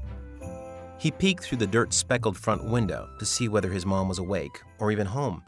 He 1.00 1.11
peeked 1.11 1.44
through 1.44 1.60
the 1.60 1.68
dirt 1.68 1.94
speckled 1.94 2.38
front 2.38 2.64
window 2.64 3.10
to 3.19 3.26
see 3.26 3.48
whether 3.48 3.72
his 3.72 3.86
mom 3.86 4.08
was 4.08 4.19
awake 4.19 4.61
or 4.80 4.92
even 4.92 5.08
home, 5.08 5.44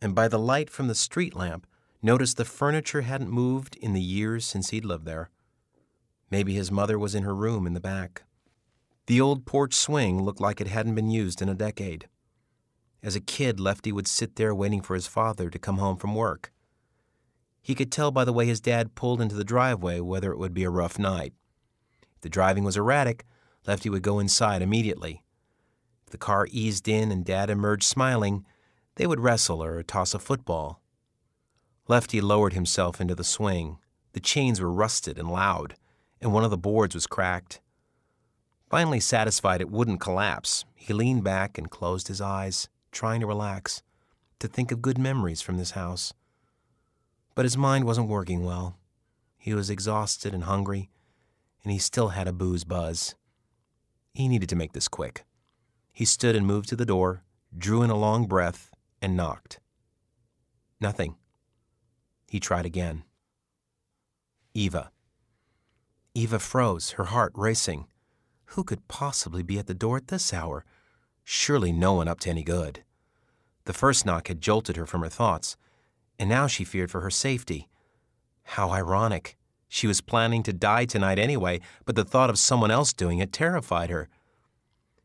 and 0.00 0.14
by 0.14 0.26
the 0.26 0.38
light 0.38 0.70
from 0.70 0.88
the 0.88 0.94
street 0.94 1.36
lamp, 1.36 1.66
noticed 2.02 2.36
the 2.36 2.44
furniture 2.44 3.02
hadn't 3.02 3.30
moved 3.30 3.76
in 3.76 3.92
the 3.92 4.00
years 4.00 4.44
since 4.44 4.70
he'd 4.70 4.84
lived 4.84 5.04
there. 5.04 5.30
Maybe 6.30 6.54
his 6.54 6.70
mother 6.70 6.98
was 6.98 7.14
in 7.14 7.24
her 7.24 7.34
room 7.34 7.66
in 7.66 7.74
the 7.74 7.80
back. 7.80 8.22
The 9.10 9.20
old 9.20 9.44
porch 9.44 9.74
swing 9.74 10.22
looked 10.22 10.40
like 10.40 10.60
it 10.60 10.68
hadn't 10.68 10.94
been 10.94 11.10
used 11.10 11.42
in 11.42 11.48
a 11.48 11.54
decade. 11.56 12.06
As 13.02 13.16
a 13.16 13.20
kid, 13.20 13.58
Lefty 13.58 13.90
would 13.90 14.06
sit 14.06 14.36
there 14.36 14.54
waiting 14.54 14.82
for 14.82 14.94
his 14.94 15.08
father 15.08 15.50
to 15.50 15.58
come 15.58 15.78
home 15.78 15.96
from 15.96 16.14
work. 16.14 16.52
He 17.60 17.74
could 17.74 17.90
tell 17.90 18.12
by 18.12 18.24
the 18.24 18.32
way 18.32 18.46
his 18.46 18.60
dad 18.60 18.94
pulled 18.94 19.20
into 19.20 19.34
the 19.34 19.42
driveway 19.42 19.98
whether 19.98 20.30
it 20.30 20.38
would 20.38 20.54
be 20.54 20.62
a 20.62 20.70
rough 20.70 20.96
night. 20.96 21.32
If 22.14 22.20
the 22.20 22.28
driving 22.28 22.62
was 22.62 22.76
erratic, 22.76 23.24
Lefty 23.66 23.90
would 23.90 24.04
go 24.04 24.20
inside 24.20 24.62
immediately. 24.62 25.24
If 26.06 26.12
the 26.12 26.16
car 26.16 26.46
eased 26.52 26.86
in 26.86 27.10
and 27.10 27.24
Dad 27.24 27.50
emerged 27.50 27.88
smiling, 27.88 28.46
they 28.94 29.08
would 29.08 29.18
wrestle 29.18 29.60
or 29.60 29.82
toss 29.82 30.14
a 30.14 30.20
football. 30.20 30.80
Lefty 31.88 32.20
lowered 32.20 32.52
himself 32.52 33.00
into 33.00 33.16
the 33.16 33.24
swing. 33.24 33.78
The 34.12 34.20
chains 34.20 34.60
were 34.60 34.70
rusted 34.70 35.18
and 35.18 35.28
loud, 35.28 35.74
and 36.20 36.32
one 36.32 36.44
of 36.44 36.52
the 36.52 36.56
boards 36.56 36.94
was 36.94 37.08
cracked. 37.08 37.60
Finally 38.70 39.00
satisfied 39.00 39.60
it 39.60 39.68
wouldn't 39.68 40.00
collapse, 40.00 40.64
he 40.76 40.92
leaned 40.94 41.24
back 41.24 41.58
and 41.58 41.72
closed 41.72 42.06
his 42.06 42.20
eyes, 42.20 42.68
trying 42.92 43.20
to 43.20 43.26
relax, 43.26 43.82
to 44.38 44.46
think 44.46 44.70
of 44.70 44.80
good 44.80 44.96
memories 44.96 45.42
from 45.42 45.58
this 45.58 45.72
house. 45.72 46.14
But 47.34 47.44
his 47.44 47.56
mind 47.56 47.84
wasn't 47.84 48.08
working 48.08 48.44
well. 48.44 48.78
He 49.36 49.54
was 49.54 49.70
exhausted 49.70 50.32
and 50.32 50.44
hungry, 50.44 50.88
and 51.64 51.72
he 51.72 51.78
still 51.78 52.10
had 52.10 52.28
a 52.28 52.32
booze 52.32 52.62
buzz. 52.62 53.16
He 54.14 54.28
needed 54.28 54.48
to 54.50 54.56
make 54.56 54.72
this 54.72 54.86
quick. 54.86 55.24
He 55.92 56.04
stood 56.04 56.36
and 56.36 56.46
moved 56.46 56.68
to 56.68 56.76
the 56.76 56.86
door, 56.86 57.24
drew 57.56 57.82
in 57.82 57.90
a 57.90 57.96
long 57.96 58.26
breath, 58.26 58.70
and 59.02 59.16
knocked. 59.16 59.58
Nothing. 60.80 61.16
He 62.28 62.38
tried 62.38 62.66
again. 62.66 63.02
Eva. 64.54 64.92
Eva 66.14 66.38
froze, 66.38 66.92
her 66.92 67.04
heart 67.04 67.32
racing. 67.34 67.86
Who 68.54 68.64
could 68.64 68.88
possibly 68.88 69.44
be 69.44 69.58
at 69.58 69.68
the 69.68 69.74
door 69.74 69.96
at 69.96 70.08
this 70.08 70.32
hour? 70.34 70.64
Surely 71.22 71.72
no 71.72 71.94
one 71.94 72.08
up 72.08 72.18
to 72.20 72.30
any 72.30 72.42
good. 72.42 72.82
The 73.64 73.72
first 73.72 74.04
knock 74.04 74.26
had 74.26 74.40
jolted 74.40 74.76
her 74.76 74.86
from 74.86 75.02
her 75.02 75.08
thoughts, 75.08 75.56
and 76.18 76.28
now 76.28 76.48
she 76.48 76.64
feared 76.64 76.90
for 76.90 77.00
her 77.00 77.10
safety. 77.10 77.68
How 78.42 78.70
ironic. 78.70 79.36
She 79.68 79.86
was 79.86 80.00
planning 80.00 80.42
to 80.42 80.52
die 80.52 80.84
tonight 80.84 81.18
anyway, 81.20 81.60
but 81.84 81.94
the 81.94 82.04
thought 82.04 82.28
of 82.28 82.40
someone 82.40 82.72
else 82.72 82.92
doing 82.92 83.20
it 83.20 83.32
terrified 83.32 83.88
her. 83.88 84.08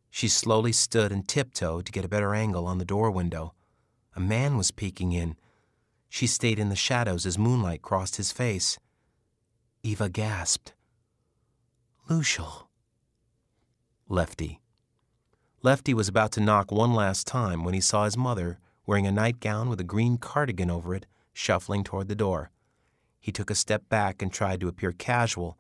She 0.10 0.28
slowly 0.28 0.72
stood 0.72 1.12
and 1.12 1.28
tiptoed 1.28 1.86
to 1.86 1.92
get 1.92 2.06
a 2.06 2.10
better 2.10 2.34
angle 2.34 2.66
on 2.66 2.80
the 2.80 2.86
door 2.86 3.12
window. 3.12 3.54
A 4.16 4.20
man 4.20 4.58
was 4.58 4.72
peeking 4.72 5.12
in. 5.12 5.36
She 6.10 6.26
stayed 6.26 6.58
in 6.58 6.70
the 6.70 6.76
shadows 6.76 7.28
as 7.28 7.38
moonlight 7.38 7.84
crossed 7.84 8.16
his 8.16 8.32
face. 8.32 8.80
Eva 9.84 10.10
gasped. 10.10 10.74
Lucial. 12.10 12.65
Lefty. 14.08 14.62
Lefty 15.64 15.96
was 15.96 16.08
about 16.08 16.32
to 16.34 16.40
knock 16.40 16.72
one 16.72 16.94
last 16.94 17.26
time 17.26 17.64
when 17.64 17.74
he 17.74 17.82
saw 17.82 18.06
his 18.06 18.16
mother, 18.16 18.60
wearing 18.86 19.08
a 19.08 19.12
nightgown 19.12 19.68
with 19.68 19.80
a 19.80 19.84
green 19.84 20.20
cardigan 20.20 20.70
over 20.70 20.94
it, 20.94 21.08
shuffling 21.34 21.84
toward 21.84 22.08
the 22.08 22.16
door. 22.16 22.52
He 23.20 23.32
took 23.32 23.50
a 23.50 23.56
step 23.56 23.90
back 23.90 24.22
and 24.22 24.32
tried 24.32 24.60
to 24.60 24.68
appear 24.68 24.92
casual, 24.92 25.58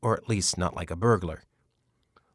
or 0.00 0.16
at 0.16 0.28
least 0.28 0.56
not 0.56 0.76
like 0.76 0.92
a 0.92 0.96
burglar. 0.96 1.42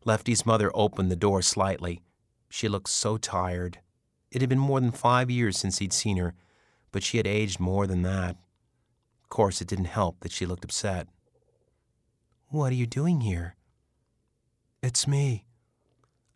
Lefty's 0.04 0.46
mother 0.46 0.70
opened 0.74 1.10
the 1.10 1.16
door 1.16 1.42
slightly. 1.42 2.02
She 2.50 2.68
looked 2.68 2.90
so 2.90 3.16
tired. 3.16 3.80
It 4.32 4.42
had 4.42 4.50
been 4.50 4.60
more 4.60 4.82
than 4.82 4.92
five 4.92 5.32
years 5.32 5.58
since 5.58 5.78
he'd 5.78 5.94
seen 5.94 6.18
her, 6.18 6.34
but 6.92 7.02
she 7.02 7.16
had 7.16 7.26
aged 7.26 7.62
more 7.62 7.88
than 7.88 8.02
that. 8.02 8.36
Of 9.24 9.30
course, 9.30 9.62
it 9.62 9.70
didn't 9.70 9.86
help 9.86 10.20
that 10.20 10.34
she 10.34 10.46
looked 10.46 10.66
upset. 10.66 11.08
What 12.50 12.74
are 12.74 12.76
you 12.76 12.86
doing 12.86 13.22
here? 13.22 13.56
It's 14.86 15.08
me. 15.08 15.46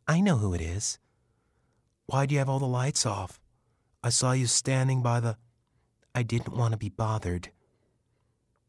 I 0.08 0.22
know 0.22 0.38
who 0.38 0.56
it 0.56 0.62
is. 0.62 0.98
Why 2.08 2.26
do 2.26 2.34
you 2.34 2.40
have 2.40 2.50
all 2.50 2.58
the 2.58 2.66
lights 2.66 3.06
off? 3.06 3.40
I 4.04 4.10
saw 4.10 4.32
you 4.32 4.48
standing 4.48 5.04
by 5.04 5.20
the. 5.20 5.38
I 6.16 6.24
didn't 6.24 6.58
want 6.58 6.72
to 6.72 6.78
be 6.80 6.90
bothered. 6.90 7.52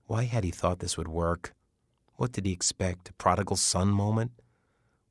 Why 0.05 0.25
had 0.25 0.45
he 0.45 0.51
thought 0.51 0.81
this 0.81 0.99
would 0.99 1.09
work? 1.09 1.55
What 2.17 2.33
did 2.33 2.45
he 2.45 2.53
expect? 2.53 3.09
A 3.09 3.15
prodigal 3.15 3.57
son 3.57 3.89
moment? 3.89 4.33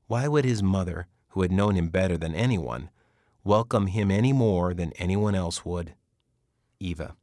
Why 0.05 0.27
would 0.27 0.45
his 0.45 0.61
mother, 0.61 1.07
who 1.29 1.41
had 1.41 1.51
known 1.51 1.73
him 1.75 1.89
better 1.89 2.15
than 2.15 2.35
anyone, 2.35 2.91
welcome 3.43 3.87
him 3.87 4.11
any 4.11 4.33
more 4.33 4.75
than 4.75 4.93
anyone 4.99 5.33
else 5.33 5.65
would? 5.65 5.95
Eva. 6.79 7.15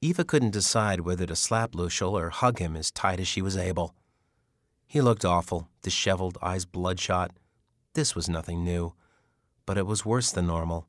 Eva 0.00 0.24
couldn't 0.24 0.52
decide 0.52 1.00
whether 1.00 1.26
to 1.26 1.36
slap 1.36 1.74
Lucial 1.74 2.16
or 2.16 2.30
hug 2.30 2.60
him 2.60 2.76
as 2.76 2.90
tight 2.90 3.20
as 3.20 3.28
she 3.28 3.42
was 3.42 3.58
able. 3.58 3.94
He 4.90 5.00
looked 5.00 5.24
awful, 5.24 5.68
disheveled, 5.82 6.36
eyes 6.42 6.64
bloodshot. 6.64 7.30
This 7.94 8.16
was 8.16 8.28
nothing 8.28 8.64
new, 8.64 8.94
but 9.64 9.78
it 9.78 9.86
was 9.86 10.04
worse 10.04 10.32
than 10.32 10.48
normal. 10.48 10.88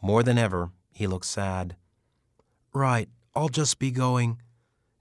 More 0.00 0.22
than 0.22 0.38
ever, 0.38 0.70
he 0.92 1.08
looked 1.08 1.26
sad. 1.26 1.74
Right, 2.72 3.08
I'll 3.34 3.48
just 3.48 3.80
be 3.80 3.90
going. 3.90 4.40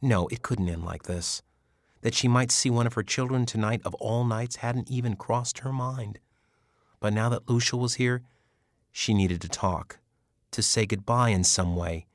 No, 0.01 0.25
it 0.29 0.41
couldn't 0.41 0.69
end 0.69 0.83
like 0.83 1.03
this. 1.03 1.43
That 2.01 2.15
she 2.15 2.27
might 2.27 2.49
see 2.49 2.71
one 2.71 2.87
of 2.87 2.95
her 2.95 3.03
children 3.03 3.45
tonight 3.45 3.83
of 3.85 3.93
all 3.93 4.23
nights 4.23 4.55
hadn't 4.55 4.89
even 4.89 5.15
crossed 5.15 5.59
her 5.59 5.71
mind. 5.71 6.17
But 6.99 7.13
now 7.13 7.29
that 7.29 7.47
Lucial 7.47 7.77
was 7.77 7.93
here, 7.93 8.23
she 8.91 9.13
needed 9.13 9.39
to 9.41 9.49
talk, 9.49 9.99
to 10.49 10.63
say 10.63 10.87
goodbye 10.87 11.29
in 11.29 11.43
some 11.43 11.75
way, 11.75 12.07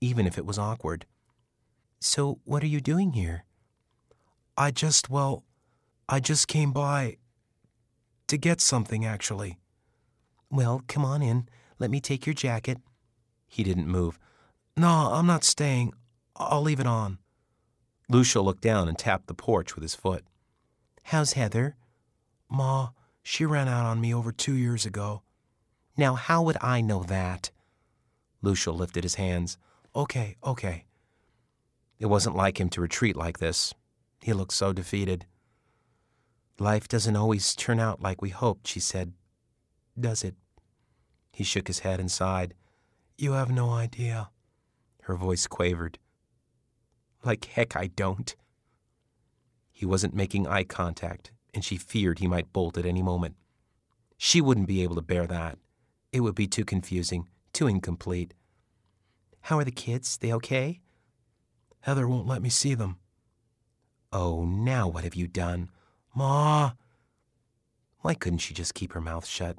even 0.00 0.26
if 0.26 0.38
it 0.38 0.46
was 0.46 0.58
awkward. 0.58 1.04
So, 2.00 2.38
what 2.44 2.62
are 2.62 2.66
you 2.66 2.80
doing 2.80 3.12
here? 3.12 3.44
I 4.56 4.70
just, 4.70 5.10
well, 5.10 5.44
I 6.08 6.20
just 6.20 6.48
came 6.48 6.72
by 6.72 7.16
to 8.28 8.36
get 8.36 8.60
something, 8.60 9.04
actually. 9.04 9.58
Well, 10.50 10.82
come 10.86 11.04
on 11.04 11.22
in. 11.22 11.48
Let 11.78 11.90
me 11.90 12.00
take 12.00 12.26
your 12.26 12.34
jacket. 12.34 12.78
He 13.48 13.64
didn't 13.64 13.88
move. 13.88 14.18
No, 14.76 14.88
I'm 15.12 15.26
not 15.26 15.44
staying. 15.44 15.92
I'll 16.36 16.62
leave 16.62 16.80
it 16.80 16.86
on. 16.86 17.18
Lucial 18.08 18.44
looked 18.44 18.62
down 18.62 18.88
and 18.88 18.98
tapped 18.98 19.26
the 19.26 19.34
porch 19.34 19.74
with 19.74 19.82
his 19.82 19.94
foot. 19.94 20.24
How's 21.04 21.32
Heather? 21.32 21.76
Ma, 22.50 22.90
she 23.22 23.44
ran 23.44 23.68
out 23.68 23.86
on 23.86 24.00
me 24.00 24.14
over 24.14 24.32
two 24.32 24.54
years 24.54 24.86
ago. 24.86 25.22
Now, 25.96 26.14
how 26.14 26.42
would 26.42 26.56
I 26.60 26.80
know 26.80 27.02
that? 27.04 27.50
Lucial 28.42 28.74
lifted 28.74 29.04
his 29.04 29.14
hands. 29.14 29.58
Okay, 29.96 30.36
okay. 30.44 30.84
It 31.98 32.06
wasn't 32.06 32.36
like 32.36 32.60
him 32.60 32.68
to 32.70 32.80
retreat 32.80 33.16
like 33.16 33.38
this. 33.38 33.74
He 34.24 34.32
looked 34.32 34.54
so 34.54 34.72
defeated. 34.72 35.26
Life 36.58 36.88
doesn't 36.88 37.14
always 37.14 37.54
turn 37.54 37.78
out 37.78 38.00
like 38.00 38.22
we 38.22 38.30
hoped, 38.30 38.66
she 38.66 38.80
said. 38.80 39.12
Does 40.00 40.24
it? 40.24 40.34
He 41.30 41.44
shook 41.44 41.66
his 41.66 41.80
head 41.80 42.00
and 42.00 42.10
sighed. 42.10 42.54
You 43.18 43.32
have 43.32 43.50
no 43.50 43.68
idea. 43.68 44.30
Her 45.02 45.14
voice 45.14 45.46
quavered. 45.46 45.98
Like 47.22 47.44
heck, 47.44 47.76
I 47.76 47.88
don't. 47.88 48.34
He 49.70 49.84
wasn't 49.84 50.14
making 50.14 50.46
eye 50.46 50.64
contact, 50.64 51.30
and 51.52 51.62
she 51.62 51.76
feared 51.76 52.18
he 52.18 52.26
might 52.26 52.50
bolt 52.50 52.78
at 52.78 52.86
any 52.86 53.02
moment. 53.02 53.34
She 54.16 54.40
wouldn't 54.40 54.68
be 54.68 54.82
able 54.82 54.94
to 54.94 55.02
bear 55.02 55.26
that. 55.26 55.58
It 56.12 56.20
would 56.20 56.34
be 56.34 56.46
too 56.46 56.64
confusing, 56.64 57.28
too 57.52 57.66
incomplete. 57.66 58.32
How 59.42 59.58
are 59.58 59.64
the 59.64 59.70
kids? 59.70 60.16
They 60.16 60.32
okay? 60.32 60.80
Heather 61.80 62.08
won't 62.08 62.26
let 62.26 62.40
me 62.40 62.48
see 62.48 62.74
them. 62.74 62.96
Oh, 64.14 64.44
now 64.44 64.86
what 64.86 65.02
have 65.02 65.16
you 65.16 65.26
done? 65.26 65.70
Ma! 66.14 66.70
Why 68.02 68.14
couldn't 68.14 68.38
she 68.38 68.54
just 68.54 68.72
keep 68.72 68.92
her 68.92 69.00
mouth 69.00 69.26
shut? 69.26 69.58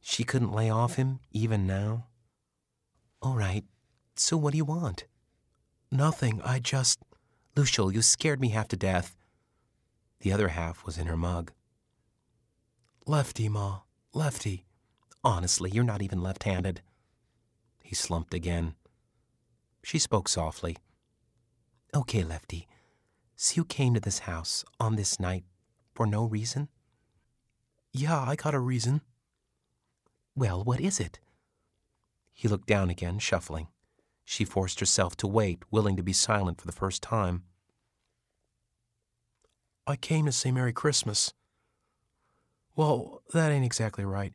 She 0.00 0.24
couldn't 0.24 0.52
lay 0.52 0.68
off 0.68 0.96
him, 0.96 1.20
even 1.30 1.64
now? 1.64 2.08
All 3.22 3.36
right, 3.36 3.62
so 4.16 4.36
what 4.36 4.50
do 4.50 4.56
you 4.56 4.64
want? 4.64 5.04
Nothing, 5.92 6.42
I 6.44 6.58
just. 6.58 6.98
Lucial, 7.54 7.92
you 7.92 8.02
scared 8.02 8.40
me 8.40 8.48
half 8.48 8.66
to 8.68 8.76
death. 8.76 9.14
The 10.18 10.32
other 10.32 10.48
half 10.48 10.84
was 10.84 10.98
in 10.98 11.06
her 11.06 11.16
mug. 11.16 11.52
Lefty, 13.06 13.48
Ma, 13.48 13.82
lefty. 14.12 14.64
Honestly, 15.22 15.70
you're 15.70 15.84
not 15.84 16.02
even 16.02 16.24
left 16.24 16.42
handed. 16.42 16.82
He 17.84 17.94
slumped 17.94 18.34
again. 18.34 18.74
She 19.84 20.00
spoke 20.00 20.28
softly. 20.28 20.76
Okay, 21.94 22.24
Lefty. 22.24 22.66
You 23.52 23.64
came 23.64 23.94
to 23.94 24.00
this 24.00 24.20
house 24.20 24.64
on 24.80 24.96
this 24.96 25.20
night 25.20 25.44
for 25.94 26.06
no 26.06 26.24
reason? 26.24 26.68
Yeah, 27.92 28.18
I 28.18 28.34
got 28.34 28.54
a 28.54 28.58
reason. 28.58 29.02
Well, 30.34 30.64
what 30.64 30.80
is 30.80 30.98
it? 30.98 31.20
He 32.32 32.48
looked 32.48 32.66
down 32.66 32.90
again, 32.90 33.18
shuffling. 33.20 33.68
She 34.24 34.44
forced 34.44 34.80
herself 34.80 35.16
to 35.18 35.28
wait, 35.28 35.62
willing 35.70 35.96
to 35.96 36.02
be 36.02 36.12
silent 36.12 36.60
for 36.60 36.66
the 36.66 36.72
first 36.72 37.02
time. 37.02 37.44
I 39.86 39.96
came 39.96 40.26
to 40.26 40.32
say 40.32 40.50
Merry 40.50 40.72
Christmas. 40.72 41.34
Well, 42.74 43.22
that 43.32 43.52
ain't 43.52 43.64
exactly 43.64 44.04
right. 44.04 44.32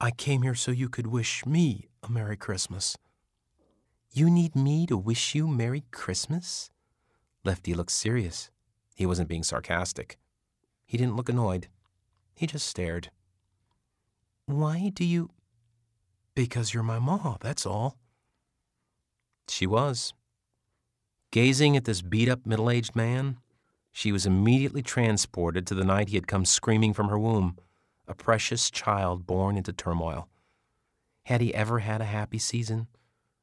I 0.00 0.10
came 0.10 0.42
here 0.42 0.54
so 0.54 0.72
you 0.72 0.88
could 0.88 1.06
wish 1.06 1.46
me 1.46 1.88
a 2.02 2.10
Merry 2.10 2.36
Christmas. 2.36 2.96
You 4.10 4.30
need 4.30 4.56
me 4.56 4.86
to 4.86 4.96
wish 4.96 5.34
you 5.34 5.46
Merry 5.46 5.84
Christmas? 5.92 6.70
Lefty 7.46 7.74
looked 7.74 7.92
serious. 7.92 8.50
He 8.92 9.06
wasn't 9.06 9.28
being 9.28 9.44
sarcastic. 9.44 10.18
He 10.84 10.98
didn't 10.98 11.14
look 11.14 11.28
annoyed. 11.28 11.68
He 12.34 12.44
just 12.48 12.66
stared. 12.66 13.10
Why 14.46 14.90
do 14.92 15.04
you. 15.04 15.30
Because 16.34 16.74
you're 16.74 16.82
my 16.82 16.98
ma, 16.98 17.36
that's 17.40 17.64
all. 17.64 17.98
She 19.48 19.64
was. 19.64 20.12
Gazing 21.30 21.76
at 21.76 21.84
this 21.84 22.02
beat 22.02 22.28
up 22.28 22.44
middle 22.44 22.68
aged 22.68 22.96
man, 22.96 23.38
she 23.92 24.10
was 24.10 24.26
immediately 24.26 24.82
transported 24.82 25.68
to 25.68 25.74
the 25.74 25.84
night 25.84 26.08
he 26.08 26.16
had 26.16 26.26
come 26.26 26.44
screaming 26.44 26.92
from 26.92 27.08
her 27.08 27.18
womb, 27.18 27.56
a 28.08 28.14
precious 28.14 28.72
child 28.72 29.24
born 29.24 29.56
into 29.56 29.72
turmoil. 29.72 30.28
Had 31.26 31.40
he 31.40 31.54
ever 31.54 31.78
had 31.78 32.00
a 32.00 32.06
happy 32.06 32.38
season? 32.38 32.88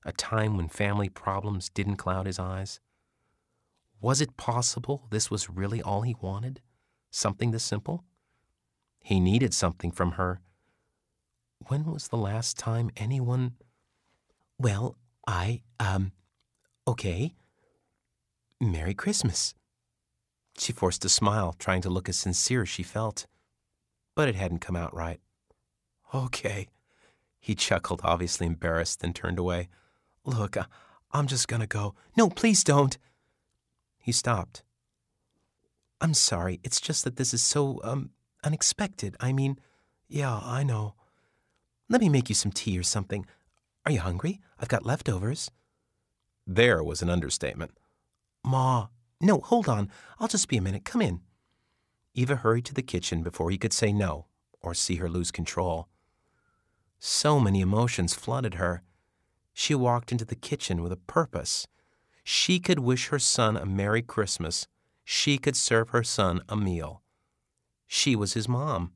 A 0.05 0.11
time 0.11 0.57
when 0.57 0.67
family 0.67 1.07
problems 1.07 1.69
didn't 1.69 1.95
cloud 1.95 2.25
his 2.25 2.37
eyes? 2.37 2.81
Was 4.03 4.19
it 4.19 4.35
possible 4.35 5.07
this 5.11 5.31
was 5.31 5.49
really 5.49 5.81
all 5.81 6.01
he 6.01 6.13
wanted? 6.19 6.59
Something 7.09 7.51
this 7.51 7.63
simple? 7.63 8.03
He 8.99 9.21
needed 9.21 9.53
something 9.53 9.91
from 9.91 10.13
her. 10.13 10.41
When 11.67 11.85
was 11.85 12.09
the 12.09 12.17
last 12.17 12.57
time 12.57 12.91
anyone. 12.97 13.53
Well, 14.59 14.97
I, 15.25 15.61
um, 15.79 16.11
okay. 16.85 17.33
Merry 18.59 18.93
Christmas. 18.93 19.55
She 20.57 20.73
forced 20.73 21.05
a 21.05 21.09
smile, 21.09 21.55
trying 21.57 21.81
to 21.83 21.89
look 21.89 22.09
as 22.09 22.17
sincere 22.17 22.63
as 22.63 22.69
she 22.69 22.83
felt. 22.83 23.25
But 24.15 24.27
it 24.27 24.35
hadn't 24.35 24.59
come 24.59 24.75
out 24.75 24.93
right. 24.93 25.21
Okay. 26.13 26.67
He 27.39 27.55
chuckled, 27.55 28.01
obviously 28.03 28.47
embarrassed, 28.47 28.99
then 28.99 29.13
turned 29.13 29.39
away. 29.39 29.69
Look, 30.25 30.57
I'm 31.11 31.27
just 31.27 31.47
gonna 31.47 31.67
go. 31.67 31.95
No, 32.17 32.29
please 32.29 32.65
don't. 32.65 32.97
He 34.03 34.11
stopped. 34.11 34.63
I'm 36.01 36.13
sorry. 36.13 36.59
It's 36.61 36.81
just 36.81 37.05
that 37.05 37.15
this 37.15 37.33
is 37.33 37.41
so, 37.41 37.79
um, 37.85 38.09
unexpected. 38.43 39.15
I 39.21 39.31
mean, 39.31 39.57
yeah, 40.09 40.41
I 40.43 40.63
know. 40.63 40.95
Let 41.87 42.01
me 42.01 42.09
make 42.09 42.27
you 42.27 42.35
some 42.35 42.51
tea 42.51 42.77
or 42.77 42.83
something. 42.83 43.25
Are 43.85 43.93
you 43.93 44.01
hungry? 44.01 44.41
I've 44.59 44.67
got 44.67 44.85
leftovers. 44.85 45.49
There 46.45 46.83
was 46.83 47.01
an 47.01 47.09
understatement. 47.09 47.71
Ma. 48.43 48.87
No, 49.21 49.39
hold 49.39 49.69
on. 49.69 49.89
I'll 50.19 50.27
just 50.27 50.49
be 50.49 50.57
a 50.57 50.61
minute. 50.61 50.83
Come 50.83 51.01
in. 51.01 51.21
Eva 52.13 52.35
hurried 52.35 52.65
to 52.65 52.73
the 52.73 52.81
kitchen 52.81 53.23
before 53.23 53.49
he 53.51 53.57
could 53.57 53.71
say 53.71 53.93
no 53.93 54.25
or 54.59 54.73
see 54.73 54.95
her 54.95 55.09
lose 55.09 55.31
control. 55.31 55.87
So 56.99 57.39
many 57.39 57.61
emotions 57.61 58.13
flooded 58.13 58.55
her. 58.55 58.83
She 59.53 59.73
walked 59.73 60.11
into 60.11 60.25
the 60.25 60.35
kitchen 60.35 60.83
with 60.83 60.91
a 60.91 60.97
purpose. 60.97 61.67
She 62.23 62.59
could 62.59 62.79
wish 62.79 63.07
her 63.07 63.19
son 63.19 63.57
a 63.57 63.65
Merry 63.65 64.01
Christmas. 64.01 64.67
She 65.03 65.37
could 65.37 65.55
serve 65.55 65.89
her 65.89 66.03
son 66.03 66.41
a 66.47 66.55
meal. 66.55 67.01
She 67.87 68.15
was 68.15 68.33
his 68.33 68.47
mom. 68.47 68.93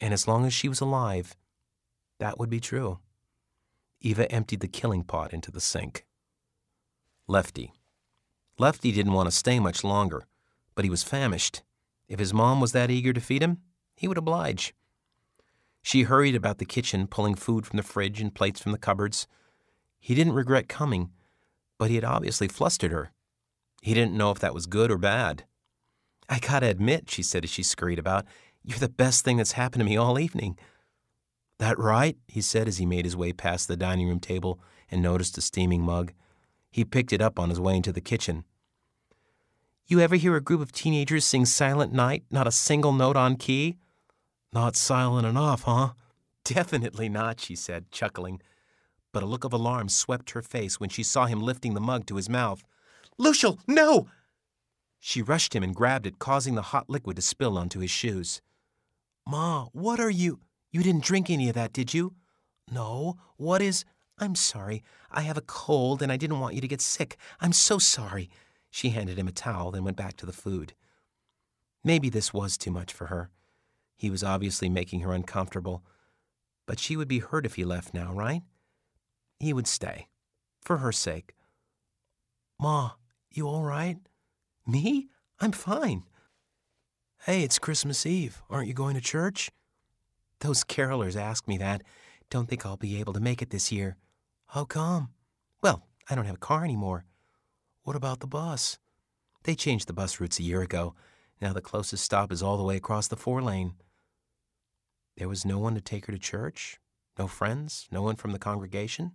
And 0.00 0.12
as 0.12 0.26
long 0.26 0.44
as 0.46 0.54
she 0.54 0.68
was 0.68 0.80
alive, 0.80 1.36
that 2.18 2.38
would 2.38 2.50
be 2.50 2.60
true. 2.60 2.98
Eva 4.00 4.30
emptied 4.30 4.60
the 4.60 4.68
killing 4.68 5.04
pot 5.04 5.32
into 5.32 5.50
the 5.50 5.60
sink. 5.60 6.04
Lefty. 7.26 7.72
Lefty 8.58 8.92
didn't 8.92 9.12
want 9.12 9.26
to 9.26 9.34
stay 9.34 9.58
much 9.58 9.84
longer, 9.84 10.26
but 10.74 10.84
he 10.84 10.90
was 10.90 11.02
famished. 11.02 11.62
If 12.08 12.18
his 12.18 12.32
mom 12.32 12.60
was 12.60 12.72
that 12.72 12.90
eager 12.90 13.12
to 13.12 13.20
feed 13.20 13.42
him, 13.42 13.58
he 13.94 14.06
would 14.08 14.18
oblige. 14.18 14.74
She 15.82 16.02
hurried 16.02 16.34
about 16.34 16.58
the 16.58 16.64
kitchen, 16.64 17.06
pulling 17.06 17.34
food 17.34 17.66
from 17.66 17.76
the 17.76 17.82
fridge 17.82 18.20
and 18.20 18.34
plates 18.34 18.60
from 18.60 18.72
the 18.72 18.78
cupboards. 18.78 19.26
He 19.98 20.14
didn't 20.14 20.34
regret 20.34 20.68
coming, 20.68 21.10
but 21.78 21.90
he 21.90 21.96
had 21.96 22.04
obviously 22.04 22.48
flustered 22.48 22.92
her. 22.92 23.12
He 23.82 23.94
didn't 23.94 24.16
know 24.16 24.30
if 24.30 24.38
that 24.38 24.54
was 24.54 24.66
good 24.66 24.90
or 24.90 24.98
bad. 24.98 25.44
I 26.28 26.38
gotta 26.38 26.66
admit, 26.66 27.10
she 27.10 27.22
said 27.22 27.44
as 27.44 27.50
she 27.50 27.62
scurried 27.62 27.98
about, 27.98 28.24
you're 28.64 28.78
the 28.78 28.88
best 28.88 29.24
thing 29.24 29.36
that's 29.36 29.52
happened 29.52 29.80
to 29.80 29.84
me 29.84 29.96
all 29.96 30.18
evening. 30.18 30.58
That 31.58 31.78
right? 31.78 32.16
he 32.26 32.40
said 32.40 32.68
as 32.68 32.78
he 32.78 32.86
made 32.86 33.04
his 33.04 33.16
way 33.16 33.32
past 33.32 33.68
the 33.68 33.76
dining 33.76 34.08
room 34.08 34.20
table 34.20 34.60
and 34.90 35.02
noticed 35.02 35.38
a 35.38 35.40
steaming 35.40 35.82
mug. 35.82 36.12
He 36.70 36.84
picked 36.84 37.12
it 37.12 37.22
up 37.22 37.38
on 37.38 37.48
his 37.48 37.60
way 37.60 37.76
into 37.76 37.92
the 37.92 38.00
kitchen. 38.00 38.44
You 39.86 40.00
ever 40.00 40.16
hear 40.16 40.34
a 40.34 40.40
group 40.40 40.60
of 40.60 40.72
teenagers 40.72 41.24
sing 41.24 41.44
Silent 41.44 41.92
Night, 41.92 42.24
not 42.30 42.48
a 42.48 42.52
single 42.52 42.92
note 42.92 43.16
on 43.16 43.36
key? 43.36 43.76
Not 44.52 44.74
silent 44.74 45.26
enough, 45.26 45.62
huh? 45.62 45.90
Definitely 46.44 47.08
not, 47.08 47.40
she 47.40 47.54
said, 47.54 47.90
chuckling. 47.92 48.40
But 49.16 49.22
a 49.22 49.26
look 49.26 49.44
of 49.44 49.54
alarm 49.54 49.88
swept 49.88 50.32
her 50.32 50.42
face 50.42 50.78
when 50.78 50.90
she 50.90 51.02
saw 51.02 51.24
him 51.24 51.40
lifting 51.40 51.72
the 51.72 51.80
mug 51.80 52.04
to 52.04 52.16
his 52.16 52.28
mouth. 52.28 52.62
Lucial, 53.16 53.58
no! 53.66 54.08
She 55.00 55.22
rushed 55.22 55.56
him 55.56 55.62
and 55.62 55.74
grabbed 55.74 56.06
it, 56.06 56.18
causing 56.18 56.54
the 56.54 56.60
hot 56.60 56.90
liquid 56.90 57.16
to 57.16 57.22
spill 57.22 57.56
onto 57.56 57.80
his 57.80 57.90
shoes. 57.90 58.42
Ma, 59.26 59.68
what 59.72 60.00
are 60.00 60.10
you? 60.10 60.40
You 60.70 60.82
didn't 60.82 61.02
drink 61.02 61.30
any 61.30 61.48
of 61.48 61.54
that, 61.54 61.72
did 61.72 61.94
you? 61.94 62.12
No. 62.70 63.16
What 63.38 63.62
is. 63.62 63.86
I'm 64.18 64.34
sorry. 64.34 64.82
I 65.10 65.22
have 65.22 65.38
a 65.38 65.40
cold 65.40 66.02
and 66.02 66.12
I 66.12 66.18
didn't 66.18 66.40
want 66.40 66.54
you 66.54 66.60
to 66.60 66.68
get 66.68 66.82
sick. 66.82 67.16
I'm 67.40 67.54
so 67.54 67.78
sorry. 67.78 68.28
She 68.70 68.90
handed 68.90 69.18
him 69.18 69.28
a 69.28 69.32
towel, 69.32 69.70
then 69.70 69.84
went 69.84 69.96
back 69.96 70.18
to 70.18 70.26
the 70.26 70.32
food. 70.34 70.74
Maybe 71.82 72.10
this 72.10 72.34
was 72.34 72.58
too 72.58 72.70
much 72.70 72.92
for 72.92 73.06
her. 73.06 73.30
He 73.96 74.10
was 74.10 74.22
obviously 74.22 74.68
making 74.68 75.00
her 75.00 75.14
uncomfortable. 75.14 75.82
But 76.66 76.78
she 76.78 76.98
would 76.98 77.08
be 77.08 77.20
hurt 77.20 77.46
if 77.46 77.54
he 77.54 77.64
left 77.64 77.94
now, 77.94 78.12
right? 78.12 78.42
He 79.38 79.52
would 79.52 79.66
stay. 79.66 80.08
For 80.62 80.78
her 80.78 80.92
sake. 80.92 81.34
Ma, 82.58 82.92
you 83.30 83.46
all 83.46 83.62
right? 83.62 83.98
Me? 84.66 85.08
I'm 85.40 85.52
fine. 85.52 86.04
Hey, 87.24 87.42
it's 87.42 87.58
Christmas 87.58 88.06
Eve. 88.06 88.42
Aren't 88.50 88.68
you 88.68 88.74
going 88.74 88.94
to 88.94 89.00
church? 89.00 89.50
Those 90.40 90.64
carolers 90.64 91.16
ask 91.16 91.46
me 91.46 91.58
that. 91.58 91.82
Don't 92.30 92.48
think 92.48 92.66
I'll 92.66 92.76
be 92.76 92.98
able 92.98 93.12
to 93.12 93.20
make 93.20 93.42
it 93.42 93.50
this 93.50 93.70
year. 93.70 93.96
How 94.48 94.64
come? 94.64 95.10
Well, 95.62 95.86
I 96.10 96.14
don't 96.14 96.26
have 96.26 96.36
a 96.36 96.38
car 96.38 96.64
anymore. 96.64 97.04
What 97.82 97.96
about 97.96 98.20
the 98.20 98.26
bus? 98.26 98.78
They 99.44 99.54
changed 99.54 99.86
the 99.86 99.92
bus 99.92 100.18
routes 100.18 100.40
a 100.40 100.42
year 100.42 100.62
ago. 100.62 100.94
Now 101.40 101.52
the 101.52 101.60
closest 101.60 102.04
stop 102.04 102.32
is 102.32 102.42
all 102.42 102.56
the 102.56 102.64
way 102.64 102.76
across 102.76 103.06
the 103.06 103.16
four 103.16 103.42
lane. 103.42 103.74
There 105.16 105.28
was 105.28 105.44
no 105.44 105.58
one 105.58 105.74
to 105.74 105.80
take 105.80 106.06
her 106.06 106.12
to 106.12 106.18
church? 106.18 106.78
No 107.18 107.28
friends? 107.28 107.86
No 107.90 108.02
one 108.02 108.16
from 108.16 108.32
the 108.32 108.38
congregation? 108.38 109.12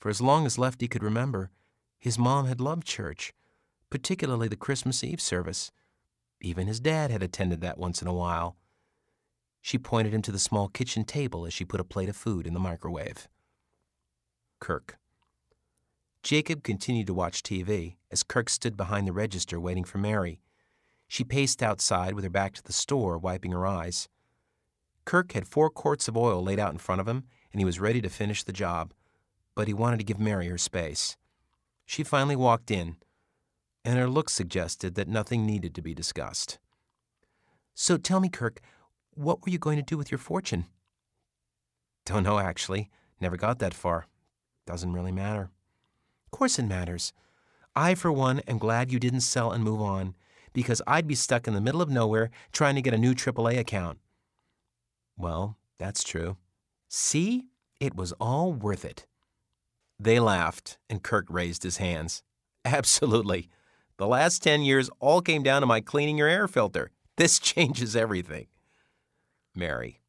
For 0.00 0.08
as 0.08 0.20
long 0.20 0.46
as 0.46 0.58
Lefty 0.58 0.88
could 0.88 1.02
remember, 1.02 1.50
his 1.98 2.18
mom 2.18 2.46
had 2.46 2.60
loved 2.60 2.86
church, 2.86 3.34
particularly 3.90 4.48
the 4.48 4.56
Christmas 4.56 5.04
Eve 5.04 5.20
service. 5.20 5.70
Even 6.40 6.66
his 6.66 6.80
dad 6.80 7.10
had 7.10 7.22
attended 7.22 7.60
that 7.60 7.76
once 7.76 8.00
in 8.00 8.08
a 8.08 8.14
while. 8.14 8.56
She 9.60 9.76
pointed 9.76 10.14
him 10.14 10.22
to 10.22 10.32
the 10.32 10.38
small 10.38 10.68
kitchen 10.68 11.04
table 11.04 11.44
as 11.44 11.52
she 11.52 11.66
put 11.66 11.80
a 11.80 11.84
plate 11.84 12.08
of 12.08 12.16
food 12.16 12.46
in 12.46 12.54
the 12.54 12.60
microwave. 12.60 13.28
Kirk. 14.58 14.98
Jacob 16.22 16.62
continued 16.62 17.06
to 17.06 17.14
watch 17.14 17.42
TV 17.42 17.96
as 18.10 18.22
Kirk 18.22 18.48
stood 18.48 18.76
behind 18.76 19.06
the 19.06 19.12
register 19.12 19.60
waiting 19.60 19.84
for 19.84 19.98
Mary. 19.98 20.40
She 21.08 21.24
paced 21.24 21.62
outside 21.62 22.14
with 22.14 22.24
her 22.24 22.30
back 22.30 22.54
to 22.54 22.62
the 22.62 22.72
store, 22.72 23.18
wiping 23.18 23.52
her 23.52 23.66
eyes. 23.66 24.08
Kirk 25.04 25.32
had 25.32 25.46
four 25.46 25.68
quarts 25.68 26.08
of 26.08 26.16
oil 26.16 26.42
laid 26.42 26.58
out 26.58 26.72
in 26.72 26.78
front 26.78 27.02
of 27.02 27.08
him, 27.08 27.24
and 27.52 27.60
he 27.60 27.64
was 27.64 27.80
ready 27.80 28.00
to 28.00 28.08
finish 28.08 28.44
the 28.44 28.52
job, 28.52 28.94
but 29.60 29.68
he 29.68 29.74
wanted 29.74 29.98
to 29.98 30.04
give 30.04 30.18
Mary 30.18 30.48
her 30.48 30.56
space. 30.56 31.18
She 31.84 32.02
finally 32.02 32.34
walked 32.34 32.70
in, 32.70 32.96
and 33.84 33.98
her 33.98 34.08
look 34.08 34.30
suggested 34.30 34.94
that 34.94 35.06
nothing 35.06 35.44
needed 35.44 35.74
to 35.74 35.82
be 35.82 35.92
discussed. 35.92 36.58
So 37.74 37.98
tell 37.98 38.20
me, 38.20 38.30
Kirk, 38.30 38.62
what 39.10 39.42
were 39.42 39.50
you 39.50 39.58
going 39.58 39.76
to 39.76 39.82
do 39.82 39.98
with 39.98 40.10
your 40.10 40.16
fortune? 40.16 40.64
Don't 42.06 42.22
know, 42.22 42.38
actually. 42.38 42.88
Never 43.20 43.36
got 43.36 43.58
that 43.58 43.74
far. 43.74 44.06
Doesn't 44.64 44.94
really 44.94 45.12
matter. 45.12 45.50
Of 46.24 46.30
course 46.30 46.58
it 46.58 46.62
matters. 46.62 47.12
I, 47.76 47.94
for 47.94 48.10
one, 48.10 48.38
am 48.48 48.56
glad 48.56 48.90
you 48.90 48.98
didn't 48.98 49.20
sell 49.20 49.52
and 49.52 49.62
move 49.62 49.82
on, 49.82 50.14
because 50.54 50.80
I'd 50.86 51.06
be 51.06 51.14
stuck 51.14 51.46
in 51.46 51.52
the 51.52 51.60
middle 51.60 51.82
of 51.82 51.90
nowhere 51.90 52.30
trying 52.50 52.76
to 52.76 52.82
get 52.82 52.94
a 52.94 52.98
new 52.98 53.14
AAA 53.14 53.58
account. 53.58 53.98
Well, 55.18 55.58
that's 55.76 56.02
true. 56.02 56.38
See? 56.88 57.48
It 57.78 57.94
was 57.94 58.12
all 58.12 58.54
worth 58.54 58.86
it. 58.86 59.06
They 60.02 60.18
laughed, 60.18 60.78
and 60.88 61.02
Kirk 61.02 61.26
raised 61.28 61.62
his 61.62 61.76
hands. 61.76 62.22
Absolutely. 62.64 63.50
The 63.98 64.06
last 64.06 64.42
10 64.42 64.62
years 64.62 64.88
all 64.98 65.20
came 65.20 65.42
down 65.42 65.60
to 65.60 65.66
my 65.66 65.82
cleaning 65.82 66.16
your 66.16 66.26
air 66.26 66.48
filter. 66.48 66.90
This 67.18 67.38
changes 67.38 67.94
everything. 67.94 68.46
Mary. 69.54 70.00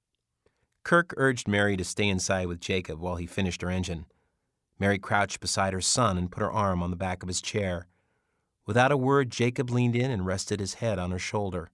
Kirk 0.85 1.13
urged 1.17 1.45
Mary 1.45 1.75
to 1.75 1.83
stay 1.83 2.07
inside 2.07 2.47
with 2.47 2.61
Jacob 2.61 3.01
while 3.01 3.17
he 3.17 3.25
finished 3.25 3.61
her 3.61 3.69
engine. 3.69 4.05
Mary 4.79 4.97
crouched 4.97 5.41
beside 5.41 5.73
her 5.73 5.81
son 5.81 6.17
and 6.17 6.31
put 6.31 6.41
her 6.41 6.51
arm 6.51 6.81
on 6.81 6.89
the 6.89 6.95
back 6.95 7.21
of 7.21 7.27
his 7.27 7.41
chair. 7.41 7.87
Without 8.65 8.93
a 8.93 8.97
word, 8.97 9.29
Jacob 9.29 9.69
leaned 9.69 9.97
in 9.97 10.09
and 10.09 10.25
rested 10.25 10.61
his 10.61 10.75
head 10.75 10.99
on 10.99 11.11
her 11.11 11.19
shoulder. 11.19 11.69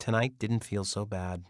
Tonight 0.00 0.34
didn't 0.40 0.64
feel 0.64 0.84
so 0.84 1.06
bad. 1.06 1.44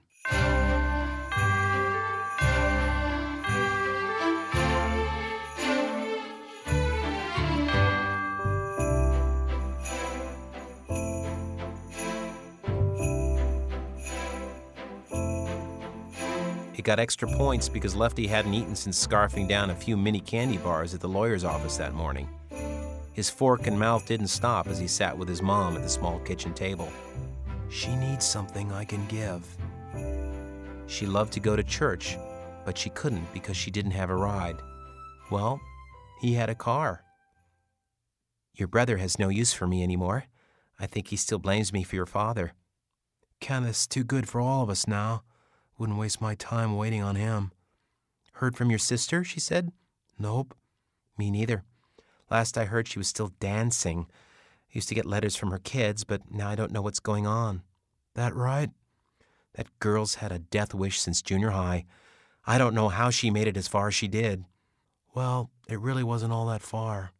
Got 16.84 17.00
extra 17.00 17.26
points 17.26 17.68
because 17.68 17.96
Lefty 17.96 18.26
hadn't 18.26 18.54
eaten 18.54 18.76
since 18.76 19.04
scarfing 19.04 19.48
down 19.48 19.70
a 19.70 19.74
few 19.74 19.96
mini 19.96 20.20
candy 20.20 20.58
bars 20.58 20.94
at 20.94 21.00
the 21.00 21.08
lawyer's 21.08 21.42
office 21.42 21.76
that 21.78 21.94
morning. 21.94 22.28
His 23.14 23.30
fork 23.30 23.66
and 23.66 23.78
mouth 23.78 24.06
didn't 24.06 24.28
stop 24.28 24.66
as 24.66 24.78
he 24.78 24.86
sat 24.86 25.16
with 25.16 25.28
his 25.28 25.40
mom 25.40 25.76
at 25.76 25.82
the 25.82 25.88
small 25.88 26.18
kitchen 26.20 26.52
table. 26.52 26.92
She 27.70 27.94
needs 27.96 28.26
something 28.26 28.70
I 28.70 28.84
can 28.84 29.06
give. 29.06 29.44
She 30.86 31.06
loved 31.06 31.32
to 31.32 31.40
go 31.40 31.56
to 31.56 31.62
church, 31.62 32.18
but 32.64 32.76
she 32.76 32.90
couldn't 32.90 33.32
because 33.32 33.56
she 33.56 33.70
didn't 33.70 33.92
have 33.92 34.10
a 34.10 34.16
ride. 34.16 34.56
Well, 35.30 35.60
he 36.20 36.34
had 36.34 36.50
a 36.50 36.54
car. 36.54 37.02
Your 38.52 38.68
brother 38.68 38.98
has 38.98 39.18
no 39.18 39.30
use 39.30 39.52
for 39.52 39.66
me 39.66 39.82
anymore. 39.82 40.24
I 40.78 40.86
think 40.86 41.08
he 41.08 41.16
still 41.16 41.38
blames 41.38 41.72
me 41.72 41.82
for 41.82 41.96
your 41.96 42.06
father. 42.06 42.52
Kenneth's 43.40 43.86
too 43.86 44.04
good 44.04 44.28
for 44.28 44.40
all 44.40 44.62
of 44.62 44.70
us 44.70 44.86
now. 44.86 45.22
Wouldn't 45.78 45.98
waste 45.98 46.20
my 46.20 46.34
time 46.34 46.76
waiting 46.76 47.02
on 47.02 47.16
him. 47.16 47.52
Heard 48.34 48.56
from 48.56 48.70
your 48.70 48.78
sister? 48.78 49.24
she 49.24 49.40
said. 49.40 49.72
Nope. 50.18 50.54
Me 51.18 51.30
neither. 51.30 51.64
Last 52.30 52.56
I 52.56 52.64
heard, 52.64 52.88
she 52.88 52.98
was 52.98 53.08
still 53.08 53.32
dancing. 53.40 54.06
I 54.10 54.70
used 54.72 54.88
to 54.88 54.94
get 54.94 55.06
letters 55.06 55.36
from 55.36 55.50
her 55.50 55.58
kids, 55.58 56.04
but 56.04 56.30
now 56.30 56.48
I 56.48 56.54
don't 56.54 56.72
know 56.72 56.82
what's 56.82 57.00
going 57.00 57.26
on. 57.26 57.62
That 58.14 58.34
right? 58.34 58.70
That 59.54 59.78
girl's 59.78 60.16
had 60.16 60.32
a 60.32 60.38
death 60.38 60.74
wish 60.74 61.00
since 61.00 61.22
junior 61.22 61.50
high. 61.50 61.84
I 62.46 62.58
don't 62.58 62.74
know 62.74 62.88
how 62.88 63.10
she 63.10 63.30
made 63.30 63.46
it 63.46 63.56
as 63.56 63.68
far 63.68 63.88
as 63.88 63.94
she 63.94 64.08
did. 64.08 64.44
Well, 65.14 65.50
it 65.68 65.80
really 65.80 66.02
wasn't 66.02 66.32
all 66.32 66.46
that 66.46 66.62
far. 66.62 67.12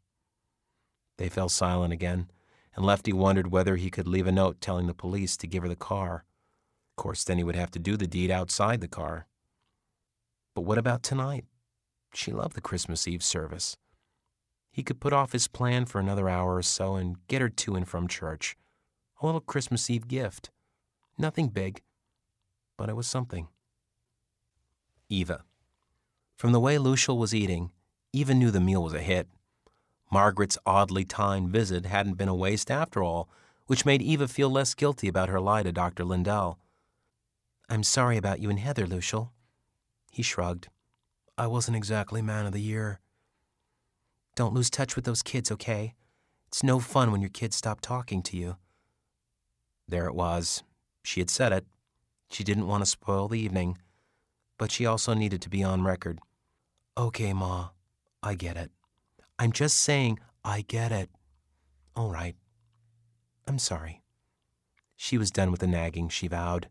They 1.16 1.28
fell 1.28 1.49
silent 1.49 1.92
again, 1.92 2.28
and 2.74 2.84
Lefty 2.84 3.12
wondered 3.12 3.52
whether 3.52 3.76
he 3.76 3.91
could 3.91 4.08
leave 4.08 4.26
a 4.26 4.33
note 4.33 4.60
telling 4.60 4.86
the 4.86 4.94
police 4.94 5.36
to 5.39 5.47
give 5.47 5.62
her 5.62 5.68
the 5.68 5.76
car. 5.76 6.24
Of 6.97 7.02
course, 7.02 7.24
then 7.24 7.39
he 7.39 7.44
would 7.44 7.56
have 7.56 7.73
to 7.73 7.81
do 7.81 7.97
the 7.97 8.06
deed 8.06 8.31
outside 8.31 8.81
the 8.81 8.86
car. 8.86 9.26
But 10.55 10.60
what 10.60 10.78
about 10.78 11.02
tonight? 11.02 11.44
She 12.14 12.31
loved 12.31 12.55
the 12.55 12.60
Christmas 12.60 13.08
Eve 13.08 13.24
service. 13.24 13.76
He 14.70 14.84
could 14.84 15.00
put 15.00 15.12
off 15.12 15.32
his 15.32 15.48
plan 15.48 15.86
for 15.86 15.98
another 15.98 16.28
hour 16.28 16.55
or 16.55 16.62
so 16.62 16.94
and 16.94 17.16
get 17.26 17.40
her 17.40 17.48
to 17.48 17.74
and 17.74 17.89
from 17.89 18.06
church. 18.06 18.56
A 19.20 19.26
little 19.26 19.40
Christmas 19.40 19.90
Eve 19.90 20.06
gift. 20.06 20.50
Nothing 21.18 21.48
big, 21.48 21.82
but 22.76 22.89
it 22.89 22.94
was 22.94 23.08
something. 23.08 23.48
Eva. 25.08 25.42
From 26.36 26.52
the 26.52 26.60
way 26.60 26.78
Lucial 26.78 27.18
was 27.18 27.34
eating, 27.34 27.73
Eva 28.12 28.34
knew 28.34 28.52
the 28.52 28.60
meal 28.60 28.84
was 28.84 28.94
a 28.94 29.00
hit. 29.00 29.28
Margaret's 30.12 30.58
oddly 30.64 31.05
timed 31.05 31.50
visit 31.50 31.86
hadn't 31.86 32.18
been 32.18 32.28
a 32.28 32.34
waste 32.36 32.70
after 32.70 33.02
all, 33.02 33.28
which 33.66 33.84
made 33.84 34.00
Eva 34.00 34.28
feel 34.28 34.48
less 34.48 34.74
guilty 34.74 35.08
about 35.08 35.28
her 35.28 35.40
lie 35.40 35.64
to 35.64 35.73
Dr. 35.73 36.05
Lindell. 36.05 36.60
I'm 37.68 37.83
sorry 37.83 38.17
about 38.17 38.41
you 38.41 38.51
and 38.51 38.59
Heather, 38.59 38.86
Lucial. 38.86 39.33
He 40.10 40.23
shrugged. 40.23 40.68
I 41.36 41.47
wasn't 41.47 41.76
exactly 41.76 42.23
man 42.23 42.47
of 42.47 42.52
the 42.52 42.60
year. 42.60 43.01
Don't 44.36 44.55
lose 44.55 44.70
touch 44.70 44.97
with 44.97 45.05
those 45.05 45.23
kids, 45.23 45.51
okay? 45.51 45.94
It's 46.49 46.62
no 46.62 46.78
fun 46.78 47.10
when 47.10 47.20
your 47.20 47.31
kids 47.31 47.57
stop 47.57 47.81
talking 47.81 48.23
to 48.23 48.36
you. 48.36 48.57
There 49.89 50.07
it 50.07 50.15
was. 50.15 50.62
She 51.02 51.20
had 51.20 51.31
said 51.31 51.52
it. 51.52 51.67
She 52.31 52.44
didn't 52.44 52.67
want 52.67 52.83
to 52.83 52.91
spoil 52.91 53.28
the 53.28 53.39
evening, 53.41 53.78
but 54.59 54.70
she 54.70 54.86
also 54.86 55.15
needed 55.15 55.43
to 55.43 55.49
be 55.49 55.62
on 55.62 55.83
record. 55.83 56.20
Okay, 56.97 57.33
Ma. 57.33 57.70
I 58.23 58.34
get 58.34 58.57
it. 58.57 58.70
I'm 59.39 59.52
just 59.52 59.76
saying, 59.76 60.18
I 60.44 60.62
get 60.62 60.93
it. 60.93 61.10
All 61.97 62.10
right. 62.10 62.36
I'm 63.47 63.59
sorry. 63.59 64.02
She 64.97 65.18
was 65.18 65.31
done 65.31 65.51
with 65.51 65.60
the 65.60 65.67
nagging, 65.67 66.09
she 66.09 66.28
vowed. 66.28 66.68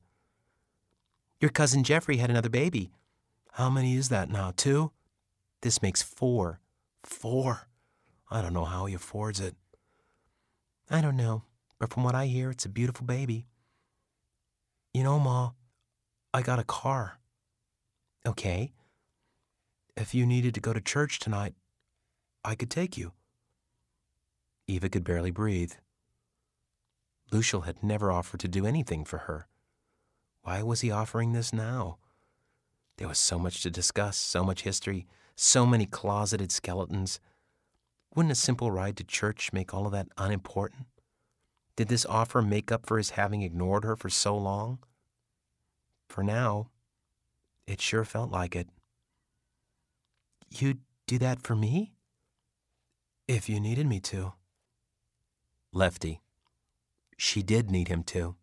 Your 1.44 1.50
cousin 1.50 1.84
Jeffrey 1.84 2.16
had 2.16 2.30
another 2.30 2.48
baby. 2.48 2.90
How 3.52 3.70
many 3.70 3.98
is 3.98 4.08
that 4.08 4.30
now, 4.30 4.54
two? 4.56 4.94
This 5.62 5.82
makes 5.82 6.02
four. 6.02 6.62
Four? 7.04 7.68
I 8.32 8.42
don't 8.42 8.54
know 8.54 8.64
how 8.64 8.86
he 8.86 8.94
affords 8.94 9.42
it. 9.42 9.54
I 10.90 11.02
don't 11.02 11.18
know, 11.18 11.44
but 11.80 11.92
from 11.92 12.06
what 12.06 12.16
I 12.16 12.28
hear, 12.28 12.50
it's 12.50 12.64
a 12.64 12.70
beautiful 12.70 13.06
baby. 13.06 13.46
You 14.94 15.04
know, 15.04 15.20
Ma, 15.20 15.52
I 16.34 16.44
got 16.44 16.60
a 16.60 16.64
car. 16.64 17.20
Okay. 18.26 18.72
If 19.98 20.16
you 20.16 20.26
needed 20.26 20.54
to 20.54 20.62
go 20.62 20.72
to 20.72 20.80
church 20.80 21.20
tonight, 21.20 21.56
I 22.46 22.56
could 22.56 22.72
take 22.72 22.98
you. 22.98 23.12
Eva 24.66 24.88
could 24.88 25.04
barely 25.04 25.32
breathe. 25.32 25.74
Luciel 27.34 27.66
had 27.66 27.84
never 27.84 28.14
offered 28.14 28.40
to 28.40 28.48
do 28.48 28.66
anything 28.66 29.04
for 29.04 29.18
her. 29.18 29.50
Why 30.44 30.62
was 30.62 30.82
he 30.82 30.92
offering 30.92 31.32
this 31.32 31.54
now? 31.54 31.98
There 32.98 33.08
was 33.08 33.18
so 33.18 33.40
much 33.40 33.64
to 33.64 33.72
discuss, 33.72 34.18
so 34.18 34.44
much 34.44 34.64
history, 34.64 35.08
so 35.36 35.66
many 35.66 35.86
closeted 35.86 36.52
skeletons. 36.52 37.20
Wouldn't 38.14 38.32
a 38.32 38.36
simple 38.36 38.70
ride 38.70 38.98
to 38.98 39.04
church 39.04 39.52
make 39.54 39.74
all 39.74 39.86
of 39.86 39.94
that 39.94 40.10
unimportant? 40.18 40.88
Did 41.76 41.88
this 41.88 42.06
offer 42.06 42.42
make 42.42 42.72
up 42.72 42.86
for 42.86 42.98
his 42.98 43.12
having 43.12 43.42
ignored 43.42 43.84
her 43.84 43.96
for 43.96 44.10
so 44.10 44.38
long? 44.38 44.80
For 46.08 46.24
now, 46.24 46.70
it 47.66 47.82
sure 47.82 48.06
felt 48.06 48.30
like 48.30 48.56
it. 48.56 48.68
You'd 50.52 50.82
do 51.08 51.18
that 51.20 51.42
for 51.42 51.56
me? 51.56 51.94
If 53.28 53.50
you 53.50 53.60
needed 53.60 53.88
me 53.88 54.00
to. 54.02 54.34
Lefty. 55.72 56.22
She 57.18 57.42
did 57.42 57.72
need 57.72 57.88
him 57.88 58.04
to. 58.04 58.36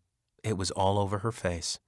It 0.43 0.57
was 0.57 0.71
all 0.71 0.97
over 0.97 1.19
her 1.19 1.31
face. 1.31 1.79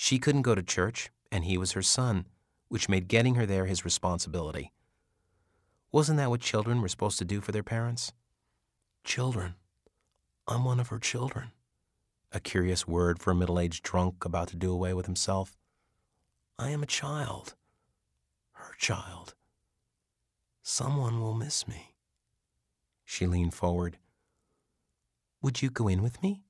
She 0.00 0.20
couldn't 0.20 0.42
go 0.42 0.54
to 0.54 0.62
church, 0.62 1.10
and 1.32 1.44
he 1.44 1.58
was 1.58 1.72
her 1.72 1.82
son, 1.82 2.26
which 2.68 2.88
made 2.88 3.08
getting 3.08 3.34
her 3.34 3.44
there 3.44 3.66
his 3.66 3.84
responsibility. 3.84 4.70
Wasn't 5.90 6.18
that 6.18 6.30
what 6.30 6.40
children 6.40 6.80
were 6.80 6.88
supposed 6.88 7.18
to 7.18 7.24
do 7.24 7.40
for 7.40 7.50
their 7.50 7.64
parents? 7.64 8.12
Children. 9.02 9.56
I'm 10.46 10.64
one 10.64 10.78
of 10.78 10.90
her 10.90 11.00
children. 11.00 11.50
A 12.30 12.38
curious 12.38 12.86
word 12.86 13.18
for 13.18 13.32
a 13.32 13.34
middle 13.34 13.58
aged 13.58 13.82
drunk 13.82 14.24
about 14.24 14.46
to 14.48 14.56
do 14.56 14.70
away 14.70 14.94
with 14.94 15.06
himself. 15.06 15.56
I 16.60 16.70
am 16.70 16.84
a 16.84 16.86
child. 16.86 17.56
Her 18.52 18.74
child. 18.78 19.34
Someone 20.62 21.20
will 21.20 21.34
miss 21.34 21.66
me. 21.66 21.96
She 23.04 23.26
leaned 23.26 23.52
forward. 23.52 23.98
Would 25.42 25.60
you 25.60 25.70
go 25.70 25.88
in 25.88 26.02
with 26.02 26.22
me? 26.22 26.44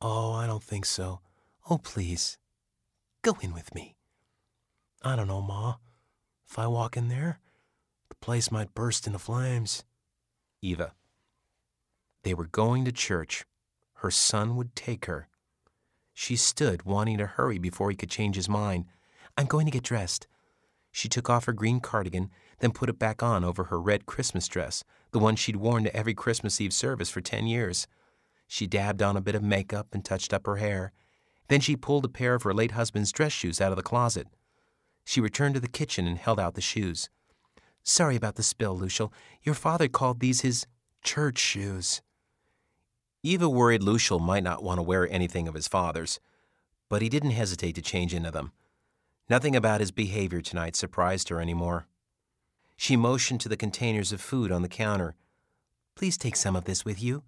Oh, 0.00 0.32
I 0.32 0.46
don't 0.46 0.62
think 0.62 0.86
so. 0.86 1.20
Oh, 1.68 1.76
please. 1.76 2.38
Go 3.26 3.36
in 3.40 3.52
with 3.52 3.74
me. 3.74 3.96
I 5.02 5.16
don't 5.16 5.26
know, 5.26 5.42
Ma. 5.42 5.78
If 6.48 6.60
I 6.60 6.68
walk 6.68 6.96
in 6.96 7.08
there, 7.08 7.40
the 8.08 8.14
place 8.14 8.52
might 8.52 8.72
burst 8.72 9.08
into 9.08 9.18
flames. 9.18 9.82
Eva. 10.62 10.92
They 12.22 12.34
were 12.34 12.46
going 12.46 12.84
to 12.84 12.92
church. 12.92 13.44
Her 13.94 14.12
son 14.12 14.54
would 14.54 14.76
take 14.76 15.06
her. 15.06 15.26
She 16.14 16.36
stood, 16.36 16.84
wanting 16.84 17.18
to 17.18 17.26
hurry 17.26 17.58
before 17.58 17.90
he 17.90 17.96
could 17.96 18.10
change 18.10 18.36
his 18.36 18.48
mind. 18.48 18.84
I'm 19.36 19.46
going 19.46 19.66
to 19.66 19.72
get 19.72 19.82
dressed. 19.82 20.28
She 20.92 21.08
took 21.08 21.28
off 21.28 21.46
her 21.46 21.52
green 21.52 21.80
cardigan, 21.80 22.30
then 22.60 22.70
put 22.70 22.88
it 22.88 22.96
back 23.00 23.24
on 23.24 23.42
over 23.42 23.64
her 23.64 23.80
red 23.80 24.06
Christmas 24.06 24.46
dress, 24.46 24.84
the 25.10 25.18
one 25.18 25.34
she'd 25.34 25.56
worn 25.56 25.82
to 25.82 25.96
every 25.96 26.14
Christmas 26.14 26.60
Eve 26.60 26.72
service 26.72 27.10
for 27.10 27.20
ten 27.20 27.48
years. 27.48 27.88
She 28.46 28.68
dabbed 28.68 29.02
on 29.02 29.16
a 29.16 29.20
bit 29.20 29.34
of 29.34 29.42
makeup 29.42 29.88
and 29.92 30.04
touched 30.04 30.32
up 30.32 30.46
her 30.46 30.58
hair. 30.58 30.92
Then 31.48 31.60
she 31.60 31.76
pulled 31.76 32.04
a 32.04 32.08
pair 32.08 32.34
of 32.34 32.42
her 32.42 32.54
late 32.54 32.72
husband's 32.72 33.12
dress 33.12 33.32
shoes 33.32 33.60
out 33.60 33.72
of 33.72 33.76
the 33.76 33.82
closet. 33.82 34.26
She 35.04 35.20
returned 35.20 35.54
to 35.54 35.60
the 35.60 35.68
kitchen 35.68 36.06
and 36.06 36.18
held 36.18 36.40
out 36.40 36.54
the 36.54 36.60
shoes. 36.60 37.08
Sorry 37.82 38.16
about 38.16 38.34
the 38.34 38.42
spill, 38.42 38.76
Luciel. 38.76 39.12
Your 39.44 39.54
father 39.54 39.86
called 39.86 40.18
these 40.18 40.40
his 40.40 40.66
church 41.04 41.38
shoes. 41.38 42.02
Eva 43.22 43.48
worried 43.48 43.80
Luciel 43.80 44.20
might 44.20 44.42
not 44.42 44.62
want 44.62 44.78
to 44.78 44.82
wear 44.82 45.08
anything 45.08 45.46
of 45.46 45.54
his 45.54 45.68
father's, 45.68 46.18
but 46.88 47.02
he 47.02 47.08
didn't 47.08 47.30
hesitate 47.30 47.74
to 47.76 47.82
change 47.82 48.12
into 48.12 48.30
them. 48.30 48.52
Nothing 49.28 49.56
about 49.56 49.80
his 49.80 49.90
behavior 49.90 50.40
tonight 50.40 50.76
surprised 50.76 51.28
her 51.28 51.40
anymore. 51.40 51.86
She 52.76 52.96
motioned 52.96 53.40
to 53.40 53.48
the 53.48 53.56
containers 53.56 54.12
of 54.12 54.20
food 54.20 54.52
on 54.52 54.62
the 54.62 54.68
counter. 54.68 55.14
Please 55.94 56.16
take 56.16 56.36
some 56.36 56.54
of 56.54 56.64
this 56.64 56.84
with 56.84 57.02
you. 57.02 57.22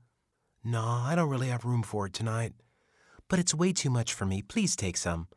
No, 0.63 0.83
I 0.83 1.15
don't 1.15 1.31
really 1.31 1.49
have 1.49 1.65
room 1.65 1.83
for 1.83 2.07
it 2.07 2.13
tonight. 2.13 2.53
But 3.29 3.39
it's 3.39 3.55
way 3.55 3.73
too 3.73 3.91
much 3.91 4.15
for 4.15 4.25
me. 4.25 4.43
Please 4.43 4.75
take 4.75 4.97
some. 4.97 5.29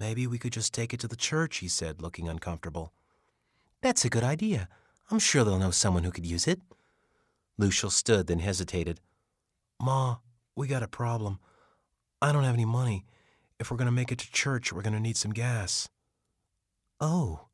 Maybe 0.00 0.26
we 0.26 0.38
could 0.38 0.52
just 0.52 0.74
take 0.74 0.92
it 0.92 1.00
to 1.00 1.08
the 1.08 1.16
church, 1.16 1.58
he 1.58 1.68
said, 1.68 2.02
looking 2.02 2.28
uncomfortable. 2.28 2.92
That's 3.80 4.04
a 4.04 4.10
good 4.10 4.24
idea. 4.24 4.68
I'm 5.10 5.18
sure 5.18 5.44
they'll 5.44 5.58
know 5.58 5.70
someone 5.70 6.04
who 6.04 6.10
could 6.10 6.26
use 6.26 6.48
it. 6.48 6.60
Luciel 7.60 7.90
stood, 7.90 8.26
then 8.26 8.40
hesitated. 8.40 9.00
Ma, 9.80 10.16
we 10.56 10.66
got 10.66 10.82
a 10.82 10.88
problem. 10.88 11.38
I 12.20 12.32
don't 12.32 12.44
have 12.44 12.54
any 12.54 12.64
money. 12.64 13.04
If 13.60 13.70
we're 13.70 13.76
going 13.76 13.86
to 13.86 13.92
make 13.92 14.10
it 14.10 14.18
to 14.18 14.32
church, 14.32 14.72
we're 14.72 14.82
going 14.82 14.94
to 14.94 15.00
need 15.00 15.16
some 15.16 15.32
gas. 15.32 15.88
Oh, 17.00 17.48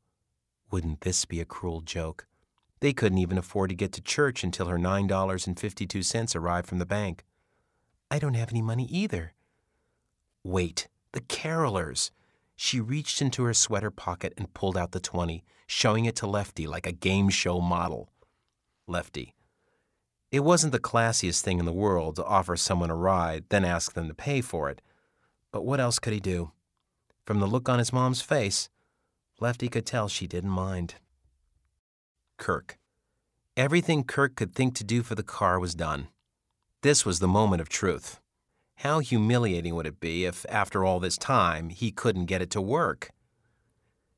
wouldn't 0.71 1.01
this 1.01 1.25
be 1.25 1.39
a 1.39 1.45
cruel 1.45 1.81
joke? 1.81 2.25
They 2.79 2.93
couldn't 2.93 3.19
even 3.19 3.37
afford 3.37 3.69
to 3.69 3.75
get 3.75 3.91
to 3.93 4.01
church 4.01 4.43
until 4.43 4.67
her 4.67 4.77
$9.52 4.77 6.35
arrived 6.35 6.67
from 6.67 6.79
the 6.79 6.85
bank. 6.85 7.23
I 8.09 8.17
don't 8.17 8.33
have 8.33 8.49
any 8.49 8.61
money 8.61 8.85
either. 8.85 9.33
Wait, 10.43 10.87
the 11.11 11.21
carolers. 11.21 12.11
She 12.55 12.79
reached 12.79 13.21
into 13.21 13.43
her 13.43 13.53
sweater 13.53 13.91
pocket 13.91 14.33
and 14.37 14.53
pulled 14.53 14.77
out 14.77 14.91
the 14.91 14.99
20, 14.99 15.43
showing 15.67 16.05
it 16.05 16.15
to 16.17 16.27
Lefty 16.27 16.67
like 16.67 16.85
a 16.85 16.91
game 16.91 17.29
show 17.29 17.59
model. 17.59 18.09
Lefty. 18.87 19.35
It 20.31 20.41
wasn't 20.41 20.71
the 20.71 20.79
classiest 20.79 21.41
thing 21.41 21.59
in 21.59 21.65
the 21.65 21.73
world 21.73 22.15
to 22.15 22.23
offer 22.23 22.55
someone 22.55 22.89
a 22.89 22.95
ride, 22.95 23.45
then 23.49 23.65
ask 23.65 23.93
them 23.93 24.07
to 24.07 24.13
pay 24.13 24.41
for 24.41 24.69
it. 24.69 24.81
But 25.51 25.65
what 25.65 25.81
else 25.81 25.99
could 25.99 26.13
he 26.13 26.21
do? 26.21 26.51
From 27.25 27.39
the 27.39 27.47
look 27.47 27.67
on 27.67 27.79
his 27.79 27.91
mom's 27.91 28.21
face, 28.21 28.69
Lefty 29.41 29.67
could 29.67 29.85
tell 29.85 30.07
she 30.07 30.27
didn't 30.27 30.51
mind. 30.51 30.95
Kirk. 32.37 32.77
Everything 33.57 34.05
Kirk 34.05 34.35
could 34.35 34.55
think 34.55 34.75
to 34.75 34.83
do 34.85 35.03
for 35.03 35.15
the 35.15 35.23
car 35.23 35.59
was 35.59 35.75
done. 35.75 36.07
This 36.81 37.05
was 37.05 37.19
the 37.19 37.27
moment 37.27 37.61
of 37.61 37.67
truth. 37.67 38.20
How 38.81 38.97
humiliating 38.97 39.75
would 39.75 39.85
it 39.85 39.99
be 39.99 40.25
if, 40.25 40.43
after 40.49 40.83
all 40.83 40.99
this 40.99 41.15
time, 41.15 41.69
he 41.69 41.91
couldn't 41.91 42.25
get 42.25 42.41
it 42.41 42.49
to 42.49 42.61
work? 42.61 43.11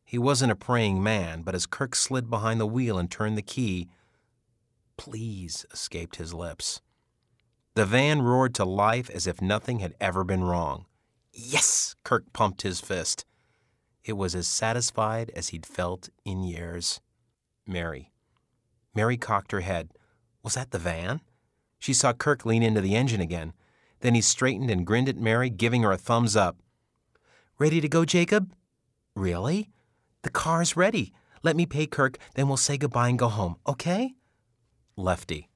He 0.05 0.17
wasn't 0.17 0.53
a 0.53 0.55
praying 0.55 1.03
man, 1.03 1.41
but 1.41 1.53
as 1.53 1.65
Kirk 1.65 1.97
slid 1.97 2.29
behind 2.29 2.61
the 2.61 2.65
wheel 2.65 2.97
and 2.97 3.11
turned 3.11 3.37
the 3.37 3.41
key, 3.41 3.89
please 4.95 5.65
escaped 5.73 6.15
his 6.15 6.33
lips. 6.33 6.81
The 7.73 7.85
van 7.85 8.21
roared 8.21 8.55
to 8.55 8.63
life 8.63 9.09
as 9.09 9.27
if 9.27 9.41
nothing 9.41 9.79
had 9.79 9.95
ever 9.99 10.23
been 10.23 10.45
wrong. 10.45 10.85
Yes! 11.33 11.97
Kirk 12.05 12.31
pumped 12.31 12.61
his 12.61 12.79
fist. 12.79 13.25
It 14.05 14.13
was 14.13 14.33
as 14.33 14.47
satisfied 14.47 15.29
as 15.35 15.49
he'd 15.49 15.65
felt 15.65 16.07
in 16.23 16.41
years. 16.41 17.01
Mary. 17.67 18.13
Mary 18.95 19.17
cocked 19.17 19.51
her 19.51 19.59
head. 19.59 19.89
Was 20.41 20.53
that 20.53 20.71
the 20.71 20.79
van? 20.79 21.19
She 21.79 21.93
saw 21.93 22.13
Kirk 22.13 22.45
lean 22.45 22.63
into 22.63 22.79
the 22.79 22.95
engine 22.95 23.19
again. 23.19 23.51
Then 24.03 24.15
he 24.15 24.21
straightened 24.21 24.69
and 24.69 24.85
grinned 24.85 25.07
at 25.07 25.15
Mary, 25.15 25.49
giving 25.49 25.83
her 25.83 25.93
a 25.93 25.97
thumbs 25.97 26.35
up. 26.35 26.57
Ready 27.57 27.79
to 27.79 27.87
go, 27.87 28.03
Jacob? 28.03 28.53
Really? 29.15 29.69
The 30.23 30.29
car's 30.29 30.75
ready. 30.75 31.13
Let 31.41 31.55
me 31.55 31.65
pay 31.65 31.85
Kirk, 31.85 32.17
then 32.35 32.49
we'll 32.49 32.57
say 32.57 32.77
goodbye 32.77 33.07
and 33.07 33.17
go 33.17 33.29
home, 33.29 33.55
okay? 33.65 34.15
Lefty. 34.97 35.47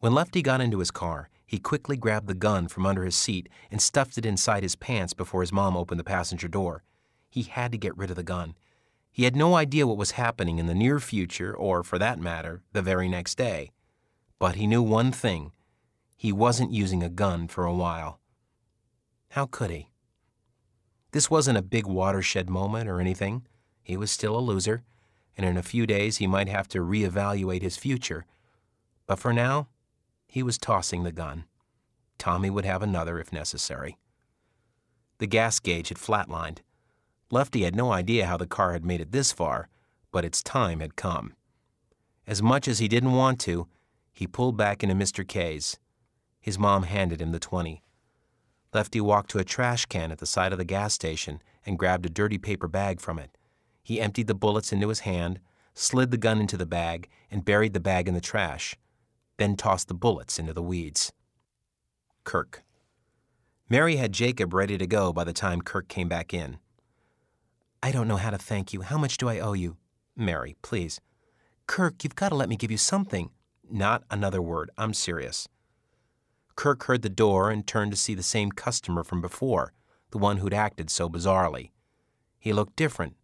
When 0.00 0.12
Lefty 0.12 0.42
got 0.42 0.60
into 0.60 0.80
his 0.80 0.90
car, 0.90 1.30
he 1.46 1.58
quickly 1.58 1.96
grabbed 1.96 2.26
the 2.26 2.34
gun 2.34 2.68
from 2.68 2.84
under 2.84 3.06
his 3.06 3.16
seat 3.16 3.48
and 3.70 3.80
stuffed 3.80 4.18
it 4.18 4.26
inside 4.26 4.62
his 4.62 4.76
pants 4.76 5.14
before 5.14 5.40
his 5.40 5.52
mom 5.52 5.78
opened 5.78 5.98
the 5.98 6.04
passenger 6.04 6.46
door. 6.46 6.82
He 7.30 7.44
had 7.44 7.72
to 7.72 7.78
get 7.78 7.96
rid 7.96 8.10
of 8.10 8.16
the 8.16 8.22
gun. 8.22 8.54
He 9.10 9.24
had 9.24 9.34
no 9.34 9.54
idea 9.54 9.86
what 9.86 9.96
was 9.96 10.10
happening 10.10 10.58
in 10.58 10.66
the 10.66 10.74
near 10.74 11.00
future, 11.00 11.56
or, 11.56 11.82
for 11.84 11.98
that 11.98 12.20
matter, 12.20 12.60
the 12.74 12.82
very 12.82 13.08
next 13.08 13.38
day. 13.38 13.70
But 14.38 14.56
he 14.56 14.66
knew 14.66 14.82
one 14.82 15.10
thing 15.10 15.52
he 16.20 16.32
wasn't 16.32 16.70
using 16.70 17.02
a 17.02 17.08
gun 17.08 17.48
for 17.48 17.64
a 17.64 17.72
while. 17.72 18.20
How 19.30 19.46
could 19.46 19.70
he? 19.70 19.88
This 21.12 21.30
wasn't 21.30 21.56
a 21.56 21.62
big 21.62 21.86
watershed 21.86 22.50
moment 22.50 22.90
or 22.90 23.00
anything. 23.00 23.46
He 23.82 23.96
was 23.96 24.10
still 24.10 24.38
a 24.38 24.38
loser, 24.38 24.82
and 25.34 25.46
in 25.46 25.56
a 25.56 25.62
few 25.62 25.86
days 25.86 26.18
he 26.18 26.26
might 26.26 26.46
have 26.50 26.68
to 26.68 26.80
reevaluate 26.80 27.62
his 27.62 27.78
future. 27.78 28.26
But 29.06 29.18
for 29.18 29.32
now, 29.32 29.68
he 30.28 30.42
was 30.42 30.58
tossing 30.58 31.04
the 31.04 31.10
gun. 31.10 31.44
Tommy 32.18 32.50
would 32.50 32.66
have 32.66 32.82
another 32.82 33.18
if 33.18 33.32
necessary. 33.32 33.96
The 35.20 35.26
gas 35.26 35.58
gauge 35.58 35.88
had 35.88 35.96
flatlined. 35.96 36.58
Lefty 37.30 37.62
had 37.62 37.74
no 37.74 37.92
idea 37.92 38.26
how 38.26 38.36
the 38.36 38.46
car 38.46 38.74
had 38.74 38.84
made 38.84 39.00
it 39.00 39.12
this 39.12 39.32
far, 39.32 39.70
but 40.12 40.26
its 40.26 40.42
time 40.42 40.80
had 40.80 40.96
come. 40.96 41.32
As 42.26 42.42
much 42.42 42.68
as 42.68 42.78
he 42.78 42.88
didn't 42.88 43.14
want 43.14 43.40
to, 43.40 43.68
he 44.12 44.26
pulled 44.26 44.58
back 44.58 44.82
into 44.82 44.94
Mr. 44.94 45.26
K's. 45.26 45.78
His 46.40 46.58
mom 46.58 46.84
handed 46.84 47.20
him 47.20 47.32
the 47.32 47.38
20. 47.38 47.82
Lefty 48.72 49.00
walked 49.00 49.30
to 49.30 49.38
a 49.38 49.44
trash 49.44 49.84
can 49.86 50.12
at 50.12 50.18
the 50.18 50.26
side 50.26 50.52
of 50.52 50.58
the 50.58 50.64
gas 50.64 50.94
station 50.94 51.42
and 51.66 51.78
grabbed 51.78 52.06
a 52.06 52.10
dirty 52.10 52.38
paper 52.38 52.68
bag 52.68 53.00
from 53.00 53.18
it. 53.18 53.36
He 53.82 54.00
emptied 54.00 54.26
the 54.26 54.34
bullets 54.34 54.72
into 54.72 54.88
his 54.88 55.00
hand, 55.00 55.40
slid 55.74 56.10
the 56.10 56.16
gun 56.16 56.40
into 56.40 56.56
the 56.56 56.66
bag, 56.66 57.08
and 57.30 57.44
buried 57.44 57.72
the 57.72 57.80
bag 57.80 58.06
in 58.08 58.14
the 58.14 58.20
trash, 58.20 58.76
then 59.38 59.56
tossed 59.56 59.88
the 59.88 59.94
bullets 59.94 60.38
into 60.38 60.52
the 60.52 60.62
weeds. 60.62 61.12
Kirk. 62.24 62.62
Mary 63.68 63.96
had 63.96 64.12
Jacob 64.12 64.52
ready 64.52 64.76
to 64.78 64.86
go 64.86 65.12
by 65.12 65.24
the 65.24 65.32
time 65.32 65.62
Kirk 65.62 65.88
came 65.88 66.08
back 66.08 66.34
in. 66.34 66.58
I 67.82 67.92
don't 67.92 68.08
know 68.08 68.16
how 68.16 68.30
to 68.30 68.38
thank 68.38 68.72
you. 68.72 68.82
How 68.82 68.98
much 68.98 69.16
do 69.16 69.28
I 69.28 69.38
owe 69.38 69.54
you? 69.54 69.76
Mary, 70.16 70.56
please. 70.62 71.00
Kirk, 71.66 72.04
you've 72.04 72.16
got 72.16 72.28
to 72.28 72.34
let 72.34 72.48
me 72.48 72.56
give 72.56 72.70
you 72.70 72.76
something. 72.76 73.30
Not 73.70 74.02
another 74.10 74.42
word. 74.42 74.70
I'm 74.76 74.92
serious. 74.92 75.48
Kirk 76.60 76.84
heard 76.84 77.00
the 77.00 77.08
door 77.08 77.50
and 77.50 77.66
turned 77.66 77.90
to 77.90 77.96
see 77.96 78.14
the 78.14 78.22
same 78.22 78.52
customer 78.52 79.02
from 79.02 79.22
before, 79.22 79.72
the 80.10 80.18
one 80.18 80.36
who'd 80.36 80.52
acted 80.52 80.90
so 80.90 81.08
bizarrely. 81.08 81.70
He 82.38 82.52
looked 82.52 82.76
different, 82.76 83.16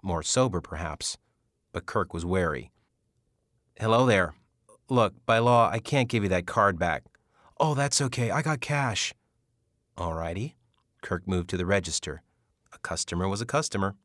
more 0.00 0.22
sober 0.22 0.60
perhaps, 0.60 1.18
but 1.72 1.86
Kirk 1.86 2.14
was 2.14 2.24
wary. 2.24 2.70
Hello 3.80 4.06
there. 4.06 4.36
Look, 4.88 5.12
by 5.26 5.40
law, 5.40 5.68
I 5.68 5.80
can't 5.80 6.08
give 6.08 6.22
you 6.22 6.28
that 6.28 6.46
card 6.46 6.78
back. 6.78 7.02
Oh, 7.58 7.74
that's 7.74 8.00
okay. 8.00 8.30
I 8.30 8.42
got 8.42 8.60
cash. 8.60 9.12
All 9.98 10.14
righty. 10.14 10.54
Kirk 11.02 11.26
moved 11.26 11.50
to 11.50 11.56
the 11.56 11.66
register. 11.66 12.22
A 12.72 12.78
customer 12.78 13.26
was 13.26 13.40
a 13.40 13.44
customer. 13.44 13.96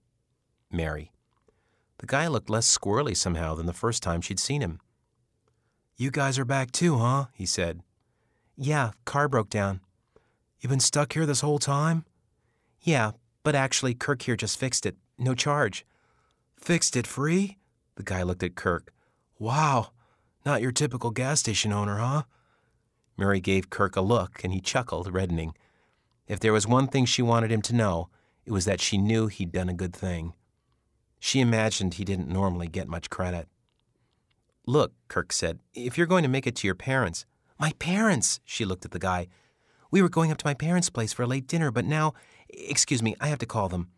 Mary. 0.72 1.12
The 2.00 2.08
guy 2.08 2.26
looked 2.26 2.50
less 2.50 2.76
squirrely 2.76 3.16
somehow 3.16 3.54
than 3.54 3.68
the 3.68 3.72
first 3.72 4.02
time 4.02 4.22
she'd 4.22 4.40
seen 4.40 4.62
him. 4.62 4.80
You 5.96 6.10
guys 6.10 6.40
are 6.40 6.44
back 6.46 6.72
too, 6.72 6.98
huh? 6.98 7.26
he 7.36 7.46
said. 7.46 7.84
Yeah, 8.62 8.92
car 9.06 9.30
broke 9.30 9.50
down. 9.50 9.80
You've 10.60 10.70
been 10.70 10.82
stuck 10.82 11.14
here 11.14 11.26
this 11.26 11.40
whole 11.40 11.60
time? 11.60 12.04
Yeah, 12.82 13.12
but 13.42 13.56
actually, 13.56 13.94
Kirk 13.94 14.24
here 14.24 14.36
just 14.36 14.60
fixed 14.60 14.86
it. 14.86 14.98
No 15.18 15.34
charge. 15.34 15.86
Fixed 16.58 16.98
it 16.98 17.08
free? 17.08 17.58
The 17.96 18.04
guy 18.04 18.22
looked 18.22 18.44
at 18.44 18.56
Kirk. 18.56 18.92
Wow, 19.38 19.92
not 20.46 20.62
your 20.62 20.74
typical 20.74 21.12
gas 21.12 21.40
station 21.40 21.72
owner, 21.72 22.00
huh? 22.00 22.24
Mary 23.18 23.40
gave 23.40 23.70
Kirk 23.70 23.96
a 23.96 24.02
look, 24.02 24.44
and 24.44 24.52
he 24.52 24.60
chuckled, 24.60 25.14
reddening. 25.14 25.54
If 26.28 26.42
there 26.42 26.52
was 26.52 26.68
one 26.68 26.88
thing 26.88 27.06
she 27.06 27.22
wanted 27.22 27.54
him 27.54 27.62
to 27.62 27.76
know, 27.76 28.10
it 28.46 28.52
was 28.52 28.66
that 28.66 28.82
she 28.82 28.98
knew 28.98 29.28
he'd 29.28 29.54
done 29.54 29.70
a 29.70 29.74
good 29.74 29.96
thing. 29.96 30.34
She 31.18 31.40
imagined 31.40 31.94
he 31.94 32.04
didn't 32.04 32.28
normally 32.28 32.68
get 32.68 32.90
much 32.90 33.10
credit. 33.10 33.48
Look, 34.66 34.92
Kirk 35.08 35.32
said, 35.32 35.60
if 35.74 35.98
you're 35.98 36.08
going 36.08 36.24
to 36.24 36.30
make 36.30 36.46
it 36.46 36.58
to 36.58 36.68
your 36.68 36.76
parents. 36.76 37.26
My 37.60 37.74
parents, 37.78 38.40
she 38.46 38.64
looked 38.64 38.86
at 38.86 38.92
the 38.92 39.00
guy. 39.00 39.28
We 39.92 40.02
were 40.02 40.10
going 40.10 40.32
up 40.32 40.38
to 40.38 40.48
my 40.48 40.54
parents' 40.54 40.90
place 40.90 41.12
for 41.12 41.24
a 41.24 41.28
late 41.28 41.48
dinner, 41.48 41.72
but 41.72 41.86
now. 41.86 42.14
Excuse 42.50 43.04
me, 43.04 43.16
I 43.20 43.28
have 43.28 43.40
to 43.40 43.46
call 43.46 43.70
them. 43.70 43.90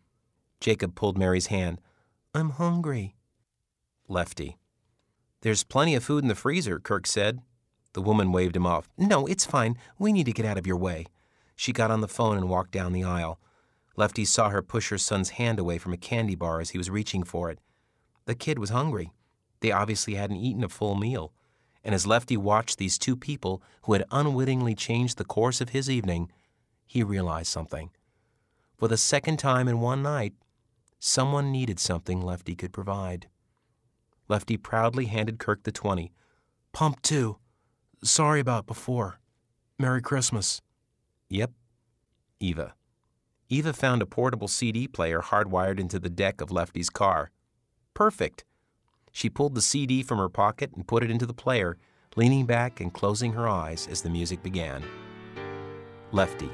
Jacob 0.60 0.94
pulled 0.94 1.16
Mary's 1.16 1.46
hand. 1.46 1.80
I'm 2.34 2.50
hungry. 2.50 3.14
Lefty. 4.08 4.58
There's 5.42 5.64
plenty 5.64 5.94
of 5.94 6.04
food 6.04 6.22
in 6.24 6.28
the 6.28 6.34
freezer, 6.34 6.78
Kirk 6.78 7.06
said. 7.06 7.40
The 7.94 8.02
woman 8.02 8.32
waved 8.32 8.56
him 8.56 8.66
off. 8.66 8.88
No, 8.98 9.26
it's 9.26 9.44
fine. 9.44 9.76
We 9.98 10.12
need 10.12 10.26
to 10.26 10.32
get 10.32 10.46
out 10.46 10.58
of 10.58 10.66
your 10.66 10.76
way. 10.76 11.06
She 11.56 11.72
got 11.72 11.90
on 11.90 12.00
the 12.00 12.08
phone 12.08 12.36
and 12.36 12.48
walked 12.48 12.72
down 12.72 12.92
the 12.92 13.04
aisle. 13.04 13.38
Lefty 13.96 14.24
saw 14.24 14.48
her 14.48 14.62
push 14.62 14.90
her 14.90 14.98
son's 14.98 15.30
hand 15.30 15.58
away 15.58 15.78
from 15.78 15.92
a 15.92 15.98
candy 15.98 16.34
bar 16.34 16.60
as 16.60 16.70
he 16.70 16.78
was 16.78 16.90
reaching 16.90 17.22
for 17.22 17.50
it. 17.50 17.58
The 18.24 18.34
kid 18.34 18.58
was 18.58 18.70
hungry. 18.70 19.12
They 19.60 19.72
obviously 19.72 20.14
hadn't 20.14 20.36
eaten 20.36 20.64
a 20.64 20.68
full 20.68 20.94
meal. 20.94 21.32
And 21.84 21.94
as 21.94 22.06
Lefty 22.06 22.36
watched 22.36 22.78
these 22.78 22.98
two 22.98 23.16
people 23.16 23.62
who 23.82 23.92
had 23.92 24.04
unwittingly 24.10 24.74
changed 24.74 25.18
the 25.18 25.24
course 25.24 25.60
of 25.60 25.70
his 25.70 25.90
evening, 25.90 26.30
he 26.86 27.02
realized 27.02 27.48
something. 27.48 27.90
For 28.76 28.88
the 28.88 28.96
second 28.96 29.38
time 29.38 29.68
in 29.68 29.80
one 29.80 30.02
night, 30.02 30.34
someone 30.98 31.50
needed 31.50 31.80
something 31.80 32.20
Lefty 32.20 32.54
could 32.54 32.72
provide. 32.72 33.28
Lefty 34.28 34.56
proudly 34.56 35.06
handed 35.06 35.38
Kirk 35.38 35.64
the 35.64 35.72
20. 35.72 36.12
Pump 36.72 37.02
two. 37.02 37.38
Sorry 38.04 38.40
about 38.40 38.66
before. 38.66 39.20
Merry 39.78 40.00
Christmas. 40.00 40.62
Yep. 41.28 41.52
Eva. 42.40 42.74
Eva 43.48 43.72
found 43.72 44.00
a 44.00 44.06
portable 44.06 44.48
CD 44.48 44.88
player 44.88 45.20
hardwired 45.20 45.78
into 45.78 45.98
the 45.98 46.08
deck 46.08 46.40
of 46.40 46.50
Lefty's 46.50 46.88
car. 46.88 47.30
Perfect. 47.94 48.44
She 49.12 49.28
pulled 49.28 49.54
the 49.54 49.62
CD 49.62 50.02
from 50.02 50.18
her 50.18 50.28
pocket 50.28 50.72
and 50.74 50.86
put 50.86 51.04
it 51.04 51.10
into 51.10 51.26
the 51.26 51.34
player, 51.34 51.76
leaning 52.16 52.46
back 52.46 52.80
and 52.80 52.92
closing 52.92 53.32
her 53.34 53.46
eyes 53.46 53.86
as 53.90 54.02
the 54.02 54.10
music 54.10 54.42
began. 54.42 54.82
Lefty. 56.10 56.50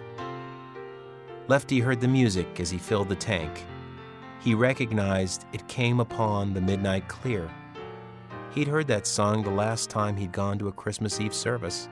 Lefty 1.46 1.80
heard 1.80 2.00
the 2.00 2.08
music 2.08 2.60
as 2.60 2.70
he 2.70 2.78
filled 2.78 3.08
the 3.08 3.16
tank. 3.16 3.64
He 4.40 4.54
recognized 4.54 5.46
it 5.52 5.66
came 5.66 6.00
upon 6.00 6.52
the 6.52 6.60
midnight 6.60 7.08
clear. 7.08 7.50
He'd 8.50 8.68
heard 8.68 8.86
that 8.88 9.06
song 9.06 9.42
the 9.42 9.50
last 9.50 9.88
time 9.88 10.16
he'd 10.16 10.32
gone 10.32 10.58
to 10.58 10.68
a 10.68 10.72
Christmas 10.72 11.20
Eve 11.20 11.34
service. 11.34 11.88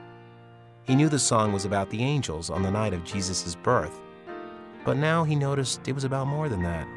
He 0.83 0.95
knew 0.95 1.09
the 1.09 1.19
song 1.19 1.51
was 1.51 1.65
about 1.65 1.89
the 1.89 2.03
angels 2.03 2.49
on 2.49 2.61
the 2.61 2.71
night 2.71 2.93
of 2.93 3.03
Jesus' 3.03 3.55
birth. 3.55 3.99
But 4.85 4.97
now 4.97 5.23
he 5.23 5.35
noticed 5.35 5.87
it 5.87 5.93
was 5.93 6.05
about 6.05 6.27
more 6.27 6.47
than 6.47 6.63
that. 6.63 6.87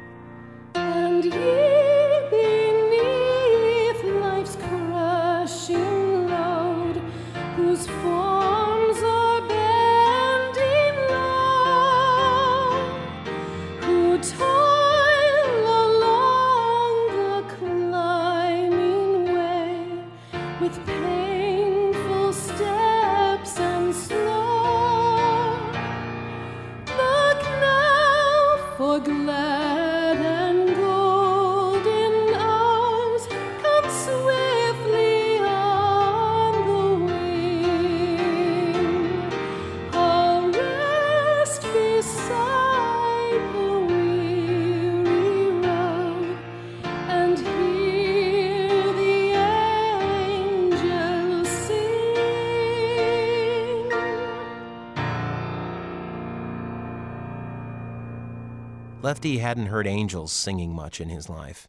Lefty 59.11 59.39
hadn't 59.39 59.65
heard 59.65 59.87
angels 59.87 60.31
singing 60.31 60.73
much 60.73 61.01
in 61.01 61.09
his 61.09 61.27
life. 61.27 61.67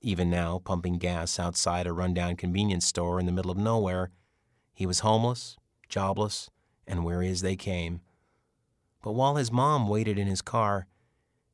Even 0.00 0.28
now, 0.28 0.58
pumping 0.58 0.98
gas 0.98 1.38
outside 1.38 1.86
a 1.86 1.92
rundown 1.92 2.34
convenience 2.34 2.86
store 2.86 3.20
in 3.20 3.26
the 3.26 3.30
middle 3.30 3.52
of 3.52 3.56
nowhere, 3.56 4.10
he 4.74 4.84
was 4.84 4.98
homeless, 4.98 5.56
jobless, 5.88 6.50
and 6.84 7.04
weary 7.04 7.28
as 7.28 7.40
they 7.40 7.54
came. 7.54 8.00
But 9.00 9.12
while 9.12 9.36
his 9.36 9.52
mom 9.52 9.86
waited 9.86 10.18
in 10.18 10.26
his 10.26 10.42
car, 10.42 10.88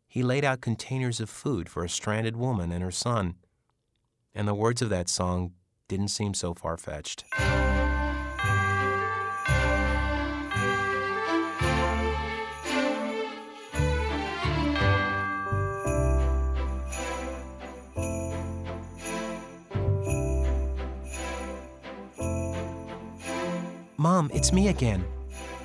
he 0.07 0.23
laid 0.23 0.47
out 0.47 0.63
containers 0.63 1.21
of 1.21 1.29
food 1.29 1.69
for 1.69 1.85
a 1.85 1.91
stranded 1.91 2.35
woman 2.35 2.73
and 2.73 2.83
her 2.83 2.91
son. 2.91 3.35
And 4.35 4.49
the 4.49 4.55
words 4.55 4.81
of 4.81 4.89
that 4.89 5.11
song 5.11 5.53
didn't 5.89 6.09
seem 6.09 6.33
so 6.33 6.55
far 6.55 6.79
fetched. 6.79 7.27
Mom, 24.01 24.31
it's 24.33 24.53
me 24.53 24.69
again. 24.69 25.05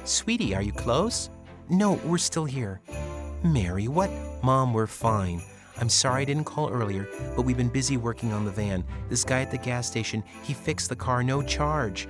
Sweetie, 0.06 0.56
are 0.56 0.64
you 0.64 0.72
close? 0.72 1.30
No, 1.70 2.00
we're 2.04 2.18
still 2.18 2.46
here. 2.46 2.82
Mary, 3.44 3.88
what? 3.88 4.10
Mom, 4.42 4.74
we're 4.74 4.88
fine. 4.88 5.40
I'm 5.78 5.88
sorry 5.88 6.24
I 6.24 6.26
didn't 6.26 6.46
call 6.46 6.72
earlier, 6.72 7.08
but 7.36 7.44
we've 7.44 7.58
been 7.58 7.70
busy 7.70 7.96
working 7.96 8.34
on 8.34 8.44
the 8.44 8.50
van. 8.50 8.84
This 9.08 9.24
guy 9.24 9.42
at 9.42 9.52
the 9.52 9.60
gas 9.60 9.86
station, 9.86 10.24
he 10.42 10.56
fixed 10.56 10.90
the 10.90 10.96
car 10.96 11.22
no 11.22 11.44
charge. 11.44 12.08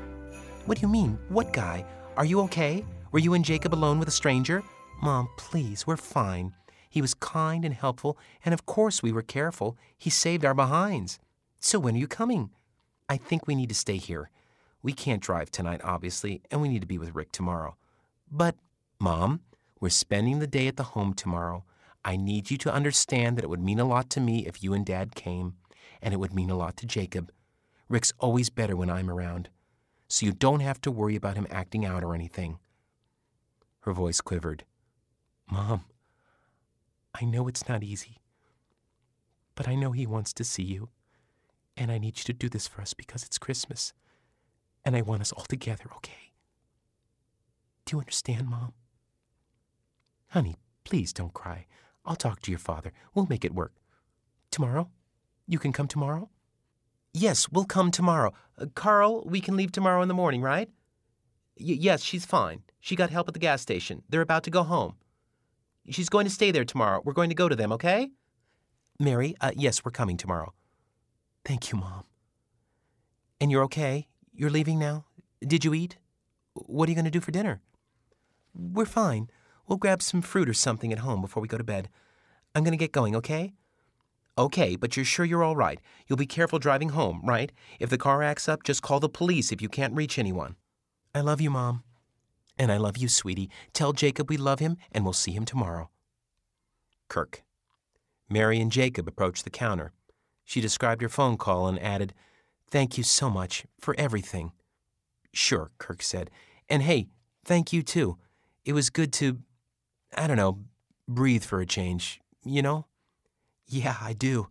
What 0.65 0.77
do 0.77 0.81
you 0.83 0.87
mean? 0.87 1.19
What 1.27 1.51
guy? 1.51 1.85
Are 2.15 2.23
you 2.23 2.39
okay? 2.43 2.85
Were 3.11 3.19
you 3.19 3.33
and 3.33 3.43
Jacob 3.43 3.73
alone 3.73 3.99
with 3.99 4.07
a 4.07 4.11
stranger? 4.11 4.63
Mom, 5.01 5.27
please, 5.37 5.85
we're 5.85 5.97
fine. 5.97 6.53
He 6.89 7.01
was 7.01 7.13
kind 7.15 7.65
and 7.65 7.73
helpful, 7.73 8.17
and 8.45 8.53
of 8.53 8.65
course 8.65 9.03
we 9.03 9.11
were 9.11 9.23
careful. 9.23 9.77
He 9.97 10.09
saved 10.09 10.45
our 10.45 10.53
behinds. 10.53 11.19
So 11.59 11.79
when 11.79 11.95
are 11.95 11.99
you 11.99 12.07
coming? 12.07 12.51
I 13.09 13.17
think 13.17 13.45
we 13.45 13.55
need 13.55 13.67
to 13.67 13.75
stay 13.75 13.97
here. 13.97 14.29
We 14.83 14.93
can't 14.93 15.23
drive 15.23 15.49
tonight, 15.49 15.81
obviously, 15.83 16.43
and 16.51 16.61
we 16.61 16.69
need 16.69 16.81
to 16.81 16.87
be 16.87 16.99
with 16.99 17.15
Rick 17.15 17.31
tomorrow. 17.31 17.77
But, 18.29 18.55
Mom, 18.99 19.41
We're 19.83 19.89
spending 19.89 20.39
the 20.39 20.47
day 20.47 20.69
at 20.69 20.77
the 20.77 20.83
home 20.83 21.13
tomorrow. 21.13 21.65
I 22.05 22.15
need 22.15 22.49
you 22.49 22.57
to 22.59 22.73
understand 22.73 23.35
that 23.35 23.43
it 23.43 23.49
would 23.49 23.61
mean 23.61 23.81
a 23.81 23.85
lot 23.85 24.09
to 24.11 24.21
me 24.21 24.47
if 24.47 24.63
you 24.63 24.73
and 24.73 24.85
Dad 24.85 25.13
came, 25.13 25.55
and 26.01 26.13
it 26.13 26.21
would 26.21 26.33
mean 26.33 26.49
a 26.49 26.55
lot 26.55 26.77
to 26.77 26.85
Jacob. 26.85 27.29
Rick's 27.89 28.13
always 28.17 28.49
better 28.49 28.77
when 28.77 28.89
I'm 28.89 29.09
around, 29.09 29.49
so 30.07 30.25
you 30.25 30.31
don't 30.31 30.61
have 30.61 30.79
to 30.83 30.89
worry 30.89 31.17
about 31.17 31.35
him 31.35 31.47
acting 31.49 31.85
out 31.85 32.01
or 32.01 32.15
anything. 32.15 32.59
Her 33.81 33.91
voice 33.91 34.21
quivered. 34.21 34.63
Mom, 35.51 35.83
I 37.13 37.25
know 37.25 37.49
it's 37.49 37.67
not 37.67 37.83
easy, 37.83 38.21
but 39.53 39.67
I 39.67 39.75
know 39.75 39.91
he 39.91 40.07
wants 40.07 40.31
to 40.31 40.45
see 40.45 40.63
you, 40.63 40.87
and 41.75 41.91
I 41.91 41.97
need 41.97 42.19
you 42.19 42.23
to 42.23 42.31
do 42.31 42.47
this 42.47 42.67
for 42.69 42.81
us 42.81 42.93
because 42.93 43.23
it's 43.23 43.37
Christmas, 43.37 43.91
and 44.85 44.95
I 44.95 45.01
want 45.01 45.21
us 45.21 45.31
all 45.31 45.45
together, 45.45 45.85
okay? 45.97 46.33
Do 47.85 47.95
you 47.95 47.99
understand, 47.99 48.47
Mom? 48.47 48.73
Honey, 50.29 50.55
please 50.83 51.13
don't 51.13 51.33
cry. 51.33 51.65
I'll 52.05 52.15
talk 52.15 52.41
to 52.41 52.51
your 52.51 52.59
father. 52.59 52.91
We'll 53.13 53.27
make 53.29 53.45
it 53.45 53.53
work. 53.53 53.73
Tomorrow? 54.51 54.89
You 55.47 55.59
can 55.59 55.73
come 55.73 55.87
tomorrow? 55.87 56.29
Yes, 57.13 57.49
we'll 57.49 57.65
come 57.65 57.91
tomorrow. 57.91 58.33
Uh, 58.57 58.65
Carl, 58.73 59.23
we 59.25 59.39
can 59.39 59.55
leave 59.55 59.71
tomorrow 59.71 60.01
in 60.01 60.07
the 60.07 60.13
morning, 60.13 60.41
right? 60.41 60.69
Y- 61.59 61.77
yes, 61.79 62.01
she's 62.01 62.25
fine. 62.25 62.63
She 62.79 62.95
got 62.95 63.09
help 63.09 63.27
at 63.27 63.33
the 63.33 63.39
gas 63.39 63.61
station. 63.61 64.03
They're 64.09 64.21
about 64.21 64.43
to 64.43 64.51
go 64.51 64.63
home. 64.63 64.95
She's 65.89 66.09
going 66.09 66.25
to 66.25 66.31
stay 66.31 66.51
there 66.51 66.65
tomorrow. 66.65 67.01
We're 67.03 67.13
going 67.13 67.29
to 67.29 67.35
go 67.35 67.49
to 67.49 67.55
them, 67.55 67.71
okay? 67.73 68.09
Mary, 68.99 69.35
uh, 69.41 69.51
yes, 69.55 69.83
we're 69.83 69.91
coming 69.91 70.17
tomorrow. 70.17 70.53
Thank 71.45 71.71
you, 71.71 71.77
Mom. 71.77 72.05
And 73.39 73.51
you're 73.51 73.63
okay? 73.65 74.07
You're 74.35 74.49
leaving 74.49 74.79
now? 74.79 75.05
Did 75.45 75.63
you 75.63 75.73
eat? 75.73 75.97
What 76.53 76.87
are 76.87 76.91
you 76.91 76.95
going 76.95 77.05
to 77.05 77.11
do 77.11 77.21
for 77.21 77.31
dinner? 77.31 77.61
We're 78.55 78.85
fine. 78.85 79.29
We'll 79.67 79.77
grab 79.77 80.01
some 80.01 80.21
fruit 80.21 80.49
or 80.49 80.53
something 80.53 80.91
at 80.91 80.99
home 80.99 81.21
before 81.21 81.41
we 81.41 81.47
go 81.47 81.57
to 81.57 81.63
bed. 81.63 81.89
I'm 82.55 82.63
going 82.63 82.71
to 82.71 82.77
get 82.77 82.91
going, 82.91 83.15
okay? 83.15 83.53
Okay, 84.35 84.75
but 84.75 84.97
you're 84.97 85.05
sure 85.05 85.25
you're 85.25 85.43
all 85.43 85.55
right. 85.55 85.79
You'll 86.07 86.17
be 86.17 86.25
careful 86.25 86.57
driving 86.57 86.89
home, 86.89 87.21
right? 87.23 87.51
If 87.79 87.91
the 87.91 87.97
car 87.97 88.23
acts 88.23 88.49
up, 88.49 88.63
just 88.63 88.81
call 88.81 88.99
the 88.99 89.07
police 89.07 89.51
if 89.51 89.61
you 89.61 89.69
can't 89.69 89.95
reach 89.95 90.17
anyone. 90.17 90.55
I 91.13 91.21
love 91.21 91.39
you, 91.39 91.51
Mom. 91.51 91.83
And 92.57 92.71
I 92.71 92.77
love 92.77 92.97
you, 92.97 93.07
sweetie. 93.07 93.51
Tell 93.73 93.93
Jacob 93.93 94.29
we 94.29 94.37
love 94.37 94.59
him 94.59 94.77
and 94.91 95.03
we'll 95.03 95.13
see 95.13 95.31
him 95.31 95.45
tomorrow. 95.45 95.89
Kirk. 97.07 97.43
Mary 98.29 98.59
and 98.59 98.71
Jacob 98.71 99.07
approached 99.07 99.43
the 99.43 99.51
counter. 99.51 99.91
She 100.43 100.61
described 100.61 101.03
her 101.03 101.09
phone 101.09 101.37
call 101.37 101.67
and 101.67 101.79
added, 101.79 102.13
Thank 102.73 102.97
you 102.97 103.03
so 103.03 103.29
much 103.29 103.67
for 103.79 103.93
everything. 103.99 104.51
Sure, 105.31 105.69
Kirk 105.77 106.01
said. 106.01 106.31
And 106.67 106.81
hey, 106.81 107.09
thank 107.45 107.71
you 107.71 107.83
too. 107.83 108.17
It 108.65 108.73
was 108.73 108.89
good 108.89 109.13
to, 109.13 109.37
I 110.17 110.25
don't 110.25 110.37
know, 110.37 110.57
breathe 111.07 111.43
for 111.43 111.61
a 111.61 111.67
change, 111.67 112.19
you 112.43 112.63
know? 112.63 112.87
Yeah, 113.67 113.97
I 114.01 114.13
do. 114.13 114.47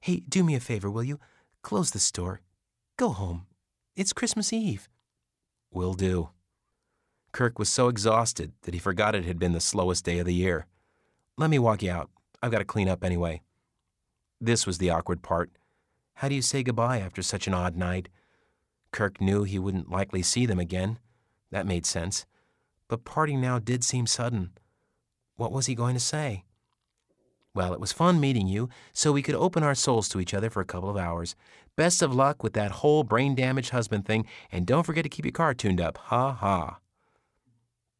Hey, 0.00 0.22
do 0.28 0.44
me 0.44 0.54
a 0.54 0.60
favor, 0.60 0.88
will 0.88 1.02
you? 1.02 1.18
Close 1.62 1.90
the 1.90 1.98
store. 1.98 2.40
Go 2.96 3.08
home. 3.08 3.46
It's 3.96 4.12
Christmas 4.12 4.52
Eve. 4.52 4.88
Will 5.72 5.94
do. 5.94 6.28
Kirk 7.32 7.58
was 7.58 7.68
so 7.68 7.88
exhausted 7.88 8.52
that 8.62 8.74
he 8.74 8.78
forgot 8.78 9.16
it 9.16 9.24
had 9.24 9.40
been 9.40 9.54
the 9.54 9.60
slowest 9.60 10.04
day 10.04 10.20
of 10.20 10.26
the 10.26 10.34
year. 10.34 10.66
Let 11.36 11.50
me 11.50 11.58
walk 11.58 11.82
you 11.82 11.90
out. 11.90 12.10
I've 12.40 12.52
got 12.52 12.58
to 12.58 12.64
clean 12.64 12.88
up 12.88 13.02
anyway. 13.02 13.42
This 14.40 14.68
was 14.68 14.78
the 14.78 14.90
awkward 14.90 15.20
part. 15.20 15.50
How 16.20 16.30
do 16.30 16.34
you 16.34 16.40
say 16.40 16.62
goodbye 16.62 16.98
after 16.98 17.20
such 17.20 17.46
an 17.46 17.52
odd 17.52 17.76
night? 17.76 18.08
Kirk 18.90 19.20
knew 19.20 19.42
he 19.42 19.58
wouldn't 19.58 19.90
likely 19.90 20.22
see 20.22 20.46
them 20.46 20.58
again. 20.58 20.98
That 21.50 21.66
made 21.66 21.84
sense. 21.84 22.24
But 22.88 23.04
parting 23.04 23.38
now 23.38 23.58
did 23.58 23.84
seem 23.84 24.06
sudden. 24.06 24.52
What 25.36 25.52
was 25.52 25.66
he 25.66 25.74
going 25.74 25.92
to 25.92 26.00
say? 26.00 26.44
Well, 27.54 27.74
it 27.74 27.80
was 27.80 27.92
fun 27.92 28.18
meeting 28.18 28.48
you, 28.48 28.70
so 28.94 29.12
we 29.12 29.20
could 29.20 29.34
open 29.34 29.62
our 29.62 29.74
souls 29.74 30.08
to 30.08 30.20
each 30.20 30.32
other 30.32 30.48
for 30.48 30.62
a 30.62 30.66
couple 30.66 30.88
of 30.88 30.96
hours. 30.96 31.36
Best 31.76 32.00
of 32.00 32.14
luck 32.14 32.42
with 32.42 32.54
that 32.54 32.70
whole 32.70 33.04
brain 33.04 33.34
damaged 33.34 33.70
husband 33.70 34.06
thing, 34.06 34.24
and 34.50 34.66
don't 34.66 34.84
forget 34.84 35.02
to 35.02 35.10
keep 35.10 35.26
your 35.26 35.32
car 35.32 35.52
tuned 35.52 35.82
up. 35.82 35.98
Ha 35.98 36.32
ha. 36.32 36.78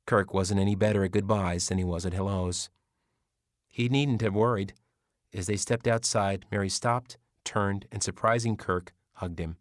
Kirk 0.07 0.33
wasn't 0.33 0.61
any 0.61 0.75
better 0.75 1.05
at 1.05 1.13
goodbyes 1.13 1.69
than 1.69 1.77
he 1.77 1.85
was 1.85 2.07
at 2.07 2.15
hellos. 2.15 2.71
He 3.69 3.91
needn't 3.91 4.23
have 4.23 4.35
worried. 4.35 4.73
As 5.35 5.49
they 5.49 5.57
stepped 5.57 5.87
outside, 5.87 6.47
Mary 6.51 6.71
stopped, 6.71 7.19
turned, 7.47 7.87
and 7.91 8.03
surprising 8.03 8.59
Kirk, 8.59 8.93
hugged 9.15 9.39
him. 9.39 9.57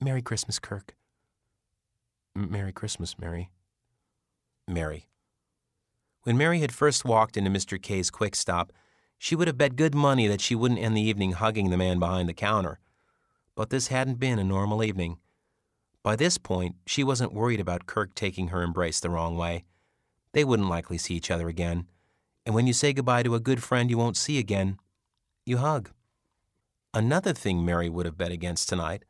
Merry 0.00 0.22
Christmas, 0.22 0.58
Kirk. 0.58 0.94
Merry 2.34 2.72
Christmas, 2.72 3.18
Mary. 3.18 3.50
Mary. 4.66 5.08
When 6.22 6.38
Mary 6.38 6.60
had 6.60 6.72
first 6.72 7.04
walked 7.04 7.36
into 7.36 7.50
Mr. 7.50 7.80
K's 7.80 8.10
quick 8.10 8.34
stop, 8.34 8.72
she 9.18 9.36
would 9.36 9.48
have 9.48 9.58
bet 9.58 9.76
good 9.76 9.94
money 9.94 10.26
that 10.26 10.40
she 10.40 10.54
wouldn't 10.54 10.80
end 10.80 10.96
the 10.96 11.02
evening 11.02 11.32
hugging 11.32 11.68
the 11.68 11.76
man 11.76 11.98
behind 11.98 12.28
the 12.28 12.34
counter. 12.34 12.78
But 13.54 13.68
this 13.68 13.88
hadn't 13.88 14.18
been 14.18 14.38
a 14.38 14.44
normal 14.44 14.82
evening. 14.82 15.18
By 16.02 16.16
this 16.16 16.38
point, 16.38 16.76
she 16.86 17.04
wasn't 17.04 17.34
worried 17.34 17.60
about 17.60 17.84
Kirk 17.84 18.14
taking 18.14 18.48
her 18.48 18.62
embrace 18.62 19.00
the 19.00 19.10
wrong 19.10 19.36
way. 19.36 19.64
They 20.32 20.44
wouldn't 20.44 20.70
likely 20.70 20.96
see 20.96 21.14
each 21.14 21.30
other 21.30 21.48
again. 21.48 21.86
And 22.46 22.54
when 22.54 22.66
you 22.66 22.72
say 22.72 22.94
goodbye 22.94 23.24
to 23.24 23.34
a 23.34 23.40
good 23.40 23.62
friend 23.62 23.90
you 23.90 23.98
won't 23.98 24.16
see 24.16 24.38
again, 24.38 24.78
you 25.44 25.58
hug. 25.58 25.90
Another 26.92 27.32
thing 27.32 27.64
Mary 27.64 27.88
would 27.88 28.04
have 28.04 28.18
bet 28.18 28.32
against 28.32 28.68
tonight 28.68 29.04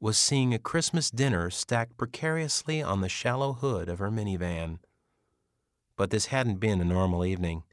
was 0.00 0.16
seeing 0.16 0.54
a 0.54 0.58
Christmas 0.58 1.10
dinner 1.10 1.50
stacked 1.50 1.96
precariously 1.98 2.80
on 2.82 3.02
the 3.02 3.08
shallow 3.08 3.52
hood 3.52 3.88
of 3.88 3.98
her 3.98 4.10
minivan. 4.10 4.78
But 5.96 6.10
this 6.10 6.26
hadn't 6.26 6.60
been 6.60 6.80
a 6.80 6.84
normal 6.84 7.26
evening. 7.26 7.64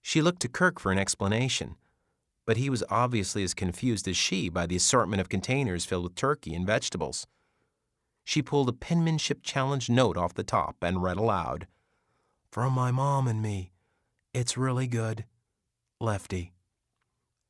She 0.00 0.22
looked 0.22 0.42
to 0.42 0.48
Kirk 0.48 0.78
for 0.78 0.92
an 0.92 0.98
explanation, 0.98 1.76
but 2.46 2.56
he 2.56 2.70
was 2.70 2.84
obviously 2.88 3.42
as 3.42 3.54
confused 3.54 4.06
as 4.06 4.16
she 4.16 4.48
by 4.48 4.66
the 4.66 4.76
assortment 4.76 5.20
of 5.20 5.28
containers 5.28 5.84
filled 5.84 6.04
with 6.04 6.14
turkey 6.14 6.54
and 6.54 6.66
vegetables. 6.66 7.26
She 8.22 8.42
pulled 8.42 8.68
a 8.68 8.72
penmanship 8.72 9.42
challenge 9.42 9.90
note 9.90 10.16
off 10.16 10.34
the 10.34 10.44
top 10.44 10.76
and 10.82 11.02
read 11.02 11.16
aloud 11.16 11.66
From 12.50 12.74
my 12.74 12.92
mom 12.92 13.26
and 13.26 13.42
me. 13.42 13.72
It's 14.32 14.56
really 14.56 14.86
good. 14.86 15.24
Lefty. 15.98 16.52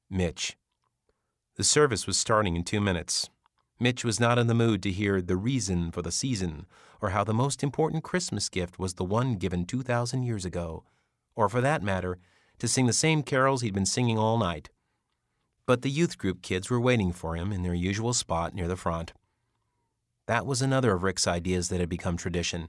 Mitch. 0.08 0.56
The 1.56 1.64
service 1.64 2.06
was 2.06 2.16
starting 2.16 2.56
in 2.56 2.64
two 2.64 2.80
minutes. 2.80 3.28
Mitch 3.78 4.04
was 4.04 4.18
not 4.18 4.38
in 4.38 4.46
the 4.46 4.54
mood 4.54 4.82
to 4.84 4.90
hear 4.90 5.20
the 5.20 5.36
reason 5.36 5.90
for 5.90 6.00
the 6.00 6.10
season, 6.10 6.64
or 7.02 7.10
how 7.10 7.24
the 7.24 7.34
most 7.34 7.62
important 7.62 8.02
Christmas 8.02 8.48
gift 8.48 8.78
was 8.78 8.94
the 8.94 9.04
one 9.04 9.34
given 9.34 9.66
2,000 9.66 10.22
years 10.22 10.46
ago, 10.46 10.84
or 11.34 11.50
for 11.50 11.60
that 11.60 11.82
matter, 11.82 12.18
to 12.58 12.66
sing 12.66 12.86
the 12.86 12.92
same 12.94 13.22
carols 13.22 13.60
he'd 13.60 13.74
been 13.74 13.84
singing 13.84 14.18
all 14.18 14.38
night. 14.38 14.70
But 15.66 15.82
the 15.82 15.90
youth 15.90 16.16
group 16.16 16.40
kids 16.40 16.70
were 16.70 16.80
waiting 16.80 17.12
for 17.12 17.36
him 17.36 17.52
in 17.52 17.62
their 17.62 17.74
usual 17.74 18.14
spot 18.14 18.54
near 18.54 18.66
the 18.68 18.76
front. 18.76 19.12
That 20.26 20.46
was 20.46 20.62
another 20.62 20.94
of 20.94 21.02
Rick's 21.02 21.26
ideas 21.26 21.68
that 21.68 21.80
had 21.80 21.88
become 21.90 22.16
tradition. 22.16 22.68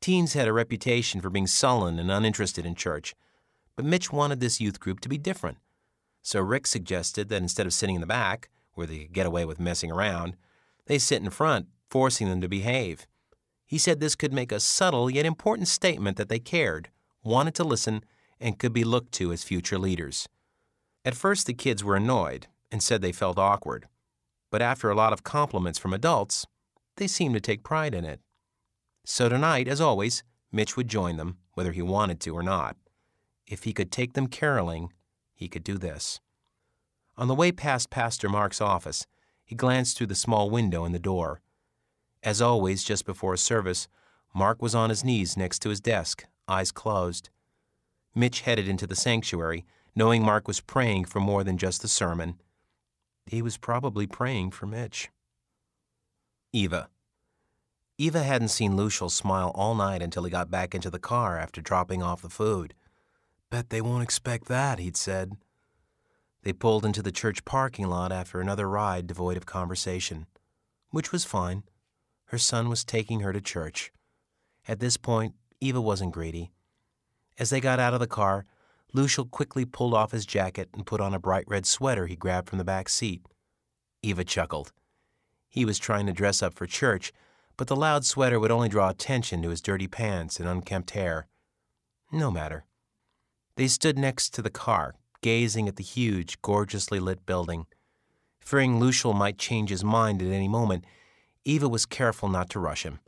Teens 0.00 0.32
had 0.32 0.48
a 0.48 0.54
reputation 0.54 1.20
for 1.20 1.28
being 1.28 1.46
sullen 1.46 1.98
and 1.98 2.10
uninterested 2.10 2.64
in 2.64 2.74
church, 2.74 3.14
but 3.76 3.84
Mitch 3.84 4.10
wanted 4.10 4.40
this 4.40 4.58
youth 4.58 4.80
group 4.80 5.00
to 5.00 5.08
be 5.08 5.18
different. 5.18 5.58
So 6.22 6.40
Rick 6.40 6.66
suggested 6.66 7.28
that 7.28 7.42
instead 7.42 7.66
of 7.66 7.72
sitting 7.72 7.94
in 7.94 8.00
the 8.00 8.06
back, 8.06 8.50
where 8.74 8.86
they 8.86 9.00
could 9.00 9.12
get 9.12 9.26
away 9.26 9.44
with 9.44 9.60
messing 9.60 9.90
around, 9.90 10.36
they 10.86 10.98
sit 10.98 11.22
in 11.22 11.30
front, 11.30 11.66
forcing 11.88 12.28
them 12.28 12.40
to 12.40 12.48
behave. 12.48 13.06
He 13.66 13.78
said 13.78 14.00
this 14.00 14.16
could 14.16 14.32
make 14.32 14.52
a 14.52 14.60
subtle 14.60 15.10
yet 15.10 15.26
important 15.26 15.68
statement 15.68 16.16
that 16.16 16.28
they 16.28 16.38
cared, 16.38 16.90
wanted 17.22 17.54
to 17.56 17.64
listen, 17.64 18.04
and 18.40 18.58
could 18.58 18.72
be 18.72 18.84
looked 18.84 19.12
to 19.12 19.32
as 19.32 19.44
future 19.44 19.78
leaders. 19.78 20.28
At 21.04 21.14
first, 21.14 21.46
the 21.46 21.54
kids 21.54 21.84
were 21.84 21.96
annoyed 21.96 22.46
and 22.70 22.82
said 22.82 23.00
they 23.00 23.12
felt 23.12 23.38
awkward, 23.38 23.86
but 24.50 24.62
after 24.62 24.90
a 24.90 24.94
lot 24.94 25.12
of 25.12 25.24
compliments 25.24 25.78
from 25.78 25.92
adults, 25.92 26.46
they 26.96 27.06
seemed 27.06 27.34
to 27.34 27.40
take 27.40 27.62
pride 27.62 27.94
in 27.94 28.04
it. 28.04 28.20
So 29.04 29.28
tonight, 29.28 29.68
as 29.68 29.80
always, 29.80 30.22
Mitch 30.52 30.76
would 30.76 30.88
join 30.88 31.16
them, 31.16 31.38
whether 31.54 31.72
he 31.72 31.82
wanted 31.82 32.20
to 32.20 32.36
or 32.36 32.42
not. 32.42 32.76
If 33.46 33.64
he 33.64 33.72
could 33.72 33.90
take 33.90 34.12
them 34.12 34.26
caroling, 34.26 34.92
he 35.40 35.48
could 35.48 35.64
do 35.64 35.78
this. 35.78 36.20
On 37.16 37.26
the 37.26 37.34
way 37.34 37.50
past 37.50 37.88
Pastor 37.88 38.28
Mark's 38.28 38.60
office, 38.60 39.06
he 39.42 39.54
glanced 39.54 39.96
through 39.96 40.08
the 40.08 40.14
small 40.14 40.50
window 40.50 40.84
in 40.84 40.92
the 40.92 40.98
door. 40.98 41.40
As 42.22 42.42
always, 42.42 42.84
just 42.84 43.06
before 43.06 43.36
service, 43.38 43.88
Mark 44.34 44.60
was 44.60 44.74
on 44.74 44.90
his 44.90 45.02
knees 45.02 45.38
next 45.38 45.60
to 45.60 45.70
his 45.70 45.80
desk, 45.80 46.26
eyes 46.46 46.70
closed. 46.70 47.30
Mitch 48.14 48.42
headed 48.42 48.68
into 48.68 48.86
the 48.86 48.94
sanctuary, 48.94 49.64
knowing 49.96 50.22
Mark 50.22 50.46
was 50.46 50.60
praying 50.60 51.06
for 51.06 51.20
more 51.20 51.42
than 51.42 51.56
just 51.56 51.80
the 51.80 51.88
sermon. 51.88 52.38
He 53.24 53.40
was 53.40 53.56
probably 53.56 54.06
praying 54.06 54.50
for 54.50 54.66
Mitch. 54.66 55.08
Eva. 56.52 56.90
Eva 57.96 58.22
hadn't 58.22 58.48
seen 58.48 58.76
Lucial 58.76 59.08
smile 59.08 59.52
all 59.54 59.74
night 59.74 60.02
until 60.02 60.24
he 60.24 60.30
got 60.30 60.50
back 60.50 60.74
into 60.74 60.90
the 60.90 60.98
car 60.98 61.38
after 61.38 61.62
dropping 61.62 62.02
off 62.02 62.20
the 62.20 62.28
food. 62.28 62.74
Bet 63.50 63.70
they 63.70 63.80
won't 63.80 64.02
expect 64.04 64.46
that, 64.46 64.78
he'd 64.78 64.96
said. 64.96 65.32
They 66.42 66.52
pulled 66.52 66.86
into 66.86 67.02
the 67.02 67.12
church 67.12 67.44
parking 67.44 67.88
lot 67.88 68.12
after 68.12 68.40
another 68.40 68.68
ride 68.68 69.06
devoid 69.06 69.36
of 69.36 69.44
conversation, 69.44 70.26
which 70.90 71.12
was 71.12 71.24
fine. 71.24 71.64
Her 72.26 72.38
son 72.38 72.68
was 72.68 72.84
taking 72.84 73.20
her 73.20 73.32
to 73.32 73.40
church. 73.40 73.92
At 74.68 74.78
this 74.78 74.96
point, 74.96 75.34
Eva 75.60 75.80
wasn't 75.80 76.12
greedy. 76.12 76.52
As 77.38 77.50
they 77.50 77.60
got 77.60 77.80
out 77.80 77.92
of 77.92 78.00
the 78.00 78.06
car, 78.06 78.46
Lucial 78.92 79.24
quickly 79.24 79.64
pulled 79.64 79.94
off 79.94 80.12
his 80.12 80.26
jacket 80.26 80.68
and 80.72 80.86
put 80.86 81.00
on 81.00 81.14
a 81.14 81.18
bright 81.18 81.44
red 81.48 81.66
sweater 81.66 82.06
he 82.06 82.16
grabbed 82.16 82.48
from 82.48 82.58
the 82.58 82.64
back 82.64 82.88
seat. 82.88 83.22
Eva 84.02 84.24
chuckled. 84.24 84.72
He 85.48 85.64
was 85.64 85.78
trying 85.78 86.06
to 86.06 86.12
dress 86.12 86.42
up 86.42 86.54
for 86.54 86.66
church, 86.66 87.12
but 87.56 87.66
the 87.66 87.76
loud 87.76 88.04
sweater 88.04 88.38
would 88.38 88.50
only 88.50 88.68
draw 88.68 88.88
attention 88.88 89.42
to 89.42 89.50
his 89.50 89.60
dirty 89.60 89.88
pants 89.88 90.38
and 90.38 90.48
unkempt 90.48 90.92
hair. 90.92 91.26
No 92.12 92.30
matter. 92.30 92.64
They 93.60 93.68
stood 93.68 93.98
next 93.98 94.32
to 94.32 94.40
the 94.40 94.48
car, 94.48 94.94
gazing 95.20 95.68
at 95.68 95.76
the 95.76 95.82
huge, 95.82 96.40
gorgeously 96.40 96.98
lit 96.98 97.26
building. 97.26 97.66
Fearing 98.38 98.80
Lucial 98.80 99.12
might 99.12 99.36
change 99.36 99.68
his 99.68 99.84
mind 99.84 100.22
at 100.22 100.32
any 100.32 100.48
moment, 100.48 100.86
Eva 101.44 101.68
was 101.68 101.84
careful 101.84 102.30
not 102.30 102.48
to 102.48 102.58
rush 102.58 102.84
him. 102.84 103.00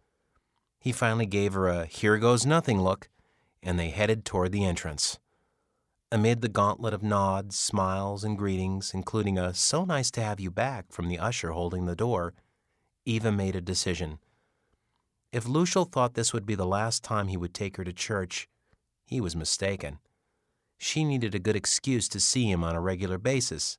He 0.78 0.92
finally 0.92 1.24
gave 1.24 1.54
her 1.54 1.68
a 1.68 1.86
here 1.86 2.18
goes 2.18 2.44
nothing 2.44 2.82
look, 2.82 3.08
and 3.62 3.78
they 3.78 3.88
headed 3.88 4.26
toward 4.26 4.52
the 4.52 4.66
entrance. 4.66 5.18
Amid 6.10 6.42
the 6.42 6.50
gauntlet 6.50 6.92
of 6.92 7.02
nods, 7.02 7.58
smiles, 7.58 8.22
and 8.22 8.36
greetings, 8.36 8.92
including 8.92 9.38
a 9.38 9.54
so 9.54 9.86
nice 9.86 10.10
to 10.10 10.22
have 10.22 10.38
you 10.38 10.50
back 10.50 10.92
from 10.92 11.08
the 11.08 11.18
usher 11.18 11.52
holding 11.52 11.86
the 11.86 11.96
door, 11.96 12.34
Eva 13.06 13.32
made 13.32 13.56
a 13.56 13.62
decision. 13.62 14.18
If 15.32 15.48
Lucial 15.48 15.86
thought 15.86 16.12
this 16.12 16.34
would 16.34 16.44
be 16.44 16.56
the 16.56 16.66
last 16.66 17.02
time 17.02 17.28
he 17.28 17.38
would 17.38 17.54
take 17.54 17.78
her 17.78 17.84
to 17.84 17.92
church, 17.94 18.50
he 19.06 19.18
was 19.18 19.34
mistaken. 19.34 19.98
She 20.84 21.04
needed 21.04 21.32
a 21.32 21.38
good 21.38 21.54
excuse 21.54 22.08
to 22.08 22.18
see 22.18 22.50
him 22.50 22.64
on 22.64 22.74
a 22.74 22.80
regular 22.80 23.16
basis. 23.16 23.78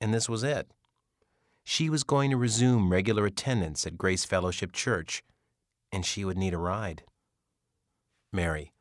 And 0.00 0.14
this 0.14 0.28
was 0.28 0.44
it. 0.44 0.70
She 1.64 1.90
was 1.90 2.04
going 2.04 2.30
to 2.30 2.36
resume 2.36 2.92
regular 2.92 3.26
attendance 3.26 3.84
at 3.84 3.98
Grace 3.98 4.24
Fellowship 4.24 4.70
Church, 4.70 5.24
and 5.90 6.06
she 6.06 6.24
would 6.24 6.38
need 6.38 6.54
a 6.54 6.58
ride. 6.58 7.02
Mary. 8.32 8.72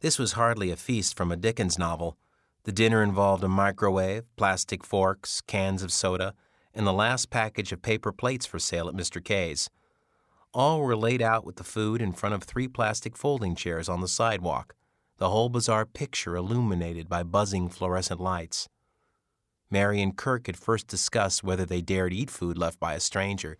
This 0.00 0.16
was 0.16 0.34
hardly 0.34 0.70
a 0.70 0.76
feast 0.76 1.16
from 1.16 1.32
a 1.32 1.36
Dickens 1.36 1.76
novel. 1.76 2.16
The 2.62 2.72
dinner 2.72 3.02
involved 3.02 3.42
a 3.42 3.48
microwave, 3.48 4.22
plastic 4.36 4.84
forks, 4.84 5.40
cans 5.40 5.82
of 5.82 5.90
soda, 5.90 6.34
and 6.72 6.86
the 6.86 6.92
last 6.92 7.30
package 7.30 7.72
of 7.72 7.82
paper 7.82 8.12
plates 8.12 8.46
for 8.46 8.60
sale 8.60 8.88
at 8.88 8.94
Mr. 8.94 9.22
K's. 9.22 9.70
All 10.54 10.82
were 10.82 10.96
laid 10.96 11.20
out 11.20 11.44
with 11.44 11.56
the 11.56 11.64
food 11.64 12.00
in 12.00 12.12
front 12.12 12.36
of 12.36 12.44
three 12.44 12.68
plastic 12.68 13.16
folding 13.16 13.56
chairs 13.56 13.88
on 13.88 14.00
the 14.00 14.08
sidewalk, 14.08 14.76
the 15.22 15.30
whole 15.30 15.48
bizarre 15.48 15.86
picture 15.86 16.34
illuminated 16.34 17.08
by 17.08 17.22
buzzing 17.22 17.68
fluorescent 17.68 18.20
lights. 18.20 18.68
Mary 19.70 20.02
and 20.02 20.16
Kirk 20.16 20.48
had 20.48 20.56
first 20.56 20.88
discussed 20.88 21.44
whether 21.44 21.64
they 21.64 21.80
dared 21.80 22.12
eat 22.12 22.28
food 22.28 22.58
left 22.58 22.80
by 22.80 22.94
a 22.94 22.98
stranger, 22.98 23.56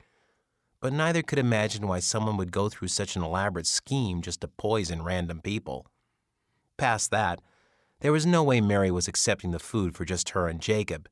but 0.81 0.93
neither 0.93 1.23
could 1.23 1.39
imagine 1.39 1.87
why 1.87 2.01
someone 2.01 2.37
would 2.37 2.51
go 2.51 2.69
through 2.69 2.89
such 2.89 3.15
an 3.15 3.23
elaborate 3.23 3.69
scheme 3.69 4.23
just 4.23 4.41
to 4.41 4.49
poison 4.49 5.05
random 5.05 5.41
people. 5.41 5.87
Past 6.79 7.13
that, 7.13 7.41
there 8.01 8.11
was 8.11 8.27
no 8.27 8.43
way 8.43 8.61
Mary 8.61 8.91
was 8.91 9.07
accepting 9.07 9.53
the 9.53 9.61
food 9.61 9.95
for 9.95 10.05
just 10.05 10.31
her 10.31 10.49
and 10.49 10.61
Jacob. 10.61 11.09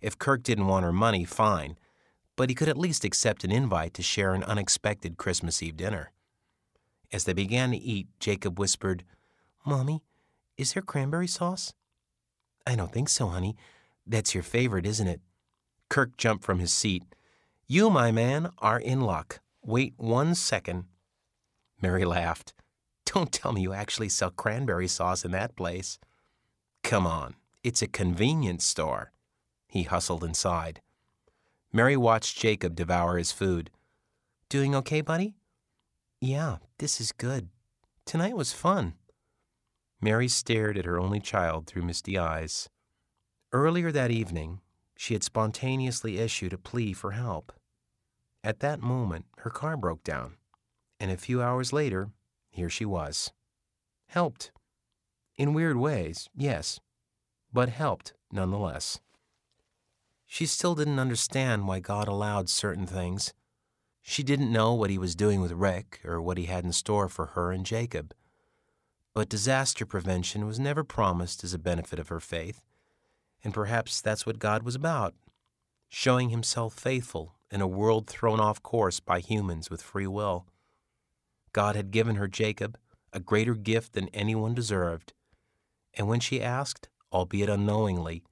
If 0.00 0.16
Kirk 0.16 0.44
didn't 0.44 0.68
want 0.68 0.84
her 0.84 0.92
money, 0.92 1.24
fine, 1.24 1.76
but 2.36 2.50
he 2.50 2.54
could 2.54 2.68
at 2.68 2.78
least 2.78 3.04
accept 3.04 3.42
an 3.42 3.50
invite 3.50 3.94
to 3.94 4.02
share 4.04 4.32
an 4.32 4.44
unexpected 4.44 5.16
Christmas 5.16 5.60
Eve 5.60 5.76
dinner. 5.76 6.12
As 7.12 7.24
they 7.24 7.32
began 7.32 7.72
to 7.72 7.76
eat, 7.76 8.06
Jacob 8.20 8.60
whispered, 8.60 9.02
Mommy, 9.68 10.02
is 10.56 10.72
there 10.72 10.82
cranberry 10.82 11.26
sauce? 11.26 11.74
I 12.66 12.74
don't 12.74 12.90
think 12.90 13.10
so, 13.10 13.28
honey. 13.28 13.54
That's 14.06 14.32
your 14.32 14.42
favorite, 14.42 14.86
isn't 14.86 15.06
it? 15.06 15.20
Kirk 15.90 16.16
jumped 16.16 16.42
from 16.42 16.58
his 16.58 16.72
seat. 16.72 17.04
You, 17.66 17.90
my 17.90 18.10
man, 18.10 18.48
are 18.58 18.78
in 18.78 19.02
luck. 19.02 19.40
Wait 19.62 19.92
one 19.98 20.34
second. 20.34 20.84
Mary 21.82 22.06
laughed. 22.06 22.54
Don't 23.04 23.30
tell 23.30 23.52
me 23.52 23.60
you 23.60 23.74
actually 23.74 24.08
sell 24.08 24.30
cranberry 24.30 24.88
sauce 24.88 25.22
in 25.22 25.32
that 25.32 25.54
place. 25.54 25.98
Come 26.82 27.06
on, 27.06 27.34
it's 27.62 27.82
a 27.82 27.86
convenience 27.86 28.64
store. 28.64 29.12
He 29.66 29.82
hustled 29.82 30.24
inside. 30.24 30.80
Mary 31.74 31.96
watched 31.96 32.38
Jacob 32.38 32.74
devour 32.74 33.18
his 33.18 33.32
food. 33.32 33.70
Doing 34.48 34.74
okay, 34.74 35.02
buddy? 35.02 35.34
Yeah, 36.22 36.56
this 36.78 37.02
is 37.02 37.12
good. 37.12 37.50
Tonight 38.06 38.34
was 38.34 38.54
fun. 38.54 38.94
Mary 40.00 40.28
stared 40.28 40.78
at 40.78 40.84
her 40.84 40.98
only 40.98 41.20
child 41.20 41.66
through 41.66 41.82
misty 41.82 42.16
eyes. 42.16 42.68
Earlier 43.52 43.90
that 43.90 44.10
evening, 44.10 44.60
she 44.96 45.14
had 45.14 45.24
spontaneously 45.24 46.18
issued 46.18 46.52
a 46.52 46.58
plea 46.58 46.92
for 46.92 47.12
help. 47.12 47.52
At 48.44 48.60
that 48.60 48.80
moment, 48.80 49.26
her 49.38 49.50
car 49.50 49.76
broke 49.76 50.04
down, 50.04 50.36
and 51.00 51.10
a 51.10 51.16
few 51.16 51.42
hours 51.42 51.72
later, 51.72 52.10
here 52.50 52.70
she 52.70 52.84
was. 52.84 53.32
Helped. 54.06 54.52
In 55.36 55.54
weird 55.54 55.76
ways, 55.76 56.28
yes, 56.34 56.80
but 57.52 57.68
helped 57.68 58.12
nonetheless. 58.32 59.00
She 60.26 60.46
still 60.46 60.74
didn't 60.74 60.98
understand 60.98 61.66
why 61.66 61.80
God 61.80 62.06
allowed 62.06 62.48
certain 62.48 62.86
things. 62.86 63.32
She 64.02 64.22
didn't 64.22 64.52
know 64.52 64.74
what 64.74 64.90
he 64.90 64.98
was 64.98 65.14
doing 65.14 65.40
with 65.40 65.52
Rick 65.52 66.00
or 66.04 66.20
what 66.20 66.38
he 66.38 66.44
had 66.44 66.64
in 66.64 66.72
store 66.72 67.08
for 67.08 67.26
her 67.26 67.50
and 67.52 67.64
Jacob. 67.64 68.14
But 69.14 69.28
disaster 69.28 69.84
prevention 69.86 70.46
was 70.46 70.58
never 70.58 70.84
promised 70.84 71.42
as 71.42 71.54
a 71.54 71.58
benefit 71.58 71.98
of 71.98 72.08
her 72.08 72.20
faith, 72.20 72.62
and 73.42 73.54
perhaps 73.54 74.00
that's 74.00 74.26
what 74.26 74.38
God 74.38 74.62
was 74.62 74.74
about 74.74 75.14
showing 75.88 76.28
himself 76.28 76.74
faithful 76.74 77.34
in 77.50 77.60
a 77.60 77.66
world 77.66 78.06
thrown 78.06 78.38
off 78.40 78.62
course 78.62 79.00
by 79.00 79.20
humans 79.20 79.70
with 79.70 79.82
free 79.82 80.06
will. 80.06 80.46
God 81.52 81.76
had 81.76 81.90
given 81.90 82.16
her 82.16 82.28
Jacob, 82.28 82.78
a 83.12 83.20
greater 83.20 83.54
gift 83.54 83.94
than 83.94 84.08
anyone 84.08 84.54
deserved. 84.54 85.14
And 85.94 86.06
when 86.06 86.20
she 86.20 86.42
asked, 86.42 86.88
albeit 87.10 87.48
unknowingly, 87.48 88.22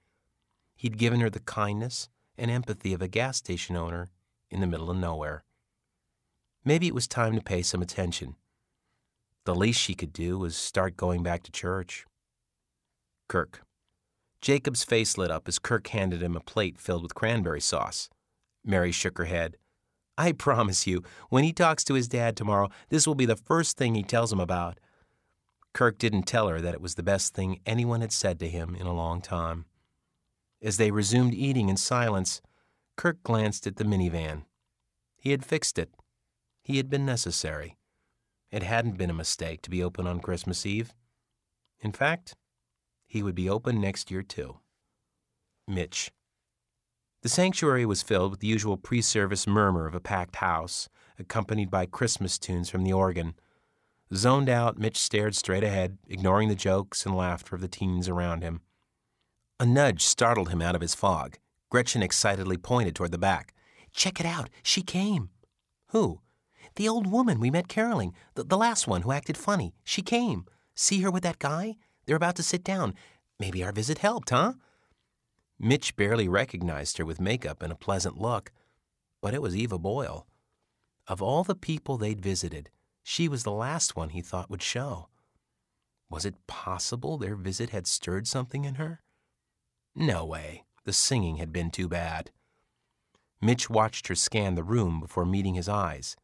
he'd 0.77 0.99
given 0.99 1.21
her 1.21 1.31
the 1.31 1.41
kindness 1.41 2.11
and 2.37 2.51
empathy 2.51 2.93
of 2.93 3.01
a 3.01 3.09
gas 3.09 3.39
station 3.39 3.75
owner 3.75 4.11
in 4.51 4.61
the 4.61 4.67
middle 4.67 4.91
of 4.91 4.99
nowhere. 4.99 5.43
Maybe 6.63 6.87
it 6.87 6.95
was 6.95 7.09
time 7.09 7.35
to 7.37 7.43
pay 7.43 7.63
some 7.63 7.81
attention. 7.81 8.37
The 9.47 9.55
least 9.55 9.81
she 9.81 9.95
could 9.95 10.13
do 10.13 10.41
was 10.41 10.57
start 10.57 10.97
going 10.97 11.23
back 11.23 11.45
to 11.45 11.53
church. 11.53 12.05
Kirk. 13.29 13.63
Jacob's 14.41 14.83
face 14.83 15.17
lit 15.17 15.31
up 15.31 15.47
as 15.47 15.61
Kirk 15.61 15.87
handed 15.87 16.21
him 16.21 16.35
a 16.35 16.41
plate 16.41 16.81
filled 16.81 17.05
with 17.05 17.15
cranberry 17.15 17.61
sauce. 17.61 18.11
Mary 18.65 18.91
shook 18.91 19.17
her 19.19 19.27
head. 19.27 19.57
I 20.19 20.33
promise 20.33 20.89
you, 20.89 21.05
when 21.29 21.45
he 21.45 21.53
talks 21.53 21.85
to 21.85 21.95
his 21.95 22.09
dad 22.09 22.37
tomorrow, 22.37 22.71
this 22.89 23.07
will 23.07 23.15
be 23.15 23.25
the 23.25 23.37
first 23.37 23.77
thing 23.77 23.95
he 23.95 24.03
tells 24.03 24.33
him 24.33 24.41
about. 24.41 24.81
Kirk 25.73 25.97
didn't 25.97 26.25
tell 26.25 26.49
her 26.49 26.61
that 26.61 26.75
it 26.75 26.81
was 26.81 26.97
the 26.97 27.05
best 27.05 27.33
thing 27.33 27.61
anyone 27.65 28.01
had 28.01 28.13
said 28.13 28.41
to 28.41 28.49
him 28.49 28.75
in 28.75 28.89
a 28.89 28.95
long 28.95 29.21
time. 29.21 29.67
As 30.61 30.77
they 30.77 30.91
resumed 30.91 31.35
eating 31.35 31.69
in 31.69 31.77
silence, 31.77 32.43
Kirk 32.97 33.23
glanced 33.23 33.65
at 33.69 33.77
the 33.77 33.85
minivan. 33.85 34.43
He 35.17 35.31
had 35.31 35.45
fixed 35.45 35.79
it. 35.79 35.91
He 36.65 36.79
had 36.79 36.91
been 36.91 37.07
necessary. 37.07 37.77
It 38.51 38.63
hadn't 38.63 38.97
been 38.97 39.11
a 39.11 39.15
mistake 39.15 39.63
to 39.63 39.71
be 39.71 39.83
open 39.83 40.07
on 40.07 40.21
Christmas 40.21 40.65
Eve. 40.65 40.95
In 41.81 41.93
fact, 41.93 42.37
he 43.07 43.23
would 43.23 43.35
be 43.35 43.51
open 43.51 43.81
next 43.81 44.11
year, 44.11 44.23
too. 44.23 44.59
Mitch. 45.67 46.11
The 47.23 47.29
sanctuary 47.29 47.85
was 47.85 48.03
filled 48.03 48.31
with 48.31 48.41
the 48.41 48.47
usual 48.47 48.77
pre 48.77 49.03
service 49.03 49.47
murmur 49.47 49.87
of 49.87 49.95
a 49.95 50.01
packed 50.01 50.37
house, 50.37 50.89
accompanied 51.19 51.71
by 51.71 51.87
Christmas 51.87 52.39
tunes 52.39 52.71
from 52.71 52.85
the 52.85 52.93
organ. 52.93 53.35
Zoned 54.15 54.49
out, 54.49 54.79
Mitch 54.79 54.97
stared 54.97 55.35
straight 55.35 55.65
ahead, 55.65 55.99
ignoring 56.07 56.49
the 56.49 56.55
jokes 56.55 57.05
and 57.05 57.17
laughter 57.17 57.57
of 57.57 57.61
the 57.61 57.69
teens 57.69 58.09
around 58.09 58.43
him. 58.43 58.61
A 59.59 59.67
nudge 59.67 60.05
startled 60.05 60.51
him 60.51 60.63
out 60.63 60.77
of 60.77 60.83
his 60.83 60.95
fog. 60.95 61.39
Gretchen 61.71 62.03
excitedly 62.03 62.57
pointed 62.57 62.95
toward 62.95 63.11
the 63.11 63.19
back. 63.19 63.55
Check 63.93 64.21
it 64.21 64.27
out. 64.27 64.49
She 64.63 64.83
came. 64.83 65.31
Who? 65.89 66.21
The 66.77 66.89
old 66.89 67.07
woman 67.07 67.41
we 67.41 67.51
met 67.51 67.69
caroling. 67.69 68.15
The, 68.35 68.45
the 68.45 68.57
last 68.57 68.87
one 68.87 69.03
who 69.03 69.13
acted 69.13 69.37
funny. 69.37 69.75
She 69.83 70.03
came. 70.03 70.47
See 70.75 71.01
her 71.01 71.11
with 71.11 71.23
that 71.23 71.39
guy? 71.39 71.77
They're 72.05 72.17
about 72.17 72.37
to 72.37 72.43
sit 72.43 72.63
down. 72.63 72.95
Maybe 73.41 73.65
our 73.65 73.73
visit 73.73 73.99
helped, 73.99 74.31
huh? 74.31 74.55
Mitch 75.59 75.97
barely 75.97 76.29
recognized 76.29 76.99
her 76.99 77.05
with 77.05 77.21
makeup 77.21 77.63
and 77.63 77.73
a 77.73 77.77
pleasant 77.77 78.19
look, 78.19 78.53
but 79.23 79.33
it 79.35 79.41
was 79.41 79.57
Eva 79.57 79.79
Boyle. 79.79 80.27
Of 81.09 81.23
all 81.23 81.45
the 81.45 81.55
people 81.55 81.97
they'd 81.97 82.21
visited, 82.21 82.71
she 83.03 83.27
was 83.27 83.43
the 83.43 83.53
last 83.53 83.97
one 83.97 84.11
he 84.11 84.21
thought 84.21 84.51
would 84.51 84.63
show. 84.63 85.09
Was 86.11 86.25
it 86.25 86.47
possible 86.47 87.17
their 87.17 87.37
visit 87.37 87.71
had 87.71 87.87
stirred 87.87 88.27
something 88.27 88.65
in 88.65 88.75
her? 88.75 89.01
No 89.95 90.25
way. 90.25 90.65
The 90.85 90.93
singing 90.93 91.37
had 91.37 91.53
been 91.53 91.71
too 91.71 91.89
bad. 91.89 92.31
Mitch 93.41 93.71
watched 93.71 94.09
her 94.09 94.15
scan 94.15 94.55
the 94.55 94.63
room 94.63 95.01
before 95.01 95.25
meeting 95.25 95.55
his 95.55 95.69
eyes. 95.69 96.17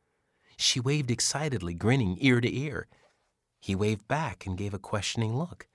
She 0.56 0.80
waved 0.80 1.10
excitedly, 1.10 1.74
grinning 1.74 2.16
ear 2.20 2.40
to 2.40 2.54
ear. 2.54 2.86
He 3.60 3.74
waved 3.74 4.08
back 4.08 4.46
and 4.46 4.58
gave 4.58 4.74
a 4.74 4.78
questioning 4.78 5.36
look. 5.36 5.66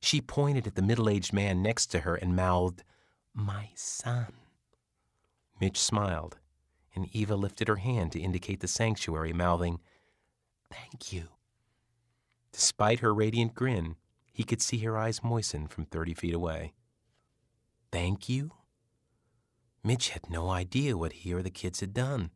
She 0.00 0.20
pointed 0.20 0.66
at 0.66 0.74
the 0.74 0.82
middle 0.82 1.08
aged 1.08 1.32
man 1.32 1.62
next 1.62 1.86
to 1.88 2.00
her 2.00 2.14
and 2.14 2.34
mouthed, 2.34 2.82
My 3.34 3.70
son. 3.74 4.32
Mitch 5.60 5.78
smiled, 5.78 6.38
and 6.94 7.14
Eva 7.14 7.36
lifted 7.36 7.68
her 7.68 7.76
hand 7.76 8.12
to 8.12 8.20
indicate 8.20 8.60
the 8.60 8.68
sanctuary, 8.68 9.32
mouthing, 9.32 9.80
Thank 10.72 11.12
you. 11.12 11.28
Despite 12.52 13.00
her 13.00 13.12
radiant 13.12 13.54
grin, 13.54 13.96
he 14.32 14.44
could 14.44 14.62
see 14.62 14.78
her 14.78 14.96
eyes 14.96 15.22
moisten 15.22 15.66
from 15.68 15.84
30 15.84 16.14
feet 16.14 16.34
away. 16.34 16.72
Thank 17.92 18.28
you? 18.28 18.52
Mitch 19.82 20.10
had 20.10 20.30
no 20.30 20.48
idea 20.48 20.96
what 20.96 21.12
he 21.12 21.34
or 21.34 21.42
the 21.42 21.50
kids 21.50 21.80
had 21.80 21.92
done. 21.92 22.30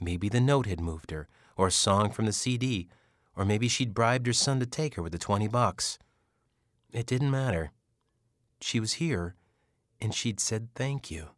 Maybe 0.00 0.28
the 0.28 0.40
note 0.40 0.66
had 0.66 0.80
moved 0.80 1.10
her, 1.10 1.28
or 1.56 1.66
a 1.66 1.72
song 1.72 2.10
from 2.10 2.24
the 2.24 2.32
CD, 2.32 2.88
or 3.36 3.44
maybe 3.44 3.68
she'd 3.68 3.94
bribed 3.94 4.26
her 4.26 4.32
son 4.32 4.58
to 4.60 4.66
take 4.66 4.94
her 4.94 5.02
with 5.02 5.12
the 5.12 5.18
20 5.18 5.46
bucks. 5.48 5.98
It 6.92 7.06
didn't 7.06 7.30
matter. 7.30 7.72
She 8.60 8.80
was 8.80 8.94
here, 8.94 9.36
and 10.00 10.14
she'd 10.14 10.40
said 10.40 10.68
thank 10.74 11.10
you. 11.10 11.28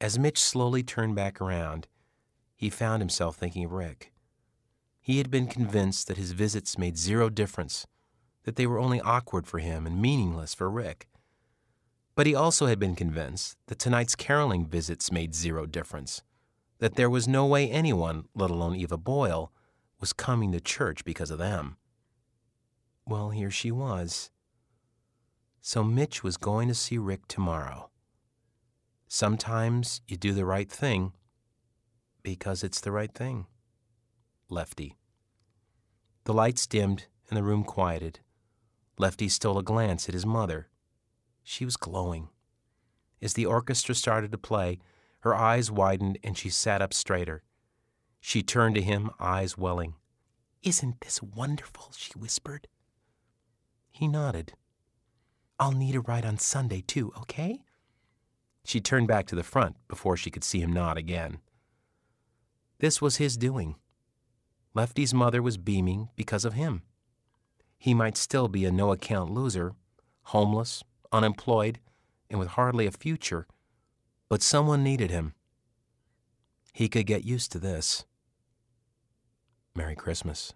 As 0.00 0.18
Mitch 0.18 0.40
slowly 0.40 0.82
turned 0.82 1.14
back 1.14 1.40
around, 1.40 1.86
he 2.56 2.70
found 2.70 3.00
himself 3.00 3.36
thinking 3.36 3.64
of 3.64 3.72
Rick. 3.72 4.12
He 5.00 5.18
had 5.18 5.30
been 5.30 5.46
convinced 5.46 6.08
that 6.08 6.16
his 6.16 6.32
visits 6.32 6.78
made 6.78 6.96
zero 6.96 7.28
difference, 7.28 7.86
that 8.44 8.56
they 8.56 8.66
were 8.66 8.78
only 8.78 9.00
awkward 9.00 9.46
for 9.46 9.58
him 9.58 9.86
and 9.86 10.00
meaningless 10.00 10.54
for 10.54 10.70
Rick. 10.70 11.08
But 12.14 12.26
he 12.26 12.34
also 12.34 12.66
had 12.66 12.78
been 12.78 12.94
convinced 12.94 13.56
that 13.66 13.78
tonight's 13.78 14.16
caroling 14.16 14.66
visits 14.66 15.12
made 15.12 15.34
zero 15.34 15.66
difference, 15.66 16.22
that 16.78 16.96
there 16.96 17.10
was 17.10 17.28
no 17.28 17.46
way 17.46 17.70
anyone, 17.70 18.24
let 18.34 18.50
alone 18.50 18.76
Eva 18.76 18.96
Boyle, 18.96 19.52
was 20.00 20.12
coming 20.12 20.52
to 20.52 20.60
church 20.60 21.04
because 21.04 21.30
of 21.30 21.38
them. 21.38 21.76
Well, 23.06 23.30
here 23.30 23.50
she 23.50 23.70
was. 23.70 24.30
So 25.60 25.82
Mitch 25.82 26.22
was 26.22 26.36
going 26.36 26.68
to 26.68 26.74
see 26.74 26.98
Rick 26.98 27.28
tomorrow. 27.28 27.90
Sometimes 29.08 30.00
you 30.06 30.16
do 30.16 30.32
the 30.32 30.44
right 30.44 30.70
thing 30.70 31.12
because 32.22 32.64
it's 32.64 32.80
the 32.80 32.92
right 32.92 33.12
thing. 33.12 33.46
Lefty. 34.48 34.96
The 36.24 36.34
lights 36.34 36.66
dimmed 36.66 37.06
and 37.28 37.36
the 37.36 37.42
room 37.42 37.64
quieted. 37.64 38.20
Lefty 38.98 39.28
stole 39.28 39.58
a 39.58 39.62
glance 39.62 40.08
at 40.08 40.14
his 40.14 40.26
mother. 40.26 40.68
She 41.42 41.64
was 41.64 41.76
glowing. 41.76 42.28
As 43.20 43.34
the 43.34 43.46
orchestra 43.46 43.94
started 43.94 44.32
to 44.32 44.38
play, 44.38 44.78
her 45.24 45.34
eyes 45.34 45.70
widened 45.70 46.18
and 46.22 46.36
she 46.36 46.50
sat 46.50 46.82
up 46.82 46.92
straighter. 46.92 47.42
She 48.20 48.42
turned 48.42 48.74
to 48.74 48.82
him, 48.82 49.10
eyes 49.18 49.56
welling. 49.56 49.94
Isn't 50.62 51.00
this 51.00 51.22
wonderful? 51.22 51.92
she 51.96 52.12
whispered. 52.12 52.68
He 53.90 54.06
nodded. 54.06 54.52
I'll 55.58 55.72
need 55.72 55.94
a 55.94 56.00
ride 56.00 56.26
on 56.26 56.36
Sunday, 56.36 56.82
too, 56.82 57.10
okay? 57.16 57.62
She 58.66 58.82
turned 58.82 59.08
back 59.08 59.26
to 59.28 59.34
the 59.34 59.42
front 59.42 59.76
before 59.88 60.18
she 60.18 60.30
could 60.30 60.44
see 60.44 60.60
him 60.60 60.74
nod 60.74 60.98
again. 60.98 61.38
This 62.80 63.00
was 63.00 63.16
his 63.16 63.38
doing. 63.38 63.76
Lefty's 64.74 65.14
mother 65.14 65.40
was 65.40 65.56
beaming 65.56 66.10
because 66.16 66.44
of 66.44 66.52
him. 66.52 66.82
He 67.78 67.94
might 67.94 68.18
still 68.18 68.48
be 68.48 68.66
a 68.66 68.70
no 68.70 68.92
account 68.92 69.30
loser, 69.30 69.72
homeless, 70.24 70.84
unemployed, 71.12 71.78
and 72.28 72.38
with 72.38 72.48
hardly 72.48 72.86
a 72.86 72.90
future, 72.90 73.46
but 74.34 74.42
someone 74.42 74.82
needed 74.82 75.12
him. 75.12 75.32
He 76.72 76.88
could 76.88 77.06
get 77.06 77.22
used 77.22 77.52
to 77.52 77.60
this. 77.60 78.04
Merry 79.76 79.94
Christmas. 79.94 80.52